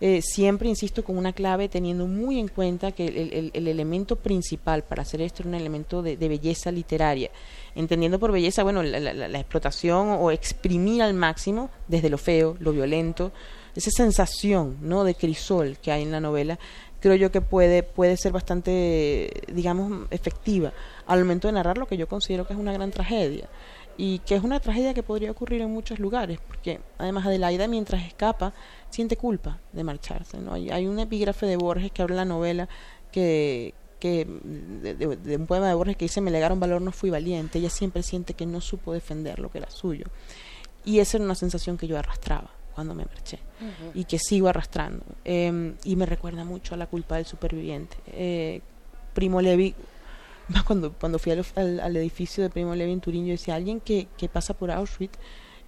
Eh, 0.00 0.20
siempre 0.22 0.68
insisto 0.68 1.04
con 1.04 1.16
una 1.16 1.32
clave 1.32 1.68
teniendo 1.68 2.06
muy 2.06 2.38
en 2.40 2.48
cuenta 2.48 2.90
que 2.92 3.06
el, 3.06 3.32
el- 3.32 3.50
el 3.54 3.68
elemento 3.68 4.16
principal 4.16 4.82
para 4.82 5.02
hacer 5.02 5.20
esto 5.22 5.42
era 5.42 5.48
un 5.50 5.54
elemento 5.54 6.02
de, 6.02 6.16
de 6.16 6.28
belleza 6.28 6.72
literaria, 6.72 7.30
entendiendo 7.76 8.18
por 8.18 8.32
belleza, 8.32 8.64
bueno, 8.64 8.82
la- 8.82 8.98
la- 8.98 9.28
la 9.28 9.38
explotación 9.38 10.08
o 10.20 10.30
exprimir 10.32 11.00
al 11.00 11.14
máximo 11.14 11.70
desde 11.88 12.10
lo 12.10 12.18
feo, 12.18 12.56
lo 12.58 12.72
violento, 12.72 13.30
esa 13.76 13.90
sensación 13.92 14.76
no 14.82 15.04
de 15.04 15.14
crisol 15.14 15.78
que 15.80 15.92
hay 15.92 16.02
en 16.02 16.10
la 16.12 16.20
novela 16.20 16.58
creo 17.00 17.16
yo 17.16 17.30
que 17.30 17.40
puede 17.42 17.82
puede 17.82 18.16
ser 18.16 18.32
bastante 18.32 19.30
digamos 19.52 20.06
efectiva 20.10 20.72
al 21.06 21.18
momento 21.20 21.48
de 21.48 21.52
narrar 21.52 21.76
lo 21.76 21.86
que 21.86 21.96
yo 21.98 22.08
considero 22.08 22.46
que 22.46 22.52
es 22.54 22.58
una 22.58 22.72
gran 22.72 22.90
tragedia 22.90 23.48
y 23.96 24.18
que 24.20 24.34
es 24.36 24.42
una 24.42 24.60
tragedia 24.60 24.94
que 24.94 25.02
podría 25.02 25.30
ocurrir 25.30 25.60
en 25.60 25.70
muchos 25.70 25.98
lugares 25.98 26.38
porque 26.46 26.80
además 26.98 27.26
Adelaida 27.26 27.68
mientras 27.68 28.02
escapa 28.04 28.52
siente 28.90 29.16
culpa 29.16 29.58
de 29.72 29.84
marcharse 29.84 30.38
no 30.38 30.54
hay, 30.54 30.70
hay 30.70 30.86
un 30.86 30.98
epígrafe 30.98 31.46
de 31.46 31.56
Borges 31.56 31.92
que 31.92 32.02
habla 32.02 32.14
en 32.14 32.28
la 32.28 32.34
novela 32.34 32.68
que 33.12 33.74
que 34.00 34.26
de, 34.82 34.94
de- 34.94 35.16
de 35.16 35.36
un 35.36 35.46
poema 35.46 35.68
de 35.68 35.74
Borges 35.74 35.96
que 35.96 36.04
dice 36.06 36.20
me 36.20 36.30
legaron 36.30 36.60
valor 36.60 36.82
no 36.82 36.92
fui 36.92 37.08
valiente 37.10 37.58
ella 37.58 37.70
siempre 37.70 38.02
siente 38.02 38.34
que 38.34 38.44
no 38.46 38.60
supo 38.60 38.92
defender 38.92 39.38
lo 39.38 39.50
que 39.50 39.58
era 39.58 39.70
suyo. 39.70 40.04
Y 40.84 40.98
esa 40.98 41.16
era 41.16 41.24
una 41.24 41.34
sensación 41.34 41.78
que 41.78 41.86
yo 41.86 41.96
arrastraba 41.98 42.50
cuando 42.74 42.94
me 42.94 43.06
marché 43.06 43.38
y 43.94 44.04
que 44.04 44.18
sigo 44.18 44.48
arrastrando. 44.48 45.02
Eh, 45.24 45.74
y 45.84 45.96
me 45.96 46.04
recuerda 46.04 46.44
mucho 46.44 46.74
a 46.74 46.76
la 46.76 46.86
culpa 46.86 47.16
del 47.16 47.24
superviviente. 47.24 47.96
Eh, 48.08 48.60
Primo 49.14 49.40
Levi 49.40 49.74
cuando 50.66 50.92
cuando 50.92 51.18
fui 51.18 51.32
al, 51.32 51.44
al- 51.56 51.80
al 51.80 51.96
edificio 51.96 52.42
de 52.42 52.50
Primo 52.50 52.74
Levi 52.74 52.92
en 52.92 53.00
Turín 53.00 53.26
yo 53.26 53.32
decía 53.32 53.54
alguien 53.54 53.80
que, 53.80 54.08
que 54.18 54.28
pasa 54.28 54.54
por 54.54 54.70
Auschwitz 54.70 55.18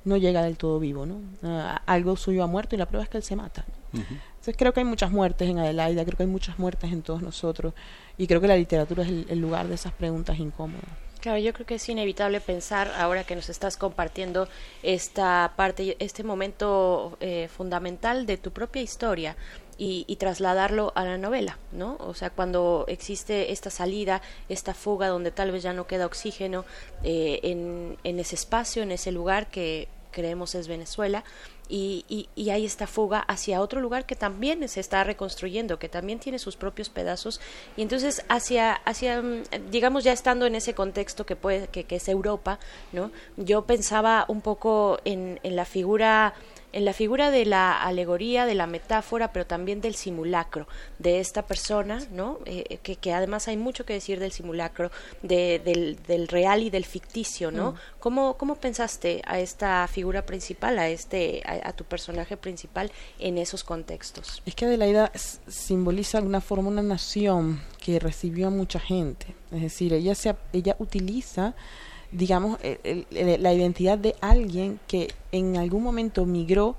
no 0.05 0.17
llega 0.17 0.43
del 0.43 0.57
todo 0.57 0.79
vivo 0.79 1.07
no 1.07 1.21
Ah, 1.43 1.83
algo 1.87 2.17
suyo 2.17 2.43
ha 2.45 2.47
muerto 2.47 2.75
y 2.75 2.79
la 2.79 2.87
prueba 2.87 3.05
es 3.05 3.11
que 3.11 3.17
él 3.19 3.23
se 3.25 3.37
mata 3.37 3.65
entonces 3.93 4.57
creo 4.59 4.73
que 4.75 4.81
hay 4.81 4.85
muchas 4.87 5.11
muertes 5.11 5.49
en 5.49 5.59
Adelaida, 5.59 6.05
creo 6.05 6.17
que 6.19 6.23
hay 6.25 6.29
muchas 6.29 6.59
muertes 6.59 6.93
en 6.93 7.01
todos 7.03 7.23
nosotros 7.23 7.73
y 8.19 8.27
creo 8.27 8.41
que 8.41 8.47
la 8.49 8.57
literatura 8.57 9.03
es 9.05 9.09
el, 9.09 9.27
el 9.31 9.39
lugar 9.41 9.67
de 9.69 9.75
esas 9.75 9.93
preguntas 9.93 10.39
incómodas. 10.39 10.85
Claro, 11.21 11.39
yo 11.39 11.53
creo 11.55 11.67
que 11.67 11.77
es 11.77 11.89
inevitable 11.89 12.41
pensar, 12.41 12.93
ahora 12.99 13.25
que 13.25 13.35
nos 13.35 13.49
estás 13.49 13.77
compartiendo 13.77 14.49
esta 14.83 15.55
parte, 15.57 15.97
este 15.99 16.23
momento 16.23 17.17
eh, 17.21 17.49
fundamental 17.49 18.27
de 18.27 18.37
tu 18.37 18.53
propia 18.53 18.83
historia 18.83 19.35
y, 19.79 20.05
y 20.07 20.17
trasladarlo 20.17 20.93
a 20.95 21.05
la 21.05 21.19
novela, 21.19 21.59
¿no? 21.73 21.97
O 22.01 22.15
sea, 22.15 22.31
cuando 22.31 22.85
existe 22.89 23.53
esta 23.53 23.71
salida, 23.71 24.23
esta 24.49 24.75
fuga 24.75 25.09
donde 25.09 25.31
tal 25.31 25.51
vez 25.53 25.63
ya 25.63 25.73
no 25.73 25.87
queda 25.87 26.07
oxígeno 26.07 26.65
eh, 27.03 27.41
en, 27.43 28.19
ese 28.19 28.35
espacio, 28.35 28.83
en 28.83 28.93
ese 28.93 29.13
lugar 29.13 29.49
que 29.49 29.89
creemos 30.11 30.55
es 30.55 30.67
Venezuela, 30.67 31.25
y 31.69 32.29
hay 32.49 32.65
esta 32.65 32.87
fuga 32.87 33.19
hacia 33.19 33.61
otro 33.61 33.81
lugar 33.81 34.07
que 34.07 34.15
también 34.15 34.67
se 34.69 34.79
está 34.79 35.03
reconstruyendo, 35.03 35.81
que 35.81 35.89
también 35.89 36.21
tiene 36.21 36.39
sus 36.39 36.57
propios 36.57 36.89
pedazos, 36.89 37.41
y 37.77 37.83
entonces 37.83 38.25
hacia, 38.29 38.73
hacia 38.73 39.21
mm, 39.21 39.43
digamos 39.71 40.05
ya 40.05 40.13
estando 40.13 40.47
en 40.47 40.55
ese 40.55 40.75
contexto 40.75 41.27
que 41.27 41.37
puede, 41.37 41.67
que, 41.69 41.85
que 41.85 41.97
es 41.97 42.09
Europa, 42.09 42.61
¿no? 42.93 43.11
Yo 43.37 43.67
pensaba 43.67 44.25
un 44.29 44.41
poco 44.41 45.01
en, 45.05 45.41
en 45.43 45.57
la 45.57 45.65
figura 45.65 46.35
en 46.73 46.85
la 46.85 46.93
figura 46.93 47.31
de 47.31 47.45
la 47.45 47.81
alegoría, 47.81 48.47
de 48.47 48.55
la 48.55 48.67
metáfora, 48.67 49.33
pero 49.33 49.47
también 49.47 49.81
del 49.81 49.95
simulacro, 49.95 50.67
de 50.99 51.21
esta 51.21 51.47
persona, 51.47 52.01
¿no? 52.13 52.39
Eh, 52.45 52.79
que, 52.83 52.97
que 52.97 53.13
además 53.13 53.49
hay 53.49 53.57
mucho 53.57 53.85
que 53.87 53.95
decir 53.95 54.21
del 54.21 54.33
simulacro, 54.33 54.91
de, 55.23 55.61
del, 55.65 55.99
del 56.07 56.29
real 56.29 56.63
y 56.63 56.71
del 56.71 56.85
ficticio, 56.85 57.51
¿no? 57.51 57.73
Mm. 57.73 57.77
¿Cómo, 58.01 58.37
¿Cómo 58.37 58.57
pensaste 58.57 59.23
a 59.27 59.39
esta 59.41 59.87
figura 59.89 60.27
principal, 60.27 60.79
a 60.79 60.89
este, 60.89 61.43
a, 61.47 61.69
a 61.69 61.73
tu 61.73 61.85
personaje 61.85 62.37
principal 62.37 62.91
en 63.19 63.39
esos 63.39 63.65
contextos? 63.65 64.43
Es 64.45 64.55
que 64.55 64.67
Adelaida 64.67 65.13
simboliza 65.49 66.19
de 66.19 66.23
alguna 66.23 66.41
forma 66.41 66.69
una 66.69 66.83
nación 66.83 67.61
que 67.81 67.99
recibió 67.99 68.49
a 68.49 68.51
mucha 68.51 68.81
gente. 68.81 69.35
Es 69.53 69.63
decir, 69.63 69.93
ella, 69.93 70.15
se, 70.15 70.35
ella 70.53 70.77
utiliza, 70.79 71.55
digamos, 72.17 72.59
el- 72.63 73.07
el- 73.11 73.43
la 73.43 73.53
identidad 73.53 73.99
de 73.99 74.15
alguien 74.21 74.81
que 74.87 75.09
en 75.33 75.57
algún 75.57 75.83
momento 75.83 76.25
migró 76.25 76.77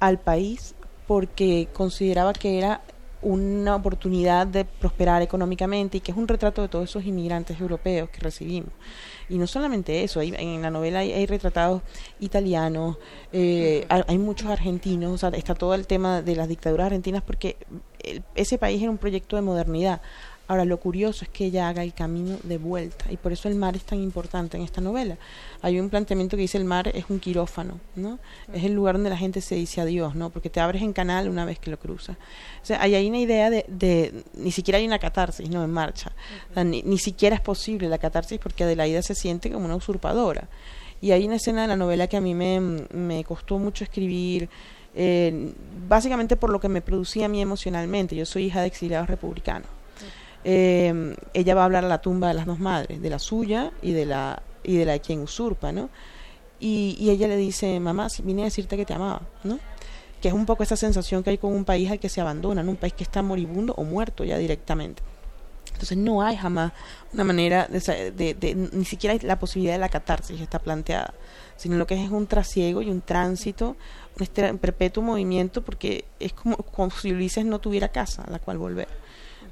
al 0.00 0.18
país 0.20 0.74
porque 1.06 1.68
consideraba 1.72 2.32
que 2.32 2.58
era 2.58 2.82
una 3.20 3.74
oportunidad 3.74 4.46
de 4.46 4.64
prosperar 4.64 5.22
económicamente 5.22 5.98
y 5.98 6.00
que 6.00 6.12
es 6.12 6.16
un 6.16 6.28
retrato 6.28 6.62
de 6.62 6.68
todos 6.68 6.88
esos 6.88 7.04
inmigrantes 7.04 7.60
europeos 7.60 8.08
que 8.10 8.20
recibimos. 8.20 8.70
Y 9.28 9.38
no 9.38 9.48
solamente 9.48 10.04
eso, 10.04 10.20
hay- 10.20 10.34
en 10.38 10.62
la 10.62 10.70
novela 10.70 11.00
hay, 11.00 11.12
hay 11.12 11.26
retratados 11.26 11.82
italianos, 12.20 12.96
eh, 13.32 13.84
hay 13.88 14.18
muchos 14.18 14.48
argentinos, 14.48 15.10
o 15.12 15.18
sea, 15.18 15.30
está 15.36 15.54
todo 15.56 15.74
el 15.74 15.88
tema 15.88 16.22
de 16.22 16.36
las 16.36 16.46
dictaduras 16.46 16.86
argentinas 16.86 17.22
porque 17.24 17.56
el- 18.04 18.22
ese 18.36 18.56
país 18.56 18.80
era 18.80 18.90
un 18.90 18.98
proyecto 18.98 19.34
de 19.34 19.42
modernidad. 19.42 20.00
Ahora, 20.48 20.64
lo 20.64 20.80
curioso 20.80 21.26
es 21.26 21.30
que 21.30 21.44
ella 21.44 21.68
haga 21.68 21.82
el 21.82 21.92
camino 21.92 22.38
de 22.42 22.56
vuelta 22.56 23.04
y 23.12 23.18
por 23.18 23.32
eso 23.32 23.48
el 23.48 23.54
mar 23.54 23.76
es 23.76 23.84
tan 23.84 24.02
importante 24.02 24.56
en 24.56 24.62
esta 24.62 24.80
novela. 24.80 25.18
Hay 25.60 25.78
un 25.78 25.90
planteamiento 25.90 26.36
que 26.36 26.42
dice 26.42 26.56
el 26.56 26.64
mar 26.64 26.88
es 26.88 27.04
un 27.10 27.20
quirófano, 27.20 27.78
¿no? 27.96 28.18
Es 28.52 28.64
el 28.64 28.72
lugar 28.72 28.94
donde 28.94 29.10
la 29.10 29.18
gente 29.18 29.42
se 29.42 29.56
dice 29.56 29.82
adiós, 29.82 30.14
¿no? 30.14 30.30
Porque 30.30 30.48
te 30.48 30.58
abres 30.60 30.80
en 30.80 30.94
canal 30.94 31.28
una 31.28 31.44
vez 31.44 31.58
que 31.58 31.70
lo 31.70 31.78
cruzas. 31.78 32.16
O 32.62 32.66
sea, 32.66 32.80
hay 32.80 32.94
ahí 32.94 33.08
una 33.10 33.18
idea 33.18 33.50
de, 33.50 33.66
de 33.68 34.24
ni 34.34 34.50
siquiera 34.50 34.78
hay 34.78 34.86
una 34.86 34.98
catarsis, 34.98 35.50
¿no? 35.50 35.62
En 35.62 35.70
marcha. 35.70 36.12
O 36.50 36.54
sea, 36.54 36.64
ni, 36.64 36.82
ni 36.82 36.96
siquiera 36.96 37.36
es 37.36 37.42
posible 37.42 37.86
la 37.86 37.98
catarsis 37.98 38.38
porque 38.38 38.64
Adelaida 38.64 39.02
se 39.02 39.14
siente 39.14 39.50
como 39.50 39.66
una 39.66 39.76
usurpadora. 39.76 40.48
Y 41.02 41.10
hay 41.10 41.26
una 41.26 41.36
escena 41.36 41.62
de 41.62 41.68
la 41.68 41.76
novela 41.76 42.06
que 42.06 42.16
a 42.16 42.22
mí 42.22 42.34
me, 42.34 42.58
me 42.58 43.22
costó 43.22 43.58
mucho 43.58 43.84
escribir, 43.84 44.48
eh, 44.94 45.52
básicamente 45.86 46.36
por 46.36 46.50
lo 46.50 46.58
que 46.58 46.70
me 46.70 46.80
producía 46.80 47.26
a 47.26 47.28
mí 47.28 47.42
emocionalmente. 47.42 48.16
Yo 48.16 48.24
soy 48.24 48.46
hija 48.46 48.62
de 48.62 48.68
exiliados 48.68 49.08
republicanos. 49.08 49.77
Eh, 50.44 51.16
ella 51.34 51.54
va 51.54 51.62
a 51.62 51.64
hablar 51.64 51.84
a 51.84 51.88
la 51.88 52.00
tumba 52.00 52.28
de 52.28 52.34
las 52.34 52.46
dos 52.46 52.58
madres, 52.58 53.02
de 53.02 53.10
la 53.10 53.18
suya 53.18 53.72
y 53.82 53.92
de 53.92 54.06
la 54.06 54.42
y 54.62 54.76
de 54.76 54.84
la 54.84 54.92
de 54.92 55.00
quien 55.00 55.20
usurpa, 55.20 55.72
¿no? 55.72 55.88
Y, 56.60 57.08
ella 57.10 57.28
le 57.28 57.36
dice, 57.36 57.78
mamá, 57.80 58.08
vine 58.24 58.42
a 58.42 58.44
decirte 58.46 58.76
que 58.76 58.84
te 58.84 58.92
amaba, 58.92 59.22
¿no? 59.44 59.58
Que 60.20 60.28
es 60.28 60.34
un 60.34 60.44
poco 60.44 60.62
esa 60.62 60.76
sensación 60.76 61.22
que 61.22 61.30
hay 61.30 61.38
con 61.38 61.54
un 61.54 61.64
país 61.64 61.90
al 61.90 62.00
que 62.00 62.08
se 62.08 62.20
abandona, 62.20 62.62
¿no? 62.62 62.72
Un 62.72 62.76
país 62.76 62.92
que 62.92 63.04
está 63.04 63.22
moribundo 63.22 63.74
o 63.76 63.84
muerto 63.84 64.24
ya 64.24 64.36
directamente. 64.38 65.02
Entonces 65.72 65.96
no 65.96 66.22
hay 66.22 66.36
jamás 66.36 66.72
una 67.12 67.22
manera 67.22 67.68
de, 67.68 68.68
ni 68.72 68.84
siquiera 68.84 69.16
la 69.22 69.38
posibilidad 69.38 69.74
de 69.74 69.78
la 69.78 69.88
catarsis 69.88 70.40
está 70.40 70.58
planteada, 70.58 71.14
sino 71.56 71.76
lo 71.76 71.86
que 71.86 72.02
es 72.02 72.10
un 72.10 72.26
trasiego 72.26 72.82
y 72.82 72.90
un 72.90 73.00
tránsito, 73.00 73.76
un 74.16 74.22
este 74.22 74.52
perpetuo 74.54 75.04
movimiento, 75.04 75.62
porque 75.62 76.04
es 76.18 76.32
como, 76.32 76.56
como 76.56 76.90
si 76.90 77.12
Ulises 77.12 77.44
no 77.44 77.60
tuviera 77.60 77.88
casa 77.88 78.22
a 78.22 78.30
la 78.30 78.40
cual 78.40 78.58
volver. 78.58 78.88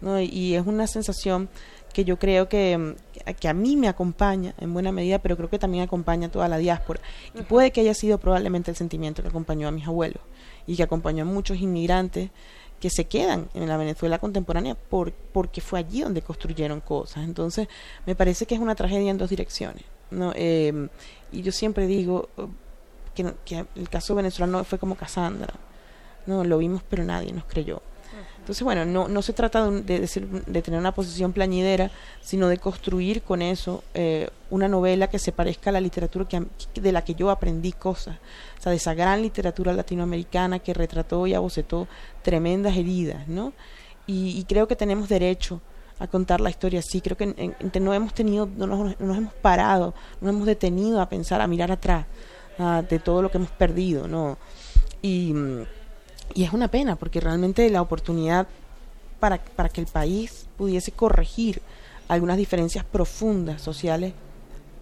¿No? 0.01 0.21
Y, 0.21 0.55
es 0.55 0.67
una 0.67 0.87
sensación 0.87 1.49
que 1.93 2.05
yo 2.05 2.19
creo 2.19 2.49
que, 2.49 2.77
mm, 2.77 3.33
que 3.41 3.49
a 3.49 3.55
mí 3.55 3.77
me 3.77 3.89
acompaña 3.89 4.55
en 4.59 4.73
buena 4.73 4.93
medida, 4.93 5.19
pero 5.19 5.37
creo 5.37 5.49
que 5.49 5.59
también 5.59 5.85
acompaña 5.85 6.29
a 6.29 6.31
toda 6.31 6.49
la 6.49 6.59
diáspora. 6.59 7.01
Y 7.35 7.43
puede 7.43 7.71
que 7.71 7.81
haya 7.81 7.95
sido 7.95 8.19
probablemente 8.19 8.71
el 8.71 8.77
sentimiento 8.77 9.23
que 9.23 9.29
acompañó 9.29 9.69
a 9.69 9.71
mis 9.71 9.87
abuelos 9.87 10.23
y 10.67 10.77
que 10.77 10.83
acompañó 10.83 11.23
a 11.23 11.27
muchos 11.27 11.59
inmigrantes 11.59 12.31
que 12.81 12.91
se 12.91 13.07
quedan 13.07 13.49
en 13.55 13.69
la 13.69 13.77
Venezuela 13.77 14.19
contemporánea 14.19 14.75
por, 14.75 15.13
porque 15.13 15.61
fue 15.61 15.79
allí 15.79 16.03
donde 16.03 16.23
construyeron 16.23 16.81
cosas. 16.81 17.25
Entonces, 17.25 17.69
me 18.05 18.15
parece 18.15 18.47
que 18.47 18.55
es 18.55 18.61
una 18.61 18.75
tragedia 18.75 19.11
en 19.11 19.19
dos 19.19 19.31
direcciones. 19.31 19.85
¿no? 20.11 20.33
Eh, 20.35 20.89
y 21.33 21.43
yo 21.43 21.53
siempre 21.53 21.87
digo 21.87 22.29
eh, 22.37 22.47
que, 23.15 23.33
que 23.45 23.65
el 23.75 23.89
caso 23.89 24.15
venezolano 24.15 24.63
fue 24.65 24.79
como 24.79 24.95
Cassandra. 24.95 25.55
No, 26.27 26.45
lo 26.45 26.59
vimos, 26.59 26.83
pero 26.89 27.05
nadie 27.05 27.33
nos 27.33 27.45
creyó. 27.45 27.81
Entonces, 28.47 28.63
bueno, 28.63 28.85
no, 28.85 29.09
no 29.09 29.23
se 29.23 29.33
trata 29.33 29.69
de, 29.69 29.83
de, 29.83 30.03
decir- 30.03 30.29
de 30.29 30.63
tener 30.63 30.79
una 30.79 30.93
posición 30.95 31.33
plañidera, 31.33 31.91
sino 32.23 32.47
de 32.47 32.59
construir 32.59 33.23
con 33.23 33.43
eso 33.43 33.83
eh, 33.93 34.31
una 34.51 34.69
novela 34.69 35.11
que 35.11 35.19
se 35.19 35.33
parezca 35.33 35.71
a 35.71 35.73
la 35.73 35.81
literatura 35.81 36.29
que, 36.29 36.45
de 36.81 36.93
la 36.93 37.03
que 37.03 37.17
yo 37.17 37.31
aprendí 37.31 37.73
cosas. 37.73 38.19
O 38.57 38.63
sea, 38.63 38.71
de 38.71 38.77
esa 38.77 38.95
gran 38.95 39.21
literatura 39.21 39.73
latinoamericana 39.73 40.61
que 40.61 40.73
retrató 40.75 41.27
y 41.27 41.35
abocetó 41.35 41.89
tremendas 42.23 42.77
heridas, 42.77 43.27
¿no? 43.27 43.53
Y, 44.07 44.45
creo 44.45 44.69
que 44.69 44.77
tenemos 44.77 45.09
derecho 45.09 45.61
a 45.99 46.07
contar 46.07 46.41
la 46.41 46.51
historia 46.51 46.79
así. 46.79 47.01
Creo 47.01 47.17
que 47.17 47.27
no 47.81 47.95
hemos 47.95 48.15
tenido, 48.15 48.49
no 48.57 48.69
nos, 48.69 49.01
no 49.01 49.07
nos 49.09 49.17
hemos 49.19 49.33
parado, 49.35 49.93
no 50.21 50.29
hemos 50.31 50.47
detenido 50.47 51.01
a 51.01 51.09
pensar, 51.09 51.41
a 51.41 51.49
mirar 51.49 51.73
atrás 51.73 52.07
ah, 52.61 52.85
de 52.89 53.01
todo 53.01 53.23
lo 53.23 53.31
que 53.33 53.39
hemos 53.39 53.51
perdido, 53.51 54.07
¿no? 54.07 54.39
Y, 55.03 55.33
mm, 55.33 55.63
y 56.35 56.45
es 56.45 56.53
una 56.53 56.69
pena 56.69 56.97
porque 56.97 57.21
realmente 57.21 57.69
la 57.71 57.83
oportunidad 57.83 58.47
para, 59.21 59.39
para 59.43 59.69
que 59.69 59.81
el 59.81 59.87
país 59.87 60.47
pudiese 60.57 60.93
corregir 60.93 61.61
algunas 62.09 62.37
diferencias 62.37 62.85
profundas 62.85 63.63
sociales 63.63 64.13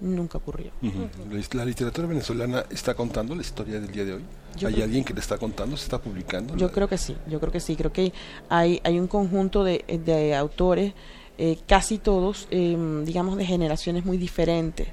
nunca 0.01 0.39
ocurrió. 0.39 0.71
La- 0.83 1.59
La 1.59 1.65
literatura 1.65 2.07
venezolana 2.09 2.65
está 2.71 2.95
contando 2.95 3.35
la 3.35 3.43
historia 3.43 3.81
del 3.81 3.91
día 3.91 4.05
de 4.05 4.15
hoy. 4.15 4.25
Yo 4.57 4.69
¿Hay 4.69 4.83
alguien 4.83 5.05
que 5.05 5.15
le 5.15 5.21
está 5.21 5.39
contando? 5.39 5.77
¿Se 5.77 5.85
está 5.85 5.99
publicando? 6.01 6.57
Yo 6.57 6.71
creo 6.71 6.89
que 6.89 6.99
sí, 6.99 7.16
yo 7.29 7.41
creo 7.41 7.53
que 7.53 7.61
sí, 7.61 7.75
creo 7.77 7.93
que 7.93 8.12
hay, 8.49 8.81
hay 8.85 8.99
un 8.99 9.07
conjunto 9.07 9.65
de, 9.65 9.85
de 10.05 10.35
autores, 10.35 10.93
eh, 11.39 11.59
casi 11.66 11.99
todos, 11.99 12.47
eh, 12.51 12.77
digamos, 13.05 13.37
de 13.37 13.47
generaciones 13.47 14.05
muy 14.05 14.16
diferentes. 14.19 14.89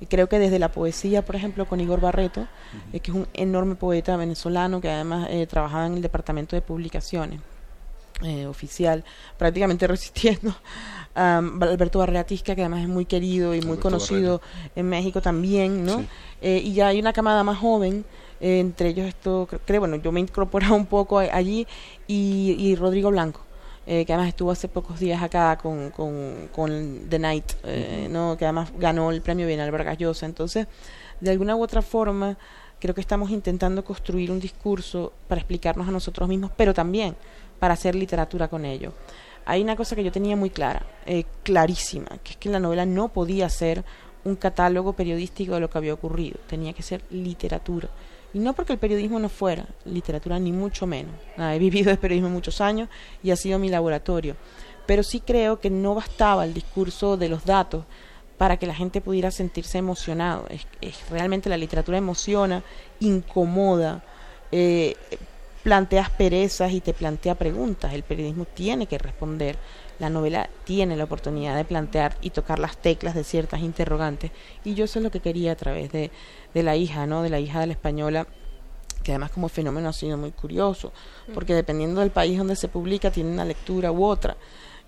Y 0.00 0.06
creo 0.06 0.28
que 0.28 0.38
desde 0.38 0.58
la 0.58 0.70
poesía, 0.70 1.24
por 1.24 1.36
ejemplo, 1.36 1.64
con 1.66 1.80
Igor 1.80 2.00
Barreto, 2.00 2.46
eh, 2.92 3.00
que 3.00 3.10
es 3.10 3.16
un 3.16 3.26
enorme 3.32 3.76
poeta 3.76 4.16
venezolano 4.16 4.80
que 4.80 4.90
además 4.90 5.28
eh, 5.30 5.46
trabajaba 5.46 5.86
en 5.86 5.94
el 5.94 6.02
departamento 6.02 6.54
de 6.54 6.60
publicaciones 6.62 7.40
eh, 8.22 8.46
oficial, 8.46 9.04
prácticamente 9.38 9.86
resistiendo 9.94 10.54
a 11.14 11.38
Alberto 11.38 11.98
Barreatisca, 12.00 12.54
que 12.54 12.60
además 12.62 12.82
es 12.82 12.88
muy 12.88 13.06
querido 13.06 13.54
y 13.54 13.60
muy 13.60 13.70
Alberto 13.72 13.82
conocido 13.82 14.42
en 14.74 14.86
México 14.88 15.22
también, 15.22 15.84
¿no? 15.86 16.00
Sí. 16.00 16.08
Y 16.42 16.74
ya 16.74 16.88
hay 16.88 17.00
una 17.00 17.14
camada 17.14 17.42
más 17.42 17.58
joven, 17.58 18.04
entre 18.38 18.90
ellos 18.90 19.06
esto, 19.06 19.48
cre- 19.50 19.60
creo, 19.64 19.80
bueno, 19.80 19.96
yo 19.96 20.12
me 20.12 20.20
he 20.20 20.22
incorporado 20.24 20.74
un 20.74 20.84
poco 20.84 21.18
allí, 21.18 21.66
y, 22.06 22.54
y 22.58 22.76
Rodrigo 22.76 23.10
Blanco, 23.10 23.40
eh, 23.86 24.04
que 24.04 24.12
además 24.12 24.28
estuvo 24.28 24.50
hace 24.50 24.68
pocos 24.68 24.98
días 24.98 25.22
acá 25.22 25.56
con, 25.58 25.90
con, 25.90 26.48
con 26.52 27.08
The 27.08 27.18
Night, 27.18 27.52
eh, 27.64 28.08
¿no? 28.10 28.36
que 28.36 28.44
además 28.44 28.72
ganó 28.78 29.12
el 29.12 29.22
premio 29.22 29.46
Bienal 29.46 29.70
Vargas 29.70 29.98
Llosa. 29.98 30.26
Entonces, 30.26 30.66
de 31.20 31.30
alguna 31.30 31.54
u 31.54 31.62
otra 31.62 31.82
forma, 31.82 32.36
creo 32.80 32.94
que 32.94 33.00
estamos 33.00 33.30
intentando 33.30 33.84
construir 33.84 34.30
un 34.30 34.40
discurso 34.40 35.12
para 35.28 35.40
explicarnos 35.40 35.86
a 35.88 35.92
nosotros 35.92 36.28
mismos, 36.28 36.50
pero 36.56 36.74
también 36.74 37.16
para 37.58 37.74
hacer 37.74 37.94
literatura 37.94 38.48
con 38.48 38.64
ello. 38.64 38.92
hay 39.44 39.62
una 39.62 39.76
cosa 39.76 39.94
que 39.94 40.02
yo 40.02 40.10
tenía 40.10 40.34
muy 40.34 40.50
clara, 40.50 40.84
eh, 41.06 41.24
clarísima, 41.44 42.18
que 42.24 42.32
es 42.32 42.36
que 42.36 42.48
la 42.48 42.58
novela 42.58 42.84
no 42.84 43.08
podía 43.08 43.48
ser 43.48 43.84
un 44.24 44.34
catálogo 44.34 44.94
periodístico 44.94 45.54
de 45.54 45.60
lo 45.60 45.70
que 45.70 45.78
había 45.78 45.94
ocurrido, 45.94 46.38
tenía 46.48 46.72
que 46.72 46.82
ser 46.82 47.02
literatura. 47.10 47.88
Y 48.36 48.38
no 48.38 48.52
porque 48.52 48.74
el 48.74 48.78
periodismo 48.78 49.18
no 49.18 49.30
fuera 49.30 49.64
literatura, 49.86 50.38
ni 50.38 50.52
mucho 50.52 50.86
menos. 50.86 51.14
Ah, 51.38 51.54
he 51.54 51.58
vivido 51.58 51.88
de 51.90 51.96
periodismo 51.96 52.28
muchos 52.28 52.60
años 52.60 52.90
y 53.22 53.30
ha 53.30 53.36
sido 53.36 53.58
mi 53.58 53.70
laboratorio. 53.70 54.36
Pero 54.84 55.02
sí 55.02 55.20
creo 55.20 55.58
que 55.58 55.70
no 55.70 55.94
bastaba 55.94 56.44
el 56.44 56.52
discurso 56.52 57.16
de 57.16 57.30
los 57.30 57.46
datos 57.46 57.86
para 58.36 58.58
que 58.58 58.66
la 58.66 58.74
gente 58.74 59.00
pudiera 59.00 59.30
sentirse 59.30 59.78
emocionado. 59.78 60.44
Es, 60.50 60.66
es- 60.82 61.08
realmente 61.08 61.48
la 61.48 61.56
literatura 61.56 61.96
emociona, 61.96 62.62
incomoda, 63.00 64.02
eh, 64.52 64.96
plantea 65.62 66.02
asperezas 66.02 66.72
y 66.72 66.82
te 66.82 66.92
plantea 66.92 67.36
preguntas. 67.36 67.94
El 67.94 68.02
periodismo 68.02 68.44
tiene 68.44 68.84
que 68.86 68.98
responder. 68.98 69.56
La 69.98 70.10
novela 70.10 70.50
tiene 70.64 70.96
la 70.96 71.04
oportunidad 71.04 71.56
de 71.56 71.64
plantear 71.64 72.16
y 72.20 72.30
tocar 72.30 72.58
las 72.58 72.76
teclas 72.76 73.14
de 73.14 73.24
ciertas 73.24 73.60
interrogantes. 73.60 74.30
Y 74.64 74.74
yo 74.74 74.84
eso 74.84 74.98
es 74.98 75.02
lo 75.02 75.10
que 75.10 75.20
quería 75.20 75.52
a 75.52 75.56
través 75.56 75.90
de, 75.92 76.10
de 76.54 76.62
la 76.62 76.76
hija, 76.76 77.06
¿no? 77.06 77.22
De 77.22 77.30
la 77.30 77.40
hija 77.40 77.60
de 77.60 77.66
la 77.66 77.72
española 77.72 78.26
que 79.02 79.12
además 79.12 79.30
como 79.30 79.48
fenómeno 79.48 79.88
ha 79.88 79.92
sido 79.92 80.18
muy 80.18 80.32
curioso, 80.32 80.92
porque 81.32 81.54
dependiendo 81.54 82.00
del 82.00 82.10
país 82.10 82.36
donde 82.36 82.56
se 82.56 82.66
publica 82.66 83.12
tiene 83.12 83.30
una 83.30 83.44
lectura 83.44 83.92
u 83.92 84.04
otra. 84.04 84.36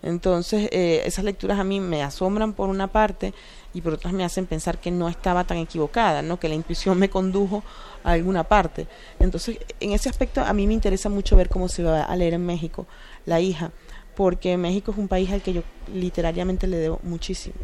Entonces, 0.02 0.68
eh, 0.72 1.02
esas 1.04 1.24
lecturas 1.24 1.58
a 1.58 1.64
mí 1.64 1.80
me 1.80 2.02
asombran 2.02 2.52
por 2.52 2.68
una 2.68 2.88
parte 2.88 3.34
y 3.74 3.80
por 3.80 3.94
otras 3.94 4.12
me 4.12 4.24
hacen 4.24 4.46
pensar 4.46 4.78
que 4.78 4.90
no 4.90 5.08
estaba 5.08 5.44
tan 5.44 5.58
equivocada, 5.58 6.22
¿no? 6.22 6.38
que 6.38 6.48
la 6.48 6.54
intuición 6.54 6.98
me 6.98 7.10
condujo 7.10 7.62
a 8.04 8.12
alguna 8.12 8.44
parte. 8.44 8.86
Entonces, 9.18 9.58
en 9.80 9.92
ese 9.92 10.08
aspecto 10.08 10.40
a 10.40 10.52
mí 10.52 10.66
me 10.66 10.74
interesa 10.74 11.08
mucho 11.08 11.36
ver 11.36 11.48
cómo 11.48 11.68
se 11.68 11.82
va 11.82 12.02
a 12.02 12.16
leer 12.16 12.34
en 12.34 12.46
México 12.46 12.86
La 13.26 13.40
hija, 13.40 13.72
porque 14.18 14.56
México 14.56 14.90
es 14.90 14.98
un 14.98 15.06
país 15.06 15.30
al 15.30 15.42
que 15.42 15.52
yo 15.52 15.62
literariamente 15.94 16.66
le 16.66 16.76
debo 16.76 16.98
muchísimo. 17.04 17.54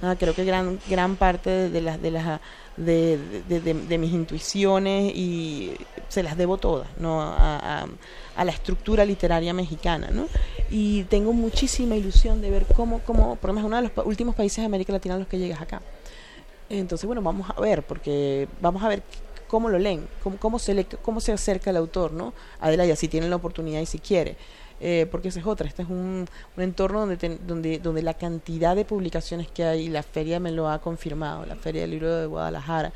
Ah, 0.00 0.16
creo 0.18 0.34
que 0.34 0.46
gran 0.46 0.78
gran 0.88 1.16
parte 1.16 1.68
de, 1.68 1.80
las 1.82 2.00
de 2.00 2.10
las 2.10 2.40
de, 2.78 3.18
de- 3.60 3.98
mis 3.98 4.12
intuiciones 4.14 5.12
y 5.14 5.72
se 6.08 6.22
las 6.22 6.38
debo 6.38 6.56
todas 6.56 6.88
no 6.98 7.20
a, 7.20 7.82
a- 7.82 7.86
a 8.34 8.44
la 8.46 8.50
estructura 8.52 9.04
literaria 9.04 9.52
mexicana 9.52 10.08
no 10.10 10.26
y 10.70 11.02
tengo 11.04 11.34
muchísima 11.34 11.96
ilusión 11.96 12.40
de 12.40 12.48
ver 12.50 12.64
cómo 12.74 13.00
cómo 13.00 13.36
por 13.36 13.48
lo 13.50 13.54
menos 13.54 13.68
uno 13.68 13.76
de 13.76 13.90
los 13.94 14.06
últimos 14.06 14.34
países 14.34 14.58
de 14.62 14.64
América 14.64 14.94
Latina 14.94 15.16
a 15.16 15.18
los 15.18 15.28
que 15.28 15.36
llegas 15.38 15.60
acá. 15.60 15.82
Entonces 16.70 17.04
bueno 17.06 17.20
vamos 17.20 17.50
a 17.54 17.60
ver 17.60 17.82
porque 17.82 18.48
vamos 18.62 18.82
a 18.82 18.88
ver 18.88 19.02
cómo 19.48 19.68
lo 19.68 19.78
leen 19.78 20.08
cómo, 20.22 20.38
cómo 20.38 20.58
se 20.58 20.72
le, 20.72 20.84
cómo 20.86 21.20
se 21.20 21.32
acerca 21.32 21.68
el 21.70 21.76
autor 21.76 22.12
no 22.12 22.32
Adelaida 22.60 22.96
si 22.96 23.08
tiene 23.08 23.28
la 23.28 23.36
oportunidad 23.36 23.80
y 23.82 23.86
si 23.86 23.98
quiere 23.98 24.36
eh, 24.80 25.06
porque 25.10 25.28
esa 25.28 25.40
es 25.40 25.46
otra. 25.46 25.68
Este 25.68 25.82
es 25.82 25.88
un, 25.88 26.26
un 26.56 26.62
entorno 26.62 27.00
donde, 27.00 27.38
donde, 27.46 27.78
donde 27.78 28.02
la 28.02 28.14
cantidad 28.14 28.74
de 28.74 28.84
publicaciones 28.84 29.50
que 29.50 29.64
hay, 29.64 29.88
la 29.88 30.02
feria 30.02 30.40
me 30.40 30.50
lo 30.50 30.68
ha 30.70 30.80
confirmado, 30.80 31.44
la 31.44 31.56
Feria 31.56 31.82
del 31.82 31.90
Libro 31.90 32.14
de 32.16 32.26
Guadalajara, 32.26 32.92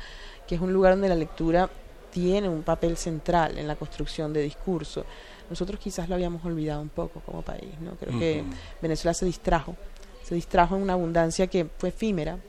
que 0.47 0.55
es 0.55 0.61
un 0.61 0.73
lugar 0.73 0.93
donde 0.93 1.09
la 1.09 1.15
lectura 1.15 1.69
tiene 2.11 2.49
un 2.49 2.63
papel 2.63 2.97
central 2.97 3.57
en 3.57 3.67
la 3.67 3.75
construcción 3.75 4.33
de 4.33 4.41
discurso. 4.41 5.05
Nosotros 5.49 5.79
quizás 5.79 6.09
lo 6.09 6.15
habíamos 6.15 6.43
olvidado 6.43 6.81
un 6.81 6.89
poco 6.89 7.19
como 7.19 7.43
país, 7.43 7.79
¿no? 7.79 7.91
Creo 7.95 8.17
que. 8.17 8.43
Venezuela 8.81 9.13
se 9.13 9.25
distrajo, 9.25 9.75
se 10.23 10.33
distrajo 10.33 10.75
en 10.75 10.81
una 10.81 10.93
abundancia 10.93 11.45
que 11.45 11.67
fue 11.77 11.89
efímera, 11.89 12.39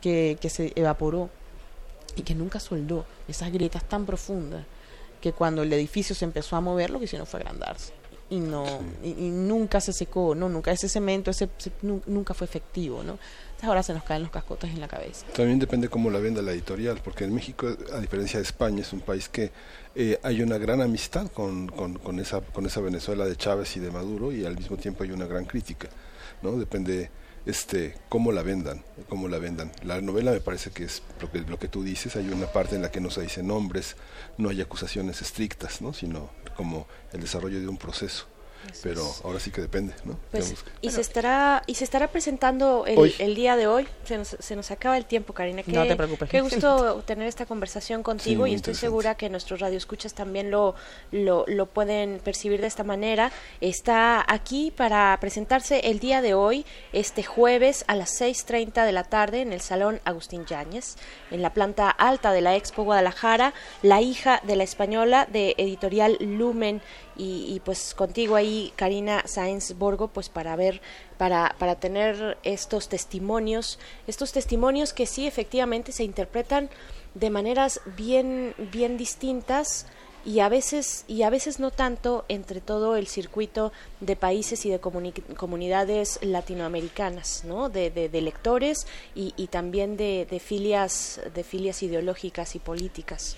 que, 0.00 0.38
que 0.40 0.48
se 0.48 0.72
evaporó 0.76 1.30
y 2.14 2.22
que 2.22 2.36
nunca 2.36 2.60
soldó 2.60 3.04
esas 3.26 3.50
grietas 3.50 3.82
tan 3.88 4.06
profundas 4.06 4.64
que 5.20 5.32
cuando 5.32 5.62
el 5.62 5.72
edificio 5.72 6.14
se 6.14 6.24
empezó 6.24 6.54
a 6.54 6.60
mover 6.60 6.90
lo 6.90 7.00
que 7.00 7.06
hicieron 7.06 7.26
fue 7.26 7.40
agrandarse 7.40 7.97
y 8.30 8.40
no 8.40 8.64
y, 9.02 9.12
nunca 9.30 9.80
se 9.80 9.92
secó 9.92 10.34
no 10.34 10.48
nunca 10.48 10.70
ese 10.72 10.88
cemento 10.88 11.30
ese, 11.30 11.48
nu- 11.82 12.02
nunca 12.06 12.34
fue 12.34 12.44
efectivo 12.46 13.02
no 13.02 13.12
Entonces 13.12 13.68
ahora 13.68 13.82
se 13.82 13.94
nos 13.94 14.04
caen 14.04 14.22
los 14.22 14.30
cascotes 14.30 14.70
en 14.70 14.80
la 14.80 14.88
cabeza 14.88 15.24
También 15.34 15.58
depende 15.58 15.88
cómo 15.88 16.10
la 16.10 16.18
venda 16.18 16.42
la 16.42 16.52
editorial, 16.52 17.00
porque 17.02 17.24
en 17.24 17.34
México, 17.34 17.66
a 17.92 17.98
diferencia 18.00 18.38
de 18.38 18.44
España, 18.44 18.82
es 18.82 18.92
un 18.92 19.00
país 19.00 19.28
que 19.28 19.50
eh, 19.94 20.18
hay 20.22 20.42
una 20.42 20.58
gran 20.58 20.80
amistad 20.82 21.28
con, 21.32 21.68
con, 21.68 21.94
con 21.98 22.20
esa, 22.20 22.40
con 22.40 22.66
esa 22.66 22.80
Venezuela 22.80 23.24
de 23.24 23.34
Chávez 23.36 23.76
y 23.76 23.80
de 23.80 23.90
Maduro 23.90 24.30
y 24.32 24.44
al 24.44 24.56
mismo 24.56 24.76
tiempo 24.76 25.02
hay 25.04 25.10
una 25.10 25.26
gran 25.26 25.44
crítica, 25.44 25.88
¿no? 26.42 26.52
Depende 26.52 27.10
este 27.46 27.94
cómo 28.10 28.30
la 28.30 28.42
vendan, 28.42 28.84
cómo 29.08 29.26
la 29.26 29.38
vendan. 29.38 29.72
La 29.82 30.00
novela 30.02 30.32
me 30.32 30.40
parece 30.40 30.70
que 30.70 30.84
es 30.84 31.02
lo 31.20 31.30
que, 31.32 31.40
lo 31.40 31.58
que 31.58 31.66
tú 31.68 31.82
dices, 31.82 32.14
hay 32.16 32.28
una 32.28 32.46
parte 32.46 32.76
en 32.76 32.82
la 32.82 32.90
que 32.90 33.00
no 33.00 33.10
se 33.10 33.22
dicen 33.22 33.46
nombres, 33.48 33.96
no 34.36 34.50
hay 34.50 34.60
acusaciones 34.60 35.22
estrictas, 35.22 35.80
¿no? 35.80 35.92
Sino 35.94 36.30
como 36.58 36.88
el 37.12 37.20
desarrollo 37.20 37.60
de 37.60 37.68
un 37.68 37.78
proceso. 37.78 38.26
Pero 38.82 39.02
ahora 39.24 39.40
sí 39.40 39.50
que 39.50 39.60
depende, 39.60 39.94
¿no? 40.04 40.18
Pues, 40.30 40.54
y 40.80 40.90
se 40.90 41.00
estará 41.00 41.62
y 41.66 41.74
se 41.74 41.84
estará 41.84 42.08
presentando 42.08 42.84
el, 42.86 43.34
día 43.34 43.56
de 43.56 43.66
hoy. 43.66 43.86
Se 44.04 44.18
nos, 44.18 44.36
se 44.38 44.56
nos 44.56 44.70
acaba 44.70 44.96
el 44.96 45.04
tiempo, 45.04 45.32
Karina. 45.32 45.62
Qué, 45.62 45.72
No 45.72 45.86
te 45.86 45.96
preocupes. 45.96 46.28
Qué 46.28 46.40
gusto 46.40 47.02
tener 47.06 47.26
esta 47.26 47.46
conversación 47.46 48.02
contigo 48.02 48.46
y 48.46 48.54
estoy 48.54 48.74
segura 48.74 49.14
que 49.16 49.28
nuestros 49.28 49.60
radioescuchas 49.60 50.14
también 50.14 50.50
lo, 50.50 50.74
lo, 51.12 51.44
lo 51.46 51.66
pueden 51.66 52.20
percibir 52.22 52.60
de 52.60 52.66
esta 52.66 52.84
manera. 52.84 53.32
Está 53.60 54.24
aquí 54.26 54.72
para 54.74 55.16
presentarse 55.20 55.80
el 55.90 55.98
día 55.98 56.22
de 56.22 56.34
hoy, 56.34 56.64
este 56.92 57.22
jueves 57.22 57.84
a 57.86 57.96
las 57.96 58.20
6.30 58.20 58.84
de 58.84 58.92
la 58.92 59.04
tarde 59.04 59.40
en 59.42 59.52
el 59.52 59.60
Salón 59.60 60.00
Agustín 60.04 60.46
Yáñez, 60.46 60.96
en 61.30 61.42
la 61.42 61.52
planta 61.52 61.90
alta 61.90 62.32
de 62.32 62.40
la 62.40 62.56
Expo 62.56 62.84
Guadalajara, 62.84 63.54
La 63.82 64.00
hija 64.00 64.40
de 64.44 64.56
la 64.56 64.64
española 64.64 65.26
de 65.30 65.54
editorial 65.58 66.16
Lumen 66.20 66.80
y, 67.18 67.52
y, 67.54 67.60
pues 67.64 67.94
contigo 67.94 68.36
ahí 68.36 68.72
Karina 68.76 69.22
Sáenz 69.26 69.74
Borgo 69.76 70.08
pues 70.08 70.28
para 70.28 70.54
ver 70.56 70.80
para 71.18 71.54
para 71.58 71.74
tener 71.74 72.38
estos 72.44 72.88
testimonios 72.88 73.78
estos 74.06 74.32
testimonios 74.32 74.92
que 74.92 75.04
sí 75.06 75.26
efectivamente 75.26 75.92
se 75.92 76.04
interpretan 76.04 76.70
de 77.14 77.30
maneras 77.30 77.80
bien 77.96 78.54
bien 78.72 78.96
distintas 78.96 79.86
y 80.24 80.40
a 80.40 80.48
veces 80.48 81.04
y 81.08 81.22
a 81.22 81.30
veces 81.30 81.58
no 81.58 81.70
tanto 81.70 82.24
entre 82.28 82.60
todo 82.60 82.96
el 82.96 83.06
circuito 83.06 83.72
de 84.00 84.14
países 84.16 84.64
y 84.66 84.70
de 84.70 84.80
comuni- 84.80 85.22
comunidades 85.36 86.18
latinoamericanas 86.22 87.44
no 87.44 87.68
de, 87.68 87.90
de, 87.90 88.08
de 88.08 88.20
lectores 88.20 88.86
y, 89.14 89.32
y 89.36 89.46
también 89.46 89.96
de, 89.96 90.26
de 90.30 90.38
filias 90.40 91.20
de 91.34 91.44
filias 91.44 91.82
ideológicas 91.82 92.54
y 92.54 92.58
políticas 92.58 93.36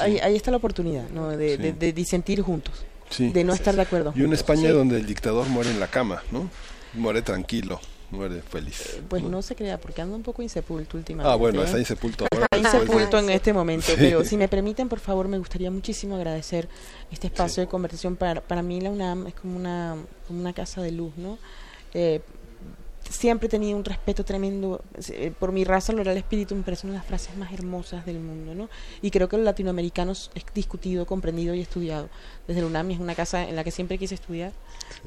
ahí, 0.00 0.18
ahí 0.18 0.36
está 0.36 0.50
la 0.50 0.58
oportunidad 0.58 1.08
¿no? 1.10 1.28
de, 1.30 1.56
Sí. 1.56 1.62
de- 1.62 1.72
de 1.72 1.92
disentir 1.92 2.42
juntos 2.42 2.84
Sí. 3.10 3.30
de 3.30 3.44
no 3.44 3.52
estar 3.52 3.74
de 3.76 3.82
acuerdo 3.82 4.12
Y 4.16 4.22
una. 4.22 4.34
España 4.34 4.68
Sí. 4.68 4.74
donde 4.74 4.96
el 4.96 5.06
dictador 5.06 5.46
muere 5.48 5.70
en 5.70 5.78
la 5.80 5.88
cama, 5.88 6.22
¿no? 6.30 6.48
Muere 6.94 7.22
tranquilo, 7.22 7.80
muere 8.10 8.40
feliz. 8.42 8.98
pues 9.08 9.22
no 9.22 9.42
se 9.42 9.54
crea 9.54 9.78
porque 9.78 10.00
anda 10.02 10.16
un 10.16 10.22
poco 10.22 10.42
insepulto 10.42 10.96
últimamente 10.96 11.32
Ah, 11.32 11.36
bueno, 11.36 11.60
¿eh? 11.62 11.64
está 11.66 11.78
insepulto 11.78 12.26
ahora. 12.32 12.46
Está 12.50 12.58
insepulto 12.78 13.18
en 13.18 13.30
este 13.30 13.52
momento, 13.52 13.86
Sí. 13.88 13.94
pero 13.98 14.24
si 14.24 14.36
me 14.36 14.48
permiten, 14.48 14.88
por 14.88 15.00
favor, 15.00 15.28
me 15.28 15.38
gustaría 15.38 15.70
muchísimo 15.70 16.16
agradecer 16.16 16.68
este 17.10 17.26
espacio 17.28 17.62
de 17.62 17.68
conversación. 17.68 18.16
Para, 18.16 18.40
para 18.40 18.62
mí 18.62 18.80
la 18.80 18.90
UNAM 18.90 19.26
es 19.28 19.34
como 19.34 19.56
una, 19.56 19.96
como 20.26 20.40
una 20.40 20.52
casa 20.52 20.80
de 20.82 20.92
luz, 20.92 21.12
¿no? 21.16 21.38
Eh, 21.94 22.20
siempre 23.10 23.46
he 23.46 23.50
tenido 23.50 23.76
un 23.76 23.84
respeto 23.84 24.24
tremendo 24.24 24.82
eh, 25.10 25.32
por 25.38 25.50
mi 25.50 25.64
raza, 25.64 25.92
lo 25.92 26.02
el 26.02 26.16
espíritu, 26.16 26.54
me 26.54 26.62
parece 26.62 26.86
una 26.86 26.94
de 26.94 26.98
las 27.00 27.06
frases 27.06 27.36
más 27.36 27.52
hermosas 27.52 28.06
del 28.06 28.20
mundo, 28.20 28.54
¿no? 28.54 28.68
Y 29.02 29.10
creo 29.10 29.28
que 29.28 29.36
los 29.36 29.44
latinoamericanos 29.44 30.30
es 30.34 30.44
discutido, 30.54 31.06
comprendido 31.06 31.52
y 31.54 31.60
estudiado. 31.60 32.08
Desde 32.46 32.60
la 32.62 32.68
UNAM 32.68 32.92
es 32.92 33.00
una 33.00 33.14
casa 33.14 33.42
en 33.42 33.56
la 33.56 33.64
que 33.64 33.72
siempre 33.72 33.98
quise 33.98 34.14
estudiar. 34.14 34.52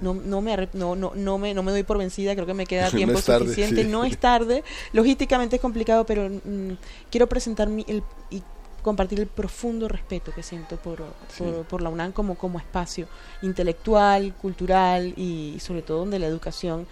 No, 0.01 0.13
no, 0.13 0.41
me, 0.41 0.69
no, 0.73 0.95
no, 0.95 1.13
no, 1.15 1.37
me, 1.37 1.53
no 1.53 1.63
me 1.63 1.71
doy 1.71 1.83
por 1.83 1.97
vencida, 1.97 2.35
creo 2.35 2.45
que 2.45 2.53
me 2.53 2.65
queda 2.65 2.91
tiempo 2.91 3.21
tarde, 3.21 3.45
suficiente. 3.45 3.83
sí. 3.83 3.89
No 3.89 4.03
es 4.03 4.17
tarde, 4.17 4.63
logísticamente 4.91 5.55
es 5.55 5.61
complicado, 5.61 6.05
pero 6.05 6.29
mm, 6.29 6.73
quiero 7.09 7.27
presentar 7.27 7.69
mi, 7.69 7.85
el, 7.87 8.03
y 8.29 8.43
compartir 8.83 9.21
el 9.21 9.27
profundo 9.27 9.87
respeto 9.87 10.31
que 10.33 10.43
siento 10.43 10.75
por, 10.75 11.03
por, 11.37 11.63
por 11.65 11.81
la 11.81 11.89
UNAM 11.89 12.11
como, 12.11 12.35
como 12.35 12.59
espacio 12.59 13.07
intelectual, 13.41 14.33
cultural 14.35 15.13
y, 15.17 15.57
sobre 15.59 15.81
todo 15.81 15.99
donde 15.99 16.19
la 16.19 16.27
educación 16.27 16.85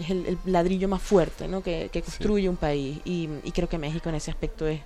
es 0.00 0.10
el, 0.10 0.26
el 0.26 0.38
ladrillo 0.46 0.88
más 0.88 1.02
fuerte 1.02 1.48
¿no? 1.48 1.62
que, 1.62 1.88
que 1.92 2.02
construye 2.02 2.48
un 2.48 2.56
país 2.56 2.98
y, 3.04 3.28
y 3.44 3.52
creo 3.52 3.68
que 3.68 3.78
México 3.78 4.08
en 4.08 4.14
ese 4.16 4.30
aspecto 4.30 4.66
es, 4.66 4.80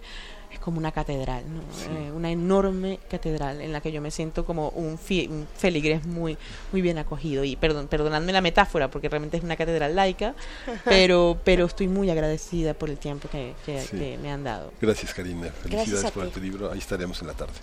es 0.51 0.59
como 0.59 0.77
una 0.79 0.93
catedral, 0.93 1.45
¿no? 1.51 1.61
Eh, 1.99 2.13
una 2.13 2.31
enorme 2.31 2.99
catedral 3.11 3.61
en 3.63 3.73
la 3.73 3.81
que 3.81 3.91
yo 3.91 4.03
me 4.03 4.11
siento 4.11 4.45
como 4.45 4.69
un, 4.71 4.99
fie- 4.99 5.29
un 5.31 5.47
feligrés 5.57 6.05
muy, 6.05 6.37
muy 6.73 6.83
bien 6.83 6.99
acogido 6.99 7.43
y 7.43 7.57
perdón, 7.57 7.89
perdonadme 7.89 8.33
la 8.33 8.43
metáfora 8.43 8.91
porque 8.91 9.09
realmente 9.09 9.39
es 9.39 9.43
una 9.45 9.57
catedral 9.57 9.97
laica, 9.97 10.35
pero, 10.85 11.39
pero 11.43 11.65
estoy 11.65 11.89
muy 11.89 12.11
agradecida 12.11 12.75
por 12.75 12.91
el 12.91 12.99
tiempo 12.99 13.29
que, 13.31 13.55
que- 13.65 13.81
Sí. 13.81 13.97
que 13.97 14.19
me 14.19 14.31
han 14.31 14.45
dado. 14.45 14.73
Gracias, 14.81 15.15
Karina. 15.15 15.49
Felicidades 15.49 16.11
por 16.11 16.27
ti. 16.27 16.33
tu 16.33 16.41
libro. 16.41 16.71
Ahí 16.71 16.79
estaremos 16.79 17.21
en 17.23 17.29
la 17.29 17.35
tarde. 17.35 17.55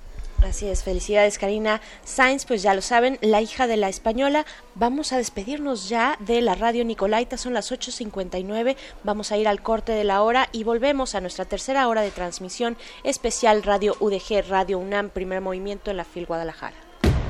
Así 0.43 0.67
es, 0.67 0.83
felicidades 0.83 1.37
Karina 1.37 1.81
Sainz, 2.05 2.45
pues 2.45 2.61
ya 2.61 2.73
lo 2.73 2.81
saben, 2.81 3.19
la 3.21 3.41
hija 3.41 3.67
de 3.67 3.77
la 3.77 3.89
española. 3.89 4.45
Vamos 4.73 5.11
a 5.11 5.17
despedirnos 5.17 5.89
ya 5.89 6.17
de 6.19 6.41
la 6.41 6.55
radio 6.55 6.85
Nicolaita, 6.85 7.37
son 7.37 7.53
las 7.53 7.71
8.59, 7.71 8.75
vamos 9.03 9.31
a 9.31 9.37
ir 9.37 9.47
al 9.47 9.61
corte 9.61 9.91
de 9.91 10.03
la 10.03 10.21
hora 10.21 10.47
y 10.51 10.63
volvemos 10.63 11.13
a 11.13 11.21
nuestra 11.21 11.45
tercera 11.45 11.87
hora 11.87 12.01
de 12.01 12.11
transmisión 12.11 12.77
especial 13.03 13.63
Radio 13.63 13.95
UDG, 13.99 14.47
Radio 14.47 14.79
UNAM, 14.79 15.09
primer 15.09 15.41
movimiento 15.41 15.91
en 15.91 15.97
la 15.97 16.05
FIL 16.05 16.25
Guadalajara. 16.25 16.77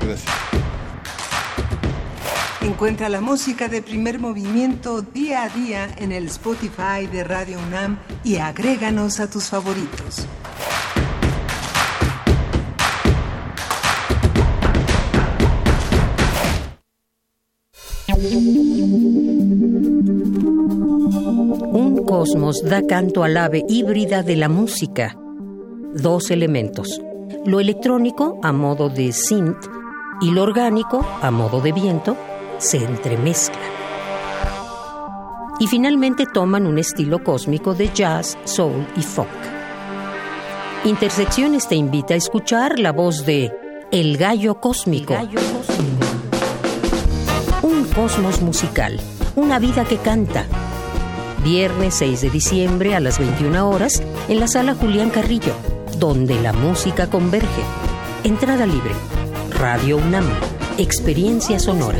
Gracias. 0.00 0.32
Encuentra 2.62 3.08
la 3.08 3.20
música 3.20 3.68
de 3.68 3.82
primer 3.82 4.18
movimiento 4.18 5.02
día 5.02 5.44
a 5.44 5.48
día 5.48 5.88
en 5.96 6.12
el 6.12 6.26
Spotify 6.26 7.06
de 7.10 7.24
Radio 7.24 7.58
UNAM 7.58 7.98
y 8.22 8.36
agréganos 8.36 9.18
a 9.18 9.30
tus 9.30 9.48
favoritos. 9.48 10.26
Un 21.72 22.04
cosmos 22.06 22.62
da 22.62 22.82
canto 22.86 23.24
al 23.24 23.38
ave 23.38 23.64
híbrida 23.66 24.22
de 24.22 24.36
la 24.36 24.50
música. 24.50 25.16
Dos 25.94 26.30
elementos. 26.30 27.00
Lo 27.46 27.60
electrónico 27.60 28.38
a 28.42 28.52
modo 28.52 28.90
de 28.90 29.12
synth 29.12 29.64
y 30.20 30.32
lo 30.32 30.42
orgánico 30.42 31.02
a 31.22 31.30
modo 31.30 31.62
de 31.62 31.72
viento 31.72 32.14
se 32.58 32.84
entremezclan. 32.84 33.62
Y 35.58 35.66
finalmente 35.66 36.26
toman 36.26 36.66
un 36.66 36.78
estilo 36.78 37.24
cósmico 37.24 37.72
de 37.72 37.88
jazz, 37.88 38.36
soul 38.44 38.86
y 38.98 39.02
folk. 39.02 39.30
Intersecciones 40.84 41.66
te 41.68 41.76
invita 41.76 42.12
a 42.12 42.18
escuchar 42.18 42.78
la 42.78 42.92
voz 42.92 43.24
de 43.24 43.50
El 43.90 44.18
Gallo 44.18 44.60
Cósmico. 44.60 45.14
Un 45.14 46.19
cosmos 47.90 48.40
musical, 48.42 49.00
una 49.36 49.58
vida 49.58 49.84
que 49.84 49.96
canta. 49.96 50.46
Viernes 51.44 51.94
6 51.94 52.20
de 52.22 52.30
diciembre 52.30 52.94
a 52.94 53.00
las 53.00 53.18
21 53.18 53.68
horas 53.68 54.02
en 54.28 54.40
la 54.40 54.48
sala 54.48 54.74
Julián 54.74 55.10
Carrillo, 55.10 55.54
donde 55.98 56.40
la 56.40 56.52
música 56.52 57.08
converge. 57.08 57.62
Entrada 58.24 58.66
libre. 58.66 58.92
Radio 59.58 59.96
UNAM. 59.98 60.26
Experiencia 60.78 61.58
sonora. 61.58 61.98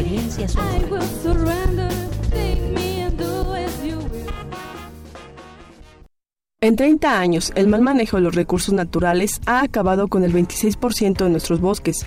En 6.62 6.76
30 6.76 7.18
años, 7.18 7.52
el 7.54 7.68
mal 7.68 7.80
manejo 7.80 8.18
de 8.18 8.22
los 8.22 8.34
recursos 8.34 8.74
naturales 8.74 9.40
ha 9.46 9.62
acabado 9.62 10.08
con 10.08 10.24
el 10.24 10.32
26% 10.32 11.24
de 11.24 11.30
nuestros 11.30 11.60
bosques. 11.60 12.04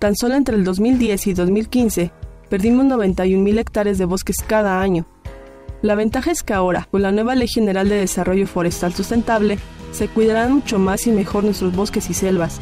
Tan 0.00 0.16
solo 0.16 0.34
entre 0.34 0.56
el 0.56 0.64
2010 0.64 1.26
y 1.28 1.34
2015, 1.34 2.12
perdimos 2.48 2.86
91.000 2.86 3.58
hectáreas 3.58 3.98
de 3.98 4.04
bosques 4.04 4.36
cada 4.46 4.80
año. 4.80 5.06
La 5.82 5.94
ventaja 5.94 6.30
es 6.32 6.42
que 6.42 6.54
ahora, 6.54 6.88
con 6.90 7.02
la 7.02 7.12
nueva 7.12 7.34
Ley 7.34 7.46
General 7.48 7.88
de 7.88 7.96
Desarrollo 7.96 8.46
Forestal 8.46 8.92
Sustentable, 8.94 9.58
se 9.92 10.08
cuidarán 10.08 10.52
mucho 10.54 10.78
más 10.78 11.06
y 11.06 11.10
mejor 11.12 11.44
nuestros 11.44 11.74
bosques 11.74 12.10
y 12.10 12.14
selvas. 12.14 12.60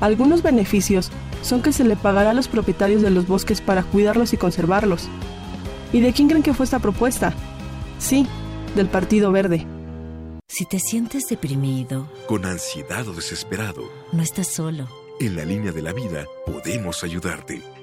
Algunos 0.00 0.42
beneficios 0.42 1.10
son 1.42 1.62
que 1.62 1.72
se 1.72 1.84
le 1.84 1.94
pagará 1.96 2.30
a 2.30 2.34
los 2.34 2.48
propietarios 2.48 3.02
de 3.02 3.10
los 3.10 3.26
bosques 3.28 3.60
para 3.60 3.82
cuidarlos 3.84 4.32
y 4.32 4.36
conservarlos. 4.36 5.08
¿Y 5.92 6.00
de 6.00 6.12
quién 6.12 6.28
creen 6.28 6.42
que 6.42 6.54
fue 6.54 6.64
esta 6.64 6.80
propuesta? 6.80 7.32
Sí, 7.98 8.26
del 8.74 8.88
Partido 8.88 9.30
Verde. 9.30 9.66
Si 10.48 10.64
te 10.66 10.78
sientes 10.80 11.24
deprimido, 11.28 12.08
Con 12.26 12.44
ansiedad 12.44 13.06
o 13.08 13.12
desesperado, 13.14 13.82
no 14.12 14.22
estás 14.22 14.48
solo. 14.48 14.88
en 15.20 15.36
la 15.36 15.44
línea 15.44 15.70
de 15.72 15.82
la 15.82 15.92
vida 15.92 16.26
podemos 16.46 17.04
ayudarte. 17.04 17.62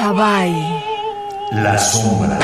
Tabay. 0.00 0.82
La 1.52 1.76
Sombra, 1.76 2.38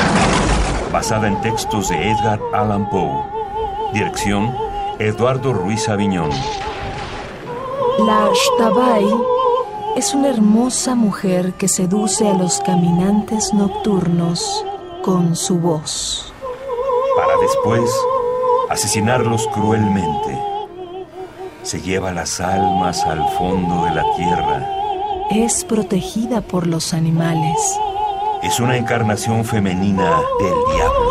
basada 0.91 1.27
en 1.27 1.41
textos 1.41 1.89
de 1.89 2.11
Edgar 2.11 2.39
Allan 2.53 2.87
Poe. 2.87 3.23
Dirección, 3.93 4.55
Eduardo 4.99 5.53
Ruiz 5.53 5.89
Aviñón. 5.89 6.29
La 7.97 8.27
Ashtabay 8.27 9.07
es 9.95 10.13
una 10.13 10.29
hermosa 10.29 10.93
mujer 10.93 11.53
que 11.53 11.67
seduce 11.67 12.27
a 12.27 12.33
los 12.33 12.59
caminantes 12.59 13.51
nocturnos 13.55 14.63
con 15.01 15.35
su 15.35 15.57
voz. 15.57 16.31
Para 17.15 17.39
después 17.39 17.91
asesinarlos 18.69 19.47
cruelmente. 19.47 20.39
Se 21.63 21.81
lleva 21.81 22.11
las 22.11 22.39
almas 22.39 23.03
al 23.03 23.27
fondo 23.31 23.85
de 23.85 23.95
la 23.95 24.03
tierra. 24.15 24.76
Es 25.29 25.65
protegida 25.65 26.39
por 26.39 26.67
los 26.67 26.93
animales. 26.93 27.57
Es 28.41 28.61
una 28.61 28.77
encarnación 28.77 29.43
femenina 29.43 30.21
del 30.39 30.53
diablo. 30.73 31.03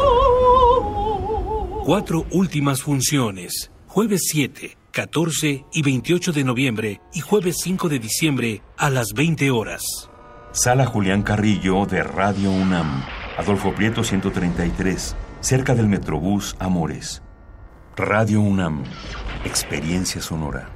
Cuatro 1.84 2.24
últimas 2.30 2.80
funciones. 2.80 3.70
Jueves 3.86 4.22
7, 4.30 4.78
14 4.90 5.66
y 5.70 5.82
28 5.82 6.32
de 6.32 6.44
noviembre 6.44 7.02
y 7.12 7.20
jueves 7.20 7.58
5 7.62 7.90
de 7.90 7.98
diciembre 7.98 8.62
a 8.78 8.88
las 8.88 9.08
20 9.14 9.50
horas. 9.50 9.82
Sala 10.50 10.86
Julián 10.86 11.22
Carrillo 11.22 11.84
de 11.84 12.02
Radio 12.02 12.50
UNAM. 12.50 13.04
Adolfo 13.36 13.74
Prieto 13.74 14.02
133, 14.02 15.14
cerca 15.40 15.74
del 15.74 15.88
Metrobús 15.88 16.56
Amores. 16.58 17.22
Radio 17.96 18.40
UNAM. 18.40 18.82
Experiencia 19.44 20.22
sonora. 20.22 20.75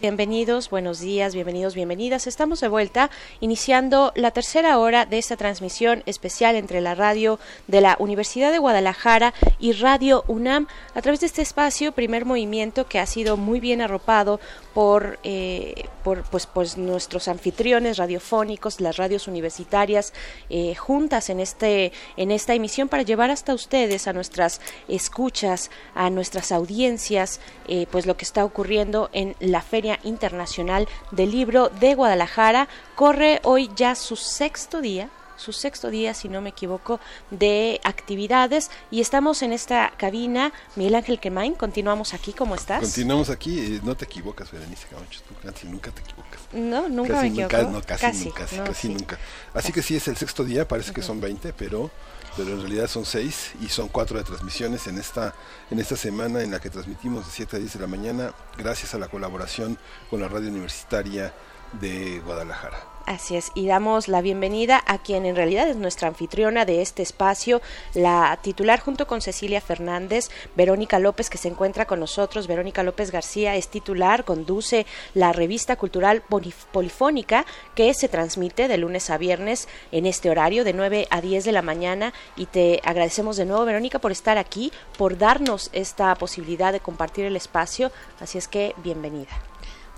Bienvenidos, 0.00 0.70
buenos 0.70 1.00
días, 1.00 1.34
bienvenidos, 1.34 1.74
bienvenidas. 1.74 2.26
Estamos 2.26 2.60
de 2.60 2.68
vuelta 2.68 3.10
iniciando 3.40 4.12
la 4.14 4.30
tercera 4.30 4.78
hora 4.78 5.06
de 5.06 5.18
esta 5.18 5.36
transmisión 5.36 6.02
especial 6.06 6.56
entre 6.56 6.80
la 6.80 6.94
radio 6.94 7.38
de 7.66 7.80
la 7.80 7.96
Universidad 7.98 8.52
de 8.52 8.58
Guadalajara 8.58 9.34
y 9.58 9.72
Radio 9.72 10.24
UNAM 10.28 10.68
a 10.94 11.02
través 11.02 11.20
de 11.20 11.26
este 11.26 11.42
espacio, 11.42 11.92
primer 11.92 12.24
movimiento 12.24 12.86
que 12.86 12.98
ha 12.98 13.06
sido 13.06 13.36
muy 13.36 13.60
bien 13.60 13.80
arropado 13.80 14.40
por, 14.74 15.18
eh, 15.22 15.88
por 16.02 16.22
pues, 16.24 16.46
pues 16.46 16.76
nuestros 16.76 17.28
anfitriones 17.28 17.98
radiofónicos, 17.98 18.80
las 18.80 18.96
radios 18.96 19.28
universitarias 19.28 20.12
eh, 20.50 20.74
juntas 20.74 21.30
en, 21.30 21.40
este, 21.40 21.92
en 22.16 22.30
esta 22.30 22.54
emisión 22.54 22.88
para 22.88 23.02
llevar 23.02 23.30
hasta 23.30 23.54
ustedes, 23.54 24.06
a 24.06 24.12
nuestras 24.12 24.60
escuchas, 24.88 25.70
a 25.94 26.10
nuestras 26.10 26.52
audiencias, 26.52 27.40
eh, 27.68 27.86
pues 27.90 28.06
lo 28.06 28.16
que 28.16 28.24
está 28.24 28.44
ocurriendo 28.44 29.10
en 29.12 29.36
la 29.40 29.62
Feria 29.62 29.98
Internacional 30.02 30.88
del 31.10 31.30
Libro 31.30 31.68
de 31.68 31.94
Guadalajara. 31.94 32.68
Corre 32.94 33.40
hoy 33.44 33.70
ya 33.76 33.94
su 33.94 34.16
sexto 34.16 34.80
día, 34.80 35.10
su 35.42 35.52
sexto 35.52 35.90
día, 35.90 36.14
si 36.14 36.28
no 36.28 36.40
me 36.40 36.50
equivoco, 36.50 37.00
de 37.30 37.80
actividades 37.84 38.70
y 38.90 39.00
estamos 39.00 39.42
en 39.42 39.52
esta 39.52 39.92
cabina. 39.96 40.52
Miguel 40.76 40.94
Ángel 40.94 41.18
Quemain, 41.18 41.54
continuamos 41.54 42.14
aquí, 42.14 42.32
¿cómo 42.32 42.54
estás? 42.54 42.80
Continuamos 42.80 43.28
aquí, 43.28 43.58
eh, 43.58 43.80
no 43.82 43.94
te 43.96 44.04
equivocas, 44.04 44.50
Berenice 44.50 44.86
Camacho, 44.88 45.20
tú 45.28 45.34
casi 45.42 45.66
nunca 45.66 45.90
te 45.90 46.00
equivocas. 46.00 46.40
No, 46.52 46.88
nunca 46.88 47.14
casi 47.14 47.30
me 47.30 47.42
nunca, 47.42 47.62
no, 47.64 47.82
casi, 47.82 48.00
Casi, 48.00 48.24
nunca, 48.26 48.40
casi, 48.40 48.56
no, 48.56 48.64
casi 48.64 48.88
sí. 48.88 48.94
nunca. 48.94 49.18
Así 49.52 49.72
que 49.72 49.82
sí, 49.82 49.96
es 49.96 50.08
el 50.08 50.16
sexto 50.16 50.44
día, 50.44 50.66
parece 50.66 50.92
que 50.92 51.02
son 51.02 51.20
20, 51.20 51.52
pero, 51.54 51.90
pero 52.36 52.50
en 52.50 52.60
realidad 52.60 52.86
son 52.86 53.04
seis 53.04 53.52
y 53.60 53.68
son 53.68 53.88
cuatro 53.88 54.18
de 54.18 54.24
transmisiones 54.24 54.86
en 54.86 54.98
esta, 54.98 55.34
en 55.70 55.78
esta 55.80 55.96
semana 55.96 56.42
en 56.42 56.52
la 56.52 56.60
que 56.60 56.70
transmitimos 56.70 57.26
de 57.26 57.32
7 57.32 57.56
a 57.56 57.58
10 57.58 57.72
de 57.74 57.80
la 57.80 57.86
mañana, 57.86 58.34
gracias 58.56 58.94
a 58.94 58.98
la 58.98 59.08
colaboración 59.08 59.78
con 60.08 60.20
la 60.20 60.28
radio 60.28 60.48
universitaria 60.48 61.34
de 61.80 62.20
Guadalajara. 62.20 62.91
Así 63.06 63.36
es, 63.36 63.50
y 63.54 63.66
damos 63.66 64.06
la 64.06 64.20
bienvenida 64.20 64.82
a 64.86 64.98
quien 64.98 65.26
en 65.26 65.34
realidad 65.34 65.68
es 65.68 65.76
nuestra 65.76 66.06
anfitriona 66.06 66.64
de 66.64 66.82
este 66.82 67.02
espacio, 67.02 67.60
la 67.94 68.38
titular 68.42 68.78
junto 68.78 69.08
con 69.08 69.20
Cecilia 69.20 69.60
Fernández, 69.60 70.30
Verónica 70.54 71.00
López, 71.00 71.28
que 71.28 71.38
se 71.38 71.48
encuentra 71.48 71.86
con 71.86 71.98
nosotros. 71.98 72.46
Verónica 72.46 72.84
López 72.84 73.10
García 73.10 73.56
es 73.56 73.68
titular, 73.68 74.24
conduce 74.24 74.86
la 75.14 75.32
revista 75.32 75.74
cultural 75.76 76.22
polifónica 76.22 77.44
que 77.74 77.92
se 77.92 78.08
transmite 78.08 78.68
de 78.68 78.78
lunes 78.78 79.10
a 79.10 79.18
viernes 79.18 79.68
en 79.90 80.06
este 80.06 80.30
horario 80.30 80.62
de 80.62 80.72
9 80.72 81.08
a 81.10 81.20
10 81.20 81.44
de 81.44 81.52
la 81.52 81.62
mañana. 81.62 82.12
Y 82.36 82.46
te 82.46 82.80
agradecemos 82.84 83.36
de 83.36 83.46
nuevo, 83.46 83.64
Verónica, 83.64 83.98
por 83.98 84.12
estar 84.12 84.38
aquí, 84.38 84.72
por 84.96 85.18
darnos 85.18 85.70
esta 85.72 86.14
posibilidad 86.14 86.72
de 86.72 86.80
compartir 86.80 87.24
el 87.24 87.36
espacio. 87.36 87.90
Así 88.20 88.38
es 88.38 88.46
que 88.46 88.74
bienvenida. 88.82 89.51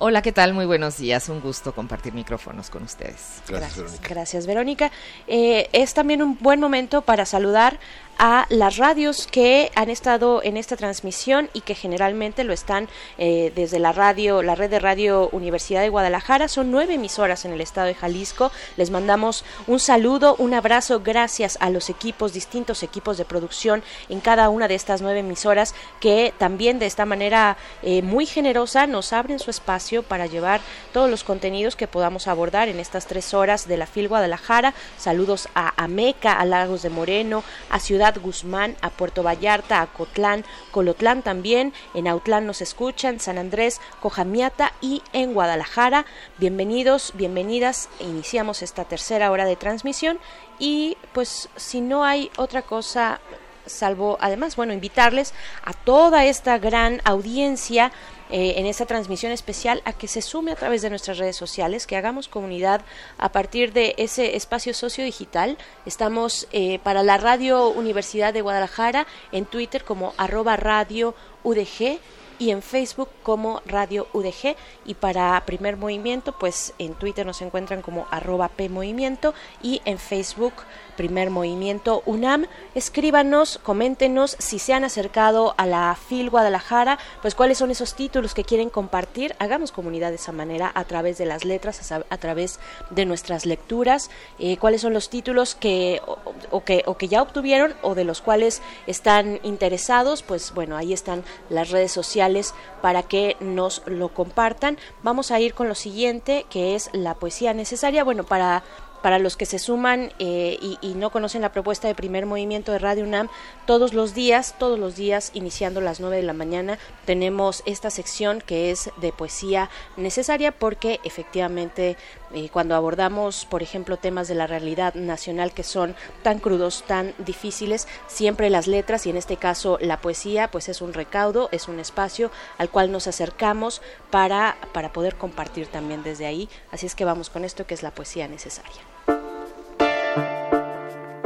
Hola, 0.07 0.21
¿qué 0.21 0.33
tal? 0.33 0.53
Muy 0.53 0.67
buenos 0.67 0.99
días. 0.99 1.31
Un 1.31 1.41
gusto 1.41 1.75
compartir 1.75 2.13
micrófonos 2.13 2.69
con 2.69 2.83
ustedes. 2.83 3.41
Gracias, 3.49 3.77
Verónica. 3.79 4.09
Gracias, 4.11 4.47
Verónica. 4.47 4.93
Eh, 5.27 5.71
es 5.73 5.95
también 5.95 6.21
un 6.21 6.37
buen 6.39 6.61
momento 6.61 7.01
para 7.01 7.25
saludar 7.25 7.81
a 8.19 8.47
las 8.49 8.77
radios 8.77 9.27
que 9.27 9.71
han 9.75 9.91
estado 9.91 10.43
en 10.43 10.57
esta 10.57 10.77
transmisión 10.77 11.51
y 11.53 11.63
que 11.63 11.75
generalmente 11.75 12.45
lo 12.45 12.53
están 12.53 12.89
eh, 13.19 13.53
desde 13.55 13.79
la 13.79 13.93
radio, 13.93 14.43
la 14.43 14.55
red 14.55 14.71
de 14.71 14.79
radio 14.79 15.29
Universidad 15.33 15.81
de 15.81 15.89
Guadalajara. 15.89 16.49
Son 16.49 16.71
nueve 16.71 16.95
emisoras 16.95 17.45
en 17.45 17.53
el 17.53 17.61
estado 17.61 17.87
de 17.87 17.95
Jalisco. 17.95 18.53
Les 18.77 18.91
mandamos 18.91 19.45
un 19.67 19.81
saludo, 19.81 20.37
un 20.39 20.55
abrazo, 20.55 21.01
gracias 21.01 21.57
a 21.61 21.71
los 21.71 21.91
equipos, 21.91 22.33
distintos 22.33 22.83
equipos 22.83 23.17
de 23.17 23.25
producción 23.25 23.83
en 24.09 24.21
cada 24.21 24.49
una 24.49 24.69
de 24.69 24.75
estas 24.75 25.03
nueve 25.03 25.21
emisoras 25.21 25.75
que 26.01 26.33
también 26.39 26.79
de 26.79 26.87
esta 26.87 27.07
manera 27.07 27.57
eh, 27.83 28.03
muy 28.03 28.27
generosa 28.27 28.87
nos 28.87 29.13
abren 29.13 29.39
su 29.39 29.51
espacio 29.51 30.03
para 30.03 30.27
llevar 30.27 30.61
todos 30.93 31.11
los 31.11 31.25
contenidos 31.25 31.77
que 31.77 31.89
podamos 31.89 32.29
abordar 32.29 32.69
en 32.69 32.81
estas 32.81 33.07
tres 33.07 33.35
horas 33.35 33.67
de 33.67 33.77
la 33.77 33.87
FIL 33.87 34.09
Guadalajara. 34.09 34.75
Saludos 34.99 35.49
a 35.55 35.73
Ameca, 35.83 36.35
a 36.35 36.45
Lagos 36.45 36.83
de 36.83 36.91
Moreno, 36.91 37.43
a 37.71 37.81
Ciudad 37.81 38.04
Guzmán, 38.13 38.77
a 38.83 38.91
Puerto 38.91 39.23
Vallarta, 39.23 39.81
a 39.81 39.87
Cotlán, 39.87 40.45
Colotlán 40.71 41.23
también, 41.23 41.73
en 41.95 42.07
Autlán 42.07 42.47
nos 42.47 42.61
escuchan, 42.61 43.21
San 43.21 43.39
Andrés, 43.39 43.81
Cojamiata 44.01 44.73
y 44.81 45.03
en 45.13 45.33
Guadalajara. 45.33 46.05
Bienvenidos, 46.39 47.13
bienvenidas. 47.15 47.89
Iniciamos 48.01 48.63
esta 48.63 48.85
tercera 48.85 49.31
hora 49.31 49.47
de 49.47 49.57
transmisión 49.57 50.19
y 50.59 50.97
pues 51.13 51.49
si 51.57 51.81
no 51.81 52.05
hay 52.05 52.31
otra 52.37 52.63
cosa 52.63 53.21
salvo 53.67 54.19
además 54.21 54.57
bueno 54.57 54.75
invitarles 54.75 55.33
a 55.65 55.73
toda 55.73 56.27
esta 56.27 56.59
gran 56.59 57.01
audiencia 57.05 57.93
eh, 58.37 58.59
en 58.59 58.67
esta 58.67 58.85
transmisión 58.85 59.31
especial 59.31 59.81
a 59.85 59.93
que 59.93 60.09
se 60.09 60.21
sume 60.21 60.51
a 60.51 60.57
través 60.57 60.83
de 60.83 60.91
nuestras 60.91 61.19
redes 61.19 61.37
sociales, 61.37 61.87
que 61.87 61.97
hagamos 61.97 62.27
comunidad 62.27 62.81
a 63.17 63.29
partir 63.29 63.73
de 63.73 63.95
ese 63.97 64.35
espacio 64.35 64.75
sociodigital. 64.75 65.57
Estamos 65.87 66.49
eh, 66.51 66.81
para 66.81 67.05
la 67.05 67.17
Radio 67.17 67.69
Universidad 67.69 68.35
de 68.35 68.41
Guadalajara 68.41 69.07
en 69.31 69.45
Twitter 69.45 69.85
como 69.85 70.15
arroba 70.17 70.57
radio 70.57 71.15
UDG 71.45 72.01
y 72.41 72.51
en 72.51 72.61
Facebook 72.61 73.09
como 73.23 73.63
Radio 73.67 74.09
UDG 74.13 74.57
y 74.85 74.95
para 74.95 75.41
Primer 75.47 75.77
Movimiento 75.77 76.33
pues 76.37 76.75
en 76.81 76.95
Twitter 76.95 77.25
nos 77.25 77.41
encuentran 77.41 77.83
como 77.83 78.09
arroba 78.11 78.49
PMovimiento 78.49 79.33
y 79.63 79.81
en 79.85 79.99
Facebook 79.99 80.55
Primer 80.97 81.31
Movimiento 81.31 82.03
UNAM. 82.07 82.47
Escríbanos, 82.75 83.59
coméntenos 83.63 84.37
si 84.39 84.59
se 84.59 84.73
han 84.73 84.85
acercado 84.85 85.55
a 85.57 85.67
la 85.67 85.95
FIL 85.95 86.31
Guadalajara, 86.31 86.99
pues 87.23 87.35
cuáles 87.35 87.59
son 87.59 87.71
esos 87.71 87.95
títulos 87.95 88.35
que 88.35 88.45
quieren 88.45 88.71
compartir. 88.71 89.35
Hagamos 89.39 89.73
comunidad 89.73 90.11
de 90.11 90.17
esa 90.17 90.33
manera 90.33 90.71
a 90.75 90.85
través 90.85 91.19
de 91.19 91.27
las 91.27 91.45
letras, 91.45 91.93
a, 91.93 92.19
través 92.19 92.59
de 92.91 93.07
nuestras 93.07 93.47
lecturas, 93.47 94.11
eh, 94.39 94.57
cuáles 94.57 94.81
son 94.81 94.93
los 94.93 95.11
títulos 95.11 95.55
que 95.55 96.01
o, 96.07 96.19
o 96.51 96.65
que 96.65 96.83
o 96.87 96.97
que 96.97 97.09
ya 97.09 97.23
obtuvieron 97.23 97.75
o 97.83 97.95
de 97.95 98.05
los 98.05 98.21
cuales 98.21 98.63
están 98.87 99.41
interesados, 99.43 100.23
pues 100.23 100.53
bueno, 100.55 100.77
ahí 100.77 100.93
están 100.93 101.25
las 101.49 101.71
redes 101.71 101.93
sociales 101.93 102.55
para 102.83 103.03
que 103.03 103.37
nos 103.41 103.83
lo 103.87 104.09
compartan. 104.11 104.79
Vamos 105.03 105.31
a 105.31 105.41
ir 105.41 105.55
con 105.55 105.69
lo 105.69 105.75
siguiente, 105.75 106.47
que 106.51 106.75
es 106.75 106.91
la 106.93 107.15
poesía 107.15 107.55
necesaria. 107.55 108.05
Bueno, 108.05 108.25
para 108.25 108.63
para 109.05 109.19
los 109.19 109.37
que 109.37 109.45
se 109.45 109.59
suman 109.59 110.15
eh, 110.19 110.57
y, 110.81 110.95
no 110.95 111.11
conocen 111.11 111.43
la 111.43 111.53
propuesta 111.53 111.87
de 111.87 111.95
primer 111.95 112.25
movimiento 112.25 112.73
de 112.73 112.79
Radio 112.79 113.05
UNAM, 113.05 113.29
todos 113.67 113.93
los 113.93 114.15
días, 114.15 114.55
todos 114.59 114.79
los 114.79 114.97
días, 114.97 115.31
iniciando 115.35 115.83
las 115.83 116.01
9 116.01 116.17
de 116.17 116.23
la 116.23 116.33
mañana, 116.33 116.79
tenemos 117.05 117.63
esta 117.67 117.91
sección 117.91 118.41
que 118.41 118.71
es 118.71 118.91
de 118.97 119.13
poesía 119.13 119.69
necesaria 119.99 120.53
porque 120.53 121.01
efectivamente 121.05 121.99
eh, 122.33 122.49
cuando 122.51 122.75
abordamos, 122.75 123.45
por 123.45 123.63
ejemplo, 123.63 123.99
temas 123.99 124.27
de 124.27 124.37
la 124.37 124.47
realidad 124.47 124.95
nacional 124.95 125.53
que 125.53 125.65
son 125.65 125.95
tan 126.23 126.39
crudos, 126.39 126.83
tan 126.87 127.13
difíciles, 127.19 127.87
siempre 128.07 128.49
las 128.49 128.67
letras 128.67 129.05
y 129.05 129.11
en 129.11 129.19
este 129.19 129.37
caso 129.37 129.77
la 129.83 130.01
poesía, 130.01 130.51
pues 130.51 130.71
es 130.71 130.81
un 130.81 130.95
recaudo, 130.95 131.51
es 131.53 131.69
un 131.69 131.79
espacio 131.79 132.31
al 132.57 132.71
cual 132.71 132.91
nos 132.91 133.07
acercamos 133.07 133.83
para, 134.11 134.57
para 134.73 134.95
poder 134.95 135.17
compartir 135.17 135.67
también 135.67 136.03
desde 136.03 136.25
ahí. 136.25 136.49
Así 136.73 136.87
es 136.87 136.95
que 136.95 137.05
vamos 137.05 137.29
con 137.29 137.45
esto 137.45 137.67
que 137.67 137.75
es 137.75 137.83
la 137.83 137.91
poesía 137.91 138.29
necesaria. 138.29 138.94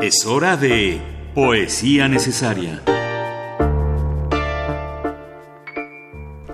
Es 0.00 0.24
hora 0.24 0.56
de 0.56 1.00
Poesía 1.34 2.08
Necesaria. 2.08 2.82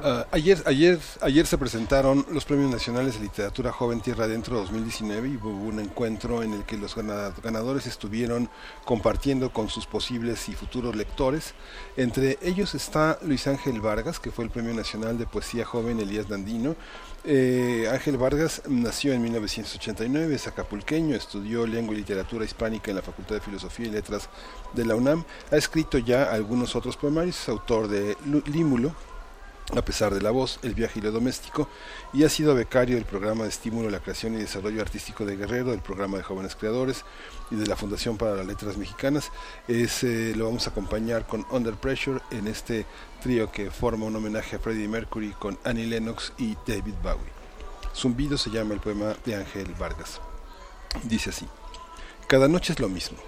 Uh, 0.05 0.25
ayer, 0.33 0.63
ayer, 0.67 0.99
ayer 1.21 1.47
se 1.47 1.57
presentaron 1.57 2.27
los 2.31 2.45
Premios 2.45 2.71
Nacionales 2.71 3.15
de 3.15 3.21
Literatura 3.21 3.71
Joven 3.71 4.01
Tierra 4.01 4.25
Adentro 4.25 4.57
2019 4.57 5.29
y 5.29 5.37
hubo 5.37 5.51
un 5.51 5.79
encuentro 5.79 6.43
en 6.43 6.53
el 6.53 6.65
que 6.65 6.77
los 6.77 6.95
ganadores 6.97 7.87
estuvieron 7.87 8.51
compartiendo 8.85 9.53
con 9.53 9.69
sus 9.69 9.87
posibles 9.87 10.49
y 10.49 10.55
futuros 10.55 10.97
lectores. 10.97 11.55
Entre 11.97 12.39
ellos 12.43 12.75
está 12.75 13.19
Luis 13.23 13.47
Ángel 13.47 13.81
Vargas, 13.81 14.21
que 14.21 14.31
fue 14.31 14.45
el 14.45 14.51
Premio 14.51 14.75
Nacional 14.75 15.17
de 15.17 15.27
Poesía 15.27 15.65
Joven 15.65 16.01
Elías 16.01 16.29
Dandino. 16.29 16.77
Eh, 17.27 17.89
Ángel 17.91 18.19
Vargas 18.19 18.61
nació 18.69 19.15
en 19.15 19.23
1989, 19.23 20.35
es 20.35 20.47
acapulqueño, 20.47 21.17
estudió 21.17 21.67
lengua 21.67 21.95
y 21.95 21.99
literatura 21.99 22.45
hispánica 22.45 22.91
en 22.91 22.97
la 22.97 23.03
Facultad 23.03 23.37
de 23.37 23.41
Filosofía 23.41 23.87
y 23.87 23.91
Letras 23.91 24.29
de 24.75 24.85
la 24.85 24.95
UNAM. 24.95 25.25
Ha 25.51 25.57
escrito 25.57 25.97
ya 25.97 26.31
algunos 26.31 26.77
otros 26.77 26.99
poemarios, 26.99 27.41
es 27.41 27.49
autor 27.49 27.89
de 27.89 28.15
Límulo, 28.45 28.95
a 29.73 29.83
pesar 29.83 30.13
de 30.13 30.21
la 30.21 30.31
voz, 30.31 30.59
El 30.63 30.75
viaje 30.75 30.99
y 30.99 31.03
lo 31.03 31.11
doméstico, 31.11 31.69
y 32.13 32.25
ha 32.25 32.29
sido 32.29 32.55
becario 32.55 32.97
del 32.97 33.07
programa 33.07 33.45
de 33.45 33.51
estímulo 33.51 33.89
a 33.89 33.91
la 33.91 34.01
creación 34.01 34.35
y 34.35 34.39
desarrollo 34.39 34.83
artístico 34.83 35.25
de 35.25 35.37
Guerrero, 35.37 35.71
del 35.71 35.81
programa 35.81 36.19
de 36.19 36.23
jóvenes 36.23 36.55
creadores 36.55 37.05
y 37.51 37.57
de 37.57 37.67
la 37.67 37.77
Fundación 37.77 38.19
para 38.19 38.37
las 38.37 38.47
Letras 38.47 38.77
Mexicanas. 38.77 39.33
Es, 39.67 40.05
eh, 40.05 40.35
lo 40.37 40.47
vamos 40.47 40.67
a 40.67 40.71
acompañar 40.71 41.27
con 41.27 41.47
Under 41.51 41.75
Pressure 41.75 42.21
en 42.31 42.47
este 42.47 42.85
trío 43.23 43.51
que 43.51 43.71
forma 43.71 44.07
un 44.07 44.17
homenaje 44.17 44.57
a 44.57 44.59
Freddie 44.59 44.89
Mercury 44.89 45.33
con 45.33 45.59
Annie 45.65 45.87
Lennox 45.87 46.33
y 46.37 46.57
David 46.67 46.95
Bowie. 47.03 47.33
Zumbido 47.95 48.37
se 48.37 48.51
llama 48.51 48.75
el 48.75 48.81
poema 48.81 49.15
de 49.25 49.37
Ángel 49.37 49.73
Vargas. 49.79 50.21
Dice 51.05 51.31
así, 51.31 51.47
cada 52.29 52.49
noche 52.49 52.73
es 52.73 52.81
lo 52.81 52.89
mismo. 52.89 53.19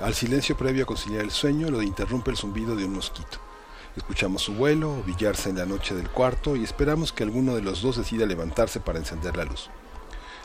Al 0.00 0.14
silencio 0.14 0.56
previo 0.56 0.84
a 0.84 0.86
conciliar 0.86 1.22
el 1.22 1.30
sueño 1.30 1.70
lo 1.70 1.82
interrumpe 1.82 2.30
el 2.30 2.36
zumbido 2.36 2.74
de 2.74 2.86
un 2.86 2.94
mosquito. 2.94 3.49
Escuchamos 3.96 4.42
su 4.42 4.54
vuelo 4.54 5.02
billarse 5.04 5.50
en 5.50 5.58
la 5.58 5.66
noche 5.66 5.96
del 5.96 6.08
cuarto 6.08 6.54
y 6.54 6.62
esperamos 6.62 7.12
que 7.12 7.24
alguno 7.24 7.56
de 7.56 7.62
los 7.62 7.82
dos 7.82 7.96
decida 7.96 8.24
levantarse 8.24 8.78
para 8.78 9.00
encender 9.00 9.36
la 9.36 9.44
luz. 9.44 9.68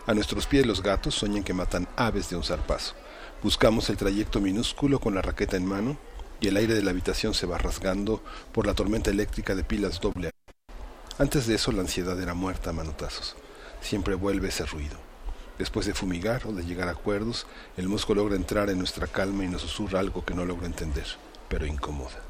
A 0.08 0.16
nuestros 0.16 0.48
pies 0.48 0.66
los 0.66 0.82
gatos 0.82 1.14
sueñan 1.14 1.44
que 1.44 1.54
matan 1.54 1.88
aves 1.96 2.30
de 2.30 2.36
un 2.36 2.44
zarpazo. 2.44 2.96
Buscamos 3.44 3.90
el 3.92 3.98
trayecto 3.98 4.42
minúsculo 4.42 5.00
con 5.00 5.14
la 5.14 5.22
raqueta 5.22 5.58
en 5.58 5.66
mano 5.66 5.96
y 6.42 6.48
el 6.48 6.58
aire 6.58 6.74
de 6.74 6.82
la 6.82 6.90
habitación 6.90 7.36
se 7.36 7.46
va 7.46 7.60
rasgando 7.60 8.24
por 8.52 8.66
la 8.66 8.74
tormenta 8.74 9.12
eléctrica 9.12 9.54
de 9.54 9.64
pilas 9.64 10.02
doble. 10.02 10.32
Antes 11.20 11.46
de 11.46 11.56
eso 11.56 11.72
la 11.72 11.82
ansiedad 11.82 12.20
era 12.20 12.34
muerta 12.34 12.72
a 12.72 12.74
manotazos. 12.74 13.36
Siempre 13.80 14.16
vuelve 14.16 14.50
ese 14.50 14.66
ruido. 14.66 14.98
Después 15.60 15.86
de 15.86 15.94
fumigar 15.94 16.48
o 16.48 16.52
de 16.52 16.66
llegar 16.66 16.88
a 16.88 16.94
acuerdos, 16.94 17.46
el 17.78 17.88
mosco 17.88 18.16
logra 18.16 18.36
entrar 18.36 18.72
en 18.72 18.80
nuestra 18.80 19.06
calma 19.06 19.46
y 19.46 19.48
nos 19.48 19.62
susurra 19.62 20.00
algo 20.00 20.26
que 20.26 20.34
no 20.34 20.46
logro 20.46 20.66
entender, 20.66 21.06
pero 21.48 21.68
incomoda. 21.68 22.25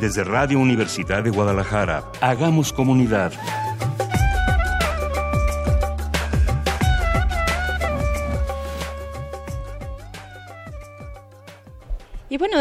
Desde 0.00 0.24
Radio 0.24 0.58
Universidad 0.58 1.22
de 1.22 1.30
Guadalajara. 1.30 2.04
Hagamos 2.20 2.72
comunidad. 2.72 3.32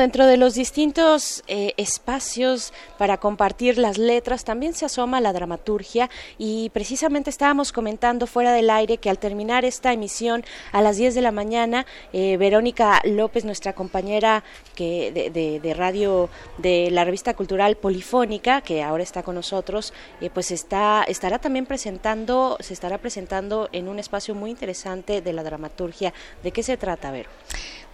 Dentro 0.05 0.27
de 0.27 0.37
los 0.37 0.53
distintos 0.53 1.43
eh, 1.47 1.73
espacios 1.77 2.73
para 2.99 3.17
compartir 3.17 3.79
las 3.79 3.97
letras 3.97 4.43
también 4.43 4.75
se 4.75 4.85
asoma 4.85 5.19
la 5.19 5.33
dramaturgia 5.33 6.11
y 6.37 6.69
precisamente 6.69 7.31
estábamos 7.31 7.71
comentando 7.71 8.27
fuera 8.27 8.53
del 8.53 8.69
aire 8.69 8.99
que 8.99 9.09
al 9.09 9.17
terminar 9.17 9.65
esta 9.65 9.93
emisión 9.93 10.45
a 10.71 10.83
las 10.83 10.97
10 10.97 11.15
de 11.15 11.21
la 11.23 11.31
mañana, 11.31 11.87
eh, 12.13 12.37
Verónica 12.37 13.01
López, 13.03 13.45
nuestra 13.45 13.73
compañera 13.73 14.43
que 14.75 15.11
de, 15.11 15.59
de- 15.59 15.73
radio 15.73 16.29
de 16.59 16.89
la 16.91 17.03
revista 17.03 17.33
cultural 17.33 17.75
Polifónica, 17.75 18.61
que 18.61 18.83
ahora 18.83 19.01
está 19.01 19.23
con 19.23 19.33
nosotros, 19.33 19.91
eh, 20.21 20.29
pues 20.31 20.51
está, 20.51 21.03
estará 21.07 21.39
también 21.39 21.65
presentando, 21.65 22.57
se 22.59 22.75
estará 22.75 22.99
presentando 22.99 23.69
en 23.71 23.87
un 23.87 23.97
espacio 23.97 24.35
muy 24.35 24.51
interesante 24.51 25.21
de 25.21 25.33
la 25.33 25.41
dramaturgia. 25.41 26.13
¿De 26.43 26.51
qué 26.51 26.61
se 26.61 26.77
trata, 26.77 27.09
Vero? 27.09 27.31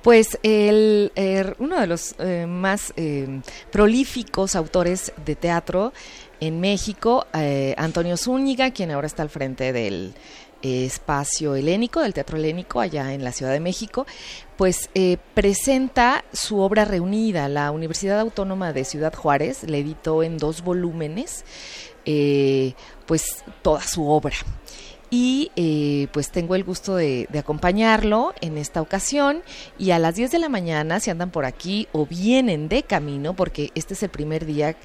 Pues 0.01 0.39
el, 0.41 1.11
er, 1.15 1.55
uno 1.59 1.79
de 1.79 1.87
los 1.87 2.15
eh, 2.19 2.45
más 2.47 2.91
eh, 2.97 3.41
prolíficos 3.71 4.55
autores 4.55 5.13
de 5.25 5.35
teatro 5.35 5.93
en 6.39 6.59
México, 6.59 7.27
eh, 7.33 7.75
Antonio 7.77 8.17
Zúñiga, 8.17 8.71
quien 8.71 8.89
ahora 8.91 9.05
está 9.05 9.21
al 9.21 9.29
frente 9.29 9.71
del 9.71 10.15
eh, 10.63 10.85
espacio 10.85 11.55
helénico, 11.55 12.01
del 12.01 12.13
Teatro 12.13 12.37
Helénico, 12.37 12.79
allá 12.79 13.13
en 13.13 13.23
la 13.23 13.31
Ciudad 13.31 13.51
de 13.51 13.59
México, 13.59 14.05
pues 14.57 14.91
eh, 14.93 15.17
presenta 15.33 16.23
su 16.33 16.59
obra 16.59 16.85
reunida. 16.85 17.49
La 17.49 17.71
Universidad 17.71 18.19
Autónoma 18.19 18.71
de 18.71 18.85
Ciudad 18.85 19.11
Juárez 19.11 19.63
le 19.63 19.79
editó 19.79 20.21
en 20.21 20.37
dos 20.37 20.61
volúmenes, 20.61 21.45
eh, 22.05 22.73
pues 23.07 23.43
toda 23.63 23.81
su 23.81 24.07
obra 24.07 24.35
y 25.11 25.51
eh, 25.55 26.07
pues 26.11 26.31
tengo 26.31 26.55
el 26.55 26.63
gusto 26.63 26.95
de, 26.95 27.27
de 27.29 27.39
acompañarlo 27.39 28.33
en 28.41 28.57
esta 28.57 28.81
ocasión 28.81 29.43
y 29.77 29.91
a 29.91 29.99
las 29.99 30.15
10 30.15 30.31
de 30.31 30.39
la 30.39 30.49
mañana 30.49 30.99
si 30.99 31.11
andan 31.11 31.29
por 31.29 31.45
aquí 31.45 31.87
o 31.91 32.07
vienen 32.07 32.69
de 32.69 32.81
camino 32.81 33.35
porque 33.35 33.69
este 33.75 33.93
es 33.93 34.01
el 34.01 34.09
primer 34.09 34.45
día 34.45 34.75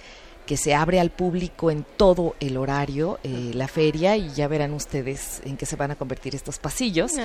que 0.46 0.56
se 0.56 0.74
abre 0.74 1.00
al 1.00 1.10
público 1.10 1.70
en 1.70 1.84
todo 1.96 2.36
el 2.40 2.56
horario 2.56 3.18
eh, 3.24 3.50
la 3.52 3.68
feria 3.68 4.16
y 4.16 4.30
ya 4.30 4.48
verán 4.48 4.72
ustedes 4.72 5.42
en 5.44 5.56
qué 5.56 5.66
se 5.66 5.76
van 5.76 5.90
a 5.90 5.96
convertir 5.96 6.34
estos 6.34 6.58
pasillos. 6.58 7.12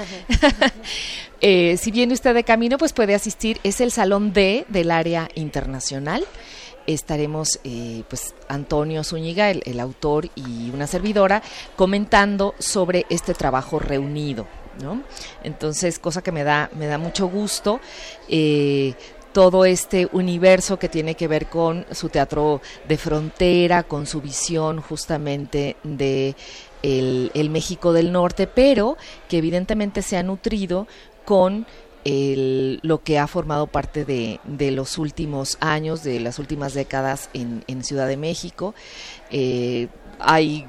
Eh, 1.44 1.78
si 1.78 1.90
viene 1.90 2.14
usted 2.14 2.36
de 2.36 2.44
camino, 2.44 2.78
pues 2.78 2.94
puede 2.94 3.16
asistir. 3.16 3.60
Es 3.64 3.82
el 3.82 3.92
Salón 3.92 4.32
D 4.32 4.64
del 4.70 4.92
área 4.92 5.28
internacional. 5.34 6.24
Estaremos, 6.88 7.60
eh, 7.64 8.04
pues, 8.10 8.34
Antonio 8.48 9.04
Zúñiga, 9.04 9.50
el, 9.50 9.80
autor, 9.80 10.30
y 10.36 10.70
una 10.72 10.88
servidora, 10.88 11.42
comentando 11.76 12.56
sobre 12.60 13.06
este 13.10 13.34
trabajo 13.34 13.80
reunido, 13.80 14.48
¿no? 14.82 15.04
Entonces, 15.44 16.00
cosa 16.00 16.22
que 16.22 16.32
me 16.32 16.44
da, 16.44 16.70
me 16.76 16.88
da 16.88 16.98
mucho 16.98 17.28
gusto. 17.28 17.80
eh, 18.30 18.94
todo 19.32 19.64
este 19.64 20.10
universo 20.12 20.78
que 20.78 20.90
tiene 20.90 21.16
que 21.16 21.30
ver 21.30 21.48
con 21.48 21.86
su 21.92 22.10
teatro 22.10 22.62
de 22.88 22.98
frontera, 22.98 23.84
con 23.84 24.06
su 24.06 24.20
visión 24.22 24.82
justamente 24.82 25.78
de 25.84 26.36
el, 26.84 27.32
el 27.34 27.50
México 27.50 27.94
del 27.94 28.12
Norte, 28.12 28.48
pero 28.48 28.98
que 29.30 29.38
evidentemente 29.38 30.02
se 30.02 30.18
ha 30.18 30.24
nutrido 30.24 30.88
con 31.26 31.66
el- 32.06 32.80
lo 32.84 33.04
que 33.04 33.20
ha 33.20 33.28
formado 33.28 33.68
parte 33.68 34.06
de, 34.06 34.40
de 34.46 34.72
los 34.72 34.98
últimos 34.98 35.58
años, 35.62 36.04
de 36.04 36.20
las 36.20 36.40
últimas 36.40 36.74
décadas 36.74 37.30
en, 37.34 37.64
en 37.68 37.84
Ciudad 37.84 38.08
de 38.08 38.18
México. 38.18 38.74
Eh, 39.30 39.88
hay 40.20 40.66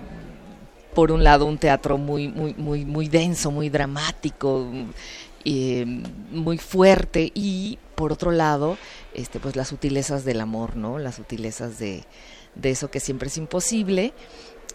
por 0.95 1.11
un 1.11 1.25
lado 1.25 1.47
un 1.47 1.57
teatro 1.59 1.97
muy 1.97 2.29
muy 2.29 2.53
muy 2.55 2.85
muy 2.85 3.09
denso 3.09 3.51
muy 3.51 3.71
dramático 3.71 4.67
eh, 5.45 5.85
muy 6.31 6.59
fuerte 6.59 7.33
y 7.35 7.79
por 7.95 8.13
otro 8.13 8.31
lado 8.31 8.77
este 9.15 9.41
pues 9.41 9.57
las 9.57 9.69
sutilezas 9.69 10.25
del 10.27 10.41
amor 10.43 10.77
no 10.77 10.99
las 10.99 11.15
sutilezas 11.15 11.79
de, 11.79 12.05
de 12.55 12.71
eso 12.71 12.91
que 12.91 13.01
siempre 13.01 13.29
es 13.29 13.39
imposible 13.39 14.13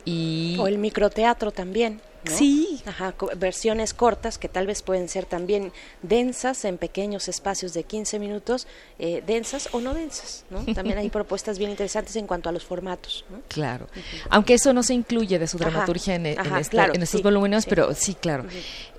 y 0.10 0.56
O 0.60 0.68
el 0.68 0.78
microteatro 0.78 1.52
también. 1.52 2.02
¿no? 2.26 2.32
Sí. 2.36 2.82
Ajá, 2.86 3.14
versiones 3.38 3.94
cortas 3.94 4.38
que 4.38 4.50
tal 4.50 4.68
vez 4.68 4.82
pueden 4.82 5.08
ser 5.08 5.26
también 5.26 5.72
densas 6.02 6.66
en 6.66 6.78
pequeños 6.78 7.28
espacios 7.30 7.74
de 7.74 7.84
15 7.84 8.20
minutos, 8.20 8.68
eh, 9.00 9.24
densas 9.26 9.70
o 9.72 9.80
no 9.80 9.94
densas, 9.94 10.44
¿no? 10.50 10.66
También 10.74 10.98
hay 10.98 11.10
propuestas 11.20 11.58
bien 11.58 11.70
interesantes 11.72 12.16
en 12.18 12.28
cuanto 12.28 12.50
a 12.50 12.52
los 12.52 12.66
formatos, 12.66 13.24
¿no? 13.30 13.40
Claro. 13.48 13.88
Aunque 14.30 14.56
eso 14.56 14.74
no 14.74 14.84
se 14.84 14.94
incluye 14.94 15.40
de 15.40 15.48
su 15.48 15.58
dramaturgia 15.58 16.16
en, 16.16 16.26
en 16.26 16.40
ajá, 16.40 16.60
esta- 16.60 16.72
claro, 16.72 16.94
en 16.96 17.04
estos 17.04 17.20
sí, 17.20 17.24
volúmenes, 17.24 17.64
sí. 17.64 17.70
pero 17.70 17.94
sí, 17.94 18.14
claro. 18.16 18.46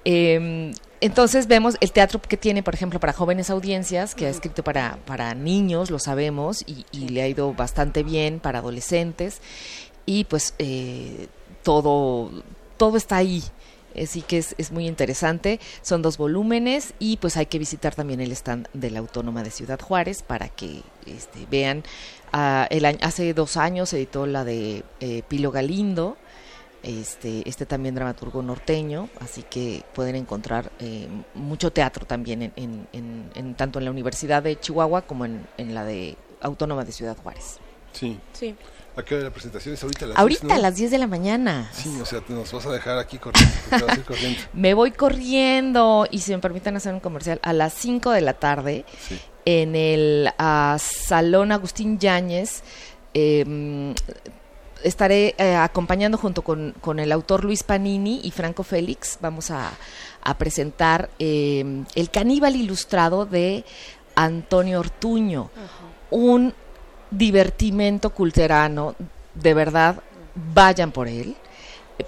Eh, 0.05 0.73
entonces 1.01 1.47
vemos 1.47 1.77
el 1.81 1.93
teatro 1.93 2.21
que 2.21 2.37
tiene, 2.37 2.63
por 2.63 2.75
ejemplo, 2.75 2.99
para 2.99 3.13
jóvenes 3.13 3.51
audiencias, 3.51 4.15
que 4.15 4.27
ha 4.27 4.31
escrito 4.31 4.65
para, 4.65 4.99
para 5.07 5.35
niños, 5.35 5.91
lo 5.91 5.99
sabemos, 5.99 6.63
y, 6.67 6.87
y 6.93 7.09
le 7.11 7.23
ha 7.23 7.29
ido 7.29 7.53
bastante 7.55 8.03
bien 8.03 8.41
para 8.41 8.59
adolescentes, 8.61 9.41
y 10.09 10.25
pues 10.25 10.55
eh, 10.59 11.27
todo, 11.63 12.31
todo 12.79 12.97
está 12.97 13.17
ahí. 13.17 13.43
Así 14.01 14.23
que 14.23 14.39
es, 14.39 14.55
es 14.59 14.71
muy 14.71 14.87
interesante. 14.87 15.59
Son 15.83 16.03
dos 16.03 16.19
volúmenes 16.19 16.95
y 16.99 17.17
pues 17.17 17.37
hay 17.37 17.47
que 17.47 17.59
visitar 17.59 17.95
también 17.95 18.21
el 18.21 18.31
stand 18.33 18.69
de 18.73 18.91
la 18.91 19.01
Autónoma 19.01 19.43
de 19.43 19.51
Ciudad 19.51 19.81
Juárez 19.81 20.23
para 20.23 20.49
que 20.49 20.83
este, 21.07 21.47
vean. 21.51 21.83
ah, 22.33 22.67
el 22.71 22.85
año, 22.85 22.99
hace 23.03 23.35
dos 23.35 23.57
años 23.57 23.89
se 23.91 23.97
editó 23.97 24.27
la 24.27 24.45
de 24.45 24.85
eh, 25.01 25.23
Pilo 25.29 25.51
Galindo, 25.51 26.17
este, 26.83 27.49
este 27.49 27.67
también 27.67 27.95
dramaturgo 27.97 28.41
norteño, 28.41 29.09
así 29.21 29.43
que 29.43 29.83
pueden 29.95 30.15
encontrar 30.15 30.71
eh, 30.79 31.09
mucho 31.35 31.73
teatro 31.73 32.07
también 32.07 32.43
en, 32.43 32.53
en- 32.57 32.89
en- 32.93 33.31
en- 33.35 33.55
tanto 33.57 33.79
en 33.81 33.85
la 33.85 33.91
Universidad 33.91 34.43
de 34.45 34.61
Chihuahua 34.61 35.03
como 35.03 35.25
en, 35.25 35.45
en 35.57 35.75
la 35.75 35.85
de 35.85 36.17
Autónoma 36.41 36.85
de 36.85 36.93
Ciudad 36.93 37.17
Juárez. 37.17 37.59
Sí. 37.93 38.19
Sí. 38.33 38.55
¿A 38.99 39.05
qué 39.05 39.15
hora 39.15 39.25
la 39.25 39.31
presentación 39.31 39.75
es 39.75 39.83
ahorita 39.83 40.05
a 40.05 40.09
las 40.09 40.19
Ahorita 40.19 40.41
10, 40.43 40.53
a 40.53 40.57
¿no? 40.57 40.63
las 40.63 40.77
10 40.77 40.91
de 40.91 40.99
la 40.99 41.07
mañana. 41.07 41.71
Sí, 41.73 41.99
o 42.01 42.05
sea, 42.05 42.21
nos 42.29 42.53
vas 42.53 42.67
a 42.67 42.73
dejar 42.73 42.99
aquí 42.99 43.19
corriendo. 43.19 43.55
te 43.71 43.83
vas 43.85 43.97
a 43.97 44.01
ir 44.01 44.05
corriendo. 44.05 44.41
Me 44.53 44.75
voy 44.75 44.91
corriendo 44.91 46.07
y 46.11 46.19
si 46.19 46.33
me 46.33 46.39
permiten 46.39 46.77
hacer 46.77 46.93
un 46.95 47.01
comercial 47.01 47.39
a 47.43 47.53
las 47.53 47.73
5 47.75 48.11
de 48.11 48.21
la 48.21 48.35
tarde 48.35 48.85
Sí. 49.09 49.19
en 49.45 49.77
el 49.77 50.31
ah, 50.39 50.77
Salón 50.81 51.53
Agustín 51.53 51.99
Yáñez. 51.99 52.63
eh, 53.15 53.95
estaré 54.85 55.35
eh, 55.39 55.55
acompañando 55.57 56.19
junto 56.19 56.43
con, 56.43 56.73
con 56.81 57.01
el 57.01 57.11
autor 57.13 57.45
Luis 57.45 57.63
Panini 57.65 58.21
y 58.23 58.31
Franco 58.31 58.63
Félix. 58.63 59.19
Vamos 59.21 59.51
a, 59.51 59.71
a 60.23 60.39
presentar 60.39 61.11
eh, 61.19 61.85
El 61.95 62.11
caníbal 62.11 62.55
ilustrado 62.57 63.27
de 63.27 63.65
Antonio 64.15 64.81
Ortuño. 64.81 65.51
Un 66.11 66.55
divertimento 67.11 68.11
culterano, 68.11 68.95
de 69.35 69.55
verdad, 69.55 70.03
vayan 70.55 70.93
por 70.93 71.09
él. 71.09 71.37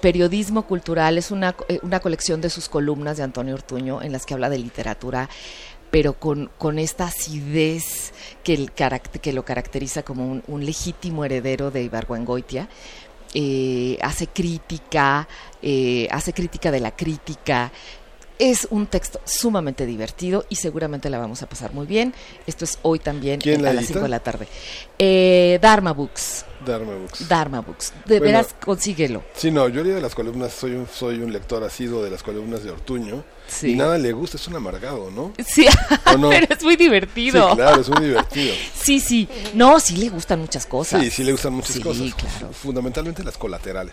Periodismo 0.01 0.67
cultural 0.67 1.19
es 1.19 1.31
una, 1.31 1.57
eh, 1.69 1.81
una 1.83 2.01
colección 2.01 2.41
de 2.41 2.51
sus 2.51 2.69
columnas 2.69 3.17
de 3.17 3.25
Antonio 3.25 3.55
Ortuño 3.55 4.03
en 4.03 4.13
las 4.13 4.25
que 4.25 4.35
habla 4.35 4.49
de 4.49 4.59
literatura, 4.59 5.29
pero 5.91 6.13
con, 6.13 6.51
con 6.59 6.79
esta 6.79 7.07
acidez 7.07 8.13
que, 8.45 8.55
el 8.55 8.73
que 8.73 9.33
lo 9.33 9.45
caracteriza 9.45 10.03
como 10.03 10.31
un, 10.31 10.43
un 10.47 10.65
legítimo 10.65 11.25
heredero 11.25 11.71
de 11.71 11.83
Ibargüengoitia. 11.83 12.69
Eh, 13.33 13.97
hace 14.03 14.27
crítica, 14.27 15.29
eh, 15.63 16.09
hace 16.11 16.33
crítica 16.33 16.71
de 16.71 16.81
la 16.81 16.97
crítica. 16.97 17.71
Es 18.43 18.67
un 18.71 18.87
texto 18.87 19.21
sumamente 19.27 19.85
divertido 19.85 20.47
y 20.49 20.57
seguramente 20.57 21.11
la 21.11 21.19
vamos 21.19 21.43
a 21.43 21.47
pasar 21.49 21.75
muy 21.75 21.87
bien. 21.87 22.15
Esto 22.47 22.65
es 22.65 22.79
hoy 22.81 22.99
también 22.99 23.39
¿Quién 23.39 23.63
la 23.63 23.69
a 23.69 23.73
las 23.75 23.85
edita? 23.85 23.95
5 23.99 24.03
de 24.05 24.09
la 24.09 24.21
tarde. 24.21 24.49
Eh, 24.99 25.59
Dharma 25.61 25.93
Books. 25.93 26.47
Dharma 26.65 26.95
Books. 26.95 27.29
Dharma 27.29 27.61
Books. 27.61 27.93
De 28.07 28.19
Bueno, 28.19 28.25
veras, 28.39 28.55
consíguelo. 28.65 29.23
Sí, 29.35 29.51
no, 29.51 29.69
yo 29.69 29.85
leí 29.85 30.01
las 30.01 30.15
columnas, 30.15 30.55
soy 30.55 30.73
un, 30.73 30.87
soy 30.89 31.17
un 31.19 31.33
lector 31.35 31.63
asiduo 31.63 32.03
de 32.03 32.09
las 32.11 32.23
columnas 32.23 32.65
de 32.65 32.71
Ortuño. 32.71 33.25
Sí. 33.47 33.73
Y 33.73 33.77
nada 33.77 33.99
le 33.99 34.11
gusta, 34.13 34.39
es 34.39 34.49
un 34.49 34.57
amargado, 34.57 35.11
¿no? 35.11 35.35
Sí, 35.47 35.67
pero 36.05 36.47
es 36.49 36.63
muy 36.65 36.77
divertido. 36.77 37.51
Sí, 37.51 37.57
claro, 37.57 37.81
es 37.83 37.89
muy 37.91 38.07
divertido. 38.07 38.55
Sí, 38.75 39.01
sí. 39.01 39.29
No, 39.53 39.79
sí 39.81 39.97
le 39.99 40.09
gustan 40.09 40.41
muchas 40.41 40.65
cosas. 40.65 41.03
Sí, 41.03 41.11
sí 41.11 41.25
le 41.25 41.33
gustan 41.33 41.53
muchas 41.53 41.73
Sí, 41.75 41.83
cosas. 41.83 42.15
claro. 42.15 42.51
Fundamentalmente 42.55 43.23
las 43.23 43.37
colaterales, 43.37 43.93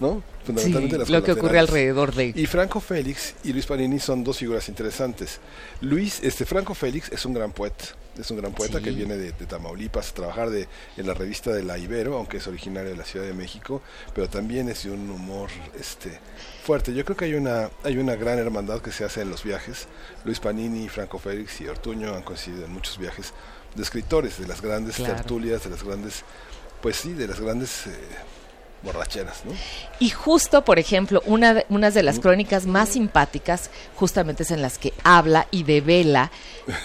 ¿no? 0.00 0.22
Fundamentalmente 0.44 0.96
Sí, 0.96 1.00
las 1.00 1.10
lo 1.10 1.22
que 1.22 1.32
ocurre 1.32 1.58
alrededor 1.58 2.14
de. 2.14 2.32
Y 2.34 2.46
Franco 2.46 2.80
Félix 2.80 3.34
y 3.44 3.52
Luis 3.52 3.66
Panini 3.66 3.98
son 4.00 4.24
dos 4.24 4.38
figuras 4.38 4.68
interesantes. 4.68 5.38
Luis, 5.80 6.18
este 6.22 6.44
Franco 6.44 6.74
Félix 6.74 7.10
es 7.12 7.24
un 7.24 7.34
gran 7.34 7.52
poeta, 7.52 7.84
es 8.18 8.28
un 8.30 8.38
gran 8.38 8.52
poeta 8.52 8.78
Sí. 8.78 8.84
que 8.84 8.90
viene 8.90 9.16
de, 9.16 9.30
de 9.32 9.46
Tamaulipas 9.46 10.10
a 10.10 10.14
trabajar 10.14 10.50
de, 10.50 10.66
en 10.96 11.06
la 11.06 11.14
revista 11.14 11.52
de 11.52 11.62
La 11.62 11.78
Ibero, 11.78 12.16
aunque 12.16 12.38
es 12.38 12.46
originario 12.48 12.90
de 12.90 12.96
la 12.96 13.04
Ciudad 13.04 13.24
de 13.26 13.34
México, 13.34 13.82
pero 14.14 14.28
también 14.28 14.68
es 14.68 14.82
de 14.82 14.90
un 14.90 15.08
humor 15.10 15.48
este 15.78 16.18
fuerte. 16.64 16.92
Yo 16.92 17.04
creo 17.04 17.16
que 17.16 17.26
hay 17.26 17.34
una 17.34 17.70
hay 17.84 17.98
una 17.98 18.16
gran 18.16 18.38
hermandad 18.38 18.80
que 18.80 18.90
se 18.90 19.04
hace 19.04 19.20
en 19.20 19.30
los 19.30 19.44
viajes. 19.44 19.86
Luis 20.24 20.40
Panini, 20.40 20.88
Franco 20.88 21.18
Félix 21.20 21.60
y 21.60 21.68
Ortuño 21.68 22.14
han 22.16 22.22
coincidido 22.22 22.64
en 22.64 22.72
muchos 22.72 22.98
viajes 22.98 23.32
de 23.76 23.82
escritores, 23.82 24.38
de 24.38 24.48
las 24.48 24.60
grandes 24.60 24.96
Claro. 24.96 25.14
tertulias, 25.14 25.62
de 25.62 25.70
las 25.70 25.84
grandes 25.84 26.24
pues 26.82 26.96
sí, 26.96 27.12
de 27.12 27.28
las 27.28 27.38
grandes 27.40 27.86
eh, 27.86 27.90
borracheras, 28.82 29.44
¿no? 29.44 29.52
Y 30.00 30.10
justo, 30.10 30.64
por 30.64 30.78
ejemplo, 30.78 31.22
una 31.26 31.54
de, 31.54 31.66
unas 31.68 31.94
de 31.94 32.02
las 32.02 32.18
crónicas 32.18 32.66
más 32.66 32.90
simpáticas 32.90 33.70
justamente 33.94 34.42
es 34.42 34.50
en 34.50 34.60
las 34.62 34.78
que 34.78 34.92
habla 35.04 35.46
y 35.50 35.62
devela 35.62 36.30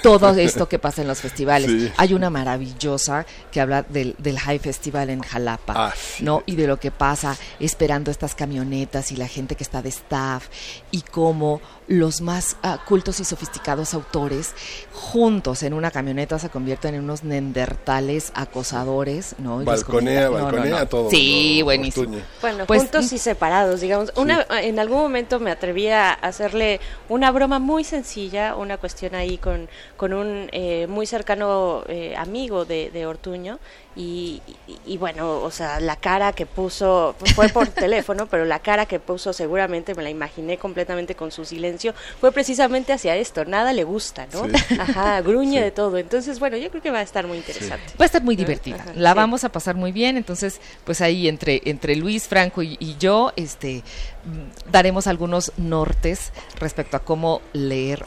todo 0.04 0.30
esto 0.36 0.70
que 0.70 0.78
pasa 0.80 1.02
en 1.02 1.08
los 1.08 1.20
festivales. 1.22 1.70
Sí. 1.72 1.92
Hay 1.98 2.14
una 2.14 2.30
maravillosa 2.30 3.26
que 3.52 3.62
habla 3.62 3.82
del, 3.84 4.16
del 4.20 4.38
High 4.40 4.60
Festival 4.60 5.10
en 5.10 5.22
Jalapa, 5.22 5.74
Ah, 5.76 5.94
sí. 5.96 6.24
¿no? 6.24 6.44
Y 6.46 6.56
de 6.56 6.68
lo 6.68 6.80
que 6.80 6.92
pasa 6.92 7.36
esperando 7.60 8.12
estas 8.12 8.36
camionetas 8.36 9.12
y 9.12 9.16
la 9.16 9.28
gente 9.28 9.56
que 9.56 9.64
está 9.64 9.82
de 9.82 9.90
staff 9.90 10.48
y 10.92 11.02
cómo 11.02 11.62
los 11.88 12.20
más 12.22 12.58
ah, 12.64 12.80
cultos 12.86 13.20
y 13.22 13.24
sofisticados 13.24 13.94
autores 13.94 14.54
juntos 14.92 15.64
en 15.64 15.74
una 15.74 15.90
camioneta 15.92 16.38
se 16.38 16.50
convierten 16.50 16.96
en 16.96 17.04
unos 17.04 17.24
neandertales 17.24 18.32
acosadores, 18.36 19.36
¿no? 19.40 19.62
Y 19.62 19.66
Balconea, 19.66 20.28
comenta- 20.28 20.32
no, 20.32 20.38
no, 20.38 20.44
balconea 20.58 20.80
no. 20.82 20.88
todo. 20.88 21.10
Sí, 21.10 21.62
buenísimo. 21.64 22.18
Bueno, 22.42 22.66
Pues, 22.66 22.82
juntos 22.82 23.12
y 23.14 23.18
separados, 23.18 23.82
digamos. 23.82 24.12
Una, 24.16 24.46
En 24.62 24.80
algún 24.80 24.98
momento 25.00 25.40
me 25.40 25.52
atreví 25.52 25.88
a 25.88 26.12
hacerle 26.12 26.80
una 27.10 27.32
broma 27.32 27.60
muy 27.60 27.84
sencilla, 27.84 28.56
una 28.56 28.78
cuestión 28.78 29.16
ahí 29.16 29.38
con, 29.38 29.70
con 29.96 30.14
un 30.14 30.50
eh, 30.52 30.88
muy 30.88 31.06
cercano 31.06 31.84
eh, 31.88 32.16
amigo 32.18 32.66
de, 32.66 32.90
de 32.92 33.06
Ortuño. 33.06 33.60
Y, 33.98 34.42
y- 34.68 34.94
y 34.94 34.98
bueno, 34.98 35.40
o 35.42 35.50
sea, 35.50 35.80
la 35.80 35.96
cara 35.96 36.32
que 36.32 36.46
puso, 36.46 37.16
fue 37.36 37.50
por 37.50 37.68
teléfono, 37.70 38.28
pero 38.28 38.46
la 38.46 38.60
cara 38.60 38.86
que 38.86 39.00
puso 39.00 39.34
seguramente 39.34 39.96
me 39.96 40.04
la 40.04 40.12
imaginé 40.12 40.58
completamente 40.58 41.16
con 41.16 41.32
su 41.32 41.44
silencio, 41.46 41.96
fue 42.22 42.32
precisamente 42.32 42.94
hacia 42.94 43.16
esto, 43.16 43.44
nada 43.46 43.74
le 43.74 43.84
gusta, 43.84 44.28
¿no? 44.34 44.46
Sí. 44.46 44.52
Ajá, 44.80 45.20
gruñe 45.22 45.58
Sí. 45.58 45.64
de 45.64 45.72
todo. 45.72 45.98
Entonces, 45.98 46.40
bueno, 46.40 46.58
yo 46.58 46.70
creo 46.70 46.82
que 46.84 46.92
va 46.92 47.00
a 47.00 47.02
estar 47.02 47.26
muy 47.26 47.38
interesante. 47.38 47.86
Va 48.00 48.04
a 48.04 48.06
estar 48.06 48.22
muy 48.22 48.36
¿no? 48.36 48.44
divertida. 48.44 48.76
Ajá, 48.78 48.92
la 48.96 49.12
sí. 49.12 49.16
vamos 49.18 49.44
a 49.44 49.50
pasar 49.52 49.76
muy 49.76 49.92
bien. 49.92 50.16
Entonces, 50.16 50.62
pues 50.84 51.02
ahí 51.02 51.28
entre, 51.28 51.62
entre 51.66 51.96
Luis, 51.96 52.28
Franco 52.28 52.62
y, 52.62 52.78
y 52.80 52.98
yo, 53.00 53.34
este, 53.36 53.84
mm, 54.26 54.72
daremos 54.72 55.08
algunos 55.08 55.52
nortes 55.58 56.32
respecto 56.60 56.98
a 56.98 57.00
cómo 57.00 57.42
leer 57.54 58.06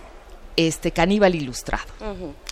este 0.56 0.90
caníbal 0.90 1.34
ilustrado. 1.34 1.84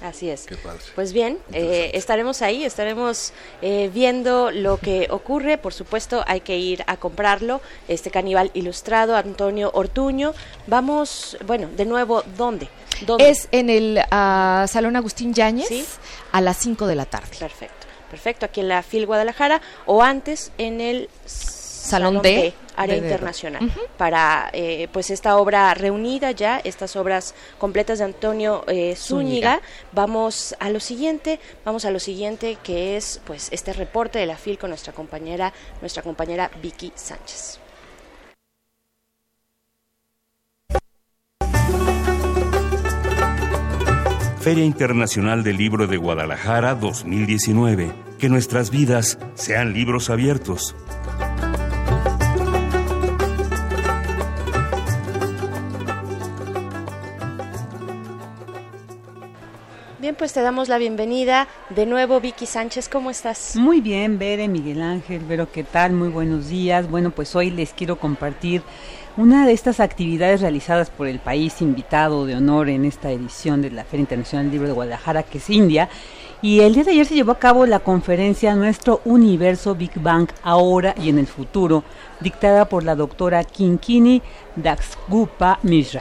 Así 0.03 0.31
es. 0.31 0.47
Qué 0.47 0.57
padre. 0.57 0.81
Pues 0.95 1.13
bien, 1.13 1.39
eh, 1.53 1.91
estaremos 1.95 2.43
ahí, 2.43 2.65
estaremos 2.65 3.33
eh, 3.63 3.91
viendo 3.93 4.51
lo 4.51 4.79
que 4.79 5.09
ocurre. 5.11 5.59
Por 5.59 5.73
supuesto, 5.75 6.25
hay 6.27 6.41
que 6.41 6.57
ir 6.59 6.85
a 6.87 6.97
comprarlo. 6.97 7.61
Este 7.89 8.11
caníbal 8.11 8.51
ilustrado, 8.55 9.17
Antonio 9.17 9.71
Ortuño. 9.75 10.33
Vamos, 10.67 11.37
bueno, 11.47 11.69
de 11.77 11.85
nuevo, 11.85 12.23
¿dónde? 12.37 12.69
¿Dónde? 13.07 13.29
Es 13.31 13.49
en 13.53 13.71
el 13.71 14.01
ah, 14.11 14.67
Salón 14.69 14.97
Agustín 14.97 15.35
Yáñez 15.35 15.69
Sí. 15.69 15.85
a 16.33 16.41
las 16.41 16.57
5 16.59 16.87
de 16.87 16.95
la 16.97 17.05
tarde. 17.05 17.29
Perfecto, 17.39 17.87
perfecto. 18.11 18.47
Aquí 18.47 18.61
en 18.61 18.69
la 18.69 18.83
FIL 18.83 19.07
Guadalajara 19.07 19.61
o 19.87 20.03
antes 20.03 20.51
en 20.59 20.81
el 20.81 21.09
Salón 21.89 22.23
D, 22.23 22.53
Área 22.77 22.95
de- 22.97 23.01
Internacional, 23.03 23.73
para 23.97 24.51
eh, 24.53 24.89
pues 24.93 25.11
esta 25.11 25.37
obra 25.37 25.73
reunida 25.75 26.31
ya, 26.33 26.59
estas 26.63 26.95
obras 26.97 27.35
completas 27.59 27.99
de 27.99 28.05
Antonio 28.05 28.65
eh, 28.69 28.95
Zúñiga. 28.97 29.55
Zúñiga. 29.55 29.61
Vamos 29.93 30.55
a 30.61 30.71
lo 30.71 30.81
siguiente, 30.81 31.41
vamos 31.65 31.85
a 31.85 31.91
lo 31.91 31.99
siguiente 31.99 32.57
que 32.63 32.97
es 32.97 33.21
pues 33.27 33.49
este 33.53 33.73
reporte 33.73 34.19
de 34.19 34.27
la 34.27 34.37
FIL 34.37 34.59
con 34.59 34.71
nuestra 34.71 34.93
compañera, 34.93 35.53
nuestra 35.81 36.03
compañera 36.03 36.51
Vicky 36.63 36.93
Sánchez. 36.95 37.59
Feria 44.41 44.65
Internacional 44.65 45.43
del 45.43 45.57
Libro 45.57 45.87
de 45.87 45.97
Guadalajara 45.97 46.75
2019. 46.75 47.93
Que 48.19 48.29
nuestras 48.29 48.71
vidas 48.71 49.19
sean 49.35 49.73
libros 49.75 50.11
abiertos. 50.11 50.75
Bien, 60.09 60.17
pues 60.17 60.33
te 60.33 60.41
damos 60.41 60.71
la 60.71 60.79
bienvenida 60.79 61.49
de 61.69 61.85
nuevo 61.85 62.19
Vicky 62.19 62.47
Sánchez, 62.47 62.89
¿cómo 62.89 63.11
estás? 63.11 63.57
Muy 63.57 63.83
bien, 63.83 64.19
Bere, 64.19 64.49
Miguel 64.49 64.81
Ángel, 64.81 65.21
Vero, 65.21 65.53
¿qué 65.53 65.65
tal? 65.65 65.93
Muy 65.93 66.09
buenos 66.09 66.49
días. 66.49 66.89
Bueno, 66.89 67.11
pues 67.11 67.37
hoy 67.37 67.51
les 67.51 67.75
quiero 67.75 67.99
compartir 67.99 68.63
una 69.19 69.45
de 69.45 69.53
estas 69.53 69.81
actividades 69.81 70.41
realizadas 70.41 70.89
por 70.89 71.09
el 71.09 71.19
país 71.19 71.61
invitado 71.61 72.25
de 72.25 72.37
honor 72.37 72.71
en 72.71 72.87
esta 72.87 73.11
edición 73.11 73.61
de 73.61 73.71
la 73.71 73.85
Feria 73.85 74.05
Internacional 74.05 74.47
del 74.47 74.53
Libro 74.53 74.69
de 74.69 74.75
Guadalajara, 74.75 75.25
que 75.25 75.37
es 75.37 75.51
India. 75.51 75.91
Y 76.41 76.61
el 76.61 76.73
día 76.73 76.85
de 76.85 76.93
ayer 76.93 77.05
se 77.05 77.15
llevó 77.15 77.33
a 77.33 77.39
cabo 77.39 77.67
la 77.67 77.81
conferencia 77.81 78.55
Nuestro 78.55 79.03
Universo 79.05 79.75
Big 79.75 80.01
Bang 80.01 80.31
ahora 80.43 80.95
y 80.97 81.11
en 81.11 81.19
el 81.19 81.27
futuro, 81.27 81.85
dictada 82.21 82.67
por 82.67 82.83
la 82.83 82.95
doctora 82.95 83.45
Kinkini 83.45 84.23
Daxgupa 84.57 85.59
Mishra 85.65 86.01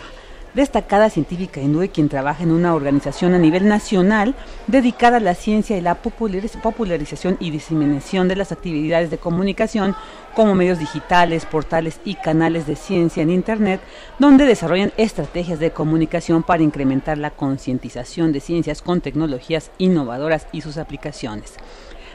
destacada 0.58 1.12
científica 1.12 1.62
hindú 1.62 1.88
quien 1.94 2.10
trabaja 2.10 2.42
en 2.42 2.52
una 2.52 2.74
organización 2.74 3.36
a 3.36 3.38
nivel 3.38 3.68
nacional 3.68 4.34
dedicada 4.66 5.18
a 5.18 5.20
la 5.20 5.36
ciencia 5.36 5.78
y 5.78 5.82
la 5.82 6.02
populariz- 6.02 6.60
popularización 6.60 7.38
y 7.40 7.52
diseminación 7.52 8.28
de 8.28 8.36
las 8.36 8.52
actividades 8.52 9.12
de 9.12 9.20
comunicación 9.20 9.96
como 10.36 10.56
medios 10.56 10.80
digitales, 10.80 11.46
portales 11.46 12.00
y 12.06 12.16
canales 12.16 12.66
de 12.66 12.76
ciencia 12.76 13.22
en 13.22 13.30
Internet, 13.30 13.82
donde 14.18 14.46
desarrollan 14.46 14.94
estrategias 14.98 15.60
de 15.60 15.72
comunicación 15.72 16.42
para 16.42 16.64
incrementar 16.64 17.20
la 17.20 17.30
concientización 17.30 18.32
de 18.32 18.40
ciencias 18.40 18.82
con 18.82 19.02
tecnologías 19.02 19.70
innovadoras 19.78 20.48
y 20.52 20.62
sus 20.62 20.78
aplicaciones. 20.78 21.54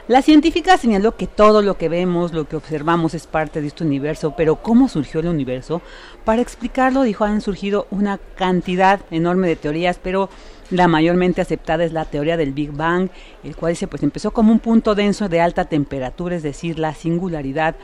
La 0.09 0.21
científica 0.21 0.77
señaló 0.77 1.15
que 1.15 1.27
todo 1.27 1.61
lo 1.61 1.77
que 1.77 1.87
vemos, 1.87 2.33
lo 2.33 2.45
que 2.45 2.57
observamos 2.57 3.13
es 3.13 3.25
parte 3.25 3.61
de 3.61 3.67
este 3.67 3.85
universo, 3.85 4.33
pero 4.35 4.57
¿cómo 4.57 4.89
surgió 4.89 5.21
el 5.21 5.27
universo? 5.27 5.81
Para 6.25 6.41
explicarlo, 6.41 7.03
dijo, 7.03 7.23
han 7.23 7.39
surgido 7.39 7.87
una 7.89 8.19
cantidad 8.35 8.99
enorme 9.11 9.47
de 9.47 9.55
teorías, 9.55 10.01
pero 10.03 10.29
la 10.71 10.89
mayormente 10.89 11.39
aceptada 11.39 11.85
es 11.85 11.93
la 11.93 12.03
teoría 12.03 12.35
del 12.35 12.51
Big 12.51 12.73
Bang, 12.73 13.11
el 13.45 13.55
cual 13.55 13.71
dice, 13.71 13.87
pues 13.87 14.03
empezó 14.03 14.31
como 14.31 14.51
un 14.51 14.59
punto 14.59 14.93
denso 14.93 15.29
de 15.29 15.39
alta 15.39 15.63
temperatura, 15.63 16.35
es 16.35 16.43
decir, 16.43 16.79
la 16.79 16.93
singularidad, 16.93 17.75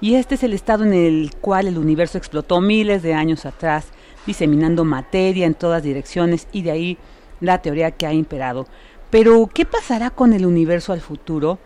y 0.00 0.16
este 0.16 0.34
es 0.34 0.42
el 0.42 0.54
estado 0.54 0.82
en 0.82 0.94
el 0.94 1.30
cual 1.40 1.68
el 1.68 1.78
universo 1.78 2.18
explotó 2.18 2.60
miles 2.60 3.04
de 3.04 3.14
años 3.14 3.46
atrás, 3.46 3.86
diseminando 4.26 4.84
materia 4.84 5.46
en 5.46 5.54
todas 5.54 5.84
direcciones, 5.84 6.48
y 6.50 6.62
de 6.62 6.72
ahí 6.72 6.98
la 7.40 7.62
teoría 7.62 7.92
que 7.92 8.04
ha 8.04 8.12
imperado. 8.12 8.66
Pero, 9.10 9.48
¿qué 9.52 9.64
pasará 9.64 10.10
con 10.10 10.32
el 10.32 10.44
universo 10.44 10.92
al 10.92 11.00
futuro? 11.00 11.58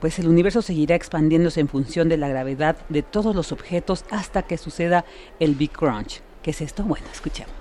Pues 0.00 0.18
el 0.18 0.28
universo 0.28 0.62
seguirá 0.62 0.94
expandiéndose 0.94 1.60
en 1.60 1.68
función 1.68 2.08
de 2.08 2.16
la 2.16 2.28
gravedad 2.28 2.76
de 2.88 3.02
todos 3.02 3.34
los 3.34 3.52
objetos 3.52 4.04
hasta 4.10 4.42
que 4.42 4.58
suceda 4.58 5.04
el 5.38 5.54
Big 5.54 5.72
Crunch. 5.72 6.22
¿Qué 6.42 6.50
es 6.50 6.60
esto? 6.60 6.82
Bueno, 6.84 7.06
escuchemos. 7.12 7.54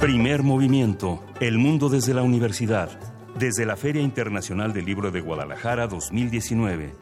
Primer 0.00 0.42
movimiento. 0.42 1.24
El 1.40 1.58
mundo 1.58 1.88
desde 1.88 2.14
la 2.14 2.22
universidad. 2.22 2.90
Desde 3.38 3.66
la 3.66 3.76
Feria 3.76 4.02
Internacional 4.02 4.72
del 4.72 4.84
Libro 4.84 5.10
de 5.10 5.20
Guadalajara 5.20 5.86
2019. 5.86 6.92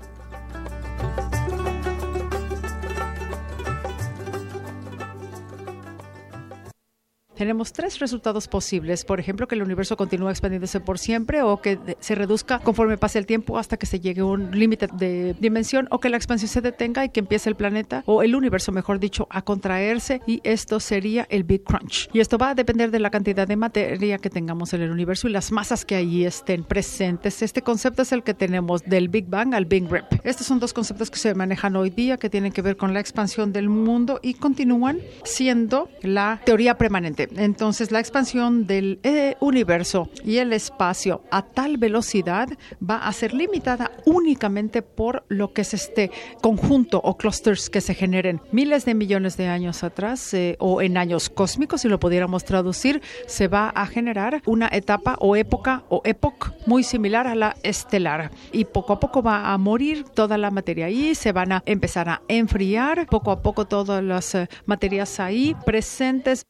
Tenemos 7.36 7.72
tres 7.72 7.98
resultados 7.98 8.48
posibles. 8.48 9.04
Por 9.04 9.20
ejemplo, 9.20 9.46
que 9.46 9.54
el 9.54 9.62
universo 9.62 9.96
continúe 9.96 10.30
expandiéndose 10.30 10.80
por 10.80 10.98
siempre 10.98 11.42
o 11.42 11.60
que 11.60 11.78
se 12.00 12.14
reduzca 12.14 12.60
conforme 12.60 12.96
pase 12.96 13.18
el 13.18 13.26
tiempo 13.26 13.58
hasta 13.58 13.76
que 13.76 13.86
se 13.86 14.00
llegue 14.00 14.22
a 14.22 14.24
un 14.24 14.50
límite 14.52 14.88
de 14.92 15.34
dimensión 15.38 15.86
o 15.90 16.00
que 16.00 16.08
la 16.08 16.16
expansión 16.16 16.48
se 16.48 16.60
detenga 16.60 17.04
y 17.04 17.10
que 17.10 17.20
empiece 17.20 17.48
el 17.50 17.54
planeta 17.56 18.02
o 18.06 18.22
el 18.22 18.34
universo, 18.34 18.72
mejor 18.72 18.98
dicho, 18.98 19.26
a 19.30 19.42
contraerse 19.42 20.22
y 20.26 20.40
esto 20.44 20.80
sería 20.80 21.26
el 21.28 21.44
Big 21.44 21.62
Crunch. 21.64 22.08
Y 22.12 22.20
esto 22.20 22.38
va 22.38 22.50
a 22.50 22.54
depender 22.54 22.90
de 22.90 23.00
la 23.00 23.10
cantidad 23.10 23.46
de 23.46 23.56
materia 23.56 24.18
que 24.18 24.30
tengamos 24.30 24.72
en 24.72 24.82
el 24.82 24.90
universo 24.90 25.28
y 25.28 25.32
las 25.32 25.52
masas 25.52 25.84
que 25.84 25.94
allí 25.94 26.24
estén 26.24 26.64
presentes. 26.64 27.42
Este 27.42 27.60
concepto 27.60 28.02
es 28.02 28.12
el 28.12 28.22
que 28.22 28.32
tenemos 28.32 28.82
del 28.82 29.08
Big 29.08 29.26
Bang 29.26 29.54
al 29.54 29.66
Big 29.66 29.90
Rip. 29.90 30.04
Estos 30.24 30.46
son 30.46 30.58
dos 30.58 30.72
conceptos 30.72 31.10
que 31.10 31.18
se 31.18 31.34
manejan 31.34 31.76
hoy 31.76 31.90
día 31.90 32.16
que 32.16 32.30
tienen 32.30 32.52
que 32.52 32.62
ver 32.62 32.76
con 32.76 32.94
la 32.94 33.00
expansión 33.00 33.52
del 33.52 33.68
mundo 33.68 34.20
y 34.22 34.34
continúan 34.34 35.00
siendo 35.24 35.90
la 36.02 36.40
teoría 36.44 36.78
permanente. 36.78 37.25
Entonces, 37.36 37.90
la 37.90 38.00
expansión 38.00 38.66
del 38.66 39.00
eh, 39.02 39.36
universo 39.40 40.08
y 40.24 40.38
el 40.38 40.52
espacio 40.52 41.22
a 41.30 41.42
tal 41.42 41.76
velocidad 41.76 42.48
va 42.78 42.98
a 42.98 43.12
ser 43.12 43.34
limitada 43.34 43.90
únicamente 44.04 44.82
por 44.82 45.24
lo 45.28 45.52
que 45.52 45.62
es 45.62 45.74
este 45.74 46.10
conjunto 46.40 47.00
o 47.02 47.16
clusters 47.16 47.70
que 47.70 47.80
se 47.80 47.94
generen 47.94 48.40
miles 48.52 48.84
de 48.84 48.94
millones 48.94 49.36
de 49.36 49.48
años 49.48 49.84
atrás 49.84 50.32
eh, 50.34 50.56
o 50.58 50.82
en 50.82 50.96
años 50.96 51.28
cósmicos, 51.30 51.82
si 51.82 51.88
lo 51.88 52.00
pudiéramos 52.00 52.44
traducir, 52.44 53.02
se 53.26 53.48
va 53.48 53.70
a 53.70 53.86
generar 53.86 54.42
una 54.46 54.68
etapa 54.72 55.16
o 55.20 55.36
época 55.36 55.84
o 55.88 56.02
época 56.04 56.54
muy 56.66 56.82
similar 56.82 57.26
a 57.26 57.34
la 57.34 57.56
estelar 57.62 58.30
y 58.52 58.64
poco 58.64 58.92
a 58.92 59.00
poco 59.00 59.22
va 59.22 59.52
a 59.52 59.58
morir 59.58 60.04
toda 60.04 60.38
la 60.38 60.50
materia 60.50 60.86
ahí, 60.86 61.14
se 61.14 61.32
van 61.32 61.52
a 61.52 61.62
empezar 61.66 62.08
a 62.08 62.22
enfriar 62.28 63.06
poco 63.06 63.30
a 63.30 63.42
poco 63.42 63.66
todas 63.66 64.02
las 64.02 64.34
eh, 64.34 64.48
materias 64.66 65.20
ahí 65.20 65.54
presentes. 65.64 66.44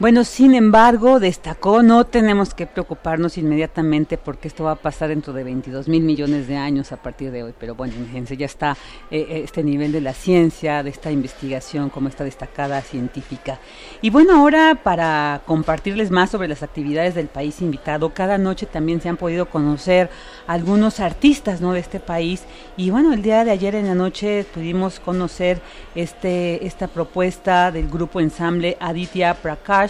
Bueno, 0.00 0.24
sin 0.24 0.54
embargo, 0.54 1.20
destacó, 1.20 1.82
no 1.82 2.06
tenemos 2.06 2.54
que 2.54 2.66
preocuparnos 2.66 3.36
inmediatamente 3.36 4.16
porque 4.16 4.48
esto 4.48 4.64
va 4.64 4.70
a 4.70 4.76
pasar 4.76 5.10
dentro 5.10 5.34
de 5.34 5.44
22 5.44 5.88
mil 5.88 6.02
millones 6.02 6.48
de 6.48 6.56
años 6.56 6.90
a 6.92 6.96
partir 6.96 7.30
de 7.30 7.42
hoy. 7.42 7.52
Pero 7.60 7.74
bueno, 7.74 7.92
imagínense, 7.94 8.34
ya 8.38 8.46
está 8.46 8.78
eh, 9.10 9.26
eh, 9.28 9.42
este 9.44 9.62
nivel 9.62 9.92
de 9.92 10.00
la 10.00 10.14
ciencia, 10.14 10.82
de 10.82 10.88
esta 10.88 11.12
investigación, 11.12 11.90
como 11.90 12.08
esta 12.08 12.24
destacada 12.24 12.80
científica. 12.80 13.58
Y 14.00 14.08
bueno, 14.08 14.36
ahora 14.36 14.80
para 14.82 15.42
compartirles 15.44 16.10
más 16.10 16.30
sobre 16.30 16.48
las 16.48 16.62
actividades 16.62 17.14
del 17.14 17.26
país 17.26 17.60
invitado, 17.60 18.14
cada 18.14 18.38
noche 18.38 18.64
también 18.64 19.02
se 19.02 19.10
han 19.10 19.18
podido 19.18 19.50
conocer 19.50 20.08
algunos 20.46 21.00
artistas 21.00 21.60
¿no? 21.60 21.74
de 21.74 21.80
este 21.80 22.00
país. 22.00 22.44
Y 22.78 22.88
bueno, 22.88 23.12
el 23.12 23.20
día 23.20 23.44
de 23.44 23.50
ayer 23.50 23.74
en 23.74 23.86
la 23.86 23.94
noche 23.94 24.46
pudimos 24.54 24.98
conocer 24.98 25.60
este, 25.94 26.66
esta 26.66 26.88
propuesta 26.88 27.70
del 27.70 27.90
grupo 27.90 28.18
ensamble 28.18 28.78
Aditya 28.80 29.34
Prakash, 29.34 29.89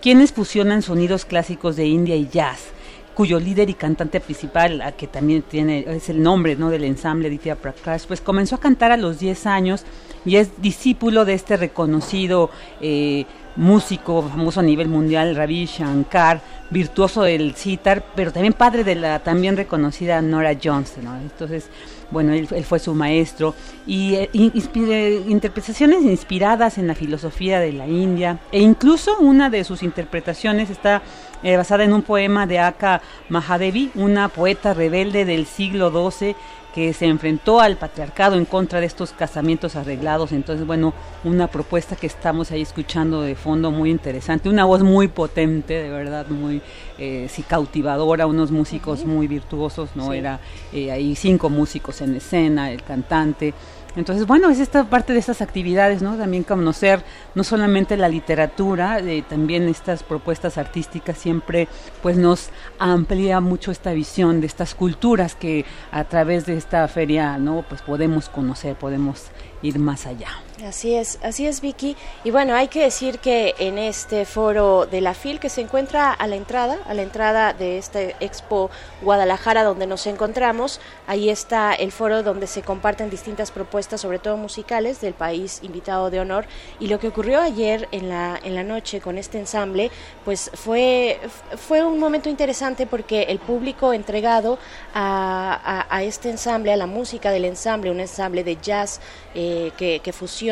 quienes 0.00 0.32
fusionan 0.32 0.82
sonidos 0.82 1.24
clásicos 1.24 1.76
de 1.76 1.86
India 1.86 2.16
y 2.16 2.28
jazz 2.28 2.72
cuyo 3.14 3.38
líder 3.38 3.68
y 3.70 3.74
cantante 3.74 4.20
principal, 4.20 4.94
que 4.96 5.06
también 5.06 5.42
tiene 5.42 5.84
es 5.88 6.08
el 6.08 6.22
nombre 6.22 6.56
¿no? 6.56 6.70
del 6.70 6.84
ensamble 6.84 7.28
Aditya 7.28 7.56
Prakash, 7.56 8.06
pues 8.06 8.20
comenzó 8.20 8.56
a 8.56 8.60
cantar 8.60 8.92
a 8.92 8.96
los 8.96 9.18
10 9.18 9.46
años 9.46 9.84
y 10.24 10.36
es 10.36 10.62
discípulo 10.62 11.24
de 11.24 11.34
este 11.34 11.56
reconocido 11.56 12.50
eh, 12.80 13.26
músico 13.56 14.22
famoso 14.22 14.60
a 14.60 14.62
nivel 14.62 14.88
mundial, 14.88 15.36
Ravi 15.36 15.66
Shankar, 15.66 16.40
virtuoso 16.70 17.22
del 17.22 17.54
sitar, 17.54 18.02
pero 18.14 18.32
también 18.32 18.54
padre 18.54 18.82
de 18.82 18.94
la 18.94 19.18
también 19.18 19.56
reconocida 19.56 20.22
Nora. 20.22 20.52
¿no? 20.54 21.16
Entonces, 21.20 21.68
bueno, 22.12 22.32
él, 22.32 22.46
fue 22.64 22.78
su 22.78 22.94
maestro 22.94 23.54
y 23.86 24.14
eh, 24.14 24.30
interpretaciones 24.32 26.02
inspiradas 26.02 26.78
en 26.78 26.86
la 26.86 26.94
filosofía 26.94 27.58
de 27.58 27.72
la 27.72 27.88
India 27.88 28.38
e 28.52 28.60
incluso 28.60 29.18
una 29.18 29.50
de 29.50 29.64
sus 29.64 29.82
interpretaciones 29.82 30.70
está 30.70 31.02
eh, 31.42 31.56
basada 31.56 31.84
en 31.84 31.92
un 31.92 32.02
poema 32.02 32.46
de 32.46 32.60
Aka 32.60 33.00
Mahadevi, 33.28 33.90
una 33.94 34.28
poeta 34.28 34.74
rebelde 34.74 35.24
del 35.24 35.46
siglo 35.46 35.90
XII 35.90 36.36
que 36.74 36.92
se 36.92 37.06
enfrentó 37.06 37.60
al 37.60 37.76
patriarcado 37.76 38.36
en 38.36 38.44
contra 38.44 38.80
de 38.80 38.86
estos 38.86 39.12
casamientos 39.12 39.76
arreglados. 39.76 40.32
Entonces, 40.32 40.66
bueno, 40.66 40.94
una 41.24 41.48
propuesta 41.48 41.96
que 41.96 42.06
estamos 42.06 42.50
ahí 42.50 42.62
escuchando 42.62 43.22
de 43.22 43.34
fondo 43.34 43.70
muy 43.70 43.90
interesante, 43.90 44.48
una 44.48 44.64
voz 44.64 44.82
muy 44.82 45.08
potente, 45.08 45.74
de 45.74 45.90
verdad, 45.90 46.26
muy 46.28 46.62
eh, 46.98 47.26
sí, 47.28 47.42
cautivadora, 47.42 48.26
unos 48.26 48.50
músicos 48.50 49.04
muy 49.04 49.26
virtuosos, 49.26 49.90
¿no? 49.94 50.12
Sí. 50.12 50.18
Era 50.18 50.40
eh, 50.72 50.90
ahí 50.90 51.14
cinco 51.14 51.50
músicos 51.50 52.00
en 52.00 52.16
escena, 52.16 52.70
el 52.70 52.82
cantante. 52.82 53.54
Entonces, 53.94 54.26
bueno, 54.26 54.48
es 54.48 54.58
esta 54.58 54.84
parte 54.84 55.12
de 55.12 55.18
estas 55.18 55.42
actividades, 55.42 56.00
¿no? 56.00 56.16
También 56.16 56.44
conocer 56.44 57.04
no 57.34 57.44
solamente 57.44 57.96
la 57.96 58.08
literatura, 58.08 59.00
eh, 59.00 59.22
también 59.28 59.68
estas 59.68 60.02
propuestas 60.02 60.56
artísticas 60.56 61.18
siempre 61.18 61.68
pues 62.02 62.16
nos 62.16 62.50
amplía 62.78 63.40
mucho 63.40 63.70
esta 63.70 63.92
visión 63.92 64.40
de 64.40 64.46
estas 64.46 64.74
culturas 64.74 65.34
que 65.34 65.64
a 65.90 66.04
través 66.04 66.46
de 66.46 66.56
esta 66.56 66.86
feria, 66.88 67.36
¿no? 67.38 67.64
Pues 67.68 67.82
podemos 67.82 68.28
conocer, 68.28 68.76
podemos 68.76 69.26
ir 69.62 69.78
más 69.78 70.06
allá. 70.06 70.28
Así 70.66 70.94
es, 70.94 71.18
así 71.22 71.46
es 71.46 71.60
Vicky. 71.60 71.96
Y 72.22 72.30
bueno, 72.30 72.54
hay 72.54 72.68
que 72.68 72.82
decir 72.82 73.18
que 73.18 73.54
en 73.58 73.78
este 73.78 74.24
foro 74.24 74.86
de 74.86 75.00
la 75.00 75.12
FIL 75.12 75.40
que 75.40 75.48
se 75.48 75.60
encuentra 75.60 76.12
a 76.12 76.26
la 76.28 76.36
entrada, 76.36 76.78
a 76.86 76.94
la 76.94 77.02
entrada 77.02 77.52
de 77.52 77.78
este 77.78 78.14
Expo 78.20 78.70
Guadalajara 79.00 79.64
donde 79.64 79.88
nos 79.88 80.06
encontramos, 80.06 80.80
ahí 81.08 81.30
está 81.30 81.72
el 81.74 81.90
foro 81.90 82.22
donde 82.22 82.46
se 82.46 82.62
comparten 82.62 83.10
distintas 83.10 83.50
propuestas, 83.50 84.00
sobre 84.00 84.20
todo 84.20 84.36
musicales, 84.36 85.00
del 85.00 85.14
país 85.14 85.58
invitado 85.62 86.10
de 86.10 86.20
honor. 86.20 86.44
Y 86.78 86.86
lo 86.86 87.00
que 87.00 87.08
ocurrió 87.08 87.40
ayer 87.40 87.88
en 87.90 88.08
la, 88.08 88.38
en 88.40 88.54
la 88.54 88.62
noche 88.62 89.00
con 89.00 89.18
este 89.18 89.38
ensamble, 89.38 89.90
pues 90.24 90.48
fue, 90.54 91.18
fue 91.56 91.82
un 91.82 91.98
momento 91.98 92.28
interesante 92.28 92.86
porque 92.86 93.22
el 93.22 93.40
público 93.40 93.92
entregado 93.92 94.60
a, 94.94 95.86
a, 95.88 95.96
a 95.96 96.02
este 96.04 96.30
ensamble, 96.30 96.72
a 96.72 96.76
la 96.76 96.86
música 96.86 97.32
del 97.32 97.46
ensamble, 97.46 97.90
un 97.90 97.98
ensamble 97.98 98.44
de 98.44 98.58
jazz 98.62 99.00
eh, 99.34 99.72
que, 99.76 100.00
que 100.00 100.12
fusiona 100.12 100.51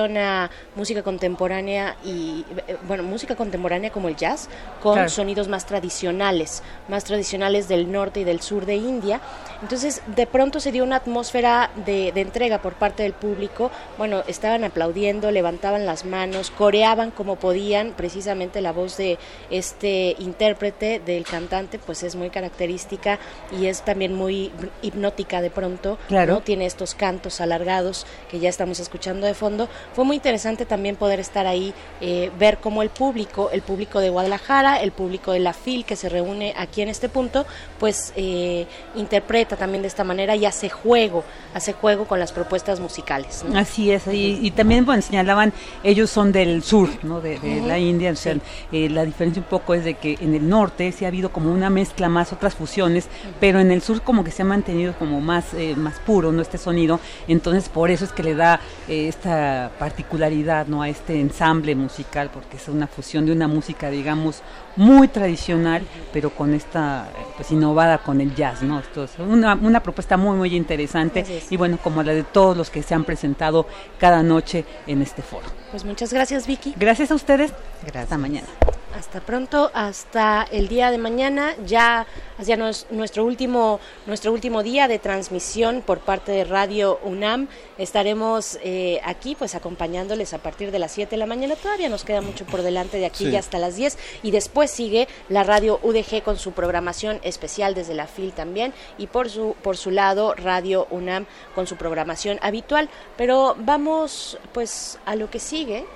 música 0.74 1.02
contemporánea 1.02 1.96
y, 2.04 2.44
eh, 2.66 2.76
bueno, 2.86 3.02
música 3.02 3.36
contemporánea 3.36 3.90
como 3.90 4.08
el 4.08 4.16
jazz 4.16 4.48
con 4.82 4.94
claro. 4.94 5.08
sonidos 5.08 5.48
más 5.48 5.66
tradicionales, 5.66 6.62
más 6.88 7.04
tradicionales 7.04 7.68
del 7.68 7.90
norte 7.90 8.20
y 8.20 8.24
del 8.24 8.40
sur 8.40 8.66
de 8.66 8.76
India. 8.76 9.20
Entonces, 9.62 10.02
de 10.06 10.26
pronto 10.26 10.60
se 10.60 10.72
dio 10.72 10.84
una 10.84 10.96
atmósfera 10.96 11.70
de, 11.86 12.12
de 12.12 12.20
entrega 12.20 12.62
por 12.62 12.74
parte 12.74 13.02
del 13.02 13.12
público. 13.12 13.70
Bueno, 13.98 14.22
estaban 14.26 14.64
aplaudiendo, 14.64 15.30
levantaban 15.30 15.86
las 15.86 16.04
manos, 16.04 16.50
coreaban 16.50 17.10
como 17.10 17.36
podían. 17.36 17.92
Precisamente 17.92 18.60
la 18.60 18.72
voz 18.72 18.96
de 18.96 19.18
este 19.50 20.16
intérprete, 20.18 21.00
del 21.04 21.24
cantante, 21.24 21.78
pues 21.78 22.02
es 22.02 22.16
muy 22.16 22.30
característica 22.30 23.18
y 23.58 23.66
es 23.66 23.82
también 23.82 24.14
muy 24.14 24.50
hipnótica 24.82 25.40
de 25.40 25.50
pronto. 25.50 25.98
Claro. 26.08 26.34
¿no? 26.34 26.40
Tiene 26.40 26.66
estos 26.66 26.94
cantos 26.94 27.40
alargados 27.40 28.06
que 28.30 28.38
ya 28.38 28.48
estamos 28.48 28.80
escuchando 28.80 29.26
de 29.26 29.34
fondo. 29.34 29.68
Fue 29.94 30.04
muy 30.04 30.16
interesante 30.16 30.64
también 30.66 30.96
poder 30.96 31.20
estar 31.20 31.46
ahí, 31.46 31.74
eh, 32.00 32.30
ver 32.38 32.58
cómo 32.58 32.82
el 32.82 32.90
público, 32.90 33.50
el 33.52 33.62
público 33.62 34.00
de 34.00 34.10
Guadalajara, 34.10 34.80
el 34.80 34.92
público 34.92 35.32
de 35.32 35.40
la 35.40 35.52
FIL 35.52 35.84
que 35.84 35.96
se 35.96 36.08
reúne 36.08 36.54
aquí 36.56 36.82
en 36.82 36.88
este 36.88 37.08
punto, 37.08 37.46
pues 37.78 38.12
eh, 38.16 38.66
interpreta 38.94 39.49
también 39.56 39.82
de 39.82 39.88
esta 39.88 40.04
manera 40.04 40.36
y 40.36 40.46
hace 40.46 40.68
juego, 40.68 41.24
hace 41.54 41.72
juego 41.72 42.06
con 42.06 42.18
las 42.18 42.32
propuestas 42.32 42.80
musicales. 42.80 43.44
Así 43.54 43.90
es, 43.90 44.06
y, 44.06 44.38
y 44.42 44.50
también 44.50 44.84
bueno, 44.84 45.02
señalaban, 45.02 45.52
ellos 45.82 46.10
son 46.10 46.32
del 46.32 46.62
sur, 46.62 46.88
¿no? 47.02 47.20
de, 47.20 47.38
la 47.66 47.78
India, 47.78 48.10
o 48.10 48.16
sea, 48.16 48.36
eh, 48.72 48.88
la 48.88 49.04
diferencia 49.04 49.42
un 49.42 49.48
poco 49.48 49.74
es 49.74 49.84
de 49.84 49.94
que 49.94 50.16
en 50.20 50.34
el 50.34 50.48
norte 50.48 50.92
sí 50.92 51.04
ha 51.04 51.08
habido 51.08 51.30
como 51.30 51.52
una 51.52 51.70
mezcla 51.70 52.08
más, 52.08 52.32
otras 52.32 52.54
fusiones, 52.54 53.08
pero 53.38 53.60
en 53.60 53.70
el 53.70 53.82
sur 53.82 54.02
como 54.02 54.24
que 54.24 54.30
se 54.30 54.42
ha 54.42 54.44
mantenido 54.44 54.94
como 54.98 55.20
más, 55.20 55.54
eh, 55.54 55.74
más 55.76 55.98
puro, 56.00 56.32
¿no? 56.32 56.42
Este 56.42 56.58
sonido, 56.58 57.00
entonces 57.28 57.68
por 57.68 57.90
eso 57.90 58.04
es 58.04 58.12
que 58.12 58.22
le 58.22 58.34
da 58.34 58.60
eh, 58.88 59.08
esta 59.08 59.70
particularidad, 59.78 60.66
¿no? 60.66 60.82
A 60.82 60.88
este 60.88 61.20
ensamble 61.20 61.74
musical, 61.74 62.30
porque 62.32 62.56
es 62.56 62.68
una 62.68 62.86
fusión 62.86 63.26
de 63.26 63.32
una 63.32 63.48
música, 63.48 63.90
digamos, 63.90 64.42
muy 64.80 65.08
tradicional, 65.08 65.82
pero 66.10 66.30
con 66.30 66.54
esta, 66.54 67.06
pues 67.36 67.50
innovada 67.50 67.98
con 67.98 68.18
el 68.22 68.34
jazz, 68.34 68.62
¿no? 68.62 68.78
Esto 68.78 69.04
es 69.04 69.10
una, 69.18 69.54
una 69.54 69.82
propuesta 69.82 70.16
muy, 70.16 70.38
muy 70.38 70.56
interesante 70.56 71.26
y 71.50 71.56
bueno, 71.58 71.76
como 71.76 72.02
la 72.02 72.14
de 72.14 72.22
todos 72.22 72.56
los 72.56 72.70
que 72.70 72.82
se 72.82 72.94
han 72.94 73.04
presentado 73.04 73.66
cada 73.98 74.22
noche 74.22 74.64
en 74.86 75.02
este 75.02 75.20
foro. 75.20 75.46
Pues 75.70 75.84
muchas 75.84 76.14
gracias, 76.14 76.46
Vicky. 76.46 76.72
Gracias 76.78 77.10
a 77.10 77.14
ustedes. 77.14 77.52
Hasta 77.94 78.16
mañana. 78.16 78.48
Hasta 78.96 79.20
pronto, 79.20 79.70
hasta 79.72 80.46
el 80.50 80.66
día 80.66 80.90
de 80.90 80.98
mañana, 80.98 81.54
ya 81.64 82.06
hacia 82.38 82.56
nos- 82.56 82.86
nuestro 82.90 83.24
último 83.24 83.78
nuestro 84.06 84.32
último 84.32 84.62
día 84.64 84.88
de 84.88 84.98
transmisión 84.98 85.80
por 85.82 86.00
parte 86.00 86.32
de 86.32 86.44
Radio 86.44 86.98
UNAM. 87.04 87.46
Estaremos 87.78 88.58
eh, 88.62 89.00
aquí 89.04 89.36
pues 89.36 89.54
acompañándoles 89.54 90.34
a 90.34 90.38
partir 90.38 90.72
de 90.72 90.80
las 90.80 90.90
7 90.92 91.12
de 91.12 91.16
la 91.18 91.26
mañana. 91.26 91.54
Todavía 91.54 91.88
nos 91.88 92.02
queda 92.04 92.20
mucho 92.20 92.44
por 92.46 92.62
delante 92.62 92.98
de 92.98 93.06
aquí 93.06 93.24
Sí. 93.26 93.30
ya 93.30 93.38
hasta 93.38 93.58
las 93.58 93.76
10 93.76 93.96
y 94.24 94.32
después 94.32 94.70
sigue 94.72 95.06
la 95.28 95.44
Radio 95.44 95.78
UDG 95.82 96.22
con 96.24 96.36
su 96.36 96.50
programación 96.52 97.20
especial 97.22 97.74
desde 97.74 97.94
la 97.94 98.06
FIL 98.08 98.32
también 98.32 98.74
y 98.98 99.06
por 99.06 99.30
su 99.30 99.54
por 99.62 99.76
su 99.76 99.92
lado 99.92 100.34
Radio 100.34 100.88
UNAM 100.90 101.26
con 101.54 101.66
su 101.68 101.76
programación 101.76 102.38
habitual, 102.42 102.88
pero 103.16 103.54
vamos 103.56 104.36
pues 104.52 104.98
a 105.06 105.14
lo 105.14 105.30
que 105.30 105.38
sigue 105.38 105.86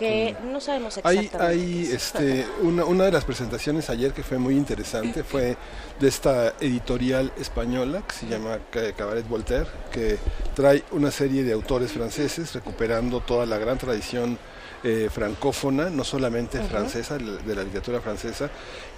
que 0.00 0.34
no 0.50 0.60
sabemos 0.60 0.98
Hay, 1.04 1.18
exactamente. 1.18 1.46
hay 1.62 1.82
es. 1.84 1.92
este, 1.92 2.46
una, 2.62 2.84
una 2.86 3.04
de 3.04 3.12
las 3.12 3.24
presentaciones 3.24 3.90
ayer 3.90 4.12
que 4.12 4.22
fue 4.22 4.38
muy 4.38 4.56
interesante 4.56 5.22
fue 5.22 5.56
de 6.00 6.08
esta 6.08 6.54
editorial 6.60 7.30
española 7.38 8.02
que 8.08 8.14
se 8.14 8.26
llama 8.26 8.58
Ca- 8.70 8.92
Cabaret 8.94 9.28
Voltaire, 9.28 9.66
que 9.92 10.16
trae 10.54 10.82
una 10.92 11.10
serie 11.10 11.44
de 11.44 11.52
autores 11.52 11.92
franceses 11.92 12.52
recuperando 12.54 13.20
toda 13.20 13.44
la 13.44 13.58
gran 13.58 13.76
tradición 13.76 14.38
eh, 14.82 15.10
francófona, 15.12 15.90
no 15.90 16.04
solamente 16.04 16.58
francesa, 16.62 17.18
de 17.18 17.54
la 17.54 17.62
literatura 17.62 18.00
francesa, 18.00 18.48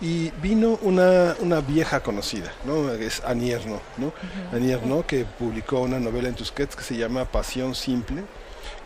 y 0.01 0.31
vino 0.41 0.79
una, 0.83 1.35
una 1.41 1.61
vieja 1.61 1.99
conocida, 2.05 2.53
¿no? 2.65 2.93
es 2.93 3.21
Annie 3.25 3.51
Ernaux, 3.51 3.83
¿no? 3.99 4.13
Annie 4.53 4.71
Ernaux, 4.75 5.05
que 5.05 5.25
publicó 5.25 5.81
una 5.81 5.99
novela 5.99 6.29
en 6.29 6.37
Tusquets 6.37 6.77
que 6.77 6.85
se 6.85 6.97
llama 6.97 7.25
Pasión 7.25 7.75
Simple, 7.75 8.23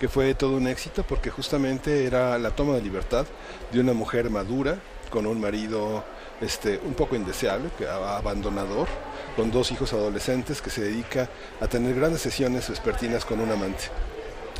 que 0.01 0.09
fue 0.09 0.35
todo 0.35 0.57
un 0.57 0.67
éxito 0.67 1.05
porque 1.05 1.31
justamente 1.31 2.07
era 2.07 2.39
la 2.39 2.51
toma 2.51 2.75
de 2.75 2.83
libertad 2.83 3.27
de 3.73 3.81
una 3.81 3.93
mujer 3.93 4.31
madura 4.31 4.79
con 5.11 5.27
un 5.27 5.41
marido 5.41 6.05
este 6.41 6.79
un 6.85 6.95
poco 6.95 7.17
indeseable, 7.17 7.71
que 7.79 7.89
abandonador, 7.89 8.89
con 9.37 9.51
dos 9.51 9.73
hijos 9.73 9.93
adolescentes 9.93 10.61
que 10.61 10.71
se 10.71 10.83
dedica 10.83 11.29
a 11.61 11.67
tener 11.67 11.95
grandes 11.95 12.21
sesiones 12.21 12.69
vespertinas 12.69 13.25
con 13.25 13.41
un 13.41 13.51
amante. 13.51 13.85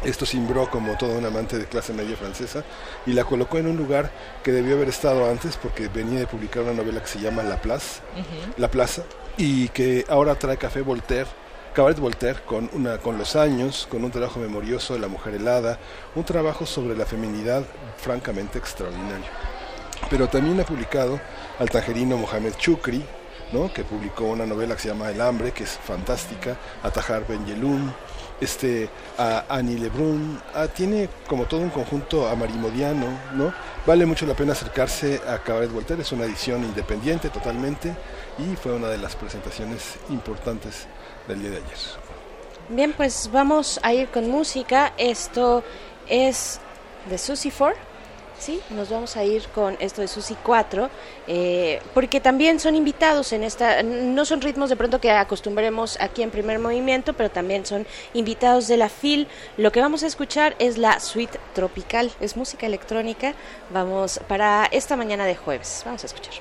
Esto 0.05 0.27
simbró 0.27 0.71
como 0.71 0.97
todo 0.97 1.17
un 1.17 1.25
amante 1.25 1.59
de 1.59 1.65
clase 1.65 1.93
media 1.93 2.17
francesa 2.17 2.65
y 3.07 3.13
la 3.13 3.25
colocó 3.25 3.59
en 3.59 3.67
un 3.67 3.77
lugar 3.77 4.11
que 4.43 4.53
debió 4.53 4.77
haber 4.77 4.89
estado 4.89 5.29
antes 5.29 5.57
porque 5.57 5.89
venía 5.89 6.21
de 6.21 6.27
publicar 6.27 6.63
una 6.63 6.75
novela 6.75 7.01
que 7.01 7.09
se 7.09 7.19
llama 7.19 7.43
La 7.43 7.61
Place, 7.61 8.01
La 8.59 8.71
Plaza, 8.71 9.03
y 9.39 9.69
que 9.71 10.05
ahora 10.09 10.35
trae 10.35 10.59
Café 10.59 10.83
Voltaire, 10.83 11.29
Cabaret 11.77 11.99
Voltaire 11.99 12.41
con, 12.41 12.71
los 13.19 13.37
años, 13.37 13.87
con 13.91 14.03
un 14.03 14.11
trabajo 14.11 14.41
memorioso 14.41 14.95
de 14.95 14.99
la 14.99 15.09
mujer 15.09 15.35
helada, 15.35 15.79
un 16.15 16.25
trabajo 16.25 16.65
sobre 16.65 16.97
la 16.97 17.05
feminidad 17.05 17.65
francamente 17.99 18.57
extraordinario. 18.57 19.27
Pero 20.09 20.27
también 20.27 20.59
ha 20.59 20.65
publicado 20.65 21.21
al 21.59 21.69
tangerino 21.69 22.17
Mohamed 22.17 22.55
Chukri, 22.55 23.05
¿no? 23.53 23.71
que 23.71 23.85
publicó 23.85 24.25
una 24.25 24.47
novela 24.47 24.75
que 24.75 24.81
se 24.81 24.89
llama 24.89 25.11
El 25.11 25.21
hambre, 25.21 25.53
que 25.53 25.65
es 25.65 25.73
fantástica, 25.73 26.57
a 26.83 26.91
Tahar 26.91 27.27
Ben 27.29 27.45
Yelun, 27.45 27.93
este, 28.41 28.89
a 29.19 29.45
Annie 29.47 29.79
Lebrun, 29.79 30.41
tiene 30.75 31.11
como 31.27 31.45
todo 31.45 31.61
un 31.61 31.69
conjunto 31.69 32.27
amarimodiano, 32.27 33.07
¿no? 33.35 33.53
Vale 33.87 34.07
mucho 34.07 34.25
la 34.25 34.33
pena 34.33 34.53
acercarse 34.53 35.21
a 35.29 35.41
Cabaret 35.41 35.71
Voltaire, 35.71 36.01
es 36.01 36.13
una 36.13 36.25
edición 36.25 36.65
independiente 36.65 37.29
totalmente 37.29 37.95
y 38.39 38.57
fue 38.57 38.73
una 38.73 38.89
de 38.89 38.97
las 38.97 39.15
presentaciones 39.15 39.97
importantes 40.09 40.87
del 41.29 41.41
día 41.41 41.51
de 41.51 41.57
ayer. 41.57 41.79
Bien, 42.69 42.93
pues 42.93 43.31
vamos 43.33 43.79
a 43.83 43.93
ir 43.95 44.09
con 44.09 44.29
música. 44.29 44.93
Esto 44.99 45.63
es 46.09 46.61
de 47.09 47.19
Susie 47.19 47.53
4. 47.57 47.87
Sí, 48.39 48.61
nos 48.71 48.91
vamos 48.91 49.17
a 49.17 49.25
ir 49.25 49.49
con 49.49 49.79
esto 49.81 50.03
de 50.03 50.09
Susi 50.09 50.37
4, 50.43 50.91
eh, 51.27 51.81
porque 51.95 52.21
también 52.21 52.61
son 52.61 52.77
invitados 52.77 53.33
en 53.33 53.43
esta, 53.43 53.83
no 53.83 54.27
son 54.27 54.43
ritmos 54.43 54.69
de 54.69 54.77
pronto 54.77 55.01
que 55.01 55.11
acostumbremos 55.11 55.99
aquí 56.01 56.23
en 56.23 56.31
primer 56.31 56.59
movimiento, 56.59 57.15
pero 57.15 57.31
también 57.31 57.65
son 57.65 57.87
invitados 58.13 58.69
de 58.69 58.77
la 58.77 58.91
FIL. 58.91 59.27
Lo 59.57 59.73
que 59.73 59.81
vamos 59.81 60.03
a 60.03 60.07
escuchar 60.07 60.55
es 60.59 60.77
la 60.77 61.01
suite 61.01 61.41
tropical, 61.55 62.13
es 62.21 62.37
música 62.37 62.67
electrónica. 62.67 63.35
Vamos 63.73 64.21
para 64.29 64.67
esta 64.67 64.97
mañana 64.97 65.25
de 65.25 65.35
jueves, 65.35 65.83
vamos 65.87 66.03
a 66.03 66.07
escuchar. 66.07 66.35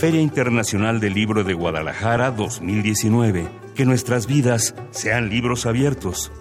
Feria 0.00 0.22
Internacional 0.22 0.98
del 0.98 1.12
Libro 1.12 1.44
de 1.44 1.52
Guadalajara 1.52 2.30
2019. 2.30 3.50
Que 3.74 3.84
nuestras 3.84 4.26
vidas 4.26 4.74
sean 4.92 5.28
libros 5.28 5.66
abiertos. 5.66 6.32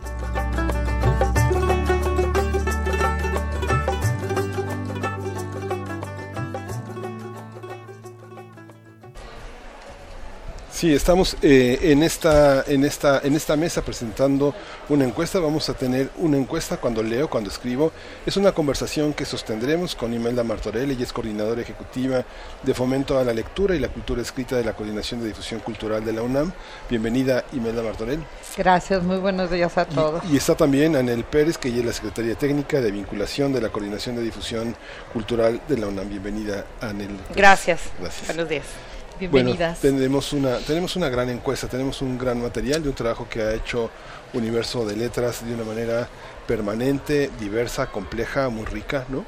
Sí, 10.79 10.93
estamos 10.93 11.35
eh, 11.41 11.77
en 11.81 12.03
esta 12.03 12.63
en 12.65 12.85
esta 12.85 13.19
en 13.21 13.35
esta 13.35 13.57
mesa 13.57 13.81
presentando 13.81 14.55
una 14.87 15.03
encuesta. 15.03 15.37
Vamos 15.41 15.67
a 15.67 15.73
tener 15.73 16.09
una 16.15 16.37
encuesta 16.37 16.77
cuando 16.77 17.03
leo, 17.03 17.29
cuando 17.29 17.49
escribo. 17.49 17.91
Es 18.25 18.37
una 18.37 18.53
conversación 18.53 19.13
que 19.13 19.25
sostendremos 19.25 19.93
con 19.93 20.13
Imelda 20.13 20.41
Martorell, 20.41 20.89
ella 20.89 21.03
es 21.03 21.11
coordinadora 21.11 21.61
ejecutiva 21.61 22.23
de 22.63 22.73
Fomento 22.73 23.19
a 23.19 23.25
la 23.25 23.33
Lectura 23.33 23.75
y 23.75 23.79
la 23.79 23.89
Cultura 23.89 24.21
Escrita 24.21 24.55
de 24.55 24.63
la 24.63 24.71
Coordinación 24.71 25.19
de 25.19 25.27
Difusión 25.27 25.59
Cultural 25.59 26.05
de 26.05 26.13
la 26.13 26.21
UNAM. 26.21 26.53
Bienvenida, 26.89 27.43
Imelda 27.51 27.83
Martorell. 27.83 28.23
Gracias, 28.55 29.03
muy 29.03 29.17
buenos 29.17 29.51
días 29.51 29.77
a 29.77 29.83
todos. 29.83 30.23
Y 30.31 30.37
está 30.37 30.55
también 30.55 30.95
Anel 30.95 31.25
Pérez, 31.25 31.57
que 31.57 31.67
ella 31.67 31.79
es 31.79 31.85
la 31.87 31.93
Secretaría 31.93 32.35
Técnica 32.35 32.79
de 32.79 32.89
Vinculación 32.91 33.51
de 33.51 33.59
la 33.59 33.67
Coordinación 33.67 34.15
de 34.15 34.21
Difusión 34.21 34.77
Cultural 35.11 35.59
de 35.67 35.77
la 35.77 35.87
UNAM. 35.87 36.07
Bienvenida, 36.07 36.63
Anel. 36.79 37.19
Gracias. 37.35 37.81
Gracias. 37.99 38.27
Buenos 38.27 38.47
días. 38.47 38.63
Bienvenidas. 39.19 39.79
Bueno, 39.81 39.97
tenemos 39.97 40.33
una, 40.33 40.57
tenemos 40.59 40.95
una 40.95 41.09
gran 41.09 41.29
encuesta, 41.29 41.67
tenemos 41.67 42.01
un 42.01 42.17
gran 42.17 42.41
material 42.41 42.81
de 42.83 42.89
un 42.89 42.95
trabajo 42.95 43.27
que 43.29 43.41
ha 43.41 43.53
hecho 43.53 43.89
Universo 44.33 44.85
de 44.85 44.95
Letras 44.95 45.45
de 45.45 45.53
una 45.53 45.65
manera 45.65 46.07
permanente, 46.47 47.29
diversa, 47.39 47.87
compleja, 47.87 48.47
muy 48.49 48.65
rica, 48.65 49.05
¿no? 49.09 49.25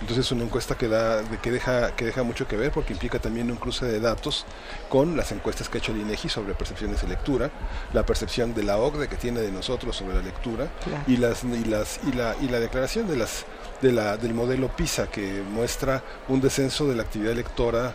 Entonces 0.00 0.26
es 0.26 0.32
una 0.32 0.44
encuesta 0.44 0.74
que 0.76 0.88
da, 0.88 1.22
que 1.42 1.50
deja, 1.50 1.94
que 1.96 2.04
deja 2.04 2.22
mucho 2.22 2.46
que 2.46 2.56
ver 2.56 2.70
porque 2.70 2.92
implica 2.92 3.18
también 3.18 3.50
un 3.50 3.56
cruce 3.56 3.86
de 3.86 3.98
datos 3.98 4.44
con 4.90 5.16
las 5.16 5.32
encuestas 5.32 5.68
que 5.70 5.78
ha 5.78 5.80
hecho 5.80 5.92
el 5.92 5.98
INEGI 6.02 6.28
sobre 6.28 6.54
percepciones 6.54 7.00
de 7.00 7.08
lectura, 7.08 7.50
la 7.94 8.04
percepción 8.04 8.54
de 8.54 8.62
la 8.62 8.76
OCDE 8.78 9.08
que 9.08 9.16
tiene 9.16 9.40
de 9.40 9.50
nosotros 9.50 9.96
sobre 9.96 10.14
la 10.16 10.22
lectura 10.22 10.68
Claro. 10.84 11.02
y 11.06 11.16
las 11.16 11.44
y 11.44 11.64
las 11.64 12.00
y 12.06 12.12
la 12.12 12.36
y 12.42 12.48
la 12.48 12.60
declaración 12.60 13.08
de 13.08 13.16
las 13.16 13.44
de 13.80 13.92
la 13.92 14.16
del 14.18 14.34
modelo 14.34 14.68
PISA 14.68 15.06
que 15.10 15.42
muestra 15.50 16.02
un 16.28 16.42
descenso 16.42 16.86
de 16.86 16.94
la 16.94 17.02
actividad 17.02 17.34
lectora 17.34 17.94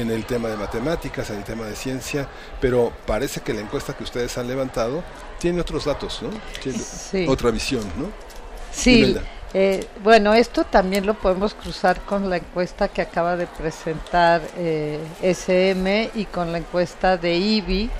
en 0.00 0.10
el 0.10 0.24
tema 0.24 0.48
de 0.48 0.56
matemáticas, 0.56 1.30
en 1.30 1.38
el 1.38 1.44
tema 1.44 1.64
de 1.64 1.74
ciencia, 1.74 2.28
pero 2.60 2.92
parece 3.06 3.40
que 3.40 3.54
la 3.54 3.60
encuesta 3.60 3.94
que 3.94 4.04
ustedes 4.04 4.36
han 4.38 4.46
levantado 4.48 5.02
tiene 5.38 5.60
otros 5.60 5.84
datos, 5.84 6.20
¿no? 6.22 6.30
Tiene 6.62 6.78
Sí. 6.78 7.26
otra 7.28 7.50
visión, 7.50 7.84
¿no? 7.96 8.10
Sí, 8.72 9.16
eh, 9.54 9.86
bueno, 10.02 10.34
esto 10.34 10.64
también 10.64 11.06
lo 11.06 11.14
podemos 11.14 11.54
cruzar 11.54 12.00
con 12.02 12.28
la 12.28 12.36
encuesta 12.36 12.88
que 12.88 13.00
acaba 13.00 13.36
de 13.36 13.46
presentar 13.46 14.42
eh, 14.58 14.98
SM 15.22 16.10
y 16.14 16.26
con 16.26 16.52
la 16.52 16.58
encuesta 16.58 17.16
de 17.16 17.36
IBI, 17.36 17.90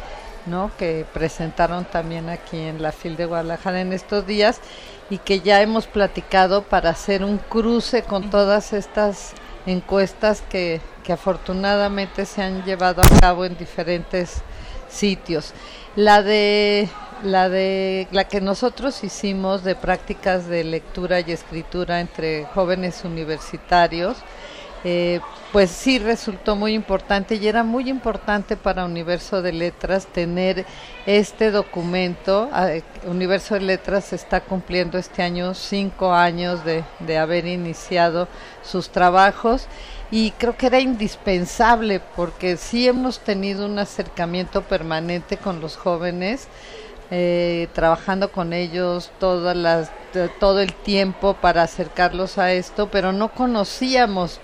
¿no? 0.47 0.71
que 0.79 1.07
presentaron 1.15 1.85
también 1.87 2.29
aquí 2.29 2.59
en 2.59 2.83
la 2.83 2.93
FIL 2.93 3.17
de 3.17 3.27
Guadalajara 3.27 3.81
en 3.81 3.93
estos 3.93 4.27
días 4.27 4.61
y 5.09 5.19
que 5.19 5.41
ya 5.41 5.63
hemos 5.63 5.87
platicado 5.87 6.63
para 6.63 6.91
hacer 6.91 7.25
un 7.25 7.39
cruce 7.39 8.03
con 8.03 8.29
todas 8.31 8.73
estas 8.73 9.31
encuestas 9.67 10.43
que, 10.49 10.81
que 11.07 11.13
afortunadamente 11.13 12.27
se 12.27 12.43
han 12.43 12.65
llevado 12.65 13.01
a 13.01 13.21
cabo 13.21 13.45
en 13.45 13.57
diferentes 13.57 14.43
sitios. 14.89 15.53
La 15.95 16.21
de 16.23 16.89
la 17.23 17.49
de 17.49 18.09
la 18.11 18.25
que 18.25 18.41
nosotros 18.41 19.05
hicimos 19.05 19.63
de 19.63 19.77
prácticas 19.77 20.49
de 20.49 20.65
lectura 20.65 21.21
y 21.21 21.31
escritura 21.31 22.01
entre 22.01 22.45
jóvenes 22.47 23.05
universitarios, 23.05 24.19
eh, 24.85 25.21
pues 25.53 25.71
sí 25.71 25.99
resultó 25.99 26.57
muy 26.57 26.75
importante 26.75 27.37
y 27.37 27.47
era 27.47 27.63
muy 27.63 27.89
importante 27.89 28.57
para 28.57 28.85
Universo 28.85 29.41
de 29.41 29.53
Letras 29.53 30.07
tener 30.07 30.67
este 31.07 31.51
documento. 31.51 32.51
Ah, 32.53 32.73
eh, 32.73 32.83
Universo 33.07 33.55
de 33.55 33.61
Letras 33.61 34.13
está 34.13 34.41
cumpliendo 34.41 34.99
este 34.99 35.23
año 35.23 35.55
cinco 35.55 36.13
años 36.13 36.65
de, 36.65 36.85
de 36.99 37.17
haber 37.17 37.47
iniciado 37.47 38.29
sus 38.63 38.91
trabajos 38.91 39.67
y 40.11 40.31
creo 40.33 40.57
que 40.57 40.67
era 40.67 40.81
indispensable 40.81 42.01
porque 42.15 42.57
sí 42.57 42.87
hemos 42.87 43.21
tenido 43.21 43.67
un 43.67 43.79
acercamiento 43.79 44.63
permanente 44.63 45.37
con 45.37 45.61
los 45.61 45.77
jóvenes 45.77 46.49
eh, 47.11 47.69
trabajando 47.73 48.33
con 48.33 48.53
ellos 48.53 49.13
todas 49.21 49.57
las, 49.57 49.93
todo 50.41 50.61
el 50.61 50.73
tiempo 50.73 51.35
para 51.35 51.63
acercarlos 51.63 52.37
a 52.37 52.53
esto, 52.53 52.89
pero 52.91 53.13
no 53.13 53.33
conocíamos 53.33 54.41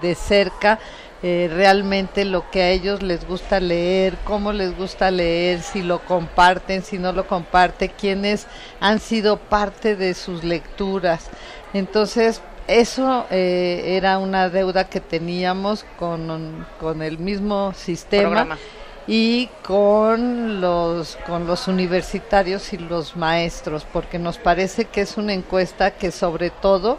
de 0.00 0.14
cerca 0.14 0.78
eh, 1.22 1.50
realmente 1.52 2.24
lo 2.24 2.50
que 2.50 2.62
a 2.62 2.70
ellos 2.70 3.02
les 3.02 3.26
gusta 3.26 3.60
leer, 3.60 4.16
cómo 4.24 4.54
les 4.54 4.74
gusta 4.76 5.10
leer, 5.10 5.60
si 5.60 5.82
lo 5.82 5.98
comparten, 6.06 6.82
si 6.82 6.98
no 6.98 7.12
lo 7.12 7.26
comparten, 7.26 7.92
quiénes 7.98 8.46
han 8.80 8.98
sido 8.98 9.36
parte 9.36 9.94
de 9.94 10.14
sus 10.14 10.42
lecturas. 10.42 11.26
Entonces, 11.74 12.40
eso 12.68 13.26
eh, 13.30 13.96
era 13.96 14.18
una 14.18 14.48
deuda 14.48 14.84
que 14.84 15.00
teníamos 15.00 15.84
con, 15.98 16.66
con 16.80 17.02
el 17.02 17.18
mismo 17.18 17.72
sistema 17.74 18.22
Programa. 18.22 18.58
y 19.06 19.48
con 19.62 20.60
los 20.60 21.16
con 21.26 21.46
los 21.46 21.68
universitarios 21.68 22.72
y 22.72 22.78
los 22.78 23.16
maestros 23.16 23.86
porque 23.92 24.18
nos 24.18 24.38
parece 24.38 24.86
que 24.86 25.02
es 25.02 25.16
una 25.16 25.32
encuesta 25.32 25.92
que 25.92 26.10
sobre 26.10 26.50
todo 26.50 26.98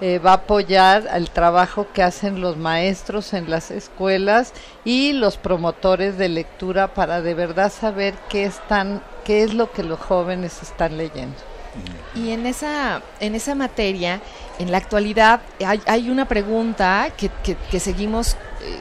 eh, 0.00 0.18
va 0.18 0.30
a 0.30 0.34
apoyar 0.34 1.08
el 1.12 1.28
trabajo 1.28 1.86
que 1.92 2.02
hacen 2.02 2.40
los 2.40 2.56
maestros 2.56 3.34
en 3.34 3.50
las 3.50 3.70
escuelas 3.70 4.54
y 4.84 5.12
los 5.12 5.36
promotores 5.36 6.16
de 6.16 6.28
lectura 6.28 6.94
para 6.94 7.20
de 7.20 7.34
verdad 7.34 7.70
saber 7.70 8.14
qué 8.28 8.44
están 8.44 9.02
qué 9.24 9.42
es 9.42 9.52
lo 9.52 9.70
que 9.70 9.82
los 9.82 9.98
jóvenes 10.00 10.62
están 10.62 10.96
leyendo. 10.96 11.49
Y 12.14 12.30
en 12.30 12.46
esa, 12.46 13.02
en 13.20 13.34
esa 13.34 13.54
materia, 13.54 14.20
en 14.58 14.70
la 14.72 14.78
actualidad, 14.78 15.40
hay, 15.86 16.10
una 16.10 16.26
pregunta 16.26 17.08
que, 17.16 17.30
que- 17.70 17.80
seguimos 17.80 18.32
eh, 18.62 18.80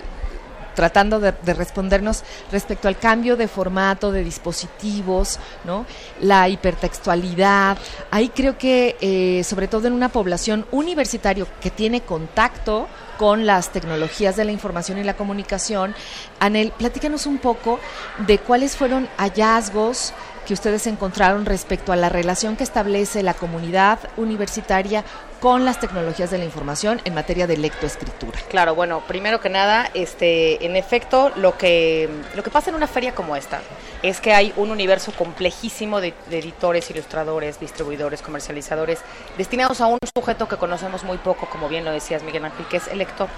tratando 0.75 1.19
de, 1.19 1.33
de 1.43 1.53
respondernos 1.53 2.23
respecto 2.51 2.87
al 2.87 2.97
cambio 2.97 3.35
de 3.37 3.47
formato 3.47 4.11
de 4.11 4.23
dispositivos, 4.23 5.37
¿no? 5.65 5.85
La 6.21 6.49
hipertextualidad. 6.49 7.77
Ahí 8.11 8.29
creo 8.29 8.57
que, 8.57 8.95
eh, 9.01 9.43
sobre 9.43 9.67
todo 9.67 9.87
en 9.87 9.93
una 9.93 10.09
población 10.09 10.65
universitaria 10.71 11.45
que 11.61 11.69
tiene 11.69 12.01
contacto 12.01 12.87
con 13.17 13.45
las 13.45 13.69
tecnologías 13.71 14.37
de 14.37 14.45
la 14.45 14.53
información 14.53 14.97
y 14.97 15.03
la 15.03 15.15
comunicación, 15.15 15.93
Anel, 16.39 16.71
platícanos 16.71 17.25
un 17.25 17.37
poco 17.37 17.79
de 18.25 18.37
cuáles 18.39 18.77
fueron 18.77 19.09
hallazgos 19.17 20.13
que 20.49 20.55
ustedes 20.55 20.87
encontraron 20.87 21.45
respecto 21.45 21.91
a 21.91 21.95
la 21.95 22.09
relación 22.09 22.55
que 22.55 22.63
establece 22.63 23.21
la 23.21 23.35
comunidad 23.35 23.99
universitaria 24.17 25.03
con 25.39 25.63
las 25.63 25.79
tecnologías 25.79 26.31
de 26.31 26.37
la 26.37 26.45
información 26.45 27.01
en 27.05 27.13
materia 27.13 27.47
de 27.47 27.57
lectoescritura. 27.57 28.39
Claro, 28.49 28.75
bueno, 28.75 29.01
primero 29.07 29.39
que 29.39 29.49
nada, 29.49 29.89
este, 29.93 30.65
en 30.65 30.75
efecto, 30.75 31.31
lo 31.35 31.57
que, 31.57 32.09
lo 32.35 32.43
que 32.43 32.49
pasa 32.49 32.69
en 32.69 32.75
una 32.75 32.87
feria 32.87 33.15
como 33.15 33.35
esta 33.35 33.61
es 34.03 34.19
que 34.19 34.33
hay 34.33 34.53
un 34.57 34.71
universo 34.71 35.11
complejísimo 35.13 36.01
de, 36.01 36.13
de 36.29 36.39
editores, 36.39 36.89
ilustradores, 36.89 37.59
distribuidores, 37.59 38.21
comercializadores, 38.21 38.99
destinados 39.37 39.81
a 39.81 39.87
un 39.87 39.99
sujeto 40.13 40.47
que 40.47 40.57
conocemos 40.57 41.03
muy 41.03 41.17
poco, 41.17 41.47
como 41.49 41.69
bien 41.69 41.85
lo 41.85 41.91
decías 41.91 42.23
Miguel 42.23 42.45
Ángel, 42.45 42.65
que 42.67 42.77
es 42.77 42.87
el 42.87 42.97
lector. 42.97 43.29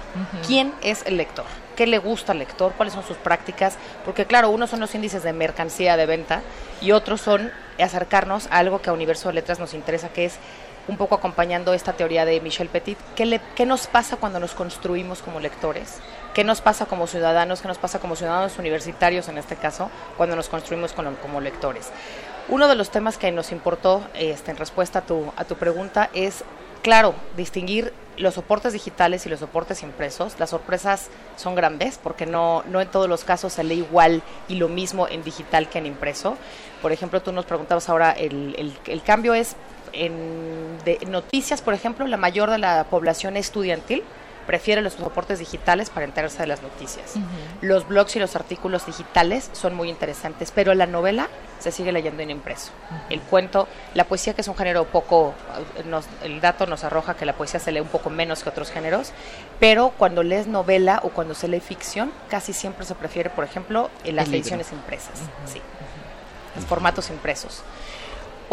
¿Quién 0.46 0.72
es 0.82 1.04
el 1.06 1.16
lector? 1.16 1.44
¿Qué 1.76 1.86
le 1.86 1.98
gusta 1.98 2.32
al 2.32 2.38
lector? 2.38 2.72
¿Cuáles 2.76 2.94
son 2.94 3.04
sus 3.04 3.16
prácticas? 3.16 3.76
Porque 4.04 4.26
claro, 4.26 4.50
unos 4.50 4.70
son 4.70 4.80
los 4.80 4.94
índices 4.94 5.22
de 5.22 5.32
mercancía 5.32 5.96
de 5.96 6.06
venta 6.06 6.42
y 6.80 6.92
otros 6.92 7.20
son 7.20 7.52
acercarnos 7.78 8.46
a 8.50 8.58
algo 8.58 8.82
que 8.82 8.90
a 8.90 8.92
Universo 8.92 9.28
de 9.28 9.34
Letras 9.34 9.58
nos 9.58 9.74
interesa, 9.74 10.10
que 10.10 10.26
es 10.26 10.34
un 10.88 10.96
poco 10.96 11.14
acompañando 11.14 11.74
esta 11.74 11.92
teoría 11.92 12.24
de 12.24 12.40
Michel 12.40 12.68
Petit, 12.68 12.98
¿qué, 13.14 13.24
le- 13.26 13.40
qué 13.54 13.66
nos 13.66 13.86
pasa 13.86 14.16
cuando 14.16 14.40
nos 14.40 14.52
construimos 14.52 15.22
como 15.22 15.38
lectores? 15.40 15.98
¿Qué 16.34 16.44
nos 16.44 16.60
pasa 16.60 16.86
como 16.86 17.06
ciudadanos? 17.06 17.60
¿Qué 17.60 17.68
nos 17.68 17.78
pasa 17.78 17.98
como 18.00 18.16
ciudadanos 18.16 18.58
universitarios 18.58 19.28
en 19.28 19.38
este 19.38 19.56
caso 19.56 19.90
cuando 20.16 20.34
nos 20.34 20.48
construimos 20.48 20.92
como, 20.92 21.40
lectores? 21.40 21.90
Uno 22.48 22.66
de 22.68 22.74
los 22.74 22.90
temas 22.90 23.18
que 23.18 23.30
nos 23.30 23.52
importó 23.52 24.02
este, 24.14 24.50
en 24.50 24.56
respuesta 24.56 25.00
a 25.00 25.02
tu, 25.02 25.32
a 25.36 25.44
tu 25.44 25.54
pregunta 25.56 26.10
es, 26.14 26.42
claro, 26.82 27.14
distinguir 27.36 27.92
los 28.16 28.34
soportes 28.34 28.72
digitales 28.72 29.24
y 29.24 29.28
los 29.28 29.40
soportes 29.40 29.82
impresos. 29.82 30.34
Las 30.38 30.50
sorpresas 30.50 31.08
son 31.36 31.54
grandes 31.54 31.98
porque 32.02 32.26
no, 32.26 32.62
no 32.66 32.80
en 32.80 32.88
todos 32.88 33.08
los 33.08 33.24
casos 33.24 33.52
se 33.52 33.62
lee 33.62 33.78
igual 33.78 34.22
y 34.48 34.56
lo 34.56 34.68
mismo 34.68 35.06
en 35.08 35.22
digital 35.22 35.68
que 35.68 35.78
en 35.78 35.86
impreso. 35.86 36.36
Por 36.82 36.92
ejemplo, 36.92 37.22
tú 37.22 37.30
nos 37.32 37.44
preguntabas 37.44 37.88
ahora, 37.88 38.10
el- 38.10 38.76
el 38.86 39.02
cambio 39.02 39.34
es 39.34 39.54
en 39.92 40.78
de 40.84 40.98
noticias, 41.06 41.62
por 41.62 41.74
ejemplo, 41.74 42.06
la 42.06 42.16
mayor 42.16 42.50
de 42.50 42.58
la 42.58 42.84
población 42.84 43.36
estudiantil 43.36 44.02
prefiere 44.46 44.82
los 44.82 44.94
soportes 44.94 45.38
digitales 45.38 45.88
para 45.90 46.04
enterarse 46.04 46.38
de 46.38 46.48
las 46.48 46.62
noticias. 46.62 47.14
Los 47.60 47.86
blogs 47.86 48.16
y 48.16 48.18
los 48.18 48.34
artículos 48.34 48.84
digitales 48.86 49.48
son 49.52 49.74
muy 49.76 49.88
interesantes, 49.88 50.50
pero 50.52 50.74
la 50.74 50.86
novela 50.86 51.28
se 51.60 51.70
sigue 51.70 51.92
leyendo 51.92 52.24
en 52.24 52.30
impreso. 52.30 52.72
El 53.08 53.20
cuento, 53.20 53.68
la 53.94 54.02
poesía 54.02 54.34
que 54.34 54.40
es 54.40 54.48
un 54.48 54.56
género 54.56 54.84
poco, 54.86 55.34
nos- 55.84 56.06
el 56.24 56.40
dato 56.40 56.66
nos 56.66 56.82
arroja 56.82 57.14
que 57.14 57.24
la 57.24 57.34
poesía 57.34 57.60
se 57.60 57.70
lee 57.70 57.78
un 57.78 57.86
poco 57.86 58.10
menos 58.10 58.42
que 58.42 58.48
otros 58.48 58.72
géneros, 58.72 59.12
pero 59.60 59.90
cuando 59.96 60.24
lees 60.24 60.48
novela 60.48 60.98
o 61.04 61.10
cuando 61.10 61.34
se 61.34 61.46
lee 61.46 61.60
ficción, 61.60 62.10
casi 62.28 62.52
siempre 62.52 62.84
se 62.84 62.96
prefiere, 62.96 63.30
por 63.30 63.44
ejemplo, 63.44 63.90
en 64.02 64.16
las 64.16 64.26
ediciones 64.38 64.72
impresas. 64.72 65.20
Sí, 65.46 65.60
los 66.56 66.64
formatos 66.64 67.10
impresos. 67.10 67.62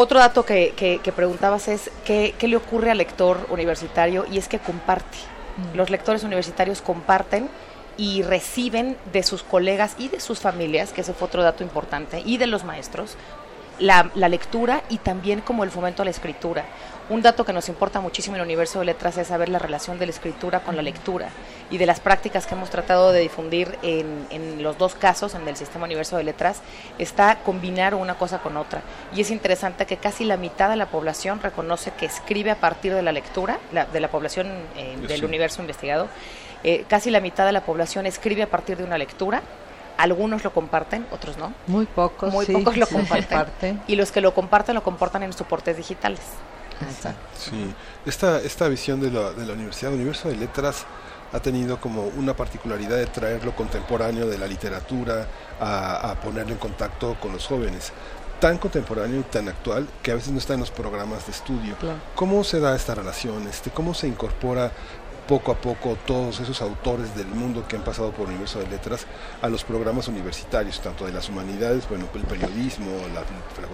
Otro 0.02 0.18
dato 0.18 0.46
que, 0.46 0.72
que- 0.78 1.00
que 1.04 1.12
preguntabas 1.12 1.68
es 1.68 1.92
¿qué, 2.06 2.34
qué 2.40 2.48
le 2.48 2.56
ocurre 2.56 2.90
al 2.90 3.00
lector 3.00 3.46
universitario 3.50 4.26
y 4.32 4.38
es 4.38 4.48
que 4.48 4.58
comparte. 4.58 5.18
Los 5.74 5.90
lectores 5.90 6.24
universitarios 6.24 6.82
comparten 6.82 7.50
y 7.98 8.22
reciben 8.24 8.96
de 9.12 9.24
sus 9.24 9.44
colegas 9.44 9.96
y 9.98 10.08
de 10.08 10.22
sus 10.22 10.40
familias, 10.40 10.94
que 10.94 11.02
ese 11.02 11.14
fue 11.14 11.28
otro 11.28 11.44
dato 11.44 11.64
importante, 11.64 12.22
y 12.26 12.38
de 12.38 12.48
los 12.48 12.64
maestros, 12.64 13.18
la, 13.78 14.10
la 14.16 14.30
lectura 14.30 14.84
y 14.88 15.00
también 15.00 15.42
como 15.42 15.66
el 15.66 15.70
fomento 15.70 16.02
a 16.02 16.06
la 16.06 16.12
escritura. 16.12 16.64
Un 17.10 17.24
dato 17.24 17.44
que 17.44 17.54
nos 17.54 17.68
importa 17.70 18.00
muchísimo 18.02 18.36
en 18.36 18.42
el 18.42 18.46
universo 18.46 18.78
de 18.80 18.86
letras 18.86 19.18
es 19.18 19.28
saber 19.30 19.50
la 19.50 19.58
relación 19.58 19.98
de 19.98 20.06
la 20.06 20.12
escritura 20.12 20.60
con 20.60 20.76
la 20.76 20.84
lectura 20.84 21.30
y 21.72 21.80
de 21.80 21.88
las 21.88 22.00
prácticas 22.00 22.46
que 22.46 22.54
hemos 22.54 22.70
tratado 22.70 23.12
de 23.12 23.20
difundir 23.22 23.80
en, 23.82 24.28
en 24.30 24.62
los 24.62 24.78
dos 24.78 24.94
casos, 24.94 25.34
en 25.34 25.48
el 25.48 25.56
sistema 25.56 25.86
universo 25.86 26.18
de 26.18 26.24
letras, 26.24 26.62
está 27.00 27.40
combinar 27.40 27.96
una 27.96 28.14
cosa 28.14 28.38
con 28.40 28.58
otra. 28.58 28.82
Y 29.16 29.22
es 29.22 29.32
interesante 29.32 29.88
que 29.88 29.98
casi 29.98 30.24
la 30.24 30.38
mitad 30.38 30.70
de 30.70 30.76
la 30.76 30.86
población 30.86 31.40
reconoce 31.42 31.90
que 31.92 32.06
escribe 32.06 32.52
a 32.52 32.56
partir 32.60 32.94
de 32.94 33.02
la 33.02 33.12
lectura, 33.12 33.58
la- 33.74 33.86
de 33.86 34.00
la 34.00 34.10
población 34.10 34.48
eh, 34.78 34.96
del 35.08 35.20
Sí. 35.22 35.26
universo 35.26 35.62
investigado, 35.62 36.08
eh, 36.64 36.86
casi 36.88 37.10
la 37.10 37.22
mitad 37.22 37.46
de 37.48 37.54
la 37.54 37.62
población 37.62 38.06
escribe 38.06 38.44
a 38.44 38.48
partir 38.48 38.78
de 38.78 38.84
una 38.84 39.00
lectura. 39.00 39.42
Algunos 39.98 40.44
lo 40.44 40.54
comparten, 40.54 41.08
otros 41.12 41.38
no. 41.40 41.54
Muy 41.66 41.88
pocos, 41.88 42.32
Muy 42.32 42.46
sí, 42.46 42.54
pocos 42.54 42.78
lo 42.78 42.86
sí, 42.86 42.94
comparten. 42.94 43.28
comparten. 43.40 43.82
Y 43.88 43.96
los 43.96 44.12
que 44.12 44.22
lo 44.22 44.36
comparten 44.36 44.76
lo 44.76 44.84
compartan 44.84 45.24
en 45.24 45.34
soportes 45.34 45.76
digitales. 45.76 46.22
Sí, 47.38 47.74
esta, 48.06 48.40
esta 48.42 48.68
visión 48.68 49.00
de 49.00 49.12
la, 49.12 49.32
de 49.32 49.46
la 49.46 49.54
Universidad 49.54 49.94
Universo 49.94 50.30
de 50.30 50.36
Letras 50.36 50.86
ha 51.32 51.40
tenido 51.40 51.80
como 51.80 52.04
una 52.04 52.36
particularidad 52.36 52.98
de 52.98 53.06
traer 53.06 53.46
lo 53.46 53.56
contemporáneo 53.56 54.28
de 54.28 54.38
la 54.38 54.48
literatura 54.48 55.28
a, 55.60 56.12
a 56.12 56.16
ponerlo 56.20 56.54
en 56.54 56.60
contacto 56.60 57.18
con 57.20 57.34
los 57.34 57.46
jóvenes 57.46 57.92
tan 58.40 58.58
contemporáneo 58.58 59.20
y 59.20 59.24
tan 59.24 59.50
actual 59.50 59.88
que 60.02 60.12
a 60.12 60.16
veces 60.16 60.32
no 60.32 60.40
está 60.40 60.54
en 60.54 60.62
los 60.62 60.72
programas 60.72 61.26
de 61.26 61.34
estudio. 61.34 61.76
¿Cómo 62.16 62.44
se 62.44 62.60
da 62.60 62.76
esta 62.76 62.96
relación? 62.96 63.48
Este, 63.48 63.70
¿Cómo 63.70 63.94
se 63.94 64.08
incorpora 64.08 64.72
poco 65.30 65.52
a 65.52 65.56
poco 65.56 65.96
todos 66.08 66.40
esos 66.40 66.60
autores 66.60 67.16
del 67.16 67.28
mundo 67.28 67.64
que 67.68 67.76
han 67.76 67.84
pasado 67.84 68.12
por 68.12 68.22
el 68.22 68.32
universo 68.32 68.58
de 68.58 68.68
letras 68.68 69.06
a 69.44 69.48
los 69.48 69.64
programas 69.64 70.08
universitarios, 70.08 70.82
tanto 70.82 71.06
de 71.06 71.12
las 71.12 71.30
humanidades, 71.30 71.88
bueno, 71.88 72.08
el 72.16 72.24
periodismo, 72.24 72.88
la, 73.14 73.22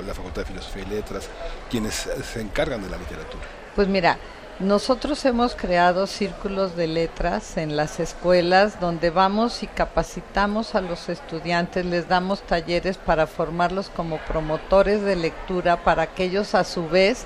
la 0.05 0.13
Facultad 0.13 0.41
de 0.41 0.47
Filosofía 0.47 0.83
y 0.83 0.89
Letras, 0.89 1.29
quienes 1.71 1.93
se 1.93 2.41
encargan 2.41 2.83
de 2.83 2.89
la 2.89 2.97
literatura? 2.97 3.45
Pues 3.73 3.87
mira, 3.87 4.17
nosotros 4.59 5.23
hemos 5.23 5.55
creado 5.55 6.07
círculos 6.07 6.75
de 6.75 6.87
letras 6.87 7.55
en 7.55 7.77
las 7.77 8.01
escuelas 8.01 8.81
donde 8.81 9.09
vamos 9.09 9.63
y 9.63 9.67
capacitamos 9.67 10.75
a 10.75 10.81
los 10.81 11.07
estudiantes, 11.07 11.85
les 11.85 12.09
damos 12.09 12.41
talleres 12.41 12.97
para 12.97 13.27
formarlos 13.27 13.89
como 13.89 14.17
promotores 14.19 15.01
de 15.03 15.15
lectura, 15.15 15.83
para 15.85 16.07
que 16.07 16.25
ellos 16.25 16.53
a 16.53 16.65
su 16.65 16.89
vez 16.89 17.25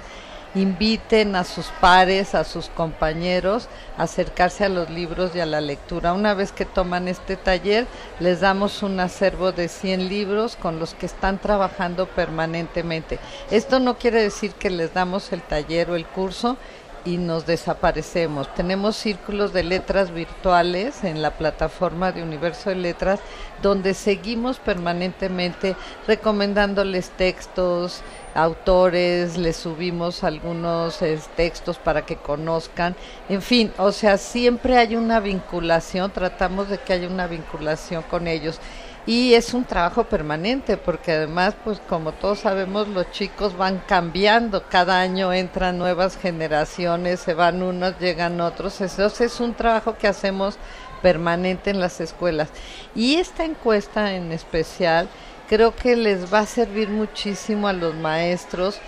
inviten 0.55 1.35
a 1.35 1.43
sus 1.43 1.67
pares, 1.79 2.33
a 2.33 2.43
sus 2.43 2.69
compañeros 2.69 3.67
a 3.97 4.03
acercarse 4.03 4.65
a 4.65 4.69
los 4.69 4.89
libros 4.89 5.35
y 5.35 5.39
a 5.39 5.45
la 5.45 5.61
lectura. 5.61 6.13
Una 6.13 6.33
vez 6.33 6.51
que 6.51 6.65
toman 6.65 7.07
este 7.07 7.35
taller, 7.35 7.85
les 8.19 8.39
damos 8.39 8.81
un 8.81 8.99
acervo 8.99 9.51
de 9.51 9.67
100 9.67 10.09
libros 10.09 10.55
con 10.55 10.79
los 10.79 10.93
que 10.93 11.05
están 11.05 11.37
trabajando 11.37 12.07
permanentemente. 12.07 13.19
Esto 13.51 13.79
no 13.79 13.97
quiere 13.97 14.21
decir 14.21 14.53
que 14.53 14.69
les 14.69 14.93
damos 14.93 15.31
el 15.31 15.41
taller 15.41 15.91
o 15.91 15.95
el 15.95 16.05
curso 16.05 16.57
y 17.05 17.17
nos 17.17 17.45
desaparecemos. 17.45 18.53
Tenemos 18.53 18.95
círculos 18.95 19.53
de 19.53 19.63
letras 19.63 20.11
virtuales 20.11 21.03
en 21.03 21.21
la 21.21 21.31
plataforma 21.31 22.11
de 22.11 22.23
Universo 22.23 22.69
de 22.69 22.75
Letras 22.75 23.19
donde 23.61 23.93
seguimos 23.93 24.59
permanentemente 24.59 25.75
recomendándoles 26.07 27.09
textos, 27.11 28.01
autores, 28.35 29.37
les 29.37 29.57
subimos 29.57 30.23
algunos 30.23 31.01
eh, 31.01 31.19
textos 31.35 31.77
para 31.77 32.05
que 32.05 32.15
conozcan. 32.15 32.95
En 33.27 33.41
fin, 33.41 33.73
o 33.77 33.91
sea, 33.91 34.17
siempre 34.17 34.77
hay 34.77 34.95
una 34.95 35.19
vinculación, 35.19 36.11
tratamos 36.11 36.69
de 36.69 36.77
que 36.77 36.93
haya 36.93 37.07
una 37.07 37.27
vinculación 37.27 38.03
con 38.03 38.27
ellos. 38.27 38.59
Y 39.05 39.33
es 39.33 39.55
un 39.55 39.63
trabajo 39.63 40.03
permanente 40.03 40.77
porque 40.77 41.13
además 41.13 41.55
pues 41.63 41.81
como 41.89 42.11
todos 42.11 42.41
sabemos 42.41 42.87
los 42.87 43.09
chicos 43.11 43.57
van 43.57 43.81
cambiando. 43.87 44.63
Cada 44.69 44.99
año 45.01 45.33
entran 45.33 45.79
nuevas 45.79 46.15
generaciones 46.15 47.19
se 47.19 47.33
van 47.33 47.63
unos 47.63 47.97
llegan 47.99 48.39
otros. 48.39 48.79
Entonces 48.81 49.33
es 49.33 49.39
un 49.39 49.55
trabajo 49.55 49.95
que 49.97 50.07
hacemos 50.07 50.59
permanente 51.01 51.69
en 51.69 51.79
las 51.79 52.01
escuelas. 52.01 52.49
Y 52.93 53.15
esta 53.15 53.45
encuesta 53.45 54.13
en 54.13 54.31
especial 54.31 55.07
creo 55.49 55.75
que 55.75 55.97
les 55.97 56.31
va 56.31 56.39
a 56.39 56.45
servir 56.45 56.87
muchísimo 56.89 57.67
a 57.67 57.73
los 57.73 57.93
maestros 57.95 58.79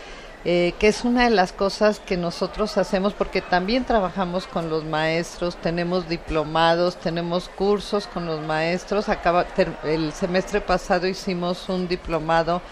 eh, 0.44 0.74
que 0.80 0.88
es 0.88 1.06
una 1.06 1.26
de 1.26 1.30
las 1.30 1.54
cosas 1.54 2.00
que 2.00 2.18
nosotros 2.18 2.76
hacemos 2.80 3.14
porque 3.14 3.42
también 3.42 3.86
trabajamos 3.86 4.48
con 4.48 4.72
los 4.72 4.84
maestros, 4.84 5.56
tenemos 5.58 6.10
diplomados, 6.10 6.96
tenemos 6.98 7.48
cursos 7.48 8.08
con 8.08 8.26
los 8.26 8.42
maestros. 8.42 9.08
Acaba, 9.08 9.46
el 9.84 10.12
semestre 10.14 10.60
pasado 10.60 11.06
hicimos 11.06 11.70
un 11.70 11.88
diplomado 11.88 12.64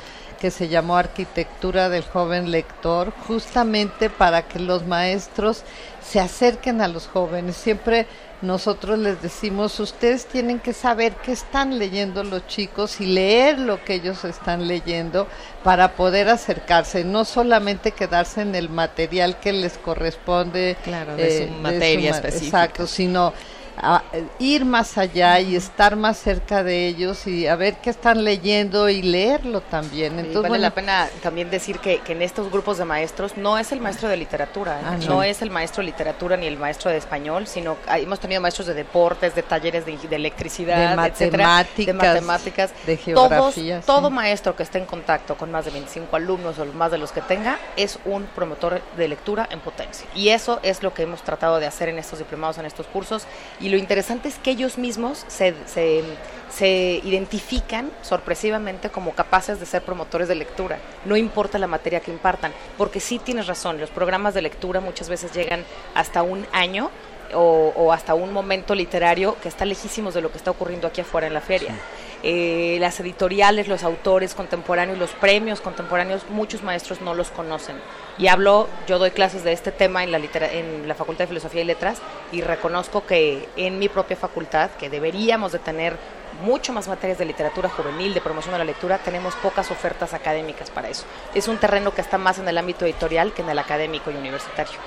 que 0.42 0.50
se 0.50 0.68
llamó 0.68 0.98
Arquitectura 0.98 1.90
del 1.90 2.04
Joven 2.06 2.50
Lector, 2.50 3.14
justamente 3.28 4.10
para 4.10 4.48
que 4.48 4.58
los 4.58 4.88
maestros 4.88 5.64
se 6.02 6.20
acerquen 6.20 6.82
a 6.82 6.88
los 6.88 7.08
jóvenes. 7.08 7.56
Siempre 7.56 8.08
nosotros 8.42 8.98
les 8.98 9.22
decimos, 9.22 9.80
ustedes 9.80 10.26
tienen 10.26 10.60
que 10.60 10.72
saber 10.74 11.14
qué 11.18 11.34
están 11.34 11.78
leyendo 11.78 12.24
los 12.24 12.48
chicos 12.48 13.02
y 13.02 13.06
leer 13.06 13.60
lo 13.60 13.84
que 13.84 13.96
ellos 13.96 14.24
están 14.24 14.68
leyendo 14.68 15.28
para 15.64 15.94
poder 15.94 16.30
acercarse, 16.30 17.04
no 17.04 17.26
solamente 17.26 17.92
quedarse 17.92 18.42
en 18.42 18.56
el 18.56 18.70
material 18.70 19.40
que 19.40 19.52
les 19.52 19.78
corresponde. 19.78 20.78
Claro, 20.84 21.16
de 21.18 21.48
su 21.48 21.54
materia 21.56 22.12
ma- 22.12 22.16
específica. 22.18 22.46
Exacto, 22.64 22.88
sino 22.88 23.34
a- 23.82 24.04
ir 24.40 24.66
más 24.66 24.98
allá 24.98 25.40
y 25.40 25.56
estar 25.56 25.96
más 25.96 26.18
cerca 26.18 26.64
de 26.64 26.88
ellos 26.88 27.26
y 27.28 27.48
a 27.48 27.56
ver 27.56 27.76
qué 27.78 27.90
están 27.90 28.24
leyendo 28.24 28.90
y 28.90 29.02
leerlo 29.02 29.62
también. 29.62 30.14
Entonces, 30.20 30.36
vale 30.42 30.48
bueno, 30.50 30.62
la 30.64 30.72
pena 30.72 31.08
también 31.22 31.50
decir 31.50 31.80
que, 31.80 32.00
que 32.00 32.12
en 32.14 32.22
estos 32.22 32.52
grupos 32.52 32.78
de 32.78 32.86
maestros 32.86 33.38
no 33.38 33.58
es 33.58 33.72
el 33.72 33.80
maestro 33.80 34.10
de 34.10 34.18
literatura, 34.18 34.80
¿eh? 34.80 34.84
Ah, 34.86 34.98
no. 35.00 35.06
no. 35.16 35.24
es 35.24 35.42
el 35.42 35.50
maestro 35.50 35.82
de 35.82 35.88
literatura 35.88 36.38
ni 36.38 36.48
el 36.48 36.58
maestro 36.58 36.92
de 36.92 36.98
español, 36.98 37.48
sino 37.48 37.78
hemos 37.94 38.20
tenido 38.20 38.42
maestros 38.42 38.68
de 38.68 38.74
deportes, 38.74 39.36
de 39.36 39.44
talleres 39.44 39.86
de, 39.86 39.98
de 39.98 40.16
electricidad, 40.16 40.96
De 40.98 41.08
etcétera, 41.10 41.44
matemáticas, 41.46 41.86
de 41.86 41.94
matemáticas, 41.94 42.72
de 42.86 42.98
Todos- 42.98 43.54
geografía, 43.56 43.82
todo 43.82 44.10
maestro 44.10 44.56
que 44.56 44.64
esté 44.64 44.78
en 44.80 44.86
contacto 44.86 45.36
con 45.36 45.52
más 45.52 45.66
de 45.66 45.72
25 45.72 46.16
alumnos 46.16 46.60
o 46.60 46.66
más 46.66 46.92
de 46.92 46.98
los 46.98 47.12
que 47.12 47.22
tenga 47.22 47.58
es 47.76 47.98
un 48.06 48.26
promotor 48.36 48.82
de 48.98 49.08
lectura 49.08 49.48
en 49.52 49.60
potencia. 49.60 50.06
Y 50.16 50.30
eso 50.30 50.60
es 50.64 50.84
lo 50.84 50.94
que 50.94 51.04
hemos 51.04 51.22
tratado 51.22 51.60
de 51.60 51.68
hacer 51.68 51.90
en 51.90 51.98
estos 52.00 52.20
diplomados, 52.20 52.58
en 52.58 52.66
estos 52.66 52.86
cursos. 52.88 53.24
Y 53.70 53.72
lo 53.72 53.78
interesante 53.78 54.30
es 54.30 54.40
que 54.40 54.50
ellos 54.50 54.80
mismos 54.80 55.26
se, 55.28 55.54
se, 55.68 56.04
se 56.50 57.02
identifican 57.04 57.92
sorpresivamente 58.02 58.90
como 58.90 59.14
capaces 59.14 59.60
de 59.60 59.68
ser 59.68 59.84
promotores 59.84 60.28
de 60.28 60.34
lectura, 60.34 60.80
no 61.06 61.16
importa 61.16 61.60
la 61.60 61.68
materia 61.68 62.00
que 62.00 62.10
impartan, 62.10 62.52
porque 62.80 63.00
sí 63.00 63.20
tienes 63.20 63.46
razón, 63.46 63.80
los 63.80 63.92
programas 63.92 64.34
de 64.34 64.42
lectura 64.42 64.80
muchas 64.80 65.08
veces 65.08 65.32
llegan 65.34 65.64
hasta 65.94 66.24
un 66.24 66.48
año 66.52 66.90
o, 67.36 67.72
o 67.76 67.94
hasta 67.94 68.16
un 68.16 68.34
momento 68.34 68.74
literario 68.74 69.38
que 69.40 69.50
está 69.50 69.66
lejísimos 69.66 70.16
de 70.16 70.22
lo 70.22 70.32
que 70.32 70.40
está 70.40 70.50
ocurriendo 70.50 70.88
aquí 70.88 71.02
afuera 71.02 71.28
en 71.28 71.36
la 71.36 71.42
feria. 71.42 71.76
Eh, 72.22 72.78
las 72.82 73.00
editoriales, 73.00 73.68
los 73.70 73.84
autores 73.84 74.34
contemporáneos, 74.36 74.98
los 74.98 75.12
premios 75.12 75.62
contemporáneos, 75.62 76.24
muchos 76.30 76.64
maestros 76.64 77.00
no 77.02 77.14
los 77.14 77.30
conocen. 77.32 77.78
Y 78.18 78.28
hablo, 78.28 78.68
yo 78.88 79.00
doy 79.00 79.12
clases 79.12 79.44
de 79.46 79.54
este 79.54 79.72
tema 79.72 80.04
en 80.04 80.12
la, 80.12 80.20
litera- 80.20 80.52
en 80.52 80.86
la 80.88 80.96
Facultad 80.96 81.24
de 81.24 81.28
Filosofía 81.30 81.62
y 81.62 81.66
Letras 81.66 82.00
y 82.34 82.42
reconozco 82.42 83.06
que 83.06 83.48
en 83.56 83.80
mi 83.80 83.88
propia 83.88 84.18
facultad, 84.18 84.72
que 84.72 84.90
deberíamos 84.90 85.54
de 85.54 85.60
tener 85.60 85.96
mucho 86.44 86.74
más 86.74 86.88
materias 86.88 87.18
de 87.18 87.26
literatura 87.26 87.70
juvenil, 87.70 88.14
de 88.14 88.22
promoción 88.22 88.52
de 88.54 88.60
la 88.60 88.64
lectura, 88.66 88.98
tenemos 88.98 89.34
pocas 89.36 89.72
ofertas 89.72 90.14
académicas 90.14 90.70
para 90.70 90.90
eso. 90.90 91.04
Es 91.34 91.48
un 91.48 91.58
terreno 91.58 91.94
que 91.94 92.02
está 92.02 92.18
más 92.18 92.38
en 92.40 92.48
el 92.50 92.58
ámbito 92.58 92.86
editorial 92.86 93.34
que 93.34 93.42
en 93.42 93.50
el 93.50 93.60
académico 93.60 94.12
y 94.12 94.16
universitario. 94.16 94.78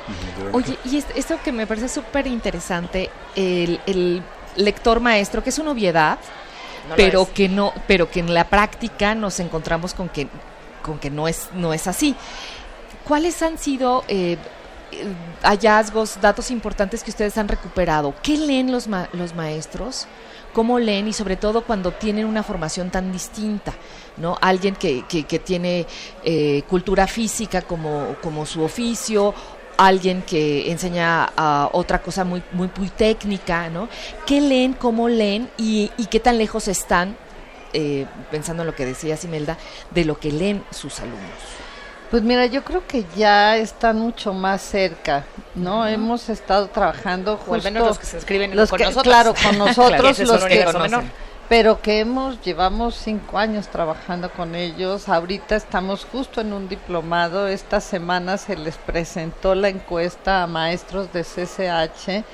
Oye, 0.53 0.77
y 0.85 0.99
es- 0.99 1.07
esto 1.15 1.39
que 1.43 1.53
me 1.53 1.67
parece 1.67 1.89
súper 1.89 2.27
interesante, 2.27 3.11
el, 3.37 3.81
el 3.87 4.23
lector 4.57 5.01
maestro, 5.01 5.43
que 5.43 5.51
es 5.51 5.59
una 5.59 5.71
obviedad, 5.73 6.19
No 6.89 6.97
pero 6.97 7.23
es. 7.23 7.29
que 7.29 7.49
no, 7.49 7.73
pero 7.87 8.11
que 8.11 8.21
en 8.21 8.33
la 8.35 8.45
práctica 8.49 9.15
nos 9.15 9.41
encontramos 9.41 9.95
con 9.95 10.09
que, 10.09 10.29
con 10.83 10.99
que 10.99 11.11
no 11.11 11.29
es, 11.29 11.49
no 11.55 11.73
es 11.73 11.87
así. 11.87 12.15
¿Cuáles 13.07 13.43
han 13.43 13.59
sido 13.59 14.05
eh, 14.09 14.37
eh, 14.93 15.07
hallazgos, 15.43 16.21
datos 16.21 16.51
importantes 16.51 17.03
que 17.03 17.11
ustedes 17.11 17.37
han 17.39 17.49
recuperado? 17.49 18.15
¿Qué 18.23 18.37
leen 18.37 18.71
los, 18.73 18.89
ma- 18.89 19.09
los 19.13 19.35
maestros? 19.35 20.07
¿Cómo 20.53 20.79
leen? 20.79 21.09
Y 21.09 21.13
sobre 21.15 21.37
todo 21.37 21.63
cuando 21.63 21.93
tienen 21.93 22.27
una 22.27 22.43
formación 22.43 22.91
tan 22.91 23.11
distinta, 23.11 23.73
¿no? 24.19 24.37
Alguien 24.41 24.75
que, 24.77 25.05
que, 25.09 25.25
que 25.25 25.39
tiene 25.39 25.87
eh, 26.25 26.63
cultura 26.69 27.07
física 27.07 27.63
como, 27.63 28.17
como 28.23 28.45
su 28.45 28.63
oficio, 28.63 29.35
alguien 29.77 30.23
que 30.23 30.71
enseña 30.71 31.31
ah, 31.37 31.69
otra 31.73 32.01
cosa 32.03 32.25
muy, 32.25 32.43
muy, 32.53 32.71
muy 32.77 32.89
técnica, 32.89 33.69
¿no? 33.71 33.89
¿Qué 34.27 34.41
leen, 34.41 34.75
cómo 34.75 35.09
leen 35.09 35.51
y, 35.57 35.91
y 35.97 36.07
qué 36.07 36.21
tan 36.21 36.39
lejos 36.39 36.69
están, 36.69 37.17
eh, 37.73 38.07
pensando 38.31 38.63
en 38.63 38.67
lo 38.69 38.75
que 38.75 38.85
decía 38.87 39.17
Simelda, 39.17 39.57
de 39.91 40.05
lo 40.05 40.19
que 40.19 40.31
leen 40.31 40.63
sus 40.71 41.01
alumnos? 41.01 41.21
Pues 42.11 42.23
mira, 42.23 42.45
yo 42.45 42.63
creo 42.63 42.87
que 42.87 43.07
ya 43.17 43.57
están 43.57 43.99
mucho 43.99 44.35
más 44.35 44.61
cerca, 44.61 45.25
¿no? 45.55 45.87
Hemos 45.87 46.29
estado 46.29 46.67
trabajando 46.69 47.39
justo... 47.39 47.53
O 47.53 47.55
al 47.55 47.63
menos 47.63 47.87
los 47.87 47.99
que 47.99 48.05
se 48.05 48.17
inscriben 48.17 48.55
los 48.55 48.69
con 48.69 48.77
que- 48.79 48.85
nosotros. 48.85 49.05
Claro, 49.15 49.35
con 49.43 49.57
nosotros 49.57 50.17
Claro, 50.19 50.33
los 50.35 50.45
que 50.45 50.79
menor. 50.79 51.05
Pero 51.49 51.83
que 51.83 52.01
hemos, 52.01 52.41
llevamos 52.43 52.95
cinco 52.95 53.39
años 53.39 53.69
trabajando 53.69 54.31
con 54.31 54.55
ellos. 54.55 55.09
Ahorita 55.09 55.55
estamos 55.57 56.07
justo 56.11 56.41
en 56.41 56.53
un 56.53 56.69
diplomado. 56.69 57.47
Esta 57.47 57.81
semana 57.81 58.39
se 58.39 58.57
les 58.57 58.77
presentó 58.79 59.55
la 59.55 59.69
encuesta 59.69 60.43
a 60.43 60.47
maestros 60.47 61.13
de 61.13 61.25
CCH 61.25 62.25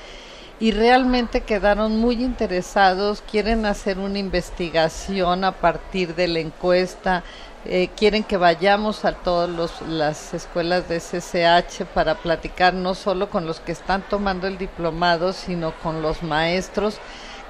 y 0.61 0.73
realmente 0.73 1.43
quedaron 1.43 1.99
muy 1.99 2.23
interesados, 2.23 3.23
quieren 3.31 3.65
hacer 3.65 3.99
una 3.99 4.19
investigación 4.19 5.45
a 5.45 5.53
partir 5.53 6.15
de 6.17 6.27
la 6.27 6.41
encuesta, 6.41 7.23
eh, 7.65 7.91
quieren 7.97 8.25
que 8.25 8.37
vayamos 8.37 9.05
a 9.05 9.13
todas 9.13 9.83
las 9.83 10.35
escuelas 10.35 10.89
de 10.89 11.01
CCH 11.01 11.85
para 11.95 12.17
platicar 12.17 12.75
no 12.75 12.95
solo 12.95 13.31
con 13.31 13.47
los 13.47 13.61
que 13.61 13.73
están 13.73 14.03
tomando 14.03 14.47
el 14.47 14.59
diplomado, 14.59 15.33
sino 15.33 15.73
con 15.81 16.03
los 16.03 16.23
maestros 16.23 16.99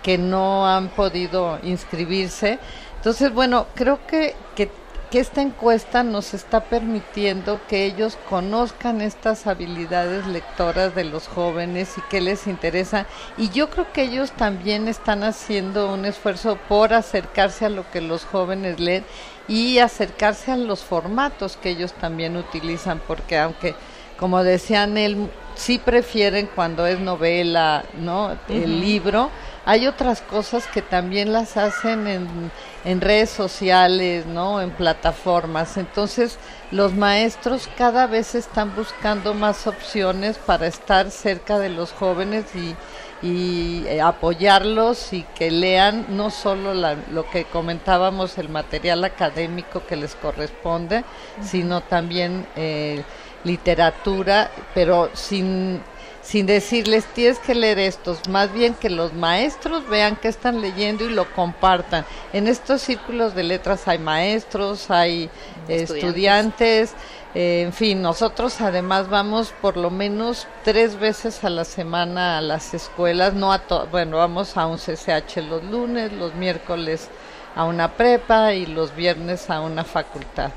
que 0.02 0.18
no 0.18 0.68
han 0.68 0.88
podido 0.88 1.58
inscribirse. 1.62 2.58
Entonces, 2.96 3.32
bueno, 3.32 3.66
creo 3.74 4.00
que, 4.06 4.34
que 4.54 4.70
que 5.10 5.20
esta 5.20 5.40
encuesta 5.40 6.02
nos 6.02 6.34
está 6.34 6.64
permitiendo 6.64 7.60
que 7.66 7.86
ellos 7.86 8.18
conozcan 8.28 9.00
estas 9.00 9.46
habilidades 9.46 10.26
lectoras 10.26 10.94
de 10.94 11.04
los 11.04 11.28
jóvenes 11.28 11.96
y 11.96 12.02
qué 12.10 12.20
les 12.20 12.46
interesa. 12.46 13.06
Y 13.38 13.48
yo 13.48 13.70
creo 13.70 13.90
que 13.92 14.02
ellos 14.02 14.32
también 14.32 14.86
están 14.86 15.22
haciendo 15.24 15.92
un 15.92 16.04
esfuerzo 16.04 16.58
por 16.68 16.92
acercarse 16.92 17.64
a 17.64 17.70
lo 17.70 17.90
que 17.90 18.02
los 18.02 18.24
jóvenes 18.24 18.80
leen 18.80 19.04
y 19.46 19.78
acercarse 19.78 20.52
a 20.52 20.56
los 20.56 20.80
formatos 20.80 21.56
que 21.56 21.70
ellos 21.70 21.94
también 21.94 22.36
utilizan, 22.36 23.00
porque 23.06 23.38
aunque, 23.38 23.74
como 24.18 24.44
decían 24.44 24.98
él, 24.98 25.30
sí 25.54 25.78
prefieren 25.78 26.50
cuando 26.54 26.86
es 26.86 27.00
novela, 27.00 27.84
¿no? 27.98 28.36
El 28.50 28.80
libro. 28.80 29.30
Hay 29.70 29.86
otras 29.86 30.22
cosas 30.22 30.66
que 30.66 30.80
también 30.80 31.30
las 31.30 31.58
hacen 31.58 32.06
en, 32.06 32.50
en 32.86 33.00
redes 33.02 33.28
sociales, 33.28 34.24
¿no? 34.24 34.62
En 34.62 34.70
plataformas. 34.70 35.76
Entonces, 35.76 36.38
los 36.70 36.94
maestros 36.94 37.68
cada 37.76 38.06
vez 38.06 38.34
están 38.34 38.74
buscando 38.74 39.34
más 39.34 39.66
opciones 39.66 40.38
para 40.38 40.66
estar 40.66 41.10
cerca 41.10 41.58
de 41.58 41.68
los 41.68 41.92
jóvenes 41.92 42.46
y, 42.54 42.74
y 43.20 43.84
eh, 43.88 44.00
apoyarlos 44.00 45.12
y 45.12 45.24
que 45.34 45.50
lean 45.50 46.06
no 46.16 46.30
solo 46.30 46.72
la- 46.72 46.96
lo 47.10 47.28
que 47.28 47.44
comentábamos, 47.44 48.38
el 48.38 48.48
material 48.48 49.04
académico 49.04 49.84
que 49.86 49.96
les 49.96 50.14
corresponde, 50.14 51.04
sino 51.42 51.82
también 51.82 52.46
eh, 52.56 53.04
literatura, 53.44 54.50
pero 54.74 55.10
sin, 55.12 55.82
sin 56.28 56.44
decirles 56.44 57.06
tienes 57.14 57.38
que 57.38 57.54
leer 57.54 57.78
estos, 57.78 58.28
más 58.28 58.52
bien 58.52 58.74
que 58.74 58.90
los 58.90 59.14
maestros 59.14 59.88
vean 59.88 60.14
qué 60.16 60.28
están 60.28 60.60
leyendo 60.60 61.06
y 61.06 61.08
lo 61.08 61.24
compartan. 61.32 62.04
En 62.34 62.48
estos 62.48 62.82
círculos 62.82 63.34
de 63.34 63.44
letras 63.44 63.88
hay 63.88 63.98
maestros, 63.98 64.90
hay 64.90 65.30
eh, 65.68 65.82
Estudiantes. 65.82 65.90
estudiantes, 66.04 66.92
eh, 67.34 67.62
en 67.62 67.72
fin, 67.72 68.02
nosotros 68.02 68.60
además 68.60 69.08
vamos 69.08 69.54
por 69.62 69.78
lo 69.78 69.88
menos 69.88 70.46
tres 70.64 70.98
veces 71.00 71.42
a 71.44 71.48
la 71.48 71.64
semana 71.64 72.36
a 72.36 72.42
las 72.42 72.74
escuelas, 72.74 73.32
no 73.32 73.50
a 73.50 73.60
to- 73.60 73.86
bueno, 73.90 74.18
vamos 74.18 74.54
a 74.58 74.66
un 74.66 74.76
CCH 74.76 75.38
los 75.48 75.64
lunes, 75.64 76.12
los 76.12 76.34
miércoles 76.34 77.08
a 77.56 77.64
una 77.64 77.92
prepa 77.92 78.52
y 78.52 78.66
los 78.66 78.94
viernes 78.94 79.48
a 79.48 79.62
una 79.62 79.82
facultad. 79.82 80.50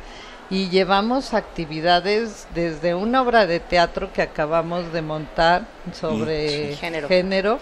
Y 0.51 0.69
llevamos 0.69 1.33
actividades 1.33 2.45
desde 2.53 2.93
una 2.93 3.21
obra 3.21 3.47
de 3.47 3.59
teatro 3.59 4.11
que 4.13 4.21
acabamos 4.21 4.91
de 4.93 5.01
montar 5.01 5.63
sobre 5.93 6.71
Sí. 6.73 6.75
Género. 6.75 7.07
género, 7.07 7.59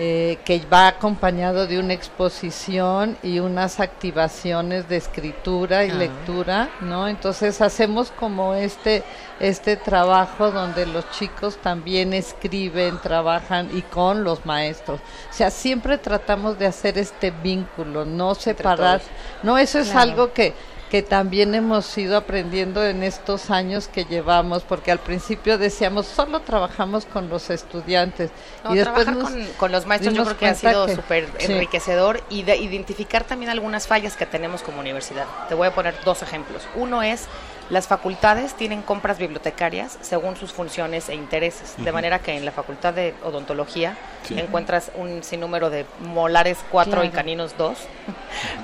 eh, 0.00 0.38
que 0.44 0.60
va 0.72 0.86
acompañado 0.88 1.66
de 1.66 1.78
una 1.80 1.94
exposición 1.94 3.16
y 3.22 3.40
unas 3.40 3.80
activaciones 3.80 4.88
de 4.88 4.96
escritura 4.98 5.84
y 5.86 5.90
Ah. 5.90 5.94
lectura, 5.94 6.68
¿no? 6.82 7.08
Entonces 7.08 7.60
hacemos 7.62 8.12
como 8.12 8.54
este 8.54 9.02
este 9.40 9.76
trabajo 9.76 10.50
donde 10.50 10.84
los 10.86 11.10
chicos 11.12 11.56
también 11.56 12.12
escriben, 12.12 12.98
trabajan 13.00 13.70
y 13.72 13.82
con 13.82 14.22
los 14.22 14.44
maestros. 14.44 15.00
O 15.30 15.32
sea, 15.32 15.50
siempre 15.50 15.96
tratamos 15.96 16.58
de 16.58 16.66
hacer 16.66 16.98
este 16.98 17.30
vínculo, 17.30 18.04
no 18.04 18.34
separar. 18.34 19.00
No, 19.42 19.56
eso 19.56 19.78
es 19.78 19.88
Claro. 19.90 20.00
algo 20.10 20.32
que 20.32 20.52
que 20.90 21.02
también 21.02 21.54
hemos 21.54 21.96
ido 21.98 22.16
aprendiendo 22.16 22.84
en 22.84 23.02
estos 23.02 23.50
años 23.50 23.88
que 23.88 24.04
llevamos, 24.04 24.62
porque 24.62 24.90
al 24.90 24.98
principio 24.98 25.58
decíamos 25.58 26.06
solo 26.06 26.40
trabajamos 26.40 27.04
con 27.04 27.28
los 27.28 27.50
estudiantes 27.50 28.30
No, 28.64 28.74
y 28.74 28.78
después 28.78 29.04
trabajar 29.04 29.34
nos 29.36 29.46
con, 29.46 29.54
con 29.58 29.72
los 29.72 29.86
maestros 29.86 30.14
yo 30.14 30.24
creo 30.24 30.36
que 30.38 30.46
ha 30.46 30.54
sido 30.54 30.88
súper 30.88 31.28
sí. 31.38 31.52
enriquecedor 31.52 32.22
y 32.30 32.42
de 32.42 32.56
identificar 32.56 33.24
también 33.24 33.50
algunas 33.50 33.86
fallas 33.86 34.16
que 34.16 34.26
tenemos 34.26 34.62
como 34.62 34.80
universidad. 34.80 35.26
Te 35.48 35.54
voy 35.54 35.68
a 35.68 35.74
poner 35.74 35.94
dos 36.04 36.22
ejemplos. 36.22 36.66
Uno 36.74 37.02
es 37.02 37.26
las 37.70 37.86
facultades 37.86 38.54
tienen 38.54 38.82
compras 38.82 39.18
bibliotecarias 39.18 39.98
según 40.00 40.36
sus 40.36 40.52
funciones 40.52 41.08
e 41.08 41.14
intereses, 41.14 41.74
de 41.76 41.92
manera 41.92 42.18
que 42.18 42.36
en 42.36 42.44
la 42.44 42.52
facultad 42.52 42.94
de 42.94 43.14
odontología 43.24 43.96
Sí. 44.24 44.38
encuentras 44.38 44.90
un 44.96 45.22
sinnúmero 45.22 45.70
de 45.70 45.86
molares 46.00 46.58
4 46.70 47.04
y 47.04 47.10
caninos 47.10 47.56
2, 47.56 47.78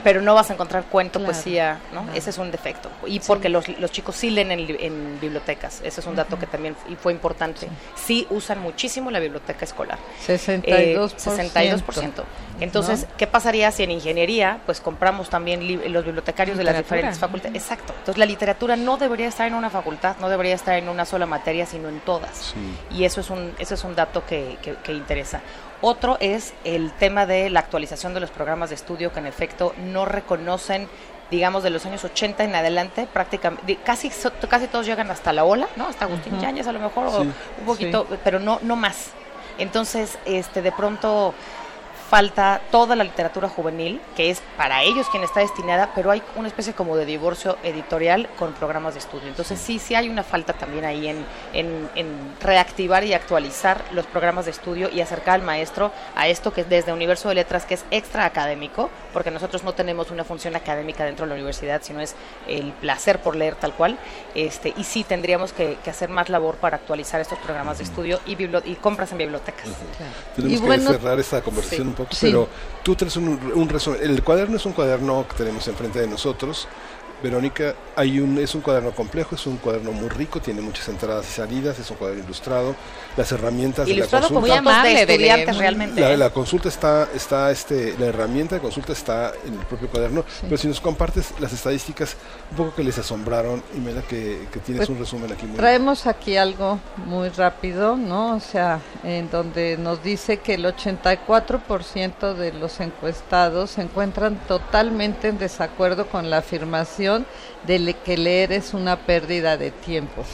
pero 0.03 0.21
no 0.21 0.35
vas 0.35 0.51
a 0.51 0.55
encontrar 0.55 0.85
cuento, 0.85 1.19
Claro. 1.21 1.33
poesía, 1.33 1.79
¿no? 1.93 2.03
Claro. 2.03 2.19
Ese 2.19 2.31
es 2.31 2.39
un 2.39 2.51
defecto. 2.51 2.91
Y 3.07 3.21
Sí. 3.21 3.25
porque 3.27 3.49
los, 3.49 3.69
los 3.79 3.91
chicos 3.93 4.17
sí 4.17 4.31
leen 4.31 4.51
en, 4.51 4.67
li- 4.67 4.77
en 4.81 5.19
bibliotecas, 5.21 5.81
ese 5.85 6.01
es 6.01 6.07
un 6.07 6.17
dato 6.17 6.39
que 6.39 6.47
también 6.47 6.75
y 6.89 6.97
fue 6.97 7.13
importante. 7.13 7.69
Sí 7.95 8.27
usan 8.31 8.61
muchísimo 8.61 9.11
la 9.11 9.21
biblioteca 9.21 9.65
escolar. 9.65 9.99
62%. 10.27 10.65
Eh, 10.67 10.97
62%. 11.17 12.25
Entonces, 12.61 13.07
¿no? 13.11 13.17
¿qué 13.17 13.27
pasaría 13.27 13.71
si 13.71 13.83
en 13.83 13.91
ingeniería, 13.91 14.61
pues 14.67 14.81
compramos 14.81 15.29
también 15.29 15.61
los 15.93 16.05
bibliotecarios 16.05 16.57
de 16.57 16.65
las 16.65 16.75
diferentes 16.79 17.19
facultades? 17.19 17.55
Exacto. 17.63 17.93
Entonces, 17.93 18.19
la 18.19 18.27
literatura 18.27 18.77
no 18.77 18.97
debería 18.97 19.27
estar 19.29 19.47
en 19.47 19.55
una 19.55 19.71
facultad, 19.71 20.17
no 20.21 20.29
debería 20.29 20.55
estar 20.55 20.77
en 20.79 20.89
una 20.89 21.05
sola 21.05 21.27
materia, 21.27 21.67
sino 21.67 21.89
en 21.89 22.01
todas. 22.01 22.55
Y 22.91 23.05
eso 23.05 23.21
es 23.21 23.31
un, 23.31 23.53
eso 23.59 23.75
es 23.75 23.85
un 23.85 23.95
dato 23.97 24.25
que, 24.27 24.57
que- 24.63 24.75
que 24.77 24.93
interesa. 24.93 25.41
Otro 25.81 26.17
es 26.21 26.55
el 26.65 26.93
tema 26.93 27.27
de 27.27 27.51
la 27.51 27.61
actualización 27.61 28.15
de 28.15 28.21
los 28.21 28.31
programas 28.31 28.71
de 28.71 28.77
estudio 28.77 29.13
que 29.13 29.19
en 29.19 29.27
efecto 29.27 29.75
no 29.79 30.05
reconocen 30.05 30.89
digamos 31.31 31.63
de 31.63 31.71
los 31.71 31.85
años 31.87 32.05
80 32.05 32.45
en 32.45 32.55
adelante 32.55 33.09
prácticamente 33.13 33.77
casi 33.83 34.11
casi 34.49 34.67
todos 34.69 34.85
llegan 34.87 35.11
hasta 35.11 35.33
la 35.33 35.45
ola 35.45 35.67
no 35.77 35.89
hasta 35.89 36.05
Agustín. 36.05 36.39
Yáñez 36.39 36.67
a 36.69 36.73
lo 36.73 36.79
mejor 36.81 37.07
o 37.09 37.21
un 37.23 37.35
poquito 37.67 38.07
pero 38.23 38.39
no 38.39 38.59
no 38.63 38.77
más 38.77 39.09
entonces 39.59 40.19
este 40.27 40.63
de 40.63 40.71
pronto 40.71 41.35
falta 42.15 42.61
toda 42.71 42.95
la 42.95 43.03
literatura 43.03 43.49
juvenil, 43.49 44.01
que 44.15 44.31
es 44.31 44.41
para 44.57 44.85
ellos 44.85 45.09
quien 45.09 45.25
está 45.25 45.41
destinada, 45.41 45.91
pero 45.97 46.13
hay 46.13 46.23
una 46.37 46.47
especie 46.47 46.73
como 46.73 46.97
de 46.97 47.07
divorcio 47.07 47.59
editorial 47.65 48.29
con 48.39 48.53
programas 48.53 48.95
de 48.95 49.01
estudio. 49.01 49.27
Entonces 49.27 49.59
sí, 49.59 49.81
sí 49.81 49.97
hay 49.97 50.09
una 50.09 50.23
falta 50.23 50.53
también 50.53 50.85
ahí 50.85 51.09
en, 51.09 51.27
en, 51.53 51.91
en 51.97 52.07
reactivar 52.41 53.03
y 53.03 53.15
actualizar 53.15 53.83
los 53.91 54.07
programas 54.07 54.45
de 54.45 54.53
estudio 54.53 54.91
y 54.91 55.01
acercar 55.01 55.35
al 55.35 55.43
maestro 55.43 55.91
a 56.15 56.29
esto 56.29 56.53
que 56.53 56.61
es 56.61 56.69
desde 56.69 56.93
Universo 56.93 57.31
de 57.31 57.35
Letras, 57.35 57.67
que 57.67 57.75
es 57.75 57.85
extra 57.91 58.27
académico, 58.27 58.91
porque 59.13 59.33
nosotros 59.33 59.65
no 59.65 59.73
tenemos 59.73 60.13
una 60.13 60.23
función 60.23 60.55
académica 60.55 61.05
dentro 61.05 61.27
de 61.27 61.31
la 61.31 61.35
universidad, 61.35 61.83
sino 61.83 62.01
es 62.01 62.15
el 62.47 62.71
placer 62.75 63.23
por 63.23 63.35
leer 63.35 63.57
tal 63.57 63.73
cual. 63.73 63.99
Este, 64.37 64.73
y 64.77 64.85
sí 64.85 65.03
tendríamos 65.03 65.53
que, 65.53 65.79
que 65.83 65.91
hacer 65.91 66.11
más 66.11 66.29
labor 66.29 66.55
para 66.59 66.77
actualizar 66.77 67.21
estos 67.21 67.41
programas 67.41 67.79
de 67.79 67.85
estudio 67.85 68.21
y, 68.25 68.37
y 68.71 68.77
compras 68.77 69.11
en 69.11 69.19
bibliotecas. 69.19 69.67
Tenemos 70.37 70.59
Y 70.59 70.61
que 70.61 70.67
bueno, 70.67 70.93
cerrar 70.93 71.19
esta 71.19 71.41
conversación 71.41 71.83
sí. 71.83 71.89
un 71.89 71.95
poco, 71.95 72.04
Sí. 72.11 72.27
pero 72.27 72.49
tú 72.83 72.95
traes 72.95 73.17
un, 73.17 73.39
un 73.55 73.69
resumen. 73.69 74.01
El 74.03 74.23
cuaderno 74.23 74.57
es 74.57 74.67
un 74.67 74.73
cuaderno 74.73 75.27
que 75.29 75.37
tenemos 75.37 75.67
enfrente 75.69 76.01
de 76.01 76.07
nosotros. 76.09 76.69
Verónica, 77.25 77.75
hay 77.97 78.21
un, 78.21 78.39
es 78.39 78.55
un 78.55 78.61
cuaderno 78.61 78.93
complejo, 78.93 79.35
es 79.35 79.47
un 79.47 79.57
cuaderno 79.57 79.93
muy 79.93 80.11
rico, 80.11 80.41
tiene 80.41 80.61
muchas 80.61 80.89
entradas 80.89 81.27
y 81.27 81.33
salidas, 81.33 81.79
es 81.79 81.91
un 81.91 81.97
cuaderno 81.97 82.23
ilustrado. 82.23 82.77
Las 83.17 83.33
herramientas 83.33 83.89
Ilustrado 83.89 84.29
de 84.29 84.35
la 84.35 84.63
consulta. 84.63 84.83
de 84.83 85.01
estudiantes 85.01 85.57
realmente. 85.57 86.01
La, 86.03 86.13
¿eh? 86.13 86.17
la 86.19 86.31
consulta 86.31 86.69
está, 86.69 87.09
está 87.15 87.51
este, 87.51 87.95
la 87.99 88.07
herramienta 88.07 88.57
de 88.57 88.61
consulta 88.61 88.93
está 88.93 89.33
en 89.47 89.55
el 89.55 89.65
propio 89.67 89.89
cuaderno, 89.89 90.23
pero 90.43 90.59
si 90.59 90.69
nos 90.69 90.83
compartes 90.83 91.33
las 91.41 91.53
estadísticas 91.55 92.15
un 92.51 92.59
poco 92.59 92.75
que 92.75 92.85
les 92.85 92.99
asombraron, 92.99 93.63
y 93.75 93.79
me 93.79 93.95
da 93.95 94.03
que, 94.03 94.47
que 94.53 94.61
tienes 94.61 94.81
Pues, 94.81 94.91
un 94.91 94.99
resumen 94.99 95.33
aquí 95.33 95.47
muy 95.47 95.57
Traemos 95.57 96.07
aquí 96.07 96.37
algo 96.37 96.79
muy 97.07 97.31
rápido, 97.31 97.97
¿no? 97.97 98.37
O 98.37 98.41
sea, 98.41 98.81
en 99.03 99.31
donde 99.31 99.79
nos 99.79 100.03
dice 100.03 100.41
que 100.41 100.55
el 100.55 100.67
84% 100.67 102.35
de 102.35 102.53
los 102.53 102.81
encuestados 102.81 103.71
se 103.71 103.81
encuentran 103.81 104.37
totalmente 104.47 105.29
en 105.29 105.39
desacuerdo 105.39 106.07
con 106.07 106.29
la 106.29 106.39
afirmación 106.39 107.14
de 107.67 107.95
que 108.05 108.17
leer 108.17 108.53
es 108.53 108.75
una 108.75 108.97
pérdida 108.97 109.57
de 109.57 109.71
tiempo. 109.71 110.25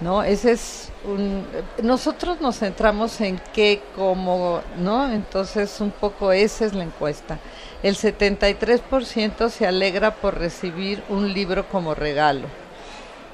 ¿No? 0.00 0.22
Ese 0.22 0.52
es 0.52 0.92
un 1.04 1.44
nosotros 1.82 2.40
nos 2.40 2.58
centramos 2.58 3.20
en 3.20 3.40
qué, 3.52 3.82
cómo, 3.94 4.60
¿no? 4.78 5.10
Entonces, 5.12 5.80
un 5.80 5.90
poco 5.90 6.32
esa 6.32 6.64
es 6.66 6.74
la 6.74 6.84
encuesta. 6.84 7.38
El 7.82 7.96
73% 7.96 9.48
se 9.50 9.66
alegra 9.66 10.14
por 10.14 10.38
recibir 10.38 11.02
un 11.08 11.32
libro 11.32 11.68
como 11.68 11.94
regalo. 11.94 12.46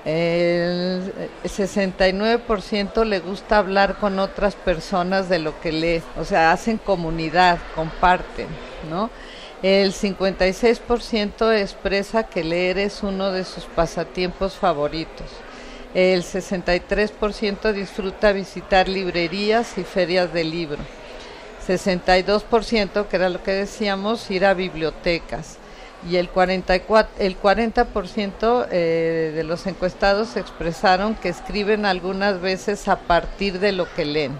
El 0.04 1.14
69% 1.44 3.04
le 3.04 3.20
gusta 3.20 3.56
hablar 3.56 3.96
con 3.96 4.18
otras 4.18 4.54
personas 4.54 5.30
de 5.30 5.38
lo 5.38 5.58
que 5.60 5.72
lee, 5.72 6.02
o 6.18 6.24
sea, 6.24 6.52
hacen 6.52 6.76
comunidad, 6.76 7.58
comparten, 7.74 8.48
¿no? 8.90 9.08
El 9.64 9.94
56% 9.94 11.58
expresa 11.58 12.24
que 12.24 12.44
leer 12.44 12.76
es 12.76 13.02
uno 13.02 13.32
de 13.32 13.44
sus 13.44 13.64
pasatiempos 13.64 14.56
favoritos. 14.56 15.26
El 15.94 16.22
63% 16.22 17.72
disfruta 17.72 18.32
visitar 18.32 18.90
librerías 18.90 19.78
y 19.78 19.84
ferias 19.84 20.30
de 20.34 20.44
libro. 20.44 20.82
62%, 21.66 23.06
que 23.06 23.16
era 23.16 23.30
lo 23.30 23.42
que 23.42 23.52
decíamos, 23.52 24.30
ir 24.30 24.44
a 24.44 24.52
bibliotecas. 24.52 25.56
Y 26.10 26.16
el 26.16 26.28
44, 26.28 27.14
el 27.18 27.40
40% 27.40 28.66
eh, 28.70 29.32
de 29.34 29.44
los 29.44 29.66
encuestados 29.66 30.36
expresaron 30.36 31.14
que 31.14 31.30
escriben 31.30 31.86
algunas 31.86 32.38
veces 32.38 32.86
a 32.86 32.96
partir 32.98 33.60
de 33.60 33.72
lo 33.72 33.90
que 33.94 34.04
leen, 34.04 34.38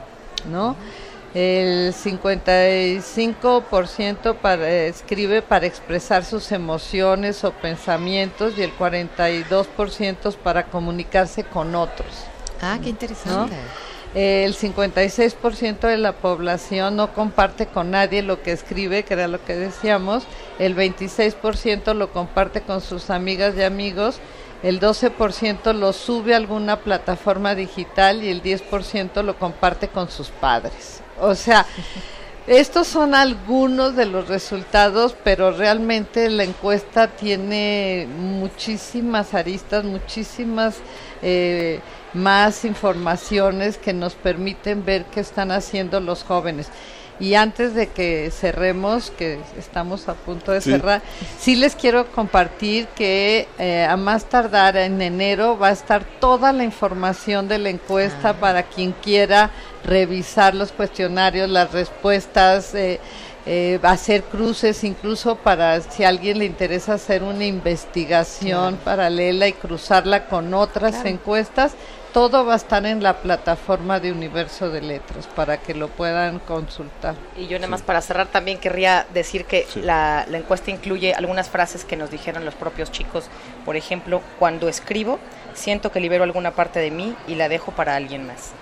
¿no? 0.53 0.77
El 1.35 1.93
55% 1.93 4.37
para, 4.37 4.71
escribe 4.71 5.43
para 5.43 5.67
expresar 5.67 6.25
sus 6.25 6.53
emociones 6.53 7.43
o 7.43 7.51
pensamientos 7.51 8.57
y 8.57 8.63
el 8.63 8.73
42% 8.77 10.37
para 10.37 10.67
comunicarse 10.67 11.43
con 11.43 11.75
otros. 11.75 12.07
Ah, 12.63 12.79
qué 12.81 12.91
interesante. 12.91 13.57
El 14.15 14.55
56% 14.55 15.89
de 15.89 15.99
la 15.99 16.13
población 16.13 16.95
no 16.95 17.13
comparte 17.13 17.67
con 17.67 17.91
nadie 17.91 18.23
lo 18.23 18.41
que 18.43 18.53
escribe, 18.53 19.03
que 19.03 19.15
era 19.15 19.27
lo 19.27 19.45
que 19.45 19.57
decíamos. 19.57 20.23
El 20.61 20.77
26% 20.77 21.95
lo 21.95 22.13
comparte 22.13 22.61
con 22.61 22.81
sus 22.81 23.11
amigas 23.11 23.57
y 23.57 23.65
amigos. 23.65 24.21
El 24.63 24.79
12% 24.79 25.75
lo 25.75 25.93
sube 25.93 26.33
a 26.33 26.37
alguna 26.37 26.79
plataforma 26.79 27.57
digital 27.57 28.23
y 28.23 28.29
el 28.29 28.41
10% 28.41 29.25
lo 29.25 29.37
comparte 29.37 29.89
con 29.89 30.09
sus 30.09 30.29
padres. 30.29 31.03
O 31.21 31.35
sea, 31.35 31.67
estos 32.47 32.87
son 32.87 33.15
algunos 33.15 33.97
de 33.97 34.05
los 34.05 34.29
resultados, 34.29 35.17
pero 35.25 35.53
realmente 35.53 36.29
la 36.29 36.45
encuesta 36.45 37.09
tiene 37.09 38.07
muchísimas 38.19 39.33
aristas, 39.33 39.85
muchísimas 39.85 40.77
eh, 41.23 41.81
más 42.13 42.65
informaciones 42.65 43.79
que 43.79 43.93
nos 43.93 44.15
permiten 44.15 44.85
ver 44.85 45.07
qué 45.07 45.21
están 45.21 45.53
haciendo 45.53 46.01
los 46.01 46.23
jóvenes. 46.23 46.69
Y 47.21 47.35
antes 47.35 47.75
de 47.75 47.87
que 47.89 48.31
cerremos, 48.33 49.11
que 49.13 49.39
estamos 49.57 50.09
a 50.09 50.15
punto 50.15 50.51
de 50.53 50.61
Sí. 50.61 50.73
cerrar, 50.73 51.01
sí 51.39 51.55
les 51.55 51.77
quiero 51.77 52.07
compartir 52.11 52.89
que 52.89 53.47
eh, 53.59 53.87
a 53.89 53.97
más 53.97 54.25
tardar 54.25 54.77
en 54.77 55.01
enero 55.01 55.57
va 55.57 55.69
a 55.69 55.73
estar 55.73 56.05
toda 56.21 56.53
la 56.53 56.65
información 56.65 57.47
de 57.47 57.59
la 57.59 57.71
encuesta 57.71 58.35
para 58.35 58.65
quien 58.65 58.93
quiera 58.93 59.51
revisar 59.85 60.55
los 60.55 60.73
cuestionarios, 60.73 61.49
las 61.49 61.71
respuestas, 61.73 62.75
eh, 62.75 62.99
eh, 63.47 63.79
hacer 63.83 64.23
cruces, 64.25 64.83
incluso 64.85 65.37
para 65.37 65.81
si 65.83 66.03
a 66.03 66.09
alguien 66.09 66.39
le 66.39 66.47
interesa 66.47 66.95
hacer 66.95 67.23
una 67.23 67.45
investigación 67.45 68.77
paralela 68.85 69.47
y 69.47 69.53
cruzarla 69.53 70.27
con 70.27 70.53
otras 70.55 70.95
Claro. 70.95 71.09
encuestas. 71.11 71.73
Todo 72.15 72.47
va 72.47 72.53
a 72.53 72.57
estar 72.57 72.87
en 72.87 73.03
la 73.03 73.15
plataforma 73.15 73.99
de 73.99 74.13
Universo 74.13 74.71
de 74.71 74.81
Letras 74.81 75.27
para 75.27 75.57
que 75.57 75.75
lo 75.75 75.89
puedan 75.89 76.39
consultar. 76.39 77.17
Y 77.37 77.49
yo 77.49 77.59
nada 77.59 77.69
más 77.69 77.83
para 77.83 78.01
cerrar 78.01 78.29
también 78.29 78.61
querría 78.61 79.05
decir 79.13 79.47
que 79.47 79.67
la, 79.75 80.25
la 80.29 80.39
encuesta 80.39 80.71
incluye 80.71 81.13
algunas 81.13 81.49
frases 81.51 81.85
que 81.85 81.97
nos 81.97 82.13
dijeron 82.13 82.45
los 82.45 82.55
propios 82.55 82.93
chicos. 82.93 83.25
Por 83.65 83.75
ejemplo, 83.75 84.21
cuando 84.39 84.69
escribo, 84.69 85.19
siento 85.55 85.91
que 85.91 85.99
libero 85.99 86.23
alguna 86.23 86.53
parte 86.53 86.79
de 86.79 86.93
mí 86.93 87.17
y 87.27 87.35
la 87.35 87.49
dejo 87.49 87.73
para 87.73 87.97
alguien 87.97 88.29
más. 88.29 88.53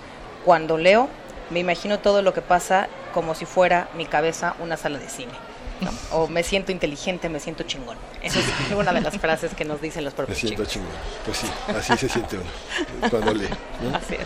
Cuando 0.43 0.79
leo, 0.79 1.07
me 1.51 1.59
imagino 1.59 1.99
todo 1.99 2.23
lo 2.23 2.33
que 2.33 2.41
pasa 2.41 2.87
como 3.13 3.35
si 3.35 3.45
fuera 3.45 3.87
mi 3.95 4.07
cabeza 4.07 4.55
una 4.61 4.77
sala 4.77 4.97
de 4.97 5.09
cine. 5.09 5.42
¿No? 5.83 5.91
O 6.11 6.27
me 6.27 6.43
siento 6.43 6.71
inteligente, 6.71 7.29
me 7.29 7.39
siento 7.39 7.63
chingón. 7.63 7.97
Esa 8.21 8.39
es 8.39 8.45
una 8.75 8.91
de 8.93 9.01
las 9.01 9.17
frases 9.17 9.53
que 9.53 9.65
nos 9.65 9.81
dicen 9.81 10.03
los 10.03 10.13
Me 10.13 10.17
propios 10.17 10.39
siento 10.39 10.65
chicos. 10.65 10.73
chingón. 10.73 10.91
Pues 11.25 11.37
sí, 11.37 11.47
así 11.93 11.97
se 11.97 12.09
siente 12.09 12.37
uno 12.37 13.09
cuando 13.09 13.33
lee. 13.33 13.47
¿no? 13.81 13.95
Así 13.97 14.15
es. 14.15 14.25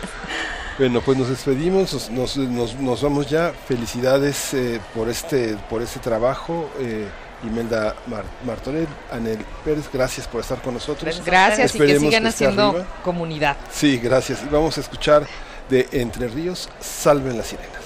Bueno, 0.78 1.00
pues 1.00 1.18
nos 1.18 1.28
despedimos, 1.28 2.08
nos, 2.10 2.36
nos, 2.36 3.02
vamos 3.02 3.28
ya. 3.28 3.52
Felicidades 3.66 4.54
eh, 4.54 4.80
por 4.94 5.08
este 5.08 5.56
por 5.68 5.82
este 5.82 5.98
trabajo. 5.98 6.70
Eh, 6.78 7.06
Imelda 7.44 7.94
Mar- 8.08 8.24
Martorell, 8.44 8.88
Anel 9.12 9.38
Pérez, 9.64 9.88
gracias 9.92 10.26
por 10.26 10.40
estar 10.40 10.60
con 10.60 10.74
nosotros. 10.74 11.22
Gracias 11.24 11.72
y 11.74 11.78
que 11.78 11.84
Esperemos 11.84 12.02
sigan 12.12 12.26
haciendo 12.26 12.68
arriba. 12.70 12.86
comunidad. 13.04 13.56
Sí, 13.72 13.96
gracias. 13.98 14.40
Y 14.44 14.48
vamos 14.52 14.76
a 14.76 14.80
escuchar 14.80 15.24
de 15.70 15.88
Entre 15.92 16.26
Ríos, 16.28 16.68
Salven 16.80 17.36
las 17.38 17.46
Sirenas. 17.48 17.78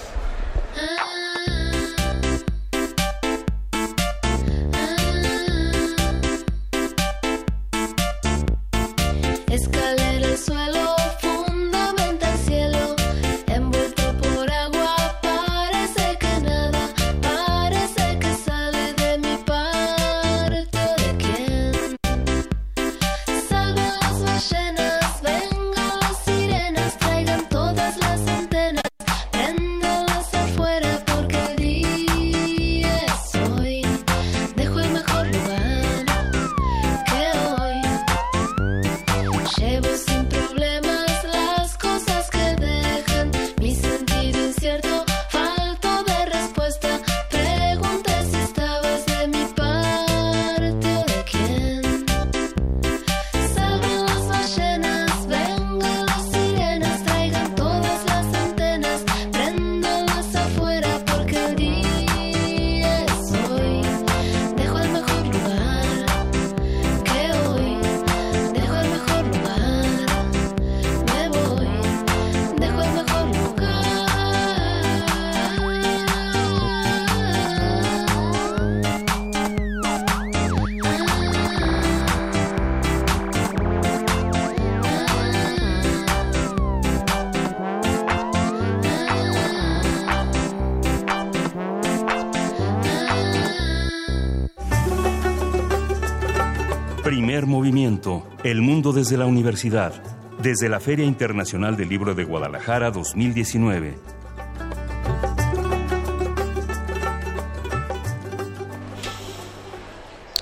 El 98.52 98.60
mundo 98.60 98.92
desde 98.92 99.16
la 99.16 99.24
universidad. 99.24 99.94
Desde 100.42 100.68
la 100.68 100.78
Feria 100.78 101.06
Internacional 101.06 101.74
del 101.74 101.88
Libro 101.88 102.14
de 102.14 102.24
Guadalajara 102.24 102.90
2019. 102.90 103.94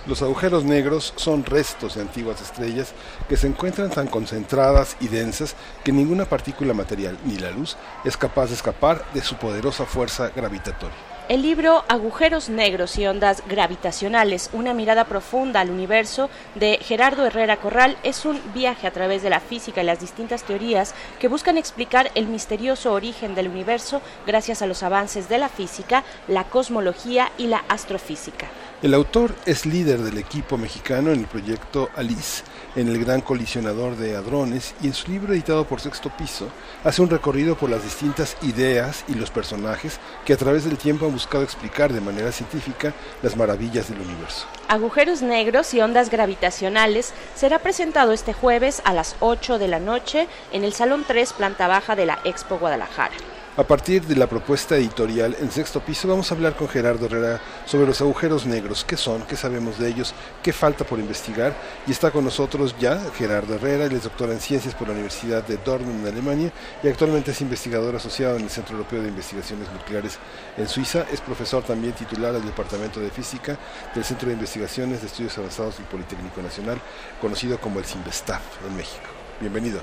Los 0.09 0.23
agujeros 0.23 0.65
negros 0.65 1.13
son 1.15 1.45
restos 1.45 1.95
de 1.95 2.01
antiguas 2.01 2.43
estrellas 2.43 2.95
que 3.29 3.37
se 3.37 3.47
encuentran 3.47 3.91
tan 3.91 4.09
concentradas 4.09 4.97
y 4.99 5.07
densas 5.07 5.55
que 5.85 5.93
ninguna 5.93 6.25
partícula 6.25 6.75
material, 6.75 7.17
ni 7.25 7.39
la 7.39 7.53
luz, 7.53 7.77
es 8.05 8.17
capaz 8.17 8.49
de 8.49 8.55
escapar 8.55 9.05
de 9.15 9.21
su 9.21 9.37
poderosa 9.37 9.87
fuerza 9.87 10.33
gravitatoria. 10.35 11.10
El 11.31 11.43
libro 11.43 11.85
Agujeros 11.87 12.49
Negros 12.49 12.99
y 12.99 13.07
Ondas 13.07 13.45
Gravitacionales, 13.49 14.51
una 14.53 14.75
mirada 14.75 15.05
profunda 15.05 15.61
al 15.61 15.71
universo 15.71 16.29
de 16.57 16.81
Gerardo 16.83 17.25
Herrera 17.25 17.59
Corral 17.59 17.97
es 18.03 18.25
un 18.25 18.41
viaje 18.53 18.89
a 18.89 18.91
través 18.91 19.23
de 19.23 19.31
la 19.31 19.39
física 19.39 19.81
y 19.81 19.87
las 19.87 20.01
distintas 20.01 20.43
teorías 20.43 20.93
que 21.21 21.29
buscan 21.29 21.57
explicar 21.57 22.11
el 22.17 22.27
misterioso 22.27 22.93
origen 22.93 23.37
del 23.37 23.47
universo 23.47 24.03
gracias 24.27 24.61
a 24.61 24.67
los 24.67 24.83
avances 24.83 25.29
de 25.29 25.39
la 25.39 25.49
física, 25.49 26.03
la 26.27 26.49
cosmología 26.49 27.31
y 27.39 27.47
la 27.47 27.63
astrofísica. 27.69 28.49
El 28.83 28.93
autor 28.93 29.33
es 29.47 29.67
líder 29.67 30.01
del 30.01 30.19
equipo 30.19 30.59
mexicano 30.59 31.13
en 31.13 31.21
el 31.21 31.27
proyecto 31.27 31.91
ALICE, 31.95 32.43
en 32.77 32.89
el 32.89 33.05
Gran 33.05 33.21
Colisionador 33.21 33.97
de 33.97 34.17
Hadrones, 34.17 34.75
y 34.83 34.87
en 34.89 34.95
su 34.95 35.11
libro 35.11 35.33
editado 35.33 35.65
por 35.65 35.81
Sexto 35.81 36.11
Piso, 36.11 36.49
hace 36.85 37.03
un 37.03 37.11
recorrido 37.11 37.57
por 37.57 37.71
las 37.71 37.83
distintas 37.83 38.37
ideas 38.43 39.05
y 39.09 39.15
los 39.15 39.31
personajes 39.31 39.99
que 40.25 40.33
a 40.33 40.37
través 40.37 40.65
del 40.65 40.79
tiempo 40.79 41.07
han 41.07 41.13
buscado 41.13 41.45
explicar 41.45 41.93
de 41.93 42.01
manera 42.01 42.33
científica 42.33 42.93
las 43.23 43.37
maravillas 43.37 43.89
del 43.89 44.01
universo. 44.01 44.47
Agujeros 44.69 45.23
negros 45.23 45.75
y 45.75 45.81
ondas 45.81 46.11
gravitacionales 46.11 47.13
será 47.35 47.59
presentado 47.59 48.13
este 48.13 48.33
jueves 48.33 48.83
a 48.85 48.93
las 48.93 49.17
8 49.21 49.59
de 49.59 49.69
la 49.69 49.81
noche 49.81 50.29
en 50.53 50.65
el 50.65 50.73
Salón 50.73 51.05
3, 51.07 51.33
planta 51.33 51.69
baja 51.69 51.97
de 51.97 52.07
la 52.07 52.19
Expo 52.25 52.59
Guadalajara. 52.59 53.15
A 53.61 53.65
partir 53.65 54.07
de 54.07 54.17
la 54.17 54.27
propuesta 54.27 54.75
editorial 54.79 55.37
en 55.39 55.51
sexto 55.51 55.81
piso 55.81 56.09
vamos 56.09 56.31
a 56.31 56.35
hablar 56.35 56.57
con 56.57 56.67
Gerardo 56.67 57.05
Herrera 57.05 57.43
sobre 57.67 57.87
los 57.87 58.01
agujeros 58.01 58.47
negros, 58.47 58.87
qué 58.87 58.97
son, 58.97 59.21
qué 59.27 59.37
sabemos 59.37 59.79
de 59.79 59.87
ellos, 59.87 60.15
qué 60.43 60.55
falta 60.55 60.83
por 60.83 60.99
investigar. 60.99 61.55
Y 61.87 61.91
está 61.91 62.11
con 62.11 62.25
nosotros 62.25 62.75
ya 62.81 62.99
Gerardo 63.19 63.57
Herrera, 63.57 63.85
él 63.85 63.93
es 63.93 64.05
doctor 64.05 64.31
en 64.31 64.41
ciencias 64.41 64.75
por 64.75 64.89
la 64.89 64.95
Universidad 64.95 65.47
de 65.47 65.59
Dortmund 65.59 66.07
en 66.07 66.11
Alemania 66.11 66.51
y 66.83 66.89
actualmente 66.89 67.33
es 67.33 67.41
investigador 67.43 67.95
asociado 67.95 68.39
en 68.39 68.45
el 68.45 68.51
Centro 68.51 68.77
Europeo 68.77 69.03
de 69.03 69.09
Investigaciones 69.09 69.71
Nucleares 69.71 70.19
en 70.57 70.67
Suiza. 70.67 71.05
Es 71.13 71.21
profesor 71.21 71.63
también 71.63 71.93
titular 71.93 72.33
del 72.33 72.47
Departamento 72.47 72.99
de 72.99 73.11
Física 73.11 73.59
del 73.95 74.05
Centro 74.05 74.29
de 74.29 74.37
Investigaciones 74.37 75.03
de 75.03 75.09
Estudios 75.09 75.37
Avanzados 75.37 75.77
del 75.77 75.85
Politécnico 75.85 76.41
Nacional, 76.41 76.81
conocido 77.21 77.61
como 77.61 77.79
el 77.79 77.85
CIMBESTAF 77.85 78.41
en 78.67 78.75
México. 78.79 79.05
Bienvenido. 79.39 79.83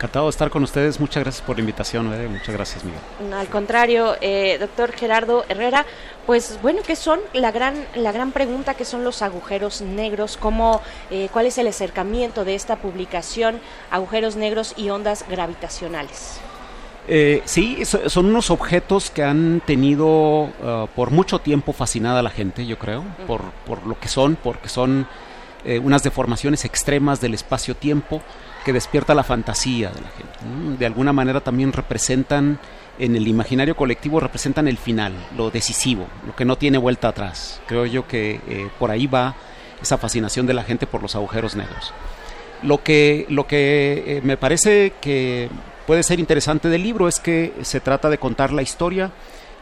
Encantado 0.00 0.24
de 0.24 0.30
estar 0.30 0.48
con 0.48 0.62
ustedes. 0.62 0.98
Muchas 0.98 1.22
gracias 1.22 1.44
por 1.46 1.56
la 1.56 1.60
invitación. 1.60 2.10
eh, 2.14 2.26
Muchas 2.26 2.54
gracias, 2.54 2.82
Miguel. 2.84 3.34
Al 3.34 3.48
contrario, 3.48 4.16
eh, 4.22 4.56
doctor 4.58 4.92
Gerardo 4.92 5.44
Herrera, 5.46 5.84
pues 6.24 6.58
bueno, 6.62 6.80
¿qué 6.86 6.96
son? 6.96 7.20
La 7.34 7.52
gran, 7.52 7.84
la 7.94 8.10
gran 8.10 8.32
pregunta, 8.32 8.72
¿qué 8.72 8.86
son 8.86 9.04
los 9.04 9.20
agujeros 9.20 9.82
negros? 9.82 10.38
¿Cómo, 10.38 10.80
eh, 11.10 11.28
¿Cuál 11.30 11.44
es 11.44 11.58
el 11.58 11.66
acercamiento 11.66 12.46
de 12.46 12.54
esta 12.54 12.76
publicación, 12.76 13.60
agujeros 13.90 14.36
negros 14.36 14.72
y 14.78 14.88
ondas 14.88 15.26
gravitacionales? 15.28 16.40
Eh, 17.06 17.42
sí, 17.44 17.84
so- 17.84 18.08
son 18.08 18.24
unos 18.24 18.50
objetos 18.50 19.10
que 19.10 19.22
han 19.22 19.60
tenido 19.66 20.06
uh, 20.08 20.86
por 20.96 21.10
mucho 21.10 21.40
tiempo 21.40 21.74
fascinada 21.74 22.20
a 22.20 22.22
la 22.22 22.30
gente, 22.30 22.64
yo 22.64 22.78
creo, 22.78 23.04
por, 23.26 23.42
por 23.66 23.86
lo 23.86 24.00
que 24.00 24.08
son, 24.08 24.36
porque 24.42 24.70
son 24.70 25.06
eh, 25.64 25.78
unas 25.78 26.02
deformaciones 26.02 26.64
extremas 26.64 27.20
del 27.20 27.34
espacio-tiempo 27.34 28.22
que 28.64 28.72
despierta 28.72 29.14
la 29.14 29.24
fantasía 29.24 29.90
de 29.90 30.00
la 30.00 30.10
gente. 30.10 30.78
De 30.78 30.86
alguna 30.86 31.12
manera 31.12 31.40
también 31.40 31.72
representan, 31.72 32.58
en 32.98 33.16
el 33.16 33.26
imaginario 33.28 33.76
colectivo, 33.76 34.20
representan 34.20 34.68
el 34.68 34.78
final, 34.78 35.12
lo 35.36 35.50
decisivo, 35.50 36.06
lo 36.26 36.34
que 36.36 36.44
no 36.44 36.56
tiene 36.56 36.78
vuelta 36.78 37.08
atrás. 37.08 37.60
Creo 37.66 37.86
yo 37.86 38.06
que 38.06 38.40
eh, 38.48 38.68
por 38.78 38.90
ahí 38.90 39.06
va 39.06 39.34
esa 39.80 39.98
fascinación 39.98 40.46
de 40.46 40.54
la 40.54 40.62
gente 40.62 40.86
por 40.86 41.02
los 41.02 41.14
agujeros 41.14 41.56
negros. 41.56 41.92
Lo 42.62 42.82
que, 42.82 43.26
lo 43.30 43.46
que 43.46 44.04
eh, 44.06 44.20
me 44.22 44.36
parece 44.36 44.92
que 45.00 45.48
puede 45.86 46.02
ser 46.02 46.20
interesante 46.20 46.68
del 46.68 46.82
libro 46.82 47.08
es 47.08 47.18
que 47.18 47.54
se 47.62 47.80
trata 47.80 48.10
de 48.10 48.18
contar 48.18 48.52
la 48.52 48.62
historia 48.62 49.10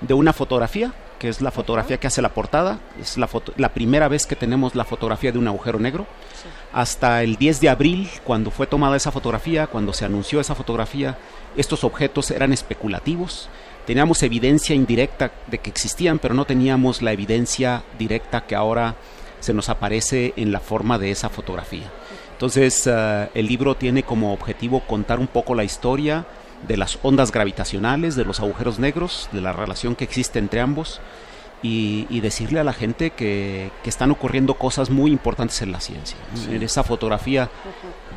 de 0.00 0.14
una 0.14 0.32
fotografía, 0.32 0.92
que 1.18 1.28
es 1.28 1.40
la 1.40 1.50
fotografía 1.50 1.98
que 1.98 2.06
hace 2.06 2.22
la 2.22 2.28
portada. 2.30 2.78
Es 3.00 3.16
la, 3.18 3.26
foto- 3.26 3.52
la 3.56 3.70
primera 3.70 4.08
vez 4.08 4.26
que 4.26 4.36
tenemos 4.36 4.74
la 4.74 4.84
fotografía 4.84 5.32
de 5.32 5.38
un 5.38 5.48
agujero 5.48 5.78
negro. 5.78 6.06
Hasta 6.72 7.22
el 7.22 7.36
10 7.36 7.60
de 7.60 7.68
abril, 7.68 8.08
cuando 8.24 8.50
fue 8.50 8.66
tomada 8.66 8.96
esa 8.96 9.10
fotografía, 9.10 9.66
cuando 9.66 9.92
se 9.92 10.04
anunció 10.04 10.40
esa 10.40 10.54
fotografía, 10.54 11.16
estos 11.56 11.82
objetos 11.84 12.30
eran 12.30 12.52
especulativos. 12.52 13.48
Teníamos 13.86 14.22
evidencia 14.22 14.74
indirecta 14.74 15.30
de 15.46 15.58
que 15.58 15.70
existían, 15.70 16.18
pero 16.18 16.34
no 16.34 16.44
teníamos 16.44 17.00
la 17.00 17.12
evidencia 17.12 17.82
directa 17.98 18.42
que 18.46 18.54
ahora 18.54 18.96
se 19.40 19.54
nos 19.54 19.68
aparece 19.70 20.34
en 20.36 20.52
la 20.52 20.60
forma 20.60 20.98
de 20.98 21.10
esa 21.10 21.30
fotografía. 21.30 21.90
Entonces, 22.32 22.86
eh, 22.86 23.28
el 23.34 23.46
libro 23.46 23.76
tiene 23.76 24.02
como 24.02 24.32
objetivo 24.32 24.80
contar 24.80 25.18
un 25.18 25.26
poco 25.26 25.54
la 25.54 25.64
historia 25.64 26.26
de 26.66 26.76
las 26.76 26.98
ondas 27.02 27.30
gravitacionales, 27.32 28.16
de 28.16 28.24
los 28.24 28.40
agujeros 28.40 28.78
negros, 28.78 29.28
de 29.32 29.40
la 29.40 29.52
relación 29.52 29.94
que 29.94 30.04
existe 30.04 30.38
entre 30.38 30.60
ambos 30.60 31.00
y, 31.62 32.06
y 32.10 32.20
decirle 32.20 32.60
a 32.60 32.64
la 32.64 32.72
gente 32.72 33.10
que, 33.10 33.70
que 33.82 33.90
están 33.90 34.10
ocurriendo 34.10 34.54
cosas 34.54 34.90
muy 34.90 35.10
importantes 35.10 35.60
en 35.62 35.72
la 35.72 35.80
ciencia. 35.80 36.16
En 36.50 36.62
esa 36.62 36.82
fotografía 36.84 37.48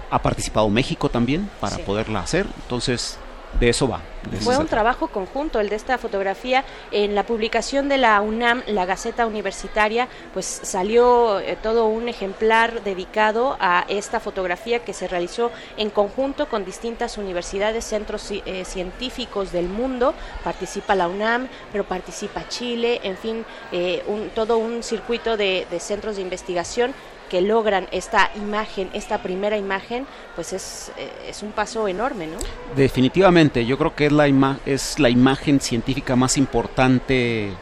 ha 0.09 0.21
participado 0.21 0.69
México 0.69 1.09
también 1.09 1.49
para 1.59 1.77
Sí. 1.77 1.83
poderla 1.85 2.19
hacer, 2.19 2.45
entonces 2.63 3.17
de 3.59 3.69
eso 3.69 3.88
va. 3.88 4.01
de 4.30 4.38
eso 4.38 4.45
Fue 4.45 4.57
un 4.57 4.67
trabajo 4.67 5.07
conjunto 5.09 5.59
el 5.59 5.69
de 5.69 5.75
esta 5.75 5.97
fotografía. 5.97 6.63
En 6.91 7.13
la 7.15 7.25
publicación 7.25 7.89
de 7.89 7.97
la 7.97 8.19
UNAM, 8.21 8.63
la 8.67 8.85
Gaceta 8.85 9.27
Universitaria, 9.27 10.07
pues 10.33 10.45
salió 10.45 11.39
eh, 11.39 11.57
todo 11.61 11.85
un 11.85 12.09
ejemplar 12.09 12.83
dedicado 12.83 13.57
a 13.59 13.85
esta 13.88 14.19
fotografía 14.19 14.80
que 14.80 14.93
se 14.93 15.07
realizó 15.07 15.51
en 15.77 15.89
conjunto 15.91 16.47
con 16.49 16.65
distintas 16.65 17.17
universidades, 17.17 17.85
centros 17.85 18.31
eh, 18.31 18.65
científicos 18.65 19.51
del 19.51 19.67
mundo. 19.69 20.13
Participa 20.43 20.95
la 20.95 21.07
UNAM, 21.07 21.47
pero 21.71 21.83
participa 21.83 22.47
Chile, 22.47 22.99
en 23.03 23.17
fin, 23.17 23.45
eh, 23.71 24.03
un- 24.07 24.30
todo 24.30 24.57
un 24.57 24.81
circuito 24.81 25.38
de, 25.38 25.67
de 25.69 25.80
centros 25.80 26.15
de 26.15 26.21
investigación 26.23 26.93
que 27.31 27.41
logran 27.41 27.87
esta 27.91 28.29
imagen, 28.35 28.89
esta 28.93 29.23
primera 29.23 29.57
imagen, 29.57 30.05
pues 30.35 30.51
es, 30.51 30.91
eh, 30.97 31.09
es 31.29 31.41
un 31.41 31.53
paso 31.53 31.87
enorme, 31.87 32.27
¿no? 32.27 32.37
Definitivamente, 32.75 33.65
yo 33.65 33.77
creo 33.77 33.95
que 33.95 34.07
es 34.07 34.11
la, 34.11 34.27
ima- 34.27 34.59
es 34.65 34.99
la 34.99 35.09
imagen 35.09 35.61
científica 35.61 36.17
más 36.17 36.37
importante 36.37 37.53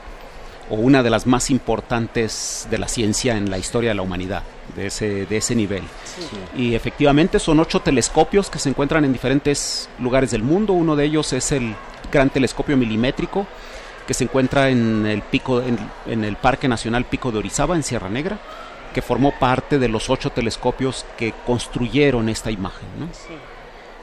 o 0.72 0.76
una 0.76 1.04
de 1.04 1.10
las 1.12 1.28
más 1.28 1.50
importantes 1.52 2.68
de 2.72 2.78
la 2.80 2.88
ciencia 2.88 3.38
en 3.38 3.50
la 3.52 3.60
historia 3.60 3.92
de 3.92 3.96
la 3.96 4.02
humanidad, 4.02 4.42
de 4.76 4.88
ese, 4.88 5.26
de 5.28 5.38
ese 5.38 5.54
nivel. 5.56 5.84
Y 6.56 6.74
efectivamente 6.74 7.38
son 7.40 7.60
ocho 7.60 7.80
telescopios 7.80 8.50
que 8.50 8.58
se 8.60 8.70
encuentran 8.70 9.06
en 9.06 9.14
diferentes 9.14 9.88
lugares 10.00 10.32
del 10.32 10.42
mundo. 10.44 10.74
Uno 10.74 10.96
de 10.96 11.06
ellos 11.06 11.32
es 11.34 11.52
el 11.52 11.76
gran 12.12 12.30
telescopio 12.32 12.76
milimétrico 12.76 13.46
que 14.08 14.14
se 14.16 14.24
encuentra 14.24 14.70
en 14.70 15.06
el 15.06 15.22
pico, 15.22 15.62
en, 15.62 15.78
en 16.08 16.24
el 16.24 16.36
Parque 16.38 16.68
Nacional 16.68 17.06
Pico 17.06 17.32
de 17.32 17.38
Orizaba, 17.38 17.76
en 17.76 17.84
Sierra 17.84 18.10
Negra, 18.10 18.40
que 19.00 19.06
formó 19.08 19.32
parte 19.40 19.80
de 19.80 19.88
los 19.88 20.10
ocho 20.10 20.30
telescopios 20.30 21.06
que 21.18 21.34
construyeron 21.46 22.28
esta 22.28 22.52
imagen. 22.52 22.88
¿no? 23.00 23.08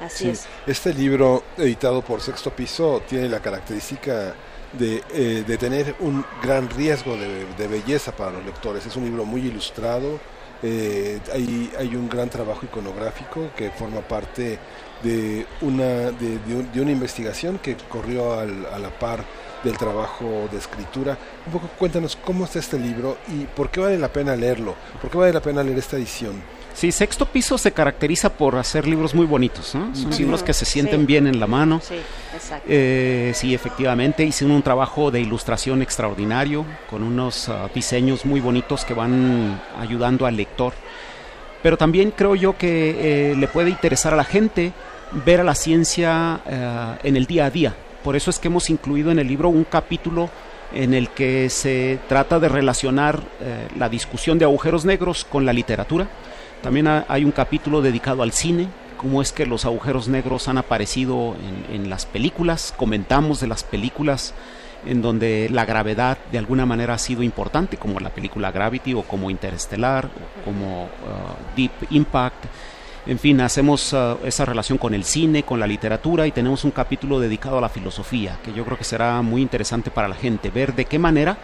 Así 0.06 0.24
Sí. 0.24 0.30
es. 0.30 0.46
Este 0.66 0.94
libro, 0.94 1.42
editado 1.58 2.00
por 2.00 2.22
Sexto 2.22 2.50
Piso, 2.50 3.02
tiene 3.06 3.28
la 3.28 3.40
característica 3.40 4.34
de, 4.72 5.02
eh, 5.12 5.44
de 5.46 5.58
tener 5.58 5.94
un 6.00 6.24
gran 6.42 6.70
riesgo 6.70 7.14
de, 7.16 7.44
de 7.58 7.66
belleza 7.68 8.12
para 8.12 8.30
los 8.32 8.44
lectores. 8.46 8.86
Es 8.86 8.96
un 8.96 9.04
libro 9.04 9.26
muy 9.26 9.42
ilustrado, 9.42 10.18
eh, 10.62 11.20
hay, 11.32 11.70
hay 11.78 11.94
un 11.94 12.08
gran 12.08 12.30
trabajo 12.30 12.64
iconográfico 12.64 13.50
que 13.54 13.70
forma 13.70 14.00
parte 14.00 14.58
de 15.02 15.46
una, 15.60 16.10
de, 16.10 16.38
de 16.46 16.54
un- 16.56 16.72
de 16.72 16.80
una 16.80 16.90
investigación 16.92 17.58
que 17.58 17.76
corrió 17.90 18.32
al- 18.40 18.64
a 18.72 18.78
la 18.78 18.88
par 18.88 19.22
del 19.66 19.76
trabajo 19.78 20.48
de 20.50 20.58
escritura. 20.58 21.18
Un 21.46 21.52
poco 21.52 21.68
cuéntanos 21.78 22.16
cómo 22.24 22.44
está 22.44 22.58
este 22.58 22.78
libro 22.78 23.18
y 23.28 23.44
por 23.44 23.68
qué 23.70 23.80
vale 23.80 23.98
la 23.98 24.08
pena 24.08 24.34
leerlo, 24.36 24.74
por 25.00 25.10
qué 25.10 25.18
vale 25.18 25.32
la 25.32 25.40
pena 25.40 25.62
leer 25.62 25.78
esta 25.78 25.96
edición. 25.96 26.34
Sí, 26.72 26.92
Sexto 26.92 27.24
Piso 27.24 27.56
se 27.56 27.72
caracteriza 27.72 28.28
por 28.30 28.56
hacer 28.56 28.86
libros 28.86 29.14
muy 29.14 29.24
bonitos, 29.24 29.74
¿no? 29.74 29.94
Son 29.96 30.12
Sí. 30.12 30.22
libros 30.24 30.42
que 30.42 30.52
se 30.52 30.66
sienten 30.66 31.00
Sí. 31.00 31.06
bien 31.06 31.26
en 31.26 31.40
la 31.40 31.46
mano. 31.46 31.80
Sí, 31.82 31.94
exacto. 32.34 32.66
Eh, 32.68 33.32
sí, 33.34 33.54
efectivamente, 33.54 34.24
hice 34.24 34.44
un 34.44 34.60
trabajo 34.62 35.10
de 35.10 35.20
ilustración 35.20 35.80
extraordinario, 35.80 36.66
con 36.90 37.02
unos 37.02 37.48
ah, 37.48 37.70
diseños 37.74 38.26
muy 38.26 38.40
bonitos 38.40 38.84
que 38.84 38.92
van 38.92 39.58
ayudando 39.80 40.26
al 40.26 40.36
lector. 40.36 40.74
Pero 41.62 41.78
también 41.78 42.10
creo 42.10 42.34
yo 42.34 42.58
que 42.58 43.30
eh, 43.30 43.34
le 43.36 43.48
puede 43.48 43.70
interesar 43.70 44.12
a 44.12 44.16
la 44.16 44.24
gente 44.24 44.72
ver 45.24 45.40
a 45.40 45.44
la 45.44 45.54
ciencia 45.54 46.40
eh, 46.46 46.96
en 47.04 47.16
el 47.16 47.24
día 47.24 47.46
a 47.46 47.50
día. 47.50 47.74
Por 48.06 48.14
eso 48.14 48.30
es 48.30 48.38
que 48.38 48.46
hemos 48.46 48.70
incluido 48.70 49.10
en 49.10 49.18
el 49.18 49.26
libro 49.26 49.48
un 49.48 49.64
capítulo 49.64 50.30
en 50.72 50.94
el 50.94 51.08
que 51.08 51.50
se 51.50 51.98
trata 52.08 52.38
de 52.38 52.48
relacionar 52.48 53.20
eh, 53.40 53.66
la 53.76 53.88
discusión 53.88 54.38
de 54.38 54.44
agujeros 54.44 54.84
negros 54.84 55.24
con 55.24 55.44
la 55.44 55.52
literatura. 55.52 56.06
También 56.62 56.86
ha- 56.86 57.04
hay 57.08 57.24
un 57.24 57.32
capítulo 57.32 57.82
dedicado 57.82 58.22
al 58.22 58.30
cine, 58.30 58.68
cómo 58.96 59.22
es 59.22 59.32
que 59.32 59.44
los 59.44 59.64
agujeros 59.64 60.06
negros 60.06 60.46
han 60.46 60.56
aparecido 60.56 61.34
en, 61.72 61.90
las 61.90 62.06
películas, 62.06 62.72
comentamos 62.76 63.40
de 63.40 63.48
las 63.48 63.64
películas 63.64 64.34
en 64.86 65.02
donde 65.02 65.48
la 65.50 65.64
gravedad 65.64 66.16
de 66.30 66.38
alguna 66.38 66.64
manera 66.64 66.94
ha 66.94 66.98
sido 66.98 67.24
importante, 67.24 67.76
como 67.76 67.98
la 67.98 68.10
película 68.10 68.52
Gravity 68.52 68.94
o 68.94 69.02
como 69.02 69.30
Interestelar, 69.30 70.06
o 70.06 70.44
como 70.44 70.84
uh, 70.84 71.56
Deep 71.56 71.72
Impact. 71.90 72.44
En 73.06 73.20
fin, 73.20 73.40
hacemos 73.40 73.92
uh, 73.92 74.18
esa 74.24 74.44
relación 74.44 74.78
con 74.78 74.92
el 74.92 75.04
cine, 75.04 75.44
con 75.44 75.60
la 75.60 75.66
literatura 75.68 76.26
y 76.26 76.32
tenemos 76.32 76.64
un 76.64 76.72
capítulo 76.72 77.20
dedicado 77.20 77.58
a 77.58 77.60
la 77.60 77.68
filosofía, 77.68 78.38
que 78.44 78.52
yo 78.52 78.64
creo 78.64 78.76
que 78.76 78.82
será 78.82 79.22
muy 79.22 79.42
interesante 79.42 79.92
para 79.92 80.08
la 80.08 80.16
gente, 80.16 80.50
ver 80.50 80.74
de 80.74 80.86
qué 80.86 80.98
manera 80.98 81.38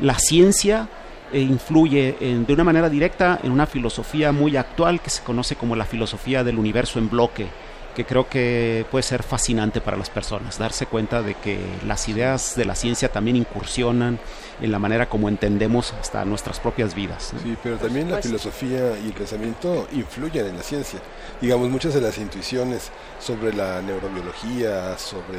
la 0.00 0.18
ciencia 0.18 0.88
eh, 1.30 1.40
influye 1.40 2.16
de 2.18 2.52
una 2.54 2.64
manera 2.64 2.88
directa 2.88 3.38
en 3.42 3.52
una 3.52 3.66
filosofía 3.66 4.32
muy 4.32 4.56
actual 4.56 5.02
que 5.02 5.10
se 5.10 5.22
conoce 5.22 5.56
como 5.56 5.76
la 5.76 5.84
filosofía 5.84 6.42
del 6.42 6.58
universo 6.58 6.98
en 6.98 7.10
bloque, 7.10 7.48
que 7.94 8.06
creo 8.06 8.26
que 8.26 8.86
puede 8.90 9.02
ser 9.02 9.22
fascinante 9.22 9.82
para 9.82 9.98
las 9.98 10.08
personas, 10.08 10.56
darse 10.56 10.86
cuenta 10.86 11.20
de 11.20 11.34
que 11.34 11.58
las 11.86 12.08
ideas 12.08 12.56
de 12.56 12.64
la 12.64 12.74
ciencia 12.74 13.12
también 13.12 13.36
incursionan 13.36 14.18
en 14.60 14.72
la 14.72 14.78
manera 14.78 15.08
como 15.08 15.28
entendemos 15.28 15.92
hasta 16.00 16.24
nuestras 16.24 16.58
propias 16.60 16.94
vidas. 16.94 17.32
¿no? 17.34 17.40
Sí, 17.40 17.56
pero 17.62 17.76
también 17.76 18.10
la 18.10 18.20
filosofía 18.22 18.98
y 18.98 19.06
el 19.06 19.12
pensamiento 19.12 19.86
influyen 19.92 20.46
en 20.46 20.56
la 20.56 20.62
ciencia. 20.62 21.00
Digamos, 21.40 21.68
muchas 21.70 21.94
de 21.94 22.00
las 22.00 22.18
intuiciones 22.18 22.90
sobre 23.20 23.52
la 23.52 23.80
neurobiología, 23.82 24.98
sobre 24.98 25.38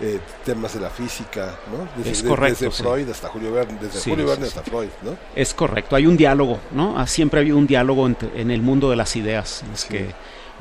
eh, 0.00 0.20
temas 0.44 0.74
de 0.74 0.80
la 0.80 0.90
física, 0.90 1.54
¿no? 1.72 1.88
Desde, 1.96 2.10
Es 2.10 2.22
correcto, 2.22 2.64
desde 2.66 2.76
sí. 2.76 2.82
Freud 2.82 3.08
hasta 3.08 3.28
Julio 3.28 3.52
Verne, 3.52 3.78
desde 3.80 3.98
Sí, 4.00 4.10
Julio 4.10 4.26
sí, 4.26 4.30
Verne 4.30 4.46
sí. 4.46 4.58
hasta 4.58 4.70
Freud, 4.70 4.88
¿no? 5.02 5.16
Es 5.34 5.54
correcto, 5.54 5.96
hay 5.96 6.06
un 6.06 6.16
diálogo, 6.16 6.58
¿no? 6.72 6.98
Ah, 6.98 7.06
Siempre 7.06 7.40
ha 7.40 7.42
habido 7.42 7.56
un 7.56 7.66
diálogo 7.66 8.06
entre- 8.06 8.38
en 8.40 8.50
el 8.50 8.60
mundo 8.62 8.90
de 8.90 8.96
las 8.96 9.16
ideas, 9.16 9.64
es 9.72 9.84
que 9.86 10.10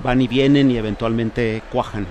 van 0.03 0.21
y 0.21 0.27
vienen 0.27 0.71
y 0.71 0.77
eventualmente 0.77 1.63
cuajan. 1.71 2.05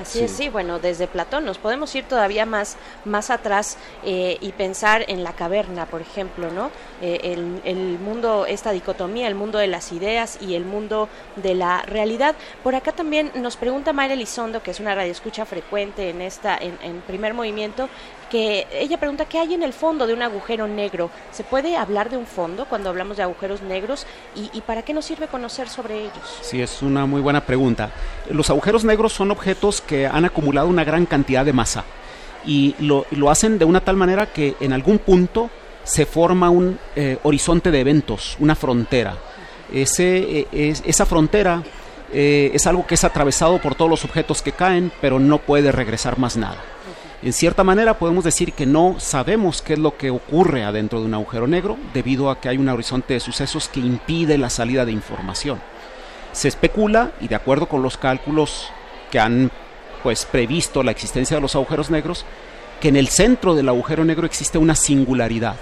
Así 0.00 0.20
es, 0.20 0.30
sí, 0.30 0.48
bueno, 0.48 0.78
desde 0.78 1.06
Platón 1.06 1.44
nos 1.44 1.58
podemos 1.58 1.94
ir 1.94 2.04
todavía 2.04 2.46
más, 2.46 2.76
más 3.04 3.30
atrás 3.30 3.76
eh, 4.04 4.38
y 4.40 4.52
pensar 4.52 5.04
en 5.08 5.24
la 5.24 5.32
caverna, 5.32 5.86
por 5.86 6.00
ejemplo, 6.00 6.50
¿no? 6.50 6.70
Eh, 7.00 7.20
el, 7.24 7.60
el 7.64 7.98
mundo, 7.98 8.46
esta 8.46 8.72
dicotomía, 8.72 9.26
el 9.26 9.34
mundo 9.34 9.58
de 9.58 9.66
las 9.66 9.92
ideas 9.92 10.38
y 10.40 10.54
el 10.54 10.64
mundo 10.64 11.08
de 11.36 11.54
la 11.54 11.82
realidad. 11.82 12.34
Por 12.62 12.74
acá 12.74 12.92
también 12.92 13.30
nos 13.34 13.56
pregunta 13.56 13.92
Mayra 13.92 14.14
Elizondo, 14.14 14.62
que 14.62 14.70
es 14.70 14.80
una 14.80 14.94
radioescucha 14.94 15.44
frecuente 15.44 16.10
en 16.10 16.20
esta, 16.22 16.56
en, 16.56 16.78
en 16.82 17.00
primer 17.02 17.34
movimiento, 17.34 17.88
que 18.30 18.66
ella 18.72 18.98
pregunta 18.98 19.26
qué 19.26 19.38
hay 19.38 19.54
en 19.54 19.62
el 19.62 19.72
fondo 19.72 20.06
de 20.06 20.14
un 20.14 20.22
agujero 20.22 20.66
negro. 20.66 21.10
¿Se 21.30 21.44
puede 21.44 21.76
hablar 21.76 22.10
de 22.10 22.16
un 22.16 22.26
fondo 22.26 22.64
cuando 22.64 22.90
hablamos 22.90 23.16
de 23.16 23.22
agujeros 23.22 23.62
negros? 23.62 24.06
¿Y, 24.34 24.50
y 24.52 24.60
para 24.62 24.82
qué 24.82 24.92
nos 24.92 25.04
sirve 25.04 25.28
conocer 25.28 25.68
sobre 25.68 26.00
ellos? 26.00 26.38
Sí, 26.40 26.60
es 26.60 26.82
una 26.82 27.06
muy 27.06 27.20
buena 27.20 27.44
pregunta. 27.44 27.90
Los 28.30 28.50
agujeros 28.50 28.84
negros 28.84 29.12
son 29.12 29.30
objetos 29.30 29.53
que 29.86 30.06
han 30.06 30.24
acumulado 30.24 30.68
una 30.68 30.84
gran 30.84 31.06
cantidad 31.06 31.44
de 31.44 31.52
masa 31.52 31.84
y 32.46 32.74
lo, 32.78 33.06
lo 33.10 33.30
hacen 33.30 33.58
de 33.58 33.64
una 33.64 33.80
tal 33.80 33.96
manera 33.96 34.26
que 34.26 34.54
en 34.60 34.72
algún 34.72 34.98
punto 34.98 35.50
se 35.84 36.06
forma 36.06 36.50
un 36.50 36.78
eh, 36.96 37.18
horizonte 37.22 37.70
de 37.70 37.80
eventos, 37.80 38.36
una 38.40 38.54
frontera. 38.54 39.16
Ese, 39.72 40.18
eh, 40.40 40.46
es- 40.52 40.82
esa 40.86 41.06
frontera 41.06 41.62
eh, 42.12 42.50
es 42.54 42.66
algo 42.66 42.86
que 42.86 42.94
es 42.94 43.04
atravesado 43.04 43.58
por 43.60 43.74
todos 43.74 43.90
los 43.90 44.04
objetos 44.04 44.40
que 44.42 44.52
caen, 44.52 44.92
pero 45.00 45.18
no 45.18 45.38
puede 45.38 45.72
regresar 45.72 46.18
más 46.18 46.36
nada. 46.36 46.56
En 47.22 47.32
cierta 47.32 47.64
manera 47.64 47.98
podemos 47.98 48.22
decir 48.24 48.52
que 48.52 48.66
no 48.66 48.96
sabemos 48.98 49.62
qué 49.62 49.72
es 49.72 49.78
lo 49.78 49.96
que 49.96 50.10
ocurre 50.10 50.62
adentro 50.64 51.00
de 51.00 51.06
un 51.06 51.14
agujero 51.14 51.46
negro 51.46 51.78
debido 51.94 52.30
a 52.30 52.38
que 52.38 52.50
hay 52.50 52.58
un 52.58 52.68
horizonte 52.68 53.14
de 53.14 53.20
sucesos 53.20 53.68
que 53.68 53.80
impide 53.80 54.36
la 54.36 54.50
salida 54.50 54.84
de 54.84 54.92
información. 54.92 55.58
Se 56.32 56.48
especula 56.48 57.12
y 57.22 57.28
de 57.28 57.34
acuerdo 57.36 57.66
con 57.66 57.82
los 57.82 57.96
cálculos 57.96 58.68
que 59.14 59.20
han 59.20 59.48
pues 60.02 60.24
previsto 60.24 60.82
la 60.82 60.90
existencia 60.90 61.36
de 61.36 61.40
los 61.40 61.54
agujeros 61.54 61.88
negros, 61.88 62.24
que 62.80 62.88
en 62.88 62.96
el 62.96 63.06
centro 63.06 63.54
del 63.54 63.68
agujero 63.68 64.04
negro 64.04 64.26
existe 64.26 64.58
una 64.58 64.74
singularidad. 64.74 65.54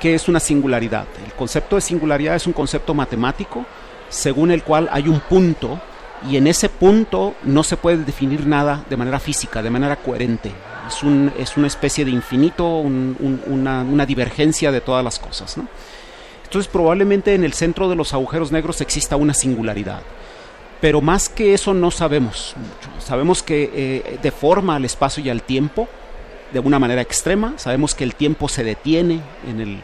¿Qué 0.00 0.14
es 0.16 0.26
una 0.26 0.40
singularidad? 0.40 1.06
El 1.24 1.32
concepto 1.34 1.76
de 1.76 1.80
singularidad 1.82 2.34
es 2.34 2.48
un 2.48 2.52
concepto 2.52 2.92
matemático 2.92 3.64
según 4.08 4.50
el 4.50 4.64
cual 4.64 4.88
hay 4.90 5.06
un 5.06 5.20
punto 5.20 5.80
y 6.28 6.36
en 6.36 6.48
ese 6.48 6.68
punto 6.68 7.34
no 7.44 7.62
se 7.62 7.76
puede 7.76 7.98
definir 7.98 8.46
nada 8.48 8.84
de 8.90 8.96
manera 8.96 9.20
física, 9.20 9.62
de 9.62 9.70
manera 9.70 9.94
coherente. 9.94 10.50
Es, 10.88 11.04
un- 11.04 11.32
es 11.38 11.56
una 11.56 11.68
especie 11.68 12.04
de 12.04 12.10
infinito, 12.10 12.66
un- 12.78 13.16
un- 13.20 13.42
una, 13.46 13.82
una 13.82 14.04
divergencia 14.06 14.72
de 14.72 14.80
todas 14.80 15.04
las 15.04 15.20
cosas. 15.20 15.56
¿no? 15.56 15.68
Entonces 16.42 16.66
probablemente 16.68 17.32
en 17.36 17.44
el 17.44 17.52
centro 17.52 17.88
de 17.88 17.94
los 17.94 18.12
agujeros 18.12 18.50
negros 18.50 18.80
exista 18.80 19.14
una 19.14 19.34
singularidad. 19.34 20.02
Pero 20.82 21.00
más 21.00 21.28
que 21.30 21.54
eso 21.54 21.72
no 21.72 21.90
sabemos 21.90 22.54
mucho. 22.58 22.90
Sabemos 23.06 23.42
que 23.42 23.70
eh, 23.72 24.18
deforma 24.22 24.76
al 24.76 24.84
espacio 24.84 25.22
y 25.24 25.30
al 25.30 25.40
tiempo 25.42 25.88
de 26.52 26.58
una 26.58 26.78
manera 26.78 27.00
extrema. 27.00 27.54
Sabemos 27.56 27.94
que 27.94 28.04
el 28.04 28.14
tiempo 28.14 28.48
se 28.48 28.64
detiene 28.64 29.20
en 29.48 29.60
el, 29.60 29.80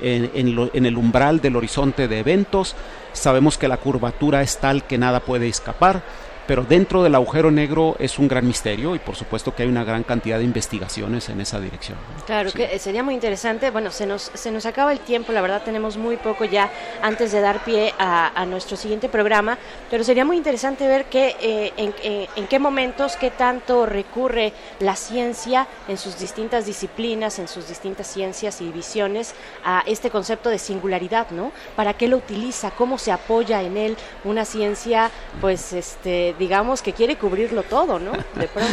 en 0.00 0.54
lo- 0.54 0.70
en 0.74 0.86
el 0.86 0.96
umbral 0.98 1.40
del 1.40 1.56
horizonte 1.56 2.06
de 2.08 2.18
eventos. 2.20 2.76
Sabemos 3.14 3.56
que 3.58 3.68
la 3.68 3.78
curvatura 3.78 4.42
es 4.42 4.58
tal 4.58 4.86
que 4.86 4.98
nada 4.98 5.20
puede 5.20 5.48
escapar. 5.48 6.02
Pero 6.46 6.62
dentro 6.62 7.02
del 7.02 7.14
agujero 7.14 7.50
negro 7.50 7.96
es 7.98 8.18
un 8.18 8.28
gran 8.28 8.46
misterio 8.46 8.94
y 8.94 8.98
por 8.98 9.16
supuesto 9.16 9.54
que 9.54 9.62
hay 9.62 9.68
una 9.68 9.84
gran 9.84 10.02
cantidad 10.02 10.38
de 10.38 10.44
investigaciones 10.44 11.28
en 11.28 11.40
esa 11.40 11.58
dirección. 11.60 11.96
Claro, 12.26 12.52
que 12.52 12.64
eh, 12.74 12.78
sería 12.78 13.02
muy 13.02 13.14
interesante. 13.14 13.70
Bueno, 13.70 13.90
se 13.90 14.06
nos, 14.06 14.30
se 14.34 14.50
nos 14.50 14.66
acaba 14.66 14.92
el 14.92 15.00
tiempo, 15.00 15.32
la 15.32 15.40
verdad 15.40 15.62
tenemos 15.64 15.96
muy 15.96 16.16
poco 16.16 16.44
ya 16.44 16.70
antes 17.02 17.32
de 17.32 17.40
dar 17.40 17.64
pie 17.64 17.94
a, 17.98 18.38
a 18.40 18.44
nuestro 18.46 18.76
siguiente 18.76 19.08
programa, 19.08 19.56
pero 19.90 20.04
sería 20.04 20.24
muy 20.24 20.36
interesante 20.36 20.86
ver 20.86 21.06
qué, 21.06 21.36
eh, 21.40 21.72
en, 21.76 21.94
en- 22.02 22.28
en 22.36 22.46
qué 22.46 22.58
momentos, 22.58 23.16
qué 23.16 23.30
tanto 23.30 23.86
recurre 23.86 24.52
la 24.80 24.96
ciencia 24.96 25.66
en 25.88 25.96
sus 25.96 26.18
distintas 26.18 26.66
disciplinas, 26.66 27.38
en 27.38 27.48
sus 27.48 27.68
distintas 27.68 28.06
ciencias 28.06 28.60
y 28.60 28.70
visiones 28.70 29.34
a 29.64 29.82
este 29.86 30.10
concepto 30.10 30.50
de 30.50 30.58
singularidad, 30.58 31.30
¿no? 31.30 31.52
¿Para 31.76 31.94
qué 31.94 32.08
lo 32.08 32.16
utiliza? 32.18 32.70
¿Cómo 32.72 32.98
se 32.98 33.12
apoya 33.12 33.62
en 33.62 33.76
él 33.76 33.96
una 34.24 34.44
ciencia, 34.44 35.10
pues, 35.40 35.72
este, 35.72 36.33
digamos 36.38 36.82
que 36.82 36.92
quiere 36.92 37.16
cubrirlo 37.16 37.62
todo, 37.62 37.98
¿no? 37.98 38.12
De 38.12 38.48
pronto. 38.48 38.72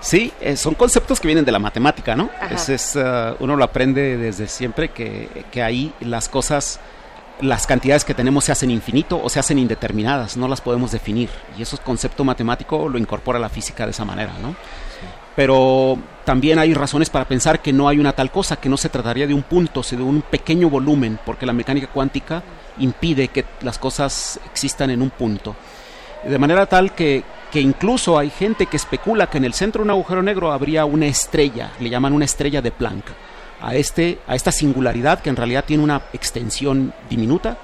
Sí, 0.00 0.32
eh, 0.40 0.56
son 0.56 0.74
conceptos 0.74 1.20
que 1.20 1.28
vienen 1.28 1.44
de 1.44 1.52
la 1.52 1.60
matemática, 1.60 2.16
¿no? 2.16 2.28
Ese 2.50 2.74
es, 2.74 2.96
eh, 2.96 3.34
uno 3.38 3.54
lo 3.54 3.62
aprende 3.62 4.16
desde 4.16 4.48
siempre 4.48 4.88
que, 4.88 5.44
que 5.52 5.62
ahí 5.62 5.94
las 6.00 6.28
cosas, 6.28 6.80
las 7.40 7.68
cantidades 7.68 8.04
que 8.04 8.12
tenemos 8.12 8.44
se 8.44 8.50
hacen 8.50 8.72
infinito 8.72 9.20
o 9.22 9.28
se 9.28 9.38
hacen 9.38 9.60
indeterminadas, 9.60 10.36
no 10.36 10.48
las 10.48 10.60
podemos 10.60 10.90
definir. 10.90 11.30
Y 11.56 11.62
eso 11.62 11.76
es 11.76 11.82
concepto 11.82 12.24
matemático 12.24 12.88
lo 12.88 12.98
incorpora 12.98 13.38
la 13.38 13.48
física 13.48 13.84
de 13.84 13.92
esa 13.92 14.04
manera, 14.04 14.32
¿no? 14.42 14.56
Pero 15.36 15.96
también 16.24 16.58
hay 16.58 16.74
razones 16.74 17.08
para 17.08 17.26
pensar 17.26 17.62
que 17.62 17.72
no 17.72 17.88
hay 17.88 17.98
una 17.98 18.12
tal 18.12 18.30
cosa, 18.30 18.56
que 18.56 18.68
no 18.68 18.76
se 18.76 18.88
trataría 18.88 19.26
de 19.26 19.34
un 19.34 19.42
punto, 19.42 19.82
sino 19.82 20.02
de 20.04 20.10
un 20.10 20.22
pequeño 20.22 20.68
volumen, 20.68 21.18
porque 21.24 21.46
la 21.46 21.52
mecánica 21.52 21.86
cuántica 21.86 22.42
impide 22.78 23.28
que 23.28 23.44
las 23.62 23.78
cosas 23.78 24.40
existan 24.50 24.90
en 24.90 25.00
un 25.00 25.10
punto. 25.10 25.56
De 26.24 26.38
manera 26.38 26.66
tal 26.66 26.94
que, 26.94 27.24
que 27.50 27.60
incluso 27.60 28.18
hay 28.18 28.30
gente 28.30 28.66
que 28.66 28.76
especula 28.76 29.28
que 29.28 29.38
en 29.38 29.44
el 29.44 29.54
centro 29.54 29.80
de 29.80 29.84
un 29.84 29.90
agujero 29.90 30.22
negro 30.22 30.52
habría 30.52 30.84
una 30.84 31.06
estrella, 31.06 31.72
le 31.80 31.90
llaman 31.90 32.12
una 32.12 32.24
estrella 32.24 32.62
de 32.62 32.70
Planck, 32.70 33.04
a, 33.60 33.74
este, 33.74 34.18
a 34.26 34.34
esta 34.34 34.52
singularidad 34.52 35.20
que 35.20 35.30
en 35.30 35.36
realidad 35.36 35.64
tiene 35.64 35.82
una 35.82 36.02
extensión 36.12 36.92
diminuta, 37.10 37.56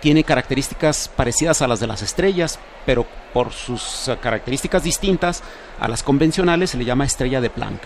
tiene 0.00 0.24
características 0.24 1.08
parecidas 1.08 1.62
a 1.62 1.66
las 1.66 1.80
de 1.80 1.86
las 1.86 2.02
estrellas, 2.02 2.58
pero 2.84 3.06
por 3.32 3.52
sus 3.52 4.10
características 4.20 4.82
distintas 4.82 5.42
a 5.80 5.88
las 5.88 6.02
convencionales 6.02 6.70
se 6.70 6.76
le 6.76 6.84
llama 6.84 7.06
estrella 7.06 7.40
de 7.40 7.50
Planck. 7.50 7.82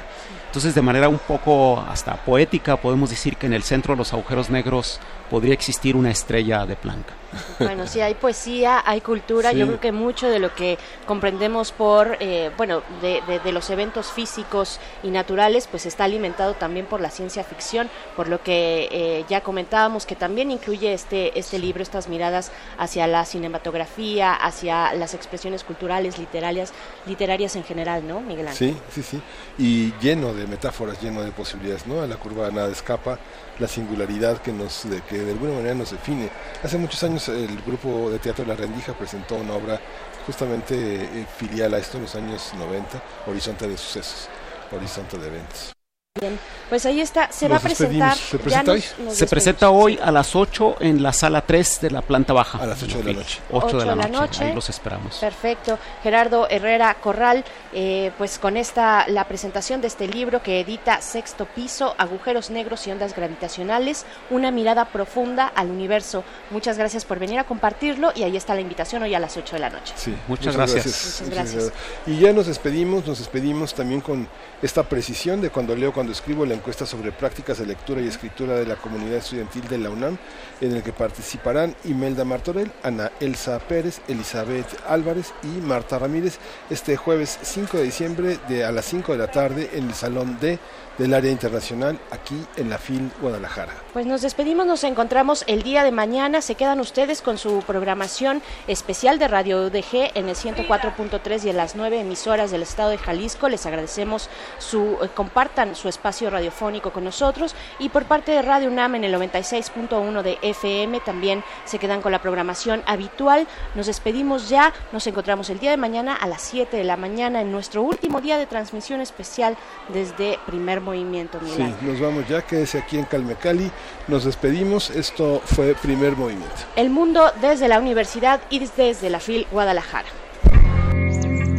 Entonces, 0.47 0.75
de 0.75 0.83
manera 0.83 1.09
un 1.09 1.19
poco 1.19 1.79
hasta 1.79 2.17
poética, 2.17 2.77
podemos 2.77 3.11
decir 3.11 3.37
que 3.37 3.47
en 3.47 3.53
el 3.53 3.63
centro 3.63 3.95
de 3.95 3.99
los 3.99 4.13
agujeros 4.13 4.51
negros 4.51 4.99
podría 5.31 5.53
existir 5.55 5.95
una 5.95 6.11
estrella 6.11 6.67
de 6.67 6.75
Planck. 6.75 7.18
Bueno, 7.59 7.87
sí, 7.87 8.01
hay 8.01 8.15
poesía, 8.15 8.83
hay 8.87 9.01
cultura. 9.01 9.51
Sí. 9.53 9.59
Yo 9.59 9.67
creo 9.67 9.81
que 9.81 9.93
mucho 9.93 10.29
de 10.29 10.39
lo 10.39 10.55
que 10.55 10.79
comprendemos 11.07 11.73
por, 11.73 12.17
eh, 12.21 12.51
bueno, 12.57 12.83
de, 13.03 13.21
de- 13.27 13.39
de 13.41 13.53
los 13.53 13.69
eventos 13.71 14.11
físicos 14.13 14.81
y 15.03 15.11
naturales, 15.11 15.67
pues 15.71 15.87
está 15.87 16.05
alimentado 16.05 16.55
también 16.55 16.87
por 16.87 17.01
la 17.01 17.11
ciencia 17.11 17.45
ficción, 17.45 17.91
por 18.17 18.29
lo 18.29 18.43
que 18.43 18.89
eh, 18.91 19.25
ya 19.29 19.41
comentábamos 19.43 20.07
que 20.07 20.17
también 20.17 20.51
incluye 20.51 20.93
este, 20.95 21.39
este 21.39 21.59
libro, 21.59 21.83
estas 21.83 22.09
miradas 22.09 22.51
hacia 22.79 23.07
la 23.07 23.25
cinematografía, 23.25 24.33
hacia 24.35 24.93
las 24.95 25.15
expresiones 25.15 25.65
culturales, 25.65 26.19
literarias, 26.19 26.73
literarias 27.07 27.57
en 27.57 27.65
general, 27.65 28.07
¿no, 28.07 28.21
Miguel 28.21 28.49
Ángel? 28.49 28.75
Sí, 28.75 29.03
sí, 29.03 29.03
sí. 29.03 29.23
Y 29.59 29.93
lleno 30.01 30.33
de 30.33 30.47
metáforas, 30.47 31.01
lleno 31.03 31.23
de 31.23 31.33
posibilidades, 31.33 31.87
¿no? 31.87 32.01
A 32.03 32.07
la 32.07 32.17
curva 32.17 32.51
nada 32.51 32.71
escapa, 32.71 33.19
la 33.59 33.69
singularidad 33.69 34.41
que 34.41 34.53
nos, 34.53 34.89
de, 34.89 35.01
que 35.03 35.19
de 35.19 35.33
alguna 35.33 35.55
manera 35.55 35.75
nos 35.75 35.91
define. 35.91 36.31
Hace 36.63 36.79
muchos 36.79 37.03
años 37.03 37.29
el 37.29 37.61
grupo 37.63 38.11
de 38.11 38.19
teatro 38.19 38.45
La 38.45 38.55
Rendija 38.55 38.93
presentó 38.93 39.37
una 39.37 39.55
obra 39.55 39.81
justamente 40.27 40.75
eh, 40.75 41.27
filial 41.37 41.75
a 41.75 41.79
esto 41.79 41.97
en 41.97 42.05
los 42.05 42.15
años 42.15 42.53
90, 42.55 43.03
Horizonte 43.27 43.67
de 43.67 43.77
Sucesos, 43.77 44.29
Horizonte 44.73 45.19
de 45.19 45.27
Eventos. 45.27 45.78
Bien, 46.21 46.39
pues 46.69 46.85
ahí 46.85 47.01
está, 47.01 47.31
se 47.33 47.49
Nos 47.49 47.55
va 47.55 47.59
a 47.59 47.61
presentar. 47.61 48.17
¿Se 48.17 48.39
presenta 48.39 48.73
hoy? 48.73 48.85
nos 48.99 49.15
Se 49.15 49.27
presenta 49.27 49.71
hoy 49.71 49.99
a 50.03 50.11
las 50.11 50.37
8 50.37 50.77
en 50.81 51.03
la 51.03 51.13
sala 51.13 51.43
3 51.43 51.81
de 51.81 51.91
la 51.91 52.03
planta 52.03 52.33
baja. 52.33 52.59
A 52.59 52.67
las 52.67 52.83
8 52.83 52.99
de 52.99 53.05
la 53.05 53.13
noche. 53.21 53.41
8 53.51 53.79
de 53.79 53.87
la 53.87 54.09
noche. 54.09 54.45
Ahí 54.45 54.55
los 54.55 54.69
esperamos. 54.69 55.17
Perfecto. 55.17 55.79
Gerardo 56.03 56.49
Herrera 56.51 56.95
Corral, 56.95 57.45
eh, 57.73 58.13
pues 58.19 58.39
con 58.39 58.57
esta, 58.57 59.07
la 59.09 59.27
presentación 59.29 59.81
de 59.81 59.87
este 59.87 60.09
libro 60.09 60.43
que 60.43 60.61
edita 60.61 61.01
Sexto 61.01 61.47
Piso, 61.47 61.95
Agujeros 61.97 62.51
Negros 62.51 62.87
y 62.87 62.91
Ondas 62.91 63.15
Gravitacionales, 63.15 64.05
una 64.31 64.51
mirada 64.51 64.87
profunda 64.87 65.47
al 65.47 65.71
universo. 65.71 66.25
Muchas 66.51 66.77
gracias 66.77 67.05
por 67.05 67.19
venir 67.19 67.39
a 67.39 67.45
compartirlo 67.45 68.13
y 68.15 68.25
ahí 68.25 68.37
está 68.37 68.55
la 68.55 68.61
invitación 68.61 69.03
hoy 69.03 69.15
a 69.15 69.21
las 69.21 69.37
8 69.37 69.57
de 69.57 69.61
la 69.61 69.71
noche. 69.71 69.95
Sí, 69.97 70.15
Muchas 70.27 70.57
gracias. 70.57 71.21
Muchas 71.23 71.31
gracias. 71.31 71.73
Y 72.07 72.19
ya 72.19 72.33
nos 72.33 72.47
despedimos, 72.47 73.07
nos 73.07 73.19
despedimos 73.19 73.75
también 73.75 74.01
con 74.01 74.29
esta 74.61 74.83
precisión 74.83 75.41
de 75.41 75.51
cuando 75.51 75.75
leo, 75.75 75.93
cuando 75.93 76.08
escribo 76.13 76.47
la 76.47 76.55
encuesta 76.55 76.87
sobre 76.87 77.13
prácticas 77.13 77.59
de 77.59 77.67
lectura 77.67 78.01
y 78.01 78.07
escritura 78.07 78.55
de 78.55 78.67
la 78.67 78.77
comunidad 78.77 79.19
estudiantil 79.19 79.67
de 79.69 79.79
la 79.79 79.91
UNAM, 79.91 80.19
en 80.61 80.77
el 80.77 80.83
que 80.83 80.93
participarán 80.93 81.75
Imelda 81.85 82.25
Martorell, 82.25 82.73
Ana 82.83 83.13
Elsa 83.21 83.59
Pérez, 83.59 84.01
Elizabeth 84.09 84.67
Álvarez 84.89 85.33
y 85.43 85.61
Marta 85.61 85.99
Ramírez 85.99 86.39
este 86.71 86.97
jueves 86.97 87.39
5 87.43 87.77
de 87.77 87.85
diciembre 87.85 88.39
de 88.49 88.65
a 88.65 88.73
las 88.73 88.85
5 88.87 89.13
de 89.13 89.19
la 89.19 89.31
tarde 89.31 89.71
en 89.75 89.89
el 89.89 89.95
Salón 89.95 90.39
D 90.41 90.59
del 90.99 91.15
área 91.15 91.31
internacional 91.31 91.99
aquí 92.11 92.37
en 92.57 92.71
la 92.71 92.79
FIL 92.79 93.11
Guadalajara. 93.21 93.73
Pues 93.93 94.05
nos 94.05 94.23
despedimos, 94.23 94.67
nos 94.67 94.85
encontramos 94.85 95.45
el 95.47 95.63
día 95.63 95.85
de 95.85 95.93
mañana. 95.93 96.43
Se 96.43 96.57
quedan 96.57 96.81
ustedes 96.81 97.23
con 97.23 97.39
su 97.39 97.63
programación 97.67 98.43
especial 98.67 99.19
de 99.19 99.29
Radio 99.29 99.65
UDG 99.67 100.11
en 100.15 100.29
el 100.29 100.35
104.3 100.35 101.45
y 101.45 101.51
en 101.51 101.57
las 101.57 101.77
nueve 101.77 102.01
emisoras 102.01 102.51
del 102.51 102.63
estado 102.63 102.91
de 102.91 102.99
Jalisco. 102.99 103.49
Les 103.49 103.65
agradecemos 103.65 104.29
su, 104.59 104.99
eh, 105.03 105.09
compartan 105.15 105.75
su 105.75 105.89
espacio 105.89 106.31
Radio 106.31 106.49
radiofónico 106.49 106.93
con 106.93 107.05
nosotros 107.05 107.55
y 107.79 107.89
por 107.89 108.05
parte 108.05 108.33
de 108.33 108.43
Radio 108.43 108.69
UNAM 108.69 108.97
en 108.97 109.05
el 109.05 109.15
96.1 109.15 110.23
de 110.23 110.39
FM 110.43 111.01
también 111.01 111.45
se 111.65 111.79
quedan 111.79 112.01
con 112.01 112.13
la 112.13 112.23
programación 112.23 112.83
habitual. 112.87 113.47
Nos 113.75 113.87
despedimos 113.87 114.49
ya, 114.49 114.73
nos 114.93 115.07
encontramos 115.07 115.51
el 115.51 115.59
día 115.59 115.71
de 115.71 115.77
mañana 115.77 116.15
a 116.15 116.27
las 116.27 116.43
7 116.43 116.77
de 116.77 116.85
la 116.85 116.97
mañana 116.97 117.41
en 117.41 117.53
nuestro 117.53 117.83
último 117.83 118.21
día 118.21 118.39
de 118.39 118.47
transmisión 118.47 119.01
especial 119.01 119.57
desde 119.89 120.39
Primer 120.47 120.81
Movimiento. 120.89 121.39
Sí, 121.45 121.63
Milán. 121.63 121.77
nos 121.83 122.01
vamos 122.01 122.27
ya, 122.29 122.43
quédese 122.43 122.79
aquí 122.79 122.97
en 122.99 123.05
Calmecali. 123.05 123.71
Nos 124.09 124.25
despedimos. 124.25 124.91
Esto 124.91 125.43
fue 125.45 125.75
Primer 125.75 126.17
Movimiento. 126.17 126.57
El 126.77 126.89
mundo 126.89 127.31
desde 127.43 127.69
la 127.69 127.79
universidad 127.79 128.41
y 128.49 128.59
desde 128.61 129.11
la 129.11 129.21
FIL 129.21 129.47
Guadalajara. 129.51 130.09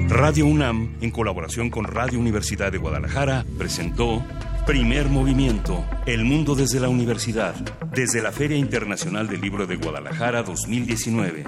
Radio 0.08 0.48
UNAM, 0.48 0.96
en 1.02 1.12
colaboración 1.12 1.70
con 1.70 1.86
Radio 1.86 2.20
Universidad 2.20 2.72
de 2.72 2.80
Guadalajara, 2.80 3.46
presentó 3.60 4.24
Primer 4.66 5.08
Movimiento, 5.08 5.86
El 6.08 6.26
Mundo 6.26 6.56
desde 6.56 6.80
la 6.80 6.90
Universidad, 6.90 7.54
desde 7.92 8.22
la 8.22 8.32
Feria 8.32 8.58
Internacional 8.58 9.28
del 9.28 9.42
Libro 9.42 9.68
de 9.68 9.76
Guadalajara 9.76 10.42
2019. 10.42 11.46